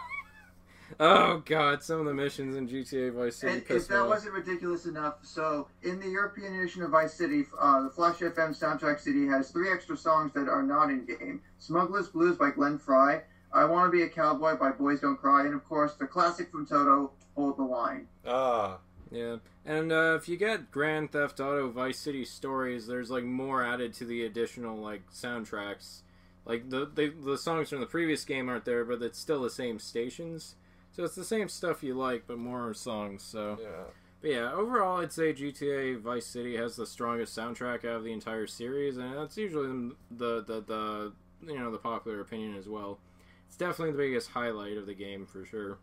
Oh 0.98 1.42
god, 1.46 1.82
some 1.82 2.00
of 2.00 2.06
the 2.06 2.12
missions 2.12 2.56
in 2.56 2.68
GTA 2.68 3.12
Vice 3.14 3.36
City 3.36 3.52
And 3.54 3.62
if 3.70 3.88
that 3.88 4.00
off. 4.02 4.08
wasn't 4.08 4.34
ridiculous 4.34 4.84
enough, 4.86 5.14
so 5.22 5.68
in 5.82 5.98
the 5.98 6.08
European 6.08 6.54
edition 6.56 6.82
of 6.82 6.90
Vice 6.90 7.14
City, 7.14 7.46
uh, 7.58 7.82
the 7.84 7.90
Flash 7.90 8.16
FM 8.18 8.50
soundtrack 8.58 9.00
CD 9.00 9.26
has 9.28 9.50
three 9.50 9.70
extra 9.70 9.96
songs 9.96 10.32
that 10.34 10.48
are 10.48 10.62
not 10.62 10.90
in 10.90 11.06
game: 11.06 11.40
"Smuggler's 11.58 12.08
Blues" 12.08 12.36
by 12.36 12.50
Glenn 12.50 12.76
Frey, 12.76 13.22
"I 13.52 13.64
Want 13.64 13.90
to 13.90 13.96
Be 13.96 14.02
a 14.02 14.08
Cowboy" 14.10 14.56
by 14.56 14.72
Boys 14.72 15.00
Don't 15.00 15.16
Cry, 15.16 15.46
and 15.46 15.54
of 15.54 15.64
course 15.66 15.94
the 15.94 16.06
classic 16.06 16.50
from 16.50 16.66
Toto, 16.66 17.12
"Hold 17.34 17.56
the 17.56 17.62
Line." 17.62 18.06
Ah, 18.26 18.78
Yeah, 19.10 19.36
and 19.70 19.92
uh, 19.92 20.18
if 20.20 20.28
you 20.28 20.36
get 20.36 20.72
Grand 20.72 21.12
Theft 21.12 21.38
Auto 21.38 21.70
Vice 21.70 22.00
City 22.00 22.24
stories, 22.24 22.88
there's 22.88 23.08
like 23.08 23.22
more 23.22 23.64
added 23.64 23.94
to 23.94 24.04
the 24.04 24.24
additional 24.24 24.76
like 24.76 25.12
soundtracks. 25.12 26.00
Like 26.44 26.70
the 26.70 26.90
they, 26.92 27.10
the 27.10 27.38
songs 27.38 27.68
from 27.68 27.78
the 27.78 27.86
previous 27.86 28.24
game 28.24 28.48
aren't 28.48 28.64
there, 28.64 28.84
but 28.84 29.00
it's 29.00 29.18
still 29.18 29.42
the 29.42 29.48
same 29.48 29.78
stations. 29.78 30.56
So 30.90 31.04
it's 31.04 31.14
the 31.14 31.24
same 31.24 31.48
stuff 31.48 31.84
you 31.84 31.94
like, 31.94 32.24
but 32.26 32.36
more 32.36 32.74
songs. 32.74 33.22
So, 33.22 33.58
yeah. 33.62 33.84
but 34.20 34.30
yeah, 34.32 34.52
overall, 34.52 35.02
I'd 35.02 35.12
say 35.12 35.32
GTA 35.32 36.00
Vice 36.00 36.26
City 36.26 36.56
has 36.56 36.74
the 36.74 36.84
strongest 36.84 37.38
soundtrack 37.38 37.84
out 37.84 37.98
of 37.98 38.02
the 38.02 38.12
entire 38.12 38.48
series, 38.48 38.96
and 38.96 39.16
that's 39.16 39.36
usually 39.36 39.92
the 40.10 40.42
the 40.42 40.64
the 40.66 41.12
you 41.46 41.60
know 41.60 41.70
the 41.70 41.78
popular 41.78 42.20
opinion 42.20 42.56
as 42.56 42.68
well. 42.68 42.98
It's 43.46 43.56
definitely 43.56 43.92
the 43.92 43.98
biggest 43.98 44.30
highlight 44.30 44.76
of 44.76 44.86
the 44.86 44.94
game 44.94 45.26
for 45.26 45.44
sure. 45.44 45.78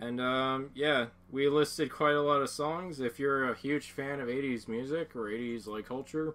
And 0.00 0.20
um, 0.20 0.70
yeah, 0.74 1.06
we 1.30 1.48
listed 1.48 1.90
quite 1.90 2.14
a 2.14 2.22
lot 2.22 2.40
of 2.40 2.48
songs. 2.48 3.00
If 3.00 3.18
you're 3.18 3.50
a 3.50 3.54
huge 3.54 3.90
fan 3.90 4.20
of 4.20 4.28
80s 4.28 4.66
music 4.66 5.14
or 5.14 5.26
80s 5.26 5.66
like 5.66 5.86
culture, 5.86 6.34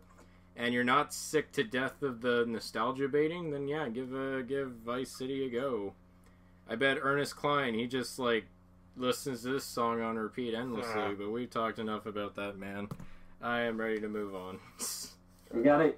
and 0.56 0.74
you're 0.74 0.84
not 0.84 1.14
sick 1.14 1.52
to 1.54 1.64
death 1.64 2.02
of 2.02 2.22
the 2.22 2.46
nostalgia 2.48 3.08
baiting, 3.08 3.52
then 3.52 3.68
yeah, 3.68 3.90
give 3.90 4.14
a 4.14 4.44
give 4.44 4.72
Vice 4.86 5.12
City 5.12 5.46
a 5.46 5.50
go. 5.50 5.94
I 6.70 6.76
bet 6.76 6.98
Ernest 7.02 7.36
Cline 7.36 7.74
he 7.74 7.88
just 7.88 8.20
like 8.20 8.46
listens 8.96 9.42
to 9.44 9.54
this 9.54 9.66
song 9.66 10.02
on 10.02 10.16
repeat 10.16 10.54
endlessly. 10.54 11.02
Uh. 11.02 11.14
But 11.18 11.32
we've 11.32 11.50
talked 11.50 11.80
enough 11.80 12.06
about 12.06 12.36
that, 12.36 12.58
man. 12.58 12.88
I 13.42 13.62
am 13.62 13.80
ready 13.80 14.00
to 14.00 14.08
move 14.08 14.36
on. 14.36 14.60
You 15.54 15.64
gotta, 15.64 15.94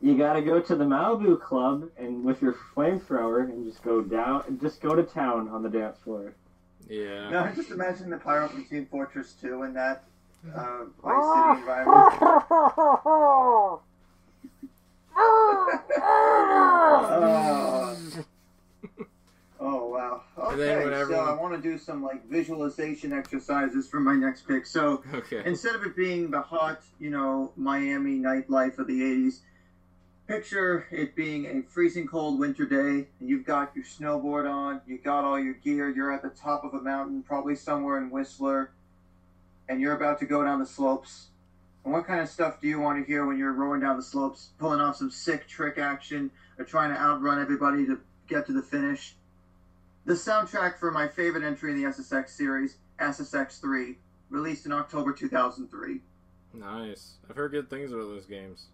you 0.00 0.16
gotta 0.16 0.40
go 0.40 0.60
to 0.60 0.74
the 0.74 0.82
Malibu 0.82 1.40
Club 1.40 1.88
and 1.98 2.24
with 2.24 2.42
your 2.42 2.56
flamethrower 2.74 3.44
and 3.44 3.64
just 3.64 3.82
go 3.84 4.00
down, 4.00 4.58
just 4.60 4.80
go 4.80 4.96
to 4.96 5.04
town 5.04 5.48
on 5.50 5.62
the 5.62 5.68
dance 5.68 5.98
floor. 6.02 6.34
Yeah. 6.88 7.30
Now, 7.30 7.52
just 7.52 7.70
imagine 7.70 8.10
the 8.10 8.16
pyro 8.18 8.48
from 8.48 8.64
Team 8.64 8.86
Fortress 8.90 9.34
2 9.40 9.62
in 9.64 9.74
that 9.74 10.04
uh, 10.54 10.84
Vice 11.02 11.24
City 11.34 11.60
environment. 11.60 12.08
Uh, 17.10 17.94
oh 19.60 19.88
wow. 19.88 20.22
Okay, 20.38 20.84
when 20.84 21.08
so 21.08 21.14
I 21.20 21.32
want 21.34 21.54
to 21.54 21.60
do 21.60 21.76
some 21.78 22.02
like 22.02 22.26
visualization 22.28 23.12
exercises 23.12 23.88
for 23.88 24.00
my 24.00 24.14
next 24.14 24.46
pick. 24.46 24.66
So 24.66 25.02
Okay. 25.12 25.42
instead 25.44 25.74
of 25.74 25.82
it 25.84 25.96
being 25.96 26.30
the 26.30 26.40
hot, 26.40 26.82
you 26.98 27.10
know, 27.10 27.52
Miami 27.56 28.18
nightlife 28.18 28.78
of 28.78 28.86
the 28.86 29.00
80s, 29.00 29.40
picture 30.28 30.86
it 30.90 31.16
being 31.16 31.46
a 31.46 31.62
freezing 31.62 32.06
cold 32.06 32.38
winter 32.38 32.66
day, 32.66 33.08
and 33.18 33.28
you've 33.28 33.46
got 33.46 33.74
your 33.74 33.84
snowboard 33.84 34.48
on, 34.48 34.80
you 34.86 34.98
got 34.98 35.24
all 35.24 35.40
your 35.40 35.54
gear, 35.54 35.88
you're 35.88 36.12
at 36.12 36.22
the 36.22 36.28
top 36.28 36.64
of 36.64 36.74
a 36.74 36.80
mountain, 36.80 37.22
probably 37.22 37.56
somewhere 37.56 37.96
in 37.96 38.10
Whistler, 38.10 38.70
and 39.70 39.80
you're 39.80 39.96
about 39.96 40.18
to 40.20 40.26
go 40.26 40.44
down 40.44 40.60
the 40.60 40.66
slopes. 40.66 41.28
And 41.82 41.94
what 41.94 42.06
kind 42.06 42.20
of 42.20 42.28
stuff 42.28 42.60
do 42.60 42.68
you 42.68 42.78
want 42.78 42.98
to 42.98 43.10
hear 43.10 43.24
when 43.24 43.38
you're 43.38 43.54
rolling 43.54 43.80
down 43.80 43.96
the 43.96 44.02
slopes, 44.02 44.50
pulling 44.58 44.80
off 44.80 44.96
some 44.96 45.10
sick 45.10 45.48
trick 45.48 45.78
action, 45.78 46.30
or 46.58 46.64
trying 46.64 46.90
to 46.90 47.00
outrun 47.00 47.40
everybody 47.40 47.86
to 47.86 47.98
get 48.28 48.46
to 48.46 48.52
the 48.52 48.62
finish? 48.62 49.14
The 50.04 50.12
soundtrack 50.12 50.78
for 50.78 50.90
my 50.90 51.08
favorite 51.08 51.42
entry 51.42 51.72
in 51.72 51.82
the 51.82 51.88
SSX 51.88 52.28
series, 52.28 52.76
SSX 53.00 53.60
3, 53.60 53.96
released 54.28 54.66
in 54.66 54.72
October 54.72 55.14
2003. 55.14 56.00
Nice. 56.52 57.14
I've 57.28 57.36
heard 57.36 57.52
good 57.52 57.70
things 57.70 57.92
about 57.92 58.08
those 58.08 58.26
games. 58.26 58.66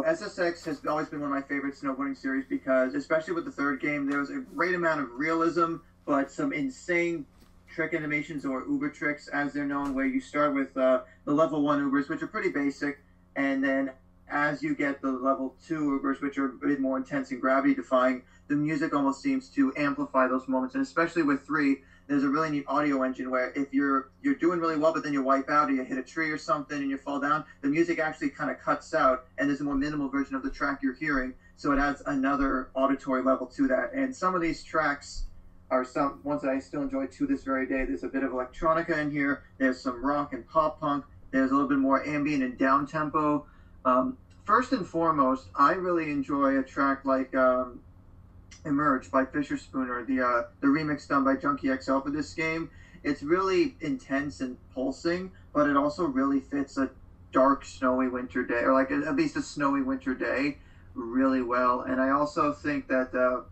SSX 0.00 0.64
has 0.64 0.84
always 0.86 1.08
been 1.08 1.20
one 1.20 1.30
of 1.30 1.36
my 1.36 1.42
favorite 1.42 1.74
snowboarding 1.74 2.16
series 2.16 2.46
because, 2.48 2.94
especially 2.94 3.34
with 3.34 3.44
the 3.44 3.50
third 3.50 3.80
game, 3.80 4.08
there 4.08 4.20
was 4.20 4.30
a 4.30 4.38
great 4.38 4.74
amount 4.74 5.00
of 5.00 5.10
realism, 5.12 5.76
but 6.06 6.30
some 6.30 6.52
insane 6.52 7.26
trick 7.68 7.92
animations 7.92 8.46
or 8.46 8.64
Uber 8.66 8.88
tricks, 8.88 9.28
as 9.28 9.52
they're 9.52 9.66
known, 9.66 9.94
where 9.94 10.06
you 10.06 10.20
start 10.20 10.54
with 10.54 10.74
uh, 10.78 11.02
the 11.26 11.32
level 11.32 11.62
one 11.62 11.78
Ubers, 11.78 12.08
which 12.08 12.22
are 12.22 12.26
pretty 12.26 12.48
basic, 12.48 13.02
and 13.36 13.62
then 13.62 13.90
as 14.28 14.62
you 14.62 14.74
get 14.74 15.02
the 15.02 15.10
level 15.10 15.54
two 15.66 16.00
Ubers, 16.00 16.22
which 16.22 16.38
are 16.38 16.46
a 16.46 16.52
bit 16.52 16.80
more 16.80 16.96
intense 16.96 17.30
and 17.30 17.40
gravity 17.40 17.74
defying, 17.74 18.22
the 18.48 18.54
music 18.54 18.94
almost 18.94 19.20
seems 19.20 19.48
to 19.50 19.74
amplify 19.76 20.26
those 20.26 20.48
moments, 20.48 20.74
and 20.74 20.82
especially 20.82 21.22
with 21.22 21.44
three. 21.46 21.82
There's 22.08 22.24
a 22.24 22.28
really 22.28 22.50
neat 22.50 22.64
audio 22.66 23.02
engine 23.02 23.30
where 23.30 23.52
if 23.54 23.72
you're 23.72 24.10
you're 24.22 24.34
doing 24.34 24.58
really 24.60 24.76
well, 24.76 24.92
but 24.92 25.02
then 25.02 25.12
you 25.12 25.22
wipe 25.22 25.48
out 25.48 25.70
or 25.70 25.72
you 25.72 25.84
hit 25.84 25.98
a 25.98 26.02
tree 26.02 26.30
or 26.30 26.38
something 26.38 26.80
and 26.80 26.90
you 26.90 26.98
fall 26.98 27.20
down, 27.20 27.44
the 27.60 27.68
music 27.68 27.98
actually 27.98 28.30
kind 28.30 28.50
of 28.50 28.58
cuts 28.58 28.92
out, 28.94 29.24
and 29.38 29.48
there's 29.48 29.60
a 29.60 29.64
more 29.64 29.74
minimal 29.74 30.08
version 30.08 30.34
of 30.34 30.42
the 30.42 30.50
track 30.50 30.80
you're 30.82 30.94
hearing, 30.94 31.34
so 31.56 31.72
it 31.72 31.78
adds 31.78 32.02
another 32.06 32.70
auditory 32.74 33.22
level 33.22 33.46
to 33.46 33.66
that. 33.68 33.92
And 33.94 34.14
some 34.14 34.34
of 34.34 34.42
these 34.42 34.62
tracks 34.62 35.24
are 35.70 35.84
some 35.84 36.20
ones 36.22 36.42
that 36.42 36.50
I 36.50 36.58
still 36.58 36.82
enjoy 36.82 37.06
to 37.06 37.26
this 37.26 37.44
very 37.44 37.66
day. 37.66 37.84
There's 37.84 38.02
a 38.02 38.08
bit 38.08 38.22
of 38.22 38.32
electronica 38.32 38.98
in 38.98 39.10
here. 39.10 39.44
There's 39.58 39.80
some 39.80 40.04
rock 40.04 40.34
and 40.34 40.46
pop 40.46 40.80
punk. 40.80 41.04
There's 41.30 41.50
a 41.50 41.54
little 41.54 41.68
bit 41.68 41.78
more 41.78 42.06
ambient 42.06 42.42
and 42.42 42.58
down 42.58 42.86
tempo. 42.86 43.46
Um, 43.86 44.18
first 44.44 44.72
and 44.72 44.86
foremost, 44.86 45.48
I 45.54 45.72
really 45.72 46.10
enjoy 46.10 46.58
a 46.58 46.62
track 46.62 47.06
like 47.06 47.34
um, 47.34 47.80
"Emerge" 48.64 49.10
by 49.10 49.24
Fischerspooner, 49.24 50.06
the 50.06 50.20
uh, 50.20 50.42
the 50.60 50.66
remix 50.66 51.08
done 51.08 51.24
by 51.24 51.36
Junkie 51.36 51.68
XL 51.76 52.00
for 52.00 52.10
this 52.10 52.32
game. 52.34 52.70
It's 53.02 53.22
really 53.22 53.74
intense 53.80 54.40
and 54.40 54.56
pulsing, 54.74 55.32
but 55.52 55.68
it 55.68 55.76
also 55.76 56.04
really 56.04 56.40
fits 56.40 56.76
a 56.78 56.90
dark, 57.32 57.64
snowy 57.64 58.08
winter 58.08 58.44
day, 58.44 58.60
or 58.62 58.72
like 58.72 58.90
a, 58.90 59.02
at 59.06 59.16
least 59.16 59.36
a 59.36 59.42
snowy 59.42 59.82
winter 59.82 60.14
day, 60.14 60.58
really 60.94 61.42
well. 61.42 61.80
And 61.82 62.00
I 62.00 62.10
also 62.10 62.52
think 62.52 62.88
that 62.88 63.14
uh, 63.14 63.42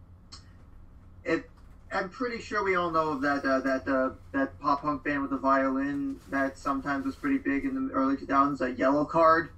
it. 1.25 1.49
I'm 1.93 2.09
pretty 2.09 2.39
sure 2.41 2.63
we 2.63 2.77
all 2.77 2.93
know 2.93 3.09
of 3.11 3.21
that 3.23 3.45
uh, 3.45 3.59
that 3.61 3.89
uh, 3.89 4.11
that 4.33 4.59
pop 4.61 4.83
punk 4.83 5.03
band 5.03 5.23
with 5.23 5.33
the 5.33 5.39
violin 5.39 6.21
that 6.31 6.57
sometimes 6.57 7.05
was 7.05 7.17
pretty 7.17 7.39
big 7.39 7.65
in 7.65 7.89
the 7.89 7.93
early 7.93 8.17
2000s. 8.17 8.61
A 8.61 8.73
Yellowcard. 8.73 9.49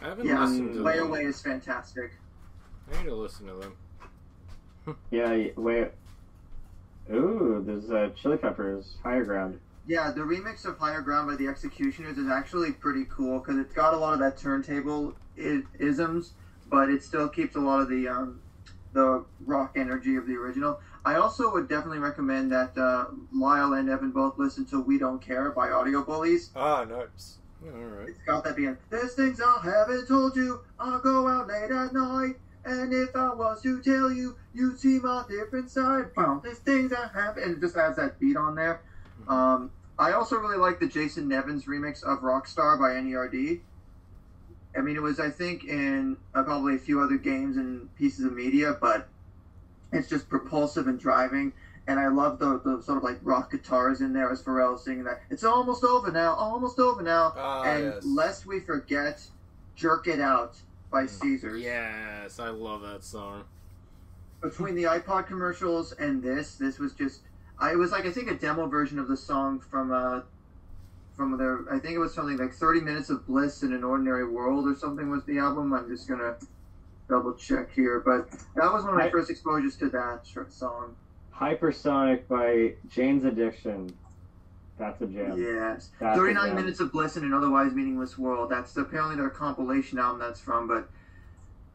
I 0.00 0.06
haven't 0.06 0.26
Yeah, 0.26 0.40
listened 0.42 0.74
to 0.74 0.82
Way 0.82 0.96
them. 0.96 1.08
Away 1.08 1.24
is 1.24 1.40
fantastic. 1.42 2.12
I 2.90 2.96
need 3.02 3.08
to 3.08 3.14
listen 3.14 3.46
to 3.46 3.54
them. 3.54 3.76
Yeah, 5.10 5.48
wait. 5.56 5.88
Ooh, 7.12 7.62
there's 7.66 7.90
uh, 7.90 8.10
Chili 8.20 8.36
Peppers, 8.36 8.94
Higher 9.02 9.24
Ground. 9.24 9.58
Yeah, 9.86 10.10
the 10.12 10.20
remix 10.20 10.64
of 10.64 10.78
Higher 10.78 11.02
Ground 11.02 11.28
by 11.28 11.36
the 11.36 11.48
X-Ecutioners 11.48 12.16
is 12.16 12.28
actually 12.28 12.72
pretty 12.72 13.04
cool 13.10 13.40
because 13.40 13.58
it's 13.58 13.74
got 13.74 13.94
a 13.94 13.96
lot 13.96 14.12
of 14.12 14.20
that 14.20 14.38
turntable 14.38 15.14
isms, 15.36 16.32
but 16.70 16.88
it 16.88 17.02
still 17.02 17.28
keeps 17.28 17.56
a 17.56 17.60
lot 17.60 17.80
of 17.80 17.88
the 17.88 18.08
um, 18.08 18.40
the 18.92 19.24
rock 19.44 19.72
energy 19.76 20.16
of 20.16 20.26
the 20.26 20.34
original. 20.34 20.80
I 21.04 21.16
also 21.16 21.52
would 21.52 21.68
definitely 21.68 21.98
recommend 21.98 22.52
that 22.52 22.78
uh, 22.78 23.06
Lyle 23.34 23.72
and 23.72 23.88
Evan 23.88 24.12
both 24.12 24.38
listen 24.38 24.64
to 24.66 24.80
"We 24.80 24.98
Don't 24.98 25.20
Care" 25.20 25.50
by 25.50 25.70
Audio 25.70 26.02
Bullies. 26.02 26.50
Ah, 26.54 26.84
nice. 26.84 27.38
All 27.64 27.70
right. 27.70 28.08
It's 28.08 28.18
got 28.26 28.44
that 28.44 28.56
being, 28.56 28.76
there's 28.90 29.14
things 29.14 29.40
I 29.40 29.60
haven't 29.62 30.06
told 30.06 30.36
you. 30.36 30.60
I'll 30.78 31.00
go 31.00 31.28
out 31.28 31.48
late 31.48 31.70
at 31.70 31.92
night. 31.92 32.36
And 32.64 32.92
if 32.92 33.14
I 33.16 33.34
was 33.34 33.62
to 33.62 33.82
tell 33.82 34.12
you, 34.12 34.36
you'd 34.54 34.78
see 34.78 34.98
my 34.98 35.24
different 35.28 35.70
side. 35.70 36.14
Boom, 36.14 36.40
there's 36.42 36.58
things 36.58 36.92
I 36.92 37.08
haven't. 37.12 37.42
And 37.42 37.56
it 37.56 37.60
just 37.60 37.76
adds 37.76 37.96
that 37.96 38.20
beat 38.20 38.36
on 38.36 38.54
there. 38.54 38.82
Um, 39.28 39.70
I 39.98 40.12
also 40.12 40.36
really 40.36 40.56
like 40.56 40.80
the 40.80 40.86
Jason 40.86 41.28
Nevins 41.28 41.64
remix 41.64 42.02
of 42.02 42.20
Rockstar 42.20 42.78
by 42.78 42.90
NERD. 43.00 43.60
I 44.76 44.80
mean, 44.80 44.96
it 44.96 45.02
was, 45.02 45.20
I 45.20 45.28
think, 45.28 45.64
in 45.64 46.16
uh, 46.34 46.42
probably 46.42 46.76
a 46.76 46.78
few 46.78 47.00
other 47.00 47.18
games 47.18 47.56
and 47.56 47.94
pieces 47.96 48.24
of 48.24 48.32
media, 48.32 48.76
but 48.80 49.08
it's 49.92 50.08
just 50.08 50.28
propulsive 50.28 50.86
and 50.86 50.98
driving. 50.98 51.52
And 51.86 51.98
I 51.98 52.08
love 52.08 52.38
the, 52.38 52.60
the 52.64 52.80
sort 52.82 52.98
of 52.98 53.04
like 53.04 53.18
rock 53.22 53.50
guitars 53.50 54.00
in 54.00 54.12
there 54.12 54.30
as 54.30 54.40
Pharrell 54.42 54.78
singing 54.78 55.04
that. 55.04 55.20
It's 55.30 55.44
almost 55.44 55.84
over 55.84 56.10
now, 56.12 56.34
almost 56.34 56.78
over 56.78 57.02
now. 57.02 57.34
Ah, 57.36 57.64
and 57.64 57.84
yes. 57.84 58.04
lest 58.04 58.46
we 58.46 58.60
forget, 58.60 59.20
Jerk 59.74 60.06
It 60.06 60.20
Out 60.20 60.56
by 60.92 61.06
Caesars. 61.06 61.62
Yes, 61.62 62.38
I 62.38 62.50
love 62.50 62.82
that 62.82 63.02
song. 63.02 63.44
Between 64.42 64.74
the 64.74 64.84
iPod 64.84 65.26
commercials 65.26 65.92
and 65.92 66.22
this, 66.22 66.56
this 66.56 66.78
was 66.78 66.92
just. 66.92 67.22
I 67.58 67.74
was 67.76 67.92
like 67.92 68.06
I 68.06 68.10
think 68.10 68.28
a 68.30 68.34
demo 68.34 68.66
version 68.66 68.98
of 68.98 69.06
the 69.08 69.16
song 69.16 69.60
from 69.60 69.92
uh 69.92 70.22
from 71.16 71.36
their 71.38 71.60
I 71.70 71.78
think 71.78 71.94
it 71.94 71.98
was 71.98 72.12
something 72.14 72.36
like 72.36 72.52
30 72.52 72.80
minutes 72.80 73.08
of 73.10 73.26
bliss 73.26 73.62
in 73.62 73.72
an 73.72 73.84
ordinary 73.84 74.28
world 74.28 74.66
or 74.66 74.74
something 74.74 75.10
was 75.10 75.24
the 75.24 75.38
album. 75.38 75.72
I'm 75.72 75.88
just 75.88 76.08
gonna 76.08 76.36
double 77.08 77.34
check 77.34 77.72
here, 77.72 78.00
but 78.04 78.30
that 78.56 78.72
was 78.72 78.82
one 78.84 78.94
of 78.94 78.98
my 78.98 79.06
I- 79.06 79.10
first 79.10 79.30
exposures 79.30 79.76
to 79.76 79.88
that 79.90 80.20
sh- 80.26 80.38
song. 80.52 80.96
Hypersonic 81.34 82.26
by 82.28 82.74
Jane's 82.88 83.24
Addiction. 83.24 83.90
That's 84.78 85.00
a 85.00 85.06
jam. 85.06 85.40
Yes, 85.40 85.90
That's 86.00 86.16
39 86.16 86.46
jam. 86.46 86.56
minutes 86.56 86.80
of 86.80 86.92
bliss 86.92 87.16
in 87.16 87.24
an 87.24 87.32
otherwise 87.32 87.72
meaningless 87.72 88.18
world. 88.18 88.50
That's 88.50 88.76
apparently 88.76 89.16
their 89.16 89.30
compilation 89.30 89.98
album 89.98 90.18
that's 90.18 90.40
from. 90.40 90.66
But 90.66 90.88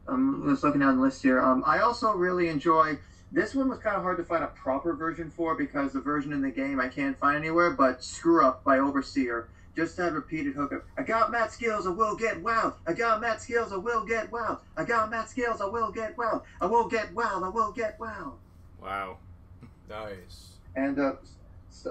I'm 0.06 0.48
just 0.48 0.64
looking 0.64 0.80
down 0.80 0.96
the 0.96 1.02
list 1.02 1.22
here. 1.22 1.40
Um, 1.40 1.62
I 1.66 1.78
also 1.80 2.12
really 2.12 2.48
enjoy. 2.48 2.98
This 3.30 3.54
one 3.54 3.68
was 3.68 3.78
kind 3.78 3.94
of 3.96 4.02
hard 4.02 4.16
to 4.16 4.24
find 4.24 4.42
a 4.42 4.48
proper 4.48 4.94
version 4.94 5.30
for 5.30 5.54
because 5.54 5.92
the 5.92 6.00
version 6.00 6.32
in 6.32 6.40
the 6.42 6.50
game 6.50 6.80
I 6.80 6.88
can't 6.88 7.16
find 7.18 7.36
anywhere. 7.36 7.70
But 7.70 8.02
"Screw 8.02 8.44
Up" 8.44 8.64
by 8.64 8.78
Overseer. 8.78 9.48
Just 9.76 9.96
that 9.98 10.12
repeated 10.12 10.54
hookup. 10.54 10.84
I 10.96 11.02
got 11.02 11.30
mad 11.30 11.52
skills, 11.52 11.86
I 11.86 11.90
will 11.90 12.16
get 12.16 12.42
wild. 12.42 12.72
I 12.84 12.94
got 12.94 13.20
mad 13.20 13.40
skills, 13.40 13.70
I 13.72 13.76
will 13.76 14.04
get 14.04 14.32
wild. 14.32 14.58
I 14.76 14.82
got 14.82 15.08
mad 15.08 15.28
skills, 15.28 15.60
I 15.60 15.66
will 15.66 15.92
get 15.92 16.18
wild. 16.18 16.42
I 16.60 16.66
will 16.66 16.88
get 16.88 17.14
wild, 17.14 17.44
I 17.44 17.48
will 17.48 17.70
get 17.70 17.98
wild. 18.00 18.38
Wow. 18.82 19.18
Nice. 19.88 20.56
And 20.74 20.98
uh, 20.98 21.12
s- 21.22 21.36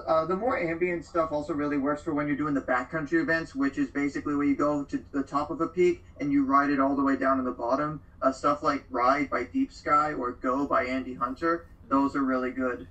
uh, 0.06 0.24
the 0.26 0.36
more 0.36 0.58
ambient 0.58 1.04
stuff 1.04 1.32
also 1.32 1.52
really 1.52 1.78
works 1.78 2.02
for 2.02 2.12
when 2.14 2.26
you're 2.26 2.36
doing 2.36 2.54
the 2.54 2.60
backcountry 2.60 3.20
events, 3.22 3.54
which 3.54 3.78
is 3.78 3.90
basically 3.90 4.34
where 4.34 4.46
you 4.46 4.56
go 4.56 4.84
to 4.84 5.04
the 5.12 5.22
top 5.22 5.50
of 5.50 5.60
a 5.60 5.66
peak 5.66 6.04
and 6.20 6.32
you 6.32 6.44
ride 6.44 6.70
it 6.70 6.80
all 6.80 6.94
the 6.96 7.02
way 7.02 7.16
down 7.16 7.36
to 7.38 7.42
the 7.42 7.52
bottom. 7.52 8.00
Uh, 8.20 8.32
stuff 8.32 8.62
like 8.62 8.84
Ride 8.90 9.30
by 9.30 9.44
Deep 9.44 9.72
Sky 9.72 10.12
or 10.12 10.32
Go 10.32 10.66
by 10.66 10.84
Andy 10.84 11.14
Hunter, 11.14 11.66
those 11.88 12.16
are 12.16 12.22
really 12.22 12.50
good. 12.50 12.88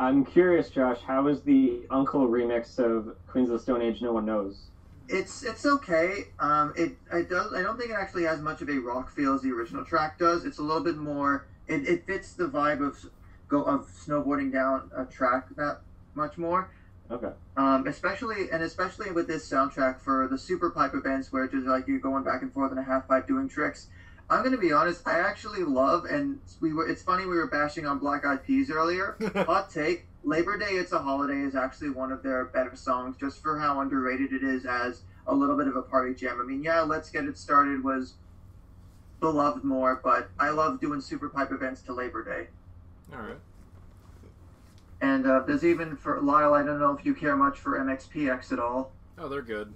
I'm 0.00 0.24
curious, 0.24 0.70
Josh, 0.70 1.00
how 1.06 1.26
is 1.26 1.42
the 1.42 1.82
UNKLE 1.90 2.28
remix 2.28 2.78
of 2.78 3.16
Queens 3.26 3.48
of 3.50 3.54
the 3.54 3.62
Stone 3.62 3.82
Age 3.82 4.00
No 4.00 4.12
One 4.12 4.26
Knows? 4.26 4.68
It's 5.08 5.42
it's 5.42 5.64
okay. 5.64 6.24
Um, 6.38 6.74
it 6.76 6.92
I 7.10 7.22
does 7.22 7.54
I 7.54 7.62
don't 7.62 7.78
think 7.78 7.90
it 7.90 7.96
actually 7.98 8.24
has 8.24 8.40
much 8.40 8.60
of 8.60 8.68
a 8.68 8.78
rock 8.78 9.10
feel 9.10 9.34
as 9.34 9.40
the 9.40 9.50
original 9.50 9.84
track 9.84 10.18
does. 10.18 10.44
It's 10.44 10.58
a 10.58 10.62
little 10.62 10.84
bit 10.84 10.98
more. 10.98 11.46
It, 11.66 11.88
it 11.88 12.06
fits 12.06 12.34
the 12.34 12.44
vibe 12.44 12.86
of 12.86 13.10
go 13.48 13.62
of 13.62 13.88
snowboarding 13.88 14.52
down 14.52 14.90
a 14.94 15.06
track 15.06 15.48
that 15.56 15.80
much 16.18 16.36
more. 16.36 16.70
Okay. 17.10 17.30
Um, 17.56 17.86
especially 17.86 18.50
and 18.50 18.62
especially 18.62 19.10
with 19.10 19.26
this 19.26 19.48
soundtrack 19.48 20.00
for 20.00 20.28
the 20.28 20.36
super 20.36 20.68
pipe 20.68 20.94
events 20.94 21.32
where 21.32 21.44
it's 21.44 21.54
just 21.54 21.66
like 21.66 21.88
you're 21.88 21.98
going 21.98 22.22
back 22.22 22.42
and 22.42 22.52
forth 22.52 22.70
in 22.70 22.76
a 22.76 22.82
half 22.82 23.08
pipe 23.08 23.26
doing 23.26 23.48
tricks. 23.48 23.86
I'm 24.28 24.44
gonna 24.44 24.58
be 24.58 24.72
honest. 24.72 25.08
I 25.08 25.20
actually 25.20 25.64
love 25.64 26.04
and 26.04 26.38
we 26.60 26.74
were. 26.74 26.86
It's 26.86 27.00
funny 27.00 27.24
we 27.24 27.36
were 27.36 27.46
bashing 27.46 27.86
on 27.86 27.98
Black 27.98 28.26
Eyed 28.26 28.44
Peas 28.44 28.70
earlier. 28.70 29.16
Hot 29.46 29.70
take: 29.70 30.04
Labor 30.22 30.58
Day, 30.58 30.72
It's 30.72 30.92
a 30.92 30.98
Holiday 30.98 31.40
is 31.40 31.54
actually 31.54 31.90
one 31.90 32.12
of 32.12 32.22
their 32.22 32.44
better 32.44 32.76
songs, 32.76 33.16
just 33.16 33.42
for 33.42 33.58
how 33.58 33.80
underrated 33.80 34.34
it 34.34 34.42
is 34.42 34.66
as 34.66 35.00
a 35.26 35.34
little 35.34 35.56
bit 35.56 35.66
of 35.66 35.76
a 35.76 35.82
party 35.82 36.14
jam. 36.14 36.38
I 36.40 36.44
mean, 36.44 36.62
yeah, 36.62 36.82
Let's 36.82 37.08
Get 37.08 37.24
It 37.24 37.38
Started 37.38 37.82
was 37.82 38.14
beloved 39.20 39.64
more, 39.64 40.00
but 40.02 40.28
I 40.38 40.50
love 40.50 40.78
doing 40.78 41.00
super 41.00 41.30
pipe 41.30 41.50
events 41.50 41.80
to 41.82 41.94
Labor 41.94 42.22
Day. 42.22 42.48
All 43.14 43.22
right. 43.22 43.38
And 45.00 45.26
uh, 45.26 45.40
there's 45.46 45.64
even 45.64 45.96
for 45.96 46.20
Lyle. 46.20 46.54
I 46.54 46.62
don't 46.62 46.80
know 46.80 46.96
if 46.96 47.04
you 47.06 47.14
care 47.14 47.36
much 47.36 47.58
for 47.58 47.78
MXPX 47.78 48.52
at 48.52 48.58
all. 48.58 48.92
Oh, 49.16 49.28
they're 49.28 49.42
good. 49.42 49.72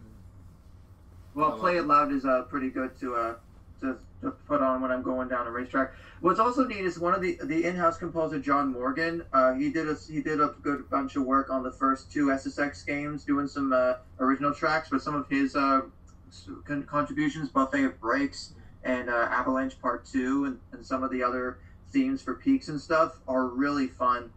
Well, 1.34 1.58
play 1.58 1.76
it 1.76 1.86
loud 1.86 2.12
is 2.12 2.24
uh, 2.24 2.42
pretty 2.42 2.68
good 2.68 2.98
to 3.00 3.14
uh 3.14 3.34
to, 3.80 3.98
to 4.22 4.30
put 4.30 4.62
on 4.62 4.80
when 4.80 4.90
I'm 4.90 5.02
going 5.02 5.28
down 5.28 5.46
a 5.46 5.50
racetrack. 5.50 5.92
What's 6.20 6.38
also 6.38 6.64
neat 6.64 6.84
is 6.84 6.98
one 6.98 7.14
of 7.14 7.20
the 7.20 7.38
the 7.42 7.64
in-house 7.64 7.98
composer 7.98 8.38
John 8.38 8.72
Morgan. 8.72 9.24
Uh, 9.32 9.54
he 9.54 9.70
did 9.70 9.88
a 9.88 9.94
he 9.94 10.22
did 10.22 10.40
a 10.40 10.54
good 10.62 10.88
bunch 10.88 11.16
of 11.16 11.24
work 11.24 11.50
on 11.50 11.62
the 11.62 11.72
first 11.72 12.10
two 12.12 12.26
SSX 12.26 12.86
games, 12.86 13.24
doing 13.24 13.48
some 13.48 13.72
uh, 13.72 13.94
original 14.20 14.54
tracks. 14.54 14.88
But 14.90 15.02
some 15.02 15.14
of 15.14 15.28
his 15.28 15.56
uh, 15.56 15.82
con- 16.64 16.84
contributions, 16.84 17.48
Buffet 17.48 17.84
of 17.84 18.00
Breaks 18.00 18.54
and 18.84 19.08
uh, 19.10 19.28
Avalanche 19.30 19.80
Part 19.80 20.04
Two, 20.04 20.44
and, 20.44 20.58
and 20.72 20.84
some 20.84 21.02
of 21.02 21.10
the 21.10 21.22
other 21.22 21.58
themes 21.90 22.22
for 22.22 22.34
peaks 22.34 22.68
and 22.68 22.80
stuff 22.80 23.18
are 23.26 23.46
really 23.46 23.88
fun. 23.88 24.30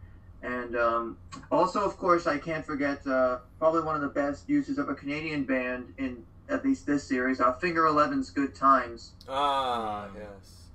And 0.46 0.76
um, 0.76 1.18
also, 1.52 1.84
of 1.84 1.98
course, 1.98 2.28
I 2.28 2.38
can't 2.38 2.64
forget 2.66 3.06
uh, 3.08 3.40
probably 3.58 3.82
one 3.82 3.96
of 3.96 4.02
the 4.02 4.10
best 4.10 4.48
uses 4.48 4.78
of 4.78 4.90
a 4.90 4.96
Canadian 4.96 5.44
band 5.44 5.94
in 5.98 6.24
at 6.50 6.64
least 6.64 6.86
this 6.86 7.04
series, 7.04 7.42
uh, 7.42 7.54
Finger 7.54 7.88
Eleven's 7.88 8.30
"Good 8.30 8.54
Times." 8.54 9.14
Ah, 9.28 10.08
yes. 10.16 10.68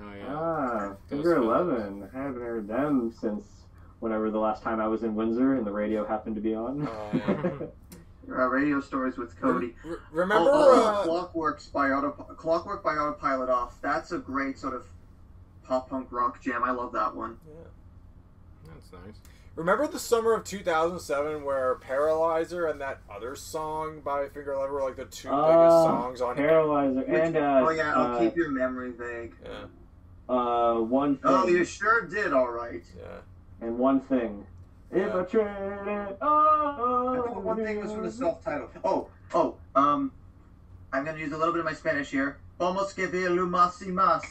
Oh 0.00 0.12
yeah. 0.16 0.24
Ah, 0.28 0.78
Those 0.88 1.22
Finger 1.22 1.34
fellas. 1.34 1.44
Eleven. 1.68 2.10
I 2.12 2.18
haven't 2.18 2.42
heard 2.42 2.66
them 2.66 3.14
since 3.20 3.44
whenever 4.00 4.30
the 4.30 4.40
last 4.40 4.64
time 4.64 4.80
I 4.80 4.88
was 4.88 5.04
in 5.04 5.14
Windsor 5.14 5.54
and 5.54 5.64
the 5.64 5.70
radio 5.70 6.04
happened 6.04 6.34
to 6.34 6.40
be 6.40 6.54
on. 6.56 6.88
Oh, 6.88 7.10
yeah. 8.28 8.34
Uh, 8.36 8.46
radio 8.48 8.80
stories 8.80 9.16
with 9.16 9.40
Cody. 9.40 9.74
Re- 9.84 9.96
remember? 10.10 10.48
Oh, 10.50 10.72
oh, 10.74 10.84
uh, 10.86 11.06
Clockworks 11.06 11.70
by 11.70 11.90
Auto 11.90 12.10
Clockwork 12.10 12.82
by 12.82 12.94
Autopilot 12.94 13.50
off. 13.50 13.80
That's 13.82 14.10
a 14.10 14.18
great 14.18 14.58
sort 14.58 14.74
of 14.74 14.84
pop 15.64 15.90
punk 15.90 16.08
rock 16.10 16.40
jam. 16.42 16.64
I 16.64 16.72
love 16.72 16.92
that 16.92 17.14
one. 17.14 17.38
That's 18.90 19.04
nice. 19.04 19.14
Remember 19.54 19.86
the 19.86 19.98
summer 19.98 20.32
of 20.32 20.44
2007 20.44 21.44
where 21.44 21.74
Paralyzer 21.76 22.66
and 22.66 22.80
that 22.80 23.00
other 23.14 23.36
song 23.36 24.00
by 24.00 24.26
Finger 24.28 24.54
Eleven 24.54 24.72
were 24.72 24.82
like 24.82 24.96
the 24.96 25.04
two 25.04 25.28
biggest 25.28 25.32
Uh, 25.44 25.82
songs 25.84 26.20
on 26.22 26.36
Paralyzer 26.36 27.00
Which- 27.00 27.08
and 27.08 27.36
uh, 27.36 27.64
oh 27.66 27.70
yeah, 27.70 27.92
I'll 27.94 28.16
uh, 28.16 28.18
keep 28.18 28.34
your 28.34 28.50
memory 28.50 28.92
vague. 28.92 29.34
Yeah, 29.44 30.34
uh, 30.34 30.80
one 30.80 31.16
thing 31.16 31.24
Oh, 31.30 31.46
you 31.46 31.64
sure 31.64 32.06
did. 32.06 32.32
All 32.32 32.48
right. 32.50 32.82
yeah. 32.96 33.66
and 33.66 33.78
one 33.78 34.00
thing. 34.00 34.46
If 34.90 35.14
I 35.14 35.22
trade 35.22 35.46
it, 35.46 35.48
I 35.88 36.16
oh, 36.22 37.22
think 37.24 37.44
one 37.44 37.56
thing 37.64 37.80
was 37.80 37.92
from 37.92 38.02
the 38.04 38.10
self-titled. 38.10 38.70
Oh, 38.84 39.08
oh, 39.34 39.56
um, 39.74 40.12
I'm 40.92 41.04
gonna 41.04 41.18
use 41.18 41.32
a 41.32 41.36
little 41.36 41.52
bit 41.52 41.60
of 41.60 41.66
my 41.66 41.72
Spanish 41.74 42.10
here. 42.10 42.38
Vamos 42.58 42.92
que 42.94 43.06
ver 43.06 43.30
lo 43.30 43.46
más 43.46 43.80
y 43.82 43.90
más. 43.92 44.22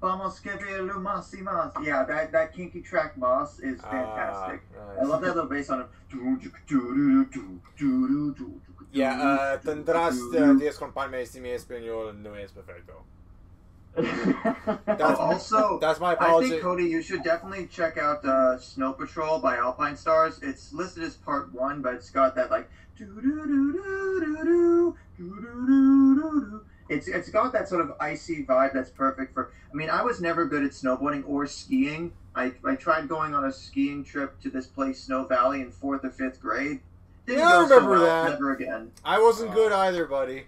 Vamos 0.00 0.38
que 0.40 0.50
ver 0.50 0.82
lo 0.84 1.00
más 1.00 1.32
y 1.34 1.42
más. 1.42 1.72
Yeah, 1.82 2.04
that 2.04 2.30
that 2.30 2.52
kinky 2.52 2.80
track 2.82 3.16
Más 3.16 3.58
is 3.60 3.80
fantastic. 3.80 4.60
Ah, 4.78 4.92
I 4.92 5.00
nice. 5.00 5.08
love 5.08 5.20
that 5.22 5.34
little 5.34 5.48
bass 5.50 5.70
on 5.70 5.80
it. 5.80 5.88
Yeah, 8.92 9.20
uh, 9.20 9.58
tendrás 9.58 10.16
uh, 10.34 10.54
10 10.58 10.78
compañías 10.78 11.34
y 11.36 11.40
mi 11.40 11.50
español 11.50 12.14
no 12.22 12.34
es 12.36 12.52
perfecto. 12.52 13.04
That's- 13.96 15.18
also, 15.18 15.78
That's 15.80 15.98
my 15.98 16.10
I 16.10 16.12
apology. 16.14 16.50
think 16.50 16.62
Cody, 16.62 16.84
you 16.84 17.02
should 17.02 17.22
definitely 17.24 17.66
check 17.66 17.98
out 17.98 18.24
uh, 18.24 18.56
Snow 18.58 18.92
Patrol 18.92 19.40
by 19.40 19.56
Alpinestars. 19.56 20.40
It's 20.42 20.72
listed 20.72 21.02
as 21.02 21.16
part 21.16 21.52
one, 21.52 21.82
but 21.82 21.94
it's 21.94 22.10
got 22.10 22.34
that 22.36 22.50
like. 22.50 22.70
doo-doo-doo-doo-doo-doo, 22.96 24.94
doo-doo-doo-doo-doo. 25.16 26.64
It's 26.88 27.06
it's 27.08 27.28
got 27.28 27.52
that 27.52 27.68
sort 27.68 27.82
of 27.82 27.92
icy 28.00 28.44
vibe 28.44 28.72
that's 28.72 28.90
perfect 28.90 29.34
for. 29.34 29.52
I 29.70 29.74
mean, 29.74 29.90
I 29.90 30.02
was 30.02 30.20
never 30.20 30.46
good 30.46 30.64
at 30.64 30.70
snowboarding 30.70 31.22
or 31.26 31.46
skiing. 31.46 32.12
I, 32.34 32.52
I 32.64 32.76
tried 32.76 33.08
going 33.08 33.34
on 33.34 33.44
a 33.44 33.52
skiing 33.52 34.04
trip 34.04 34.40
to 34.42 34.50
this 34.50 34.66
place, 34.66 35.02
Snow 35.04 35.24
Valley, 35.24 35.60
in 35.60 35.70
fourth 35.70 36.04
or 36.04 36.10
fifth 36.10 36.40
grade. 36.40 36.80
Didn't 37.26 37.40
Yeah, 37.40 37.46
I 37.48 37.50
go 37.62 37.68
so 37.68 37.74
remember 37.74 37.90
well, 38.04 38.24
that. 38.24 38.30
Never 38.32 38.52
again. 38.52 38.92
I 39.04 39.18
wasn't 39.20 39.50
Uh, 39.50 39.54
good 39.54 39.72
either, 39.72 40.06
buddy. 40.06 40.46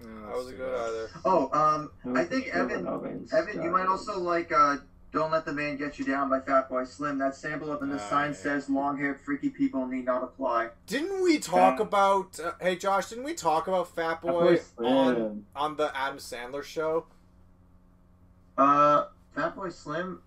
Yeah, 0.00 0.08
I 0.30 0.34
wasn't 0.34 0.56
good 0.58 0.74
either. 0.74 1.10
Oh, 1.24 1.50
um, 1.52 2.16
I 2.16 2.24
think 2.24 2.48
Evan 2.48 2.86
Evan, 3.32 3.62
you 3.62 3.70
might 3.70 3.86
also 3.86 4.18
like 4.18 4.50
uh, 4.52 4.76
"Don't 5.12 5.30
Let 5.30 5.44
the 5.44 5.52
Man 5.52 5.76
Get 5.76 5.98
You 5.98 6.04
Down" 6.04 6.30
by 6.30 6.40
Fatboy 6.40 6.86
Slim. 6.86 7.18
That 7.18 7.36
sample 7.36 7.70
of 7.70 7.82
in 7.82 7.90
the 7.90 7.96
Ah, 8.02 8.08
sign 8.08 8.30
yeah. 8.30 8.36
says 8.36 8.68
long-haired 8.70 9.20
freaky 9.20 9.50
people 9.50 9.86
need 9.86 10.04
not 10.06 10.22
apply." 10.22 10.70
Didn't 10.86 11.22
we 11.22 11.38
talk 11.38 11.78
Yeah. 11.78 11.86
about? 11.86 12.40
Uh, 12.40 12.52
hey, 12.60 12.76
Josh, 12.76 13.10
didn't 13.10 13.24
we 13.24 13.34
talk 13.34 13.66
about 13.68 13.94
Fat 13.94 14.20
Boy 14.22 14.60
on 14.78 15.44
on 15.54 15.76
the 15.76 15.96
Adam 15.96 16.18
Sandler 16.18 16.62
show? 16.64 17.06
Uh, 18.56 19.06
Fatboy 19.36 19.72
Slim. 19.72 20.20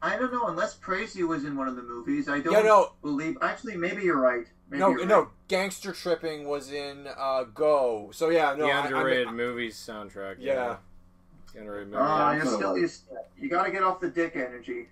I 0.00 0.16
don't 0.18 0.32
know 0.32 0.46
unless 0.48 0.74
Praise 0.74 1.14
You 1.14 1.28
was 1.28 1.44
in 1.44 1.56
one 1.56 1.68
of 1.68 1.76
the 1.76 1.82
movies. 1.82 2.28
I 2.28 2.40
don't 2.40 2.52
Yeah, 2.52 2.62
no, 2.62 2.92
believe. 3.02 3.38
Actually, 3.40 3.76
maybe 3.76 4.02
you're 4.02 4.18
right. 4.20 4.46
Maybe 4.68 4.80
no, 4.80 4.90
you're 4.90 5.06
no. 5.06 5.18
right. 5.20 5.28
Gangster 5.48 5.92
Tripping 5.92 6.48
was 6.48 6.72
in 6.72 7.06
uh, 7.16 7.44
Go. 7.44 8.10
So 8.12 8.28
yeah, 8.30 8.54
no. 8.56 8.66
the 8.66 8.72
I- 8.72 8.80
I- 8.80 8.86
underrated 8.86 9.32
movies 9.32 9.76
soundtrack. 9.76 10.36
Yeah. 10.40 10.76
The 11.52 11.60
underrated 11.60 11.88
movie. 11.88 12.02
Uh, 12.02 12.32
you're 12.32 12.46
still 12.46 12.78
you, 12.78 12.88
you 13.38 13.48
got 13.48 13.64
to 13.64 13.70
get 13.72 13.82
off 13.82 14.00
the 14.00 14.08
dick 14.08 14.36
energy. 14.36 14.86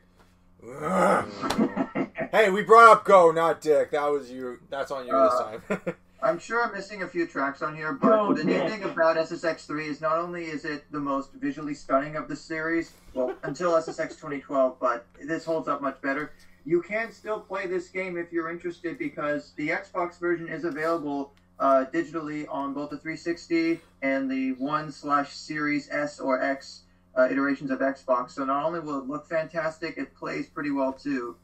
Hey, 2.33 2.51
we 2.51 2.63
brought 2.63 2.93
up 2.93 3.05
Go, 3.05 3.31
not 3.31 3.61
Dick. 3.61 3.91
That 3.93 4.07
was 4.07 4.31
you. 4.31 4.59
That's 4.69 4.91
on 4.91 5.07
you 5.07 5.15
Uh, 5.15 5.59
this 5.59 5.79
time. 5.79 5.95
I'm 6.23 6.39
sure 6.39 6.63
I'm 6.63 6.75
missing 6.75 7.03
a 7.03 7.09
few 7.09 7.27
tracks 7.27 7.63
on 7.63 7.75
here, 7.75 7.95
but 7.95 8.09
Go, 8.09 8.35
the 8.35 8.45
neat 8.45 8.69
thing 8.69 8.83
about 8.85 9.17
SSX3 9.17 9.87
is 9.87 10.01
not 10.03 10.19
only 10.19 10.45
is 10.45 10.67
it 10.67 10.85
the 10.93 11.01
most 11.01 11.33
visually 11.33 11.73
stunning 11.73 12.17
of 12.17 12.29
the 12.29 12.37
series, 12.37 12.93
well, 13.15 13.35
until 13.43 13.73
SSX 13.73 14.11
2012, 14.11 14.77
but 14.79 15.07
this 15.23 15.47
holds 15.47 15.67
up 15.67 15.81
much 15.81 16.01
better. 16.03 16.33
You 16.67 16.83
can 16.83 17.11
still 17.11 17.41
play 17.41 17.67
this 17.67 17.89
game 17.89 18.19
if 18.19 18.31
you're 18.33 18.51
interested 18.51 18.99
because 18.99 19.53
the 19.57 19.71
Xbox 19.71 20.21
version 20.21 20.47
is 20.47 20.65
available 20.65 21.33
uh, 21.61 21.85
digitally 21.93 22.47
on 22.51 22.75
both 22.75 22.91
the 22.91 22.97
360 22.97 23.81
and 24.03 24.31
the 24.31 24.53
One 24.53 24.91
slash 24.91 25.33
Series 25.33 25.89
S 25.91 26.19
or 26.19 26.43
X 26.43 26.83
uh, 27.17 27.29
iterations 27.31 27.71
of 27.71 27.81
Xbox. 27.81 28.31
So 28.31 28.45
not 28.45 28.65
only 28.65 28.81
will 28.81 28.99
it 28.99 29.07
look 29.07 29.29
fantastic, 29.29 29.99
it 29.99 30.15
plays 30.15 30.49
pretty 30.49 30.71
well 30.71 30.93
too. 30.93 31.37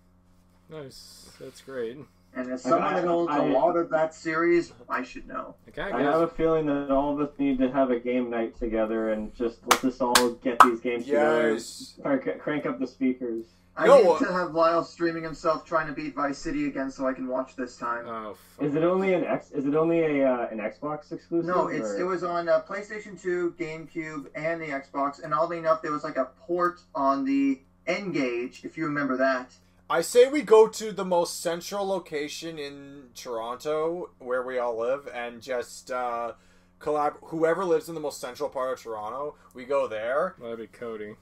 Nice. 0.71 1.31
That's 1.39 1.61
great. 1.61 1.99
And 2.35 2.53
as 2.53 2.63
someone 2.63 2.95
that 2.95 3.05
owns 3.07 3.31
a 3.31 3.43
lot 3.43 3.77
of 3.77 3.89
that 3.91 4.15
series, 4.15 4.73
I 4.91 5.03
should 5.03 5.27
know. 5.27 5.55
Okay, 5.69 5.81
I 5.83 6.01
I 6.01 6.03
have 6.03 6.21
a 6.21 6.29
feeling 6.29 6.67
that 6.67 6.91
all 6.91 7.15
of 7.15 7.27
us 7.27 7.35
need 7.39 7.59
to 7.61 7.71
have 7.71 7.91
a 7.91 7.99
game 7.99 8.29
night 8.29 8.59
together 8.59 9.13
and 9.13 9.35
just 9.35 9.61
let 9.71 9.83
us 9.85 10.01
all 10.03 10.33
get 10.43 10.59
these 10.61 10.81
games 10.81 11.07
together. 11.07 11.55
Yes. 11.55 11.95
Crank, 12.03 12.39
crank 12.39 12.67
up 12.67 12.79
the 12.79 12.87
speakers. 12.87 13.45
I 13.77 13.87
No, 13.87 14.03
need 14.03 14.09
uh, 14.09 14.19
to 14.21 14.33
have 14.33 14.55
Lyle 14.55 14.83
streaming 14.83 15.23
himself 15.23 15.65
trying 15.65 15.87
to 15.87 15.93
beat 15.93 16.15
Vice 16.15 16.39
City 16.39 16.67
again 16.67 16.91
so 16.91 17.07
I 17.07 17.13
can 17.13 17.29
watch 17.29 17.57
this 17.57 17.77
time. 17.77 18.07
Oh, 18.09 18.37
fuck. 18.57 18.67
Is 18.67 18.75
it 18.75 18.83
only 18.83 19.13
an 19.13 19.25
X? 19.25 19.51
Is 19.51 19.67
it 19.67 19.75
only 19.75 20.01
a 20.01 20.27
uh, 20.27 20.49
an 20.51 20.59
Xbox 20.59 21.13
exclusive? 21.13 21.47
no, 21.47 21.69
it's 21.69 21.91
or- 21.91 22.01
it 22.01 22.05
was 22.05 22.25
on 22.25 22.49
uh, 22.49 22.63
PlayStation 22.63 23.21
2, 23.21 23.55
GameCube, 23.59 24.29
and 24.35 24.61
the 24.63 24.67
Xbox. 24.67 25.23
And 25.23 25.35
oddly 25.35 25.59
enough, 25.59 25.83
there 25.83 25.93
was 25.93 26.05
like 26.05 26.17
a 26.17 26.31
port 26.47 26.81
on 26.95 27.25
the 27.25 27.61
N-Gage, 27.87 28.65
if 28.65 28.79
you 28.79 28.85
remember 28.87 29.17
that. 29.19 29.53
I 29.89 30.01
say 30.01 30.29
we 30.29 30.43
go 30.43 30.67
to 30.67 30.91
the 30.91 31.05
most 31.05 31.41
central 31.41 31.87
location 31.87 32.59
in 32.59 33.11
Toronto, 33.15 34.11
where 34.19 34.43
we 34.43 34.59
all 34.59 34.77
live, 34.79 35.09
and 35.15 35.41
just 35.41 35.91
uh, 35.93 36.33
collab. 36.81 37.17
Whoever 37.25 37.65
lives 37.65 37.89
in 37.89 37.95
the 37.95 38.01
most 38.01 38.21
central 38.21 38.49
part 38.49 38.73
of 38.73 38.83
Toronto, 38.83 39.37
we 39.55 39.65
go 39.65 39.87
there. 39.87 40.35
That'd 40.41 40.59
be 40.59 40.67
Cody. 40.67 41.15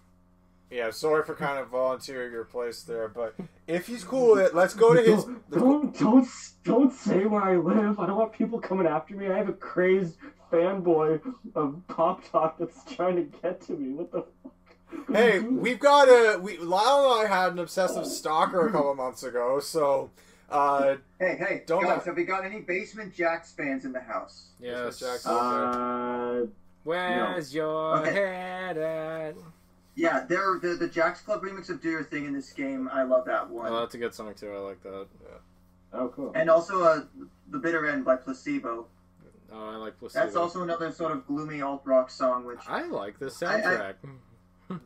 Yeah, 0.74 0.90
sorry 0.90 1.22
for 1.22 1.36
kind 1.36 1.60
of 1.60 1.68
volunteering 1.68 2.32
your 2.32 2.44
place 2.44 2.82
there, 2.82 3.06
but 3.06 3.36
if 3.68 3.86
he's 3.86 4.02
cool 4.02 4.32
with 4.34 4.44
it, 4.44 4.56
let's 4.56 4.74
go 4.74 4.92
to 4.92 5.01
his. 5.01 5.22
Don't, 5.24 5.48
don't 5.52 5.96
don't 5.96 6.28
don't 6.64 6.92
say 6.92 7.26
where 7.26 7.42
I 7.42 7.56
live. 7.56 8.01
I 8.01 8.06
don't 8.06 8.16
want 8.16 8.32
people 8.32 8.59
coming 8.60 8.84
after 8.84 9.14
me. 9.14 9.28
I 9.28 9.36
have 9.36 9.48
a 9.48 9.52
crazed 9.52 10.16
fanboy 10.51 11.20
of 11.55 11.80
Pop 11.86 12.28
Talk 12.28 12.59
that's 12.59 12.82
trying 12.92 13.14
to 13.14 13.22
get 13.22 13.60
to 13.68 13.72
me. 13.74 13.92
What 13.94 14.10
the 14.10 14.24
fuck? 14.42 15.14
Hey, 15.16 15.38
we've 15.38 15.78
got 15.78 16.09
a. 16.09 16.40
We 16.40 16.59
Lyle 16.59 17.20
and 17.20 17.28
I 17.28 17.32
had 17.42 17.52
an 17.52 17.60
obsessive 17.60 18.05
stalker 18.05 18.66
a 18.66 18.72
couple 18.72 18.96
months 18.96 19.22
ago, 19.22 19.60
so. 19.60 20.10
Uh, 20.51 20.96
Hey, 21.20 21.36
hey, 21.38 21.62
Don't 21.66 21.84
guys, 21.84 22.05
have 22.05 22.16
we 22.16 22.24
got 22.24 22.44
any 22.44 22.60
Basement 22.60 23.14
Jaxx 23.14 23.55
fans 23.56 23.84
in 23.84 23.92
the 23.92 24.01
house? 24.01 24.48
Yes. 24.60 24.98
Jackson. 24.98 25.30
Uh, 25.32 26.46
Where's 26.82 27.55
your 27.55 27.98
Okay. 27.98 28.12
head 28.12 28.76
at? 28.76 29.34
Yeah, 29.97 30.25
they're, 30.29 30.59
the 30.61 30.75
the 30.75 30.89
Jaxx 30.89 31.25
Club 31.25 31.43
remix 31.43 31.71
of 31.71 31.81
Do 31.81 31.91
Your 31.91 32.03
Thing 32.03 32.25
in 32.25 32.33
this 32.33 32.53
game. 32.53 32.89
I 32.93 33.03
love 33.05 33.25
that 33.27 33.49
one. 33.49 33.73
Oh, 33.73 33.81
that's 33.81 33.95
a 33.95 33.99
good 33.99 34.15
song 34.15 34.35
too. 34.35 34.51
I 34.53 34.59
like 34.59 34.83
that. 34.83 35.07
Yeah. 35.23 35.37
Oh, 35.93 36.09
cool. 36.09 36.33
and 36.35 36.51
also 36.51 36.83
uh, 36.83 37.05
The 37.51 37.59
Bitter 37.59 37.87
End 37.89 38.05
by 38.05 38.16
Placebo. 38.16 38.87
Oh, 39.53 39.69
I 39.69 39.77
like 39.77 39.97
Placebo. 40.01 40.25
That's 40.25 40.35
also 40.37 40.62
another 40.62 40.91
sort 40.91 41.12
of 41.12 41.25
gloomy 41.27 41.62
alt 41.62 41.83
rock 41.85 42.11
song, 42.11 42.45
which 42.45 42.59
I 42.66 42.83
like 42.83 43.19
the 43.21 43.27
I- 43.27 43.29
I- 43.29 43.61
soundtrack. 43.61 43.95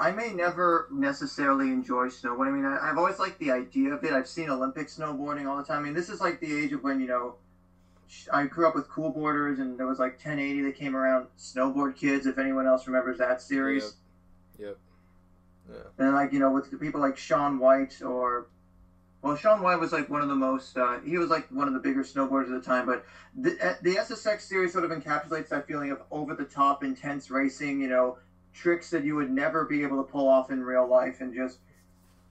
I 0.00 0.12
may 0.12 0.32
never 0.32 0.88
necessarily 0.92 1.68
enjoy 1.68 2.06
snowboarding. 2.06 2.48
I 2.48 2.50
mean, 2.50 2.64
I, 2.64 2.78
I've 2.90 2.98
always 2.98 3.18
liked 3.18 3.38
the 3.40 3.50
idea 3.50 3.92
of 3.92 4.04
it. 4.04 4.12
I've 4.12 4.28
seen 4.28 4.48
Olympic 4.48 4.86
snowboarding 4.88 5.46
all 5.48 5.56
the 5.56 5.64
time. 5.64 5.80
I 5.80 5.82
mean, 5.86 5.94
this 5.94 6.08
is 6.08 6.20
like 6.20 6.40
the 6.40 6.56
age 6.56 6.72
of 6.72 6.84
when, 6.84 7.00
you 7.00 7.08
know, 7.08 7.34
I 8.32 8.44
grew 8.46 8.66
up 8.68 8.74
with 8.76 8.88
cool 8.88 9.10
boarders 9.10 9.58
and 9.58 9.76
there 9.78 9.86
was 9.88 9.98
like 9.98 10.12
1080 10.12 10.62
that 10.62 10.76
came 10.76 10.94
around, 10.96 11.26
Snowboard 11.36 11.96
Kids, 11.96 12.26
if 12.26 12.38
anyone 12.38 12.66
else 12.66 12.86
remembers 12.86 13.18
that 13.18 13.42
series. 13.42 13.94
Yep. 14.58 14.76
And 15.98 16.14
like, 16.14 16.32
you 16.32 16.38
know, 16.38 16.50
with 16.50 16.78
people 16.80 17.00
like 17.00 17.16
Shaun 17.16 17.58
White 17.58 18.00
or. 18.02 18.46
Well, 19.20 19.34
Shaun 19.34 19.62
White 19.62 19.80
was 19.80 19.90
like 19.90 20.08
one 20.08 20.22
of 20.22 20.28
the 20.28 20.36
most. 20.36 20.76
Uh, 20.76 21.00
he 21.00 21.18
was 21.18 21.28
like 21.28 21.48
one 21.50 21.66
of 21.66 21.74
the 21.74 21.80
bigger 21.80 22.04
snowboarders 22.04 22.54
at 22.54 22.62
the 22.62 22.66
time, 22.66 22.86
but 22.86 23.04
the, 23.36 23.50
uh, 23.60 23.74
the 23.82 23.96
SSX 23.96 24.42
series 24.42 24.72
sort 24.72 24.84
of 24.84 24.92
encapsulates 24.92 25.48
that 25.48 25.66
feeling 25.66 25.90
of 25.90 26.02
over 26.12 26.34
the 26.34 26.44
top, 26.44 26.84
intense 26.84 27.28
racing. 27.28 27.80
You 27.80 27.88
know, 27.88 28.18
tricks 28.54 28.90
that 28.90 29.04
you 29.04 29.16
would 29.16 29.30
never 29.30 29.64
be 29.64 29.82
able 29.82 30.02
to 30.04 30.08
pull 30.08 30.28
off 30.28 30.52
in 30.52 30.62
real 30.62 30.86
life, 30.86 31.20
and 31.20 31.34
just 31.34 31.58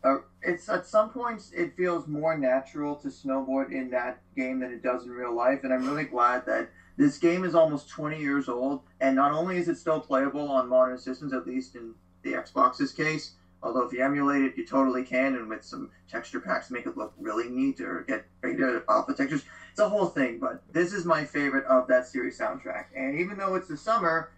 uh, 0.04 0.20
it's 0.42 0.70
at 0.70 0.86
some 0.86 1.10
points 1.10 1.52
it 1.54 1.76
feels 1.76 2.08
more 2.08 2.38
natural 2.38 2.96
to 2.96 3.10
snowboard 3.10 3.72
in 3.72 3.90
that 3.90 4.22
game 4.36 4.60
than 4.60 4.72
it 4.72 4.82
does 4.82 5.04
in 5.04 5.12
real 5.12 5.36
life, 5.36 5.64
and 5.64 5.74
I'm 5.74 5.86
really 5.86 6.06
glad 6.06 6.46
that 6.46 6.70
this 6.96 7.18
game 7.18 7.44
is 7.44 7.54
almost 7.54 7.90
20 7.90 8.20
years 8.20 8.48
old, 8.48 8.82
and 9.02 9.16
not 9.16 9.32
only 9.32 9.58
is 9.58 9.68
it 9.68 9.78
still 9.78 10.00
playable 10.00 10.50
on 10.50 10.70
modern 10.70 10.98
systems, 10.98 11.34
at 11.34 11.46
least 11.46 11.76
in 11.76 11.94
the 12.28 12.38
Xbox's 12.38 12.92
case. 12.92 13.32
Although 13.64 13.82
if 13.84 13.92
you 13.94 14.04
emulate 14.04 14.44
it, 14.44 14.56
you 14.56 14.66
totally 14.66 15.04
can, 15.04 15.36
and 15.36 15.50
with 15.50 15.64
some 15.64 15.90
texture 16.10 16.40
packs, 16.40 16.70
make 16.70 16.86
it 16.86 16.96
look 16.96 17.14
really 17.20 17.50
neat 17.50 17.82
or 17.82 18.02
get 18.08 18.26
beta 18.42 18.84
off 18.88 19.08
the 19.08 19.14
textures. 19.16 19.44
It's 19.72 19.80
a 19.80 19.90
whole 19.90 20.06
thing, 20.06 20.38
but 20.40 20.62
this 20.72 20.94
is 20.94 21.06
my 21.06 21.26
favorite 21.26 21.66
of 21.66 21.88
that 21.88 22.06
series 22.08 22.38
soundtrack. 22.38 22.86
And 22.96 23.20
even 23.20 23.36
though 23.38 23.56
it's 23.56 23.68
the 23.68 23.76
summer, 23.76 24.30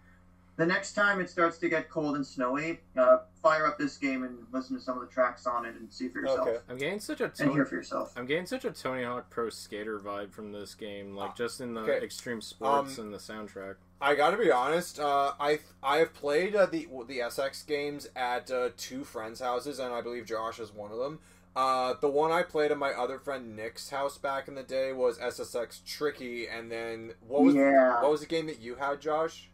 the 0.56 0.64
next 0.64 0.94
time 0.94 1.20
it 1.20 1.28
starts 1.28 1.58
to 1.58 1.68
get 1.68 1.90
cold 1.90 2.16
and 2.16 2.26
snowy, 2.26 2.80
uh, 2.96 3.18
fire 3.42 3.66
up 3.66 3.78
this 3.78 3.98
game 3.98 4.22
and 4.24 4.38
listen 4.52 4.76
to 4.76 4.82
some 4.82 4.96
of 4.98 5.06
the 5.06 5.12
tracks 5.12 5.46
on 5.46 5.66
it 5.66 5.74
and 5.78 5.92
see 5.92 6.08
for 6.08 6.20
yourself 6.20 6.48
Okay. 6.48 6.58
I'm 6.70 6.78
getting 6.78 7.00
such 7.00 7.20
a 7.20 7.24
and 7.24 7.34
Tony, 7.36 7.52
hear 7.52 7.66
for 7.66 7.74
yourself. 7.74 8.12
I'm 8.16 8.26
getting 8.26 8.46
such 8.46 8.64
a 8.64 8.70
Tony 8.70 9.04
Hawk 9.04 9.28
Pro 9.28 9.50
Skater 9.50 9.98
vibe 9.98 10.32
from 10.32 10.50
this 10.52 10.74
game, 10.74 11.14
like 11.14 11.36
just 11.36 11.60
in 11.60 11.74
the 11.74 11.82
Okay. 11.82 12.04
extreme 12.04 12.40
sports 12.40 12.98
Um, 12.98 13.04
and 13.04 13.14
the 13.14 13.18
soundtrack. 13.18 13.76
I 14.00 14.14
gotta 14.14 14.36
be 14.36 14.50
honest. 14.50 14.98
Uh, 14.98 15.32
I 15.38 15.60
I 15.82 15.98
have 15.98 16.14
played 16.14 16.56
uh, 16.56 16.66
the 16.66 16.88
the 17.06 17.18
SX 17.18 17.66
games 17.66 18.08
at 18.16 18.50
uh, 18.50 18.70
two 18.76 19.04
friends' 19.04 19.40
houses, 19.40 19.78
and 19.78 19.92
I 19.92 20.00
believe 20.00 20.24
Josh 20.26 20.58
is 20.58 20.72
one 20.72 20.90
of 20.90 20.98
them. 20.98 21.18
Uh, 21.54 21.94
the 22.00 22.08
one 22.08 22.30
I 22.30 22.42
played 22.42 22.70
at 22.70 22.78
my 22.78 22.92
other 22.92 23.18
friend 23.18 23.56
Nick's 23.56 23.90
house 23.90 24.16
back 24.16 24.46
in 24.48 24.54
the 24.54 24.62
day 24.62 24.92
was 24.92 25.18
SSX 25.18 25.84
Tricky, 25.84 26.46
and 26.48 26.70
then 26.70 27.14
what 27.26 27.42
was 27.42 27.54
Yeah. 27.54 28.00
what 28.00 28.10
was 28.10 28.20
the 28.20 28.26
game 28.26 28.46
that 28.46 28.60
you 28.60 28.76
had, 28.76 29.00
Josh? 29.00 29.50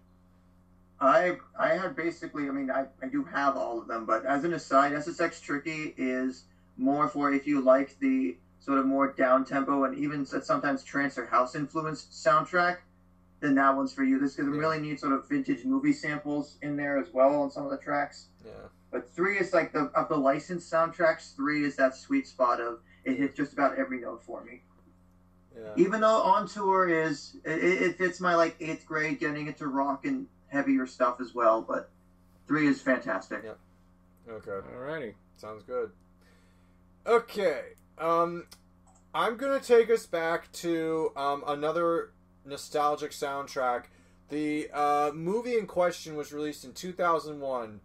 I 1.01 1.39
I 1.59 1.69
had 1.75 1.97
basically, 1.97 2.49
I 2.49 2.53
mean, 2.53 2.71
I, 2.71 2.87
I 3.03 3.09
do 3.09 3.25
have 3.25 3.57
all 3.57 3.81
of 3.81 3.89
them, 3.89 4.07
but 4.07 4.25
as 4.25 4.45
an 4.45 4.53
aside, 4.55 4.93
SSX 4.93 5.41
Tricky 5.43 5.95
is 5.97 6.45
more 6.77 7.09
for 7.09 7.33
if 7.33 7.47
you 7.47 7.61
like 7.61 7.99
the 7.99 8.37
sort 8.61 8.79
of 8.79 8.87
more 8.87 9.13
down 9.13 9.45
tempo 9.45 9.85
and 9.85 9.97
even 9.99 10.25
sometimes 10.27 10.83
trance 10.85 11.19
or 11.19 11.27
house 11.27 11.55
influenced 11.55 12.13
soundtrack, 12.13 12.79
then 13.41 13.55
that 13.57 13.77
one's 13.77 13.93
for 13.93 14.03
you. 14.05 14.19
This 14.19 14.39
is 14.39 14.47
Yeah. 14.47 14.53
really 14.53 14.81
neat 14.81 15.01
sort 15.01 15.13
of 15.13 15.29
vintage 15.29 15.65
movie 15.65 15.93
samples 15.93 16.57
in 16.63 16.77
there 16.77 16.99
as 16.99 17.13
well 17.13 17.43
on 17.43 17.51
some 17.51 17.65
of 17.65 17.71
the 17.71 17.79
tracks. 17.79 18.29
Yeah. 18.45 18.53
But 18.91 19.11
three 19.11 19.39
is 19.39 19.53
like 19.53 19.73
the 19.73 19.91
of 19.95 20.09
the 20.09 20.17
licensed 20.17 20.73
soundtracks. 20.73 21.35
Three 21.35 21.65
is 21.65 21.77
that 21.77 21.95
sweet 21.95 22.27
spot 22.27 22.61
of 22.61 22.81
it 23.05 23.19
hits 23.19 23.37
just 23.37 23.53
about 23.53 23.77
every 23.79 24.01
note 24.01 24.23
for 24.25 24.43
me. 24.43 24.63
Yeah. 25.55 25.73
Even 25.77 26.01
though 26.01 26.23
on 26.23 26.47
tour 26.49 26.89
is 26.89 27.37
it, 27.45 27.63
it 27.63 27.99
fits 27.99 28.21
my 28.21 28.35
like 28.35 28.57
eighth 28.61 28.87
grade 28.87 29.19
getting 29.21 29.47
into 29.49 29.67
rock 29.67 30.07
and 30.07 30.27
heavier 30.49 30.87
stuff 30.87 31.21
as 31.21 31.35
well, 31.35 31.61
but 31.61 31.91
three 32.47 32.67
is 32.69 32.81
fantastic. 32.81 33.43
Yeah. 33.45 34.33
Okay. 34.33 34.51
Alrighty. 34.75 35.15
Sounds 35.37 35.63
good. 35.63 35.91
Okay. 37.07 37.75
Um, 37.99 38.47
I'm 39.15 39.37
gonna 39.37 39.61
take 39.61 39.91
us 39.91 40.07
back 40.07 40.51
to 40.53 41.13
um, 41.17 41.43
another 41.47 42.11
nostalgic 42.47 43.11
soundtrack. 43.11 43.85
The 44.29 44.69
uh, 44.73 45.11
movie 45.15 45.57
in 45.57 45.67
question 45.67 46.17
was 46.17 46.33
released 46.33 46.65
in 46.65 46.73
2001. 46.73 47.81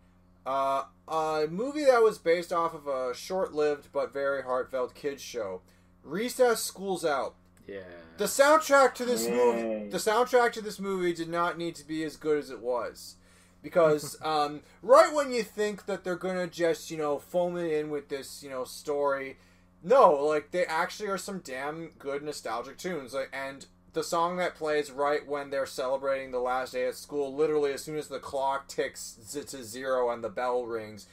Uh, 0.46 0.84
a 1.08 1.48
movie 1.50 1.86
that 1.86 2.02
was 2.02 2.18
based 2.18 2.52
off 2.52 2.74
of 2.74 2.88
a 2.88 3.14
short-lived 3.14 3.90
but 3.94 4.14
very 4.14 4.42
heartfelt 4.44 4.96
kids 4.96 5.22
show. 5.22 5.62
Recess 6.04 6.64
School's 6.64 7.06
Out. 7.06 7.36
Yeah. 7.68 7.82
The 8.18 8.26
soundtrack 8.26 8.96
to 8.96 9.06
this 9.06 9.28
Yay. 9.28 9.32
movie, 9.32 9.90
the 9.90 9.98
soundtrack 9.98 10.52
to 10.54 10.62
this 10.62 10.80
movie 10.80 11.14
did 11.14 11.30
not 11.30 11.58
need 11.58 11.76
to 11.76 11.88
be 11.88 12.04
as 12.04 12.18
good 12.18 12.38
as 12.40 12.50
it 12.50 12.60
was, 12.60 13.16
because 13.62 14.18
um, 14.24 14.62
right 14.82 15.14
when 15.14 15.32
you 15.32 15.44
think 15.44 15.86
that 15.86 16.04
they're 16.04 16.16
gonna 16.16 16.48
just 16.48 16.92
you 16.92 16.98
know 16.98 17.20
foam 17.20 17.58
it 17.58 17.72
in 17.72 17.90
with 17.90 18.10
this 18.10 18.44
you 18.44 18.50
know 18.50 18.64
story, 18.64 19.38
no, 19.84 20.14
like 20.14 20.52
they 20.52 20.66
actually 20.66 21.10
are 21.10 21.18
some 21.18 21.40
damn 21.40 21.92
good 21.98 22.24
nostalgic 22.24 22.78
tunes. 22.78 23.14
Like, 23.14 23.30
and 23.34 23.66
the 23.94 24.04
song 24.04 24.38
that 24.38 24.56
plays 24.56 24.92
right 24.92 25.28
when 25.28 25.50
they're 25.50 25.66
celebrating 25.66 26.32
the 26.32 26.40
last 26.40 26.74
day 26.74 26.88
at 26.88 26.96
school, 26.96 27.34
literally 27.34 27.74
as 27.74 27.84
soon 27.84 27.98
as 27.98 28.08
the 28.08 28.20
clock 28.20 28.68
ticks 28.68 29.18
to 29.34 29.64
zero 29.64 30.10
and 30.12 30.24
the 30.24 30.30
bell 30.30 30.66
rings, 30.66 31.08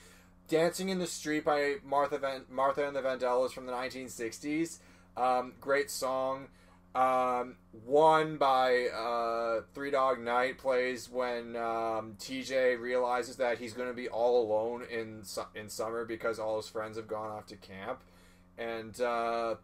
"Dancing 0.49 0.89
in 0.89 0.99
the 0.99 1.07
Street" 1.07 1.45
by 1.45 1.77
Martha 1.85 2.19
Van- 2.19 2.47
Martha 2.49 2.87
and 2.87 2.95
the 2.95 3.03
Vandellas 3.03 3.53
from 3.53 3.67
the 3.67 3.73
1960s. 3.73 4.79
Um, 5.17 5.55
great 5.61 5.91
song. 5.91 6.49
Um, 6.95 7.57
one 7.85 8.39
by 8.39 8.87
uh, 8.89 9.63
Three 9.75 9.91
Dog 9.91 10.21
Night 10.21 10.59
plays 10.59 11.09
when 11.11 11.55
um, 11.55 12.17
TJ 12.19 12.81
realizes 12.81 13.37
that 13.37 13.59
he's 13.59 13.73
going 13.73 13.89
to 13.89 13.95
be 13.95 14.09
all 14.09 14.43
alone 14.43 14.85
in 14.91 15.23
su- 15.23 15.43
in 15.55 15.69
summer 15.69 16.05
because 16.05 16.39
all 16.39 16.57
his 16.57 16.69
friends 16.69 16.97
have 16.97 17.07
gone 17.07 17.31
off 17.31 17.47
to 17.47 17.57
camp, 17.57 18.03
and 18.57 19.01
uh, 19.01 19.57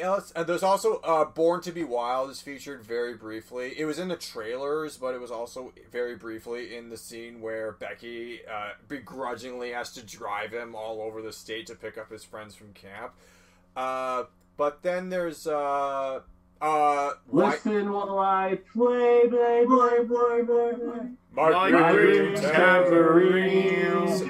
Else, 0.00 0.32
uh, 0.34 0.44
there's 0.44 0.62
also 0.62 0.96
uh, 1.00 1.24
Born 1.26 1.60
to 1.62 1.72
Be 1.72 1.84
Wild 1.84 2.30
is 2.30 2.40
featured 2.40 2.82
very 2.82 3.14
briefly. 3.14 3.74
It 3.78 3.84
was 3.84 3.98
in 3.98 4.08
the 4.08 4.16
trailers, 4.16 4.96
but 4.96 5.14
it 5.14 5.20
was 5.20 5.30
also 5.30 5.72
very 5.92 6.16
briefly 6.16 6.76
in 6.76 6.88
the 6.88 6.96
scene 6.96 7.40
where 7.40 7.72
Becky 7.72 8.40
uh, 8.50 8.70
begrudgingly 8.88 9.72
has 9.72 9.92
to 9.92 10.02
drive 10.04 10.52
him 10.52 10.74
all 10.74 11.02
over 11.02 11.20
the 11.22 11.32
state 11.32 11.66
to 11.66 11.74
pick 11.74 11.98
up 11.98 12.10
his 12.10 12.24
friends 12.24 12.54
from 12.54 12.72
camp. 12.72 13.12
Uh, 13.76 14.24
but 14.56 14.82
then 14.82 15.10
there's 15.10 15.46
uh, 15.46 16.20
uh, 16.60 17.10
Why- 17.26 17.50
Listen 17.50 17.92
while 17.92 18.18
I 18.18 18.58
play, 18.72 19.28
play, 19.28 19.64
play, 19.66 20.04
play, 20.06 20.42
play, 20.44 20.72
play. 20.74 21.08
Mark 21.32 21.54
Like 21.54 21.72
Green 21.94 22.34
green 22.34 22.34
tambourines. 22.42 24.22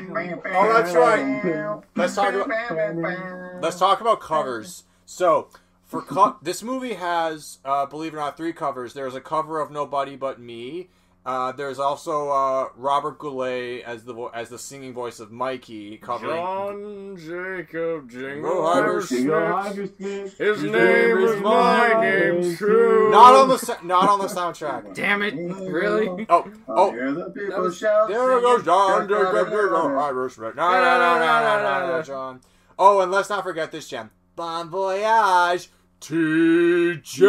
Oh, 0.53 0.73
that's 0.73 0.95
right. 0.95 1.83
Let's 1.97 2.15
talk 2.15 2.35
about 2.35 3.63
let's 3.63 3.79
talk 3.79 4.01
about 4.01 4.21
covers. 4.21 4.85
So, 5.07 5.49
for 5.91 6.02
co- 6.02 6.36
this 6.43 6.62
movie 6.62 6.94
has, 6.94 7.59
uh, 7.65 7.85
believe 7.86 8.15
it 8.15 8.17
or 8.17 8.20
not, 8.20 8.36
three 8.36 8.52
covers. 8.52 8.94
There's 8.94 9.15
a 9.15 9.20
cover 9.20 9.60
of 9.60 9.70
Nobody 9.70 10.17
But 10.17 10.41
Me. 10.41 10.89
Uh, 11.27 11.52
there's 11.52 11.78
also 11.78 12.31
uh, 12.31 12.69
Robert 12.77 13.19
Goulet 13.19 13.83
as 13.85 14.05
the 14.05 14.15
vo- 14.15 14.28
as 14.28 14.49
the 14.49 14.59
singing 14.59 14.94
voice 14.94 15.20
of 15.20 15.31
Mikey 15.31 15.99
covering. 15.99 16.35
John 16.35 17.17
Jacob 17.19 18.09
Jingle 18.10 18.51
Go 18.51 19.01
Smith. 19.01 20.39
His 20.39 20.62
name 20.62 21.19
is 21.19 21.41
my 21.43 22.01
name 22.01 22.57
too. 22.57 23.09
Not 23.10 23.35
on 23.35 23.49
the 23.51 23.59
sa- 23.59 23.83
not 23.85 24.09
on 24.09 24.19
the 24.19 24.28
soundtrack. 24.28 24.94
Damn 24.94 25.20
it! 25.20 25.35
Really? 25.35 26.25
Oh, 26.31 26.51
Oh, 26.67 26.91
hear 26.93 27.12
the 27.12 27.28
people 27.31 27.65
was- 27.65 27.77
shout. 27.77 28.09
there 28.09 28.41
goes 28.41 28.65
John. 28.65 29.07
Jacob 29.07 29.49
Jingle 29.51 29.99
Irishman. 29.99 30.55
No, 30.57 30.70
no, 30.70 30.81
no, 30.81 31.19
no, 31.19 31.19
no, 31.19 31.62
no, 31.91 31.97
no, 31.99 32.02
John. 32.02 32.41
Oh, 32.78 33.01
and 33.01 33.12
let's 33.12 33.28
not 33.28 33.43
forget 33.43 33.70
this 33.70 33.86
gem. 33.89 34.10
Bon 34.36 34.70
voyage, 34.70 35.69
TJ. 36.01 37.20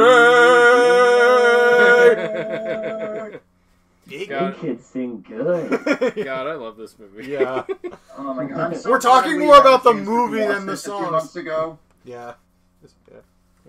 You 4.08 4.28
God, 4.28 4.58
kids 4.60 4.86
sing 4.86 5.24
good. 5.28 5.70
God, 6.26 6.48
I 6.48 6.54
love 6.56 6.76
this 6.76 6.98
movie. 7.00 7.32
yeah, 7.32 7.64
Oh 8.18 8.34
my 8.34 8.46
god! 8.46 8.76
So 8.76 8.90
We're 8.90 9.00
talking 9.00 9.40
more 9.40 9.58
about 9.58 9.84
the 9.84 9.94
movie 9.94 10.40
than 10.40 10.66
the 10.66 10.76
song. 10.76 10.96
a 10.96 10.98
few 10.98 11.06
songs. 11.06 11.12
months 11.12 11.36
ago. 11.38 11.80
yeah. 12.04 12.34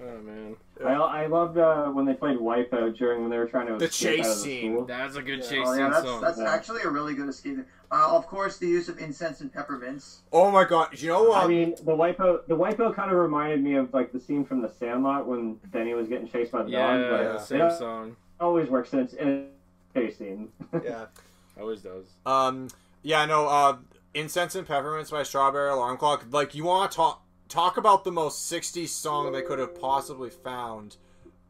Oh 0.02 0.18
man, 0.22 0.56
I, 0.84 1.22
I 1.24 1.26
loved 1.26 1.58
uh, 1.58 1.86
when 1.88 2.04
they 2.06 2.14
played 2.14 2.38
Wipeout 2.38 2.96
during 2.96 3.22
when 3.22 3.30
they 3.30 3.38
were 3.38 3.46
trying 3.46 3.66
to 3.68 3.76
The 3.76 3.86
escape 3.86 4.16
chase 4.18 4.26
out 4.26 4.30
of 4.32 4.36
the 4.38 4.42
scene. 4.42 4.72
school. 4.72 4.84
that's 4.86 5.16
a 5.16 5.22
good 5.22 5.38
Yeah, 5.40 5.48
chase 5.50 5.58
oh, 5.66 5.72
yeah, 5.74 5.76
scene 5.84 5.90
that's, 5.90 6.04
song. 6.06 6.20
that's 6.20 6.38
Yeah. 6.38 6.52
actually 6.54 6.82
a 6.82 6.88
really 6.88 7.14
good 7.14 7.28
escape. 7.28 7.58
Uh, 7.90 8.16
of 8.16 8.26
course, 8.26 8.56
the 8.58 8.66
use 8.66 8.88
of 8.88 8.98
incense 8.98 9.40
and 9.42 9.52
peppermints. 9.52 10.20
Oh 10.32 10.50
my 10.50 10.64
god! 10.64 10.98
You 11.00 11.08
know 11.08 11.24
what? 11.24 11.44
I 11.44 11.46
mean, 11.46 11.70
the 11.84 11.92
wipeout, 11.92 12.46
the 12.46 12.56
wipeout 12.56 12.94
kind 12.96 13.10
of 13.12 13.18
reminded 13.18 13.62
me 13.62 13.74
of 13.74 13.92
like 13.92 14.12
the 14.12 14.20
scene 14.20 14.44
from 14.46 14.62
The 14.62 14.70
Sandlot 14.70 15.26
when 15.26 15.54
Benny 15.66 15.92
was 15.94 16.08
getting 16.08 16.26
chased 16.28 16.52
by 16.52 16.62
the 16.62 16.70
yeah, 16.70 16.96
dog. 16.96 17.10
But 17.10 17.22
yeah. 17.22 17.38
same 17.38 17.60
it 17.62 17.78
song. 17.78 18.16
always 18.40 18.70
works 18.70 18.92
in 18.94 19.00
its 19.00 19.12
in 19.12 19.48
a 19.94 19.98
chase 19.98 20.16
scene. 20.18 20.48
yeah. 20.84 21.06
Always 21.60 21.82
does. 21.82 22.06
Um. 22.24 22.68
Yeah. 23.02 23.26
No. 23.26 23.46
Uh. 23.46 23.76
Incense 24.14 24.54
and 24.54 24.66
Peppermints 24.66 25.10
by 25.10 25.22
Strawberry 25.22 25.70
Alarm 25.70 25.98
Clock. 25.98 26.24
Like 26.30 26.54
you 26.54 26.64
want 26.64 26.90
to 26.90 26.96
talk 26.96 27.22
talk 27.52 27.76
about 27.76 28.04
the 28.04 28.12
most 28.12 28.50
'60s 28.50 28.88
song 28.88 29.32
they 29.32 29.42
could 29.42 29.58
have 29.58 29.78
possibly 29.80 30.30
found. 30.30 30.96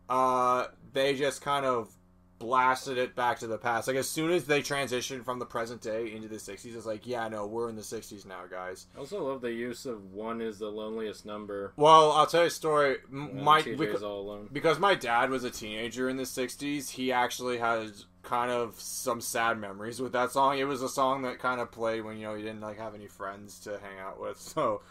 Uh. 0.08 0.66
They 0.94 1.14
just 1.14 1.40
kind 1.40 1.64
of 1.64 1.90
blasted 2.39 2.98
it 2.98 3.14
back 3.14 3.39
to 3.39 3.47
the 3.47 3.56
past. 3.56 3.86
Like 3.86 3.97
as 3.97 4.08
soon 4.08 4.32
as 4.32 4.44
they 4.44 4.60
transitioned 4.60 5.24
from 5.24 5.39
the 5.39 5.47
present 5.47 5.81
day 5.81 6.12
into 6.12 6.28
the 6.28 6.36
'60s, 6.36 6.76
it's 6.76 6.84
like, 6.84 7.06
yeah, 7.06 7.28
no, 7.28 7.47
we're 7.47 7.68
in 7.68 7.76
the 7.76 7.82
'60s 7.82 8.26
now, 8.26 8.42
guys. 8.50 8.89
I 8.97 8.98
also 8.98 9.24
love 9.24 9.40
the 9.40 9.52
use 9.52 9.86
of 9.86 10.12
"One 10.12 10.40
is 10.40 10.58
the 10.58 10.68
loneliest 10.68 11.24
number." 11.24 11.72
Well, 11.76 12.12
I'll 12.12 12.26
tell 12.26 12.42
you 12.42 12.48
a 12.48 12.50
story. 12.50 12.97
My 13.08 13.62
because, 13.62 14.02
all 14.02 14.20
alone. 14.20 14.48
because 14.52 14.78
my 14.78 14.94
dad 14.94 15.31
was 15.31 15.44
a 15.44 15.50
teenager 15.50 16.08
in 16.08 16.16
the 16.16 16.24
60s, 16.24 16.90
he 16.90 17.12
actually 17.12 17.58
has 17.58 18.06
kind 18.22 18.50
of 18.50 18.78
some 18.78 19.20
sad 19.20 19.58
memories 19.58 20.00
with 20.00 20.12
that 20.12 20.32
song. 20.32 20.58
It 20.58 20.64
was 20.64 20.82
a 20.82 20.89
song 20.89 21.22
that 21.22 21.39
kind 21.39 21.60
of 21.60 21.70
played 21.70 22.05
when, 22.05 22.18
you 22.18 22.26
know, 22.26 22.34
he 22.34 22.42
didn't 22.42 22.60
like 22.60 22.78
have 22.78 22.94
any 22.94 23.06
friends 23.06 23.60
to 23.60 23.70
hang 23.70 23.98
out 24.00 24.20
with. 24.20 24.39
So, 24.52 24.82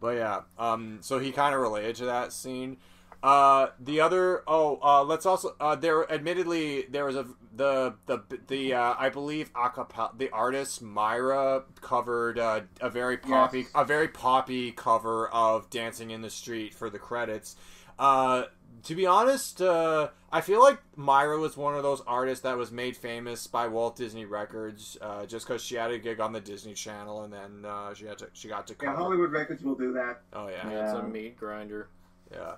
but 0.00 0.16
yeah. 0.16 0.40
Um 0.58 0.98
so 1.02 1.18
he 1.18 1.30
kind 1.32 1.54
of 1.54 1.60
related 1.60 1.96
to 1.96 2.06
that 2.06 2.32
scene. 2.32 2.78
Uh 3.22 3.66
the 3.78 4.00
other 4.00 4.42
oh, 4.46 4.78
uh 4.82 5.02
let's 5.04 5.26
also 5.26 5.54
uh 5.60 5.76
there 5.76 6.10
admittedly 6.10 6.86
there 6.90 7.04
was 7.04 7.16
a 7.16 7.26
the 7.54 7.94
the 8.06 8.22
the 8.48 8.72
uh 8.74 8.94
I 8.98 9.10
believe 9.10 9.52
acapella 9.52 10.16
the 10.16 10.30
artist 10.30 10.80
Myra 10.80 11.64
covered 11.82 12.38
uh, 12.38 12.60
a 12.80 12.88
very 12.88 13.18
poppy 13.18 13.58
Yes. 13.60 13.68
a 13.74 13.84
very 13.84 14.08
poppy 14.08 14.72
cover 14.72 15.28
of 15.28 15.68
Dancing 15.68 16.10
in 16.10 16.22
the 16.22 16.30
Street 16.30 16.72
for 16.74 16.88
the 16.88 16.98
credits. 16.98 17.56
Uh 17.98 18.44
to 18.84 18.94
be 18.94 19.04
honest, 19.04 19.60
uh, 19.60 20.08
I 20.32 20.40
feel 20.40 20.60
like 20.60 20.78
Myra 20.96 21.38
was 21.38 21.56
one 21.56 21.74
of 21.74 21.82
those 21.82 22.02
artists 22.06 22.42
that 22.44 22.56
was 22.56 22.70
made 22.70 22.96
famous 22.96 23.46
by 23.48 23.66
Walt 23.66 23.96
Disney 23.96 24.24
Records, 24.26 24.96
uh, 25.00 25.26
just 25.26 25.46
because 25.46 25.60
she 25.60 25.74
had 25.74 25.90
a 25.90 25.98
gig 25.98 26.20
on 26.20 26.32
the 26.32 26.40
Disney 26.40 26.72
Channel, 26.74 27.24
and 27.24 27.32
then 27.32 27.64
uh, 27.68 27.92
she 27.94 28.06
had 28.06 28.18
to, 28.18 28.28
she 28.32 28.46
got 28.46 28.66
to 28.68 28.74
Yeah, 28.80 28.90
cover. 28.90 28.96
Hollywood 28.98 29.32
Records 29.32 29.62
will 29.64 29.74
do 29.74 29.92
that. 29.94 30.20
Oh 30.32 30.46
yeah, 30.48 30.68
Yeah, 30.68 30.70
yeah, 30.70 30.90
It's 30.90 30.98
a 31.00 31.02
meat 31.02 31.36
grinder. 31.36 31.88
Yeah. 32.32 32.52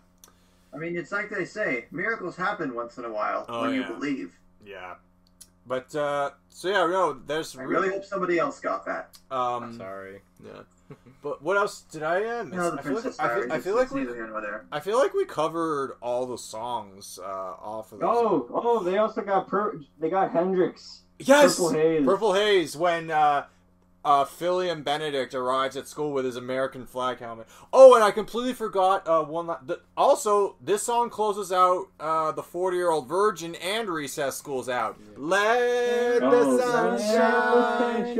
I 0.74 0.76
mean, 0.76 0.96
it's 0.96 1.12
like 1.12 1.30
they 1.30 1.44
say, 1.46 1.86
miracles 1.90 2.36
happen 2.36 2.74
once 2.74 2.98
in 2.98 3.04
a 3.06 3.10
while 3.12 3.46
Oh, 3.48 3.62
when 3.62 3.74
yeah. 3.74 3.88
you 3.88 3.94
believe. 3.94 4.38
yeah. 4.66 4.94
But 5.66 5.94
uh, 5.94 6.30
so 6.48 6.68
yeah, 6.68 6.86
no, 6.86 7.12
there's 7.26 7.56
I 7.56 7.62
really 7.62 7.90
hope 7.90 8.04
somebody 8.04 8.38
else 8.38 8.60
got 8.60 8.84
that. 8.86 9.16
um, 9.30 9.76
Sorry. 9.76 10.20
yeah. 10.44 10.62
But 11.22 11.40
what 11.40 11.56
else 11.56 11.82
did 11.82 12.02
I 12.02 12.24
uh, 12.40 12.44
miss? 12.44 12.54
No, 12.54 12.70
the 12.72 12.78
I 12.80 12.82
feel 12.82 12.92
like 12.94 13.02
Princess 13.02 13.20
I 13.20 13.40
feel, 13.40 13.52
I 13.52 13.58
feel 13.60 13.76
like 13.76 13.90
we 13.92 14.00
neither 14.00 14.14
here 14.14 14.26
nor 14.26 14.40
there. 14.40 14.66
I 14.72 14.80
feel 14.80 14.98
like 14.98 15.14
we 15.14 15.24
covered 15.24 15.96
all 16.02 16.26
the 16.26 16.36
songs 16.36 17.18
uh, 17.22 17.26
off 17.26 17.92
of. 17.92 18.00
Those. 18.00 18.08
Oh, 18.10 18.48
oh, 18.52 18.82
they 18.82 18.98
also 18.98 19.22
got 19.22 19.46
per- 19.46 19.80
they 20.00 20.10
got 20.10 20.32
Hendrix. 20.32 21.02
Yes, 21.20 21.56
Purple 21.56 21.72
Haze. 21.72 22.04
Purple 22.04 22.34
Haze 22.34 22.76
when 22.76 23.10
uh, 23.12 23.44
uh, 24.04 24.24
Philliam 24.24 24.82
Benedict 24.82 25.34
arrives 25.34 25.76
at 25.76 25.86
school 25.88 26.12
with 26.12 26.24
his 26.24 26.36
American 26.36 26.86
flag 26.86 27.18
helmet. 27.18 27.46
Oh, 27.72 27.94
and 27.94 28.02
I 28.02 28.10
completely 28.10 28.52
forgot 28.52 29.06
uh, 29.06 29.22
one. 29.22 29.46
la- 29.46 29.60
The, 29.64 29.80
also, 29.96 30.56
this 30.60 30.82
song 30.82 31.08
closes 31.10 31.52
out 31.52 31.86
uh, 32.00 32.32
the 32.32 32.42
forty-year-old 32.42 33.08
virgin 33.08 33.54
and 33.56 33.88
recess 33.88 34.36
school's 34.38 34.68
out. 34.68 34.98
Let 35.16 36.22
Oh, 36.22 36.56
the 36.56 36.62
sun 36.62 36.98
shine. 36.98 38.16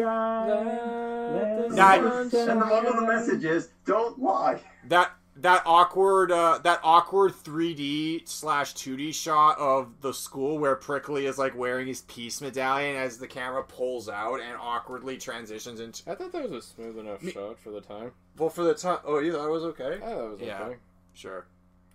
Let 1.34 1.68
the 1.70 1.74
Not- 1.76 2.30
sun 2.30 2.50
And 2.50 2.60
the 2.60 2.64
moral 2.66 2.88
of 2.88 2.96
the 2.96 3.06
message 3.06 3.44
is, 3.44 3.70
don't 3.84 4.18
lie. 4.20 4.60
That 4.88 5.10
that 5.42 5.62
awkward 5.66 6.32
uh, 6.32 6.58
that 6.64 6.80
awkward 6.82 7.32
3D 7.32 8.26
slash 8.28 8.74
2D 8.74 9.14
shot 9.14 9.58
of 9.58 10.00
the 10.00 10.12
school 10.14 10.58
where 10.58 10.74
Prickly 10.76 11.26
is 11.26 11.38
like 11.38 11.56
wearing 11.56 11.86
his 11.88 12.02
peace 12.02 12.40
medallion 12.40 12.96
as 12.96 13.18
the 13.18 13.26
camera 13.28 13.62
pulls 13.62 14.08
out 14.08 14.40
and 14.40 14.56
awkwardly 14.60 15.18
transitions 15.18 15.80
into. 15.80 16.10
I 16.10 16.14
thought 16.14 16.32
that 16.32 16.42
was 16.48 16.52
a 16.52 16.62
smooth 16.66 16.98
enough 16.98 17.22
Me- 17.22 17.32
shot 17.32 17.58
for 17.58 17.70
the 17.70 17.80
time. 17.80 18.12
Well, 18.38 18.48
for 18.50 18.64
the 18.64 18.74
time. 18.74 18.98
Oh, 19.04 19.18
you 19.18 19.32
thought 19.32 19.46
it 19.46 19.50
was 19.50 19.64
okay? 19.64 19.96
I 19.96 19.98
thought 20.00 20.24
it 20.24 20.30
was 20.30 20.40
Yeah. 20.40 20.62
okay. 20.62 20.76
Sure. 21.14 21.46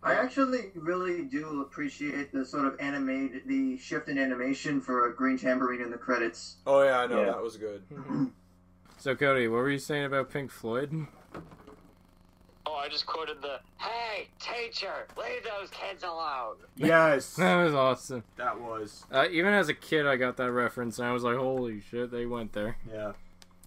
I 0.03 0.14
actually 0.14 0.66
really 0.76 1.24
do 1.24 1.61
appreciate 1.61 2.32
the 2.32 2.45
sort 2.45 2.66
of 2.66 2.80
animated, 2.80 3.42
the 3.48 3.77
shift 3.77 4.08
in 4.09 4.17
animation 4.19 4.80
for 4.80 5.08
a 5.09 5.14
green 5.16 5.38
tambourine 5.40 5.82
in 5.82 5.90
the 5.90 5.98
credits. 5.98 6.58
Oh 6.67 6.84
yeah, 6.84 7.00
I 7.00 7.08
know 7.08 7.19
Yeah. 7.22 7.26
that 7.32 7.42
was 7.42 7.58
good. 7.58 7.82
So 9.00 9.16
Cody, 9.16 9.48
what 9.48 9.58
were 9.58 9.69
you 9.69 9.77
saying 9.77 10.06
about 10.06 10.32
Pink 10.32 10.50
Floyd? 10.50 11.06
Oh, 12.70 12.76
I 12.76 12.90
just 12.90 13.06
quoted 13.06 13.42
the 13.42 13.60
"Hey, 13.78 14.28
teacher, 14.40 15.08
leave 15.18 15.44
those 15.44 15.70
kids 15.70 16.04
alone." 16.04 16.56
yes, 16.76 17.36
That 17.36 17.64
was 17.64 17.74
awesome. 17.74 18.24
that 18.36 18.60
was. 18.60 19.06
Uh, 19.12 19.26
even 19.32 19.54
as 19.54 19.70
a 19.70 19.74
kid, 19.74 20.06
I 20.06 20.18
got 20.18 20.36
that 20.38 20.52
reference, 20.52 21.00
and 21.00 21.08
I 21.08 21.14
was 21.14 21.24
like, 21.24 21.38
"Holy 21.38 21.80
shit, 21.80 22.12
they 22.12 22.26
went 22.26 22.52
there." 22.54 22.78
Yeah. 22.92 23.14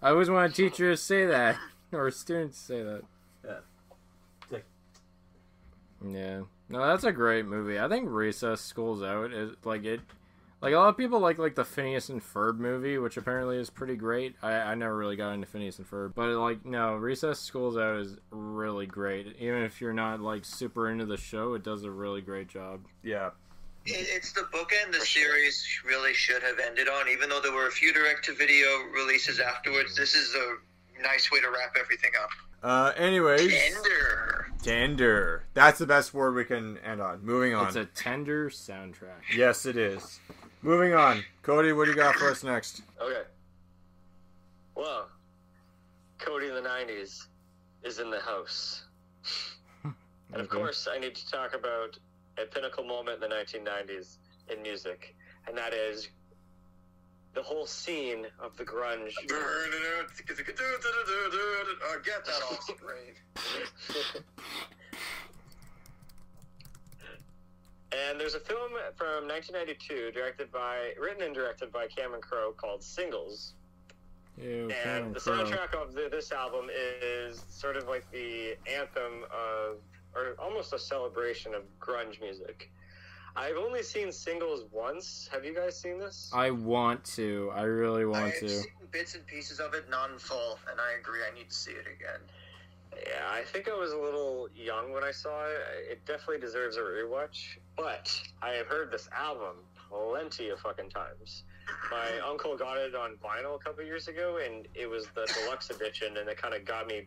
I 0.02 0.10
always 0.10 0.28
wanted 0.28 0.54
teachers 0.54 1.00
to 1.00 1.04
say 1.06 1.26
that, 1.26 1.56
or 1.92 2.10
students 2.10 2.58
to 2.60 2.64
say 2.66 2.82
that. 2.82 3.02
Yeah. 3.44 3.58
Like- 4.50 4.66
Yeah. 6.06 6.40
No, 6.68 6.86
that's 6.86 7.04
a 7.04 7.12
great 7.12 7.46
movie. 7.46 7.78
I 7.80 7.88
think 7.88 8.06
Recess 8.08 8.60
School's 8.60 9.02
Out 9.02 9.32
is 9.32 9.52
like 9.64 9.84
it. 9.84 10.00
Like 10.62 10.74
a 10.74 10.76
lot 10.76 10.88
of 10.90 10.96
people 10.98 11.20
like 11.20 11.38
like 11.38 11.54
the 11.54 11.64
Phineas 11.64 12.10
and 12.10 12.20
Ferb 12.22 12.58
movie, 12.58 12.98
which 12.98 13.16
apparently 13.16 13.56
is 13.56 13.70
pretty 13.70 13.96
great. 13.96 14.36
I, 14.42 14.52
I 14.52 14.74
never 14.74 14.94
really 14.94 15.16
got 15.16 15.32
into 15.32 15.46
Phineas 15.46 15.78
and 15.78 15.90
Ferb, 15.90 16.14
but 16.14 16.28
like 16.38 16.66
no, 16.66 16.96
Recess 16.96 17.40
School's 17.40 17.78
Out 17.78 17.96
is 17.96 18.16
really 18.30 18.84
great. 18.86 19.36
Even 19.38 19.62
if 19.62 19.80
you're 19.80 19.94
not 19.94 20.20
like 20.20 20.44
super 20.44 20.90
into 20.90 21.06
the 21.06 21.16
show, 21.16 21.54
it 21.54 21.62
does 21.62 21.84
a 21.84 21.90
really 21.90 22.20
great 22.20 22.48
job. 22.48 22.80
Yeah. 23.02 23.30
It- 23.86 24.06
It's 24.10 24.32
the 24.32 24.42
bookend 24.52 24.92
the 24.92 25.00
series 25.00 25.66
really 25.86 26.12
should 26.12 26.42
have 26.42 26.58
ended 26.58 26.88
on, 26.88 27.08
even 27.08 27.30
though 27.30 27.40
there 27.40 27.52
were 27.52 27.66
a 27.66 27.72
few 27.72 27.94
direct 27.94 28.26
to 28.26 28.34
video 28.34 28.66
releases 28.94 29.40
afterwards. 29.40 29.96
This 29.96 30.14
is 30.14 30.34
a 30.34 31.02
nice 31.02 31.32
way 31.32 31.40
to 31.40 31.48
wrap 31.50 31.74
everything 31.80 32.10
up. 32.22 32.28
Uh. 32.62 32.92
Anyways, 32.98 33.50
Ender. 33.50 34.48
tender. 34.62 35.44
That's 35.54 35.78
the 35.78 35.86
best 35.86 36.12
word 36.12 36.34
we 36.34 36.44
can 36.44 36.76
end 36.84 37.00
on. 37.00 37.24
Moving 37.24 37.54
on. 37.54 37.68
It's 37.68 37.76
a 37.76 37.86
tender 37.86 38.50
soundtrack. 38.50 39.22
Yes, 39.34 39.64
it 39.64 39.78
is. 39.78 40.20
Moving 40.62 40.94
on. 40.94 41.24
Cody, 41.42 41.72
what 41.72 41.86
do 41.86 41.90
you 41.92 41.96
got 41.96 42.14
for 42.16 42.30
us 42.30 42.42
next? 42.44 42.82
Okay. 43.00 43.22
Well, 44.74 45.08
Cody 46.18 46.48
in 46.48 46.54
the 46.54 46.60
'90s 46.60 47.26
is 47.82 47.98
in 47.98 48.10
the 48.10 48.20
house. 48.20 48.84
And 50.32 50.42
of 50.42 50.46
Okay. 50.46 50.58
course, 50.58 50.86
I 50.88 50.96
need 50.96 51.16
to 51.16 51.28
talk 51.28 51.54
about 51.54 51.98
a 52.38 52.46
pinnacle 52.46 52.84
moment 52.84 53.20
in 53.20 53.28
the 53.28 53.34
1990s 53.34 54.18
in 54.48 54.62
music, 54.62 55.16
and 55.48 55.58
that 55.58 55.74
is 55.74 56.08
the 57.34 57.42
whole 57.42 57.66
scene 57.66 58.26
of 58.38 58.56
the 58.56 58.64
grunge. 58.64 59.12
Get 62.04 62.24
that 62.24 62.42
off 62.48 62.62
screen. 62.62 63.16
and 67.92 68.18
there's 68.20 68.34
a 68.34 68.40
film 68.40 68.70
from 68.96 69.26
1992 69.28 70.12
directed 70.12 70.50
by, 70.52 70.92
written 71.00 71.22
and 71.24 71.34
directed 71.34 71.72
by 71.72 71.86
Cameron 71.86 72.20
Crowe 72.20 72.52
called 72.56 72.82
Singles. 72.82 73.54
Ew, 74.40 74.62
And 74.64 74.72
Cameron 74.72 75.12
the 75.12 75.20
Crowe. 75.20 75.44
soundtrack 75.44 75.74
of 75.74 75.94
the, 75.94 76.08
this 76.10 76.32
album 76.32 76.66
is 77.02 77.44
sort 77.48 77.76
of 77.76 77.88
like 77.88 78.10
the 78.10 78.56
anthem 78.72 79.24
of, 79.24 79.78
or 80.14 80.34
almost 80.38 80.72
a 80.72 80.78
celebration 80.78 81.54
of 81.54 81.62
grunge 81.80 82.20
music. 82.20 82.70
I've 83.36 83.56
only 83.56 83.82
seen 83.82 84.10
singles 84.10 84.64
once. 84.72 85.28
Have 85.32 85.44
you 85.44 85.54
guys 85.54 85.78
seen 85.80 85.98
this? 86.00 86.30
I 86.34 86.50
want 86.50 87.04
to. 87.16 87.52
I 87.54 87.62
really 87.62 88.04
want 88.04 88.24
I've 88.24 88.40
to. 88.40 88.48
seen 88.48 88.66
bits 88.90 89.14
and 89.14 89.24
pieces 89.26 89.60
of 89.60 89.72
it, 89.74 89.88
not 89.88 90.10
in 90.10 90.18
full, 90.18 90.58
and 90.68 90.80
I 90.80 90.98
agree. 90.98 91.20
I 91.30 91.32
need 91.32 91.48
to 91.48 91.54
see 91.54 91.70
it 91.70 91.86
again. 91.86 92.20
Yeah, 92.96 93.28
I 93.30 93.42
think 93.42 93.68
I 93.68 93.78
was 93.78 93.92
a 93.92 93.96
little 93.98 94.48
young 94.54 94.92
when 94.92 95.04
I 95.04 95.10
saw 95.12 95.44
it. 95.46 95.90
It 95.90 96.06
definitely 96.06 96.40
deserves 96.40 96.76
a 96.76 96.80
rewatch. 96.80 97.58
But 97.76 98.20
I 98.42 98.50
have 98.50 98.66
heard 98.66 98.90
this 98.90 99.08
album 99.16 99.56
plenty 99.88 100.48
of 100.50 100.58
fucking 100.60 100.90
times. 100.90 101.44
My 101.90 102.18
uncle 102.28 102.56
got 102.56 102.78
it 102.78 102.94
on 102.94 103.16
vinyl 103.22 103.56
a 103.56 103.58
couple 103.58 103.84
years 103.84 104.08
ago, 104.08 104.38
and 104.44 104.66
it 104.74 104.88
was 104.88 105.06
the 105.14 105.30
deluxe 105.42 105.70
edition, 105.70 106.16
and 106.16 106.28
it 106.28 106.36
kind 106.36 106.54
of 106.54 106.64
got 106.64 106.86
me 106.86 107.06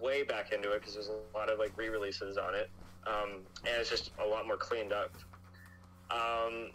way 0.00 0.22
back 0.22 0.52
into 0.52 0.72
it 0.72 0.80
because 0.80 0.94
there's 0.94 1.10
a 1.10 1.36
lot 1.36 1.50
of 1.50 1.58
like 1.58 1.76
re-releases 1.76 2.36
on 2.36 2.54
it, 2.54 2.70
um, 3.06 3.40
and 3.66 3.74
it's 3.80 3.90
just 3.90 4.12
a 4.24 4.26
lot 4.26 4.46
more 4.46 4.56
cleaned 4.56 4.92
up. 4.92 5.12
Um, 6.10 6.70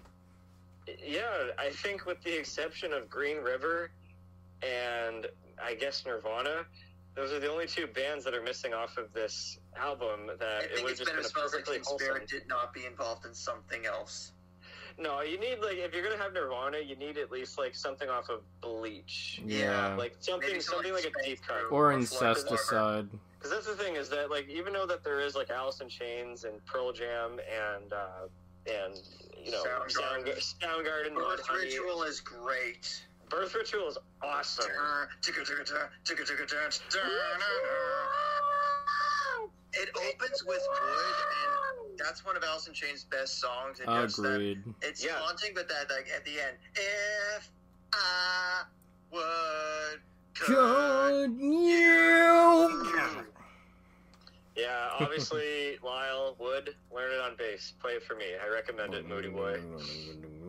yeah, 1.06 1.50
I 1.58 1.70
think 1.70 2.06
with 2.06 2.22
the 2.24 2.38
exception 2.38 2.94
of 2.94 3.10
Green 3.10 3.38
River 3.38 3.92
and 4.62 5.28
I 5.64 5.76
guess 5.76 6.04
Nirvana, 6.06 6.66
those 7.16 7.32
are 7.32 7.40
the 7.40 7.50
only 7.52 7.68
two 7.68 7.88
bands 7.88 8.26
that 8.26 8.34
are 8.34 8.42
missing 8.42 8.74
off 8.74 8.98
of 8.98 9.12
this 9.14 9.60
album 9.78 10.28
that 10.40 10.42
I 10.42 10.60
it 10.64 10.70
think 10.72 10.84
would 10.84 10.92
it's 10.92 11.00
just 11.00 11.10
better 11.10 11.18
been 11.18 11.26
a 11.26 11.30
smells 11.30 11.54
like 11.54 11.64
perfectly 11.66 11.78
Teen. 11.78 12.00
Spirit 12.00 12.28
did 12.28 12.48
not 12.48 12.74
be 12.74 12.86
involved 12.86 13.26
in 13.26 13.34
something 13.34 13.86
else. 13.86 14.32
No, 14.98 15.22
you 15.22 15.40
need 15.40 15.58
like 15.60 15.78
if 15.78 15.94
you're 15.94 16.04
gonna 16.04 16.22
have 16.22 16.34
Nirvana, 16.34 16.78
you 16.80 16.96
need 16.96 17.18
at 17.18 17.32
least 17.32 17.58
like 17.58 17.74
something 17.76 18.10
off 18.10 18.30
of 18.30 18.42
Bleach, 18.62 19.42
Yeah. 19.46 19.96
like 19.96 20.16
something 20.20 20.48
Maybe 20.50 20.60
something 20.62 20.92
something 20.92 21.12
like 21.12 21.24
a 21.24 21.28
deep 21.28 21.40
cut. 21.48 21.64
or 21.72 21.92
Or 21.92 21.92
Flight 21.92 21.96
of 21.96 22.38
incesticide. 22.38 23.10
Because 23.38 23.52
that's 23.52 23.66
the 23.68 23.76
thing 23.76 23.96
is 23.96 24.08
that 24.10 24.30
like 24.30 24.48
even 24.50 24.72
though 24.74 24.86
that 24.86 25.04
there 25.04 25.20
is 25.20 25.36
like 25.36 25.50
Alice 25.50 25.82
in 25.82 25.90
Chains 25.90 26.44
and 26.44 26.64
Pearl 26.66 26.94
Jam 26.94 27.40
and 27.40 27.92
uh, 27.92 28.28
and 28.68 29.00
you 29.44 29.52
know 29.52 29.64
Soundgarden. 29.64 29.92
Soundgarden, 29.92 30.56
Soundgarden 30.62 31.16
Birth 31.16 31.42
Mudhoney, 31.48 31.62
Ritual 31.64 32.04
is 32.04 32.20
great. 32.22 33.04
Birth 33.34 33.56
Ritual 33.56 33.88
is 33.88 33.98
awesome. 34.22 34.66
It 39.76 39.90
opens 39.96 40.44
with 40.46 40.62
Would, 40.70 41.16
and 41.90 41.98
that's 41.98 42.24
one 42.24 42.38
of 42.38 42.44
Alice 42.44 42.68
in 42.68 42.74
Chains' 42.74 43.06
best 43.06 43.40
songs. 43.40 43.80
And 43.80 43.90
just 43.90 44.22
that, 44.22 44.34
Agreed. 44.36 44.64
it's 44.84 45.04
Yeah. 45.04 45.14
haunting, 45.18 45.54
but 45.56 45.68
that 45.68 45.90
like 45.90 46.10
at 46.16 46.24
the 46.26 46.40
end, 46.40 46.58
if 46.76 47.50
I 47.92 48.66
would 49.12 50.02
Could 50.36 51.40
you? 51.40 53.26
Yeah, 54.56 54.92
obviously 55.00 55.80
Lyle 55.84 56.36
Wood, 56.38 56.76
learn 56.94 57.12
it 57.12 57.20
on 57.20 57.36
bass. 57.36 57.74
Play 57.80 57.94
it 57.94 58.04
for 58.04 58.16
me. 58.16 58.26
I 58.44 58.48
recommend 58.48 58.94
it, 58.94 59.08
Moody 59.08 59.30
Boy. 59.30 59.60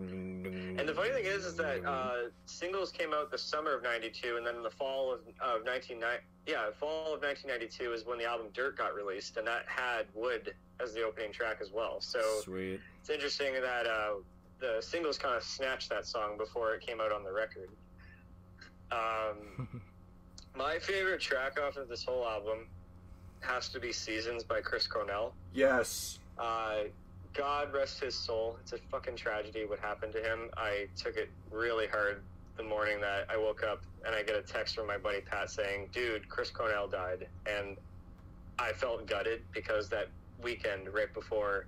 And 0.78 0.88
the 0.88 0.94
funny 0.94 1.10
thing 1.10 1.24
is, 1.24 1.44
is 1.44 1.56
that 1.56 1.84
uh, 1.84 2.30
singles 2.46 2.90
came 2.90 3.12
out 3.12 3.30
the 3.30 3.38
summer 3.38 3.74
of 3.74 3.82
'92, 3.82 4.36
and 4.36 4.46
then 4.46 4.56
in 4.56 4.62
the 4.62 4.70
fall 4.70 5.12
of, 5.12 5.20
of 5.40 5.64
1990, 5.64 6.22
yeah, 6.46 6.70
fall 6.78 7.14
of 7.14 7.22
1992 7.22 7.92
is 7.92 8.04
when 8.04 8.18
the 8.18 8.24
album 8.24 8.48
Dirt 8.52 8.76
got 8.76 8.94
released, 8.94 9.36
and 9.36 9.46
that 9.46 9.64
had 9.66 10.06
Would 10.14 10.54
as 10.80 10.92
the 10.92 11.02
opening 11.02 11.32
track 11.32 11.58
as 11.60 11.70
well. 11.70 12.00
So 12.00 12.20
Sweet. 12.42 12.80
it's 13.00 13.10
interesting 13.10 13.54
that 13.54 13.86
uh, 13.86 14.14
the 14.60 14.80
singles 14.80 15.18
kind 15.18 15.36
of 15.36 15.42
snatched 15.42 15.90
that 15.90 16.06
song 16.06 16.36
before 16.36 16.74
it 16.74 16.80
came 16.80 17.00
out 17.00 17.12
on 17.12 17.22
the 17.22 17.32
record. 17.32 17.68
Um, 18.90 19.68
my 20.56 20.78
favorite 20.78 21.20
track 21.20 21.58
off 21.60 21.76
of 21.76 21.88
this 21.88 22.04
whole 22.04 22.26
album 22.26 22.66
has 23.40 23.68
to 23.68 23.80
be 23.80 23.92
"Seasons" 23.92 24.42
by 24.42 24.60
Chris 24.60 24.86
Cornell. 24.86 25.34
Yes. 25.52 26.18
Uh, 26.38 26.84
God 27.34 27.72
rest 27.74 28.00
his 28.00 28.14
soul. 28.14 28.56
It's 28.60 28.72
a 28.72 28.78
fucking 28.90 29.16
tragedy 29.16 29.66
what 29.66 29.80
happened 29.80 30.12
to 30.12 30.20
him. 30.22 30.50
I 30.56 30.86
took 30.96 31.16
it 31.16 31.30
really 31.50 31.88
hard 31.88 32.22
the 32.56 32.62
morning 32.62 33.00
that 33.00 33.26
I 33.28 33.36
woke 33.36 33.64
up 33.64 33.82
and 34.06 34.14
I 34.14 34.22
get 34.22 34.36
a 34.36 34.42
text 34.42 34.76
from 34.76 34.86
my 34.86 34.96
buddy 34.96 35.20
Pat 35.20 35.50
saying, 35.50 35.88
"Dude, 35.92 36.28
Chris 36.28 36.50
Cornell 36.50 36.86
died," 36.86 37.28
and 37.46 37.76
I 38.58 38.72
felt 38.72 39.06
gutted 39.06 39.42
because 39.52 39.88
that 39.88 40.08
weekend 40.40 40.94
right 40.94 41.12
before 41.12 41.66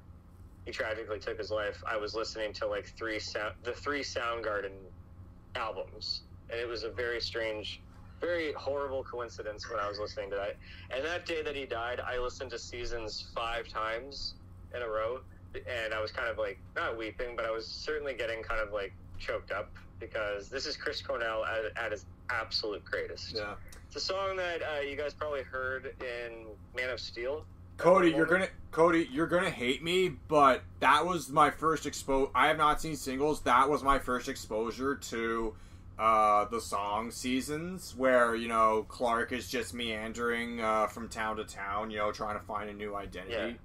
he 0.64 0.70
tragically 0.72 1.18
took 1.18 1.38
his 1.38 1.50
life, 1.50 1.82
I 1.86 1.96
was 1.96 2.14
listening 2.14 2.52
to 2.54 2.66
like 2.68 2.86
three 2.96 3.18
sound 3.18 3.54
the 3.64 3.72
three 3.72 4.02
Soundgarden 4.02 4.92
albums, 5.56 6.22
and 6.50 6.60
it 6.60 6.68
was 6.68 6.84
a 6.84 6.90
very 6.90 7.20
strange. 7.20 7.82
Very 8.18 8.52
horrible 8.54 9.04
coincidence 9.04 9.68
when 9.70 9.78
I 9.78 9.86
was 9.86 9.98
listening 9.98 10.30
to 10.30 10.36
that. 10.36 10.56
And 10.90 11.04
that 11.04 11.26
day 11.26 11.42
that 11.42 11.54
he 11.54 11.66
died, 11.66 12.00
I 12.00 12.18
listened 12.18 12.50
to 12.52 12.58
Seasons 12.58 13.30
five 13.34 13.68
times 13.68 14.36
in 14.74 14.80
a 14.80 14.88
row, 14.88 15.20
and 15.66 15.94
I 15.94 16.00
was 16.00 16.10
kind 16.10 16.28
of 16.28 16.38
like 16.38 16.58
not 16.74 16.96
weeping, 16.96 17.36
but 17.36 17.44
I 17.44 17.50
was 17.50 17.66
certainly 17.66 18.14
getting 18.14 18.42
kind 18.42 18.60
of 18.60 18.72
like 18.72 18.92
choked 19.18 19.50
up 19.50 19.70
because 19.98 20.48
this 20.48 20.66
is 20.66 20.76
Chris 20.76 21.00
Cornell 21.00 21.44
at, 21.44 21.76
at 21.82 21.92
his 21.92 22.04
absolute 22.30 22.84
greatest. 22.84 23.34
Yeah. 23.34 23.54
It's 23.86 23.96
a 23.96 24.00
song 24.00 24.36
that 24.36 24.60
uh, 24.62 24.80
you 24.80 24.96
guys 24.96 25.14
probably 25.14 25.42
heard 25.42 25.94
in 26.00 26.46
Man 26.76 26.90
of 26.90 27.00
Steel. 27.00 27.44
Cody, 27.76 28.10
you're 28.10 28.26
gonna 28.26 28.48
Cody, 28.70 29.08
you're 29.12 29.26
gonna 29.26 29.50
hate 29.50 29.82
me, 29.82 30.08
but 30.08 30.62
that 30.80 31.04
was 31.04 31.28
my 31.28 31.50
first 31.50 31.84
expo. 31.84 32.30
I 32.34 32.48
have 32.48 32.56
not 32.56 32.80
seen 32.80 32.96
singles. 32.96 33.42
That 33.42 33.68
was 33.68 33.82
my 33.82 33.98
first 33.98 34.28
exposure 34.28 34.94
to 34.94 35.54
uh, 35.98 36.46
the 36.46 36.60
song 36.60 37.10
seasons, 37.10 37.94
where 37.96 38.34
you 38.34 38.48
know 38.48 38.86
Clark 38.88 39.32
is 39.32 39.48
just 39.48 39.74
meandering 39.74 40.60
uh, 40.60 40.86
from 40.86 41.08
town 41.08 41.36
to 41.36 41.44
town, 41.44 41.90
you 41.90 41.98
know, 41.98 42.12
trying 42.12 42.38
to 42.38 42.44
find 42.44 42.70
a 42.70 42.74
new 42.74 42.94
identity. 42.96 43.58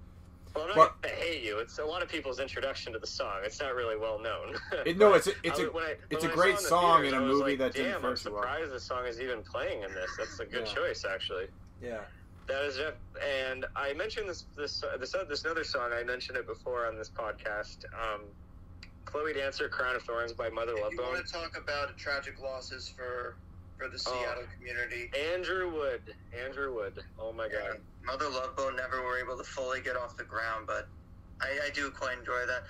Yeah. 0.55 0.61
Well, 0.61 0.69
I'm 0.71 0.77
not 0.77 1.01
But- 1.01 1.09
gonna 1.09 1.15
hate 1.21 1.43
you. 1.43 1.59
It's 1.59 1.77
a 1.79 1.85
lot 1.85 2.01
of 2.01 2.09
people's 2.09 2.39
introduction 2.39 2.93
to 2.93 2.99
the 2.99 3.07
song. 3.07 3.39
It's 3.43 3.59
not 3.59 3.73
really 3.75 3.97
well 3.97 4.19
known. 4.19 4.57
It- 4.85 4.97
no, 4.97 5.11
But 5.11 5.17
it's 5.17 5.27
a- 5.27 5.33
it's 5.43 5.59
I- 5.59 5.63
a- 5.63 5.71
when 5.71 5.83
I- 5.83 5.95
it's 6.09 6.21
when 6.23 6.31
a 6.31 6.33
I 6.33 6.35
great 6.35 6.57
saw 6.57 6.57
it 6.57 6.57
in 6.59 6.63
the 6.63 6.69
song 6.69 7.01
theaters, 7.01 7.13
in 7.13 7.23
a 7.23 7.25
movie 7.27 7.43
like, 7.51 7.57
that 7.59 7.73
didn't 7.73 7.91
Damn, 7.91 8.01
fare 8.01 8.15
too 8.15 8.29
I'm 8.29 8.33
well." 8.33 8.43
surprised 8.43 8.71
this 8.71 8.83
song 8.83 9.05
is 9.05 9.19
even 9.21 9.43
playing 9.43 9.83
in 9.83 9.93
this. 9.93 10.09
That's 10.17 10.39
a 10.39 10.45
good 10.45 10.67
Yeah. 10.67 10.73
choice, 10.73 11.05
actually. 11.05 11.47
Yeah. 11.81 12.01
That 12.47 12.63
is 12.63 12.77
it. 12.79 12.97
And 13.23 13.65
I 13.75 13.93
mentioned 13.93 14.27
this 14.27 14.45
this 14.57 14.83
this 14.99 15.11
this 15.29 15.45
another 15.45 15.63
song. 15.63 15.93
I 15.93 16.03
mentioned 16.03 16.37
it 16.37 16.45
before 16.47 16.85
on 16.87 16.97
this 16.97 17.09
podcast. 17.09 17.85
Um, 17.93 18.23
Chloe 19.05 19.33
Dancer, 19.33 19.69
"Crown 19.69 19.95
of 19.95 20.03
Thorns" 20.03 20.33
by 20.33 20.49
Mother 20.49 20.73
Love 20.73 20.91
Bone. 20.95 21.05
You 21.07 21.11
want 21.13 21.25
to 21.25 21.31
talk 21.31 21.57
about 21.57 21.97
tragic 21.97 22.39
losses 22.41 22.89
for 22.89 23.35
for 23.77 23.87
the 23.87 23.95
Oh. 24.07 24.11
Seattle 24.21 24.43
community, 24.57 25.09
Andrew 25.33 25.69
Wood. 25.71 26.15
Andrew 26.33 26.73
Wood. 26.73 27.03
Oh 27.17 27.31
my 27.31 27.45
Yeah, 27.45 27.59
God. 27.69 27.81
Mother 28.05 28.29
Love 28.29 28.55
Bone 28.55 28.75
never 28.75 29.01
were 29.03 29.19
able 29.19 29.37
to 29.37 29.43
fully 29.43 29.81
get 29.81 29.95
off 29.95 30.17
the 30.17 30.23
ground, 30.23 30.65
but 30.67 30.87
I, 31.41 31.67
I 31.67 31.69
do 31.69 31.91
quite 31.91 32.17
enjoy 32.17 32.45
that. 32.47 32.63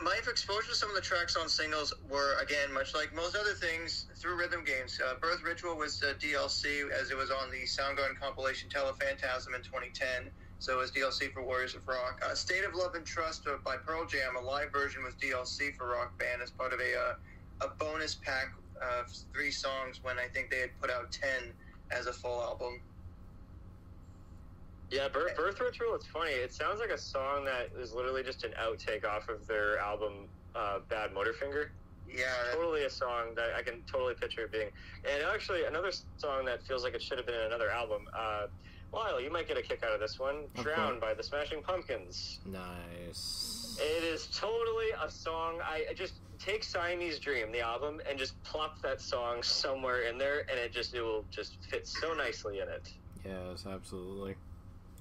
My 0.00 0.14
exposure 0.28 0.68
to 0.68 0.76
some 0.76 0.90
of 0.90 0.94
the 0.94 1.02
tracks 1.02 1.36
on 1.36 1.48
singles 1.48 1.92
were, 2.08 2.38
again, 2.40 2.72
much 2.72 2.94
like 2.94 3.12
most 3.14 3.34
other 3.34 3.52
things, 3.52 4.06
through 4.14 4.36
rhythm 4.36 4.62
games. 4.62 5.00
Uh, 5.04 5.14
Birth 5.20 5.42
Ritual 5.42 5.76
was 5.76 6.00
DLC, 6.00 6.88
as 6.90 7.10
it 7.10 7.16
was 7.16 7.32
on 7.32 7.50
the 7.50 7.66
Soundgarden 7.66 8.16
compilation 8.20 8.68
Telephantasm 8.68 9.56
in 9.56 9.62
2010. 9.62 10.30
So 10.60 10.74
it 10.74 10.76
was 10.76 10.92
DLC 10.92 11.32
for 11.32 11.42
Warriors 11.42 11.74
of 11.74 11.86
Rock. 11.86 12.22
Uh, 12.24 12.34
State 12.34 12.64
of 12.64 12.74
Love 12.74 12.94
and 12.94 13.04
Trust 13.04 13.46
uh, 13.48 13.56
by 13.64 13.76
Pearl 13.76 14.06
Jam, 14.06 14.36
a 14.36 14.40
live 14.40 14.70
version 14.72 15.02
was 15.02 15.14
DLC 15.14 15.74
for 15.76 15.88
Rock 15.88 16.16
Band 16.18 16.42
as 16.42 16.50
part 16.50 16.72
of 16.72 16.78
a, 16.78 16.94
uh, 16.96 17.66
a 17.66 17.68
bonus 17.76 18.14
pack 18.14 18.54
of 18.80 19.10
three 19.32 19.50
songs 19.50 20.00
when 20.02 20.18
I 20.18 20.26
think 20.32 20.50
they 20.50 20.60
had 20.60 20.70
put 20.80 20.90
out 20.90 21.10
10 21.10 21.52
as 21.90 22.06
a 22.06 22.12
full 22.12 22.40
album. 22.40 22.80
Yeah, 24.90 25.08
Birth, 25.08 25.36
Birth 25.36 25.60
Ritual. 25.60 25.94
It's 25.94 26.06
funny. 26.06 26.30
It 26.30 26.52
sounds 26.52 26.80
like 26.80 26.90
a 26.90 26.98
song 26.98 27.44
that 27.44 27.70
is 27.78 27.92
literally 27.92 28.22
just 28.22 28.44
an 28.44 28.52
outtake 28.60 29.04
off 29.04 29.28
of 29.28 29.46
their 29.46 29.78
album 29.78 30.28
uh, 30.54 30.78
"Bad 30.88 31.10
Motorfinger." 31.10 31.68
Yeah, 32.10 32.24
Totally 32.54 32.84
a 32.84 32.90
song 32.90 33.34
that 33.36 33.50
I 33.54 33.62
can 33.62 33.82
totally 33.82 34.14
picture 34.14 34.44
it 34.44 34.52
being. 34.52 34.70
And 35.04 35.22
actually, 35.24 35.64
another 35.64 35.92
song 36.16 36.46
that 36.46 36.62
feels 36.62 36.82
like 36.82 36.94
it 36.94 37.02
should 37.02 37.18
have 37.18 37.26
been 37.26 37.34
in 37.34 37.46
another 37.46 37.68
album. 37.70 38.08
Uh, 38.16 38.46
Lyle, 38.94 39.20
you 39.20 39.30
might 39.30 39.46
get 39.46 39.58
a 39.58 39.62
kick 39.62 39.82
out 39.84 39.92
of 39.92 40.00
this 40.00 40.18
one. 40.18 40.44
Okay. 40.58 40.62
"Drown" 40.62 40.98
by 41.00 41.12
the 41.12 41.22
Smashing 41.22 41.62
Pumpkins. 41.62 42.40
Nice. 42.46 43.76
It 43.78 44.04
is 44.04 44.26
totally 44.28 44.86
a 45.04 45.10
song. 45.10 45.60
I 45.62 45.84
I 45.90 45.94
just 45.94 46.14
take 46.38 46.64
Siamese 46.64 47.18
Dream, 47.18 47.52
the 47.52 47.60
album, 47.60 48.00
and 48.08 48.18
just 48.18 48.42
plop 48.42 48.80
that 48.80 49.02
song 49.02 49.42
somewhere 49.42 50.02
in 50.02 50.16
there, 50.16 50.46
and 50.50 50.58
it 50.58 50.72
just 50.72 50.94
it 50.94 51.02
will 51.02 51.26
just 51.30 51.58
fit 51.68 51.86
so 51.86 52.14
nicely 52.14 52.60
in 52.60 52.68
it. 52.68 52.90
Yes, 53.22 53.66
absolutely. 53.66 54.36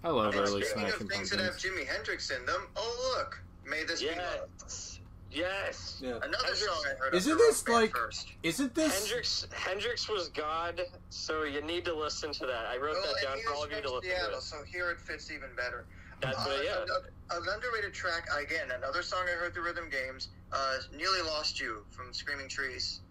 I 0.03 0.09
love 0.09 0.34
And 0.35 0.48
early 0.48 0.64
speaking 0.64 0.84
Smashing 0.90 1.01
of 1.08 1.09
things 1.11 1.30
that 1.32 1.40
have 1.40 1.56
Jimi 1.56 1.85
Hendrix 1.88 2.30
in 2.30 2.45
them, 2.45 2.67
oh 2.76 3.16
look, 3.17 3.42
May 3.66 3.84
This 3.84 4.01
Be 4.01 4.09
Love. 4.09 4.48
Yes. 4.61 5.00
Yes. 5.30 6.00
Yeah. 6.01 6.11
Another 6.22 6.38
Hendrix- 6.38 6.66
song 6.66 6.84
I 6.90 6.95
heard. 6.98 7.14
Isn't 7.16 7.34
off 7.34 7.38
the 7.40 7.43
this 7.45 7.58
rock 7.59 7.66
band 7.67 7.82
like- 7.82 7.92
first. 7.95 8.32
Isn't 8.43 8.76
this? 8.76 9.00
Hendrix 9.00 9.48
Hendrix 9.51 10.08
was 10.09 10.30
God, 10.30 10.82
so 11.09 11.43
you 11.43 11.61
need 11.61 11.84
to 11.85 11.93
listen 11.93 12.32
to 12.34 12.45
that. 12.45 12.66
I 12.67 12.77
wrote 12.77 12.93
Well, 12.93 13.14
that 13.14 13.24
down 13.24 13.38
for 13.43 13.53
all 13.53 13.64
of 13.64 13.72
you 13.72 13.82
to 13.82 13.92
listen 13.93 14.09
Seattle, 14.11 14.32
to. 14.32 14.38
It. 14.38 14.42
so 14.42 14.64
here 14.64 14.90
it 14.92 15.00
fits 15.01 15.30
even 15.32 15.50
better. 15.56 15.85
That's 16.22 16.38
Uh, 16.38 16.43
what, 16.45 16.64
yeah. 16.66 16.82
another- 16.84 17.11
An 17.30 17.43
underrated 17.50 17.93
track 17.93 18.26
again. 18.34 18.72
Another 18.72 19.03
song 19.03 19.26
I 19.27 19.32
heard 19.34 19.53
through 19.53 19.64
Rhythm 19.66 19.90
Games. 19.90 20.30
Uh, 20.53 20.77
"Nearly 20.93 21.22
Lost 21.22 21.59
You" 21.59 21.85
from 21.92 22.14
Screaming 22.14 22.48
Trees. 22.48 23.01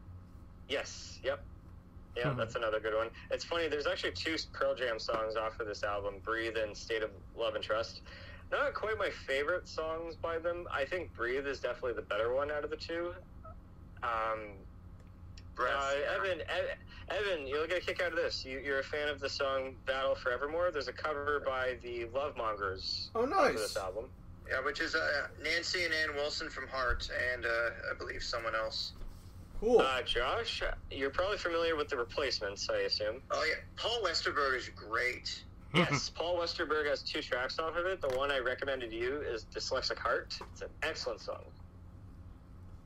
Yes. 0.69 1.19
Yep. 1.23 1.45
Yeah, 2.17 2.33
that's 2.33 2.57
another 2.57 2.81
good 2.81 2.95
one. 2.97 3.09
It's 3.31 3.45
funny. 3.45 3.69
There's 3.69 3.87
actually 3.87 4.13
two 4.13 4.37
Pearl 4.53 4.75
Jam 4.75 4.99
songs 4.99 5.37
off 5.37 5.61
of 5.61 5.67
this 5.67 5.85
album: 5.85 6.15
"Breathe" 6.25 6.57
and 6.57 6.77
"State 6.77 7.03
of 7.03 7.11
Love 7.37 7.55
and 7.55 7.63
Trust." 7.63 8.03
Not 8.51 8.75
quite 8.75 8.97
my 8.99 9.11
favorite 9.27 9.69
songs 9.69 10.17
by 10.17 10.39
them. 10.39 10.65
I 10.75 10.85
think 10.85 11.15
"Breathe" 11.15 11.47
is 11.47 11.61
definitely 11.61 11.95
the 11.95 12.07
better 12.09 12.35
one 12.35 12.51
out 12.51 12.65
of 12.65 12.71
the 12.71 12.77
two. 12.77 13.13
Um, 14.03 14.55
Breath. 15.55 15.73
Uh, 15.75 16.15
Evan, 16.17 16.41
Ev- 16.49 17.19
Evan, 17.19 17.47
you'll 17.47 17.67
get 17.67 17.79
a 17.79 17.81
kick 17.81 18.01
out 18.03 18.11
of 18.13 18.17
this. 18.17 18.45
You, 18.45 18.61
you're 18.65 18.81
a 18.81 18.85
fan 18.85 19.09
of 19.09 19.21
the 19.21 19.29
song 19.29 19.75
"Battle 19.87 20.13
of 20.13 20.19
Evermore." 20.31 20.71
There's 20.73 20.89
a 20.89 20.93
cover 20.93 21.43
by 21.45 21.77
the 21.83 22.07
Lovemongers 22.15 23.11
Oh, 23.15 23.23
for 23.23 23.27
nice. 23.29 23.55
this 23.55 23.77
album. 23.77 24.11
Yeah, 24.51 24.65
which 24.65 24.81
is 24.81 24.95
uh, 24.95 25.01
Nancy 25.43 25.85
and 25.85 25.93
Ann 25.93 26.15
Wilson 26.15 26.49
from 26.51 26.69
Heart, 26.69 27.09
and 27.35 27.45
uh, 27.45 27.49
I 27.49 27.99
believe 27.99 28.23
someone 28.23 28.55
else. 28.55 28.93
Cool. 29.61 29.81
Uh, 29.81 30.03
Josh, 30.03 30.63
you're 30.91 31.11
probably 31.11 31.39
familiar 31.39 31.77
with 31.77 31.89
the 31.89 31.97
Replacements, 31.97 32.69
I 32.71 32.81
assume. 32.81 33.23
Oh 33.31 33.45
yeah, 33.49 33.55
Paul 33.77 34.01
Westerberg 34.05 34.57
is 34.57 34.71
great. 34.75 35.43
Yes, 35.75 36.09
Paul 36.09 36.39
Westerberg 36.39 36.89
has 36.89 37.03
two 37.03 37.21
tracks 37.21 37.59
off 37.59 37.77
of 37.77 37.85
it. 37.85 38.01
The 38.01 38.17
one 38.17 38.31
I 38.31 38.39
recommended 38.39 38.91
to 38.91 38.97
you 38.97 39.21
is 39.21 39.45
"Dyslexic 39.55 39.99
Heart." 39.99 40.39
It's 40.53 40.63
an 40.63 40.69
excellent 40.83 41.21
song. 41.21 41.43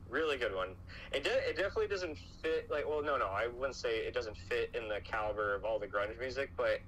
Really 0.09 0.35
good 0.35 0.53
one. 0.53 0.69
It 1.13 1.23
de- 1.23 1.49
it 1.49 1.55
definitely 1.55 1.87
doesn't 1.87 2.17
fit. 2.41 2.69
Like, 2.69 2.89
well, 2.89 3.01
no, 3.01 3.15
no, 3.15 3.27
I 3.27 3.47
wouldn't 3.47 3.75
say 3.75 3.99
it 3.99 4.13
doesn't 4.13 4.35
fit 4.35 4.71
in 4.75 4.89
the 4.89 4.99
caliber 5.05 5.55
of 5.55 5.63
all 5.63 5.79
the 5.79 5.87
grunge 5.87 6.19
music, 6.19 6.51
but 6.57 6.81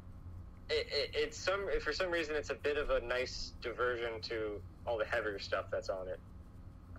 it, 0.69 0.87
it, 0.91 1.11
it's 1.13 1.37
some 1.37 1.69
for 1.79 1.93
some 1.93 2.11
reason 2.11 2.35
it's 2.35 2.49
a 2.49 2.55
bit 2.55 2.75
of 2.77 2.89
a 2.89 2.99
nice 2.99 3.53
diversion 3.61 4.19
to 4.23 4.59
all 4.85 4.97
the 4.97 5.05
heavier 5.05 5.39
stuff 5.39 5.65
that's 5.71 5.89
on 5.89 6.09
it. 6.09 6.19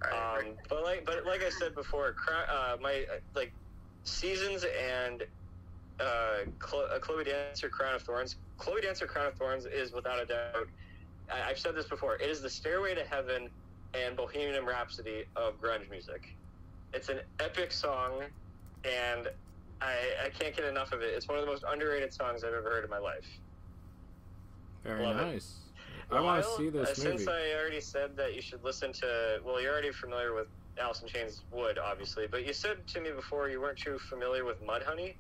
Um, 0.03 0.55
but 0.69 0.83
like, 0.83 1.07
but 1.07 1.25
like 1.27 1.43
I 1.43 1.51
said 1.51 1.75
before, 1.75 2.15
uh, 2.31 2.77
my 2.81 3.05
uh, 3.11 3.19
like 3.35 3.53
seasons 4.05 4.65
and 4.65 5.23
uh, 6.01 6.05
Chlo- 6.59 6.95
uh, 6.95 6.99
Chloe 6.99 7.25
Dancer 7.25 7.69
Crown 7.69 7.95
of 7.95 8.03
Thorns. 8.03 8.37
Chloe 8.59 8.81
Dancer 8.83 9.07
Crown 9.07 9.27
of 9.27 9.35
Thorns 9.35 9.67
is 9.67 9.93
without 9.93 10.23
a 10.23 10.27
doubt. 10.27 10.69
I- 11.33 11.49
I've 11.49 11.59
said 11.59 11.75
this 11.75 11.87
before. 11.87 12.17
It 12.17 12.29
is 12.29 12.43
the 12.43 12.51
Stairway 12.51 12.95
to 12.95 13.05
Heaven 13.05 13.49
and 13.95 14.17
Bohemian 14.17 14.67
Rhapsody 14.67 15.25
of 15.37 15.61
grunge 15.61 15.89
music. 15.91 16.35
It's 16.93 17.09
an 17.09 17.21
epic 17.41 17.73
song, 17.73 18.23
and 18.85 19.29
I, 19.81 19.95
I 20.27 20.29
can't 20.31 20.55
get 20.55 20.65
enough 20.65 20.93
of 20.93 21.01
it. 21.01 21.15
It's 21.15 21.29
one 21.29 21.39
of 21.39 21.45
the 21.45 21.51
most 21.51 21.65
underrated 21.71 22.13
songs 22.13 22.45
I've 22.45 22.53
ever 22.53 22.71
heard 22.71 22.85
in 22.85 22.91
my 22.91 22.99
life. 22.99 23.27
Very 24.83 25.05
Love 25.05 25.21
it. 25.21 25.43
Nice. 26.11 26.19
I 26.19 26.21
want 26.21 26.45
to 26.45 26.51
see 26.57 26.69
this 26.71 26.99
uh, 26.99 27.03
movie. 27.05 27.19
Since 27.19 27.29
I 27.29 27.53
already 27.59 27.81
said 27.81 28.17
that 28.17 28.35
you 28.35 28.43
should 28.43 28.63
listen 28.63 28.93
to, 28.95 29.39
well, 29.45 29.61
you're 29.61 29.73
already 29.73 29.93
familiar 29.93 30.35
with 30.35 30.47
Alice 30.81 31.03
in 31.03 31.09
Chains 31.09 31.43
Would, 31.53 31.79
obviously, 31.79 32.27
but 32.31 32.47
you 32.47 32.53
said 32.53 32.87
to 32.89 33.01
me 33.01 33.11
before 33.11 33.49
you 33.49 33.61
weren't 33.61 33.79
too 33.79 33.99
familiar 33.99 34.45
with 34.45 34.63
Mudhoney. 34.63 35.15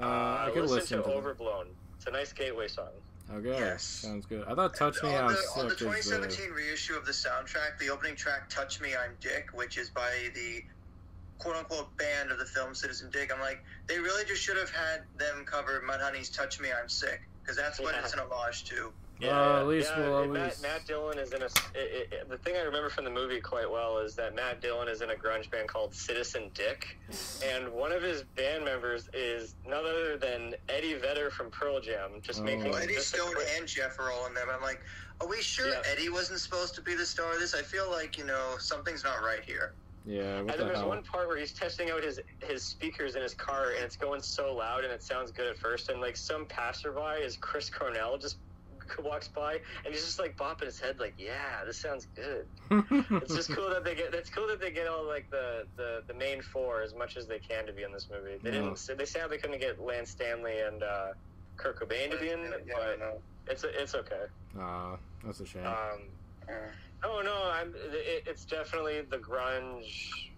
uh, 0.00 0.04
I 0.06 0.50
could 0.52 0.62
listen, 0.62 0.76
listen 0.76 0.98
to, 1.02 1.04
to. 1.04 1.14
Overblown. 1.14 1.66
It's 1.96 2.06
a 2.06 2.10
nice 2.10 2.32
gateway 2.32 2.68
song. 2.68 2.86
Okay, 3.32 3.48
Yes. 3.50 3.82
sounds 3.84 4.26
good. 4.26 4.44
I 4.48 4.54
thought 4.54 4.74
"Touch 4.74 5.02
Me, 5.04 5.14
on 5.14 5.24
I'm 5.26 5.32
the, 5.32 5.38
on 5.56 5.68
the 5.68 5.70
Sick" 5.70 5.72
is 5.72 5.78
the 5.78 5.84
2017 5.84 6.50
reissue 6.50 6.94
of 6.96 7.04
the 7.06 7.12
soundtrack, 7.12 7.78
the 7.78 7.88
opening 7.90 8.16
track 8.16 8.48
"Touch 8.48 8.80
Me, 8.80 8.90
I'm 8.96 9.12
Dick," 9.20 9.48
which 9.52 9.78
is 9.78 9.90
by 9.90 10.10
the 10.34 10.62
quote 11.38 11.54
unquote 11.56 11.96
band 11.96 12.30
of 12.32 12.38
the 12.38 12.44
film 12.44 12.74
Citizen 12.74 13.08
Dick. 13.12 13.30
I'm 13.32 13.40
like, 13.40 13.62
they 13.86 13.98
really 14.00 14.24
just 14.24 14.42
should 14.42 14.56
have 14.56 14.70
had 14.70 15.02
them 15.16 15.44
cover 15.44 15.80
Mudhoney's 15.88 16.28
"Touch 16.30 16.58
Me, 16.60 16.70
I'm 16.72 16.88
Sick" 16.88 17.20
because 17.42 17.56
that's 17.56 17.78
what 17.78 17.94
Yeah. 17.94 18.00
it's 18.02 18.14
an 18.14 18.18
homage 18.20 18.64
to. 18.64 18.92
Well, 19.28 19.58
at 19.60 19.66
least 19.66 19.90
yeah, 19.90 19.98
we'll 20.08 20.18
and 20.22 20.36
always- 20.36 20.62
Matt, 20.62 20.72
Matt 20.80 20.86
Dillon 20.86 21.18
is 21.18 21.32
in 21.32 21.42
a. 21.42 21.46
It, 21.46 21.50
it, 21.74 22.12
it- 22.12 22.28
the 22.28 22.38
thing 22.38 22.56
I 22.56 22.62
remember 22.62 22.88
from 22.90 23.04
the 23.04 23.10
movie 23.10 23.40
quite 23.40 23.70
well 23.70 23.98
is 23.98 24.14
that 24.16 24.34
Matt 24.34 24.60
Dillon 24.60 24.88
is 24.88 25.02
in 25.02 25.10
a 25.10 25.14
grunge 25.14 25.50
band 25.50 25.68
called 25.68 25.94
Citizen 25.94 26.50
Dick, 26.54 26.96
and 27.44 27.68
one 27.72 27.92
of 27.92 28.02
his 28.02 28.22
band 28.36 28.64
members 28.64 29.08
is 29.12 29.54
none 29.66 29.84
other 29.84 30.16
than 30.16 30.54
Eddie 30.68 30.94
Vedder 30.94 31.30
from 31.30 31.50
Pearl 31.50 31.80
Jam. 31.80 32.12
Just 32.22 32.40
Oh. 32.40 32.44
making 32.44 32.70
Well, 32.70 32.76
Eddie 32.82 32.94
just 32.94 33.08
Stone 33.08 33.34
quick- 33.34 33.48
and 33.56 33.66
Jeff 33.66 33.98
are 33.98 34.10
all 34.10 34.26
in 34.26 34.34
them. 34.34 34.48
I'm 34.50 34.62
like, 34.62 34.80
are 35.20 35.26
we 35.28 35.42
sure 35.42 35.68
Yeah. 35.68 35.82
Eddie 35.86 36.08
wasn't 36.08 36.40
supposed 36.40 36.74
to 36.76 36.80
be 36.80 36.94
the 36.94 37.04
star 37.06 37.32
of 37.34 37.40
this? 37.40 37.54
I 37.54 37.62
feel 37.62 37.90
like 37.90 38.16
you 38.16 38.24
know 38.24 38.56
something's 38.58 39.04
not 39.04 39.22
right 39.22 39.42
here. 39.44 39.72
Yeah, 40.06 40.22
what 40.22 40.38
And 40.40 40.48
the 40.48 40.56
then 40.56 40.66
there's 40.68 40.78
hell? 40.78 40.88
one 40.88 41.02
part 41.02 41.28
where 41.28 41.36
he's 41.36 41.52
testing 41.52 41.90
out 41.90 42.02
his 42.02 42.18
his 42.42 42.62
speakers 42.62 43.16
in 43.16 43.22
his 43.22 43.34
car, 43.34 43.72
and 43.72 43.84
it's 43.84 43.96
going 43.96 44.22
so 44.22 44.54
loud, 44.54 44.82
and 44.82 44.92
it 44.92 45.02
sounds 45.02 45.30
good 45.30 45.46
at 45.46 45.58
first. 45.58 45.90
And 45.90 46.00
like 46.00 46.16
some 46.16 46.46
passerby 46.46 47.22
is 47.22 47.36
Chris 47.36 47.68
Cornell 47.68 48.16
just 48.16 48.38
walks 49.04 49.28
by, 49.28 49.52
and 49.84 49.92
he's 49.94 50.04
just 50.04 50.18
like 50.18 50.36
bopping 50.36 50.64
his 50.66 50.78
head, 50.80 50.96
like, 50.98 51.14
"Yeah, 51.18 51.64
this 51.66 51.78
sounds 51.80 52.06
good." 52.16 52.46
It's 53.22 53.34
just 53.34 53.52
cool 53.52 53.68
that 53.70 53.84
they 53.84 53.94
get. 53.94 54.14
It's 54.14 54.30
cool 54.30 54.46
that 54.48 54.60
they 54.60 54.70
get 54.70 54.86
all 54.86 55.06
like 55.06 55.28
the 55.30 55.64
the 55.76 56.02
the 56.06 56.14
main 56.14 56.40
four 56.42 56.82
as 56.82 56.94
much 56.94 57.16
as 57.16 57.26
they 57.26 57.38
can 57.38 57.66
to 57.66 57.72
be 57.72 57.82
in 57.82 57.92
this 57.92 58.08
movie. 58.10 58.38
They 58.42 58.50
Yeah. 58.50 58.62
didn't. 58.70 58.98
They 58.98 59.04
sadly 59.04 59.38
couldn't 59.38 59.60
get 59.60 59.80
Layne 59.84 60.06
Staley 60.06 60.60
and 60.60 60.82
uh, 60.82 61.12
Kurt 61.56 61.78
Cobain 61.80 62.10
to 62.10 62.18
be 62.18 62.30
in 62.30 62.40
it, 62.40 62.64
Yeah, 62.66 62.74
but 62.76 62.98
no. 62.98 63.12
it's 63.48 63.64
it's 63.64 63.94
okay. 63.94 64.24
Aw, 64.58 64.96
that's 65.24 65.40
a 65.40 65.46
shame. 65.46 65.66
Um, 65.66 65.74
Uh, 66.48 66.52
Oh 67.02 67.22
no, 67.24 67.50
I'm. 67.52 67.68
It, 67.92 68.24
it's 68.26 68.44
definitely 68.44 69.00
the 69.02 69.16
grunge 69.18 69.86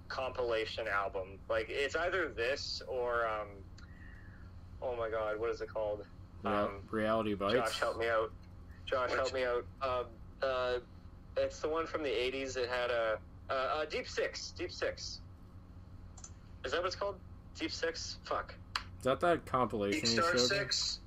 compilation 0.08 0.84
album. 0.86 1.38
Like 1.50 1.66
it's 1.68 1.96
either 1.96 2.28
this 2.28 2.82
or 2.88 3.26
um. 3.26 3.48
Oh 4.80 4.96
my 4.96 5.08
God, 5.10 5.38
what 5.40 5.50
is 5.50 5.60
it 5.60 5.68
called? 5.72 6.04
Real- 6.44 6.54
um, 6.54 6.70
Reality 6.90 7.34
Bites. 7.34 7.54
Josh, 7.54 7.80
help 7.80 7.98
me 7.98 8.08
out. 8.08 8.32
Josh, 8.86 9.10
Which- 9.10 9.18
help 9.18 9.32
me 9.32 9.44
out. 9.44 9.64
Um, 9.80 10.06
uh, 10.42 10.78
it's 11.36 11.60
the 11.60 11.68
one 11.68 11.86
from 11.86 12.02
the 12.02 12.10
'80s. 12.10 12.56
It 12.56 12.68
had 12.68 12.90
a 12.90 13.18
uh, 13.50 13.52
uh, 13.52 13.84
Deep 13.86 14.08
Six. 14.08 14.52
Deep 14.56 14.70
Six. 14.72 15.20
Is 16.64 16.72
that 16.72 16.78
what 16.80 16.86
it's 16.86 16.96
called? 16.96 17.16
Deep 17.58 17.70
Six. 17.72 18.18
Fuck. 18.24 18.54
Is 18.98 19.04
that 19.04 19.20
that 19.20 19.46
compilation 19.46 20.00
Deep 20.00 20.08
you 20.08 20.22
Star 20.22 20.32
showed 20.32 20.50
me? 20.50 20.58
Six. 20.58 21.00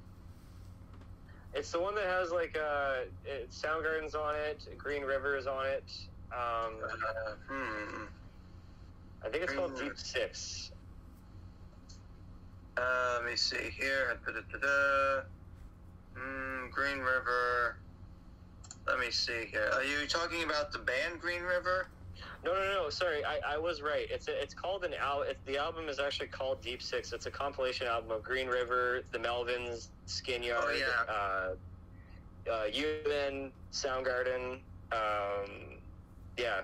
It's 1.53 1.71
the 1.71 1.79
one 1.79 1.95
that 1.95 2.05
has 2.05 2.31
like 2.31 2.57
uh, 2.57 3.05
it, 3.25 3.49
Soundgarden's 3.51 4.15
on 4.15 4.35
it. 4.35 4.67
Green 4.77 5.03
River 5.03 5.37
is 5.37 5.47
on 5.47 5.65
it. 5.65 5.83
Um, 6.31 6.73
Uh, 6.83 7.35
hmm. 7.47 8.03
I 9.23 9.29
think 9.29 9.43
it's 9.43 9.53
called 9.53 9.75
Green 9.75 9.89
Deep 9.89 9.97
Six. 9.97 10.71
Uh, 12.77 13.19
let 13.21 13.25
me 13.29 13.37
see 13.37 13.69
here. 13.71 14.17
Da-da-da-da. 14.25 15.21
Mm, 16.17 16.71
Green 16.71 16.99
River. 16.99 17.77
Let 18.87 18.99
me 18.99 19.11
see 19.11 19.45
here. 19.51 19.69
Are 19.73 19.83
you 19.83 20.07
talking 20.07 20.43
about 20.43 20.71
the 20.71 20.79
band 20.79 21.19
Green 21.19 21.41
River? 21.41 21.87
No, 22.43 22.53
no, 22.53 22.83
no. 22.83 22.89
Sorry, 22.89 23.25
I, 23.25 23.55
I 23.55 23.57
was 23.57 23.81
right. 23.81 24.05
It's 24.11 24.27
a, 24.27 24.41
it's 24.41 24.53
called 24.53 24.83
an 24.83 24.93
al. 25.01 25.23
It, 25.23 25.39
the 25.45 25.57
album 25.57 25.89
is 25.89 25.99
actually 25.99 26.27
called 26.27 26.61
Deep 26.61 26.81
Six. 26.81 27.11
It's 27.11 27.25
a 27.25 27.31
compilation 27.31 27.87
album 27.87 28.11
of 28.11 28.23
Green 28.23 28.47
River, 28.47 29.01
The 29.11 29.17
Melvins, 29.17 29.89
Skin 30.05 30.43
Yard, 30.43 30.63
Oh, 30.67 30.71
yeah. 30.71 32.51
uh, 32.51 32.53
uh, 32.53 32.65
U-Men, 32.71 33.51
Soundgarden. 33.71 34.59
Um, 34.91 35.49
yeah, 36.37 36.61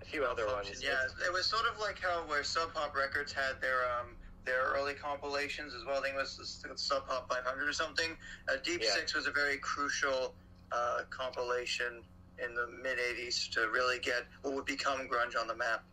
a 0.00 0.04
few 0.04 0.24
other 0.24 0.46
ones. 0.46 0.80
Yeah, 0.82 0.94
it 1.26 1.32
was 1.32 1.46
sort 1.46 1.64
of 1.72 1.78
like 1.80 1.98
how 2.02 2.26
where 2.26 2.42
Sub 2.42 2.72
Pop 2.72 2.96
Records 2.96 3.32
had 3.32 3.60
their 3.60 3.82
um 4.00 4.16
their 4.46 4.72
early 4.74 4.94
compilations 4.94 5.74
as 5.74 5.84
well. 5.84 5.98
I 5.98 6.02
think 6.02 6.14
it 6.14 6.18
was 6.18 6.62
the 6.62 6.78
Sub 6.78 7.06
Pop 7.06 7.28
500 7.28 7.68
or 7.68 7.72
something. 7.72 8.16
Uh, 8.48 8.56
Deep 8.64 8.82
Yeah. 8.82 8.94
Six 8.94 9.14
was 9.14 9.26
a 9.26 9.32
very 9.32 9.58
crucial 9.58 10.34
uh, 10.72 11.02
compilation 11.10 12.02
in 12.42 12.54
the 12.54 12.66
mid 12.82 12.98
80s 12.98 13.50
to 13.52 13.68
really 13.68 13.98
get 13.98 14.24
what 14.42 14.54
would 14.54 14.64
become 14.64 15.08
grunge 15.08 15.38
on 15.38 15.46
the 15.46 15.54
map. 15.54 15.84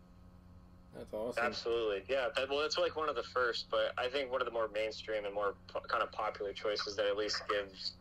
That's 0.94 1.12
awesome. 1.12 1.44
Absolutely, 1.44 2.04
yeah. 2.08 2.28
That, 2.36 2.48
well, 2.48 2.60
it's 2.60 2.78
like 2.78 2.94
one 2.96 3.08
of 3.08 3.16
the 3.16 3.22
first, 3.22 3.66
but 3.70 3.92
I 3.98 4.08
think 4.08 4.30
one 4.30 4.40
of 4.40 4.46
the 4.46 4.52
more 4.52 4.68
mainstream 4.72 5.24
and 5.24 5.34
more 5.34 5.56
po- 5.66 5.80
kind 5.88 6.02
of 6.02 6.12
popular 6.12 6.52
choices 6.52 6.94
that 6.96 7.06
at 7.06 7.16
least 7.16 7.42
gives 7.48 7.94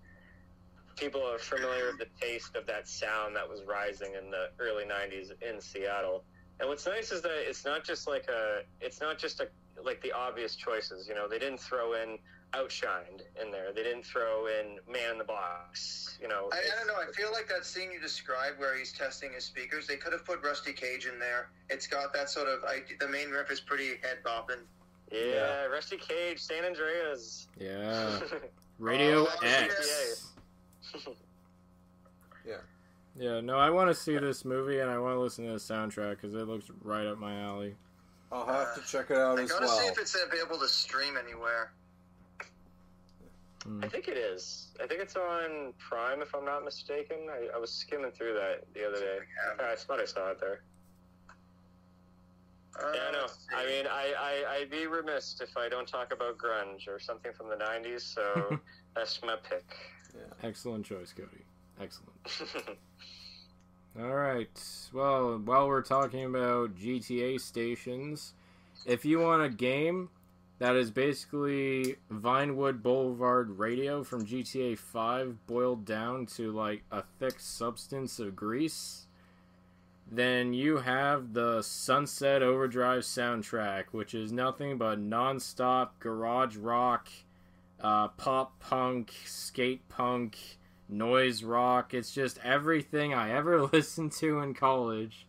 people 0.95 1.25
are 1.27 1.39
familiar 1.39 1.87
with 1.87 1.97
the 1.97 2.07
taste 2.21 2.55
of 2.55 2.67
that 2.67 2.87
sound 2.87 3.35
that 3.35 3.49
was 3.49 3.63
rising 3.63 4.13
in 4.13 4.29
the 4.29 4.49
early 4.59 4.83
'90s 4.83 5.31
in 5.41 5.59
Seattle. 5.59 6.23
And 6.59 6.69
what's 6.69 6.85
nice 6.85 7.11
is 7.11 7.23
that 7.23 7.49
it's 7.49 7.65
not 7.65 7.83
just 7.83 8.07
like 8.07 8.27
a, 8.29 8.61
it's 8.79 9.01
not 9.01 9.17
just 9.17 9.39
a 9.39 9.47
like 9.85 10.01
the 10.01 10.11
obvious 10.11 10.55
choices. 10.55 11.07
You 11.07 11.15
know, 11.15 11.27
they 11.27 11.39
didn't 11.39 11.59
throw 11.59 11.93
in 11.93 12.17
Outshined 12.53 13.21
in 13.41 13.51
there. 13.51 13.73
They 13.73 13.83
didn't 13.83 14.05
throw 14.05 14.45
in 14.47 14.77
Man 14.91 15.11
in 15.11 15.17
the 15.17 15.23
Box. 15.23 16.17
You 16.21 16.27
know, 16.27 16.49
I, 16.53 16.57
I 16.57 16.77
don't 16.77 16.87
know. 16.87 16.93
I 17.01 17.11
feel 17.13 17.31
like 17.31 17.47
that 17.49 17.65
scene 17.65 17.91
you 17.91 17.99
described 17.99 18.59
where 18.59 18.77
he's 18.77 18.91
testing 18.93 19.31
his 19.33 19.43
speakers, 19.43 19.87
they 19.87 19.97
could 19.97 20.13
have 20.13 20.23
put 20.25 20.43
Rusty 20.43 20.71
Cage 20.73 21.07
in 21.11 21.19
there. 21.19 21.49
It's 21.69 21.87
got 21.87 22.13
that 22.13 22.29
sort 22.29 22.47
of. 22.47 22.63
I, 22.63 22.81
the 22.99 23.07
main 23.07 23.29
riff 23.29 23.49
is 23.51 23.59
pretty 23.59 23.87
head 24.03 24.19
bopping. 24.25 24.61
Yeah, 25.11 25.65
Rusty 25.65 25.97
Cage, 25.97 26.39
San 26.39 26.63
Andreas. 26.65 27.47
Yeah. 27.59 28.19
Radio 28.79 29.27
Oh, 29.27 29.39
X. 29.43 30.31
Yeah. 32.45 32.55
Yeah, 33.15 33.39
no, 33.41 33.57
I 33.57 33.69
want 33.69 33.89
to 33.89 33.93
see 33.93 34.17
this 34.17 34.43
movie 34.43 34.79
and 34.79 34.89
I 34.89 34.97
want 34.97 35.15
to 35.15 35.19
listen 35.19 35.45
to 35.45 35.51
the 35.53 35.57
soundtrack 35.59 36.11
because 36.21 36.33
it 36.33 36.47
looks 36.47 36.65
right 36.83 37.05
up 37.05 37.17
my 37.19 37.39
alley. 37.39 37.75
I'll 38.33 38.45
have 38.47 38.73
to 38.75 38.81
check 38.81 39.11
it 39.11 39.17
out 39.17 39.39
I 39.39 39.43
as 39.43 39.51
gotta 39.51 39.67
see 39.67 39.85
if 39.85 39.97
it's 39.99 40.15
available 40.15 40.57
to 40.59 40.67
stream 40.67 41.15
anywhere. 41.17 41.71
I 43.81 43.87
think 43.87 44.09
it 44.09 44.17
is. 44.17 44.67
I 44.83 44.87
think 44.87 44.99
it's 45.01 45.15
on 45.15 45.73
Prime, 45.79 46.21
if 46.21 46.35
I'm 46.35 46.43
not 46.43 46.65
mistaken. 46.65 47.27
I, 47.31 47.55
I 47.55 47.59
was 47.59 47.71
skimming 47.71 48.11
through 48.11 48.33
that 48.33 48.65
the 48.73 48.85
other 48.85 48.99
day. 48.99 49.19
I 49.61 49.75
thought 49.75 50.01
I 50.01 50.05
saw 50.05 50.31
it 50.31 50.39
there. 50.41 50.63
Uh, 52.77 52.91
Yeah, 52.93 53.01
I 53.07 53.11
know. 53.11 53.27
I 53.55 53.65
mean, 53.65 53.85
I, 53.87 54.13
I, 54.19 54.55
I'd 54.57 54.69
be 54.69 54.87
remiss 54.87 55.39
if 55.41 55.55
I 55.55 55.69
don't 55.69 55.87
talk 55.87 56.11
about 56.11 56.37
grunge 56.37 56.89
or 56.89 56.99
something 56.99 57.31
from 57.31 57.47
the 57.47 57.55
90s, 57.55 58.01
so 58.01 58.59
that's 58.95 59.21
my 59.23 59.37
pick. 59.49 59.77
Excellent 60.41 60.85
choice, 60.85 61.13
Cody. 61.13 61.45
Excellent. 61.79 62.77
All 63.99 64.15
right. 64.15 64.49
Well, 64.91 65.37
while 65.37 65.67
we're 65.67 65.83
talking 65.83 66.25
about 66.25 66.75
GTA 66.75 67.39
stations, 67.39 68.33
if 68.87 69.05
you 69.05 69.19
want 69.19 69.43
a 69.43 69.49
game 69.49 70.09
that 70.57 70.75
is 70.75 70.89
basically 70.89 71.97
Vinewood 72.11 72.81
Boulevard 72.81 73.59
Radio 73.59 74.03
from 74.03 74.25
GTA 74.25 74.79
5 74.79 75.45
boiled 75.45 75.85
down 75.85 76.25
to 76.37 76.51
like 76.51 76.81
a 76.91 77.03
thick 77.19 77.39
substance 77.39 78.17
of 78.17 78.35
grease, 78.35 79.05
then 80.11 80.55
you 80.55 80.77
have 80.77 81.33
the 81.33 81.61
Sunset 81.61 82.41
Overdrive 82.41 83.03
soundtrack, 83.03 83.85
which 83.91 84.15
is 84.15 84.31
nothing 84.31 84.79
but 84.79 84.99
non-stop 84.99 85.99
garage 85.99 86.55
rock, 86.57 87.09
uh, 87.79 88.07
pop 88.07 88.59
punk, 88.59 89.13
skate 89.25 89.87
punk, 89.87 90.57
noise 90.93 91.43
rock. 91.43 91.93
It's 91.93 92.13
just 92.13 92.39
everything 92.43 93.13
I 93.13 93.31
ever 93.31 93.61
listened 93.73 94.11
to 94.13 94.39
in 94.39 94.53
college, 94.53 95.25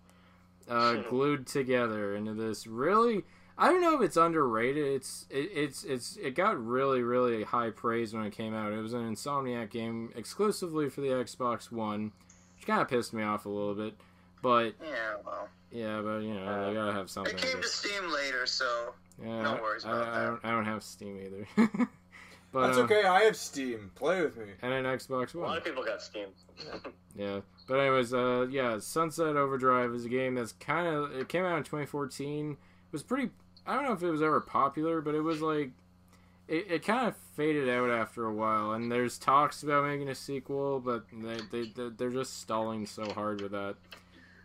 uh, 0.68 0.94
glued 1.10 1.46
together 1.46 2.14
into 2.14 2.34
this 2.34 2.66
really. 2.66 3.24
I 3.56 3.68
don't 3.68 3.80
know 3.80 3.94
if 3.94 4.02
it's 4.02 4.16
underrated. 4.16 4.84
It's 4.84 5.26
it, 5.30 5.48
it's 5.54 5.84
it's 5.84 6.16
it 6.16 6.34
got 6.34 6.64
really 6.64 7.02
really 7.02 7.44
high 7.44 7.70
praise 7.70 8.12
when 8.12 8.24
it 8.24 8.32
came 8.32 8.52
out. 8.54 8.72
It 8.72 8.80
was 8.82 8.92
an 8.94 9.14
Insomniac 9.14 9.70
game 9.70 10.12
exclusively 10.16 10.90
for 10.90 11.02
the 11.02 11.08
Xbox 11.08 11.70
One, 11.70 12.10
which 12.56 12.66
kind 12.66 12.82
of 12.82 12.88
pissed 12.88 13.12
me 13.12 13.22
off 13.22 13.46
a 13.46 13.48
little 13.48 13.74
bit. 13.76 13.94
But 14.42 14.74
Yeah, 14.82 15.14
well, 15.24 15.48
yeah, 15.70 16.00
but 16.02 16.18
you 16.18 16.34
know 16.34 16.66
they 16.66 16.74
gotta 16.74 16.92
have 16.92 17.08
something. 17.08 17.32
it 17.34 17.40
came 17.40 17.62
to. 17.62 17.68
Steam 17.68 18.10
later, 18.12 18.44
so 18.44 18.92
Yeah, 19.22 19.42
no 19.42 19.58
worries 19.62 19.84
I, 19.84 19.90
about 19.92 20.08
I, 20.08 20.18
that. 20.18 20.26
don't 20.26 20.44
I 20.44 20.50
don't 20.50 20.64
have 20.66 20.82
Steam 20.82 21.16
either. 21.56 21.88
but 22.54 22.68
That's 22.68 22.78
uh, 22.78 22.82
okay. 22.82 23.02
I 23.02 23.24
have 23.24 23.36
Steam. 23.36 23.90
Play 23.96 24.22
with 24.22 24.36
me. 24.36 24.44
And 24.62 24.72
an 24.72 24.84
Xbox 24.84 25.34
One. 25.34 25.44
A 25.44 25.48
lot 25.48 25.58
of 25.58 25.64
people 25.64 25.84
got 25.84 26.00
Steam. 26.00 26.28
Yeah, 27.16 27.40
but 27.66 27.80
anyways, 27.80 28.14
uh, 28.14 28.46
yeah, 28.48 28.78
Sunset 28.78 29.36
Overdrive 29.36 29.92
is 29.92 30.04
a 30.04 30.08
game 30.08 30.36
that's 30.36 30.52
kind 30.52 30.86
of 30.86 31.12
it 31.16 31.28
came 31.28 31.44
out 31.44 31.58
in 31.58 31.64
2014. 31.64 32.52
It 32.52 32.56
was 32.92 33.02
pretty. 33.02 33.30
I 33.66 33.74
don't 33.74 33.82
know 33.84 33.92
if 33.92 34.04
it 34.04 34.10
was 34.10 34.22
ever 34.22 34.40
popular, 34.40 35.00
but 35.00 35.16
it 35.16 35.20
was 35.20 35.40
like 35.42 35.72
it, 36.46 36.66
it 36.70 36.84
kind 36.86 37.08
of 37.08 37.16
faded 37.34 37.68
out 37.68 37.90
after 37.90 38.24
a 38.24 38.32
while. 38.32 38.72
And 38.72 38.90
there's 38.90 39.18
talks 39.18 39.64
about 39.64 39.84
making 39.84 40.08
a 40.08 40.14
sequel, 40.14 40.78
but 40.78 41.06
they 41.12 41.38
they 41.50 41.68
they- 41.74 41.90
they're 41.96 42.10
just 42.10 42.40
stalling 42.40 42.86
so 42.86 43.04
hard 43.14 43.40
with 43.40 43.50
that. 43.50 43.74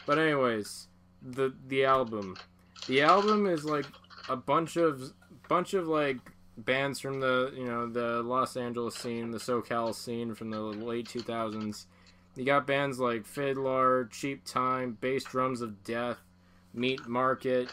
But 0.08 0.18
anyways, 0.18 0.88
the 1.22 1.54
the 1.68 1.86
album, 1.86 2.38
the 2.88 3.04
album 3.04 3.46
is 3.46 3.66
like 3.66 3.86
a 4.30 4.36
bunch 4.36 4.78
of 4.78 5.14
bunch 5.48 5.76
of 5.76 5.88
like 5.88 6.18
bands 6.66 7.00
from 7.00 7.20
the 7.20 7.52
you 7.56 7.66
know 7.66 7.88
the 7.88 8.22
Los 8.24 8.56
Angeles 8.58 8.96
scene, 8.96 9.32
the 9.32 9.38
SoCal 9.38 9.94
scene 9.94 10.34
from 10.36 10.50
the 10.52 10.60
late 10.60 11.08
2000s. 11.08 11.86
You 12.36 12.46
got 12.46 12.68
bands 12.68 13.00
like 13.00 13.24
FIDLAR, 13.26 14.10
Cheap 14.12 14.46
Time, 14.46 14.98
Bass 15.02 15.24
Drums 15.24 15.62
of 15.62 15.84
Death, 15.84 16.18
Meat 16.74 17.06
Market, 17.08 17.70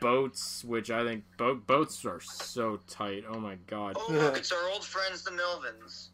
Boats, 0.00 0.64
which 0.64 0.90
I 0.90 1.04
think 1.04 1.24
bo- 1.38 1.54
boats 1.54 2.04
are 2.04 2.20
so 2.20 2.80
tight. 2.88 3.24
Oh 3.28 3.38
my 3.38 3.54
god, 3.66 3.96
Oh, 3.98 4.06
look, 4.12 4.36
it's 4.36 4.52
our 4.52 4.68
old 4.70 4.84
friends, 4.84 5.22
the 5.24 5.30
Melvins. 5.30 6.08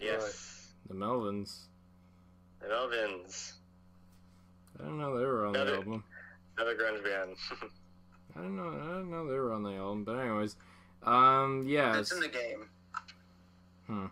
Yes. 0.00 0.72
the 0.88 0.94
Melvins. 0.94 1.62
The 2.60 2.68
Melvins. 2.68 3.52
I 4.80 4.84
don't 4.84 4.98
know 4.98 5.18
they 5.18 5.24
were 5.24 5.46
on 5.46 5.52
the 5.52 5.60
Another- 5.62 5.76
album. 5.76 6.04
Another 6.56 6.74
grunge 6.76 7.04
band. 7.04 7.36
I 8.36 8.40
don't 8.40 8.56
know. 8.56 8.68
I 8.68 8.86
don't 8.94 9.10
know 9.10 9.26
they 9.26 9.38
were 9.38 9.52
on 9.52 9.62
the 9.62 9.72
album. 9.72 10.04
But 10.04 10.18
anyways, 10.18 10.56
um, 11.02 11.64
yeah. 11.66 11.98
It's 11.98 12.12
in 12.12 12.20
the 12.20 12.28
game. 12.28 12.68
Hmm. 13.86 14.06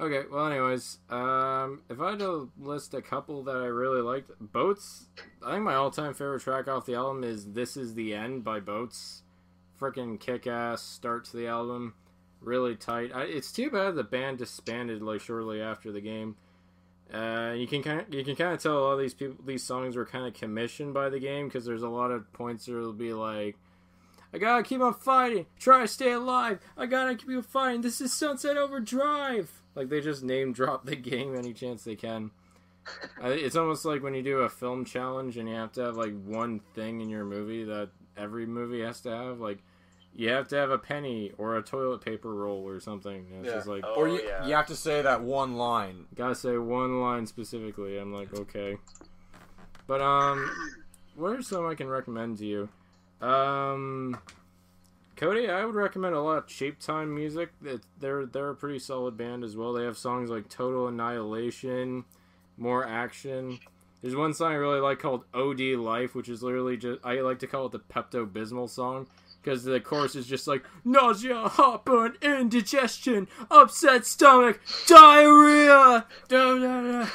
Okay, 0.00 0.22
well, 0.32 0.46
anyways, 0.46 0.96
um, 1.10 1.82
if 1.90 2.00
I 2.00 2.10
had 2.10 2.20
to 2.20 2.50
list 2.58 2.94
a 2.94 3.02
couple 3.02 3.42
that 3.42 3.56
I 3.56 3.66
really 3.66 4.00
liked, 4.00 4.30
Boats, 4.40 5.08
I 5.44 5.52
think 5.52 5.64
my 5.64 5.74
all 5.74 5.90
time 5.90 6.14
favorite 6.14 6.40
track 6.40 6.68
off 6.68 6.86
the 6.86 6.94
album 6.94 7.22
is 7.22 7.52
This 7.52 7.76
Is 7.76 7.94
the 7.94 8.14
End 8.14 8.42
by 8.42 8.60
Boats. 8.60 9.24
Freaking 9.78 10.18
kick 10.18 10.46
ass 10.46 10.82
start 10.82 11.26
to 11.26 11.36
the 11.36 11.46
album. 11.46 11.94
Really 12.40 12.76
tight. 12.76 13.10
I, 13.14 13.24
it's 13.24 13.52
too 13.52 13.70
bad 13.70 13.94
the 13.94 14.02
band 14.02 14.38
disbanded 14.38 15.02
like 15.02 15.20
shortly 15.20 15.60
after 15.60 15.92
the 15.92 16.00
game. 16.00 16.36
Uh, 17.12 17.52
you 17.54 17.66
can 17.66 17.82
kind 17.82 18.00
of, 18.00 18.14
you 18.14 18.24
can 18.24 18.36
kind 18.36 18.54
of 18.54 18.62
tell 18.62 18.78
a 18.78 18.80
lot 18.80 18.92
of 18.92 19.00
these 19.00 19.14
people 19.14 19.44
these 19.44 19.62
songs 19.62 19.96
were 19.96 20.06
kind 20.06 20.26
of 20.26 20.32
commissioned 20.32 20.94
by 20.94 21.10
the 21.10 21.18
game 21.18 21.48
because 21.48 21.66
there's 21.66 21.82
a 21.82 21.88
lot 21.88 22.10
of 22.10 22.32
points 22.32 22.68
where 22.68 22.78
it'll 22.78 22.94
be 22.94 23.12
like, 23.12 23.56
I 24.32 24.38
gotta 24.38 24.62
keep 24.62 24.80
on 24.80 24.94
fighting, 24.94 25.46
try 25.58 25.80
to 25.82 25.88
stay 25.88 26.12
alive. 26.12 26.60
I 26.76 26.86
gotta 26.86 27.14
keep 27.16 27.28
on 27.30 27.42
fighting. 27.42 27.80
This 27.80 28.00
is 28.00 28.12
Sunset 28.12 28.56
Overdrive. 28.56 29.62
Like 29.74 29.88
they 29.88 30.00
just 30.00 30.22
name 30.22 30.52
drop 30.52 30.84
the 30.86 30.96
game 31.10 31.34
any 31.36 31.52
chance 31.52 31.82
they 31.84 31.96
can. 31.96 32.30
It's 33.22 33.56
almost 33.56 33.84
like 33.84 34.02
when 34.02 34.14
you 34.14 34.22
do 34.22 34.38
a 34.38 34.48
film 34.48 34.84
challenge 34.84 35.36
and 35.36 35.48
you 35.48 35.54
have 35.54 35.72
to 35.72 35.82
have 35.82 35.96
like 35.96 36.14
one 36.24 36.60
thing 36.74 37.00
in 37.00 37.08
your 37.08 37.24
movie 37.24 37.64
that 37.64 37.90
every 38.16 38.46
movie 38.46 38.80
has 38.82 39.00
to 39.02 39.10
have. 39.10 39.40
Like 39.40 39.58
you 40.14 40.28
have 40.30 40.48
to 40.48 40.56
have 40.56 40.70
a 40.70 40.78
penny 40.78 41.32
or 41.38 41.56
a 41.56 41.62
toilet 41.62 42.00
paper 42.00 42.32
roll 42.34 42.66
or 42.66 42.80
something. 42.80 43.26
It's 43.38 43.46
Yeah. 43.48 43.54
just 43.54 43.66
like 43.68 43.84
Oh, 43.86 43.94
or 43.94 44.08
you, 44.08 44.22
yeah. 44.24 44.46
you 44.46 44.54
have 44.54 44.66
to 44.66 44.76
say 44.76 45.02
that 45.02 45.22
one 45.22 45.56
line. 45.56 46.06
gotta 46.14 46.34
say 46.34 46.56
one 46.56 47.00
line 47.00 47.26
specifically. 47.26 47.98
I'm 47.98 48.12
like 48.12 48.32
okay, 48.34 48.76
but 49.86 50.00
um, 50.00 50.50
what 51.14 51.36
are 51.36 51.42
some 51.42 51.66
I 51.66 51.74
can 51.74 51.88
recommend 51.88 52.38
to 52.38 52.46
you? 52.46 52.68
Um, 53.20 54.18
Cody, 55.16 55.50
I 55.50 55.64
would 55.64 55.74
recommend 55.74 56.14
a 56.14 56.20
lot 56.20 56.38
of 56.38 56.46
Cheap 56.46 56.78
Time 56.80 57.14
music. 57.14 57.50
They're 57.60 58.24
they're 58.26 58.50
a 58.50 58.54
pretty 58.54 58.78
solid 58.78 59.16
band 59.16 59.44
as 59.44 59.56
well. 59.56 59.72
They 59.72 59.84
have 59.84 59.98
songs 59.98 60.30
like 60.30 60.48
Total 60.48 60.88
Annihilation, 60.88 62.04
More 62.56 62.86
Action. 62.86 63.60
There's 64.00 64.16
one 64.16 64.32
song 64.32 64.52
I 64.52 64.56
really 64.56 64.80
like 64.80 64.98
called 64.98 65.24
OD 65.34 65.60
Life, 65.78 66.14
which 66.14 66.30
is 66.30 66.42
literally 66.42 66.78
just 66.78 67.00
I 67.04 67.20
like 67.20 67.38
to 67.40 67.46
call 67.46 67.66
it 67.66 67.72
the 67.72 67.80
Pepto 67.80 68.26
Bismol 68.26 68.70
song 68.70 69.06
because 69.42 69.64
the 69.64 69.80
chorus 69.80 70.14
is 70.14 70.26
just 70.26 70.46
like 70.46 70.64
nausea, 70.84 71.48
heartburn, 71.48 72.16
indigestion, 72.22 73.28
upset 73.50 74.06
stomach, 74.06 74.60
diarrhea. 74.86 76.06
Da, 76.28 76.58
da, 76.58 76.82
da. 76.82 77.06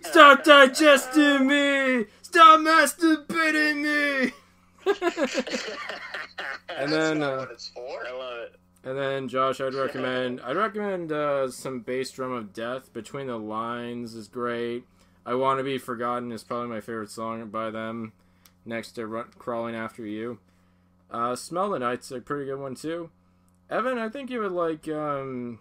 Stop 0.02 0.44
digesting 0.44 1.46
me! 1.46 2.06
Stop 2.22 2.60
masturbating 2.60 3.82
me! 3.82 4.32
And 6.68 6.92
then, 6.92 7.22
uh, 7.22 7.36
what 7.38 7.50
it's 7.50 7.68
for. 7.68 8.06
I 8.06 8.12
love 8.12 8.38
it. 8.40 8.56
and 8.84 8.98
then, 8.98 9.28
Josh, 9.28 9.60
I'd 9.60 9.74
recommend 9.74 10.40
I'd 10.40 10.56
recommend 10.56 11.12
uh, 11.12 11.50
some 11.50 11.80
bass 11.80 12.10
drum 12.10 12.32
of 12.32 12.52
death. 12.52 12.92
Between 12.92 13.26
the 13.26 13.38
lines 13.38 14.14
is 14.14 14.28
great. 14.28 14.84
I 15.24 15.34
want 15.34 15.58
to 15.60 15.64
be 15.64 15.78
forgotten 15.78 16.32
is 16.32 16.42
probably 16.42 16.68
my 16.68 16.80
favorite 16.80 17.10
song 17.10 17.48
by 17.48 17.70
them. 17.70 18.12
Next 18.64 18.92
to 18.92 19.06
Run- 19.06 19.30
crawling 19.38 19.74
after 19.74 20.04
you. 20.04 20.38
Uh, 21.10 21.36
Smell 21.36 21.70
the 21.70 21.78
Night's 21.78 22.10
a 22.10 22.20
pretty 22.20 22.46
good 22.46 22.58
one 22.58 22.74
too. 22.74 23.10
Evan, 23.70 23.98
I 23.98 24.08
think 24.08 24.30
you 24.30 24.40
would 24.40 24.52
like. 24.52 24.88
Um, 24.88 25.58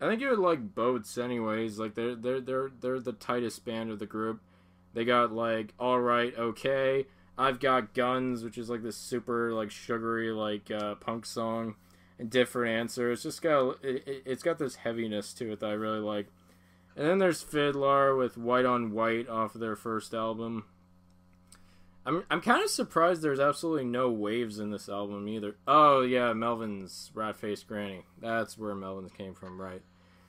I 0.00 0.08
think 0.08 0.20
you 0.20 0.28
would 0.30 0.38
like 0.38 0.74
Boats, 0.74 1.16
anyways. 1.18 1.78
Like 1.78 1.94
they're 1.94 2.14
they're 2.14 2.40
they're 2.40 2.70
they're 2.80 3.00
the 3.00 3.12
tightest 3.12 3.64
band 3.64 3.90
of 3.90 3.98
the 3.98 4.06
group. 4.06 4.40
They 4.94 5.04
got 5.04 5.32
like 5.32 5.74
All 5.78 6.00
Right, 6.00 6.32
Okay. 6.38 7.06
I've 7.38 7.60
got 7.60 7.94
Guns, 7.94 8.42
which 8.42 8.58
is 8.58 8.70
like 8.70 8.82
this 8.82 8.96
super 8.96 9.52
like 9.52 9.70
sugary 9.70 10.32
like 10.32 10.70
uh, 10.70 10.94
punk 10.96 11.26
song. 11.26 11.76
And 12.18 12.30
different 12.30 12.74
answer. 12.74 13.12
It's 13.12 13.24
just 13.24 13.42
got 13.42 13.84
it, 13.84 14.22
it's 14.24 14.42
got 14.42 14.58
this 14.58 14.76
heaviness 14.76 15.34
to 15.34 15.52
it 15.52 15.60
that 15.60 15.66
I 15.66 15.74
really 15.74 15.98
like. 15.98 16.28
And 16.96 17.06
then 17.06 17.18
there's 17.18 17.44
FIDLAR 17.44 18.16
with 18.16 18.38
White 18.38 18.64
on 18.64 18.92
White 18.92 19.28
off 19.28 19.54
of 19.54 19.60
their 19.60 19.76
first 19.76 20.14
album. 20.14 20.64
I'm 22.06 22.24
I'm 22.30 22.40
kind 22.40 22.62
of 22.64 22.70
surprised 22.70 23.20
there's 23.20 23.38
absolutely 23.38 23.84
no 23.84 24.10
Wavves 24.10 24.58
in 24.58 24.70
this 24.70 24.88
album 24.88 25.28
either. 25.28 25.56
Oh 25.68 26.00
yeah, 26.00 26.32
Melvin's 26.32 27.10
Rat 27.12 27.36
Face 27.36 27.62
Granny. 27.62 28.04
That's 28.18 28.56
where 28.56 28.74
Melvin's 28.74 29.12
came 29.12 29.34
from, 29.34 29.60
right? 29.60 29.82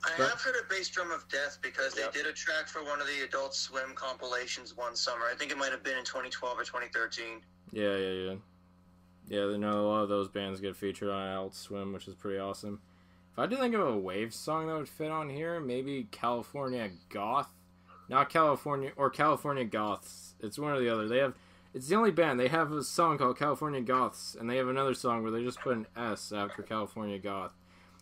I 0.06 0.12
But- 0.18 0.30
have 0.30 0.42
heard 0.42 0.56
of 0.56 0.70
Bass 0.70 0.90
Drum 0.90 1.12
of 1.12 1.28
Death 1.28 1.58
because 1.62 1.94
they 1.94 2.02
Yep. 2.02 2.14
did 2.14 2.26
a 2.28 2.34
track 2.34 2.68
for 2.68 2.84
one 2.84 3.02
of 3.02 3.08
the 3.08 3.22
Adult 3.22 3.54
Swim 3.56 3.94
compilations 3.96 4.74
one 4.76 4.96
summer. 4.96 5.26
I 5.26 5.36
think 5.36 5.52
it 5.52 5.58
might 5.58 5.72
have 5.72 5.84
been 5.84 5.98
in 5.98 6.06
2012 6.06 6.58
or 6.60 6.64
2013. 6.64 7.44
Yeah, 7.72 7.96
yeah, 7.98 8.12
yeah. 8.32 8.36
Yeah, 9.28 9.46
they 9.48 9.58
know 9.58 9.82
a 9.82 9.88
lot 9.88 10.04
of 10.04 10.10
those 10.10 10.30
bands 10.30 10.62
get 10.62 10.76
featured 10.78 11.10
on 11.10 11.28
Adult 11.28 11.56
Swim, 11.56 11.92
which 11.94 12.08
is 12.08 12.16
pretty 12.16 12.40
awesome. 12.40 12.82
If 13.34 13.40
I 13.40 13.42
had 13.44 13.50
to 13.52 13.58
think 13.58 13.76
of 13.76 13.82
a 13.82 13.98
Wavves 13.98 14.34
song 14.38 14.68
that 14.68 14.76
would 14.78 14.88
fit 14.90 15.12
on 15.12 15.30
here, 15.30 15.60
maybe 15.60 16.08
California 16.12 16.90
Goth 17.10 17.50
not 18.10 18.30
California 18.30 18.94
or 18.96 19.10
California 19.10 19.66
Goths. 19.66 20.34
It's 20.40 20.58
one 20.58 20.72
or 20.72 20.80
the 20.80 20.88
other. 20.90 21.10
They 21.10 21.18
have 21.18 21.36
it's 21.74 21.90
the 21.90 21.96
only 21.96 22.10
band 22.12 22.40
they 22.40 22.48
have 22.48 22.72
a 22.72 22.82
song 22.82 23.18
called 23.18 23.38
California 23.38 23.82
Goths, 23.82 24.34
and 24.34 24.50
they 24.50 24.56
have 24.56 24.70
another 24.70 24.94
song 24.94 25.22
where 25.24 25.32
they 25.32 25.44
just 25.44 25.60
put 25.60 25.76
an 25.76 25.88
S 25.96 26.32
after 26.32 26.64
California 26.64 27.20
Goth, 27.20 27.54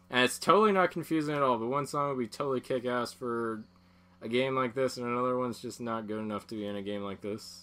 and 0.09 0.23
it's 0.23 0.39
totally 0.39 0.71
not 0.71 0.91
confusing 0.91 1.35
at 1.35 1.41
all. 1.41 1.57
But 1.57 1.67
one 1.67 1.85
song 1.87 2.09
would 2.09 2.19
be 2.19 2.27
totally 2.27 2.61
kick 2.61 2.85
ass 2.85 3.11
for 3.13 3.63
a 4.21 4.27
game 4.29 4.55
like 4.55 4.73
this, 4.73 4.97
and 4.97 5.05
another 5.05 5.37
one's 5.37 5.59
just 5.61 5.79
not 5.81 6.07
good 6.07 6.19
enough 6.19 6.47
to 6.47 6.55
be 6.55 6.65
in 6.65 6.75
a 6.75 6.81
game 6.81 7.01
like 7.03 7.21
this. 7.21 7.61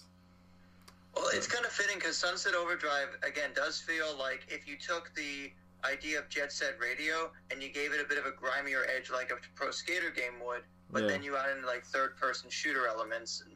Well, 1.14 1.26
it's 1.34 1.46
kind 1.46 1.64
of 1.64 1.72
fitting 1.72 1.96
because 1.98 2.16
Sunset 2.16 2.54
Overdrive 2.54 3.08
again 3.26 3.50
does 3.54 3.80
feel 3.80 4.16
like 4.18 4.46
if 4.48 4.66
you 4.66 4.76
took 4.76 5.12
the 5.14 5.52
idea 5.84 6.18
of 6.18 6.28
Jet 6.28 6.52
Set 6.52 6.78
Radio 6.80 7.30
and 7.50 7.62
you 7.62 7.68
gave 7.70 7.92
it 7.92 8.00
a 8.00 8.08
bit 8.08 8.16
of 8.18 8.24
a 8.24 8.30
grimier 8.30 8.84
edge 8.96 9.10
like 9.10 9.30
a 9.30 9.34
pro 9.54 9.70
skater 9.70 10.10
game 10.10 10.34
would, 10.46 10.62
but 10.90 11.02
Yeah. 11.02 11.08
then 11.08 11.22
you 11.22 11.36
add 11.36 11.56
in 11.56 11.64
like 11.66 11.84
third 11.84 12.16
person 12.16 12.48
shooter 12.48 12.86
elements 12.86 13.42
and 13.44 13.52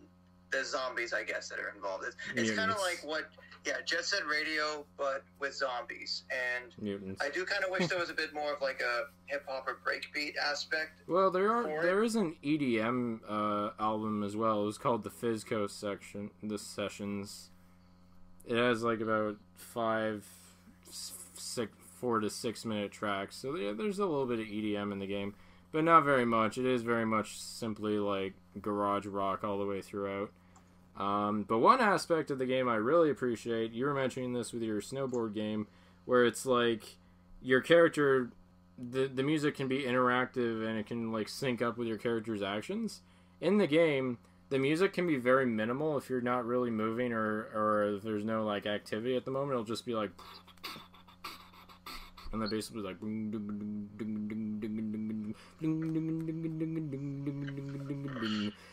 the 0.50 0.64
zombies, 0.64 1.12
I 1.12 1.22
guess, 1.24 1.48
that 1.48 1.58
are 1.58 1.70
involved. 1.74 2.04
It's, 2.06 2.16
it's 2.34 2.50
kind 2.56 2.70
of 2.70 2.78
like 2.78 3.00
what, 3.04 3.30
yeah, 3.66 3.74
Jet 3.84 4.04
Set 4.04 4.26
Radio, 4.26 4.84
but 4.96 5.24
with 5.40 5.54
zombies. 5.54 6.22
And 6.30 6.72
Mutants. 6.80 7.20
I 7.22 7.30
do 7.30 7.44
kind 7.44 7.64
of 7.64 7.70
wish 7.70 7.86
there 7.88 7.98
was 7.98 8.10
a 8.10 8.14
bit 8.14 8.32
more 8.32 8.54
of 8.54 8.62
like 8.62 8.80
a 8.80 9.04
hip 9.26 9.44
hop 9.48 9.66
or 9.66 9.78
breakbeat 9.84 10.34
aspect. 10.36 11.02
Well, 11.08 11.30
there 11.30 11.50
are 11.52 11.64
for 11.64 11.80
it. 11.80 11.82
there 11.82 12.02
is 12.04 12.14
an 12.14 12.36
EDM 12.44 13.20
uh, 13.28 13.70
album 13.80 14.22
as 14.22 14.36
well. 14.36 14.62
It 14.62 14.66
was 14.66 14.78
called 14.78 15.02
the 15.02 15.10
FizzCo 15.10 15.68
section, 15.68 16.30
the 16.42 16.58
sessions. 16.58 17.50
It 18.46 18.56
has 18.56 18.82
like 18.84 19.00
about 19.00 19.36
five, 19.54 20.24
six, 20.90 21.72
four 22.00 22.20
to 22.20 22.30
six 22.30 22.64
minute 22.64 22.92
tracks. 22.92 23.36
So 23.36 23.56
yeah, 23.56 23.72
there's 23.72 23.98
a 23.98 24.06
little 24.06 24.26
bit 24.26 24.38
of 24.38 24.46
EDM 24.46 24.92
in 24.92 25.00
the 25.00 25.06
game, 25.06 25.34
but 25.72 25.82
not 25.82 26.04
very 26.04 26.24
much. 26.24 26.56
It 26.56 26.66
is 26.66 26.82
very 26.82 27.04
much 27.04 27.36
simply 27.38 27.98
like 27.98 28.34
garage 28.60 29.06
rock 29.06 29.42
all 29.42 29.58
the 29.58 29.66
way 29.66 29.82
throughout. 29.82 30.30
Um, 30.96 31.44
but 31.46 31.58
one 31.58 31.80
aspect 31.80 32.30
of 32.30 32.38
the 32.38 32.46
game 32.46 32.68
I 32.68 32.76
really 32.76 33.10
appreciate, 33.10 33.72
you 33.72 33.84
were 33.84 33.94
mentioning 33.94 34.32
this 34.32 34.52
with 34.52 34.62
your 34.62 34.80
snowboard 34.80 35.34
game, 35.34 35.66
where 36.04 36.24
it's 36.24 36.46
like 36.46 36.96
your 37.42 37.60
character 37.60 38.30
the 38.78 39.06
the 39.06 39.22
music 39.22 39.56
can 39.56 39.68
be 39.68 39.84
interactive 39.84 40.66
and 40.66 40.78
it 40.78 40.86
can 40.86 41.12
like 41.12 41.28
sync 41.28 41.62
up 41.62 41.78
with 41.78 41.88
your 41.88 41.98
character's 41.98 42.42
actions. 42.42 43.00
In 43.40 43.58
the 43.58 43.66
game, 43.66 44.18
the 44.48 44.58
music 44.58 44.92
can 44.92 45.06
be 45.06 45.16
very 45.16 45.46
minimal 45.46 45.96
if 45.96 46.08
you're 46.08 46.20
not 46.20 46.44
really 46.46 46.70
moving 46.70 47.12
or 47.12 47.48
or 47.54 48.00
there's 48.02 48.24
no 48.24 48.44
like 48.44 48.66
activity 48.66 49.16
at 49.16 49.24
the 49.24 49.30
moment. 49.30 49.52
It'll 49.52 49.64
just 49.64 49.86
be 49.86 49.94
like 49.94 50.10
and 52.32 52.42
then 52.42 52.48
basically 52.48 52.82
was 52.82 52.86
like 52.86 53.00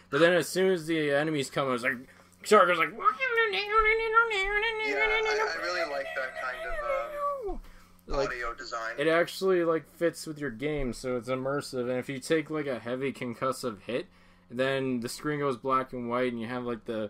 but 0.09 0.19
then 0.19 0.33
as 0.33 0.47
soon 0.47 0.71
as 0.71 0.85
the 0.85 1.11
enemies 1.11 1.49
come, 1.49 1.73
it's 1.73 1.83
like 1.83 1.93
Shark 2.43 2.69
is 2.69 2.77
like 2.77 2.89
Yeah, 4.89 4.95
I, 4.95 5.59
I 5.59 5.63
really 5.63 5.91
like 5.91 6.07
that 6.15 6.41
kind 6.41 6.57
of 6.67 7.51
um, 7.53 7.59
like 8.07 8.29
audio 8.29 8.53
design. 8.53 8.91
it 8.97 9.07
actually 9.07 9.63
like 9.63 9.89
fits 9.95 10.27
with 10.27 10.37
your 10.39 10.49
game 10.49 10.91
so 10.93 11.15
it's 11.17 11.29
immersive 11.29 11.89
and 11.89 11.97
if 11.99 12.09
you 12.09 12.19
take 12.19 12.49
like 12.49 12.67
a 12.67 12.79
heavy 12.79 13.13
concussive 13.13 13.81
hit 13.81 14.07
then 14.51 14.99
the 14.99 15.07
screen 15.07 15.39
goes 15.39 15.55
black 15.57 15.93
and 15.93 16.09
white 16.09 16.31
and 16.31 16.41
you 16.41 16.47
have 16.47 16.63
like 16.65 16.83
the 16.85 17.09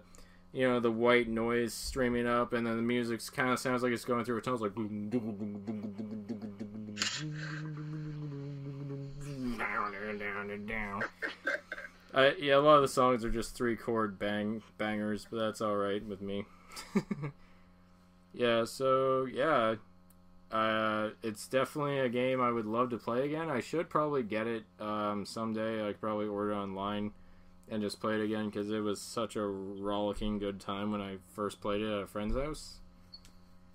you 0.53 0.69
know 0.69 0.79
the 0.79 0.91
white 0.91 1.27
noise 1.27 1.73
streaming 1.73 2.27
up 2.27 2.53
and 2.53 2.65
then 2.65 2.77
the 2.77 2.81
music 2.81 3.19
kind 3.33 3.49
of 3.49 3.59
sounds 3.59 3.81
like 3.81 3.91
it's 3.91 4.05
going 4.05 4.23
through 4.23 4.37
a 4.37 4.41
tunnel 4.41 4.63
it's 4.63 4.77
like 4.77 4.85
uh, 12.13 12.29
yeah 12.39 12.55
a 12.55 12.57
lot 12.57 12.75
of 12.75 12.83
the 12.83 12.87
songs 12.87 13.25
are 13.25 13.31
just 13.31 13.55
three 13.55 13.75
chord 13.75 14.19
bang 14.19 14.61
bangers 14.77 15.27
but 15.29 15.37
that's 15.37 15.59
all 15.59 15.75
right 15.75 16.05
with 16.05 16.21
me 16.21 16.45
yeah 18.33 18.63
so 18.63 19.25
yeah 19.25 19.75
uh, 20.51 21.09
it's 21.23 21.47
definitely 21.47 21.97
a 21.97 22.09
game 22.09 22.39
I 22.39 22.51
would 22.51 22.67
love 22.67 22.91
to 22.91 22.97
play 22.99 23.25
again. 23.25 23.49
I 23.49 23.59
should 23.59 23.89
probably 23.89 24.21
get 24.21 24.45
it 24.45 24.65
um, 24.79 25.25
someday. 25.25 25.81
I 25.83 25.93
could 25.93 26.01
probably 26.01 26.27
order 26.27 26.53
online 26.53 27.11
and 27.69 27.81
just 27.81 27.99
play 27.99 28.15
it 28.15 28.23
again 28.23 28.47
because 28.47 28.69
it 28.69 28.79
was 28.79 29.01
such 29.01 29.35
a 29.35 29.45
rollicking 29.45 30.39
good 30.39 30.59
time 30.59 30.91
when 30.91 31.01
I 31.01 31.17
first 31.33 31.61
played 31.61 31.81
it 31.81 31.91
at 31.91 32.03
a 32.03 32.07
friend's 32.07 32.35
house. 32.35 32.79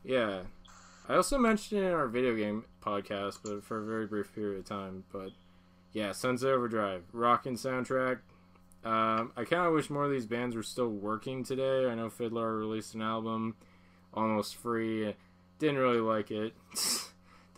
Yeah. 0.04 0.42
I 1.08 1.14
also 1.14 1.38
mentioned 1.38 1.80
it 1.80 1.86
in 1.86 1.92
our 1.92 2.06
video 2.06 2.34
game 2.36 2.64
podcast, 2.82 3.38
but 3.42 3.64
for 3.64 3.78
a 3.78 3.86
very 3.86 4.06
brief 4.06 4.34
period 4.34 4.58
of 4.58 4.64
time. 4.66 5.04
But 5.12 5.30
yeah, 5.92 6.12
Sunset 6.12 6.50
Overdrive, 6.50 7.04
rocking 7.12 7.54
soundtrack. 7.54 8.18
Um, 8.84 9.32
I 9.36 9.44
kind 9.44 9.66
of 9.66 9.72
wish 9.72 9.90
more 9.90 10.04
of 10.04 10.10
these 10.10 10.26
bands 10.26 10.54
were 10.54 10.62
still 10.62 10.88
working 10.88 11.44
today. 11.44 11.86
I 11.86 11.94
know 11.94 12.08
FIDLAR 12.08 12.58
released 12.58 12.94
an 12.94 13.02
album, 13.02 13.56
almost 14.14 14.56
free. 14.56 15.14
Didn't 15.58 15.78
really 15.78 16.00
like 16.00 16.30
it. 16.30 16.54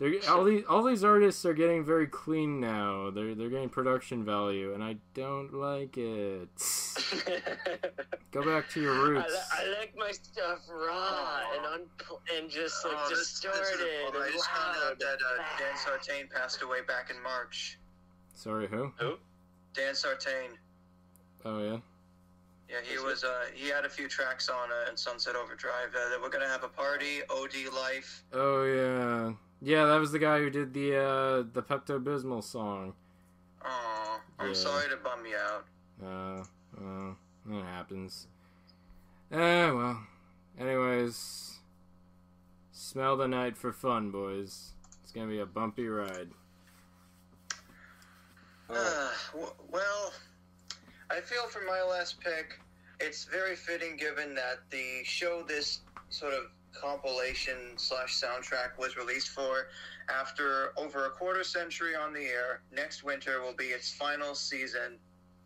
They're, 0.01 0.13
all 0.31 0.43
these 0.43 0.63
all 0.67 0.81
these 0.81 1.03
artists 1.03 1.45
are 1.45 1.53
getting 1.53 1.85
very 1.85 2.07
clean 2.07 2.59
now. 2.59 3.11
They're 3.11 3.35
they're 3.35 3.51
getting 3.51 3.69
production 3.69 4.25
value, 4.25 4.73
and 4.73 4.83
I 4.83 4.95
don't 5.13 5.53
like 5.53 5.95
it. 5.95 6.49
Go 8.31 8.43
back 8.43 8.67
to 8.71 8.81
your 8.81 8.95
I, 8.95 8.97
roots. 9.09 9.31
li- 9.31 9.39
I 9.67 9.79
like 9.79 9.93
my 9.95 10.09
stuff 10.11 10.59
raw 10.67 11.41
and 11.55 11.65
un- 11.67 11.89
and 12.35 12.49
just 12.49 12.83
like 12.83 12.95
Oh, 12.97 13.09
this- 13.09 13.19
this 13.19 13.27
is 13.27 13.41
distorted. 13.41 14.17
I 14.17 14.25
and 14.25 14.33
just 14.33 14.49
found 14.49 14.77
out 14.87 14.99
that 14.99 15.17
uh, 15.21 15.43
Dan 15.59 15.77
Sartain 15.77 16.27
passed 16.33 16.63
away 16.63 16.79
back 16.87 17.11
in 17.11 17.21
March. 17.21 17.77
Sorry, 18.33 18.67
who? 18.67 18.91
Who? 18.97 19.17
Dan 19.75 19.93
Sartain. 19.93 20.57
Oh 21.45 21.59
yeah. 21.61 21.77
Yeah, 22.69 22.77
he 22.83 22.97
was. 22.97 23.23
Uh, 23.23 23.45
he 23.53 23.67
had 23.69 23.85
a 23.85 23.89
few 23.89 24.07
tracks 24.07 24.49
on 24.49 24.69
uh, 24.71 24.89
in 24.89 24.97
Sunset 24.97 25.35
Overdrive. 25.35 25.89
Uh, 25.93 26.09
that 26.09 26.19
we're 26.19 26.29
gonna 26.29 26.47
have 26.47 26.63
a 26.63 26.69
party. 26.69 27.19
OD 27.29 27.71
Life. 27.75 28.23
Oh 28.33 28.63
yeah. 28.63 29.33
Yeah, 29.61 29.85
that 29.85 29.99
was 29.99 30.11
the 30.11 30.19
guy 30.19 30.39
who 30.39 30.49
did 30.49 30.73
the 30.73 30.95
uh, 30.97 31.43
the 31.53 31.61
Pepto 31.61 32.03
Bismol 32.03 32.43
song. 32.43 32.93
Oh, 33.63 34.19
I'm 34.39 34.47
Yeah. 34.47 34.53
sorry 34.53 34.89
to 34.89 34.97
bum 34.97 35.25
you 35.25 35.37
out. 35.37 35.65
Uh, 36.03 36.43
well, 36.79 37.17
that 37.45 37.65
happens. 37.65 38.27
Eh, 39.31 39.69
well. 39.71 40.01
Anyways, 40.59 41.59
smell 42.71 43.15
the 43.17 43.27
night 43.27 43.55
for 43.55 43.71
fun, 43.71 44.09
boys. 44.11 44.71
It's 45.03 45.11
gonna 45.11 45.27
be 45.27 45.39
a 45.39 45.45
bumpy 45.45 45.87
ride. 45.87 46.31
Uh, 48.69 49.11
well, 49.69 50.13
I 51.09 51.19
feel 51.21 51.47
for 51.47 51.61
my 51.67 51.81
last 51.83 52.19
pick, 52.21 52.59
it's 52.99 53.25
very 53.25 53.55
fitting 53.55 53.97
given 53.97 54.33
that 54.35 54.59
the 54.69 55.03
show 55.03 55.43
this 55.43 55.81
sort 56.09 56.33
of 56.33 56.45
compilation 56.73 57.77
slash 57.77 58.19
soundtrack 58.19 58.77
was 58.77 58.97
released 58.97 59.29
for 59.29 59.67
after 60.09 60.73
over 60.77 61.05
a 61.05 61.09
quarter 61.09 61.43
century 61.43 61.95
on 61.95 62.13
the 62.13 62.23
air. 62.23 62.61
Next 62.71 63.03
winter 63.03 63.41
will 63.41 63.55
be 63.55 63.65
its 63.65 63.91
final 63.91 64.35
season, 64.35 64.97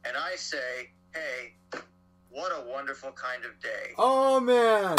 and 0.05 0.15
I 0.17 0.35
say, 0.35 0.91
hey, 1.13 1.53
what 2.29 2.51
a 2.51 2.69
wonderful 2.69 3.11
kind 3.11 3.45
of 3.45 3.59
day. 3.61 3.93
Oh 3.97 4.39
man, 4.39 4.97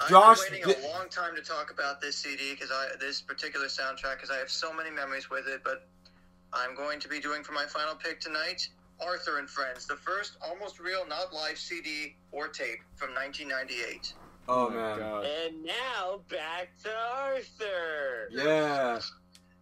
I've 0.00 0.08
Josh, 0.08 0.48
been 0.50 0.60
waiting 0.66 0.84
a 0.84 0.88
long 0.88 1.08
time 1.08 1.34
to 1.36 1.42
talk 1.42 1.70
about 1.70 2.00
this 2.00 2.16
CD 2.16 2.52
because 2.52 2.70
I 2.70 2.88
this 3.00 3.22
particular 3.22 3.66
soundtrack 3.66 4.16
because 4.16 4.30
I 4.30 4.36
have 4.36 4.50
so 4.50 4.72
many 4.72 4.90
memories 4.90 5.30
with 5.30 5.46
it. 5.46 5.62
But 5.64 5.86
I'm 6.52 6.74
going 6.74 7.00
to 7.00 7.08
be 7.08 7.20
doing 7.20 7.42
for 7.42 7.52
my 7.52 7.66
final 7.66 7.94
pick 7.94 8.20
tonight. 8.20 8.68
Arthur 9.00 9.38
and 9.38 9.48
Friends, 9.48 9.86
the 9.86 9.96
first 9.96 10.38
almost 10.46 10.80
real, 10.80 11.06
not 11.06 11.32
live 11.32 11.58
CD 11.58 12.16
or 12.32 12.48
tape 12.48 12.80
from 12.94 13.10
1998. 13.10 14.14
Oh, 14.48 14.66
oh 14.66 14.70
my 14.70 14.76
man, 14.76 14.98
God. 14.98 15.26
And 15.26 15.64
now 15.64 16.20
back 16.30 16.70
to 16.84 16.90
Arthur. 16.90 18.28
yeah. 18.30 19.00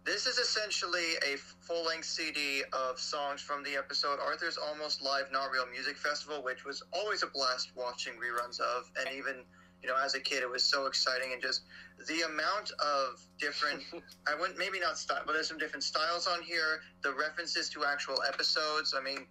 This 0.05 0.27
is 0.27 0.37
essentially 0.37 1.15
a 1.25 1.35
full 1.61 1.83
length 1.85 2.05
CD 2.05 2.61
of 2.71 2.99
songs 2.99 3.41
from 3.41 3.63
the 3.63 3.75
episode 3.75 4.19
Arthur's 4.19 4.55
Almost 4.55 5.01
Live 5.01 5.31
Not 5.31 5.49
Real 5.49 5.65
Music 5.71 5.97
Festival, 5.97 6.43
which 6.43 6.63
was 6.63 6.83
always 6.93 7.23
a 7.23 7.27
blast 7.27 7.71
watching 7.75 8.13
reruns 8.13 8.59
of. 8.59 8.91
And 8.99 9.09
even, 9.17 9.37
you 9.81 9.89
know, 9.89 9.95
as 9.97 10.13
a 10.13 10.19
kid, 10.19 10.43
it 10.43 10.49
was 10.49 10.63
so 10.63 10.85
exciting. 10.85 11.33
And 11.33 11.41
just 11.41 11.63
the 12.07 12.21
amount 12.21 12.69
of 12.73 13.19
different, 13.39 13.81
I 14.27 14.39
wouldn't, 14.39 14.59
maybe 14.59 14.79
not 14.79 14.99
style, 14.99 15.23
but 15.25 15.33
there's 15.33 15.47
some 15.47 15.57
different 15.57 15.83
styles 15.83 16.27
on 16.27 16.43
here, 16.43 16.81
the 17.01 17.11
references 17.11 17.67
to 17.69 17.83
actual 17.85 18.21
episodes. 18.27 18.93
I 18.95 19.01
mean, 19.01 19.25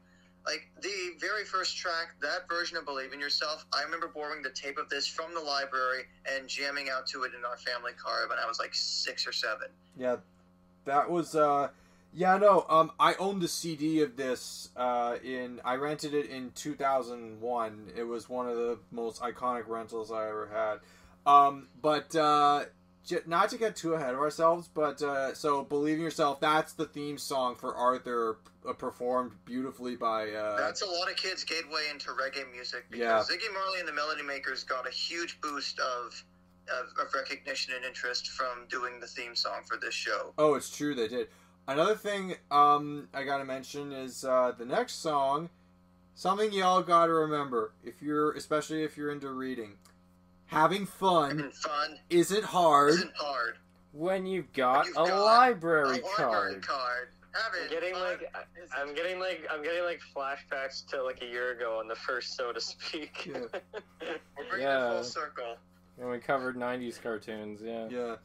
like 0.46 0.70
the 0.80 1.14
very 1.18 1.44
first 1.44 1.76
track, 1.76 2.14
that 2.20 2.48
version 2.48 2.76
of 2.76 2.84
Believe 2.84 3.12
in 3.12 3.20
Yourself, 3.20 3.64
I 3.72 3.82
remember 3.82 4.08
borrowing 4.08 4.42
the 4.42 4.50
tape 4.50 4.78
of 4.78 4.88
this 4.88 5.06
from 5.06 5.34
the 5.34 5.40
library 5.40 6.02
and 6.30 6.48
jamming 6.48 6.88
out 6.90 7.06
to 7.08 7.22
it 7.22 7.32
in 7.38 7.44
our 7.44 7.56
family 7.56 7.92
car 7.92 8.28
when 8.28 8.38
I 8.38 8.46
was 8.46 8.58
like 8.58 8.74
six 8.74 9.26
or 9.26 9.32
seven. 9.32 9.68
Yeah, 9.98 10.16
that 10.84 11.10
was 11.10 11.34
uh 11.34 11.68
yeah, 12.12 12.36
no, 12.36 12.66
um 12.68 12.92
I 13.00 13.14
owned 13.14 13.42
the 13.42 13.48
CD 13.48 14.02
of 14.02 14.16
this 14.16 14.68
uh 14.76 15.16
in 15.24 15.60
I 15.64 15.76
rented 15.76 16.14
it 16.14 16.26
in 16.26 16.52
2001. 16.54 17.92
It 17.96 18.04
was 18.04 18.28
one 18.28 18.48
of 18.48 18.56
the 18.56 18.78
most 18.90 19.22
iconic 19.22 19.66
rentals 19.66 20.12
I 20.12 20.28
ever 20.28 20.48
had. 20.52 20.80
Um 21.30 21.68
but 21.80 22.14
uh 22.14 22.64
not 23.26 23.50
to 23.50 23.58
get 23.58 23.76
too 23.76 23.94
ahead 23.94 24.14
of 24.14 24.20
ourselves, 24.20 24.68
but 24.72 25.02
uh, 25.02 25.34
so 25.34 25.62
believe 25.64 25.98
in 25.98 26.02
yourself. 26.04 26.40
That's 26.40 26.72
the 26.72 26.86
theme 26.86 27.18
song 27.18 27.54
for 27.54 27.74
Arthur, 27.74 28.38
uh, 28.68 28.72
performed 28.72 29.32
beautifully 29.44 29.96
by. 29.96 30.30
Uh, 30.30 30.56
That's 30.56 30.82
a 30.82 30.86
lot 30.86 31.10
of 31.10 31.16
kids' 31.16 31.44
gateway 31.44 31.82
into 31.90 32.10
reggae 32.10 32.50
music 32.52 32.86
because 32.90 33.28
Yeah. 33.30 33.36
Ziggy 33.36 33.52
Marley 33.52 33.80
and 33.80 33.88
the 33.88 33.92
Melody 33.92 34.22
Makers 34.22 34.64
got 34.64 34.86
a 34.86 34.90
huge 34.90 35.40
boost 35.40 35.78
of, 35.80 36.24
of 36.72 36.86
of 37.06 37.12
recognition 37.14 37.74
and 37.76 37.84
interest 37.84 38.28
from 38.30 38.66
doing 38.70 39.00
the 39.00 39.06
theme 39.06 39.36
song 39.36 39.60
for 39.66 39.76
this 39.76 39.94
show. 39.94 40.32
oh, 40.38 40.54
it's 40.54 40.74
true 40.74 40.94
they 40.94 41.08
did. 41.08 41.28
Another 41.68 41.94
thing 41.94 42.34
um, 42.50 43.08
I 43.14 43.24
gotta 43.24 43.44
mention 43.44 43.92
is 43.92 44.24
uh, 44.24 44.52
the 44.56 44.64
next 44.66 45.02
song. 45.02 45.48
Something 46.14 46.52
y'all 46.52 46.82
gotta 46.82 47.12
remember 47.12 47.72
if 47.82 48.00
you're, 48.00 48.32
especially 48.32 48.82
if 48.84 48.96
you're 48.96 49.10
into 49.10 49.30
reading. 49.30 49.76
Having 50.46 50.86
fun 50.86 51.38
Having 51.38 51.50
fun 51.52 51.98
isn't 52.10 52.44
hard. 52.44 52.90
isn't 52.90 53.16
hard. 53.16 53.56
When 53.92 54.26
you've 54.26 54.52
got 54.52 54.86
You've 54.86 54.96
a 54.96 55.06
got 55.06 55.24
library 55.24 55.84
a 56.00 56.02
library 56.20 56.54
card. 56.60 56.62
card. 56.66 57.08
I'm 57.34 57.68
getting 57.70 57.94
like 57.94 58.30
isn't 58.56 58.70
I'm 58.76 58.94
getting 58.94 59.18
like 59.18 59.46
I'm 59.50 59.62
getting 59.62 59.82
like 59.84 60.00
flashbacks 60.14 60.86
to 60.88 61.02
like 61.02 61.20
a 61.22 61.26
year 61.26 61.52
ago 61.52 61.78
on 61.80 61.88
the 61.88 61.94
first 61.96 62.36
so 62.36 62.52
to 62.52 62.60
speak. 62.60 63.26
Yeah. 63.26 63.38
We're 64.36 64.48
bringing 64.48 64.66
Yeah. 64.68 64.90
it 64.90 64.94
full 64.94 65.04
circle. 65.04 65.56
When 65.96 66.10
we 66.10 66.18
covered 66.18 66.56
'90s 66.56 67.00
cartoons, 67.00 67.60
yeah. 67.62 67.88
Yeah, 67.88 68.16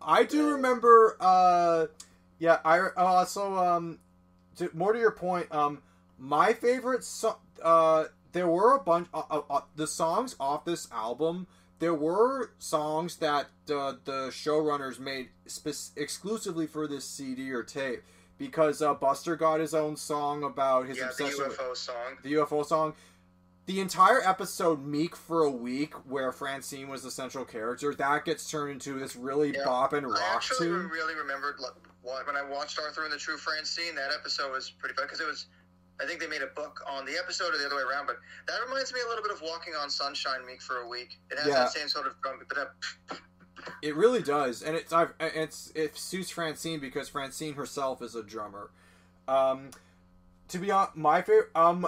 I 0.00 0.24
do 0.24 0.52
remember. 0.52 1.16
Uh, 1.20 1.86
yeah, 2.38 2.58
I 2.64 2.88
also 2.96 3.54
um, 3.56 3.98
to, 4.56 4.70
more 4.72 4.92
to 4.94 4.98
your 4.98 5.10
point. 5.10 5.52
Um, 5.52 5.82
my 6.18 6.54
favorite 6.54 7.04
so, 7.04 7.36
uh, 7.62 8.04
there 8.32 8.48
were 8.48 8.76
a 8.76 8.80
bunch. 8.80 9.08
Uh, 9.12 9.22
uh, 9.30 9.40
uh, 9.50 9.60
the 9.76 9.86
songs 9.86 10.36
off 10.40 10.64
this 10.64 10.90
album. 10.90 11.46
There 11.80 11.94
were 11.94 12.50
songs 12.58 13.16
that 13.16 13.46
uh, 13.70 13.94
the 14.04 14.28
showrunners 14.30 14.98
made 14.98 15.28
spec- 15.46 15.96
exclusively 15.96 16.66
for 16.66 16.88
this 16.88 17.04
CD 17.04 17.50
or 17.52 17.62
tape 17.62 18.02
because 18.36 18.82
uh, 18.82 18.94
Buster 18.94 19.36
got 19.36 19.60
his 19.60 19.74
own 19.74 19.96
song 19.96 20.42
about 20.42 20.86
his 20.86 20.96
yeah, 20.98 21.04
the 21.04 21.10
obsession 21.10 21.44
with 21.48 21.58
UFO 21.58 21.76
song. 21.76 22.16
the 22.22 22.32
UFO 22.34 22.64
song. 22.66 22.94
The 23.66 23.80
entire 23.80 24.20
episode, 24.26 24.82
Meek 24.84 25.14
for 25.14 25.42
a 25.42 25.50
Week, 25.50 25.92
where 26.08 26.32
Francine 26.32 26.88
was 26.88 27.02
the 27.02 27.10
central 27.10 27.44
character, 27.44 27.94
that 27.94 28.24
gets 28.24 28.50
turned 28.50 28.72
into 28.72 28.98
this 28.98 29.14
really 29.14 29.52
Yeah. 29.52 29.64
bopping 29.66 30.04
I 30.04 30.06
rock 30.06 30.20
I 30.22 30.34
actually 30.34 30.68
tune. 30.68 30.88
really 30.88 31.14
remembered 31.14 31.56
like, 31.60 31.72
what- 32.02 32.26
when 32.26 32.34
I 32.36 32.42
watched 32.42 32.78
Arthur 32.80 33.04
and 33.04 33.12
the 33.12 33.18
True 33.18 33.36
Francine. 33.36 33.94
That 33.94 34.10
episode 34.18 34.50
was 34.52 34.70
pretty 34.70 34.94
fun 34.94 35.04
because 35.04 35.20
it 35.20 35.26
was. 35.26 35.46
I 36.00 36.06
think 36.06 36.20
they 36.20 36.28
made 36.28 36.42
a 36.42 36.46
book 36.48 36.80
on 36.88 37.04
the 37.04 37.16
episode 37.18 37.54
or 37.54 37.58
the 37.58 37.66
other 37.66 37.76
way 37.76 37.82
around, 37.82 38.06
but 38.06 38.16
that 38.46 38.54
reminds 38.68 38.92
me 38.94 39.00
a 39.04 39.08
little 39.08 39.22
bit 39.22 39.32
of 39.32 39.40
Walking 39.42 39.74
on 39.74 39.90
Sunshine 39.90 40.46
Meek 40.46 40.62
for 40.62 40.78
a 40.82 40.88
week. 40.88 41.18
It 41.30 41.38
has 41.38 41.48
Yeah. 41.48 41.54
that 41.54 41.72
same 41.72 41.88
sort 41.88 42.06
of 42.06 42.14
drum, 42.22 42.40
but 42.48 42.56
that, 42.56 43.18
It 43.82 43.96
really 43.96 44.22
does, 44.22 44.62
and 44.62 44.76
it's 44.76 44.92
I've, 44.92 45.12
it's 45.18 45.72
it 45.74 45.96
suits 45.98 46.30
Francine 46.30 46.78
because 46.78 47.08
Francine 47.08 47.54
herself 47.54 48.00
is 48.00 48.14
a 48.14 48.22
drummer. 48.22 48.70
Um, 49.26 49.70
to 50.48 50.58
be 50.58 50.70
honest, 50.70 50.96
my 50.96 51.20
favorite. 51.22 51.50
Um, 51.56 51.86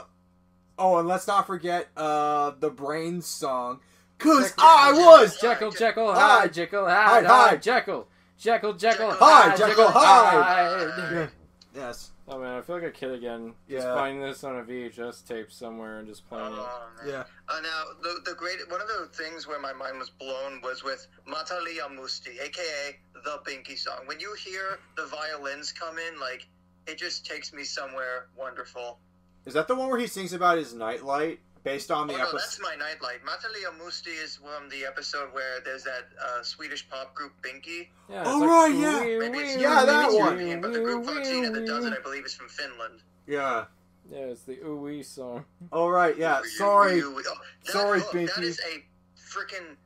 oh, 0.78 0.98
and 0.98 1.06
let's 1.08 1.26
not 1.28 1.46
forget 1.46 1.88
uh 1.96 2.50
the 2.58 2.70
Brains 2.70 3.26
song, 3.26 3.80
cause 4.18 4.52
I 4.58 4.92
was 4.92 5.38
Jekyll, 5.40 5.70
Jekyll, 5.70 6.12
Hi. 6.12 6.40
hi, 6.40 6.46
Jekyll, 6.48 6.86
Hi, 6.86 7.22
hi. 7.22 7.26
hi, 7.50 7.56
Jekyll, 7.56 8.08
Jekyll, 8.36 8.74
Jekyll, 8.74 9.12
Hi, 9.12 9.50
hi, 9.50 9.56
Jekyll. 9.56 9.92
Yeah. 9.94 11.26
Yes. 11.74 12.10
Oh 12.32 12.38
man, 12.38 12.56
I 12.56 12.60
feel 12.62 12.76
like 12.76 12.84
a 12.84 12.92
kid 12.92 13.10
again. 13.10 13.54
Just 13.68 13.84
Yeah. 13.86 13.94
finding 13.94 14.22
this 14.22 14.44
on 14.44 14.56
a 14.56 14.62
VHS 14.62 15.20
tape 15.26 15.50
somewhere 15.50 15.98
and 15.98 16.06
just 16.06 16.28
playing 16.28 16.52
it. 16.52 16.58
oh, 16.60 16.88
man. 17.02 17.08
Yeah. 17.08 17.24
Uh, 17.48 17.60
now, 17.60 17.84
the, 18.02 18.20
the 18.24 18.34
great 18.36 18.58
one 18.70 18.80
of 18.80 18.86
the 18.86 19.06
things 19.12 19.48
where 19.48 19.58
my 19.60 19.72
mind 19.72 19.98
was 19.98 20.10
blown 20.10 20.60
was 20.62 20.84
with 20.84 21.08
Matalia 21.26 21.88
Musti, 21.90 22.40
aka 22.40 22.98
the 23.24 23.40
Binky 23.44 23.76
song. 23.76 24.02
When 24.06 24.20
you 24.20 24.32
hear 24.34 24.78
the 24.96 25.06
violins 25.06 25.72
come 25.72 25.96
in, 25.98 26.20
like 26.20 26.46
it 26.86 26.98
just 26.98 27.26
takes 27.26 27.52
me 27.52 27.64
somewhere 27.64 28.28
wonderful. 28.36 29.00
Is 29.44 29.54
that 29.54 29.66
the 29.66 29.74
one 29.74 29.88
where 29.88 29.98
he 29.98 30.06
sings 30.06 30.32
about 30.32 30.56
his 30.58 30.72
nightlight 30.72 31.40
based 31.62 31.90
on 31.90 32.06
the 32.06 32.14
Oh 32.14 32.16
no, 32.16 32.22
episode? 32.22 32.38
that's 32.38 32.60
my 32.60 32.74
nightlight. 32.76 33.24
Matalia 33.24 33.68
Musti 33.82 34.22
is 34.22 34.36
from 34.36 34.68
the 34.70 34.84
episode 34.86 35.32
where 35.32 35.60
there's 35.64 35.84
that 35.84 36.08
uh, 36.22 36.42
Swedish 36.42 36.88
pop 36.88 37.14
group 37.14 37.32
Binky. 37.42 37.88
Yeah, 38.10 38.22
Oh, 38.26 38.42
it's 38.42 38.50
right, 38.50 38.74
yeah. 38.74 39.04
wee, 39.04 39.18
Maybe 39.18 39.38
wee, 39.38 39.44
it's 39.44 39.62
Yeah, 39.62 39.84
that 39.84 39.86
maybe 39.86 40.06
it's 40.06 40.14
one. 40.14 40.32
European, 40.38 40.60
But 40.60 40.72
the 40.72 40.80
group 40.80 41.06
wee, 41.06 41.12
Foxina 41.12 41.52
that 41.52 41.66
does 41.66 41.84
it. 41.84 41.92
I 41.92 42.00
believe, 42.02 42.24
is 42.24 42.34
from 42.34 42.48
Finland. 42.48 43.02
Yeah. 43.26 43.64
Yeah, 44.10 44.18
it's 44.18 44.42
the 44.42 44.58
ooh 44.64 44.76
wee 44.76 45.02
song. 45.02 45.44
All 45.72 45.90
right. 45.90 46.16
Yeah. 46.16 46.40
Ooh, 46.40 46.48
Sorry. 46.48 46.98
ooh, 47.00 47.18
ooh. 47.18 47.22
Oh, 47.26 47.34
that 47.66 47.72
Sorry, 47.72 48.00
hook, 48.00 48.12
Binky. 48.12 48.34
That 48.34 48.44
is 48.44 48.60
a 48.60 48.84
freaking 49.18 49.76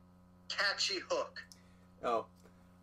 catchy 0.49 0.99
hook. 1.09 1.43
Oh, 2.03 2.25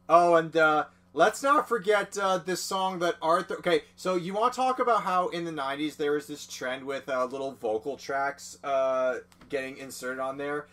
oh, 0.09 0.35
and 0.37 0.55
uh, 0.57 0.85
let's 1.15 1.43
not 1.43 1.69
forget 1.69 2.17
uh, 2.19 2.39
this 2.39 2.63
song 2.63 2.99
that 3.01 3.17
Arthur. 3.23 3.57
Okay, 3.59 3.83
so 3.97 4.15
you 4.17 4.35
want 4.35 4.53
to 4.53 4.57
talk 4.57 4.79
about 4.79 5.03
how 5.03 5.29
in 5.29 5.45
the 5.45 5.51
'90s 5.53 5.97
there 5.97 6.13
was 6.13 6.27
this 6.27 6.47
trend 6.47 6.85
with 6.85 7.09
uh, 7.09 7.25
little 7.27 7.53
vocal 7.53 7.97
tracks 7.97 8.59
uh, 8.65 9.19
getting 9.49 9.77
inserted 9.79 10.21
on 10.21 10.37
there. 10.39 10.67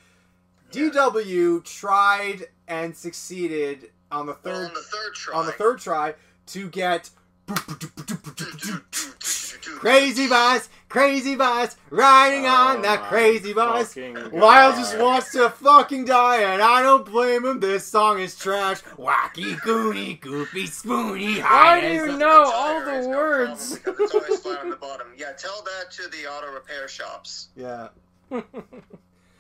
DW 0.72 1.64
tried 1.66 2.48
and 2.68 2.96
succeeded 2.96 3.92
on 4.12 4.26
the 4.28 4.38
Well, 4.44 4.54
third 4.54 4.68
on 4.68 4.74
the 4.74 4.82
third 4.82 5.14
try. 5.16 5.36
on 5.40 5.46
the 5.46 5.52
third 5.54 5.80
try 5.80 6.16
to 6.48 6.70
get 6.70 7.10
crazy 9.80 10.28
bus, 10.28 10.70
crazy 10.90 11.36
bus, 11.36 11.78
riding 11.90 12.46
on 12.46 12.82
that 12.82 13.00
Oh, 13.04 13.06
crazy 13.06 13.54
bus. 13.54 13.94
fucking 13.94 14.32
Lyle 14.32 14.72
just 14.74 14.98
wants 14.98 15.32
to 15.34 15.50
fucking 15.50 16.06
die, 16.06 16.42
and 16.42 16.62
I 16.62 16.82
don't 16.82 17.06
blame 17.06 17.46
him. 17.46 17.60
This 17.60 17.86
song 17.88 18.20
is 18.20 18.36
trash. 18.36 18.82
Wacky, 18.98 19.56
goony, 19.62 20.20
goofy, 20.20 20.66
spoony. 20.66 21.40
Why 21.42 21.80
do 21.82 21.88
as 21.88 21.94
you 22.12 22.18
know 22.18 22.44
all 22.52 22.82
tire 22.82 23.02
the 23.04 23.10
words? 23.10 23.80
problem 23.80 23.96
because 23.98 24.14
It's 24.16 24.16
always 24.26 24.40
flat 24.42 24.60
on 24.60 24.70
the 24.70 24.76
bottom. 24.76 25.08
Yeah, 25.16 25.32
tell 25.38 25.64
that 25.64 25.92
to 25.92 26.08
the 26.10 26.28
auto 26.28 26.52
repair 26.52 26.88
shops. 26.88 27.50
Yeah. 27.56 27.90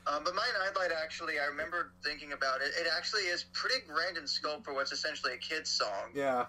Um, 0.07 0.23
but 0.23 0.33
my 0.33 0.47
nightlight 0.65 0.89
actually, 1.03 1.35
I 1.39 1.45
remember 1.45 1.91
thinking 2.03 2.31
about 2.31 2.61
it. 2.61 2.71
It 2.81 2.87
actually 2.97 3.23
is 3.23 3.45
pretty 3.53 3.75
grand 3.87 4.17
in 4.17 4.25
scope 4.25 4.65
for 4.65 4.73
what's 4.73 4.91
essentially 4.91 5.33
a 5.33 5.37
kid's 5.37 5.69
song. 5.69 6.09
Yeah. 6.15 6.45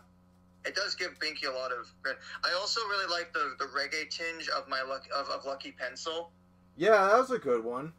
It 0.64 0.74
does 0.74 0.94
give 0.94 1.18
Binky 1.18 1.46
a 1.48 1.50
lot 1.52 1.70
of. 1.72 1.86
I 2.44 2.52
also 2.58 2.80
really 2.82 3.10
like 3.10 3.32
the, 3.32 3.54
the 3.58 3.64
reggae 3.66 4.08
tinge 4.10 4.48
of 4.50 4.68
my 4.68 4.82
luck 4.82 5.04
of, 5.16 5.26
of 5.28 5.44
Lucky 5.46 5.72
Pencil, 5.72 6.30
Yeah, 6.76 6.90
that 7.06 7.18
was 7.18 7.30
a 7.30 7.38
good 7.38 7.64
one. 7.64 7.92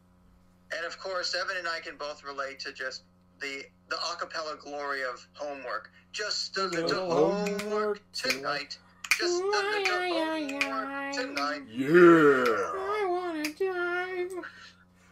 and 0.75 0.85
of 0.85 0.97
course, 0.99 1.33
Evan 1.35 1.57
and 1.57 1.67
I 1.67 1.79
can 1.79 1.97
both 1.97 2.23
relate 2.23 2.59
to 2.61 2.71
just 2.73 3.03
the 3.39 3.63
the 3.89 3.95
acapella 3.95 4.59
glory 4.59 5.01
of 5.03 5.27
homework. 5.33 5.91
Just 6.11 6.57
a 6.57 6.65
little 6.65 7.09
homework 7.11 8.01
tonight. 8.13 8.77
Just 9.17 9.41
a 9.41 9.45
little 9.45 9.85
homework 10.19 11.13
tonight. 11.13 11.61
Yeah. 11.69 12.45
I 12.77 13.05
wanna 13.09 13.43
die. 13.53 14.41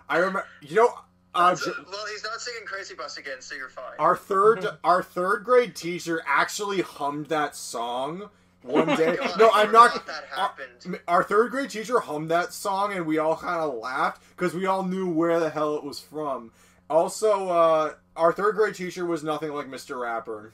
I 0.08 0.18
remember. 0.18 0.46
You 0.62 0.76
know, 0.76 0.94
uh, 1.40 1.56
well, 1.92 2.06
he's 2.12 2.24
not 2.24 2.40
singing 2.42 2.66
Crazy 2.66 2.96
Bus 2.96 3.18
again, 3.18 3.42
so 3.42 3.56
you're 3.56 3.70
fine. 3.70 3.94
our 4.00 4.16
third 4.16 4.66
our 4.84 5.02
third 5.04 5.44
grade 5.44 5.76
teacher 5.76 6.22
actually 6.28 6.82
hummed 6.82 7.28
that 7.28 7.56
song 7.56 8.30
one 8.62 8.88
day. 8.88 9.16
God, 9.16 9.40
no, 9.40 9.48
I 9.50 9.64
I'm 9.64 9.72
not. 9.72 10.06
that 10.06 10.26
our- 10.32 10.38
happened. 10.38 11.00
Our 11.08 11.24
third 11.24 11.52
grade 11.52 11.70
teacher 11.70 12.00
hummed 12.00 12.30
that 12.32 12.54
song, 12.54 12.94
and 12.94 13.06
we 13.06 13.18
all 13.18 13.38
kind 13.38 13.60
of 13.62 13.74
laughed 13.76 14.22
because 14.36 14.54
we 14.54 14.66
all 14.66 14.84
knew 14.84 15.10
where 15.10 15.40
the 15.40 15.50
hell 15.50 15.76
it 15.76 15.84
was 15.84 16.00
from. 16.00 16.52
Also, 16.90 17.50
uh, 17.50 17.94
our 18.16 18.34
third 18.34 18.56
grade 18.56 18.76
teacher 18.76 19.06
was 19.06 19.24
nothing 19.24 19.54
like 19.54 19.68
Mr. 19.68 20.02
Rapper. 20.02 20.52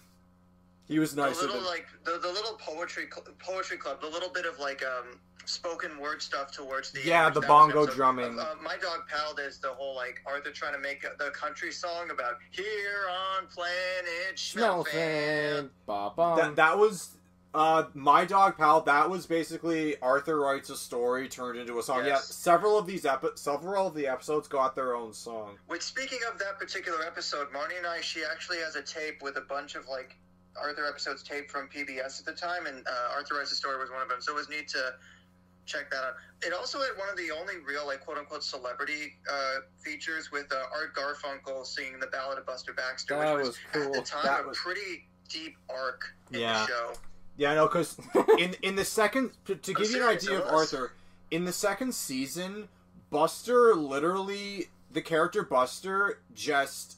He 0.88 0.99
was 0.99 1.15
the 1.15 1.23
little 1.30 1.47
than. 1.55 1.65
like 1.65 1.88
the, 2.03 2.19
the 2.22 2.27
little 2.31 2.53
poetry 2.59 3.05
cl- 3.11 3.25
poetry 3.39 3.77
club, 3.77 4.01
the 4.01 4.07
little 4.09 4.30
bit 4.30 4.45
of 4.45 4.59
like 4.59 4.83
um 4.85 5.19
spoken 5.45 5.99
word 5.99 6.22
stuff 6.22 6.51
towards 6.51 6.91
the 6.91 7.01
Yeah, 7.03 7.30
the 7.30 7.39
which 7.39 7.47
that 7.47 7.53
was 7.53 7.67
bongo 7.67 7.83
episode. 7.83 7.95
drumming. 7.95 8.39
Uh, 8.39 8.41
uh, 8.43 8.55
my 8.64 8.77
dog 8.77 9.01
Pal 9.07 9.33
does 9.35 9.59
the 9.59 9.69
whole 9.69 9.95
like 9.95 10.22
Arthur 10.25 10.51
trying 10.51 10.73
to 10.73 10.80
make 10.80 11.03
a, 11.03 11.09
the 11.23 11.30
country 11.31 11.72
song 11.72 12.09
about 12.11 12.38
here 12.51 13.05
on 13.39 13.47
planet 13.47 14.38
Smell 14.39 14.83
Schmelfan. 14.85 14.91
fan. 14.91 15.69
Ba 15.88 16.11
that 16.38 16.55
that 16.55 16.77
was 16.77 17.11
uh 17.53 17.83
my 17.93 18.25
dog 18.25 18.57
pal 18.57 18.81
that 18.81 19.09
was 19.09 19.25
basically 19.25 19.95
arthur 20.01 20.38
writes 20.41 20.69
a 20.69 20.75
story 20.75 21.30
turned 21.30 21.57
into 21.57 21.80
a 21.80 21.83
song 21.83 21.99
yeah 21.99 22.07
Yes. 22.15 22.25
several 22.27 22.77
of 22.77 22.85
these 22.85 23.05
epi- 23.05 23.30
several 23.35 23.88
of 23.88 23.93
the 23.93 24.07
episodes 24.07 24.49
got 24.49 24.75
their 24.75 24.93
own 24.93 25.14
song 25.14 25.55
Which 25.67 25.81
speaking 25.81 26.19
of 26.30 26.38
that 26.39 26.59
particular 26.59 27.01
episode, 27.05 27.47
Marnie 27.53 27.77
and 27.77 27.88
I, 27.88 28.01
she 28.01 28.23
actually 28.30 28.57
has 28.57 28.75
a 28.75 28.81
tape 28.81 29.22
with 29.22 29.38
a 29.38 29.41
bunch 29.41 29.75
of 29.75 29.88
like 29.88 30.17
Arthur 30.61 30.85
episodes 30.88 31.24
taped 31.24 31.51
from 31.51 31.67
PBS 31.67 32.19
at 32.19 32.25
the 32.25 32.34
time, 32.34 32.66
and 32.66 32.85
uh, 32.88 33.14
Arthur 33.16 33.35
Writes 33.35 33.51
a 33.51 33.56
Story 33.56 33.77
was 33.77 33.90
one 33.92 34.01
of 34.01 34.09
them. 34.09 34.22
So 34.22 34.32
it 34.34 34.35
was 34.35 34.50
neat 34.50 34.67
to 34.69 34.93
check 35.66 35.90
that 35.92 35.98
out. 36.03 36.14
It 36.43 36.53
also 36.53 36.80
had 36.80 36.90
one 36.98 37.09
of 37.09 37.17
the 37.17 37.32
only 37.32 37.56
real 37.66 37.85
like 37.88 38.03
quote 38.06 38.17
unquote 38.17 38.43
celebrity 38.43 39.17
uh, 39.32 39.61
features 39.84 40.32
with 40.32 40.45
uh, 40.51 40.56
Art 40.74 40.95
Garfunkel 40.95 41.66
singing 41.66 42.00
the 42.00 42.08
Ballad 42.08 42.38
of 42.38 42.45
Buster 42.45 42.74
Baxter, 42.74 43.17
That 43.17 43.35
which 43.38 43.48
was 43.48 43.58
at 43.74 43.82
cool. 43.82 43.93
the 43.93 44.01
time 44.01 44.22
That 44.25 44.43
a 44.45 44.48
was- 44.48 44.58
pretty 44.58 45.08
deep 45.27 45.56
arc 45.69 46.14
in 46.32 46.42
Yeah. 46.42 46.61
the 46.61 46.67
show. 46.67 46.93
yeah 47.35 47.56
no 47.56 47.66
because 47.66 47.98
in 48.38 48.56
in 48.61 48.75
the 48.75 48.85
second 48.85 49.32
to, 49.45 49.56
to 49.56 49.74
give 49.74 49.90
you 49.90 50.03
an 50.03 50.08
idea 50.16 50.38
of 50.40 50.48
arthur 50.53 50.92
in 51.32 51.45
the 51.45 51.51
second 51.51 51.95
season 51.95 52.67
buster 53.09 53.74
literally 53.74 54.67
the 54.92 55.01
character 55.01 55.42
buster 55.42 56.19
just 56.35 56.98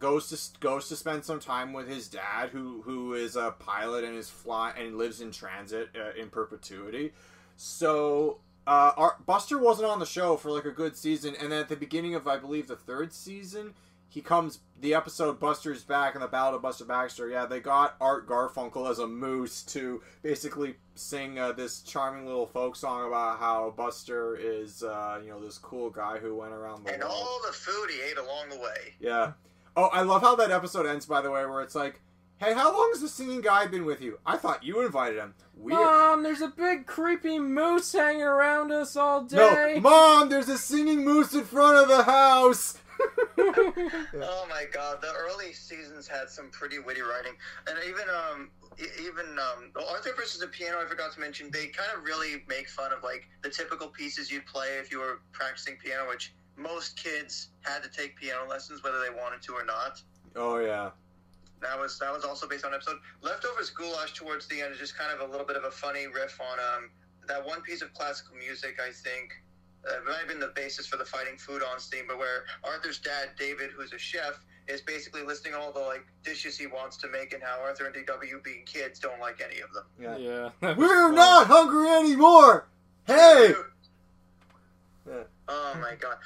goes 0.00 0.28
to 0.30 0.60
goes 0.60 0.88
to 0.88 0.96
spend 0.96 1.24
some 1.24 1.38
time 1.38 1.72
with 1.72 1.86
his 1.86 2.08
dad, 2.08 2.48
who 2.50 2.82
who 2.82 3.14
is 3.14 3.36
a 3.36 3.52
pilot 3.52 4.02
and 4.02 4.16
is 4.16 4.28
fly 4.28 4.72
and 4.76 4.96
lives 4.96 5.20
in 5.20 5.30
transit 5.30 5.90
uh, 5.94 6.20
in 6.20 6.28
perpetuity. 6.30 7.12
So 7.56 8.38
uh, 8.66 8.92
our, 8.96 9.16
Buster 9.24 9.58
wasn't 9.58 9.88
on 9.88 10.00
the 10.00 10.06
show 10.06 10.36
for 10.36 10.50
like 10.50 10.64
a 10.64 10.72
good 10.72 10.96
season, 10.96 11.36
and 11.40 11.52
then 11.52 11.60
at 11.60 11.68
the 11.68 11.76
beginning 11.76 12.14
of 12.14 12.26
I 12.26 12.38
believe 12.38 12.66
the 12.66 12.76
third 12.76 13.12
season, 13.12 13.74
he 14.08 14.20
comes 14.20 14.60
the 14.80 14.94
episode 14.94 15.38
Buster's 15.38 15.84
back 15.84 16.14
and 16.14 16.22
the 16.22 16.28
Ballad 16.28 16.54
of 16.54 16.62
Buster 16.62 16.84
Baxter. 16.84 17.28
Yeah, 17.28 17.46
they 17.46 17.60
got 17.60 17.96
Art 18.00 18.26
Garfunkel 18.26 18.90
as 18.90 18.98
a 18.98 19.06
moose 19.06 19.62
to 19.64 20.02
basically 20.22 20.76
sing 20.94 21.38
uh, 21.38 21.52
this 21.52 21.82
charming 21.82 22.26
little 22.26 22.46
folk 22.46 22.76
song 22.76 23.06
about 23.06 23.38
how 23.38 23.72
Buster 23.76 24.36
is, 24.36 24.82
uh, 24.82 25.20
you 25.22 25.30
know, 25.30 25.40
this 25.40 25.58
cool 25.58 25.90
guy 25.90 26.18
who 26.18 26.34
went 26.34 26.52
around 26.52 26.84
the 26.84 26.90
world. 26.90 26.94
And 26.94 27.02
world. 27.02 27.14
all 27.14 27.40
the 27.46 27.52
food 27.52 27.90
he 27.90 28.00
ate 28.10 28.18
along 28.18 28.48
the 28.48 28.58
way. 28.58 28.94
Yeah. 28.98 29.32
Oh, 29.80 29.88
I 29.94 30.02
love 30.02 30.20
how 30.20 30.34
that 30.36 30.50
episode 30.50 30.84
ends. 30.84 31.06
By 31.06 31.22
the 31.22 31.30
way, 31.30 31.46
where 31.46 31.62
it's 31.62 31.74
like, 31.74 32.02
"Hey, 32.36 32.52
how 32.52 32.70
long 32.76 32.90
has 32.92 33.00
the 33.00 33.08
singing 33.08 33.40
guy 33.40 33.66
been 33.66 33.86
with 33.86 34.02
you? 34.02 34.18
I 34.26 34.36
thought 34.36 34.62
you 34.62 34.80
invited 34.82 35.16
him. 35.18 35.34
Weird." 35.54 35.80
Mom, 35.80 36.22
there's 36.22 36.42
a 36.42 36.48
big 36.48 36.86
creepy 36.86 37.38
moose 37.38 37.90
hanging 37.92 38.22
around 38.22 38.72
us 38.72 38.94
all 38.94 39.22
day. 39.22 39.74
No, 39.76 39.80
mom, 39.80 40.28
there's 40.28 40.50
a 40.50 40.58
singing 40.58 41.02
moose 41.02 41.32
in 41.32 41.44
front 41.44 41.78
of 41.78 41.88
the 41.88 42.02
house. 42.02 42.76
Oh 43.38 44.46
my 44.50 44.66
god, 44.70 45.00
the 45.00 45.10
early 45.12 45.52
seasons 45.54 46.06
had 46.06 46.28
some 46.28 46.50
pretty 46.50 46.78
witty 46.78 47.00
writing, 47.00 47.32
and 47.66 47.78
even 47.88 48.04
um, 48.10 48.50
even 48.78 49.38
um, 49.38 49.70
well, 49.74 49.88
Arthur 49.88 50.10
versus 50.14 50.40
the 50.40 50.48
piano. 50.48 50.78
I 50.84 50.86
forgot 50.86 51.12
to 51.14 51.20
mention 51.20 51.50
they 51.50 51.68
kind 51.68 51.88
of 51.96 52.04
really 52.04 52.42
make 52.46 52.68
fun 52.68 52.92
of 52.92 53.02
like 53.02 53.26
the 53.42 53.48
typical 53.48 53.88
pieces 53.88 54.30
you'd 54.30 54.44
play 54.44 54.78
if 54.78 54.92
you 54.92 54.98
were 54.98 55.20
practicing 55.32 55.76
piano, 55.82 56.08
which 56.08 56.34
most 56.60 56.96
kids 56.96 57.48
had 57.62 57.82
to 57.82 57.88
take 57.90 58.16
piano 58.16 58.48
lessons 58.48 58.82
whether 58.82 59.00
they 59.00 59.10
wanted 59.10 59.42
to 59.42 59.52
or 59.54 59.64
not. 59.64 60.00
oh 60.36 60.58
yeah. 60.58 60.90
That 61.62 61.78
was 61.78 61.98
that 61.98 62.12
was 62.12 62.24
also 62.24 62.48
based 62.48 62.64
on 62.64 62.72
episode. 62.72 62.96
Leftovers 63.22 63.70
Goulash 63.70 64.14
towards 64.14 64.46
the 64.46 64.62
end 64.62 64.72
is 64.72 64.78
just 64.78 64.96
kind 64.96 65.12
of 65.12 65.28
a 65.28 65.30
little 65.30 65.46
bit 65.46 65.56
of 65.56 65.64
a 65.64 65.70
funny 65.70 66.06
riff 66.06 66.38
on 66.40 66.58
um 66.58 66.90
that 67.28 67.44
one 67.46 67.60
piece 67.62 67.82
of 67.82 67.92
classical 67.92 68.34
music. 68.36 68.78
I 68.80 68.90
think 68.92 69.32
uh, 69.86 69.92
might 70.06 70.18
have 70.18 70.28
been 70.28 70.40
the 70.40 70.52
basis 70.54 70.86
for 70.86 70.96
the 70.96 71.04
Fighting 71.04 71.36
Food 71.38 71.62
on 71.62 71.78
theme, 71.78 72.04
but 72.08 72.18
where 72.18 72.44
Arthur's 72.64 72.98
dad 72.98 73.30
David, 73.38 73.70
who's 73.76 73.92
a 73.92 73.98
chef, 73.98 74.40
is 74.68 74.80
basically 74.80 75.22
listing 75.22 75.54
all 75.54 75.72
the 75.72 75.80
like 75.80 76.06
dishes 76.24 76.56
he 76.58 76.66
wants 76.66 76.96
to 76.98 77.08
make 77.08 77.32
and 77.34 77.42
how 77.42 77.60
Arthur 77.62 77.86
and 77.86 77.94
DW 77.94 78.42
being 78.42 78.62
kids 78.64 78.98
don't 78.98 79.20
like 79.20 79.42
any 79.44 79.60
of 79.60 79.72
them. 79.72 79.84
Yeah. 80.00 80.16
Yeah. 80.62 80.74
We're 80.76 81.08
fun. 81.08 81.14
not 81.14 81.46
hungry 81.46 81.88
anymore. 81.88 82.68
Hey. 83.06 83.52
Yeah. 85.08 85.22
Oh 85.48 85.74
my 85.80 85.94
god. 85.98 86.16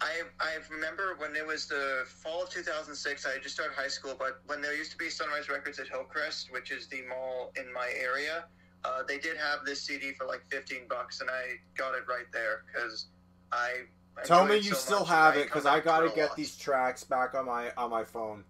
I 0.00 0.22
I 0.40 0.56
remember 0.70 1.14
when 1.18 1.36
it 1.36 1.46
was 1.46 1.66
the 1.66 2.04
fall 2.06 2.42
of 2.42 2.50
2006. 2.50 3.26
I 3.26 3.32
had 3.32 3.42
just 3.42 3.54
started 3.54 3.74
high 3.74 3.88
school, 3.88 4.14
but 4.18 4.40
when 4.46 4.60
there 4.60 4.74
used 4.74 4.92
to 4.92 4.98
be 4.98 5.10
Sunrise 5.10 5.48
Records 5.48 5.78
at 5.78 5.88
Hillcrest, 5.88 6.50
which 6.52 6.70
is 6.70 6.86
the 6.88 7.02
mall 7.08 7.52
in 7.56 7.72
my 7.72 7.90
area, 7.98 8.44
uh, 8.84 9.02
they 9.06 9.18
did 9.18 9.36
have 9.36 9.64
this 9.64 9.82
CD 9.82 10.12
for 10.12 10.26
like 10.26 10.42
15 10.50 10.88
bucks, 10.88 11.20
and 11.20 11.28
I 11.28 11.56
got 11.76 11.94
it 11.94 12.04
right 12.08 12.26
there 12.32 12.64
because 12.66 13.06
I. 13.52 13.84
Tell 14.24 14.46
me 14.46 14.56
you 14.56 14.62
so 14.62 14.74
still 14.74 15.04
have 15.04 15.36
it 15.36 15.44
because 15.46 15.66
I 15.66 15.80
gotta 15.80 16.10
get 16.10 16.28
lot. 16.28 16.36
these 16.36 16.56
tracks 16.56 17.04
back 17.04 17.34
on 17.34 17.46
my 17.46 17.70
on 17.76 17.90
my 17.90 18.04
phone. 18.04 18.44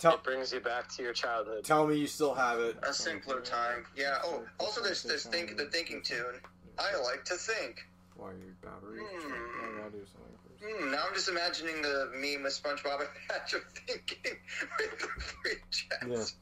Tell 0.00 0.14
It 0.14 0.22
brings 0.22 0.52
you 0.52 0.60
back 0.60 0.88
to 0.96 1.02
your 1.02 1.12
childhood. 1.12 1.64
tell 1.64 1.86
me 1.86 1.96
you 1.96 2.06
still 2.06 2.34
have 2.34 2.58
it. 2.58 2.76
A 2.88 2.94
simpler 2.94 3.40
time, 3.40 3.84
yeah. 3.96 4.18
Oh, 4.24 4.44
also 4.58 4.82
there's 4.82 5.02
this 5.02 5.26
think 5.26 5.56
the 5.56 5.66
thinking 5.66 6.02
tune. 6.02 6.40
I 6.78 6.96
like 7.02 7.24
to 7.26 7.34
think. 7.34 7.84
Why 8.16 8.30
your 8.32 8.54
battery? 8.60 9.00
Hmm. 9.00 9.32
I 9.32 9.78
gotta 9.78 9.90
do 9.90 10.04
something 10.04 10.36
first. 10.44 10.60
Hmm, 10.60 10.90
now 10.90 11.04
I'm 11.08 11.14
just 11.14 11.28
imagining 11.28 11.80
the 11.82 12.10
meme 12.14 12.42
with 12.42 12.52
SpongeBob 12.52 13.00
and 13.00 13.08
Patrick 13.28 13.64
thinking 13.86 14.36
with 14.78 14.98
the 14.98 15.08
free 15.20 15.56
chats. 15.70 16.36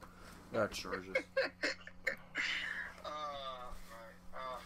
Yeah. 0.53 0.61
That 0.61 0.73
charges. 0.73 1.17
Uh, 3.05 3.69
right. 3.91 4.17
Uh, 4.33 4.61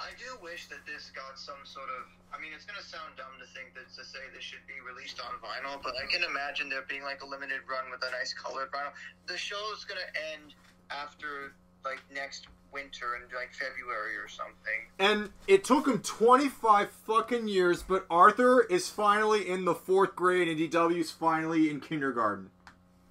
I 0.00 0.10
do 0.18 0.38
wish 0.42 0.66
that 0.68 0.82
this 0.86 1.10
got 1.14 1.38
some 1.38 1.60
sort 1.64 1.88
of. 2.00 2.10
I 2.34 2.40
mean, 2.40 2.50
it's 2.54 2.64
gonna 2.64 2.82
sound 2.82 3.14
dumb 3.16 3.36
to 3.38 3.46
think 3.52 3.74
that 3.74 3.86
to 3.94 4.02
say 4.02 4.18
this 4.34 4.42
should 4.42 4.64
be 4.66 4.80
released 4.82 5.20
on 5.20 5.36
vinyl, 5.38 5.82
but 5.82 5.94
I 5.98 6.06
can 6.10 6.24
imagine 6.24 6.68
there 6.68 6.82
being 6.88 7.02
like 7.02 7.22
a 7.22 7.28
limited 7.28 7.62
run 7.68 7.90
with 7.90 8.02
a 8.02 8.10
nice 8.10 8.32
colored 8.32 8.72
vinyl. 8.72 8.96
The 9.26 9.36
show's 9.36 9.84
gonna 9.84 10.08
end 10.32 10.54
after 10.90 11.54
like 11.84 12.00
next 12.12 12.46
winter 12.72 13.16
in 13.16 13.22
like 13.34 13.52
February 13.52 14.16
or 14.16 14.28
something. 14.28 14.88
And 14.98 15.30
it 15.46 15.64
took 15.64 15.86
him 15.86 16.00
25 16.00 16.90
fucking 16.90 17.48
years, 17.48 17.82
but 17.82 18.06
Arthur 18.10 18.62
is 18.62 18.88
finally 18.88 19.48
in 19.48 19.64
the 19.64 19.74
fourth 19.74 20.16
grade 20.16 20.48
and 20.48 20.58
DW's 20.58 21.10
finally 21.10 21.70
in 21.70 21.80
kindergarten. 21.80 22.50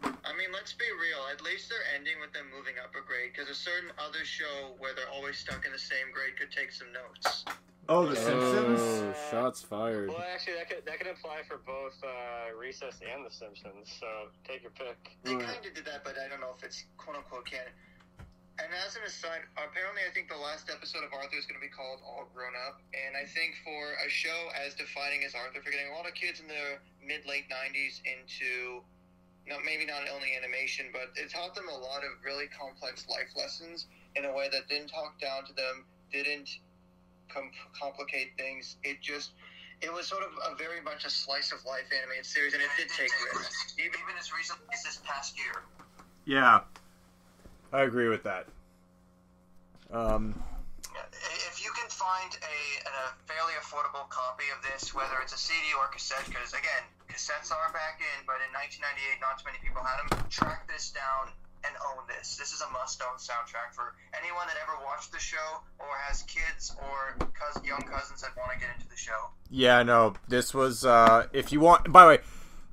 I 0.04 0.34
mean, 0.34 0.50
let's 0.54 0.74
be 0.74 0.86
real. 1.00 1.22
At 1.32 1.42
least 1.44 1.70
they're 1.70 1.78
ending 1.96 2.14
with 2.20 2.34
them 2.34 2.46
moving 2.56 2.74
up 2.84 2.90
a 2.98 3.06
grade, 3.06 3.32
because 3.34 3.50
a 3.50 3.56
certain 3.56 3.90
other 4.00 4.26
show 4.26 4.74
where 4.80 4.94
they're 4.96 5.10
always 5.14 5.38
stuck 5.38 5.66
in 5.66 5.72
the 5.72 5.78
same 5.80 6.10
grade 6.14 6.38
could 6.40 6.52
take 6.52 6.72
some 6.72 6.88
notes. 6.92 7.46
Oh, 7.90 8.06
The 8.06 8.12
Oh, 8.12 8.16
Simpsons? 8.16 9.18
shots 9.30 9.62
fired. 9.62 10.10
Well, 10.10 10.24
actually, 10.34 10.54
that 10.56 10.70
could 10.70 10.86
that 10.86 10.98
could 10.98 11.08
apply 11.08 11.42
for 11.48 11.58
both 11.66 11.94
uh, 12.04 12.56
Recess 12.58 13.00
and 13.02 13.26
The 13.26 13.32
Simpsons. 13.34 13.92
So 14.00 14.08
take 14.48 14.62
your 14.62 14.72
pick. 14.72 14.98
They 15.24 15.32
kind 15.32 15.44
of 15.66 15.74
did 15.74 15.86
that, 15.86 16.04
but 16.04 16.16
I 16.18 16.30
don't 16.30 16.40
know 16.42 16.54
if 16.58 16.64
it's 16.64 16.86
quote 16.98 17.18
unquote 17.18 17.46
canon. 17.46 17.74
And 18.60 18.68
as 18.86 18.96
an 18.96 19.04
aside, 19.08 19.48
apparently, 19.56 20.04
I 20.04 20.12
think 20.12 20.28
the 20.28 20.38
last 20.38 20.70
episode 20.70 21.08
of 21.08 21.14
Arthur 21.16 21.40
is 21.40 21.48
going 21.48 21.60
to 21.60 21.64
be 21.64 21.72
called 21.72 22.04
All 22.04 22.28
Grown 22.36 22.54
Up. 22.68 22.84
And 22.92 23.16
I 23.16 23.24
think 23.24 23.56
for 23.64 23.96
a 24.04 24.10
show 24.10 24.52
as 24.54 24.76
defining 24.76 25.24
as 25.24 25.34
Arthur, 25.34 25.64
for 25.64 25.72
getting 25.72 25.90
a 25.90 25.96
lot 25.96 26.06
of 26.06 26.14
kids 26.14 26.40
in 26.40 26.48
the 26.48 26.78
mid 27.00 27.26
late 27.26 27.48
90s 27.48 28.04
into 28.04 28.84
not 29.48 29.66
maybe 29.66 29.86
not 29.86 30.06
only 30.14 30.36
animation, 30.38 30.94
but 30.94 31.16
it 31.16 31.32
taught 31.32 31.56
them 31.56 31.68
a 31.70 31.78
lot 31.78 32.04
of 32.06 32.22
really 32.24 32.46
complex 32.52 33.08
life 33.10 33.32
lessons 33.36 33.88
in 34.16 34.26
a 34.26 34.32
way 34.34 34.50
that 34.52 34.68
didn't 34.68 34.92
talk 34.92 35.20
down 35.20 35.46
to 35.48 35.54
them, 35.54 35.86
didn't 36.12 36.60
com- 37.34 37.52
complicate 37.74 38.38
things. 38.38 38.78
It 38.84 39.02
just 39.02 39.32
it 39.82 39.92
was 39.92 40.08
sort 40.08 40.22
of 40.24 40.54
a 40.54 40.56
very 40.56 40.82
much 40.82 41.06
a 41.06 41.10
slice 41.10 41.52
of 41.52 41.66
life 41.66 41.90
animated 41.90 42.26
series, 42.26 42.54
and 42.54 42.62
it 42.62 42.70
did 42.78 42.90
take 42.90 43.10
risks, 43.34 43.74
even, 43.80 43.98
even 43.98 44.16
as 44.20 44.32
recently 44.32 44.68
as 44.74 44.84
this 44.84 45.02
past 45.04 45.38
year. 45.38 45.64
Yeah. 46.26 46.62
I 47.74 47.82
agree 47.84 48.10
with 48.10 48.24
that. 48.24 48.48
Um, 49.92 50.42
If 51.48 51.64
you 51.64 51.72
can 51.72 51.90
find 51.90 52.32
a, 52.42 52.58
a 52.88 52.98
fairly 53.28 53.54
affordable 53.60 54.08
copy 54.10 54.46
of 54.56 54.64
this, 54.64 54.94
whether 54.94 55.20
it's 55.22 55.34
a 55.34 55.38
CD 55.38 55.74
or 55.80 55.88
cassette, 55.88 56.26
because 56.28 56.52
again, 56.54 56.84
cassettes 57.10 57.52
are 57.52 57.72
back 57.74 58.00
in, 58.00 58.26
but 58.26 58.40
in 58.44 58.52
1998, 58.56 59.20
not 59.22 59.40
too 59.40 59.46
many 59.48 59.60
people 59.64 59.84
had 59.84 60.00
them. 60.04 60.26
Track 60.30 60.68
this 60.68 60.92
down 60.92 61.32
and 61.64 61.76
own 61.94 62.04
this. 62.08 62.36
This 62.38 62.52
is 62.54 62.62
a 62.62 62.70
must-own 62.72 63.20
soundtrack 63.22 63.72
for 63.74 63.94
anyone 64.18 64.48
that 64.48 64.56
ever 64.64 64.74
watched 64.84 65.12
the 65.12 65.20
show 65.20 65.62
or 65.80 65.88
has 66.08 66.24
kids 66.24 66.74
or 66.82 67.16
cous- 67.38 67.64
young 67.64 67.82
cousins 67.84 68.22
that 68.22 68.32
want 68.36 68.52
to 68.54 68.60
get 68.60 68.70
into 68.76 68.90
the 68.90 68.98
show. 68.98 69.30
yeah, 69.50 69.84
no, 69.84 70.14
this 70.28 70.54
was, 70.54 70.84
uh, 70.86 71.28
if 71.34 71.52
you 71.52 71.60
want, 71.60 71.92
by 71.92 72.04
the 72.04 72.10
way, 72.10 72.20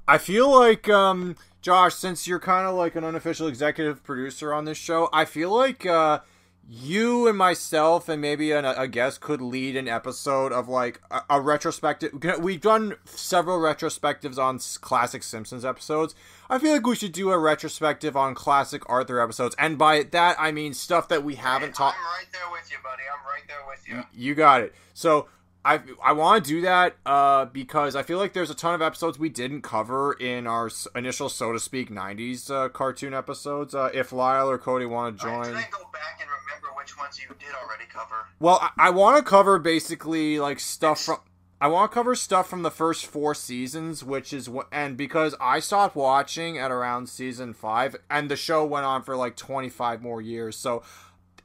I 0.07 0.17
feel 0.19 0.49
like, 0.51 0.89
um, 0.89 1.37
Josh, 1.69 1.97
since 1.97 2.27
you're 2.27 2.41
kind 2.41 2.67
of 2.67 2.77
like 2.77 2.97
an 2.97 3.05
unofficial 3.05 3.47
executive 3.47 4.03
producer 4.03 4.55
on 4.55 4.65
this 4.65 4.79
show, 4.79 5.11
I 5.13 5.27
feel 5.27 5.55
like, 5.55 5.85
uh, 5.85 6.21
you 6.67 7.29
and 7.29 7.37
myself 7.37 8.09
and 8.09 8.23
maybe 8.23 8.53
an, 8.53 8.65
a 8.65 8.89
guest 8.89 9.21
could 9.21 9.43
lead 9.43 9.77
an 9.77 9.87
episode 9.87 10.51
of 10.51 10.67
like 10.71 11.03
a, 11.11 11.21
a 11.29 11.41
retrospective. 11.43 12.13
We've 12.41 12.63
done 12.63 12.95
several 13.05 13.59
retrospectives 13.59 14.39
on 14.39 14.61
classic 14.81 15.23
Simpsons 15.23 15.63
episodes. 15.63 16.15
I 16.49 16.59
feel 16.59 16.73
like 16.73 16.87
we 16.87 16.97
should 16.97 17.13
do 17.13 17.33
a 17.33 17.39
retrospective 17.39 18.17
on 18.17 18.35
classic 18.35 18.89
Arthur 18.89 19.21
episodes, 19.21 19.55
and 19.59 19.77
by 19.77 20.05
that 20.05 20.37
I 20.39 20.53
mean 20.53 20.73
stuff 20.73 21.09
that 21.09 21.23
we 21.23 21.35
haven't 21.35 21.75
talked. 21.75 21.99
I'm 21.99 22.05
right 22.05 22.33
there 22.33 22.51
with 22.51 22.71
you, 22.71 22.79
buddy. 22.83 23.03
I'm 23.13 23.27
right 23.27 23.47
there 23.47 23.67
with 23.69 23.87
you. 23.87 24.05
You 24.19 24.35
got 24.35 24.63
it. 24.63 24.75
So 24.95 25.29
I 25.75 25.81
I 26.03 26.13
want 26.13 26.45
to 26.45 26.49
do 26.49 26.61
that 26.63 26.97
uh, 27.05 27.45
because 27.47 27.95
I 27.95 28.03
feel 28.03 28.19
like 28.19 28.33
there's 28.33 28.51
a 28.51 28.55
ton 28.55 28.75
of 28.75 28.83
episodes 28.83 29.19
we 29.19 29.29
didn't 29.29 29.63
cover 29.63 30.15
in 30.15 30.47
our 30.47 30.67
s- 30.67 30.89
initial, 30.95 31.29
so 31.29 31.53
to 31.53 31.61
speak, 31.61 31.91
'90s 31.91 32.51
uh, 32.51 32.69
cartoon 32.71 33.13
episodes. 33.13 33.75
Uh, 33.75 33.91
if 33.93 34.13
Lyle 34.13 34.49
or 34.49 34.57
Cody 34.59 34.87
want 34.87 35.19
to 35.19 35.23
join, 35.25 35.55
I 35.55 35.67
go 35.71 35.85
back 35.93 36.19
and 36.21 36.29
remember 36.31 36.69
which 36.77 36.97
ones 36.97 37.21
you 37.21 37.29
did 37.39 37.55
already 37.63 37.85
cover? 37.93 38.27
well, 38.41 38.59
I, 38.63 38.89
I 38.89 38.91
want 38.91 39.19
to 39.19 39.23
cover 39.23 39.59
basically 39.59 40.39
like 40.41 40.59
stuff 40.61 41.03
from. 41.03 41.19
I 41.61 41.67
want 41.67 41.91
to 41.91 41.95
cover 41.95 42.15
stuff 42.15 42.49
from 42.49 42.63
the 42.63 42.71
first 42.71 43.05
four 43.05 43.35
seasons, 43.35 44.05
which 44.05 44.33
is 44.33 44.49
what, 44.49 44.69
and 44.71 44.97
because 44.97 45.35
I 45.41 45.59
stopped 45.59 45.97
watching 45.97 46.57
at 46.57 46.71
around 46.71 47.09
season 47.09 47.53
five, 47.53 47.97
and 48.09 48.31
the 48.31 48.37
show 48.37 48.65
went 48.65 48.87
on 48.87 49.03
for 49.03 49.17
like 49.17 49.35
25 49.35 50.01
more 50.01 50.21
years. 50.21 50.57
So, 50.57 50.85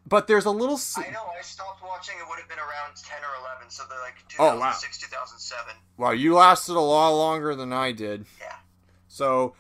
but 0.08 0.28
there's 0.28 0.46
a 0.46 0.52
little. 0.52 0.80
I 0.98 1.10
know. 1.12 1.26
I 1.38 1.42
stopped 1.42 1.82
watching. 1.84 2.16
It 2.20 2.26
would 2.30 2.40
have 2.40 2.50
been 2.50 2.60
around 2.60 2.96
ten 3.04 3.20
or 3.24 3.40
eleven. 3.40 3.70
So 3.70 3.84
they're 3.90 4.00
like 4.00 4.16
Oh, 4.40 4.58
wow. 4.60 4.72
2006, 4.74 4.98
2007. 5.10 5.76
Wow, 5.98 6.12
you 6.12 6.36
lasted 6.36 6.76
a 6.76 6.80
lot 6.80 7.10
longer 7.12 7.56
than 7.56 7.72
I 7.72 7.92
did. 7.92 8.26
Yeah. 8.40 8.56
So, 9.08 9.54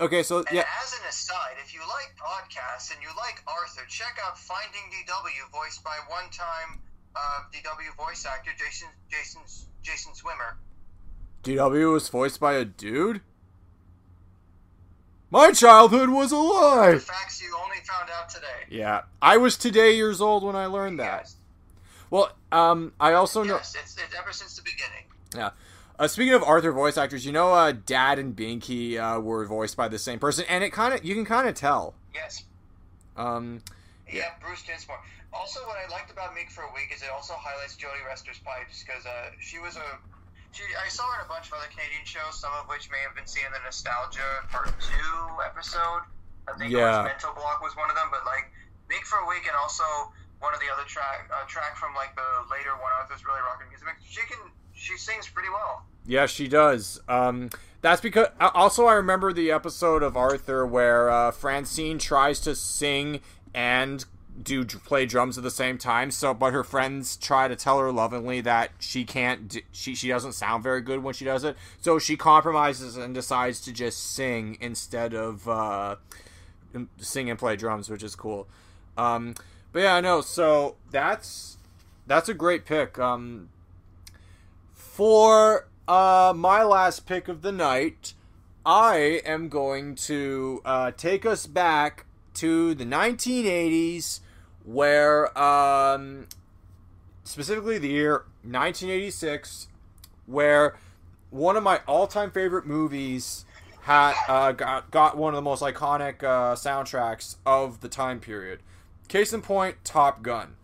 okay, 0.00 0.22
so 0.22 0.38
And 0.38 0.46
yeah, 0.52 0.64
as 0.82 0.92
an 0.92 1.06
aside, 1.08 1.54
if 1.64 1.72
you 1.72 1.80
like 1.80 2.14
podcasts 2.18 2.92
and 2.92 3.00
you 3.02 3.08
like 3.16 3.42
Arthur, 3.46 3.82
check 3.88 4.18
out 4.26 4.36
Finding 4.38 4.82
DW, 4.90 5.52
voiced 5.52 5.84
by 5.84 5.96
one-time 6.08 6.82
uh, 7.14 7.40
DW 7.52 7.96
voice 7.96 8.26
actor 8.26 8.50
Jason 8.58 8.88
Jason 9.08 9.42
Jason 9.82 10.12
Szwimmer. 10.12 10.54
DW 11.44 11.92
was 11.92 12.08
voiced 12.08 12.40
by 12.40 12.54
a 12.54 12.64
dude? 12.64 13.20
My 15.30 15.52
childhood 15.52 16.08
was 16.08 16.32
a 16.32 16.36
The 16.36 16.40
lie! 16.42 16.98
facts 16.98 17.42
you 17.42 17.54
only 17.62 17.76
found 17.84 18.08
out 18.10 18.28
today. 18.30 18.46
Yeah, 18.70 19.02
I 19.20 19.36
was 19.36 19.56
today 19.58 19.94
years 19.96 20.20
old 20.20 20.42
when 20.42 20.56
I 20.56 20.66
learned 20.66 20.98
that. 21.00 21.20
Yes, 21.24 21.36
Well, 22.10 22.30
um, 22.50 22.92
I 22.98 23.12
also 23.12 23.42
know. 23.42 23.56
yes 23.56 23.74
it's, 23.78 23.96
it's 24.02 24.14
ever 24.18 24.32
since 24.32 24.56
the 24.56 24.62
beginning. 24.62 25.52
Uh, 25.98 26.06
speaking 26.06 26.32
of 26.32 26.42
Arthur 26.42 26.72
voice 26.72 26.96
actors, 26.96 27.26
you 27.26 27.32
know, 27.32 27.52
uh, 27.52 27.72
Dad 27.72 28.18
and 28.18 28.34
Binky 28.34 28.96
uh, 28.98 29.20
were 29.20 29.44
voiced 29.44 29.76
by 29.76 29.88
the 29.88 29.98
same 29.98 30.18
person, 30.18 30.44
and 30.48 30.64
it 30.64 30.70
kind 30.70 30.94
of 30.94 31.04
you 31.04 31.14
can 31.14 31.24
kind 31.26 31.46
of 31.48 31.54
tell. 31.54 31.94
Yes. 32.14 32.44
Um, 33.16 33.60
Yeah, 34.10 34.30
Bruce 34.40 34.62
Dinsmore. 34.62 35.00
Also, 35.34 35.60
what 35.66 35.76
I 35.76 35.90
liked 35.92 36.10
about 36.10 36.34
Meek 36.34 36.50
for 36.50 36.62
a 36.62 36.72
Week 36.72 36.90
is 36.94 37.02
it 37.02 37.08
also 37.14 37.34
highlights 37.36 37.76
Jodie 37.76 38.06
Resther's 38.06 38.38
pipes 38.38 38.82
because 38.82 39.04
uh, 39.04 39.30
she 39.40 39.58
was 39.58 39.76
a. 39.76 39.98
She, 40.52 40.64
I 40.74 40.88
saw 40.88 41.04
her 41.12 41.20
in 41.20 41.26
a 41.26 41.28
bunch 41.28 41.46
of 41.48 41.54
other 41.60 41.68
Canadian 41.70 42.02
shows, 42.04 42.40
some 42.40 42.50
of 42.58 42.66
which 42.68 42.90
may 42.90 42.98
have 43.06 43.14
been 43.14 43.26
seen 43.26 43.44
in 43.46 43.52
the 43.52 43.60
Nostalgia 43.64 44.42
Part 44.50 44.72
2 44.80 45.44
episode. 45.44 46.02
I 46.48 46.56
think 46.58 46.72
Yeah. 46.72 47.02
Mental 47.04 47.32
Block 47.34 47.60
was 47.62 47.76
one 47.76 47.90
of 47.90 47.96
them, 47.96 48.08
but 48.10 48.24
like 48.24 48.50
Meek 48.88 49.04
for 49.04 49.18
a 49.18 49.28
Week 49.28 49.44
and 49.46 49.54
also 49.60 49.84
one 50.40 50.54
of 50.54 50.60
the 50.60 50.66
other 50.72 50.84
track 50.88 51.28
uh, 51.34 51.44
track 51.46 51.76
from 51.76 51.94
like 51.94 52.14
the 52.16 52.28
later 52.50 52.70
One 52.80 52.90
out 52.96 53.06
Arthur's 53.10 53.24
Really 53.26 53.40
rocking 53.40 53.68
Music. 53.68 53.88
She 54.08 54.20
can 54.26 54.38
she 54.72 54.96
sings 54.96 55.28
pretty 55.28 55.50
well. 55.50 55.84
yeah, 56.06 56.26
she 56.26 56.48
does. 56.48 57.00
Um, 57.08 57.50
that's 57.82 58.00
because 58.00 58.28
also 58.40 58.86
I 58.86 58.94
remember 58.94 59.32
the 59.32 59.50
episode 59.50 60.02
of 60.02 60.16
Arthur 60.16 60.64
where 60.66 61.10
uh, 61.10 61.30
Francine 61.32 61.98
tries 61.98 62.40
to 62.40 62.54
sing 62.54 63.20
and 63.54 64.04
do 64.42 64.64
play 64.64 65.06
drums 65.06 65.36
at 65.36 65.44
the 65.44 65.50
same 65.50 65.78
time. 65.78 66.10
So, 66.10 66.34
but 66.34 66.52
her 66.52 66.64
friends 66.64 67.16
try 67.16 67.48
to 67.48 67.56
tell 67.56 67.78
her 67.78 67.92
lovingly 67.92 68.40
that 68.42 68.70
she 68.78 69.04
can't. 69.04 69.58
she 69.72 69.94
she 69.94 70.08
doesn't 70.08 70.32
sound 70.32 70.62
very 70.62 70.80
good 70.80 71.02
when 71.02 71.14
she 71.14 71.24
does 71.24 71.44
it. 71.44 71.56
So 71.80 71.98
she 71.98 72.16
compromises 72.16 72.96
and 72.96 73.14
decides 73.14 73.60
to 73.62 73.72
just 73.72 74.14
sing 74.14 74.58
instead 74.60 75.14
of 75.14 75.48
uh, 75.48 75.96
sing 76.98 77.30
and 77.30 77.38
play 77.38 77.56
drums, 77.56 77.88
which 77.88 78.02
is 78.02 78.14
cool. 78.14 78.46
Um, 78.96 79.34
but 79.72 79.80
yeah, 79.80 79.94
I 79.94 80.00
know. 80.00 80.20
So 80.20 80.76
that's 80.90 81.58
that's 82.06 82.28
a 82.28 82.34
great 82.34 82.64
pick. 82.64 82.98
Um, 82.98 83.50
for 84.72 85.68
uh, 85.86 86.32
my 86.36 86.62
last 86.62 87.06
pick 87.06 87.28
of 87.28 87.42
the 87.42 87.52
night, 87.52 88.14
I 88.66 89.22
am 89.24 89.48
going 89.48 89.94
to 89.94 90.60
uh, 90.64 90.90
take 90.96 91.24
us 91.24 91.46
back 91.46 92.04
to 92.34 92.74
the 92.74 92.84
1980s, 92.84 94.20
where 94.68 95.36
um, 95.38 96.26
specifically 97.24 97.78
the 97.78 97.88
year 97.88 98.24
1986, 98.42 99.68
where 100.26 100.76
one 101.30 101.56
of 101.56 101.62
my 101.62 101.80
all-time 101.86 102.30
favorite 102.30 102.66
movies 102.66 103.46
had 103.82 104.12
uh, 104.28 104.52
got 104.52 104.90
got 104.90 105.16
one 105.16 105.32
of 105.32 105.36
the 105.36 105.42
most 105.42 105.62
iconic 105.62 106.22
uh, 106.22 106.54
soundtracks 106.54 107.36
of 107.46 107.80
the 107.80 107.88
time 107.88 108.20
period. 108.20 108.60
Case 109.08 109.32
in 109.32 109.40
point, 109.40 109.76
Top 109.84 110.20
Gun. 110.22 110.56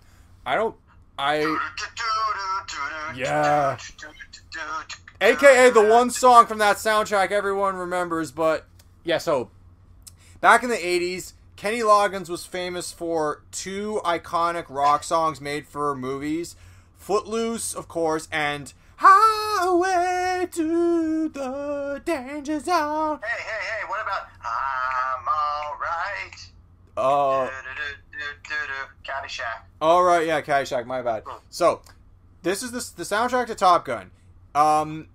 I 0.44 0.55
don't. 0.55 0.76
I 1.18 1.36
Yeah. 3.16 3.78
aka 5.20 5.70
the 5.70 5.83
one 5.83 6.10
song 6.10 6.44
from 6.47 6.58
that 6.58 6.76
soundtrack 6.76 7.31
everyone 7.31 7.76
remembers 7.76 8.31
but 8.33 8.66
yeah 9.05 9.18
so 9.18 9.49
back 10.41 10.62
in 10.62 10.68
the 10.70 10.76
80s 10.76 11.33
kenny 11.65 11.81
loggins 11.81 12.28
was 12.28 12.44
famous 12.44 12.93
for 12.93 13.43
two 13.51 13.99
iconic 14.05 14.67
rock 14.68 15.02
songs 15.02 15.41
made 15.41 15.67
for 15.67 15.94
movies 15.94 16.57
footloose 16.99 17.73
of 17.73 17.89
course 17.89 18.28
and 18.31 18.75
highway 18.97 20.47
to 20.52 21.31
the 21.31 22.02
danger 22.05 22.60
zone 22.60 23.18
Hey, 23.25 23.43
hey, 23.43 23.78
hey! 23.78 23.84
What 23.89 24.02
about 24.02 24.28
I'm 24.44 25.26
alright? 25.73 26.51
uh 26.99 27.49
Caddyshack. 29.02 29.62
All 29.81 30.05
right, 30.05 30.26
yeah, 30.26 30.43
Caddyshack. 30.43 30.84
My 30.84 31.01
bad. 31.01 31.23
So, 31.49 31.81
this 32.43 32.62
is 32.62 32.73
the 32.73 32.91
the 32.97 33.05
soundtrack 33.05 33.47
to 33.47 33.55
Top 33.55 33.86
Gun. 33.86 34.10
Um, 34.55 35.09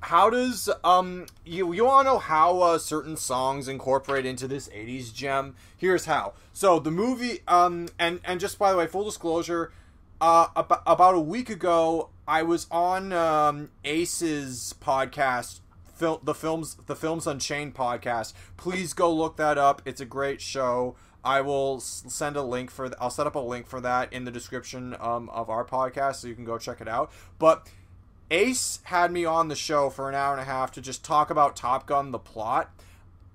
how 0.00 0.30
does 0.30 0.70
um 0.84 1.26
you 1.44 1.72
you 1.72 1.84
want 1.84 2.06
to 2.06 2.12
know 2.12 2.18
how 2.18 2.60
uh, 2.60 2.78
certain 2.78 3.16
songs 3.16 3.68
incorporate 3.68 4.26
into 4.26 4.48
this 4.48 4.68
'80s 4.68 5.12
gem? 5.14 5.54
Here's 5.76 6.06
how. 6.06 6.34
So 6.52 6.78
the 6.78 6.90
movie 6.90 7.40
um 7.48 7.88
and 7.98 8.20
and 8.24 8.40
just 8.40 8.58
by 8.58 8.72
the 8.72 8.78
way, 8.78 8.86
full 8.86 9.04
disclosure, 9.04 9.72
uh 10.20 10.48
about, 10.56 10.82
about 10.86 11.14
a 11.14 11.20
week 11.20 11.50
ago, 11.50 12.10
I 12.26 12.42
was 12.42 12.66
on 12.70 13.12
um 13.12 13.70
Ace's 13.84 14.74
podcast. 14.80 15.60
Fil- 15.94 16.20
the 16.22 16.34
films 16.34 16.78
the 16.86 16.96
films 16.96 17.26
unchained 17.26 17.74
podcast 17.74 18.32
please 18.56 18.94
go 18.94 19.12
look 19.12 19.36
that 19.36 19.58
up 19.58 19.82
it's 19.84 20.00
a 20.00 20.06
great 20.06 20.40
show 20.40 20.96
I 21.22 21.42
will 21.42 21.80
send 21.80 22.36
a 22.36 22.42
link 22.42 22.70
for. 22.70 22.90
I'll 23.00 23.10
set 23.10 23.26
up 23.26 23.34
a 23.34 23.40
link 23.40 23.66
for 23.66 23.80
that 23.80 24.12
in 24.12 24.24
the 24.24 24.30
description 24.30 24.96
um, 25.00 25.28
of 25.30 25.50
our 25.50 25.64
podcast, 25.64 26.16
so 26.16 26.28
you 26.28 26.34
can 26.34 26.44
go 26.44 26.56
check 26.58 26.80
it 26.80 26.88
out. 26.88 27.12
But 27.38 27.68
Ace 28.30 28.78
had 28.84 29.10
me 29.10 29.24
on 29.24 29.48
the 29.48 29.56
show 29.56 29.90
for 29.90 30.08
an 30.08 30.14
hour 30.14 30.32
and 30.32 30.40
a 30.40 30.44
half 30.44 30.70
to 30.72 30.80
just 30.80 31.04
talk 31.04 31.30
about 31.30 31.56
Top 31.56 31.86
Gun, 31.86 32.12
the 32.12 32.18
plot. 32.18 32.70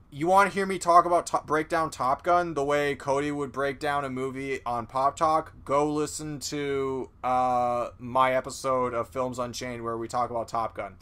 You 0.09 0.27
want 0.27 0.49
to 0.49 0.55
hear 0.55 0.65
me 0.65 0.79
talk 0.79 1.05
about 1.05 1.45
break 1.45 1.67
down 1.67 1.91
Top 1.91 2.23
Gun 2.23 2.53
the 2.53 2.63
way 2.63 2.95
Cody 2.95 3.31
would 3.31 3.51
break 3.51 3.79
down 3.79 4.05
a 4.05 4.09
movie 4.09 4.59
on 4.65 4.85
Pop 4.85 5.17
Talk? 5.17 5.51
Go 5.65 5.91
listen 5.91 6.39
to 6.41 7.09
uh, 7.21 7.89
my 7.99 8.33
episode 8.33 8.93
of 8.93 9.09
Films 9.09 9.37
Unchained 9.37 9.83
where 9.83 9.97
we 9.97 10.07
talk 10.07 10.29
about 10.29 10.47
Top 10.47 10.75
Gun. 10.75 10.95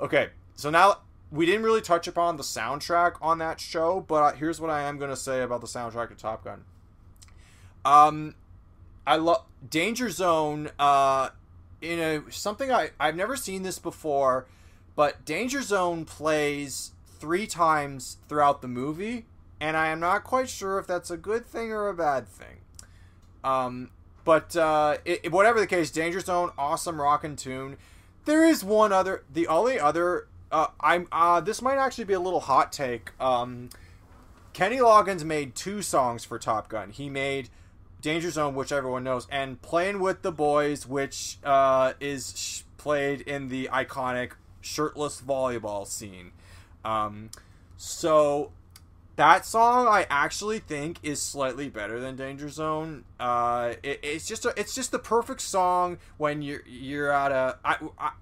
Okay, 0.00 0.30
so 0.56 0.70
now 0.70 0.98
we 1.30 1.46
didn't 1.46 1.62
really 1.62 1.80
touch 1.80 2.08
upon 2.08 2.36
the 2.36 2.42
soundtrack 2.42 3.14
on 3.22 3.38
that 3.38 3.60
show, 3.60 4.00
but 4.00 4.36
here's 4.38 4.60
what 4.60 4.70
I 4.70 4.82
am 4.82 4.98
going 4.98 5.10
to 5.10 5.16
say 5.16 5.42
about 5.42 5.60
the 5.60 5.68
soundtrack 5.68 6.08
to 6.08 6.16
Top 6.16 6.42
Gun. 6.42 6.64
Um, 7.84 8.34
I 9.06 9.16
love 9.16 9.44
Danger 9.70 10.10
Zone. 10.10 10.70
Uh, 10.78 11.30
in 11.80 11.98
a 11.98 12.32
something 12.32 12.70
I 12.72 12.90
I've 12.98 13.16
never 13.16 13.36
seen 13.36 13.62
this 13.62 13.78
before, 13.78 14.46
but 14.96 15.24
Danger 15.24 15.62
Zone 15.62 16.04
plays 16.04 16.92
three 17.20 17.46
times 17.46 18.18
throughout 18.28 18.62
the 18.62 18.68
movie, 18.68 19.26
and 19.60 19.76
I 19.76 19.88
am 19.88 20.00
not 20.00 20.24
quite 20.24 20.48
sure 20.48 20.78
if 20.78 20.86
that's 20.86 21.10
a 21.10 21.16
good 21.16 21.46
thing 21.46 21.72
or 21.72 21.88
a 21.88 21.94
bad 21.94 22.28
thing. 22.28 22.58
Um, 23.44 23.90
but 24.24 24.54
uh, 24.56 24.98
it- 25.04 25.32
whatever 25.32 25.58
the 25.60 25.66
case, 25.66 25.90
Danger 25.90 26.20
Zone, 26.20 26.50
awesome 26.58 27.00
rockin' 27.00 27.36
tune. 27.36 27.76
There 28.24 28.44
is 28.44 28.62
one 28.62 28.92
other. 28.92 29.24
The 29.32 29.46
only 29.48 29.80
other. 29.80 30.26
Uh, 30.52 30.66
I'm. 30.80 31.08
Uh, 31.10 31.40
this 31.40 31.62
might 31.62 31.78
actually 31.78 32.04
be 32.04 32.12
a 32.14 32.20
little 32.20 32.40
hot 32.40 32.72
take. 32.72 33.10
Um, 33.20 33.70
Kenny 34.52 34.78
Loggins 34.78 35.24
made 35.24 35.54
two 35.54 35.82
songs 35.82 36.24
for 36.24 36.38
Top 36.38 36.68
Gun. 36.68 36.90
He 36.90 37.08
made 37.08 37.48
Danger 38.00 38.30
Zone, 38.30 38.54
which 38.54 38.72
everyone 38.72 39.04
knows, 39.04 39.26
and 39.30 39.60
Playing 39.60 40.00
with 40.00 40.22
the 40.22 40.32
Boys, 40.32 40.86
which 40.86 41.38
uh, 41.44 41.94
is 42.00 42.34
sh- 42.36 42.62
played 42.76 43.22
in 43.22 43.48
the 43.48 43.68
iconic 43.72 44.32
shirtless 44.60 45.20
volleyball 45.20 45.86
scene. 45.86 46.32
Um, 46.84 47.30
so 47.76 48.52
that 49.16 49.44
song 49.44 49.88
I 49.88 50.06
actually 50.08 50.60
think 50.60 50.98
is 51.02 51.20
slightly 51.20 51.68
better 51.68 51.98
than 51.98 52.14
Danger 52.14 52.48
Zone. 52.48 53.04
Uh, 53.18 53.74
it, 53.82 53.98
it's 54.02 54.28
just 54.28 54.44
a, 54.44 54.54
it's 54.56 54.74
just 54.74 54.92
the 54.92 54.98
perfect 55.00 55.40
song 55.40 55.98
when 56.18 56.40
you're 56.40 56.62
you're 56.66 57.10
at 57.10 57.32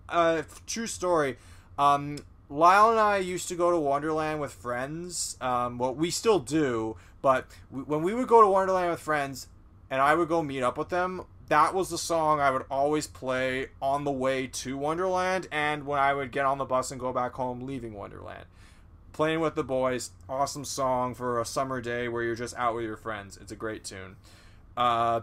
a 0.09 0.45
true 0.67 0.87
story. 0.87 1.37
Um, 1.79 2.19
Lyle 2.49 2.91
and 2.91 3.01
I 3.01 3.19
used 3.19 3.49
to 3.49 3.57
go 3.57 3.71
to 3.71 3.79
Wonderland 3.79 4.41
with 4.41 4.53
friends. 4.53 5.37
Um, 5.41 5.79
well, 5.79 5.95
we 5.95 6.11
still 6.11 6.39
do, 6.39 6.97
but 7.21 7.47
we, 7.71 7.83
when 7.83 8.03
we 8.03 8.15
would 8.15 8.29
go 8.29 8.41
to 8.41 8.49
Wonderland 8.49 8.91
with 8.91 9.01
friends, 9.01 9.49
and 9.91 10.01
I 10.01 10.15
would 10.15 10.29
go 10.29 10.43
meet 10.43 10.63
up 10.63 10.79
with 10.79 10.89
them, 10.89 11.25
that 11.49 11.75
was 11.75 11.91
the 11.91 11.99
song 11.99 12.41
I 12.41 12.51
would 12.51 12.65
always 12.71 13.07
play 13.07 13.69
on 13.81 14.05
the 14.05 14.11
way 14.11 14.49
to 14.49 14.77
Wonderland, 14.77 15.47
and 15.53 15.87
when 15.87 16.01
I 16.01 16.13
would 16.13 16.33
get 16.33 16.45
on 16.45 16.59
the 16.59 16.65
bus 16.65 16.91
and 16.91 17.01
go 17.01 17.13
back 17.13 17.35
home, 17.35 17.67
leaving 17.67 17.95
Wonderland. 17.95 18.47
Playing 19.13 19.41
with 19.41 19.55
the 19.55 19.65
boys, 19.65 20.11
awesome 20.29 20.65
song 20.65 21.15
for 21.15 21.41
a 21.41 21.45
summer 21.45 21.81
day 21.81 22.09
where 22.09 22.23
you're 22.23 22.35
just 22.35 22.57
out 22.57 22.75
with 22.75 22.85
your 22.85 22.97
friends. 22.97 23.39
It's 23.41 23.53
a 23.53 23.57
great 23.57 23.85
tune. 23.85 24.17
Uh, 24.77 25.21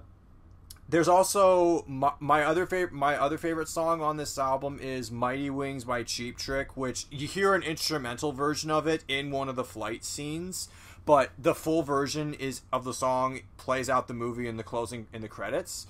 there's 0.89 1.07
also 1.07 1.83
my, 1.87 2.11
my 2.19 2.43
other 2.43 2.65
favorite 2.65 2.93
my 2.93 3.15
other 3.15 3.37
favorite 3.37 3.67
song 3.67 4.01
on 4.01 4.17
this 4.17 4.37
album 4.37 4.79
is 4.81 5.11
Mighty 5.11 5.49
Wings 5.49 5.85
by 5.85 6.03
Cheap 6.03 6.37
Trick, 6.37 6.75
which 6.75 7.05
you 7.09 7.27
hear 7.27 7.53
an 7.53 7.63
instrumental 7.63 8.31
version 8.31 8.69
of 8.69 8.87
it 8.87 9.03
in 9.07 9.31
one 9.31 9.47
of 9.47 9.55
the 9.55 9.63
flight 9.63 10.03
scenes, 10.03 10.69
but 11.05 11.31
the 11.37 11.55
full 11.55 11.83
version 11.83 12.33
is 12.33 12.61
of 12.71 12.83
the 12.83 12.93
song 12.93 13.41
plays 13.57 13.89
out 13.89 14.07
the 14.07 14.13
movie 14.13 14.47
in 14.47 14.57
the 14.57 14.63
closing 14.63 15.07
in 15.13 15.21
the 15.21 15.27
credits. 15.27 15.87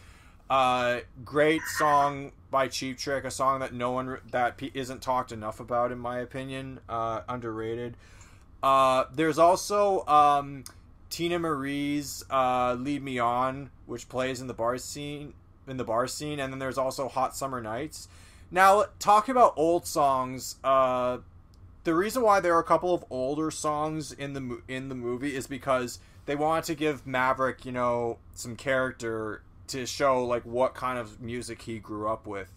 Uh, 0.50 1.00
great 1.24 1.61
song 1.77 2.32
by 2.51 2.67
Cheap 2.67 2.98
Trick, 2.98 3.24
a 3.24 3.32
song 3.32 3.59
that 3.61 3.74
no 3.74 3.92
one 3.92 4.19
that 4.32 4.61
isn't 4.74 5.01
talked 5.01 5.32
enough 5.32 5.59
about 5.59 5.92
in 5.92 6.00
my 6.00 6.19
opinion. 6.19 6.80
Uh, 6.90 7.22
underrated. 7.27 7.95
Uh, 8.61 9.06
there's 9.14 9.40
also 9.40 10.06
um, 10.06 10.64
Teena 11.09 11.40
Marie's 11.40 12.24
uh, 12.30 12.75
"Lead 12.80 13.03
Me 13.03 13.19
On," 13.19 13.69
which 13.85 14.09
plays 14.09 14.42
in 14.42 14.48
the 14.48 14.53
bar 14.53 14.77
scene 14.77 15.33
in 15.67 15.77
the 15.77 15.83
bar 15.83 16.08
scene, 16.08 16.40
and 16.40 16.51
then 16.51 16.59
there's 16.59 16.77
also 16.77 17.08
"Hot 17.08 17.35
Summer 17.35 17.61
Nights." 17.61 18.08
Now, 18.51 18.85
talking 19.00 19.32
about 19.32 19.53
old 19.56 19.88
songs, 19.88 20.58
uh, 20.64 21.17
the 21.84 21.94
reason 21.94 22.22
why 22.22 22.40
there 22.40 22.56
are 22.56 22.60
a 22.60 22.64
couple 22.64 22.94
of 22.94 23.03
older 23.10 23.52
songs 23.52 24.12
in 24.12 24.34
the 24.34 24.62
in 24.68 24.90
the 24.90 24.95
movie 24.95 25.36
is 25.36 25.48
because 25.48 26.00
they 26.26 26.36
wanted 26.36 26.64
to 26.66 26.76
give 26.76 27.06
Maverick, 27.06 27.66
you 27.66 27.72
know, 27.72 28.20
some 28.34 28.56
character 28.56 29.42
to 29.68 29.86
show 29.86 30.24
like 30.26 30.44
what 30.45 30.74
kind 30.74 30.98
of 30.98 31.22
music 31.22 31.64
he 31.64 31.80
grew 31.80 32.08
up 32.08 32.26
with 32.26 32.53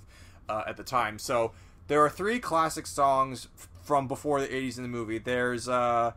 uh, 0.48 0.62
at 0.66 0.76
the 0.76 0.84
time. 0.84 1.18
So 1.18 1.52
there 1.88 2.00
are 2.04 2.10
three 2.10 2.38
classic 2.38 2.86
songs 2.86 3.48
from 3.82 4.06
before 4.06 4.40
the 4.40 4.48
'80s 4.48 4.76
in 4.76 4.82
the 4.82 4.88
movie. 4.88 5.18
There's 5.18 5.68
uh, 5.68 6.12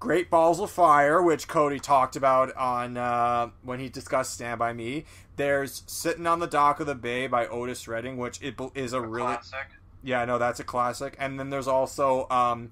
"Great 0.00 0.30
Balls 0.30 0.58
of 0.58 0.70
Fire," 0.70 1.22
which 1.22 1.46
Cody 1.46 1.78
talked 1.78 2.16
about 2.16 2.54
on 2.56 2.96
uh, 2.96 3.50
when 3.62 3.78
he 3.78 3.88
discussed 3.88 4.34
"Stand 4.34 4.58
by 4.58 4.72
Me." 4.72 5.04
There's 5.36 5.84
"Sitting 5.86 6.26
on 6.26 6.40
the 6.40 6.48
Dock 6.48 6.80
of 6.80 6.86
the 6.86 6.96
Bay" 6.96 7.28
by 7.28 7.46
Otis 7.46 7.86
Redding, 7.86 8.16
which 8.16 8.42
it 8.42 8.56
is 8.74 8.92
a 8.92 9.00
really 9.00 9.34
Classic. 9.34 9.68
Yeah, 10.02 10.24
no, 10.24 10.38
that's 10.38 10.60
a 10.60 10.64
classic. 10.64 11.16
And 11.18 11.38
then 11.38 11.50
there's 11.50 11.68
also 11.68 12.28
um, 12.30 12.70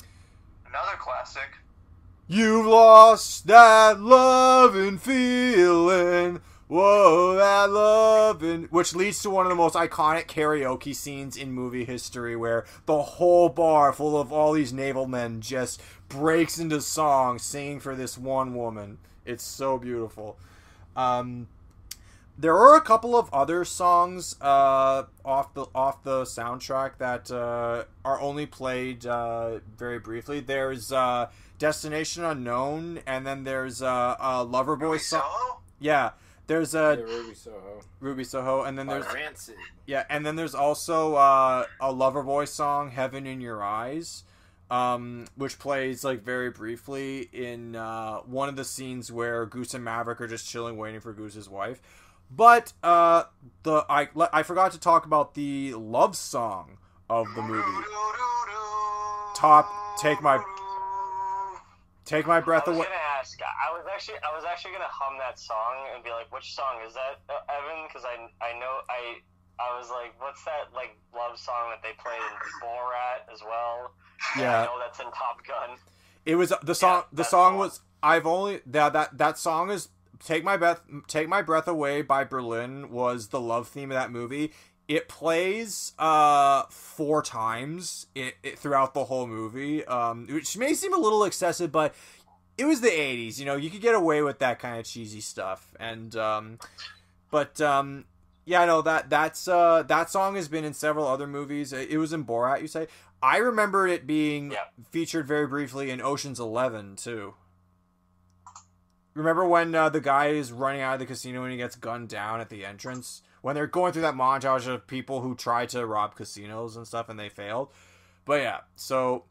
Another 0.67 0.97
classic. 0.99 1.59
You've 2.27 2.67
lost 2.67 3.47
that 3.47 4.01
loving 4.01 4.99
feeling. 4.99 6.41
Whoa, 6.67 7.35
that 7.37 7.71
loving. 7.71 8.65
Which 8.65 8.95
leads 8.95 9.23
to 9.23 9.31
one 9.31 9.47
of 9.47 9.51
the 9.51 9.57
most 9.57 9.75
iconic 9.75 10.27
karaoke 10.27 10.95
scenes 10.95 11.39
in 11.39 11.53
movie 11.53 11.87
history 11.87 12.37
where 12.37 12.67
the 12.85 13.01
whole 13.03 13.49
bar 13.49 13.95
full 13.95 14.21
of 14.21 14.31
all 14.31 14.53
these 14.53 14.75
naval 14.75 15.07
men 15.07 15.41
just 15.41 15.81
breaks 16.11 16.59
into 16.59 16.83
song 16.83 17.39
singing 17.39 17.81
for 17.81 17.97
this 17.97 18.19
one 18.19 18.55
woman. 18.55 18.99
It's 19.25 19.45
so 19.45 19.79
beautiful. 19.79 20.39
Um, 20.95 21.49
there 22.39 22.57
are 22.57 22.77
a 22.77 22.81
couple 22.81 23.17
of 23.17 23.29
other 23.35 23.65
songs 23.65 24.37
uh, 24.41 25.05
off 25.25 25.53
the 25.55 25.67
off 25.75 26.03
the 26.05 26.23
soundtrack 26.23 26.99
that 26.99 27.31
uh, 27.31 27.85
are 28.05 28.21
only 28.21 28.47
played 28.47 29.05
uh, 29.07 29.59
very 29.77 29.99
briefly. 29.99 30.41
There's 30.41 30.93
uh, 30.93 31.31
Destination 31.59 32.25
Unknown, 32.25 33.01
and 33.07 33.27
then 33.27 33.43
there's 33.45 33.83
uh, 33.83 34.17
a 34.21 34.47
Loverboy 34.47 35.01
song. 35.01 35.59
Yeah, 35.81 36.11
there's 36.47 36.75
Yeah, 36.75 36.93
a 36.93 36.97
Ruby 37.05 37.35
Soho. 37.35 37.81
Ruby 38.01 38.25
Soho, 38.25 38.63
and 38.63 38.79
then 38.79 38.87
By 38.87 38.95
there's 39.01 39.13
Rancid. 39.15 39.57
yeah, 39.87 40.05
and 40.09 40.25
then 40.25 40.37
there's 40.37 40.55
also 40.55 41.17
uh, 41.17 41.65
a 41.81 41.93
Loverboy 41.93 42.47
song, 42.47 42.93
"Heaven 42.93 43.27
in 43.27 43.41
Your 43.41 43.63
Eyes," 43.65 44.23
um, 44.71 45.27
which 45.35 45.59
plays 45.59 46.05
like 46.05 46.23
very 46.23 46.51
briefly 46.51 47.29
in 47.33 47.75
uh, 47.75 48.19
one 48.19 48.49
of 48.49 48.55
the 48.57 48.65
scenes 48.65 49.11
where 49.11 49.45
Goose 49.47 49.75
and 49.75 49.83
Maverick 49.85 50.21
are 50.21 50.29
just 50.29 50.49
chilling, 50.49 50.77
waiting 50.77 51.01
for 51.01 51.13
Goose's 51.13 51.49
wife. 51.49 51.81
But 52.31 52.73
uh, 52.83 53.25
the 53.63 53.85
I 53.89 54.09
I 54.33 54.43
forgot 54.43 54.73
to 54.73 54.81
talk 54.81 55.07
about 55.07 55.35
the 55.35 55.75
love 55.75 56.17
song 56.17 56.79
of 57.09 57.27
the 57.35 57.43
movie. 57.43 57.85
Top, 59.35 59.71
take 60.01 60.21
my- 60.23 60.43
Take 62.05 62.27
my 62.27 62.41
breath 62.41 62.63
I 62.67 62.71
was 62.71 62.79
away. 62.79 62.87
gonna 62.87 62.97
ask. 63.21 63.39
I 63.43 63.71
was 63.77 63.85
actually, 63.93 64.17
I 64.27 64.35
was 64.35 64.43
actually 64.51 64.73
gonna 64.73 64.89
hum 64.91 65.19
that 65.19 65.39
song 65.39 65.75
and 65.95 66.03
be 66.03 66.09
like, 66.09 66.33
"Which 66.33 66.55
song 66.55 66.81
is 66.87 66.95
that, 66.95 67.21
uh, 67.29 67.41
Evan?" 67.53 67.85
Because 67.87 68.03
I, 68.07 68.15
I 68.43 68.59
know, 68.59 68.81
I, 68.89 69.21
I 69.61 69.79
was 69.79 69.91
like, 69.91 70.15
"What's 70.19 70.43
that 70.47 70.73
like 70.75 70.97
love 71.15 71.39
song 71.39 71.69
that 71.69 71.83
they 71.83 71.93
played 72.03 72.17
in 72.17 72.67
Borat 72.67 73.31
as 73.31 73.43
well?" 73.43 73.93
Yeah. 74.39 74.63
I 74.63 74.65
know 74.65 74.79
that's 74.79 74.99
in 75.01 75.07
Top 75.13 75.45
Gun. 75.47 75.77
It 76.25 76.37
was 76.37 76.51
the 76.63 76.75
song. 76.75 77.03
the 77.13 77.25
song 77.25 77.59
one. 77.59 77.67
was. 77.69 77.81
I've 78.03 78.27
only 78.27 78.63
that 78.65 78.95
that 78.95 79.19
that 79.19 79.37
song 79.37 79.71
is 79.71 79.89
"Take 80.25 80.45
My 80.45 80.57
Breath 80.57 80.81
Take 81.07 81.29
My 81.29 81.43
Breath 81.43 81.69
Away" 81.69 82.03
by 82.03 82.25
Berlin 82.25 82.91
was 82.91 83.29
the 83.29 83.41
love 83.41 83.69
theme 83.69 83.91
of 83.91 83.95
that 83.97 84.11
movie. 84.11 84.53
It 84.89 85.07
plays 85.09 85.93
uh 85.99 86.63
four 86.71 87.23
times 87.23 88.07
it, 88.15 88.35
it, 88.43 88.59
throughout 88.59 88.95
the 88.95 89.05
whole 89.05 89.27
movie, 89.27 89.85
um, 89.85 90.27
which 90.31 90.57
may 90.57 90.73
seem 90.75 90.95
a 90.95 90.99
little 90.99 91.25
excessive, 91.25 91.71
but 91.71 91.95
it 92.57 92.65
was 92.65 92.81
the 92.81 92.89
'80s. 92.89 93.39
You 93.39 93.45
know, 93.45 93.57
you 93.57 93.71
could 93.71 93.83
get 93.83 93.95
away 93.95 94.23
with 94.23 94.39
that 94.39 94.59
kind 94.59 94.79
of 94.79 94.87
cheesy 94.87 95.21
stuff, 95.21 95.75
and 95.79 96.17
um, 96.17 96.59
but 97.31 97.61
um, 97.61 98.07
yeah, 98.47 98.65
no 98.65 98.81
that 98.83 99.11
that's 99.11 99.47
uh 99.47 99.83
that 99.85 100.11
song 100.11 100.37
has 100.37 100.49
been 100.49 100.65
in 100.65 100.73
several 100.73 101.07
other 101.07 101.27
movies. 101.27 101.73
It 101.73 101.91
it 101.91 101.99
was 101.99 102.13
in 102.15 102.25
Borat, 102.25 102.63
you 102.63 102.67
say. 102.69 102.89
I 103.21 103.39
remember 103.39 103.89
it 103.89 104.07
being 104.07 104.53
Yeah. 104.53 104.59
featured 104.91 105.27
very 105.27 105.47
briefly 105.49 105.91
in 105.91 106.01
Ocean's 106.01 106.39
Eleven 106.41 106.95
too. 106.97 107.35
Remember 109.15 109.47
when 109.47 109.75
uh, 109.75 109.89
the 109.89 110.01
guy 110.01 110.29
is 110.29 110.53
running 110.53 110.81
out 110.81 110.95
of 110.95 111.01
the 111.01 111.07
casino 111.07 111.43
and 111.43 111.51
he 111.51 111.59
gets 111.59 111.77
gunned 111.77 112.09
down 112.09 112.41
at 112.41 112.49
the 112.49 112.65
entrance? 112.65 113.23
When 113.43 113.55
they're 113.55 113.67
going 113.67 113.93
through 113.93 114.03
that 114.03 114.15
montage 114.15 114.67
of 114.67 114.87
people 114.87 115.21
who 115.21 115.35
try 115.35 115.67
to 115.67 115.87
rob 115.87 116.15
casinos 116.15 116.77
and 116.77 116.87
stuff 116.87 117.09
and 117.09 117.19
they 117.19 117.29
failed. 117.29 117.73
But 118.25 118.43
yeah, 118.43 118.61
so 118.77 119.25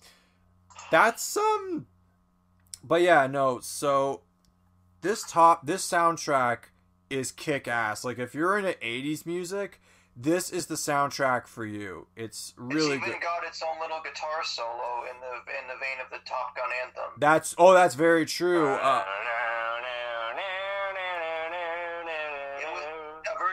that's 0.92 1.38
um 1.38 1.86
but 2.84 3.02
yeah, 3.02 3.28
no, 3.28 3.60
so 3.60 4.22
this 5.02 5.24
top 5.24 5.66
this 5.66 5.88
soundtrack 5.88 6.70
is 7.10 7.32
kick 7.32 7.68
ass. 7.68 8.04
Like 8.04 8.20
if 8.20 8.34
you're 8.34 8.58
into 8.58 8.74
80s 8.74 9.26
music, 9.26 9.82
this 10.16 10.50
is 10.50 10.66
the 10.66 10.76
soundtrack 10.76 11.48
for 11.48 11.66
you. 11.66 12.08
It's 12.16 12.54
really 12.58 12.96
it's 12.96 13.06
good. 13.06 13.10
even 13.10 13.22
got 13.22 13.46
its 13.46 13.62
own 13.62 13.80
little 13.80 14.00
guitar 14.04 14.44
solo 14.44 15.04
in 15.10 15.20
the 15.22 15.34
in 15.62 15.68
the 15.68 15.80
vein 15.80 16.04
of 16.04 16.10
the 16.10 16.28
Top 16.28 16.56
Gun 16.56 16.70
anthem. 16.84 17.20
That's 17.20 17.54
oh, 17.58 17.74
that's 17.74 17.96
very 17.96 18.26
true. 18.26 18.68
Uh, 18.68 19.04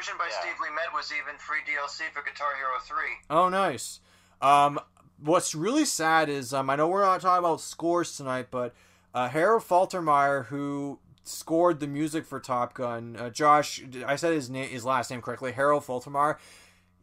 version 0.05 0.19
by 0.19 0.29
Yeah. 0.29 0.41
Steve 0.41 0.75
Met 0.75 0.93
was 0.93 1.13
even 1.13 1.39
free 1.39 1.61
DLC 1.67 2.11
for 2.13 2.23
Guitar 2.23 2.55
Hero 2.57 2.79
3. 2.81 2.97
oh, 3.31 3.49
nice. 3.49 4.01
Um, 4.43 4.79
what's 5.19 5.55
really 5.55 5.85
sad 5.85 6.29
is 6.29 6.53
um, 6.53 6.69
I 6.69 6.77
know 6.77 6.89
we're 6.89 7.03
not 7.03 7.21
talking 7.21 7.45
about 7.45 7.61
scores 7.61 8.17
tonight, 8.17 8.49
but 8.51 8.75
uh, 9.15 9.29
Harold 9.29 9.63
Faltermeyer, 9.63 10.47
who 10.47 10.99
scored 11.23 11.81
the 11.81 11.87
music 11.87 12.27
for 12.27 12.39
Top 12.39 12.75
Gun, 12.75 13.17
uh, 13.19 13.31
Josh, 13.31 13.83
I 14.07 14.17
said 14.17 14.35
his 14.35 14.51
name, 14.51 14.69
his 14.69 14.85
last 14.85 15.11
name 15.11 15.23
correctly, 15.23 15.53
Harold 15.53 15.85
Faltermeyer. 15.85 16.37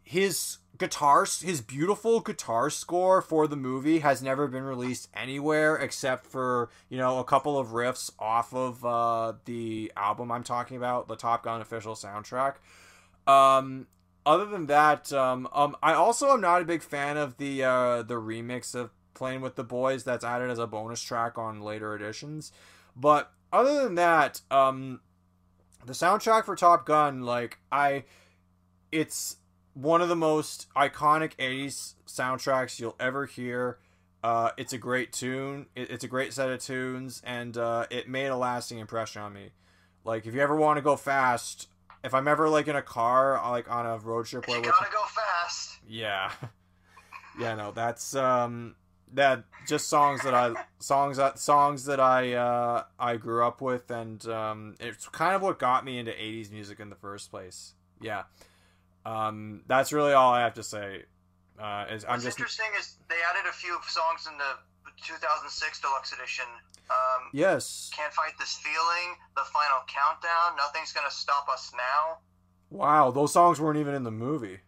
His 0.04 0.58
guitar, 0.78 1.24
his 1.24 1.60
beautiful 1.60 2.20
guitar 2.20 2.70
score 2.70 3.20
for 3.22 3.48
the 3.48 3.56
movie 3.56 4.00
has 4.00 4.22
never 4.22 4.46
been 4.46 4.62
released 4.62 5.08
anywhere 5.14 5.76
except 5.76 6.26
for 6.26 6.70
you 6.88 6.98
know 6.98 7.18
a 7.18 7.24
couple 7.24 7.58
of 7.58 7.68
riffs 7.68 8.10
off 8.18 8.52
of 8.54 8.84
uh, 8.84 9.32
the 9.46 9.90
album 9.96 10.30
I'm 10.30 10.44
talking 10.44 10.76
about, 10.76 11.08
the 11.08 11.16
Top 11.16 11.44
Gun 11.44 11.60
official 11.60 11.94
soundtrack. 11.94 12.54
Um, 13.26 13.86
other 14.24 14.44
than 14.44 14.66
that, 14.66 15.12
um, 15.12 15.48
um, 15.52 15.76
I 15.82 15.94
also 15.94 16.28
am 16.32 16.40
not 16.40 16.62
a 16.62 16.64
big 16.64 16.82
fan 16.82 17.16
of 17.16 17.36
the 17.38 17.64
uh, 17.64 18.02
the 18.02 18.14
remix 18.14 18.74
of 18.74 18.90
"Playing 19.14 19.40
with 19.40 19.56
the 19.56 19.64
Boys" 19.64 20.04
that's 20.04 20.24
added 20.24 20.50
as 20.50 20.58
a 20.58 20.66
bonus 20.66 21.02
track 21.02 21.38
on 21.38 21.60
later 21.60 21.94
editions. 21.94 22.52
But 22.94 23.32
other 23.52 23.82
than 23.82 23.94
that, 23.96 24.40
um, 24.50 25.00
the 25.84 25.92
soundtrack 25.92 26.44
for 26.44 26.54
Top 26.54 26.86
Gun, 26.86 27.22
like 27.22 27.58
I, 27.70 28.04
it's 28.90 29.36
one 29.74 30.00
of 30.00 30.08
the 30.08 30.16
most 30.16 30.68
iconic 30.76 31.34
'80s 31.36 31.94
soundtracks 32.06 32.78
you'll 32.78 32.96
ever 33.00 33.26
hear. 33.26 33.78
Uh, 34.22 34.50
it's 34.56 34.72
a 34.72 34.78
great 34.78 35.12
tune. 35.12 35.66
It, 35.74 35.90
it's 35.90 36.04
a 36.04 36.08
great 36.08 36.32
set 36.32 36.48
of 36.48 36.60
tunes, 36.60 37.22
and 37.24 37.56
uh, 37.56 37.86
it 37.90 38.08
made 38.08 38.28
a 38.28 38.36
lasting 38.36 38.78
impression 38.78 39.20
on 39.20 39.32
me. 39.32 39.50
Like, 40.04 40.26
if 40.26 40.34
you 40.34 40.40
ever 40.40 40.54
want 40.54 40.76
to 40.76 40.82
go 40.82 40.94
fast, 40.96 41.68
if 42.04 42.14
I'm 42.14 42.28
ever 42.28 42.48
like 42.48 42.68
in 42.68 42.76
a 42.76 42.82
car, 42.82 43.40
like 43.50 43.70
on 43.70 43.86
a 43.86 43.98
road 43.98 44.26
trip, 44.26 44.46
where 44.48 44.58
you 44.58 44.64
gotta 44.64 44.90
go 44.92 45.04
fast. 45.04 45.78
yeah, 45.88 46.32
yeah, 47.38 47.54
no, 47.54 47.72
that's 47.72 48.14
um, 48.14 48.74
that 49.14 49.44
just 49.66 49.88
songs 49.88 50.22
that 50.22 50.34
I 50.34 50.54
songs 50.78 51.16
that 51.18 51.38
songs 51.38 51.84
that 51.84 52.00
I 52.00 52.34
uh 52.34 52.84
I 52.98 53.16
grew 53.16 53.44
up 53.44 53.60
with, 53.60 53.90
and 53.90 54.24
um, 54.26 54.74
it's 54.80 55.08
kind 55.08 55.34
of 55.34 55.42
what 55.42 55.58
got 55.58 55.84
me 55.84 55.98
into 55.98 56.12
'80s 56.12 56.50
music 56.50 56.80
in 56.80 56.90
the 56.90 56.96
first 56.96 57.30
place. 57.30 57.74
Yeah, 58.00 58.24
um, 59.06 59.62
that's 59.66 59.92
really 59.92 60.12
all 60.12 60.32
I 60.32 60.40
have 60.40 60.54
to 60.54 60.62
say. 60.62 61.04
Uh, 61.58 61.84
is 61.90 62.04
I'm 62.04 62.12
What's 62.12 62.24
just 62.24 62.38
interesting 62.38 62.66
is 62.78 62.96
they 63.08 63.16
added 63.30 63.48
a 63.48 63.52
few 63.52 63.78
songs 63.86 64.26
in 64.26 64.36
the 64.38 64.44
2006 65.04 65.80
deluxe 65.80 66.12
edition. 66.12 66.44
Um, 66.90 67.30
yes, 67.32 67.90
Can't 67.94 68.12
fight 68.12 68.32
this 68.38 68.54
feeling. 68.54 69.16
The 69.36 69.42
final 69.52 69.80
countdown. 69.88 70.56
Nothing's 70.56 70.92
gonna 70.92 71.10
stop 71.10 71.48
us 71.48 71.72
now. 71.76 72.18
wow, 72.70 73.10
those 73.10 73.32
songs 73.32 73.60
weren't 73.60 73.78
even 73.78 73.94
in 73.94 74.04
the 74.04 74.10
movie. 74.10 74.58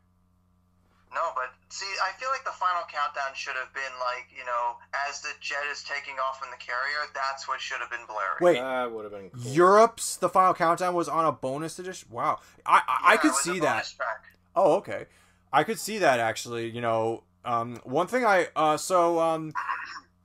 No, 1.14 1.30
but 1.36 1.50
see, 1.68 1.86
I 2.02 2.10
feel 2.18 2.28
like 2.30 2.44
the 2.44 2.50
final 2.50 2.82
countdown 2.90 3.34
should 3.34 3.54
have 3.54 3.72
been 3.72 3.82
like, 4.00 4.26
you 4.36 4.44
know, 4.44 4.76
as 5.08 5.20
the 5.20 5.28
jet 5.40 5.62
is 5.70 5.84
taking 5.84 6.14
off 6.14 6.40
in 6.44 6.50
the 6.50 6.56
carrier. 6.56 7.08
That's 7.14 7.46
what 7.46 7.60
should 7.60 7.78
have 7.78 7.88
been 7.90 8.04
blaring. 8.08 8.38
Wait, 8.40 8.58
That 8.60 8.90
would 8.90 9.04
have 9.04 9.12
been 9.12 9.30
cool. 9.30 9.52
Europe's 9.52 10.16
the 10.16 10.28
final 10.28 10.54
countdown 10.54 10.92
was 10.94 11.08
on 11.08 11.24
a 11.24 11.30
bonus 11.30 11.78
edition. 11.78 12.08
Wow, 12.10 12.40
I 12.66 12.82
I, 12.88 13.12
I 13.12 13.16
could 13.16 13.28
it 13.28 13.34
was 13.34 13.46
a 13.46 13.52
see 13.54 13.60
that. 13.60 13.92
track. 13.96 14.24
Oh, 14.56 14.74
okay. 14.78 15.06
I 15.52 15.62
could 15.62 15.78
see 15.78 15.98
that 15.98 16.18
actually. 16.18 16.68
You 16.70 16.80
know, 16.80 17.22
um, 17.44 17.76
one 17.84 18.08
thing 18.08 18.24
I 18.24 18.48
uh, 18.56 18.76
so 18.76 19.20
um, 19.20 19.52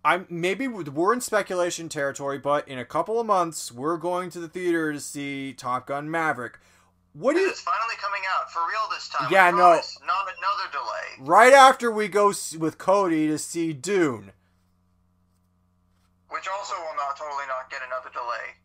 I'm 0.04 0.26
maybe 0.30 0.68
we're 0.68 1.14
in 1.14 1.22
speculation 1.22 1.90
territory, 1.90 2.38
but 2.38 2.68
in 2.68 2.80
a 2.80 2.86
couple 2.86 3.20
of 3.20 3.28
months 3.28 3.72
we're 3.72 3.98
going 3.98 4.30
to 4.32 4.40
the 4.40 4.48
theater 4.48 4.94
to 4.94 5.00
see 5.00 5.54
Top 5.54 5.88
Gun 5.88 6.10
Maverick. 6.10 6.58
what 7.14 7.34
do 7.34 7.40
you? 7.40 7.50
It's 7.50 7.62
finally 7.62 7.96
coming 8.00 8.22
out 8.34 8.52
for 8.52 8.62
real 8.62 8.90
this 8.92 9.10
time. 9.10 9.28
Yeah, 9.32 9.52
no. 9.52 9.58
Not 9.58 10.28
another 10.28 10.72
delay. 10.72 11.28
Right 11.28 11.54
after 11.54 11.92
we 11.92 12.08
go 12.08 12.34
with 12.58 12.78
Cody 12.78 13.28
to 13.28 13.38
see 13.38 13.74
Dune. 13.74 14.32
Which 16.30 16.48
also 16.48 16.76
will 16.76 16.96
not 16.96 17.18
totally 17.18 17.46
not 17.48 17.70
get 17.70 17.82
another 17.86 18.10
delay. 18.14 18.56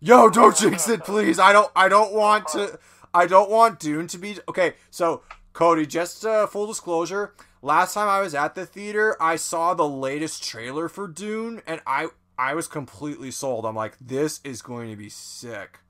Yo, 0.00 0.28
don't 0.28 0.56
jinx 0.56 0.88
it, 0.88 1.04
please. 1.04 1.38
I 1.38 1.52
don't. 1.52 1.70
I 1.74 1.88
don't 1.88 2.12
want 2.12 2.48
to. 2.48 2.78
I 3.14 3.26
don't 3.26 3.50
want 3.50 3.80
Dune 3.80 4.08
to 4.08 4.18
be 4.18 4.36
okay. 4.46 4.74
So, 4.90 5.22
Cody, 5.54 5.86
just 5.86 6.26
uh, 6.26 6.46
full 6.46 6.66
disclosure. 6.66 7.32
Last 7.66 7.94
time 7.94 8.08
I 8.08 8.20
was 8.20 8.32
at 8.32 8.54
the 8.54 8.64
theater, 8.64 9.16
I 9.20 9.34
saw 9.34 9.74
the 9.74 9.88
latest 9.88 10.40
trailer 10.44 10.88
for 10.88 11.08
Dune, 11.08 11.62
and 11.66 11.80
I 11.84 12.06
I 12.38 12.54
was 12.54 12.68
completely 12.68 13.32
sold. 13.32 13.66
I'm 13.66 13.74
like, 13.74 13.96
this 14.00 14.40
is 14.44 14.62
going 14.62 14.88
to 14.90 14.94
be 14.94 15.08
sick. 15.08 15.80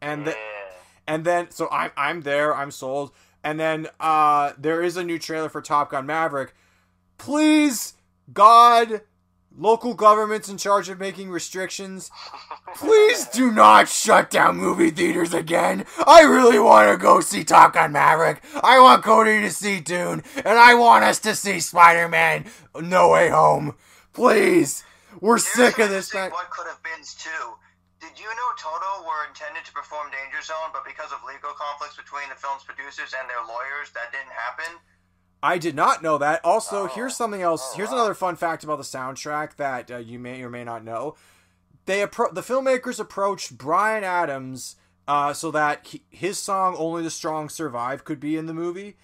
And 0.00 0.28
the, 0.28 0.36
and 1.08 1.24
then 1.24 1.50
so 1.50 1.68
I'm 1.72 1.90
I'm 1.96 2.20
there, 2.20 2.54
I'm 2.54 2.70
sold. 2.70 3.10
And 3.42 3.58
then 3.58 3.88
uh 3.98 4.52
there 4.56 4.80
is 4.80 4.96
a 4.96 5.02
new 5.02 5.18
trailer 5.18 5.48
for 5.48 5.60
Top 5.60 5.90
Gun 5.90 6.06
Maverick. 6.06 6.54
Please, 7.18 7.94
God, 8.32 9.00
local 9.56 9.94
governments 9.94 10.48
in 10.48 10.58
charge 10.58 10.88
of 10.88 11.00
making 11.00 11.30
restrictions, 11.30 12.10
please 12.74 13.26
do 13.28 13.50
not 13.50 13.88
shut 13.88 14.30
down 14.30 14.56
movie 14.56 14.90
theaters 14.90 15.32
again. 15.32 15.84
I 16.06 16.22
really 16.22 16.58
want 16.58 16.90
to 16.90 16.96
go 16.96 17.20
see 17.20 17.44
Top 17.44 17.74
Gun 17.74 17.92
Maverick. 17.92 18.42
I 18.62 18.78
want 18.80 19.04
Cody 19.04 19.40
to 19.40 19.50
see 19.50 19.80
Dune, 19.80 20.22
and 20.36 20.58
I 20.58 20.74
want 20.74 21.04
us 21.04 21.18
to 21.20 21.34
see 21.34 21.60
Spider-Man 21.60 22.46
No 22.80 23.10
Way 23.10 23.30
Home. 23.30 23.74
Please. 24.12 24.84
We're 25.20 25.38
sick 25.38 25.78
of 25.78 25.88
this. 25.88 26.12
Here's 26.12 26.28
man. 26.28 26.30
What 26.30 26.50
could 26.50 26.66
have 26.66 26.82
been 26.82 27.00
too. 27.00 27.56
Did 28.00 28.20
you 28.20 28.28
know 28.28 28.50
Toto 28.60 29.08
were 29.08 29.24
intended 29.26 29.64
to 29.64 29.72
perform 29.72 30.12
Danger 30.12 30.44
Zone, 30.44 30.68
but 30.72 30.84
because 30.84 31.08
of 31.10 31.24
legal 31.24 31.56
conflicts 31.56 31.96
between 31.96 32.28
the 32.28 32.36
film's 32.36 32.62
producers 32.62 33.16
and 33.16 33.24
their 33.24 33.40
lawyers, 33.48 33.88
that 33.96 34.12
didn't 34.12 34.36
happen? 34.36 34.76
I 35.42 35.58
did 35.58 35.74
not 35.74 36.02
know 36.02 36.18
that. 36.18 36.44
Also, 36.44 36.84
Oh. 36.84 36.86
here's 36.86 37.14
something 37.16 37.42
else. 37.42 37.70
Oh, 37.72 37.76
here's 37.76 37.90
wow. 37.90 37.96
another 37.96 38.14
fun 38.14 38.36
fact 38.36 38.64
about 38.64 38.78
the 38.78 38.84
soundtrack 38.84 39.56
that 39.56 39.90
uh, 39.90 39.98
you 39.98 40.18
may 40.18 40.42
or 40.42 40.50
may 40.50 40.64
not 40.64 40.82
know. 40.84 41.14
They 41.84 42.04
appro- 42.04 42.34
the 42.34 42.40
filmmakers 42.42 42.98
approached 42.98 43.56
Bryan 43.56 44.02
Adams 44.02 44.76
uh, 45.06 45.32
so 45.32 45.50
that 45.52 45.86
he- 45.86 46.02
his 46.10 46.38
song 46.38 46.74
"Only 46.78 47.02
the 47.02 47.10
Strong 47.10 47.50
Survive" 47.50 48.04
could 48.04 48.18
be 48.18 48.36
in 48.36 48.46
the 48.46 48.54
movie. 48.54 48.96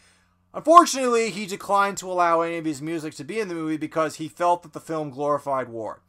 Unfortunately, 0.55 1.31
he 1.31 1.47
declined 1.47 1.97
to 1.99 2.11
allow 2.11 2.41
any 2.41 2.57
of 2.59 2.65
his 2.65 2.83
music 2.83 3.15
to 3.15 3.25
be 3.25 3.39
in 3.41 3.49
the 3.49 3.55
movie 3.55 3.77
because 3.79 4.17
he 4.17 4.29
felt 4.29 4.63
that 4.63 4.73
the 4.73 4.81
film 4.81 5.11
glorified 5.11 5.69
war. 5.69 6.01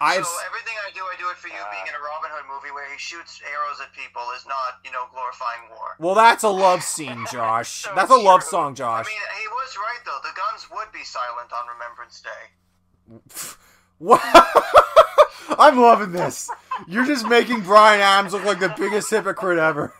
I've 0.00 0.26
so 0.26 0.36
everything 0.46 0.74
I 0.86 0.92
do, 0.92 1.00
I 1.00 1.16
do 1.18 1.28
it 1.30 1.36
for 1.36 1.48
you. 1.48 1.56
Ah. 1.58 1.70
being 1.72 1.86
in 1.88 1.94
a 1.94 2.02
Robin 2.04 2.30
Hood 2.32 2.44
movie 2.52 2.72
where 2.72 2.84
he 2.90 2.98
shoots 2.98 3.40
arrows 3.44 3.80
at 3.80 3.92
people 3.96 4.22
is 4.36 4.44
not, 4.46 4.80
you 4.84 4.92
know, 4.92 5.08
glorifying 5.12 5.70
war. 5.70 5.96
well, 5.98 6.14
that's 6.14 6.44
a 6.44 6.48
love 6.48 6.82
scene, 6.94 7.24
Josh. 7.32 7.86
So 7.86 7.92
That's 7.94 8.10
a 8.10 8.16
love 8.16 8.42
song, 8.42 8.74
Josh. 8.74 9.06
I 9.06 9.08
mean, 9.08 9.24
he 9.40 9.48
was 9.48 9.76
right 9.76 10.02
though. 10.04 10.18
The 10.22 10.34
guns 10.36 10.68
would 10.70 10.92
be 10.92 11.04
silent 11.04 11.50
on 11.52 11.64
Remembrance 11.68 12.20
Day. 12.20 12.44
What? 13.98 14.20
I'm 15.58 15.78
loving 15.80 16.12
this. 16.12 16.50
You're 16.86 17.06
just 17.06 17.26
making 17.26 17.62
Bryan 17.62 18.02
Adams 18.02 18.34
look 18.34 18.44
like 18.44 18.60
the 18.60 18.74
biggest 18.76 19.08
hypocrite 19.08 19.58
ever. 19.58 19.94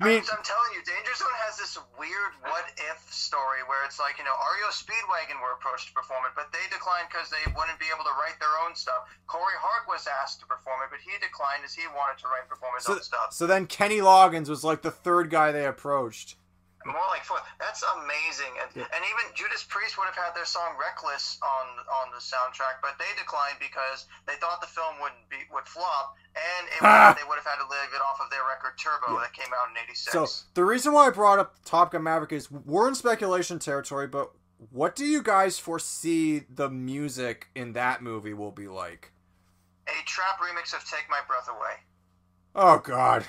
I 0.00 0.10
mean, 0.10 0.26
I'm, 0.26 0.42
telling 0.42 0.72
you, 0.74 0.82
Danger 0.82 1.14
Zone 1.14 1.38
has 1.46 1.54
this 1.54 1.78
weird 1.94 2.34
what 2.42 2.66
if 2.74 2.98
story 3.12 3.62
where 3.70 3.86
it's 3.86 4.02
like, 4.02 4.18
you 4.18 4.26
know, 4.26 4.34
REO 4.34 4.74
Speedwagon 4.74 5.38
were 5.38 5.54
approached 5.54 5.88
to 5.88 5.94
perform 5.94 6.26
it, 6.26 6.34
but 6.34 6.50
they 6.50 6.66
declined 6.66 7.06
because 7.06 7.30
they 7.30 7.42
wouldn't 7.54 7.78
be 7.78 7.86
able 7.94 8.02
to 8.02 8.14
write 8.18 8.34
their 8.42 8.58
own 8.66 8.74
stuff. 8.74 9.06
Corey 9.30 9.54
Hart 9.54 9.86
was 9.86 10.10
asked 10.10 10.42
to 10.42 10.46
perform 10.50 10.82
it, 10.82 10.90
but 10.90 10.98
he 10.98 11.14
declined 11.22 11.62
as 11.62 11.74
he 11.78 11.86
wanted 11.94 12.18
to 12.22 12.26
write 12.26 12.42
and 12.42 12.50
perform 12.50 12.74
his 12.74 12.90
so, 12.90 12.98
own 12.98 13.02
stuff. 13.06 13.30
so 13.30 13.46
then 13.46 13.70
Kenny 13.70 14.02
Loggins 14.02 14.50
was 14.50 14.66
like 14.66 14.82
the 14.82 14.90
third 14.90 15.30
guy 15.30 15.52
they 15.52 15.66
approached. 15.66 16.34
More 16.84 17.08
like 17.10 17.24
four. 17.24 17.38
That's 17.58 17.82
amazing. 17.96 18.52
And 18.60 18.68
and 18.84 19.02
even 19.08 19.24
Judas 19.34 19.64
Priest 19.64 19.96
would 19.96 20.04
have 20.04 20.14
had 20.16 20.34
their 20.36 20.44
song 20.44 20.76
"Reckless" 20.78 21.38
on 21.42 21.66
on 21.88 22.12
the 22.12 22.20
soundtrack, 22.20 22.80
but 22.82 22.98
they 22.98 23.08
declined 23.18 23.56
because 23.58 24.04
they 24.26 24.34
thought 24.36 24.60
the 24.60 24.66
film 24.66 25.00
would 25.00 25.12
be 25.30 25.36
would 25.52 25.66
flop, 25.66 26.16
and 26.36 26.68
it 26.68 26.82
Ah. 26.82 27.08
would, 27.08 27.22
they 27.22 27.28
would 27.28 27.36
have 27.36 27.46
had 27.46 27.56
to 27.56 27.68
leave 27.68 27.92
it 27.94 28.02
off 28.02 28.20
of 28.20 28.28
their 28.30 28.44
record 28.44 28.76
Turbo 28.76 29.18
that 29.20 29.32
came 29.32 29.48
out 29.56 29.70
in 29.70 29.76
'86. 29.82 30.12
So 30.12 30.26
the 30.54 30.64
reason 30.64 30.92
why 30.92 31.06
I 31.06 31.10
brought 31.10 31.38
up 31.38 31.56
Top 31.64 31.92
Gun 31.92 32.02
Maverick 32.02 32.32
is 32.32 32.50
we're 32.50 32.88
in 32.88 32.94
speculation 32.94 33.58
territory, 33.58 34.06
but 34.06 34.32
what 34.70 34.94
do 34.94 35.04
you 35.06 35.22
guys 35.22 35.58
foresee 35.58 36.40
the 36.48 36.68
music 36.70 37.48
in 37.54 37.72
that 37.72 38.02
movie 38.02 38.34
will 38.34 38.52
be 38.52 38.68
like? 38.68 39.10
a 39.86 40.04
trap 40.06 40.38
remix 40.40 40.72
of 40.74 40.82
"Take 40.88 41.04
My 41.10 41.20
Breath 41.26 41.48
Away," 41.48 41.76
Oh 42.54 42.78
God, 42.78 43.24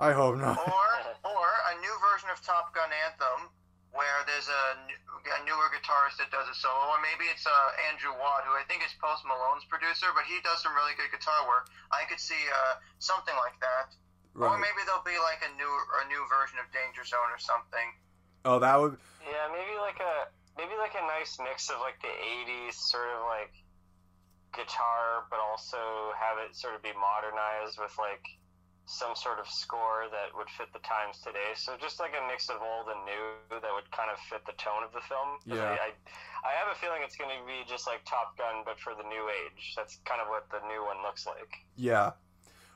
I 0.00 0.12
hope 0.16 0.40
not. 0.40 0.56
or 0.56 0.90
or 1.28 1.46
a 1.70 1.74
new 1.84 1.94
version 2.10 2.32
of 2.32 2.40
Top 2.40 2.72
Gun 2.74 2.88
Anthem. 3.06 3.52
Where 3.90 4.22
there's 4.22 4.46
a, 4.46 4.86
a 4.86 5.38
newer 5.42 5.66
guitarist 5.74 6.22
that 6.22 6.30
does 6.30 6.46
a 6.46 6.54
solo, 6.54 6.94
or 6.94 7.02
maybe 7.02 7.26
it's 7.26 7.42
uh, 7.42 7.90
Andrew 7.90 8.14
Watt, 8.14 8.46
who 8.46 8.54
I 8.54 8.62
think 8.70 8.86
is 8.86 8.94
Post 9.02 9.26
Malone's 9.26 9.66
producer, 9.66 10.06
but 10.14 10.22
he 10.30 10.38
does 10.46 10.62
some 10.62 10.70
really 10.78 10.94
good 10.94 11.10
guitar 11.10 11.42
work. 11.50 11.66
I 11.90 12.06
could 12.06 12.22
see 12.22 12.38
uh, 12.54 12.78
something 13.02 13.34
like 13.34 13.58
that. 13.58 13.90
right. 14.38 14.46
Or 14.46 14.62
maybe 14.62 14.86
there'll 14.86 15.02
be 15.02 15.18
like 15.18 15.42
a 15.42 15.50
new 15.58 15.66
a 15.66 16.06
new 16.06 16.22
version 16.30 16.62
of 16.62 16.70
Danger 16.70 17.02
Zone 17.02 17.34
or 17.34 17.42
something. 17.42 17.88
Oh, 18.46 18.62
that 18.62 18.78
would. 18.78 18.94
Yeah, 19.26 19.50
maybe 19.50 19.74
like 19.82 19.98
a 19.98 20.30
maybe 20.54 20.78
like 20.78 20.94
a 20.94 21.02
nice 21.10 21.42
mix 21.42 21.66
of 21.66 21.82
like 21.82 21.98
the 21.98 22.14
'80s 22.14 22.78
sort 22.78 23.10
of 23.10 23.26
like 23.26 23.50
guitar, 24.54 25.26
but 25.34 25.42
also 25.42 26.14
have 26.14 26.38
it 26.46 26.54
sort 26.54 26.78
of 26.78 26.82
be 26.86 26.94
modernized 26.94 27.74
with 27.82 27.90
like 27.98 28.22
some 28.90 29.14
sort 29.14 29.38
of 29.38 29.46
score 29.46 30.10
that 30.10 30.34
would 30.36 30.50
fit 30.50 30.66
the 30.72 30.80
times 30.82 31.22
today. 31.22 31.54
So 31.54 31.78
just 31.80 32.00
like 32.00 32.10
a 32.10 32.26
mix 32.26 32.50
of 32.50 32.56
old 32.58 32.90
and 32.90 32.98
new 33.06 33.60
that 33.62 33.70
would 33.72 33.86
kind 33.92 34.10
of 34.10 34.18
fit 34.18 34.42
the 34.46 34.52
tone 34.58 34.82
of 34.82 34.90
the 34.92 35.00
film. 35.06 35.38
Yeah. 35.46 35.62
I, 35.78 35.78
I, 35.78 35.90
I 36.42 36.52
have 36.58 36.74
a 36.74 36.78
feeling 36.78 36.98
it's 37.04 37.14
going 37.14 37.30
to 37.30 37.46
be 37.46 37.62
just 37.70 37.86
like 37.86 38.02
Top 38.04 38.36
Gun, 38.36 38.62
but 38.64 38.80
for 38.80 38.92
the 38.98 39.06
new 39.06 39.30
age. 39.46 39.74
That's 39.76 39.98
kind 40.04 40.20
of 40.20 40.26
what 40.26 40.50
the 40.50 40.58
new 40.66 40.82
one 40.84 40.96
looks 41.06 41.24
like. 41.24 41.54
Yeah. 41.76 42.12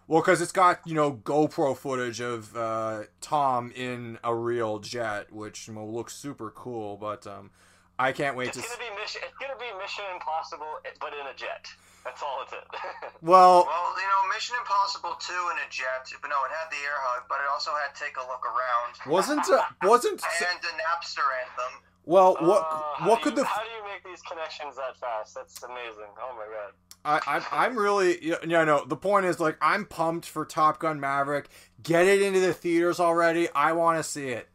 Well, 0.07 0.21
because 0.23 0.41
it's 0.41 0.53
got 0.53 0.81
you 0.87 0.95
know 0.95 1.13
GoPro 1.13 1.77
footage 1.77 2.21
of 2.21 2.55
uh, 2.57 3.05
Tom 3.21 3.73
in 3.75 4.19
a 4.23 4.35
real 4.35 4.79
jet, 4.79 5.33
which 5.33 5.69
looks 5.69 6.15
super 6.15 6.51
cool. 6.51 6.97
But 6.97 7.27
um, 7.27 7.51
I 7.99 8.13
can't 8.13 8.37
wait 8.37 8.49
It's 8.49 8.57
to. 8.59 8.63
gonna 8.63 8.73
s- 8.75 8.79
be 8.79 9.01
mission. 9.01 9.21
It's 9.25 9.39
gonna 9.39 9.59
be 9.59 9.67
Mission 9.83 10.05
Impossible, 10.15 10.79
but 11.01 11.13
in 11.19 11.27
a 11.27 11.35
jet. 11.35 11.67
That's 12.05 12.23
all 12.23 12.43
it's 12.43 12.53
in. 12.53 12.59
Well, 13.23 13.65
Well, 13.65 13.95
you 13.97 14.03
know, 14.05 14.35
Mission 14.35 14.57
Impossible 14.61 15.17
2 15.19 15.33
in 15.33 15.57
a 15.65 15.69
jet, 15.71 16.05
but 16.21 16.29
no, 16.29 16.37
it 16.45 16.53
had 16.53 16.69
the 16.71 16.77
air 16.85 17.01
hug, 17.01 17.25
but 17.29 17.37
it 17.41 17.49
also 17.51 17.71
had 17.73 17.95
Take 17.95 18.17
a 18.17 18.21
Look 18.29 18.45
Around. 18.45 19.11
wasn't 19.11 19.49
uh, 19.51 19.63
wasn't 19.83 20.21
And 20.23 20.59
the 20.61 20.69
Napster 20.85 21.25
anthem. 21.41 21.81
well 22.05 22.37
what 22.41 22.63
Uh, 22.69 23.09
what 23.09 23.23
could 23.23 23.33
you, 23.37 23.43
the 23.43 23.45
How 23.47 23.63
do 23.63 23.71
you 23.71 23.85
make 23.91 24.05
these 24.05 24.21
connections 24.23 24.77
that 24.77 24.97
fast? 24.99 25.35
That's 25.35 25.63
amazing. 25.63 26.13
Oh 26.21 26.37
my 26.37 26.45
god. 26.53 26.73
I, 27.07 27.39
I 27.39 27.65
I'm 27.67 27.79
really 27.79 28.23
yeah 28.25 28.37
yeah, 28.47 28.65
no 28.65 28.85
the 28.85 28.97
point 28.97 29.25
is 29.27 29.41
like 29.41 29.57
I'm 29.63 29.85
pumped 29.87 30.27
for 30.27 30.45
Top 30.45 30.79
Gun 30.81 31.01
Maverick. 31.01 31.49
Get 31.83 32.07
it 32.07 32.21
into 32.23 32.41
the 32.41 32.53
theaters 32.55 33.01
already. 33.01 33.49
I 33.55 33.73
want 33.73 33.99
to 33.99 34.03
see 34.05 34.29
it. 34.29 34.49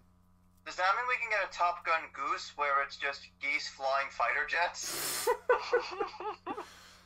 Does 0.65 0.75
that 0.75 0.91
mean 0.97 1.05
we 1.07 1.15
can 1.21 1.29
get 1.31 1.49
a 1.49 1.51
Top 1.51 1.83
Gun 1.85 2.01
Goose 2.13 2.51
where 2.55 2.83
it's 2.83 2.95
just 2.97 3.21
geese 3.41 3.67
flying 3.69 4.07
fighter 4.11 4.45
jets? 4.47 5.27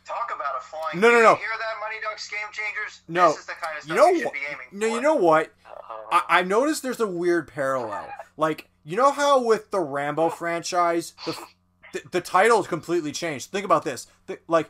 Talk 0.06 0.32
about 0.36 0.56
a 0.58 0.62
flying. 0.64 1.00
No, 1.00 1.10
no, 1.10 1.16
goose. 1.16 1.24
no. 1.24 1.32
You 1.32 1.38
hear 1.38 1.48
that, 1.60 1.80
Money 1.80 1.96
Ducks 2.04 2.30
Game 2.30 2.40
Changers? 2.52 3.02
No. 3.08 3.30
This 3.30 3.40
is 3.40 3.46
the 3.46 3.54
kind 3.54 3.78
of 3.82 3.88
You 3.88 3.96
know 3.96 4.08
we 4.12 4.18
should 4.20 4.26
what? 4.26 4.34
be 4.34 4.40
aiming 4.50 4.68
No, 4.72 4.88
for. 4.90 4.96
you 4.96 5.02
know 5.02 5.16
what? 5.16 5.54
Uh, 5.66 5.94
I, 6.12 6.22
I've 6.40 6.48
noticed 6.48 6.84
there's 6.84 7.00
a 7.00 7.08
weird 7.08 7.48
parallel. 7.48 8.10
Like, 8.36 8.68
you 8.84 8.98
know 8.98 9.12
how 9.12 9.42
with 9.42 9.72
the 9.72 9.80
Rambo 9.80 10.30
franchise, 10.30 11.14
the, 11.26 11.38
the, 11.94 12.02
the 12.12 12.22
title 12.22 12.60
is 12.60 12.68
completely 12.68 13.12
changed. 13.14 13.52
Think 13.52 13.64
about 13.66 13.84
this. 13.86 14.08
The, 14.28 14.40
like, 14.48 14.70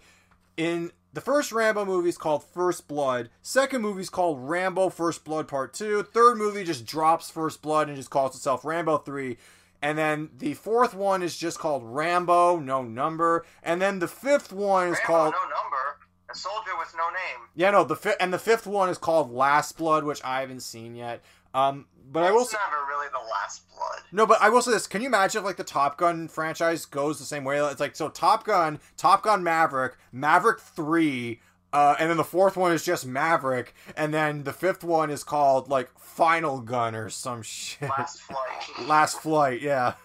in 0.57 0.91
the 1.13 1.21
first 1.21 1.51
Rambo 1.51 1.85
movie 1.85 2.09
is 2.09 2.17
called 2.17 2.43
First 2.43 2.87
Blood. 2.87 3.29
Second 3.41 3.81
movie 3.81 4.01
is 4.01 4.09
called 4.09 4.37
Rambo 4.47 4.89
First 4.89 5.23
Blood 5.23 5.47
Part 5.47 5.73
2. 5.73 6.03
Third 6.13 6.37
movie 6.37 6.63
just 6.63 6.85
drops 6.85 7.29
First 7.31 7.61
Blood 7.61 7.87
and 7.87 7.97
just 7.97 8.09
calls 8.09 8.35
itself 8.35 8.63
Rambo 8.65 8.97
3. 8.99 9.37
And 9.83 9.97
then 9.97 10.29
the 10.37 10.53
fourth 10.53 10.93
one 10.93 11.21
is 11.21 11.35
just 11.37 11.59
called 11.59 11.83
Rambo, 11.85 12.57
no 12.57 12.81
number. 12.83 13.45
And 13.61 13.81
then 13.81 13.99
the 13.99 14.07
fifth 14.07 14.53
one 14.53 14.87
is 14.87 14.97
Rambo, 14.99 15.05
called 15.05 15.33
no 15.33 15.49
number. 15.55 15.99
A 16.31 16.35
soldier 16.35 16.71
with 16.79 16.95
no 16.97 17.09
name. 17.09 17.49
yeah, 17.53 17.69
no, 17.71 17.83
the 17.83 17.97
fi- 17.97 18.15
and 18.19 18.33
the 18.33 18.39
fifth 18.39 18.65
one 18.65 18.87
is 18.89 18.97
called 18.97 19.31
Last 19.31 19.77
Blood, 19.77 20.05
which 20.05 20.23
I 20.23 20.39
haven't 20.39 20.61
seen 20.61 20.95
yet. 20.95 21.21
Um, 21.53 21.85
but 22.11 22.23
I 22.23 22.31
will 22.31 22.45
say, 22.45 22.57
never 22.71 22.85
really 22.87 23.07
the 23.11 23.19
last 23.29 23.67
blood. 23.69 23.99
no, 24.11 24.25
but 24.25 24.41
I 24.41 24.49
will 24.49 24.61
say 24.61 24.71
this: 24.71 24.87
Can 24.87 25.01
you 25.01 25.07
imagine 25.07 25.39
if 25.39 25.45
like 25.45 25.57
the 25.57 25.63
Top 25.63 25.97
Gun 25.97 26.27
franchise 26.27 26.85
goes 26.85 27.19
the 27.19 27.25
same 27.25 27.43
way? 27.43 27.59
It's 27.59 27.79
like 27.79 27.95
so 27.95 28.09
Top 28.09 28.45
Gun, 28.45 28.79
Top 28.97 29.21
Gun 29.23 29.43
Maverick, 29.43 29.95
Maverick 30.11 30.59
Three, 30.59 31.41
uh, 31.73 31.95
and 31.99 32.09
then 32.09 32.17
the 32.17 32.23
fourth 32.23 32.55
one 32.55 32.71
is 32.71 32.85
just 32.85 33.05
Maverick, 33.05 33.73
and 33.97 34.13
then 34.13 34.43
the 34.43 34.53
fifth 34.53 34.83
one 34.83 35.09
is 35.09 35.23
called 35.23 35.69
like 35.69 35.89
Final 35.97 36.61
Gun 36.61 36.93
or 36.93 37.09
some 37.09 37.41
shit. 37.41 37.89
Last 37.89 38.21
flight. 38.21 38.39
Last 38.87 39.19
Flight, 39.21 39.61
yeah. 39.61 39.95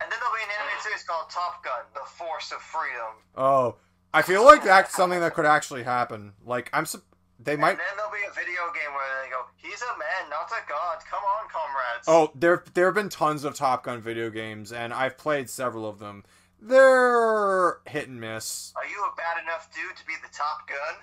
And 0.00 0.10
then 0.10 0.18
there'll 0.20 0.34
be 0.34 0.42
an 0.42 0.50
animated 0.60 0.82
series 0.82 1.02
called 1.02 1.28
Top 1.30 1.64
Gun: 1.64 1.82
The 1.94 2.08
Force 2.08 2.52
of 2.52 2.58
Freedom. 2.62 3.14
Oh, 3.36 3.76
I 4.12 4.22
feel 4.22 4.44
like 4.44 4.62
that's 4.62 4.94
something 4.94 5.18
that 5.20 5.34
could 5.34 5.46
actually 5.46 5.82
happen. 5.82 6.32
Like 6.46 6.70
I'm, 6.72 6.86
sup- 6.86 7.02
they 7.40 7.56
might. 7.56 7.70
And 7.70 7.78
then 7.78 7.96
there'll 7.96 8.12
be 8.12 8.18
a 8.30 8.32
video 8.32 8.62
game 8.72 8.94
where 8.94 9.24
they 9.24 9.30
go, 9.30 9.42
"He's 9.56 9.82
a 9.82 9.98
man, 9.98 10.30
not 10.30 10.48
a 10.50 10.68
god. 10.68 10.98
Come 11.10 11.22
on, 11.22 11.48
comrades." 11.48 12.04
Oh, 12.06 12.30
there 12.38 12.62
there 12.74 12.86
have 12.86 12.94
been 12.94 13.08
tons 13.08 13.42
of 13.42 13.54
Top 13.56 13.84
Gun 13.84 14.00
video 14.00 14.30
games, 14.30 14.72
and 14.72 14.92
I've 14.94 15.18
played 15.18 15.50
several 15.50 15.86
of 15.86 15.98
them. 15.98 16.24
They're 16.60 17.78
hit 17.86 18.08
and 18.08 18.20
miss. 18.20 18.72
Are 18.76 18.86
you 18.86 19.04
a 19.04 19.14
bad 19.16 19.42
enough 19.42 19.70
dude 19.74 19.96
to 19.96 20.06
be 20.06 20.14
the 20.22 20.32
Top 20.32 20.66
Gun? 20.68 20.94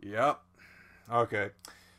Yep. 0.00 0.40
Okay. 1.12 1.50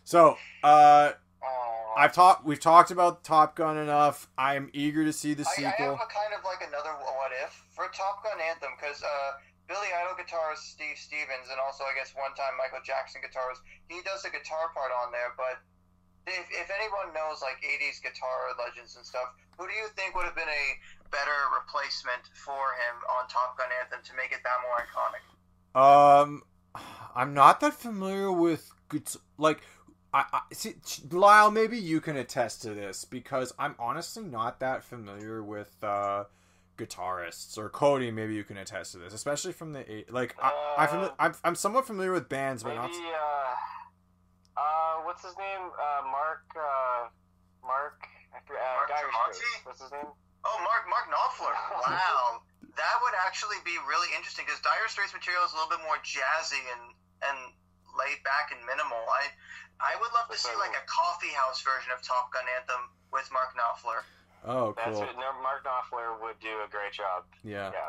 So, 0.04 0.38
uh, 0.64 1.12
Oh. 1.44 1.94
I've 2.00 2.16
talked. 2.16 2.48
We've 2.48 2.60
talked 2.60 2.88
about 2.90 3.28
Top 3.28 3.60
Gun 3.60 3.76
enough. 3.76 4.32
I'm 4.40 4.72
eager 4.72 5.04
to 5.04 5.12
see 5.12 5.36
the 5.36 5.44
I, 5.44 5.52
I 5.52 5.56
sequel. 5.76 6.00
have 6.00 6.08
a 6.08 6.08
kind 6.08 6.32
of 6.32 6.40
like 6.48 6.64
another 6.64 6.96
what 7.04 7.36
if 7.44 7.52
for 7.76 7.92
Top 7.92 8.24
Gun 8.24 8.40
Anthem 8.40 8.72
because 8.80 9.04
uh, 9.04 9.36
Billy 9.68 9.92
Idol 9.92 10.16
guitarist 10.16 10.72
Steve 10.72 10.96
Stevens 10.96 11.52
and 11.52 11.60
also 11.60 11.84
I 11.84 11.92
guess 12.00 12.16
one 12.16 12.32
time 12.40 12.56
Michael 12.56 12.80
Jackson 12.88 13.20
guitarist 13.20 13.60
he 13.92 14.00
does 14.08 14.24
the 14.24 14.32
guitar 14.32 14.72
part 14.72 14.96
on 15.04 15.12
there. 15.12 15.36
But 15.36 15.60
if, 16.32 16.48
if 16.48 16.72
anyone 16.72 17.12
knows 17.12 17.44
like 17.44 17.60
'80s 17.60 18.00
guitar 18.00 18.56
legends 18.56 18.96
and 18.96 19.04
stuff, 19.04 19.36
who 19.58 19.68
do 19.68 19.74
you 19.74 19.88
think 19.96 20.16
would 20.16 20.26
have 20.26 20.36
been 20.36 20.48
a 20.50 21.10
better 21.12 21.32
replacement 21.60 22.22
for 22.34 22.54
him 22.54 22.96
on 23.20 23.28
Top 23.28 23.58
Gun 23.58 23.68
Anthem 23.82 24.00
to 24.04 24.12
make 24.16 24.32
it 24.32 24.40
that 24.44 24.60
more 24.66 24.78
iconic? 24.86 25.24
Um, 25.80 26.44
I'm 27.16 27.34
not 27.34 27.60
that 27.62 27.74
familiar 27.74 28.32
with 28.32 28.70
like. 29.38 29.62
I, 30.16 30.26
I 30.32 30.42
see, 30.54 30.76
Lyle. 31.12 31.50
Maybe 31.50 31.78
you 31.80 32.00
can 32.00 32.16
attest 32.18 32.62
to 32.64 32.74
this 32.76 33.04
because 33.06 33.52
I'm 33.58 33.76
honestly 33.80 34.24
not 34.24 34.60
that 34.60 34.84
familiar 34.84 35.42
with 35.44 35.76
uh, 35.84 36.26
guitarists. 36.78 37.58
Or 37.58 37.70
Cody, 37.70 38.12
maybe 38.12 38.36
you 38.36 38.44
can 38.44 38.58
attest 38.58 38.92
to 38.92 39.00
this, 39.00 39.14
especially 39.14 39.54
from 39.54 39.74
the 39.74 39.92
eight. 39.92 40.14
Like 40.14 40.36
I, 40.42 40.76
I'm, 40.78 40.88
fami- 40.90 41.10
Uh, 41.10 41.16
I'm 41.20 41.34
I'm 41.44 41.56
somewhat 41.56 41.88
familiar 41.88 42.12
with 42.12 42.30
bands, 42.30 42.62
but 42.62 42.70
Maybe, 42.76 42.82
not. 42.82 42.92
uh, 42.96 44.62
uh, 44.62 44.96
what's 45.04 45.24
his 45.26 45.36
name? 45.38 45.62
Uh, 45.82 46.02
Mark, 46.12 46.44
uh, 46.56 47.08
Mark, 47.66 48.06
I 48.50 48.58
uh, 48.58 48.76
Mark 48.78 48.88
Dire 48.92 49.08
Tremonti? 49.08 49.54
What's 49.64 49.82
his 49.82 49.92
name? 49.92 50.10
Oh, 50.44 50.58
Mark 50.64 50.84
Mark 50.92 51.08
Knopfler. 51.08 51.56
Wow, 51.88 52.44
that 52.76 52.96
would 53.04 53.16
actually 53.24 53.60
be 53.64 53.76
really 53.88 54.10
interesting 54.16 54.48
because 54.48 54.60
Dire 54.64 54.88
Straits 54.90 55.14
material 55.14 55.44
is 55.46 55.52
a 55.54 55.58
little 55.60 55.72
bit 55.72 55.84
more 55.86 56.00
jazzy 56.04 56.62
and 56.74 56.84
and 57.24 57.38
laid 57.96 58.20
back 58.28 58.52
and 58.52 58.60
minimal. 58.66 59.00
I 59.08 59.32
I 59.80 59.96
would 60.00 60.12
love 60.16 60.28
to 60.32 60.38
see 60.40 60.54
like 60.60 60.76
a 60.76 60.84
coffee 60.88 61.32
house 61.32 61.64
version 61.64 61.92
of 61.96 62.04
Top 62.04 62.32
Gun 62.32 62.46
Anthem 62.60 62.92
with 63.12 63.28
Mark 63.32 63.56
Knopfler. 63.56 64.04
Oh, 64.44 64.76
That's 64.76 65.00
cool. 65.00 65.08
what, 65.08 65.16
no, 65.16 65.32
Mark 65.40 65.64
Knopfler 65.64 66.20
would 66.20 66.36
do 66.44 66.52
a 66.64 66.68
great 66.68 66.92
job. 66.92 67.24
Yeah. 67.48 67.72
Yeah. 67.72 67.88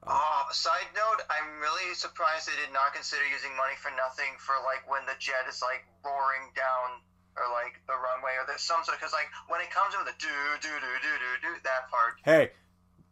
Oh, 0.00 0.48
side 0.48 0.88
note, 0.96 1.20
I'm 1.28 1.60
really 1.60 1.92
surprised 1.92 2.48
they 2.48 2.56
did 2.56 2.72
not 2.72 2.96
consider 2.96 3.20
using 3.28 3.52
money 3.52 3.76
for 3.76 3.92
nothing 3.92 4.32
for 4.40 4.56
like 4.64 4.88
when 4.88 5.04
the 5.04 5.12
jet 5.20 5.44
is 5.44 5.60
like 5.60 5.84
roaring 6.00 6.48
down 6.56 7.04
or 7.36 7.44
like 7.54 7.78
the 7.86 7.94
runway 7.94 8.34
or 8.40 8.44
there's 8.46 8.62
some 8.62 8.82
sort 8.82 8.98
because 8.98 9.12
like 9.12 9.28
when 9.48 9.60
it 9.60 9.70
comes 9.70 9.94
in 9.94 10.00
with 10.02 10.10
the 10.10 10.18
do 10.18 10.34
do 10.60 10.72
do 10.80 10.90
do 11.02 11.12
do 11.18 11.30
do 11.46 11.52
that 11.64 11.86
part. 11.90 12.18
Hey, 12.24 12.50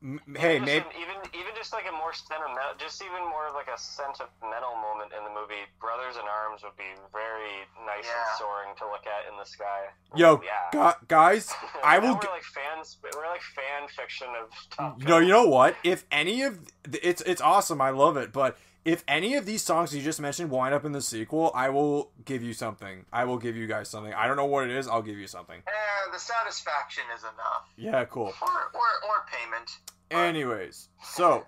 m- 0.02 0.20
hey, 0.36 0.58
Just 0.58 0.66
maybe. 0.66 0.84
an- 0.86 0.97
even 1.00 1.16
even 1.34 1.52
just 1.56 1.72
like 1.72 1.86
a 1.88 1.92
more 1.94 2.12
sentimental, 2.12 2.74
just 2.78 3.02
even 3.02 3.22
more 3.30 3.47
of 3.48 3.55
like 3.55 3.68
a 3.70 3.78
sentimental 3.78 4.74
moment 4.82 5.12
in 5.16 5.22
the 5.24 5.30
movie. 5.30 5.64
Brothers 5.80 6.16
in 6.16 6.26
Arms 6.26 6.62
would 6.62 6.76
be 6.76 6.90
very 7.12 7.62
nice 7.86 8.06
Yeah. 8.06 8.18
and 8.18 8.38
soaring 8.38 8.72
to 8.78 8.84
look 8.90 9.06
at 9.06 9.30
in 9.30 9.38
the 9.38 9.44
sky. 9.47 9.88
Yo, 10.16 10.40
yeah. 10.44 10.70
gu- 10.72 11.00
guys, 11.06 11.52
I 11.84 11.98
Now 11.98 12.06
will. 12.06 12.14
We're 12.16 12.22
g- 12.22 12.28
like 12.34 12.44
fans. 12.44 12.98
We're 13.02 13.26
like 13.26 13.42
fan 13.42 13.88
fiction 13.88 14.28
of 14.40 14.50
Top 14.70 14.98
You 15.00 15.06
Gun. 15.06 15.10
know, 15.10 15.18
you 15.26 15.32
know 15.32 15.47
what? 15.48 15.76
If 15.84 16.05
any 16.10 16.42
of 16.42 16.58
it's 16.92 17.22
it's 17.22 17.40
awesome, 17.40 17.80
I 17.80 17.90
love 17.90 18.16
it. 18.16 18.32
But 18.32 18.58
if 18.84 19.05
any 19.08 19.34
of 19.34 19.44
these 19.47 19.62
songs 19.62 19.94
you 19.94 20.02
just 20.02 20.20
mentioned 20.20 20.50
wind 20.50 20.73
up 20.74 20.84
in 20.84 20.92
the 20.92 21.02
sequel, 21.02 21.50
I 21.55 21.68
will 21.70 22.10
give 22.24 22.42
you 22.42 22.52
something. 22.52 23.05
I 23.12 23.24
will 23.24 23.39
give 23.39 23.57
you 23.57 23.66
guys 23.66 23.89
something. 23.89 24.15
I 24.15 24.26
don't 24.26 24.36
know 24.36 24.47
what 24.47 24.65
it 24.65 24.70
is. 24.70 24.89
I'll 24.89 25.02
give 25.02 25.18
you 25.18 25.26
something. 25.26 25.62
Eh, 25.66 25.70
the 26.12 26.18
satisfaction 26.18 27.05
is 27.15 27.23
enough, 27.23 27.68
Yeah, 27.76 28.05
cool. 28.07 28.32
or 28.40 28.48
or, 28.74 28.81
or 29.08 29.26
payment. 29.31 29.70
Anyways, 30.10 30.89
so, 31.02 31.44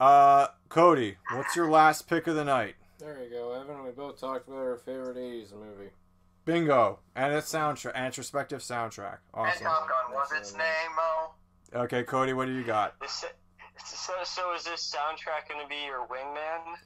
uh, 0.00 0.48
Cody, 0.68 1.16
what's 1.32 1.56
your 1.56 1.68
last 1.70 2.08
pick 2.08 2.26
of 2.26 2.36
the 2.36 2.44
night? 2.44 2.76
There 2.98 3.22
you 3.24 3.30
go, 3.30 3.52
Evan. 3.60 3.84
We 3.84 3.90
both 3.90 4.20
talked 4.20 4.46
about 4.48 4.58
our 4.60 4.76
favorite 4.76 5.16
'80s 5.16 5.52
movie. 5.52 5.90
Bingo, 6.44 7.00
and 7.16 7.32
its 7.32 7.50
soundtrack, 7.52 7.92
and 7.94 8.06
its 8.06 8.18
respective 8.18 8.60
soundtrack. 8.60 9.18
And 9.34 9.48
Awesome. 9.48 9.64
Top 9.64 9.88
Gun 9.88 10.14
was 10.14 10.30
its 10.32 10.52
name, 10.52 10.90
Mo. 10.94 11.80
Okay, 11.84 12.04
Cody, 12.04 12.34
what 12.34 12.46
do 12.46 12.52
you 12.52 12.62
got? 12.64 13.00
This, 13.00 13.24
so, 13.82 14.12
so 14.24 14.54
is 14.54 14.64
this 14.64 14.94
soundtrack 14.94 15.48
going 15.48 15.60
to 15.60 15.68
be 15.68 15.84
your 15.86 16.06
wingman? 16.06 16.76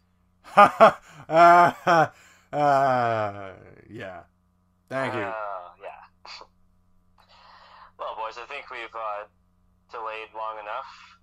uh, 1.29 2.09
uh, 2.57 3.51
yeah. 3.91 4.21
Thank 4.89 5.15
you. 5.15 5.21
Uh, 5.21 5.35
yeah. 5.83 6.03
well, 7.99 8.17
boys, 8.17 8.39
I 8.39 8.47
think 8.49 8.71
we've 8.71 8.95
uh, 8.95 9.29
delayed 9.91 10.33
long 10.35 10.59
enough. 10.61 11.19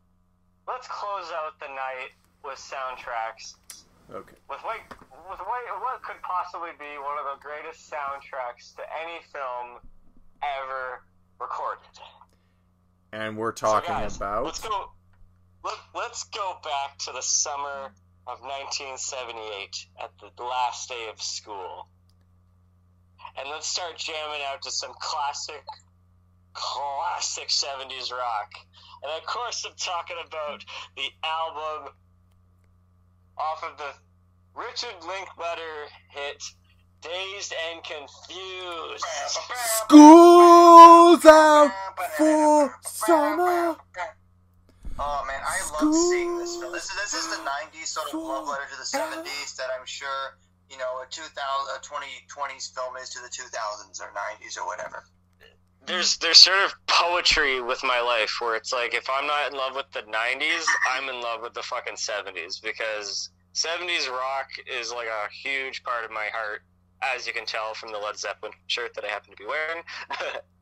Let's 0.68 0.88
close 0.88 1.32
out 1.34 1.60
the 1.60 1.68
night 1.68 2.14
with 2.44 2.58
soundtracks. 2.58 3.56
Okay. 4.14 4.38
With 4.50 4.60
what, 4.61 4.77
with 5.30 5.40
what, 5.40 5.61
what 5.82 6.03
could 6.03 6.22
possibly 6.22 6.69
be 6.77 6.98
one 7.02 7.18
of 7.18 7.26
the 7.26 7.42
greatest 7.42 7.90
soundtracks 7.92 8.76
to 8.76 8.84
any 9.02 9.19
film 9.34 9.82
ever 10.44 11.02
recorded. 11.40 11.82
And 13.11 13.38
we're 13.38 13.52
talking 13.52 13.88
so 13.88 13.94
guys, 13.94 14.18
about. 14.18 14.45
Let's 14.45 14.60
go. 14.60 14.92
Let, 15.66 15.80
let's 15.95 16.26
go 16.26 16.58
back 16.64 17.00
to 17.00 17.11
the 17.11 17.24
summer 17.24 17.92
of 18.27 18.40
1978 18.42 19.88
at 20.00 20.11
the 20.19 20.44
last 20.44 20.90
day 20.90 21.08
of 21.11 21.19
school, 21.19 21.88
and 23.35 23.50
let's 23.50 23.66
start 23.66 23.98
jamming 23.98 24.42
out 24.48 24.61
to 24.61 24.69
some 24.69 24.94
classic, 25.00 25.64
classic 26.53 27.48
70s 27.48 28.11
rock. 28.11 28.53
And 29.02 29.11
of 29.19 29.26
course, 29.26 29.66
I'm 29.66 29.74
talking 29.76 30.18
about 30.27 30.64
the 30.95 31.10
album 31.24 31.94
off 33.35 33.64
of 33.64 33.76
the 33.80 33.92
Richard 34.53 34.95
Linklater 35.02 35.88
hit 36.11 36.44
"Dazed 37.02 37.56
and 37.72 37.84
Confused." 37.84 39.06
School's 39.82 41.26
out 41.26 41.72
for 42.18 42.76
summer. 42.84 43.77
Oh 44.98 45.24
man, 45.27 45.41
I 45.43 45.59
love 45.75 45.93
seeing 45.93 46.38
this 46.38 46.56
film. 46.56 46.72
This 46.72 46.85
is 46.85 46.95
this 46.95 47.14
is 47.14 47.27
the 47.27 47.43
'90s 47.43 47.88
sort 47.88 48.14
of 48.14 48.22
love 48.22 48.48
letter 48.48 48.64
to 48.72 48.77
the 48.77 48.98
'70s 48.98 49.56
that 49.57 49.67
I'm 49.77 49.85
sure 49.85 50.38
you 50.69 50.77
know 50.77 51.01
a 51.03 51.06
2000 51.09 51.32
a 51.35 51.80
2020s 51.80 52.74
film 52.74 52.95
is 52.98 53.09
to 53.09 53.19
the 53.22 53.27
2000s 53.27 54.01
or 54.01 54.14
'90s 54.15 54.57
or 54.57 54.65
whatever. 54.65 55.03
there's 55.85 56.17
there's 56.17 56.38
sort 56.38 56.59
of 56.64 56.74
poetry 56.88 57.61
with 57.61 57.83
my 57.83 57.99
life 57.99 58.38
where 58.40 58.56
it's 58.56 58.72
like 58.72 58.93
if 58.93 59.09
I'm 59.09 59.27
not 59.27 59.51
in 59.51 59.57
love 59.57 59.75
with 59.75 59.91
the 59.91 60.01
90s, 60.01 60.64
I'm 60.93 61.09
in 61.09 61.22
love 61.22 61.41
with 61.41 61.53
the 61.53 61.64
fucking 61.64 61.95
70s 61.95 62.61
because 62.61 63.30
70s 63.53 64.09
rock 64.09 64.48
is 64.65 64.91
like 64.91 65.07
a 65.07 65.30
huge 65.32 65.83
part 65.83 66.06
of 66.06 66.11
my 66.11 66.27
heart, 66.33 66.61
as 67.01 67.27
you 67.27 67.33
can 67.33 67.45
tell 67.45 67.74
from 67.74 67.91
the 67.91 67.98
Led 67.98 68.17
Zeppelin 68.17 68.53
shirt 68.67 68.93
that 68.95 69.03
I 69.03 69.07
happen 69.07 69.32
to 69.32 69.38
be 69.38 69.45
wearing. 69.45 69.83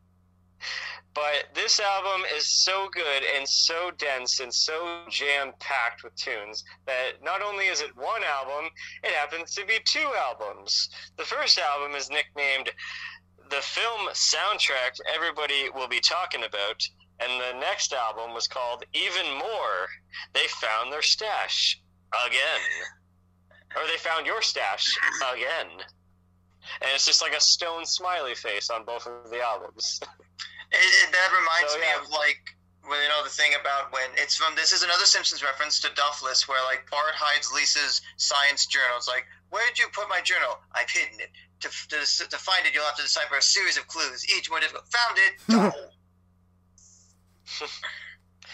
but 1.14 1.46
this 1.54 1.80
album 1.80 2.26
is 2.36 2.50
so 2.64 2.90
good 2.92 3.24
and 3.38 3.48
so 3.48 3.92
dense 3.98 4.40
and 4.40 4.54
so 4.54 5.04
jam 5.10 5.54
packed 5.60 6.04
with 6.04 6.16
tunes 6.16 6.64
that 6.88 7.24
not 7.24 7.42
only 7.42 7.66
is 7.66 7.82
it 7.82 7.96
one 7.96 8.24
album, 8.24 8.70
it 9.04 9.12
happens 9.12 9.54
to 9.56 9.66
be 9.66 9.78
two 9.86 10.10
albums. 10.18 10.90
The 11.18 11.26
first 11.26 11.60
album 11.60 11.96
is 11.96 12.10
nicknamed 12.10 12.72
the 13.54 13.62
film 13.62 14.10
soundtrack 14.14 14.98
everybody 15.14 15.70
will 15.76 15.88
be 15.88 16.00
talking 16.00 16.44
about, 16.44 16.82
and 17.20 17.32
the 17.40 17.60
next 17.60 17.94
album 17.94 18.34
was 18.34 18.48
called 18.48 18.84
Even 18.94 19.38
More. 19.38 19.88
They 20.34 20.48
found 20.48 20.92
their 20.92 21.04
stash 21.04 21.80
again. 22.26 22.62
Or 23.76 23.88
they 23.88 23.98
found 23.98 24.26
your 24.26 24.42
stash 24.42 24.98
again. 25.34 25.68
And 26.82 26.92
it's 26.96 27.06
just 27.06 27.22
like 27.22 27.36
a 27.36 27.42
stone 27.42 27.86
smiley 27.86 28.36
face 28.36 28.70
on 28.70 28.86
both 28.86 29.06
of 29.06 29.30
the 29.30 29.42
albums. 29.42 30.00
It, 30.74 30.82
it, 31.06 31.12
that 31.14 31.30
reminds 31.32 31.74
So, 31.74 31.80
me 31.80 31.86
yeah. 31.88 32.02
of 32.02 32.10
like 32.10 32.42
when 32.84 33.00
you 33.02 33.10
know 33.10 33.24
the 33.24 33.30
thing 33.30 33.54
about 33.60 33.94
when 33.94 34.10
it's 34.18 34.36
from 34.36 34.56
this 34.56 34.74
is 34.74 34.84
another 34.84 35.06
Simpsons 35.06 35.42
reference 35.44 35.80
to 35.82 35.90
Duffless 35.96 36.48
where 36.48 36.62
like 36.66 36.90
Bart 36.90 37.14
hides 37.16 37.52
Lisa's 37.54 38.02
science 38.18 38.66
journal. 38.66 38.98
It's 38.98 39.08
like, 39.08 39.26
where 39.50 39.66
did 39.70 39.80
you 39.80 39.86
put 39.94 40.10
my 40.10 40.20
journal? 40.22 40.60
I've 40.74 40.90
hidden 40.90 41.20
it. 41.20 41.30
To, 41.62 41.70
to, 41.70 42.30
to 42.30 42.38
find 42.38 42.66
it, 42.66 42.74
you'll 42.74 42.84
have 42.84 42.98
to 42.98 43.04
decipher 43.04 43.38
a 43.38 43.42
series 43.42 43.78
of 43.78 43.88
clues, 43.88 44.26
each 44.36 44.50
more 44.50 44.60
difficult. 44.60 44.84
Found 44.92 45.18
it. 45.18 45.74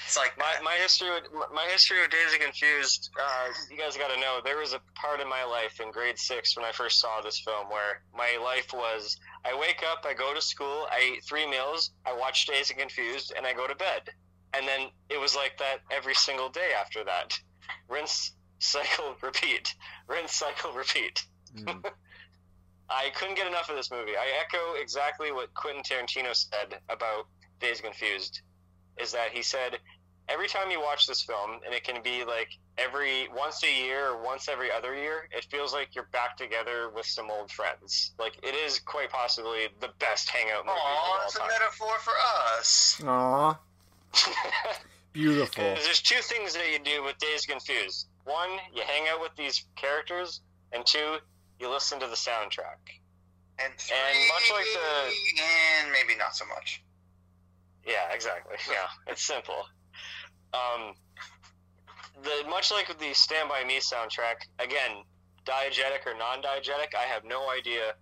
It's 0.09 0.17
like 0.17 0.35
My, 0.39 0.55
my 0.63 0.73
history 0.81 1.11
with 1.11 1.29
my 1.53 1.67
history 1.71 2.01
with 2.01 2.09
Dazed 2.09 2.33
and 2.33 2.41
Confused. 2.41 3.11
Uh, 3.15 3.49
you 3.69 3.77
guys 3.77 3.95
got 3.95 4.11
to 4.11 4.19
know 4.19 4.39
there 4.43 4.57
was 4.57 4.73
a 4.73 4.81
part 4.95 5.19
in 5.19 5.29
my 5.29 5.43
life 5.43 5.79
in 5.79 5.91
grade 5.91 6.17
six 6.17 6.57
when 6.57 6.65
I 6.65 6.71
first 6.71 6.99
saw 6.99 7.21
this 7.21 7.37
film 7.37 7.69
where 7.69 8.01
my 8.17 8.43
life 8.43 8.73
was 8.73 9.17
I 9.45 9.55
wake 9.55 9.83
up, 9.87 10.05
I 10.09 10.15
go 10.15 10.33
to 10.33 10.41
school, 10.41 10.87
I 10.89 11.13
eat 11.13 11.23
three 11.25 11.47
meals, 11.47 11.91
I 12.07 12.13
watch 12.13 12.47
Dazed 12.47 12.71
and 12.71 12.79
Confused, 12.79 13.33
and 13.37 13.45
I 13.45 13.53
go 13.53 13.67
to 13.67 13.75
bed. 13.75 14.09
And 14.55 14.67
then 14.67 14.87
it 15.11 15.19
was 15.19 15.35
like 15.35 15.59
that 15.59 15.81
every 15.91 16.15
single 16.15 16.49
day 16.49 16.71
after 16.75 17.03
that. 17.03 17.37
Rinse, 17.87 18.31
cycle, 18.57 19.15
repeat. 19.21 19.75
Rinse, 20.07 20.33
cycle, 20.33 20.71
repeat. 20.71 21.23
Mm. 21.55 21.85
I 22.89 23.11
couldn't 23.15 23.35
get 23.35 23.45
enough 23.45 23.69
of 23.69 23.75
this 23.75 23.91
movie. 23.91 24.17
I 24.17 24.25
echo 24.41 24.73
exactly 24.81 25.31
what 25.31 25.53
Quentin 25.53 25.83
Tarantino 25.83 26.33
said 26.33 26.79
about 26.89 27.27
Dazed 27.59 27.83
and 27.83 27.93
Confused. 27.93 28.41
Is 28.97 29.13
that 29.13 29.29
he 29.31 29.43
said 29.43 29.77
every 30.29 30.47
time 30.47 30.69
you 30.71 30.79
watch 30.79 31.07
this 31.07 31.21
film, 31.23 31.59
and 31.65 31.73
it 31.73 31.83
can 31.83 32.01
be 32.03 32.23
like 32.23 32.49
every 32.77 33.27
once 33.35 33.63
a 33.63 33.71
year 33.83 34.09
or 34.09 34.23
once 34.23 34.47
every 34.47 34.71
other 34.71 34.93
year, 34.95 35.27
it 35.31 35.45
feels 35.51 35.73
like 35.73 35.95
you're 35.95 36.07
back 36.11 36.37
together 36.37 36.89
with 36.95 37.05
some 37.05 37.29
old 37.31 37.51
friends. 37.51 38.11
Like 38.19 38.37
it 38.43 38.55
is 38.55 38.79
quite 38.79 39.09
possibly 39.09 39.67
the 39.81 39.89
best 39.99 40.29
hangout 40.29 40.65
movie 40.65 40.77
Aw, 40.79 41.17
of 41.19 41.25
it's 41.25 41.35
a 41.37 41.41
all 41.41 41.47
metaphor 41.47 41.99
for 41.99 42.13
us. 42.57 43.01
Aw, 43.05 43.59
beautiful. 45.13 45.63
There's 45.63 46.01
two 46.01 46.21
things 46.21 46.53
that 46.53 46.71
you 46.71 46.79
do 46.79 47.03
with 47.03 47.17
Dazed 47.17 47.47
Confused. 47.47 48.07
One, 48.25 48.49
you 48.73 48.83
hang 48.85 49.07
out 49.11 49.21
with 49.21 49.35
these 49.35 49.65
characters, 49.75 50.41
and 50.71 50.85
two, 50.85 51.17
you 51.59 51.69
listen 51.69 51.99
to 51.99 52.07
the 52.07 52.15
soundtrack. 52.15 52.77
And 53.61 53.73
three, 53.77 53.97
And 53.97 54.27
much 54.29 54.51
like 54.51 54.65
the- 54.73 55.43
and 55.43 55.91
maybe 55.91 56.15
not 56.17 56.35
so 56.35 56.45
much. 56.45 56.81
Yeah, 57.85 58.11
exactly. 58.13 58.55
Yeah, 58.69 58.87
it's 59.11 59.23
simple. 59.23 59.65
Um, 60.53 60.93
the 62.23 62.49
much 62.49 62.71
like 62.71 62.87
the 62.99 63.13
Stand 63.13 63.49
By 63.49 63.63
Me 63.63 63.79
soundtrack, 63.79 64.47
again, 64.59 65.03
diegetic 65.45 66.05
or 66.05 66.17
non-diegetic, 66.17 66.95
I 66.97 67.03
have 67.03 67.23
no 67.23 67.49
idea 67.49 67.93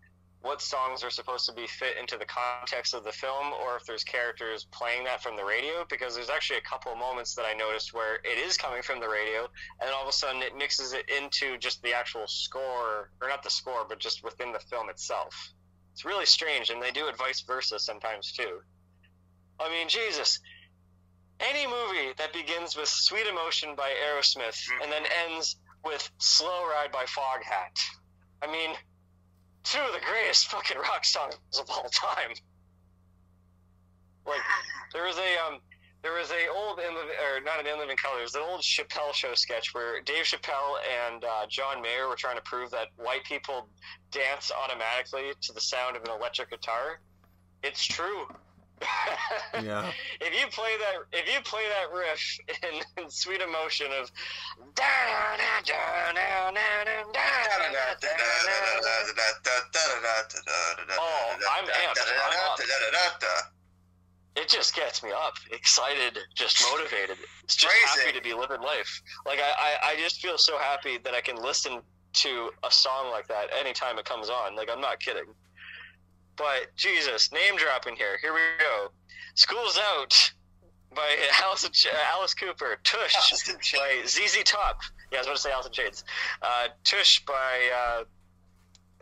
what 0.42 0.62
songs 0.62 1.04
are 1.04 1.10
supposed 1.10 1.46
to 1.48 1.54
be 1.54 1.68
fit 1.68 1.98
into 2.00 2.16
the 2.18 2.26
context 2.26 2.94
of 2.94 3.04
the 3.04 3.12
film, 3.12 3.54
or 3.54 3.76
if 3.76 3.86
there's 3.86 4.04
characters 4.04 4.68
playing 4.72 5.04
that 5.04 5.22
from 5.22 5.36
the 5.36 5.44
radio. 5.44 5.86
Because 5.90 6.16
there's 6.16 6.30
actually 6.30 6.60
a 6.60 6.62
couple 6.62 6.92
of 6.92 6.98
moments 6.98 7.36
that 7.36 7.46
I 7.46 7.54
noticed 7.54 7.94
where 7.94 8.16
it 8.24 8.38
is 8.38 8.56
coming 8.56 8.82
from 8.82 9.00
the 9.00 9.10
radio, 9.10 9.48
and 9.82 9.90
all 9.92 10.04
of 10.04 10.10
a 10.10 10.14
sudden 10.14 10.42
it 10.42 10.56
mixes 10.56 10.94
it 10.94 11.10
into 11.10 11.58
just 11.58 11.82
the 11.82 11.94
actual 11.94 12.28
score, 12.28 13.12
or 13.22 13.28
not 13.28 13.44
the 13.44 13.50
score, 13.50 13.86
but 13.90 14.00
just 14.00 14.24
within 14.24 14.52
the 14.52 14.60
film 14.60 14.90
itself. 14.90 15.54
It's 15.94 16.06
really 16.06 16.28
strange, 16.28 16.70
and 16.70 16.82
they 16.82 16.92
do 16.92 17.08
it 17.08 17.18
vice 17.18 17.42
versa 17.42 17.80
sometimes 17.80 18.32
too. 18.32 18.62
I 19.60 19.70
mean, 19.70 19.90
Jesus. 19.90 20.40
Any 21.40 21.68
movie 21.68 22.14
that 22.18 22.34
begins 22.34 22.76
with 22.76 22.88
Sweet 22.88 23.28
Emotion 23.28 23.76
by 23.76 23.92
Aerosmith 23.92 24.60
and 24.82 24.92
then 24.92 25.04
ends 25.28 25.58
with 25.86 26.10
Slow 26.18 26.66
Ride 26.68 26.92
by 26.92 27.06
Foghat. 27.06 27.78
I 28.42 28.52
mean, 28.52 28.72
two 29.64 29.80
of 29.80 29.94
the 29.94 30.06
greatest 30.06 30.48
fucking 30.52 30.78
rock 30.78 31.06
songs 31.06 31.36
of 31.60 31.70
all 31.70 31.90
time. 31.90 32.34
Like, 34.26 34.42
there 34.94 35.06
was 35.06 35.18
a, 35.18 35.38
um, 35.48 35.60
there 36.02 36.14
was 36.14 36.32
a 36.32 36.48
old, 36.50 36.80
in 36.80 36.94
Liv- 36.94 37.16
or 37.22 37.42
not 37.42 37.60
an 37.60 37.68
In 37.68 37.78
Living 37.80 37.98
Color, 37.98 38.18
there's 38.18 38.36
an 38.36 38.42
old 38.42 38.62
Chappelle 38.62 39.14
show 39.14 39.34
sketch 39.36 39.74
where 39.74 40.02
Dave 40.02 40.26
Chappelle 40.26 40.78
and 41.08 41.24
uh, 41.24 41.46
John 41.50 41.82
Mayer 41.82 42.08
were 42.08 42.16
trying 42.16 42.36
to 42.36 42.44
prove 42.44 42.72
that 42.72 42.88
white 42.98 43.24
people 43.24 43.70
dance 44.12 44.52
automatically 44.52 45.32
to 45.42 45.54
the 45.54 45.62
sound 45.62 45.96
of 45.96 46.04
an 46.04 46.12
electric 46.12 46.50
guitar. 46.50 47.00
It's 47.64 47.86
true. 47.86 48.28
Yeah. 49.64 49.92
If 50.20 50.34
you 50.40 50.48
play 50.48 50.76
that, 50.78 50.96
if 51.18 51.34
you 51.34 51.40
play 51.42 51.64
that 51.70 51.96
riff 51.96 52.40
in, 52.64 53.04
in 53.04 53.10
sweet 53.10 53.40
emotion 53.42 53.88
of, 54.02 54.12
Oh, 61.00 61.36
I'm 61.52 61.66
amped. 61.66 62.02
I'm 62.02 62.34
up. 62.52 62.60
it 64.36 64.50
just 64.50 64.76
gets 64.76 65.02
me 65.04 65.10
up, 65.12 65.34
excited, 65.52 66.18
just 66.36 66.62
motivated. 66.72 67.18
It's 67.44 67.56
just 67.56 67.74
Crazy. 67.74 68.02
happy 68.08 68.18
to 68.18 68.24
be 68.24 68.34
living 68.34 68.62
life. 68.62 69.02
Like 69.26 69.40
I, 69.40 69.52
I, 69.60 69.92
I 69.92 69.96
just 69.98 70.22
feel 70.22 70.38
so 70.38 70.58
happy 70.58 70.98
that 71.04 71.14
I 71.14 71.22
can 71.22 71.38
listen 71.38 71.82
to 72.14 72.50
a 72.64 72.72
song 72.72 73.12
like 73.12 73.28
that 73.28 73.48
anytime 73.60 73.98
it 73.98 74.06
comes 74.06 74.30
on. 74.30 74.56
Like 74.56 74.70
I'm 74.72 74.82
not 74.82 75.00
kidding. 75.00 75.26
But 76.38 76.76
Jesus, 76.76 77.32
name 77.32 77.58
dropping 77.58 77.96
here. 77.96 78.18
Here 78.22 78.34
we 78.34 78.40
go. 78.60 78.90
School's 79.36 79.78
out 79.78 80.32
by 80.96 81.16
Alice, 81.44 81.68
Alice 82.14 82.34
Cooper. 82.34 82.78
Tush 82.84 83.16
Alice 83.16 83.74
by 83.74 84.02
ZZ 84.06 84.44
Top. 84.44 84.80
Yeah, 85.12 85.18
I 85.18 85.22
was 85.22 85.28
about 85.28 85.36
to 85.36 85.42
say 85.42 85.52
Alice 85.52 85.68
in 85.68 85.74
Chains. 85.74 86.04
Uh, 86.42 86.68
Tush 86.84 87.26
by 87.26 87.70
uh, 87.76 88.04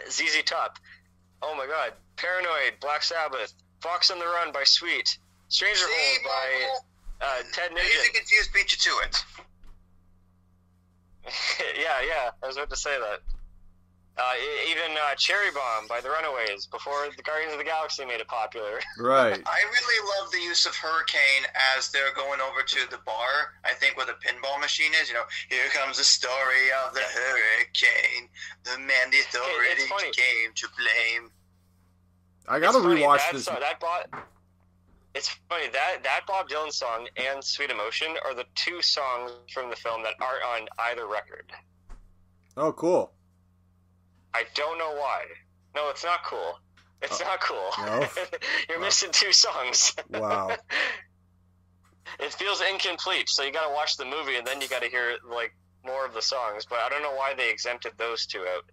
ZZ 0.10 0.44
Top. 0.46 0.80
Oh 1.42 1.56
my 1.56 1.68
God. 1.68 1.94
Paranoid, 2.16 2.80
Black 2.80 3.04
Sabbath. 3.04 3.54
Fox 3.82 4.10
on 4.10 4.20
the 4.20 4.26
Run 4.26 4.52
by 4.52 4.64
Sweet. 4.64 5.18
Stranger 5.50 5.86
See, 5.86 5.92
Hold 5.94 6.80
by 7.22 7.26
uh, 7.26 7.44
Ted 7.54 7.72
Nugent. 7.72 8.14
confused 8.14 8.52
beat 8.54 8.72
you 8.72 8.78
to 8.78 9.08
it. 9.08 9.24
yeah, 11.80 12.02
yeah, 12.08 12.30
I 12.42 12.48
was 12.48 12.56
about 12.58 12.70
to 12.70 12.76
say 12.76 12.98
that. 13.00 13.20
Uh, 14.18 14.32
even 14.70 14.96
uh, 14.96 15.14
Cherry 15.16 15.52
Bomb 15.52 15.88
by 15.90 16.00
the 16.00 16.10
Runaways 16.10 16.68
before 16.68 17.08
the 17.18 17.22
Guardians 17.22 17.52
of 17.52 17.60
the 17.60 17.66
Galaxy 17.66 18.06
made 18.06 18.22
it 18.22 18.28
popular. 18.28 18.80
Right. 18.98 19.42
I 19.46 19.60
really 19.74 20.10
love 20.22 20.32
the 20.32 20.40
use 20.40 20.66
of 20.66 20.74
Hurricane 20.74 21.44
as 21.78 21.92
they're 21.92 22.14
going 22.16 22.40
over 22.40 22.64
to 22.64 22.90
the 22.90 22.98
bar. 23.06 23.52
I 23.66 23.74
think 23.74 23.98
where 23.98 24.06
the 24.06 24.14
pinball 24.26 24.58
machine 24.62 24.92
is. 25.02 25.10
You 25.10 25.16
know, 25.16 25.24
here 25.50 25.68
comes 25.74 25.98
the 25.98 26.06
story 26.06 26.72
of 26.88 26.94
the 26.94 27.02
hurricane. 27.02 28.30
The 28.64 28.80
man 28.80 29.12
the 29.12 29.20
authorities 29.20 29.88
funny. 29.90 30.12
came 30.12 30.54
to 30.56 30.68
blame. 30.78 31.30
I 32.48 32.60
gotta 32.60 32.78
It's 32.78 32.88
rewatch 32.88 33.18
that 33.18 33.34
this. 33.34 33.44
Song, 33.46 33.58
that 33.60 33.80
Bob, 33.82 34.06
it's 35.14 35.30
funny 35.50 35.68
that 35.74 36.04
that 36.04 36.22
Bob 36.26 36.48
Dylan 36.48 36.72
song 36.72 37.08
and 37.18 37.44
Sweet 37.44 37.70
Emotion 37.70 38.16
are 38.24 38.34
the 38.34 38.46
two 38.56 38.82
songs 38.82 39.32
from 39.54 39.70
the 39.70 39.76
film 39.76 40.04
that 40.04 40.14
aren't 40.22 40.44
on 40.64 40.68
either 40.90 41.06
record. 41.06 41.52
Oh, 42.56 42.72
cool. 42.72 43.12
I 44.36 44.44
don't 44.54 44.78
know 44.78 44.94
why. 44.96 45.24
No, 45.76 45.90
it's 45.90 46.04
not 46.04 46.26
cool. 46.26 46.60
It's 47.02 47.22
oh. 47.22 47.26
not 47.26 47.40
cool. 47.40 47.86
No? 47.86 48.06
You're 48.70 48.82
missing 48.82 49.10
two 49.14 49.32
songs. 49.32 49.96
Wow. 50.10 50.58
it 52.20 52.34
feels 52.34 52.62
incomplete, 52.62 53.30
so 53.30 53.44
you 53.44 53.54
got 53.54 53.66
to 53.68 53.74
watch 53.74 53.96
the 53.96 54.04
movie 54.04 54.36
and 54.36 54.46
then 54.46 54.60
you 54.60 54.68
got 54.68 54.82
to 54.82 54.90
hear 54.90 55.16
like 55.30 55.56
more 55.86 56.06
of 56.06 56.14
the 56.14 56.22
songs. 56.22 56.66
But 56.70 56.80
I 56.80 56.90
don't 56.90 57.02
know 57.02 57.16
why 57.16 57.34
they 57.34 57.50
exempted 57.50 57.94
those 57.98 58.26
two 58.26 58.42
out. 58.42 58.66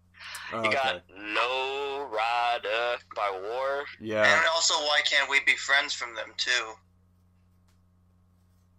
Oh, 0.52 0.62
You 0.62 0.68
okay. 0.68 0.78
got 0.82 1.02
Low 1.16 2.08
Rider 2.10 2.96
by 3.14 3.30
War. 3.40 3.84
Yeah. 4.00 4.24
And 4.24 4.44
also, 4.52 4.74
why 4.74 5.00
can't 5.08 5.30
we 5.30 5.38
be 5.46 5.54
friends 5.54 5.94
from 5.94 6.16
them 6.16 6.32
too? 6.36 6.72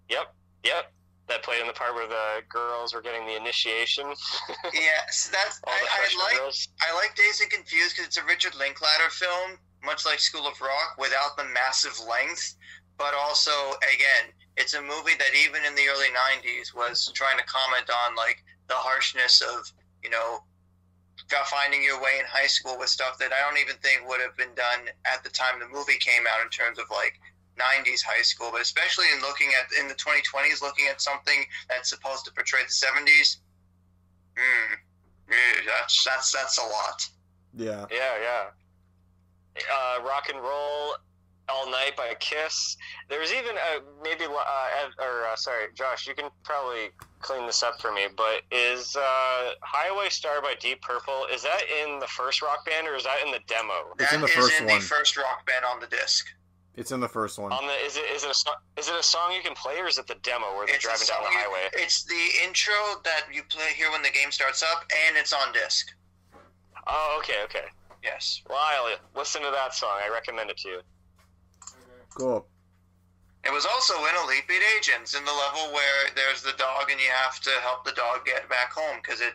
Yep, 0.09 0.35
yep. 0.65 0.91
That 1.33 1.41
played 1.41 1.61
in 1.61 1.67
the 1.67 1.73
part 1.73 1.95
where 1.95 2.05
the 2.07 2.45
girls 2.47 2.93
were 2.93 3.01
getting 3.01 3.25
the 3.25 3.35
initiation. 3.35 4.05
Yes, 4.73 5.33
that's 5.33 5.59
I, 5.65 5.73
I 5.73 6.23
like. 6.23 6.37
girls. 6.37 6.67
I 6.79 6.93
like 6.93 7.15
Dazed 7.15 7.41
and 7.41 7.49
Confused 7.49 7.95
because 7.95 8.05
it's 8.05 8.17
a 8.17 8.25
Richard 8.25 8.53
Linklater 8.53 9.09
film, 9.09 9.57
much 9.83 10.05
like 10.05 10.19
School 10.19 10.45
of 10.45 10.61
Rock, 10.61 10.95
without 10.99 11.35
the 11.35 11.45
massive 11.45 11.97
length. 12.07 12.55
But 12.99 13.15
also, 13.15 13.51
again, 13.81 14.29
it's 14.57 14.75
a 14.75 14.81
movie 14.81 15.17
that 15.17 15.33
even 15.33 15.65
in 15.65 15.73
the 15.73 15.89
early 15.89 16.13
'90s 16.13 16.75
was 16.75 17.11
trying 17.15 17.39
to 17.39 17.45
comment 17.45 17.89
on 17.89 18.15
like 18.15 18.43
the 18.67 18.75
harshness 18.75 19.41
of 19.41 19.71
you 20.03 20.11
know 20.11 20.43
finding 21.49 21.81
your 21.83 21.99
way 22.01 22.19
in 22.19 22.25
high 22.25 22.47
school 22.47 22.77
with 22.77 22.89
stuff 22.89 23.17
that 23.17 23.31
I 23.33 23.41
don't 23.49 23.59
even 23.59 23.75
think 23.81 24.07
would 24.07 24.21
have 24.21 24.37
been 24.37 24.53
done 24.55 24.89
at 25.05 25.23
the 25.23 25.29
time 25.29 25.59
the 25.59 25.67
movie 25.67 25.97
came 25.97 26.23
out 26.29 26.43
in 26.43 26.49
terms 26.49 26.77
of 26.77 26.85
like 26.91 27.19
90s 27.59 28.01
high 28.03 28.21
school, 28.21 28.49
but 28.51 28.61
especially 28.61 29.05
in 29.15 29.21
looking 29.21 29.49
at 29.59 29.79
in 29.79 29.87
the 29.87 29.95
2020s, 29.95 30.61
looking 30.61 30.85
at 30.89 31.01
something 31.01 31.45
that's 31.69 31.89
supposed 31.89 32.25
to 32.25 32.31
portray 32.33 32.61
the 32.63 32.69
70s. 32.69 33.37
Hmm. 34.37 34.73
Yeah, 35.29 35.37
that's 35.65 36.03
that's 36.03 36.31
that's 36.31 36.57
a 36.57 36.63
lot. 36.63 37.07
Yeah. 37.55 37.85
Yeah, 37.91 38.13
yeah. 38.21 38.43
Uh, 39.71 40.03
rock 40.03 40.29
and 40.29 40.41
roll 40.41 40.95
all 41.49 41.69
night 41.69 41.95
by 41.95 42.13
Kiss. 42.19 42.77
There's 43.09 43.31
even 43.31 43.55
uh, 43.55 43.79
maybe 44.03 44.25
uh, 44.25 44.67
Ed- 44.83 45.03
or 45.03 45.25
uh, 45.25 45.35
sorry, 45.35 45.65
Josh, 45.75 46.07
you 46.07 46.15
can 46.15 46.29
probably 46.43 46.89
clean 47.19 47.45
this 47.45 47.63
up 47.63 47.79
for 47.79 47.91
me. 47.91 48.07
But 48.15 48.41
is 48.51 48.95
uh, 48.95 49.51
Highway 49.61 50.09
Star 50.09 50.41
by 50.41 50.55
Deep 50.59 50.81
Purple 50.81 51.27
is 51.31 51.43
that 51.43 51.61
in 51.83 51.99
the 51.99 52.07
first 52.07 52.41
Rock 52.41 52.65
Band 52.65 52.87
or 52.87 52.95
is 52.95 53.03
that 53.03 53.17
in 53.25 53.31
the 53.31 53.39
demo? 53.47 53.93
It's 53.99 54.13
in 54.13 54.21
the 54.21 54.27
is 54.27 54.33
first 54.33 54.59
in 54.59 54.67
one. 54.67 54.79
the 54.79 54.85
first 54.85 55.17
rock 55.17 55.45
band 55.45 55.65
on 55.65 55.79
the 55.79 55.87
disc. 55.87 56.27
It's 56.75 56.91
in 56.91 56.99
the 56.99 57.07
first 57.07 57.37
one. 57.37 57.51
On 57.51 57.67
the 57.67 57.73
is 57.85 57.97
it 57.97 58.05
is 58.15 58.23
it 58.23 58.31
a 58.31 58.33
so- 58.33 58.51
is 58.77 58.87
it 58.89 58.95
a 58.95 59.03
song 59.03 59.31
you 59.33 59.41
can 59.43 59.53
play 59.53 59.79
or 59.79 59.87
is 59.87 59.99
it 59.99 60.07
the 60.07 60.15
demo 60.23 60.55
where 60.57 60.65
they're 60.65 60.75
It's 60.75 60.83
driving 60.83 61.05
down 61.07 61.23
the 61.23 61.29
you- 61.29 61.37
highway? 61.37 61.69
It's 61.73 62.03
the 62.03 62.29
intro 62.43 62.73
that 63.03 63.25
you 63.31 63.43
play 63.43 63.73
here 63.75 63.91
when 63.91 64.01
the 64.01 64.09
game 64.09 64.31
starts 64.31 64.63
up, 64.63 64.83
and 65.07 65.15
it's 65.15 65.33
on 65.33 65.53
disc. 65.53 65.93
Oh, 66.87 67.15
okay, 67.19 67.43
okay. 67.43 67.65
Yes. 68.03 68.41
Well, 68.49 68.57
I'll 68.59 68.97
listen 69.15 69.43
to 69.43 69.51
that 69.51 69.73
song. 69.75 69.97
I 70.03 70.09
recommend 70.09 70.49
it 70.49 70.57
to 70.57 70.69
you. 70.69 70.81
Cool. 72.17 72.45
It 73.45 73.51
was 73.51 73.65
also 73.65 73.93
in 74.05 74.15
Elite 74.23 74.47
Beat 74.47 74.61
Agents 74.77 75.13
in 75.15 75.23
the 75.25 75.31
level 75.31 75.71
where 75.73 76.09
there's 76.15 76.41
the 76.41 76.53
dog 76.57 76.89
and 76.89 76.99
you 76.99 77.09
have 77.09 77.39
to 77.41 77.49
help 77.61 77.85
the 77.85 77.91
dog 77.91 78.25
get 78.25 78.47
back 78.49 78.71
home 78.73 78.97
because 79.01 79.21
it 79.21 79.33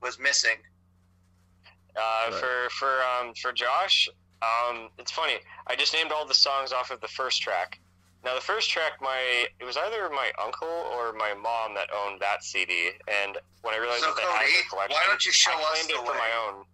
was 0.00 0.18
missing. 0.18 0.56
Uh, 1.96 2.30
Right. 2.30 2.34
For 2.40 2.70
for 2.70 3.02
um, 3.02 3.34
for 3.34 3.52
Josh, 3.52 4.08
um, 4.42 4.88
it's 4.98 5.10
funny. 5.10 5.34
I 5.66 5.74
just 5.76 5.92
named 5.92 6.12
all 6.12 6.26
the 6.26 6.34
songs 6.34 6.72
off 6.72 6.90
of 6.90 7.00
the 7.00 7.08
first 7.08 7.42
track. 7.42 7.78
Now 8.24 8.34
the 8.34 8.40
first 8.40 8.70
track, 8.70 8.92
my 9.00 9.46
it 9.60 9.64
was 9.64 9.76
either 9.76 10.08
my 10.10 10.30
uncle 10.42 10.68
or 10.68 11.12
my 11.12 11.34
mom 11.34 11.74
that 11.74 11.88
owned 11.94 12.20
that 12.20 12.42
CD, 12.42 12.90
and 13.06 13.38
when 13.62 13.74
I 13.74 13.78
realized 13.78 14.02
So, 14.02 14.08
that 14.10 14.16
they 14.16 14.22
had 14.22 14.40
Cody, 14.40 14.52
the 14.62 14.68
collection, 14.68 14.94
why 14.96 15.04
don't 15.06 15.24
you 15.24 15.32
show 15.32 15.52
I 15.52 15.54
us 15.62 15.86
claimed 15.86 15.88
the 15.90 16.02
it 16.02 16.06
for 16.06 16.18
my 16.18 16.30
own. 16.46 16.64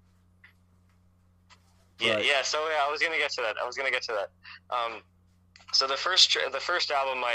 Yeah, 2.00 2.14
Right. 2.14 2.24
yeah. 2.24 2.42
So 2.42 2.58
yeah, 2.68 2.82
I 2.86 2.90
was 2.90 3.00
gonna 3.00 3.18
get 3.18 3.30
to 3.32 3.42
that. 3.42 3.56
I 3.62 3.66
was 3.66 3.76
gonna 3.76 3.90
get 3.90 4.02
to 4.04 4.12
that. 4.12 4.30
Um, 4.74 5.02
so 5.74 5.86
the 5.86 5.96
first 5.96 6.30
tr- 6.30 6.48
the 6.52 6.60
first 6.60 6.90
album, 6.90 7.20
one- 7.20 7.34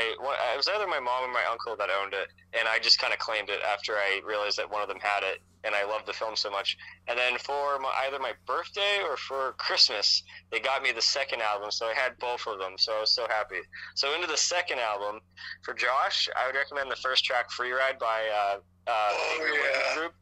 it 0.53 0.57
was 0.57 0.67
either 0.67 0.87
my 0.87 0.99
mom 0.99 1.29
or 1.29 1.33
my 1.33 1.43
uncle 1.45 1.75
that 1.77 1.89
owned 1.89 2.13
it, 2.13 2.29
and 2.57 2.67
I 2.67 2.79
just 2.79 2.99
kind 2.99 3.13
of 3.13 3.19
claimed 3.19 3.49
it 3.49 3.61
after 3.61 3.95
I 3.95 4.21
realized 4.25 4.57
that 4.57 4.69
one 4.69 4.81
of 4.81 4.87
them 4.87 4.99
had 5.01 5.23
it, 5.23 5.39
and 5.63 5.75
I 5.75 5.83
loved 5.83 6.05
the 6.05 6.13
film 6.13 6.35
so 6.35 6.49
much. 6.49 6.77
And 7.07 7.17
then 7.19 7.37
for 7.37 7.77
my, 7.79 7.89
either 8.07 8.17
my 8.19 8.33
birthday 8.45 9.01
or 9.03 9.17
for 9.17 9.53
Christmas, 9.57 10.23
they 10.51 10.59
got 10.59 10.81
me 10.81 10.91
the 10.91 11.01
second 11.01 11.41
album, 11.41 11.69
so 11.71 11.85
I 11.87 11.93
had 11.93 12.17
both 12.19 12.47
of 12.47 12.59
them. 12.59 12.77
So 12.77 12.93
I 12.97 13.01
was 13.01 13.11
so 13.13 13.27
happy. 13.27 13.59
So 13.95 14.13
into 14.15 14.27
the 14.27 14.37
second 14.37 14.79
album 14.79 15.19
for 15.63 15.73
Josh, 15.73 16.29
I 16.35 16.47
would 16.47 16.55
recommend 16.55 16.89
the 16.89 16.95
first 16.95 17.25
track, 17.25 17.51
"Free 17.51 17.71
Ride" 17.71 17.99
by 17.99 18.27
uh, 18.33 18.57
uh, 18.87 19.09
Oh, 19.13 19.59
yeah. 19.63 19.95
Group. 19.95 20.13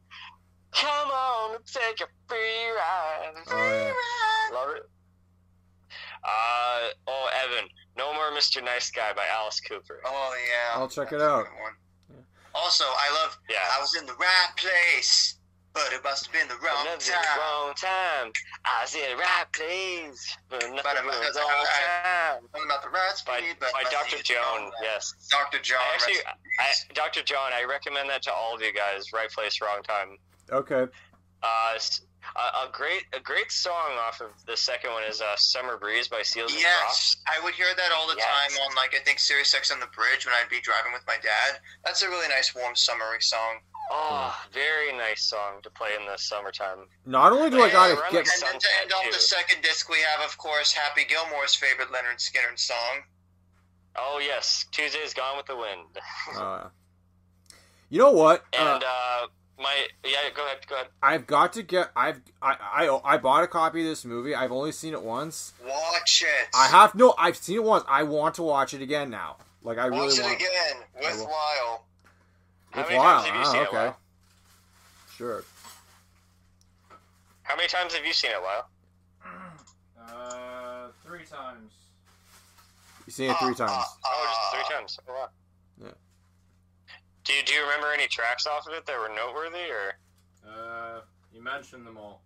Come 0.74 1.10
on, 1.10 1.58
take 1.66 2.02
a 2.02 2.08
free 2.28 2.70
ride. 2.76 3.32
Oh, 3.48 3.94
yeah. 4.52 4.56
Love 4.56 4.76
it. 4.76 4.90
Uh, 6.24 6.90
oh, 7.08 7.30
Evan, 7.46 7.68
No 7.98 8.14
More 8.14 8.32
Mr. 8.32 8.64
Nice 8.64 8.92
Guy 8.92 9.14
by 9.14 9.26
Alice 9.28 9.60
Cooper. 9.60 10.02
Oh 10.06 10.36
yeah. 10.48 10.80
I'll 10.80 10.88
check 10.88 11.08
it 11.12 11.20
That's 11.20 11.24
a 11.24 11.26
out. 11.30 11.46
good 11.46 11.62
one. 11.62 12.24
Also, 12.56 12.84
I 12.86 13.12
love. 13.24 13.38
Yeah. 13.50 13.58
I 13.78 13.80
was 13.82 13.96
in 13.96 14.06
the 14.08 14.14
right 14.16 14.50
place, 14.58 15.36
but 15.74 15.94
it 15.94 16.04
must 16.04 16.26
have 16.26 16.34
been 16.34 16.48
the 16.48 16.56
wrong 16.66 16.82
Another 16.88 16.98
time. 17.06 17.38
wrong 17.38 17.74
time. 17.76 18.32
I 18.66 18.82
was 18.82 18.96
in 18.96 19.02
the 19.12 19.18
right 19.18 19.46
place, 19.54 20.38
but 20.50 20.62
nothing 20.64 20.82
But 20.84 20.98
I'm- 20.98 21.06
was 21.06 21.38
I- 21.38 21.42
wrong 21.42 21.52
I- 21.52 22.34
time. 22.34 22.42
Something 22.52 22.66
about 22.66 22.82
the 22.84 22.90
right 22.90 23.22
By, 23.28 23.38
speed, 23.40 23.58
but 23.60 23.74
by 23.74 23.84
Dr. 23.84 24.18
be 24.18 24.24
Joan, 24.24 24.72
yes. 24.82 25.14
Dr. 25.30 25.60
John. 25.60 25.80
I 25.82 25.94
actually, 25.94 26.16
rest 26.60 26.86
I. 26.90 26.94
Dr. 26.94 27.22
John, 27.24 27.54
I 27.54 27.64
recommend 27.64 28.10
that 28.10 28.24
to 28.24 28.34
all 28.34 28.56
of 28.56 28.62
you 28.62 28.74
guys. 28.74 29.14
Right 29.14 29.30
place, 29.30 29.62
wrong 29.62 29.84
time. 29.84 30.18
Okay. 30.52 30.88
Uh, 31.44 31.78
s- 32.36 32.42
a, 32.64 32.68
a 32.68 32.72
great, 32.72 33.04
a 33.14 33.20
great 33.20 33.52
song 33.52 33.92
off 34.08 34.22
of 34.22 34.32
the 34.46 34.58
second 34.58 34.92
one 34.92 35.04
is 35.04 35.22
uh, 35.22 35.36
"Summer 35.38 35.78
Breeze" 35.78 36.08
by 36.08 36.22
Seals 36.22 36.52
and 36.54 36.62
Crofts. 36.62 37.18
Yes, 37.18 37.40
I 37.40 37.44
would 37.44 37.54
hear 37.54 37.68
that 37.76 37.92
all 37.96 38.08
the 38.08 38.16
Yes. 38.18 38.26
time 38.54 38.60
on 38.68 38.76
like 38.76 38.96
I 38.96 39.00
think 39.04 39.20
Sirius 39.20 39.54
X 39.54 39.72
on 39.72 39.80
the 39.80 39.88
bridge 39.88 40.26
when 40.26 40.36
I'd 40.36 40.50
be 40.50 40.60
driving 40.62 40.94
with 40.94 41.04
my 41.08 41.16
dad. 41.22 41.60
That's 41.86 42.02
a 42.02 42.10
really 42.10 42.28
nice 42.28 42.54
warm 42.56 42.76
summery 42.76 43.22
song. 43.22 43.60
Oh, 43.90 44.38
very 44.52 44.92
nice 44.98 45.24
song 45.24 45.62
to 45.64 45.70
play 45.70 45.92
in 45.98 46.06
the 46.06 46.18
summertime. 46.18 46.88
Not 47.06 47.32
only 47.32 47.50
do 47.50 47.62
I 47.62 47.70
gotta 47.72 47.94
run 47.96 48.12
get, 48.12 48.26
like 48.26 48.34
And 48.34 48.44
then 48.44 48.60
to 48.60 48.68
end 48.82 48.92
off 48.92 49.06
the 49.14 49.20
second 49.20 49.62
disc, 49.62 49.88
we 49.90 50.00
have 50.02 50.26
of 50.30 50.38
course 50.38 50.74
Happy 50.74 51.06
Gilmore's 51.06 51.56
favorite 51.56 51.88
Lynyrd 51.90 52.18
Skynyrd 52.18 52.60
song. 52.60 53.04
Oh 53.96 54.20
yes, 54.24 54.66
Tuesday's 54.72 55.14
Gone 55.14 55.38
with 55.38 55.46
the 55.46 55.56
Wind. 55.56 55.88
uh, 56.36 56.68
you 57.90 58.00
know 58.00 58.12
what? 58.12 58.44
Uh, 58.54 58.58
And 58.74 58.84
uh, 58.84 59.28
my 59.60 59.88
yeah, 60.04 60.18
go 60.36 60.46
ahead, 60.46 60.58
go 60.68 60.76
ahead. 60.76 60.88
I've 61.02 61.26
got 61.28 61.54
to 61.54 61.64
get. 61.64 61.90
I've 61.96 62.22
I, 62.42 62.56
I 62.88 63.14
I 63.14 63.18
bought 63.18 63.44
a 63.44 63.48
copy 63.48 63.82
of 63.82 63.88
this 63.88 64.06
movie. 64.06 64.34
I've 64.36 64.52
only 64.52 64.72
seen 64.72 64.94
it 64.94 65.02
once. 65.02 65.54
Watch 65.66 66.24
it. 66.26 66.48
I 66.56 66.68
have 66.68 66.96
no. 66.96 67.14
I've 67.18 67.38
seen 67.38 67.56
it 67.58 67.64
once. 67.64 67.84
I 67.88 68.04
want 68.04 68.36
to 68.36 68.44
watch 68.44 68.74
it 68.74 68.82
again 68.82 69.10
now. 69.10 69.38
Like 69.64 69.78
I 69.78 69.86
really 69.88 70.08
Watch 70.08 70.20
it 70.20 70.24
want. 70.24 70.36
again 70.36 70.76
I 70.96 71.00
with 71.10 71.18
will. 71.20 71.26
Lyle. 71.26 71.86
How 72.72 72.82
With 72.82 72.90
many 72.90 73.00
Lyle. 73.00 73.24
times 73.24 73.26
have 73.28 73.36
you 73.36 73.42
Ah, 73.42 73.52
seen 73.52 73.62
it, 73.62 73.68
okay. 73.70 73.78
Lyle? 73.78 73.98
Sure. 75.16 75.44
How 77.44 77.56
many 77.56 77.68
times 77.68 77.94
have 77.96 78.06
you 78.06 78.14
seen 78.14 78.32
it, 78.32 78.42
Lyle? 78.44 78.68
Uh, 80.00 80.88
three 81.06 81.26
times. 81.26 81.72
You 83.06 83.12
seen 83.14 83.32
it 83.32 83.38
three 83.40 83.52
Uh, 83.54 83.56
times. 83.56 83.72
uh, 83.72 83.84
Oh, 84.06 84.26
just 84.28 84.40
uh, 84.40 84.52
three 84.68 84.76
times. 84.76 85.00
Oh, 85.08 85.14
wow. 85.14 85.30
Yeah. 87.28 87.34
Do 87.34 87.34
you, 87.34 87.44
do 87.44 87.54
you 87.54 87.62
remember 87.64 87.92
any 87.94 88.08
tracks 88.08 88.48
off 88.48 88.68
of 88.68 88.74
it 88.74 88.86
that 88.86 88.98
were 88.98 89.10
noteworthy, 89.14 89.70
or? 89.70 89.98
Uh, 90.48 91.02
you 91.34 91.44
mentioned 91.44 91.86
them 91.86 91.98
all. 91.98 92.22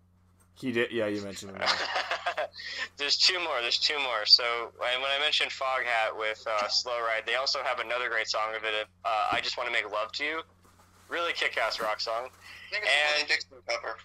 He 0.60 0.70
did. 0.70 0.92
Yeah, 0.92 1.06
you 1.06 1.22
mentioned 1.22 1.52
it. 1.56 1.62
there's 2.98 3.16
two 3.16 3.38
more. 3.40 3.60
There's 3.62 3.78
two 3.78 3.98
more. 3.98 4.24
So 4.26 4.44
when 4.76 5.00
when 5.00 5.10
I 5.10 5.18
mentioned 5.18 5.50
Foghat 5.50 6.16
with 6.16 6.44
uh, 6.46 6.68
Slow 6.68 7.00
Ride, 7.00 7.22
they 7.26 7.34
also 7.36 7.60
have 7.64 7.80
another 7.80 8.08
great 8.08 8.28
song 8.28 8.54
of 8.54 8.62
it. 8.62 8.86
Uh, 9.04 9.28
I 9.32 9.40
just 9.40 9.56
want 9.56 9.68
to 9.68 9.72
make 9.72 9.90
love 9.90 10.12
to 10.12 10.24
you. 10.24 10.42
Really 11.08 11.32
kick-ass 11.32 11.80
rock 11.80 12.00
song. 12.00 12.28
I 12.70 12.70
think 12.70 12.84
it's 13.30 13.44
a 13.46 13.54
Willie 13.54 13.62
And- 13.68 13.82
cover. 13.82 13.96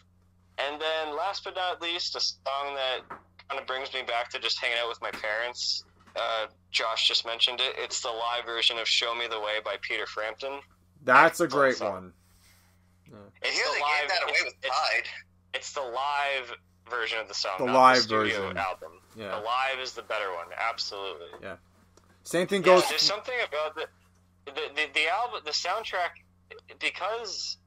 And 0.60 0.82
then 0.82 1.16
last 1.16 1.44
but 1.44 1.56
not 1.56 1.82
least, 1.82 2.16
a 2.16 2.20
song 2.20 2.74
that 2.74 3.02
kind 3.48 3.62
of 3.62 3.68
brings 3.68 3.94
me 3.94 4.02
back 4.02 4.30
to 4.32 4.40
just 4.40 4.60
hanging 4.60 4.78
out 4.82 4.90
with 4.90 5.00
my 5.02 5.12
parents. 5.12 5.84
Uh, 6.16 6.48
Josh 6.72 7.08
just 7.08 7.26
mentioned 7.28 7.60
it. 7.62 7.76
It's 7.78 8.02
the 8.02 8.10
live 8.10 8.46
version 8.46 8.80
of 8.80 8.88
"Show 8.88 9.14
Me 9.14 9.28
the 9.28 9.40
Way" 9.40 9.60
by 9.64 9.76
Peter 9.82 10.08
Frampton. 10.08 10.60
That's 11.08 11.40
a 11.40 11.48
great 11.48 11.76
Awesome. 11.76 11.88
one. 11.88 12.14
I 13.12 13.18
It's 13.48 13.56
hear 13.58 13.66
the 13.66 13.72
they 13.74 13.80
live. 13.82 14.00
gave 14.02 14.10
that 14.10 14.24
away 14.24 14.32
it's, 14.36 14.44
with 14.46 14.54
it's, 14.64 15.10
it's 15.54 15.74
the 15.74 15.82
live 15.82 16.54
version 16.90 17.20
of 17.20 17.28
the 17.28 17.34
song, 17.34 17.54
The 17.60 17.66
not 17.66 17.74
live 17.74 17.96
the 17.98 18.02
studio 18.04 18.42
version. 18.42 18.58
album. 18.58 18.92
Yeah. 19.16 19.32
The 19.32 19.38
live 19.42 19.80
is 19.82 19.94
the 19.94 20.02
better 20.04 20.32
one, 20.34 20.48
absolutely. 20.58 21.28
Yeah. 21.42 21.56
Same 22.24 22.48
thing 22.48 22.62
Yeah, 22.62 22.76
goes. 22.76 22.90
there's 22.90 23.02
something 23.02 23.34
about 23.48 23.76
the 23.76 23.88
the, 24.46 24.62
the 24.76 24.88
the 24.94 25.08
album, 25.10 25.42
the 25.44 25.52
soundtrack, 25.52 26.12
because 26.80 27.58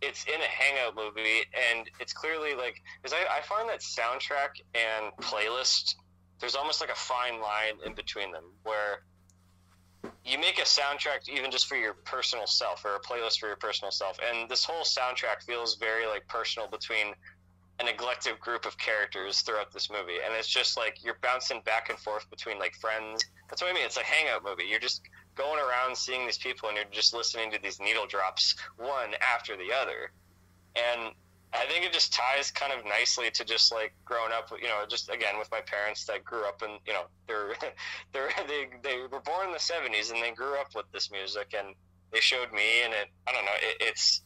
it's 0.00 0.24
in 0.24 0.40
a 0.40 0.44
hangout 0.44 0.94
movie 0.96 1.42
and 1.72 1.88
it's 2.00 2.12
clearly 2.12 2.54
like 2.54 2.76
because 3.02 3.16
I, 3.16 3.38
I 3.38 3.40
find 3.42 3.68
that 3.68 3.80
soundtrack 3.80 4.60
and 4.74 5.12
playlist 5.20 5.94
there's 6.40 6.54
almost 6.56 6.80
like 6.80 6.90
a 6.90 6.94
fine 6.94 7.40
line 7.40 7.74
in 7.86 7.94
between 7.94 8.30
them 8.32 8.44
where 8.64 9.02
you 10.24 10.38
make 10.38 10.58
a 10.58 10.62
soundtrack 10.62 11.28
even 11.28 11.50
just 11.50 11.66
for 11.66 11.76
your 11.76 11.94
personal 11.94 12.46
self 12.46 12.84
or 12.84 12.96
a 12.96 13.00
playlist 13.00 13.38
for 13.38 13.46
your 13.46 13.56
personal 13.56 13.90
self. 13.90 14.18
And 14.22 14.48
this 14.48 14.64
whole 14.64 14.84
soundtrack 14.84 15.42
feels 15.46 15.76
very 15.76 16.06
like 16.06 16.26
personal 16.28 16.68
between 16.68 17.14
an 17.80 17.88
eclectic 17.88 18.40
group 18.40 18.66
of 18.66 18.78
characters 18.78 19.40
throughout 19.40 19.72
this 19.72 19.90
movie. 19.90 20.18
And 20.24 20.34
it's 20.34 20.48
just 20.48 20.76
like 20.76 21.04
you're 21.04 21.18
bouncing 21.22 21.60
back 21.64 21.90
and 21.90 21.98
forth 21.98 22.28
between 22.30 22.58
like 22.58 22.74
friends. 22.74 23.24
That's 23.48 23.62
what 23.62 23.70
i 23.70 23.74
mean. 23.74 23.84
It's 23.84 23.96
a 23.96 24.04
hangout 24.04 24.44
movie. 24.44 24.64
You're 24.64 24.80
just 24.80 25.02
going 25.34 25.60
around 25.60 25.96
seeing 25.96 26.24
these 26.26 26.38
people 26.38 26.68
and 26.68 26.76
you're 26.76 26.86
just 26.90 27.12
listening 27.12 27.50
to 27.50 27.58
these 27.62 27.80
needle 27.80 28.06
drops 28.06 28.54
one 28.76 29.14
after 29.20 29.56
the 29.56 29.72
other. 29.72 30.12
And 30.76 31.12
i 31.54 31.64
think 31.66 31.84
it 31.84 31.92
just 31.92 32.12
ties 32.12 32.50
kind 32.50 32.72
of 32.72 32.84
nicely 32.84 33.30
to 33.30 33.44
just 33.44 33.72
like 33.72 33.94
growing 34.04 34.32
up 34.32 34.50
you 34.60 34.68
know 34.68 34.84
just 34.88 35.08
again 35.10 35.38
with 35.38 35.50
my 35.50 35.60
parents 35.60 36.04
that 36.04 36.24
grew 36.24 36.44
up 36.46 36.62
in 36.62 36.70
you 36.86 36.92
know 36.92 37.04
they're 37.28 37.54
they're 38.12 38.30
they, 38.48 38.66
they 38.82 38.98
were 39.10 39.20
born 39.20 39.46
in 39.46 39.52
the 39.52 39.58
70s 39.58 40.12
and 40.12 40.22
they 40.22 40.30
grew 40.32 40.54
up 40.58 40.68
with 40.74 40.86
this 40.92 41.10
music 41.10 41.54
and 41.56 41.74
they 42.12 42.20
showed 42.20 42.52
me 42.52 42.82
and 42.84 42.92
it 42.92 43.08
i 43.28 43.32
don't 43.32 43.44
know 43.44 43.58
it, 43.62 43.76
it's 43.80 44.22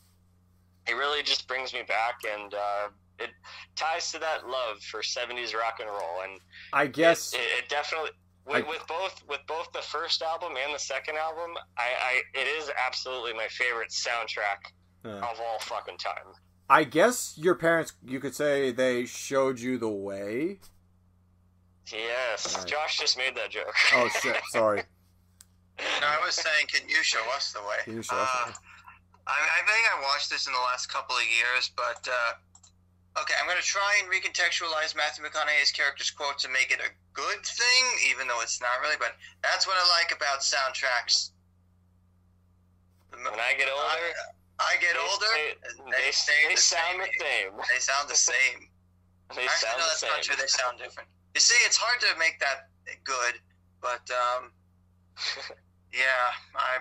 it 0.86 0.92
really 0.94 1.22
just 1.22 1.46
brings 1.46 1.72
me 1.72 1.82
back 1.86 2.14
and 2.36 2.54
uh 2.54 2.88
it 3.20 3.30
ties 3.74 4.12
to 4.12 4.18
that 4.20 4.46
love 4.48 4.78
for 4.90 5.00
70s 5.00 5.52
rock 5.54 5.80
and 5.80 5.88
roll 5.88 6.22
and 6.22 6.38
I 6.72 6.86
guess. 6.86 7.32
it, 7.34 7.38
it, 7.38 7.64
it 7.64 7.68
definitely 7.68 8.10
with, 8.46 8.64
I- 8.64 8.68
with 8.68 8.86
both 8.86 9.22
with 9.28 9.40
both 9.48 9.70
the 9.72 9.82
first 9.82 10.22
album 10.22 10.52
and 10.56 10.72
the 10.74 10.78
second 10.78 11.16
album, 11.16 11.50
I, 11.76 11.88
I 12.00 12.38
it 12.40 12.46
is 12.46 12.70
absolutely 12.86 13.34
my 13.34 13.48
favorite 13.48 13.90
soundtrack 13.90 14.72
Yeah. 15.04 15.16
of 15.18 15.38
all 15.40 15.58
fucking 15.58 15.98
time. 15.98 16.28
I 16.68 16.84
guess 16.84 17.34
your 17.36 17.54
parents. 17.54 17.94
You 18.04 18.20
could 18.20 18.34
say 18.34 18.70
they 18.72 19.06
showed 19.06 19.58
you 19.58 19.78
the 19.78 19.88
way. 19.88 20.58
Yes, 21.90 22.56
Right. 22.56 22.66
Josh 22.66 22.98
just 22.98 23.16
made 23.16 23.34
that 23.36 23.50
joke. 23.50 23.72
Oh 23.94 24.08
shit! 24.20 24.36
Sorry. 24.50 24.82
No, 25.78 26.06
I 26.06 26.18
was 26.24 26.34
saying, 26.34 26.66
can 26.68 26.88
you 26.88 27.02
show 27.02 27.22
us 27.34 27.52
the 27.52 27.60
way? 27.60 27.78
Can 27.84 27.96
you 27.96 28.02
show 28.02 28.16
us 28.16 28.28
the 28.44 28.50
Uh, 28.50 28.54
I, 29.28 29.38
I 29.38 29.60
think 29.64 29.84
I 29.86 30.02
watched 30.02 30.28
this 30.28 30.46
in 30.46 30.52
the 30.52 30.64
last 30.72 30.92
couple 30.92 31.16
of 31.16 31.22
years, 31.22 31.70
but 31.76 32.02
uh, 32.08 33.20
okay, 33.22 33.34
I'm 33.40 33.46
going 33.46 33.60
to 33.60 33.64
try 33.64 34.00
and 34.02 34.10
recontextualize 34.10 34.96
Matthew 34.96 35.24
McConaughey's 35.24 35.70
character's 35.70 36.10
quote 36.10 36.38
to 36.40 36.48
make 36.48 36.72
it 36.72 36.80
a 36.80 36.90
good 37.14 37.44
thing, 37.46 37.84
even 38.10 38.26
though 38.26 38.40
it's 38.42 38.60
not 38.60 38.80
really. 38.82 38.96
But 38.98 39.14
that's 39.42 39.66
what 39.66 39.76
I 39.78 39.86
like 40.00 40.10
about 40.12 40.40
soundtracks. 40.40 41.30
When 43.12 43.22
I 43.38 43.54
get 43.56 43.68
older, 43.70 43.84
I, 43.84 44.12
I 44.60 44.76
get 44.80 44.94
they 44.94 45.00
older. 45.00 45.26
stay- 45.26 45.54
they, 45.86 46.02
they 46.06 46.10
stay 46.12 46.40
they 46.48 46.54
the 46.54 46.60
sound 46.60 46.98
same. 46.98 47.00
the 47.00 47.24
same. 47.24 47.50
They 47.72 47.78
sound 47.80 48.08
the 48.08 48.16
same. 48.16 48.58
They 49.36 49.44
Actually, 49.44 49.60
sound 49.60 49.76
no, 49.76 49.84
the 49.84 49.90
that's 49.92 50.02
not 50.08 50.22
true. 50.24 50.36
They 50.40 50.46
sound 50.48 50.78
different. 50.78 51.08
You 51.34 51.40
see, 51.44 51.60
it's 51.68 51.76
hard 51.76 52.00
to 52.00 52.16
make 52.18 52.40
that 52.40 52.72
good, 53.04 53.36
but 53.84 54.00
um, 54.08 54.48
yeah, 55.92 56.32
I. 56.56 56.80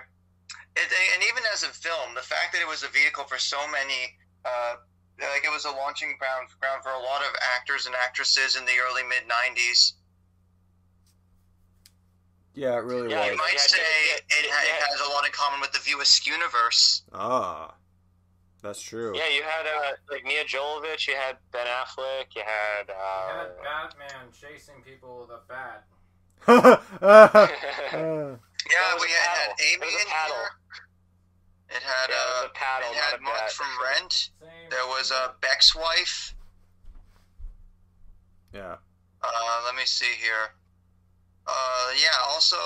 It, 0.74 0.88
and 1.14 1.22
even 1.28 1.42
as 1.52 1.62
a 1.62 1.68
film, 1.68 2.14
the 2.16 2.22
fact 2.24 2.54
that 2.56 2.62
it 2.62 2.66
was 2.66 2.82
a 2.84 2.88
vehicle 2.88 3.24
for 3.28 3.36
so 3.36 3.58
many, 3.68 4.16
uh, 4.48 4.80
like 5.20 5.44
it 5.44 5.52
was 5.52 5.66
a 5.66 5.70
launching 5.76 6.16
ground 6.18 6.48
ground 6.58 6.80
for 6.82 6.88
a 6.88 7.02
lot 7.04 7.20
of 7.20 7.36
actors 7.60 7.84
and 7.84 7.94
actresses 7.94 8.56
in 8.56 8.64
the 8.64 8.80
early 8.80 9.02
mid 9.04 9.28
'90s. 9.28 9.92
Yeah, 12.58 12.74
it 12.74 12.82
really 12.84 13.08
Yeah, 13.10 13.20
was. 13.20 13.30
You 13.30 13.36
might 13.36 13.52
yeah, 13.54 13.58
say 13.60 13.78
yeah, 13.78 14.16
it, 14.16 14.22
it, 14.30 14.44
it 14.44 14.50
yeah. 14.50 14.86
has 14.90 15.00
a 15.00 15.08
lot 15.10 15.24
in 15.24 15.30
common 15.30 15.60
with 15.60 15.70
the 15.70 15.78
View 15.78 15.98
Askewniverse. 15.98 17.02
Ah, 17.12 17.74
that's 18.62 18.82
true. 18.82 19.16
Yeah, 19.16 19.28
you 19.28 19.44
had 19.44 19.64
uh, 19.66 19.92
like 20.10 20.24
Mia 20.24 20.42
Jovovich, 20.44 21.06
you 21.06 21.14
had 21.14 21.36
Ben 21.52 21.66
Affleck, 21.68 22.34
you 22.34 22.42
had. 22.44 22.88
You 22.88 22.94
Uh, 22.94 23.38
had 23.38 23.62
Batman 23.62 24.32
chasing 24.32 24.82
people 24.82 25.20
with 25.20 25.30
a 25.30 25.40
bat. 25.46 25.84
Yeah, 28.70 28.94
we 29.00 29.08
had, 29.08 29.38
had 29.38 29.54
Amy 29.60 29.74
It 29.74 29.80
was 29.80 29.94
a 29.94 30.00
in 30.00 30.06
paddle. 30.08 30.36
here. 30.36 30.50
It 31.76 31.82
had 31.82 32.10
Yeah, 32.10 32.16
was 32.16 32.44
uh, 32.44 32.48
a 32.48 32.52
paddle, 32.54 32.90
it 32.90 32.96
had 32.96 33.18
a 33.18 33.22
Mark 33.22 33.36
bat. 33.38 33.52
from 33.52 33.66
Rent. 33.82 34.12
Same. 34.12 34.50
There 34.70 34.86
was 34.86 35.12
uh, 35.12 35.28
Beck's 35.40 35.74
wife. 35.76 36.34
yeah. 38.52 38.76
Uh, 39.22 39.62
let 39.64 39.74
me 39.76 39.82
see 39.84 40.12
here. 40.20 40.52
Uh, 41.48 41.90
yeah. 41.96 42.14
Also, 42.28 42.56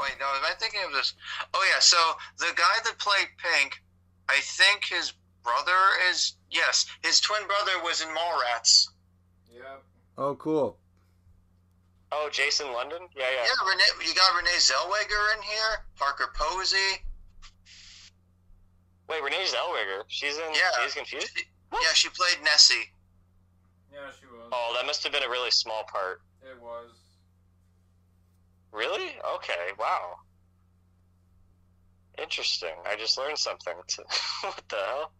wait, 0.00 0.16
no, 0.18 0.26
am 0.26 0.44
I 0.44 0.54
thinking 0.58 0.80
of 0.86 0.92
this? 0.92 1.14
Oh 1.54 1.64
yeah. 1.72 1.80
So 1.80 1.98
the 2.38 2.52
guy 2.56 2.76
that 2.84 2.98
played 2.98 3.28
Pink, 3.38 3.80
I 4.28 4.40
think 4.40 4.84
his 4.84 5.12
brother 5.44 5.78
is 6.10 6.34
yes, 6.50 6.86
his 7.04 7.20
twin 7.20 7.46
brother 7.46 7.72
was 7.84 8.00
in 8.00 8.08
Mallrats. 8.08 8.88
Yep. 9.52 9.84
Oh, 10.18 10.34
cool. 10.36 10.78
Oh, 12.14 12.28
Jason 12.30 12.72
London? 12.72 12.98
Yeah, 13.16 13.24
yeah. 13.34 13.44
Yeah, 13.44 13.68
Renee, 13.68 14.06
you 14.06 14.14
got 14.14 14.36
Renee 14.36 14.50
Zellweger 14.58 15.36
in 15.36 15.42
here, 15.42 15.84
Parker 15.96 16.28
Posey. 16.34 17.00
Wait, 19.08 19.22
Renee 19.22 19.44
Zellweger. 19.46 20.04
She's 20.08 20.36
in 20.36 20.44
Yeah. 20.52 20.84
She's 20.84 20.94
Confused? 20.94 21.32
Yeah, 21.72 21.92
she 21.94 22.10
played 22.10 22.36
Nessie. 22.44 22.92
Yeah, 23.90 24.10
she 24.20 24.26
was. 24.26 24.48
Oh, 24.52 24.74
that 24.76 24.86
must 24.86 25.02
have 25.04 25.12
been 25.12 25.22
a 25.22 25.28
really 25.28 25.50
small 25.50 25.84
part. 25.90 26.20
It 26.42 26.60
was. 26.60 26.90
Really? 28.72 29.10
Okay, 29.36 29.68
wow. 29.78 30.16
Interesting. 32.20 32.74
I 32.88 32.96
just 32.96 33.18
learned 33.18 33.38
something. 33.38 33.74
what 34.42 34.62
the 34.68 34.76
hell? 34.76 35.12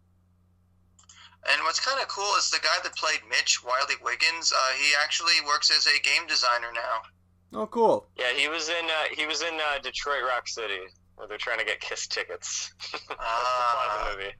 And 1.51 1.61
what's 1.63 1.79
kind 1.79 2.01
of 2.01 2.07
cool 2.07 2.31
is 2.37 2.49
the 2.49 2.59
guy 2.59 2.77
that 2.83 2.95
played 2.95 3.19
Mitch 3.29 3.59
Wiley 3.65 3.95
Wiggins. 4.03 4.53
Uh, 4.53 4.71
he 4.77 4.93
actually 5.03 5.33
works 5.45 5.69
as 5.75 5.85
a 5.87 6.01
game 6.01 6.25
designer 6.27 6.71
now. 6.73 7.59
Oh, 7.61 7.67
cool. 7.67 8.07
Yeah, 8.17 8.31
he 8.35 8.47
was 8.47 8.69
in 8.69 8.85
uh, 8.85 9.03
he 9.15 9.27
was 9.27 9.41
in 9.41 9.53
uh, 9.55 9.79
Detroit 9.81 10.23
Rock 10.27 10.47
City 10.47 10.79
where 11.15 11.27
they're 11.27 11.37
trying 11.37 11.59
to 11.59 11.65
get 11.65 11.79
Kiss 11.81 12.07
tickets. 12.07 12.73
That's 12.91 13.03
the 13.07 13.15
plot 13.15 13.19
Ah. 13.19 14.09
of 14.09 14.17
the 14.17 14.23
movie. 14.23 14.33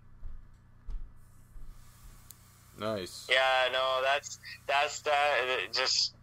Nice. 2.79 3.27
Yeah, 3.29 3.71
no, 3.71 4.01
that's 4.03 4.39
that's 4.65 5.01
that. 5.01 5.35
it 5.45 5.73
Just 5.73 6.15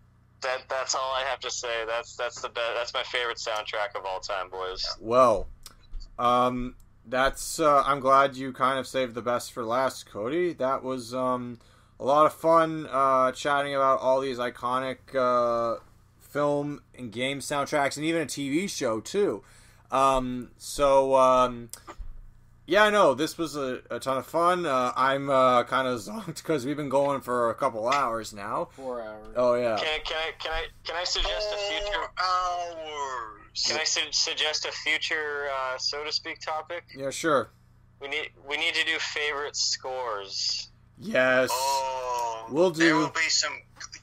that 0.42 0.62
that's 0.68 0.94
all 0.94 1.12
I 1.14 1.24
have 1.28 1.40
to 1.40 1.50
say. 1.50 1.84
That's 1.86 2.16
that's 2.16 2.40
the 2.40 2.48
best. 2.48 2.72
That's 2.74 2.94
my 2.94 3.02
favorite 3.02 3.38
soundtrack 3.38 3.98
of 3.98 4.04
all 4.04 4.20
time, 4.20 4.48
boys. 4.50 4.84
Well, 5.00 5.48
um, 6.18 6.76
that's. 7.06 7.60
Uh, 7.60 7.82
I'm 7.82 8.00
glad 8.00 8.36
you 8.36 8.52
kind 8.52 8.78
of 8.78 8.86
saved 8.86 9.14
the 9.14 9.22
best 9.22 9.52
for 9.52 9.64
last, 9.64 10.06
Cody. 10.06 10.52
That 10.52 10.82
was 10.82 11.14
um, 11.14 11.58
a 11.98 12.04
lot 12.04 12.26
of 12.26 12.32
fun 12.32 12.88
uh, 12.90 13.32
chatting 13.32 13.74
about 13.74 14.00
all 14.00 14.20
these 14.20 14.38
iconic 14.38 15.14
uh, 15.14 15.80
film 16.20 16.82
and 16.96 17.12
game 17.12 17.40
soundtracks, 17.40 17.96
and 17.96 18.06
even 18.06 18.22
a 18.22 18.26
TV 18.26 18.68
show 18.68 19.00
too. 19.00 19.42
Um, 19.90 20.50
so 20.56 21.16
um, 21.16 21.70
yeah, 22.70 22.84
I 22.84 22.90
know 22.90 23.14
this 23.14 23.36
was 23.36 23.56
a, 23.56 23.80
a 23.90 23.98
ton 23.98 24.16
of 24.18 24.26
fun. 24.26 24.64
Uh, 24.64 24.92
I'm 24.94 25.28
uh, 25.28 25.64
kind 25.64 25.88
of 25.88 25.98
zonked 26.06 26.36
because 26.36 26.64
we've 26.64 26.76
been 26.76 26.88
going 26.88 27.20
for 27.20 27.50
a 27.50 27.54
couple 27.56 27.88
hours 27.88 28.32
now. 28.32 28.68
Four 28.70 29.02
hours. 29.02 29.34
Oh 29.34 29.54
yeah. 29.54 29.76
Can 29.76 29.86
I 29.88 29.98
can 30.04 30.16
I 30.16 30.30
can 30.38 30.52
I 30.52 30.64
can 30.84 30.96
I 30.96 31.04
suggest 31.04 31.48
a 31.52 31.56
future? 31.56 31.92
Four 31.92 32.10
hours. 32.24 33.62
Can 33.66 33.76
I 33.80 33.84
su- 33.84 34.12
suggest 34.12 34.64
a 34.66 34.70
future, 34.70 35.48
uh, 35.52 35.78
so 35.78 36.04
to 36.04 36.12
speak, 36.12 36.40
topic? 36.40 36.84
Yeah, 36.96 37.10
sure. 37.10 37.50
We 38.00 38.06
need 38.06 38.30
we 38.48 38.56
need 38.56 38.74
to 38.74 38.84
do 38.84 38.98
favorite 39.00 39.56
scores. 39.56 40.68
Yes, 40.96 41.48
Oh, 41.52 42.46
we'll 42.50 42.70
do. 42.70 42.84
There 42.84 42.94
will 42.94 43.08
be 43.08 43.28
some 43.30 43.52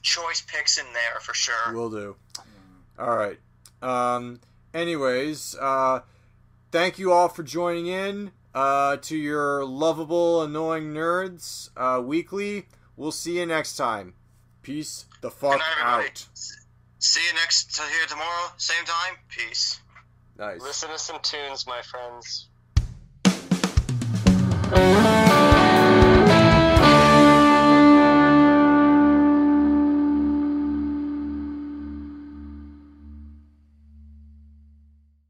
choice 0.02 0.42
picks 0.46 0.78
in 0.78 0.84
there 0.92 1.20
for 1.20 1.32
sure. 1.32 1.72
We'll 1.72 1.90
do. 1.90 2.16
All 2.98 3.16
right. 3.16 3.38
Um. 3.80 4.40
Anyways, 4.74 5.56
uh, 5.58 6.00
thank 6.70 6.98
you 6.98 7.12
all 7.12 7.28
for 7.30 7.42
joining 7.42 7.86
in. 7.86 8.32
Uh, 8.54 8.96
to 8.96 9.16
your 9.16 9.64
lovable, 9.64 10.42
annoying 10.42 10.92
nerds. 10.92 11.70
Uh, 11.76 12.00
weekly. 12.00 12.66
We'll 12.96 13.12
see 13.12 13.38
you 13.38 13.46
next 13.46 13.76
time. 13.76 14.14
Peace 14.62 15.06
the 15.20 15.30
fuck 15.30 15.58
night, 15.58 15.62
out. 15.80 16.26
See 16.98 17.20
you 17.26 17.34
next 17.34 17.74
to 17.76 17.82
here 17.82 18.06
tomorrow, 18.08 18.52
same 18.56 18.84
time. 18.84 19.14
Peace. 19.28 19.80
Nice. 20.36 20.60
Listen 20.60 20.90
to 20.90 20.98
some 20.98 21.18
tunes, 21.22 21.66
my 21.66 21.80
friends. 21.82 22.48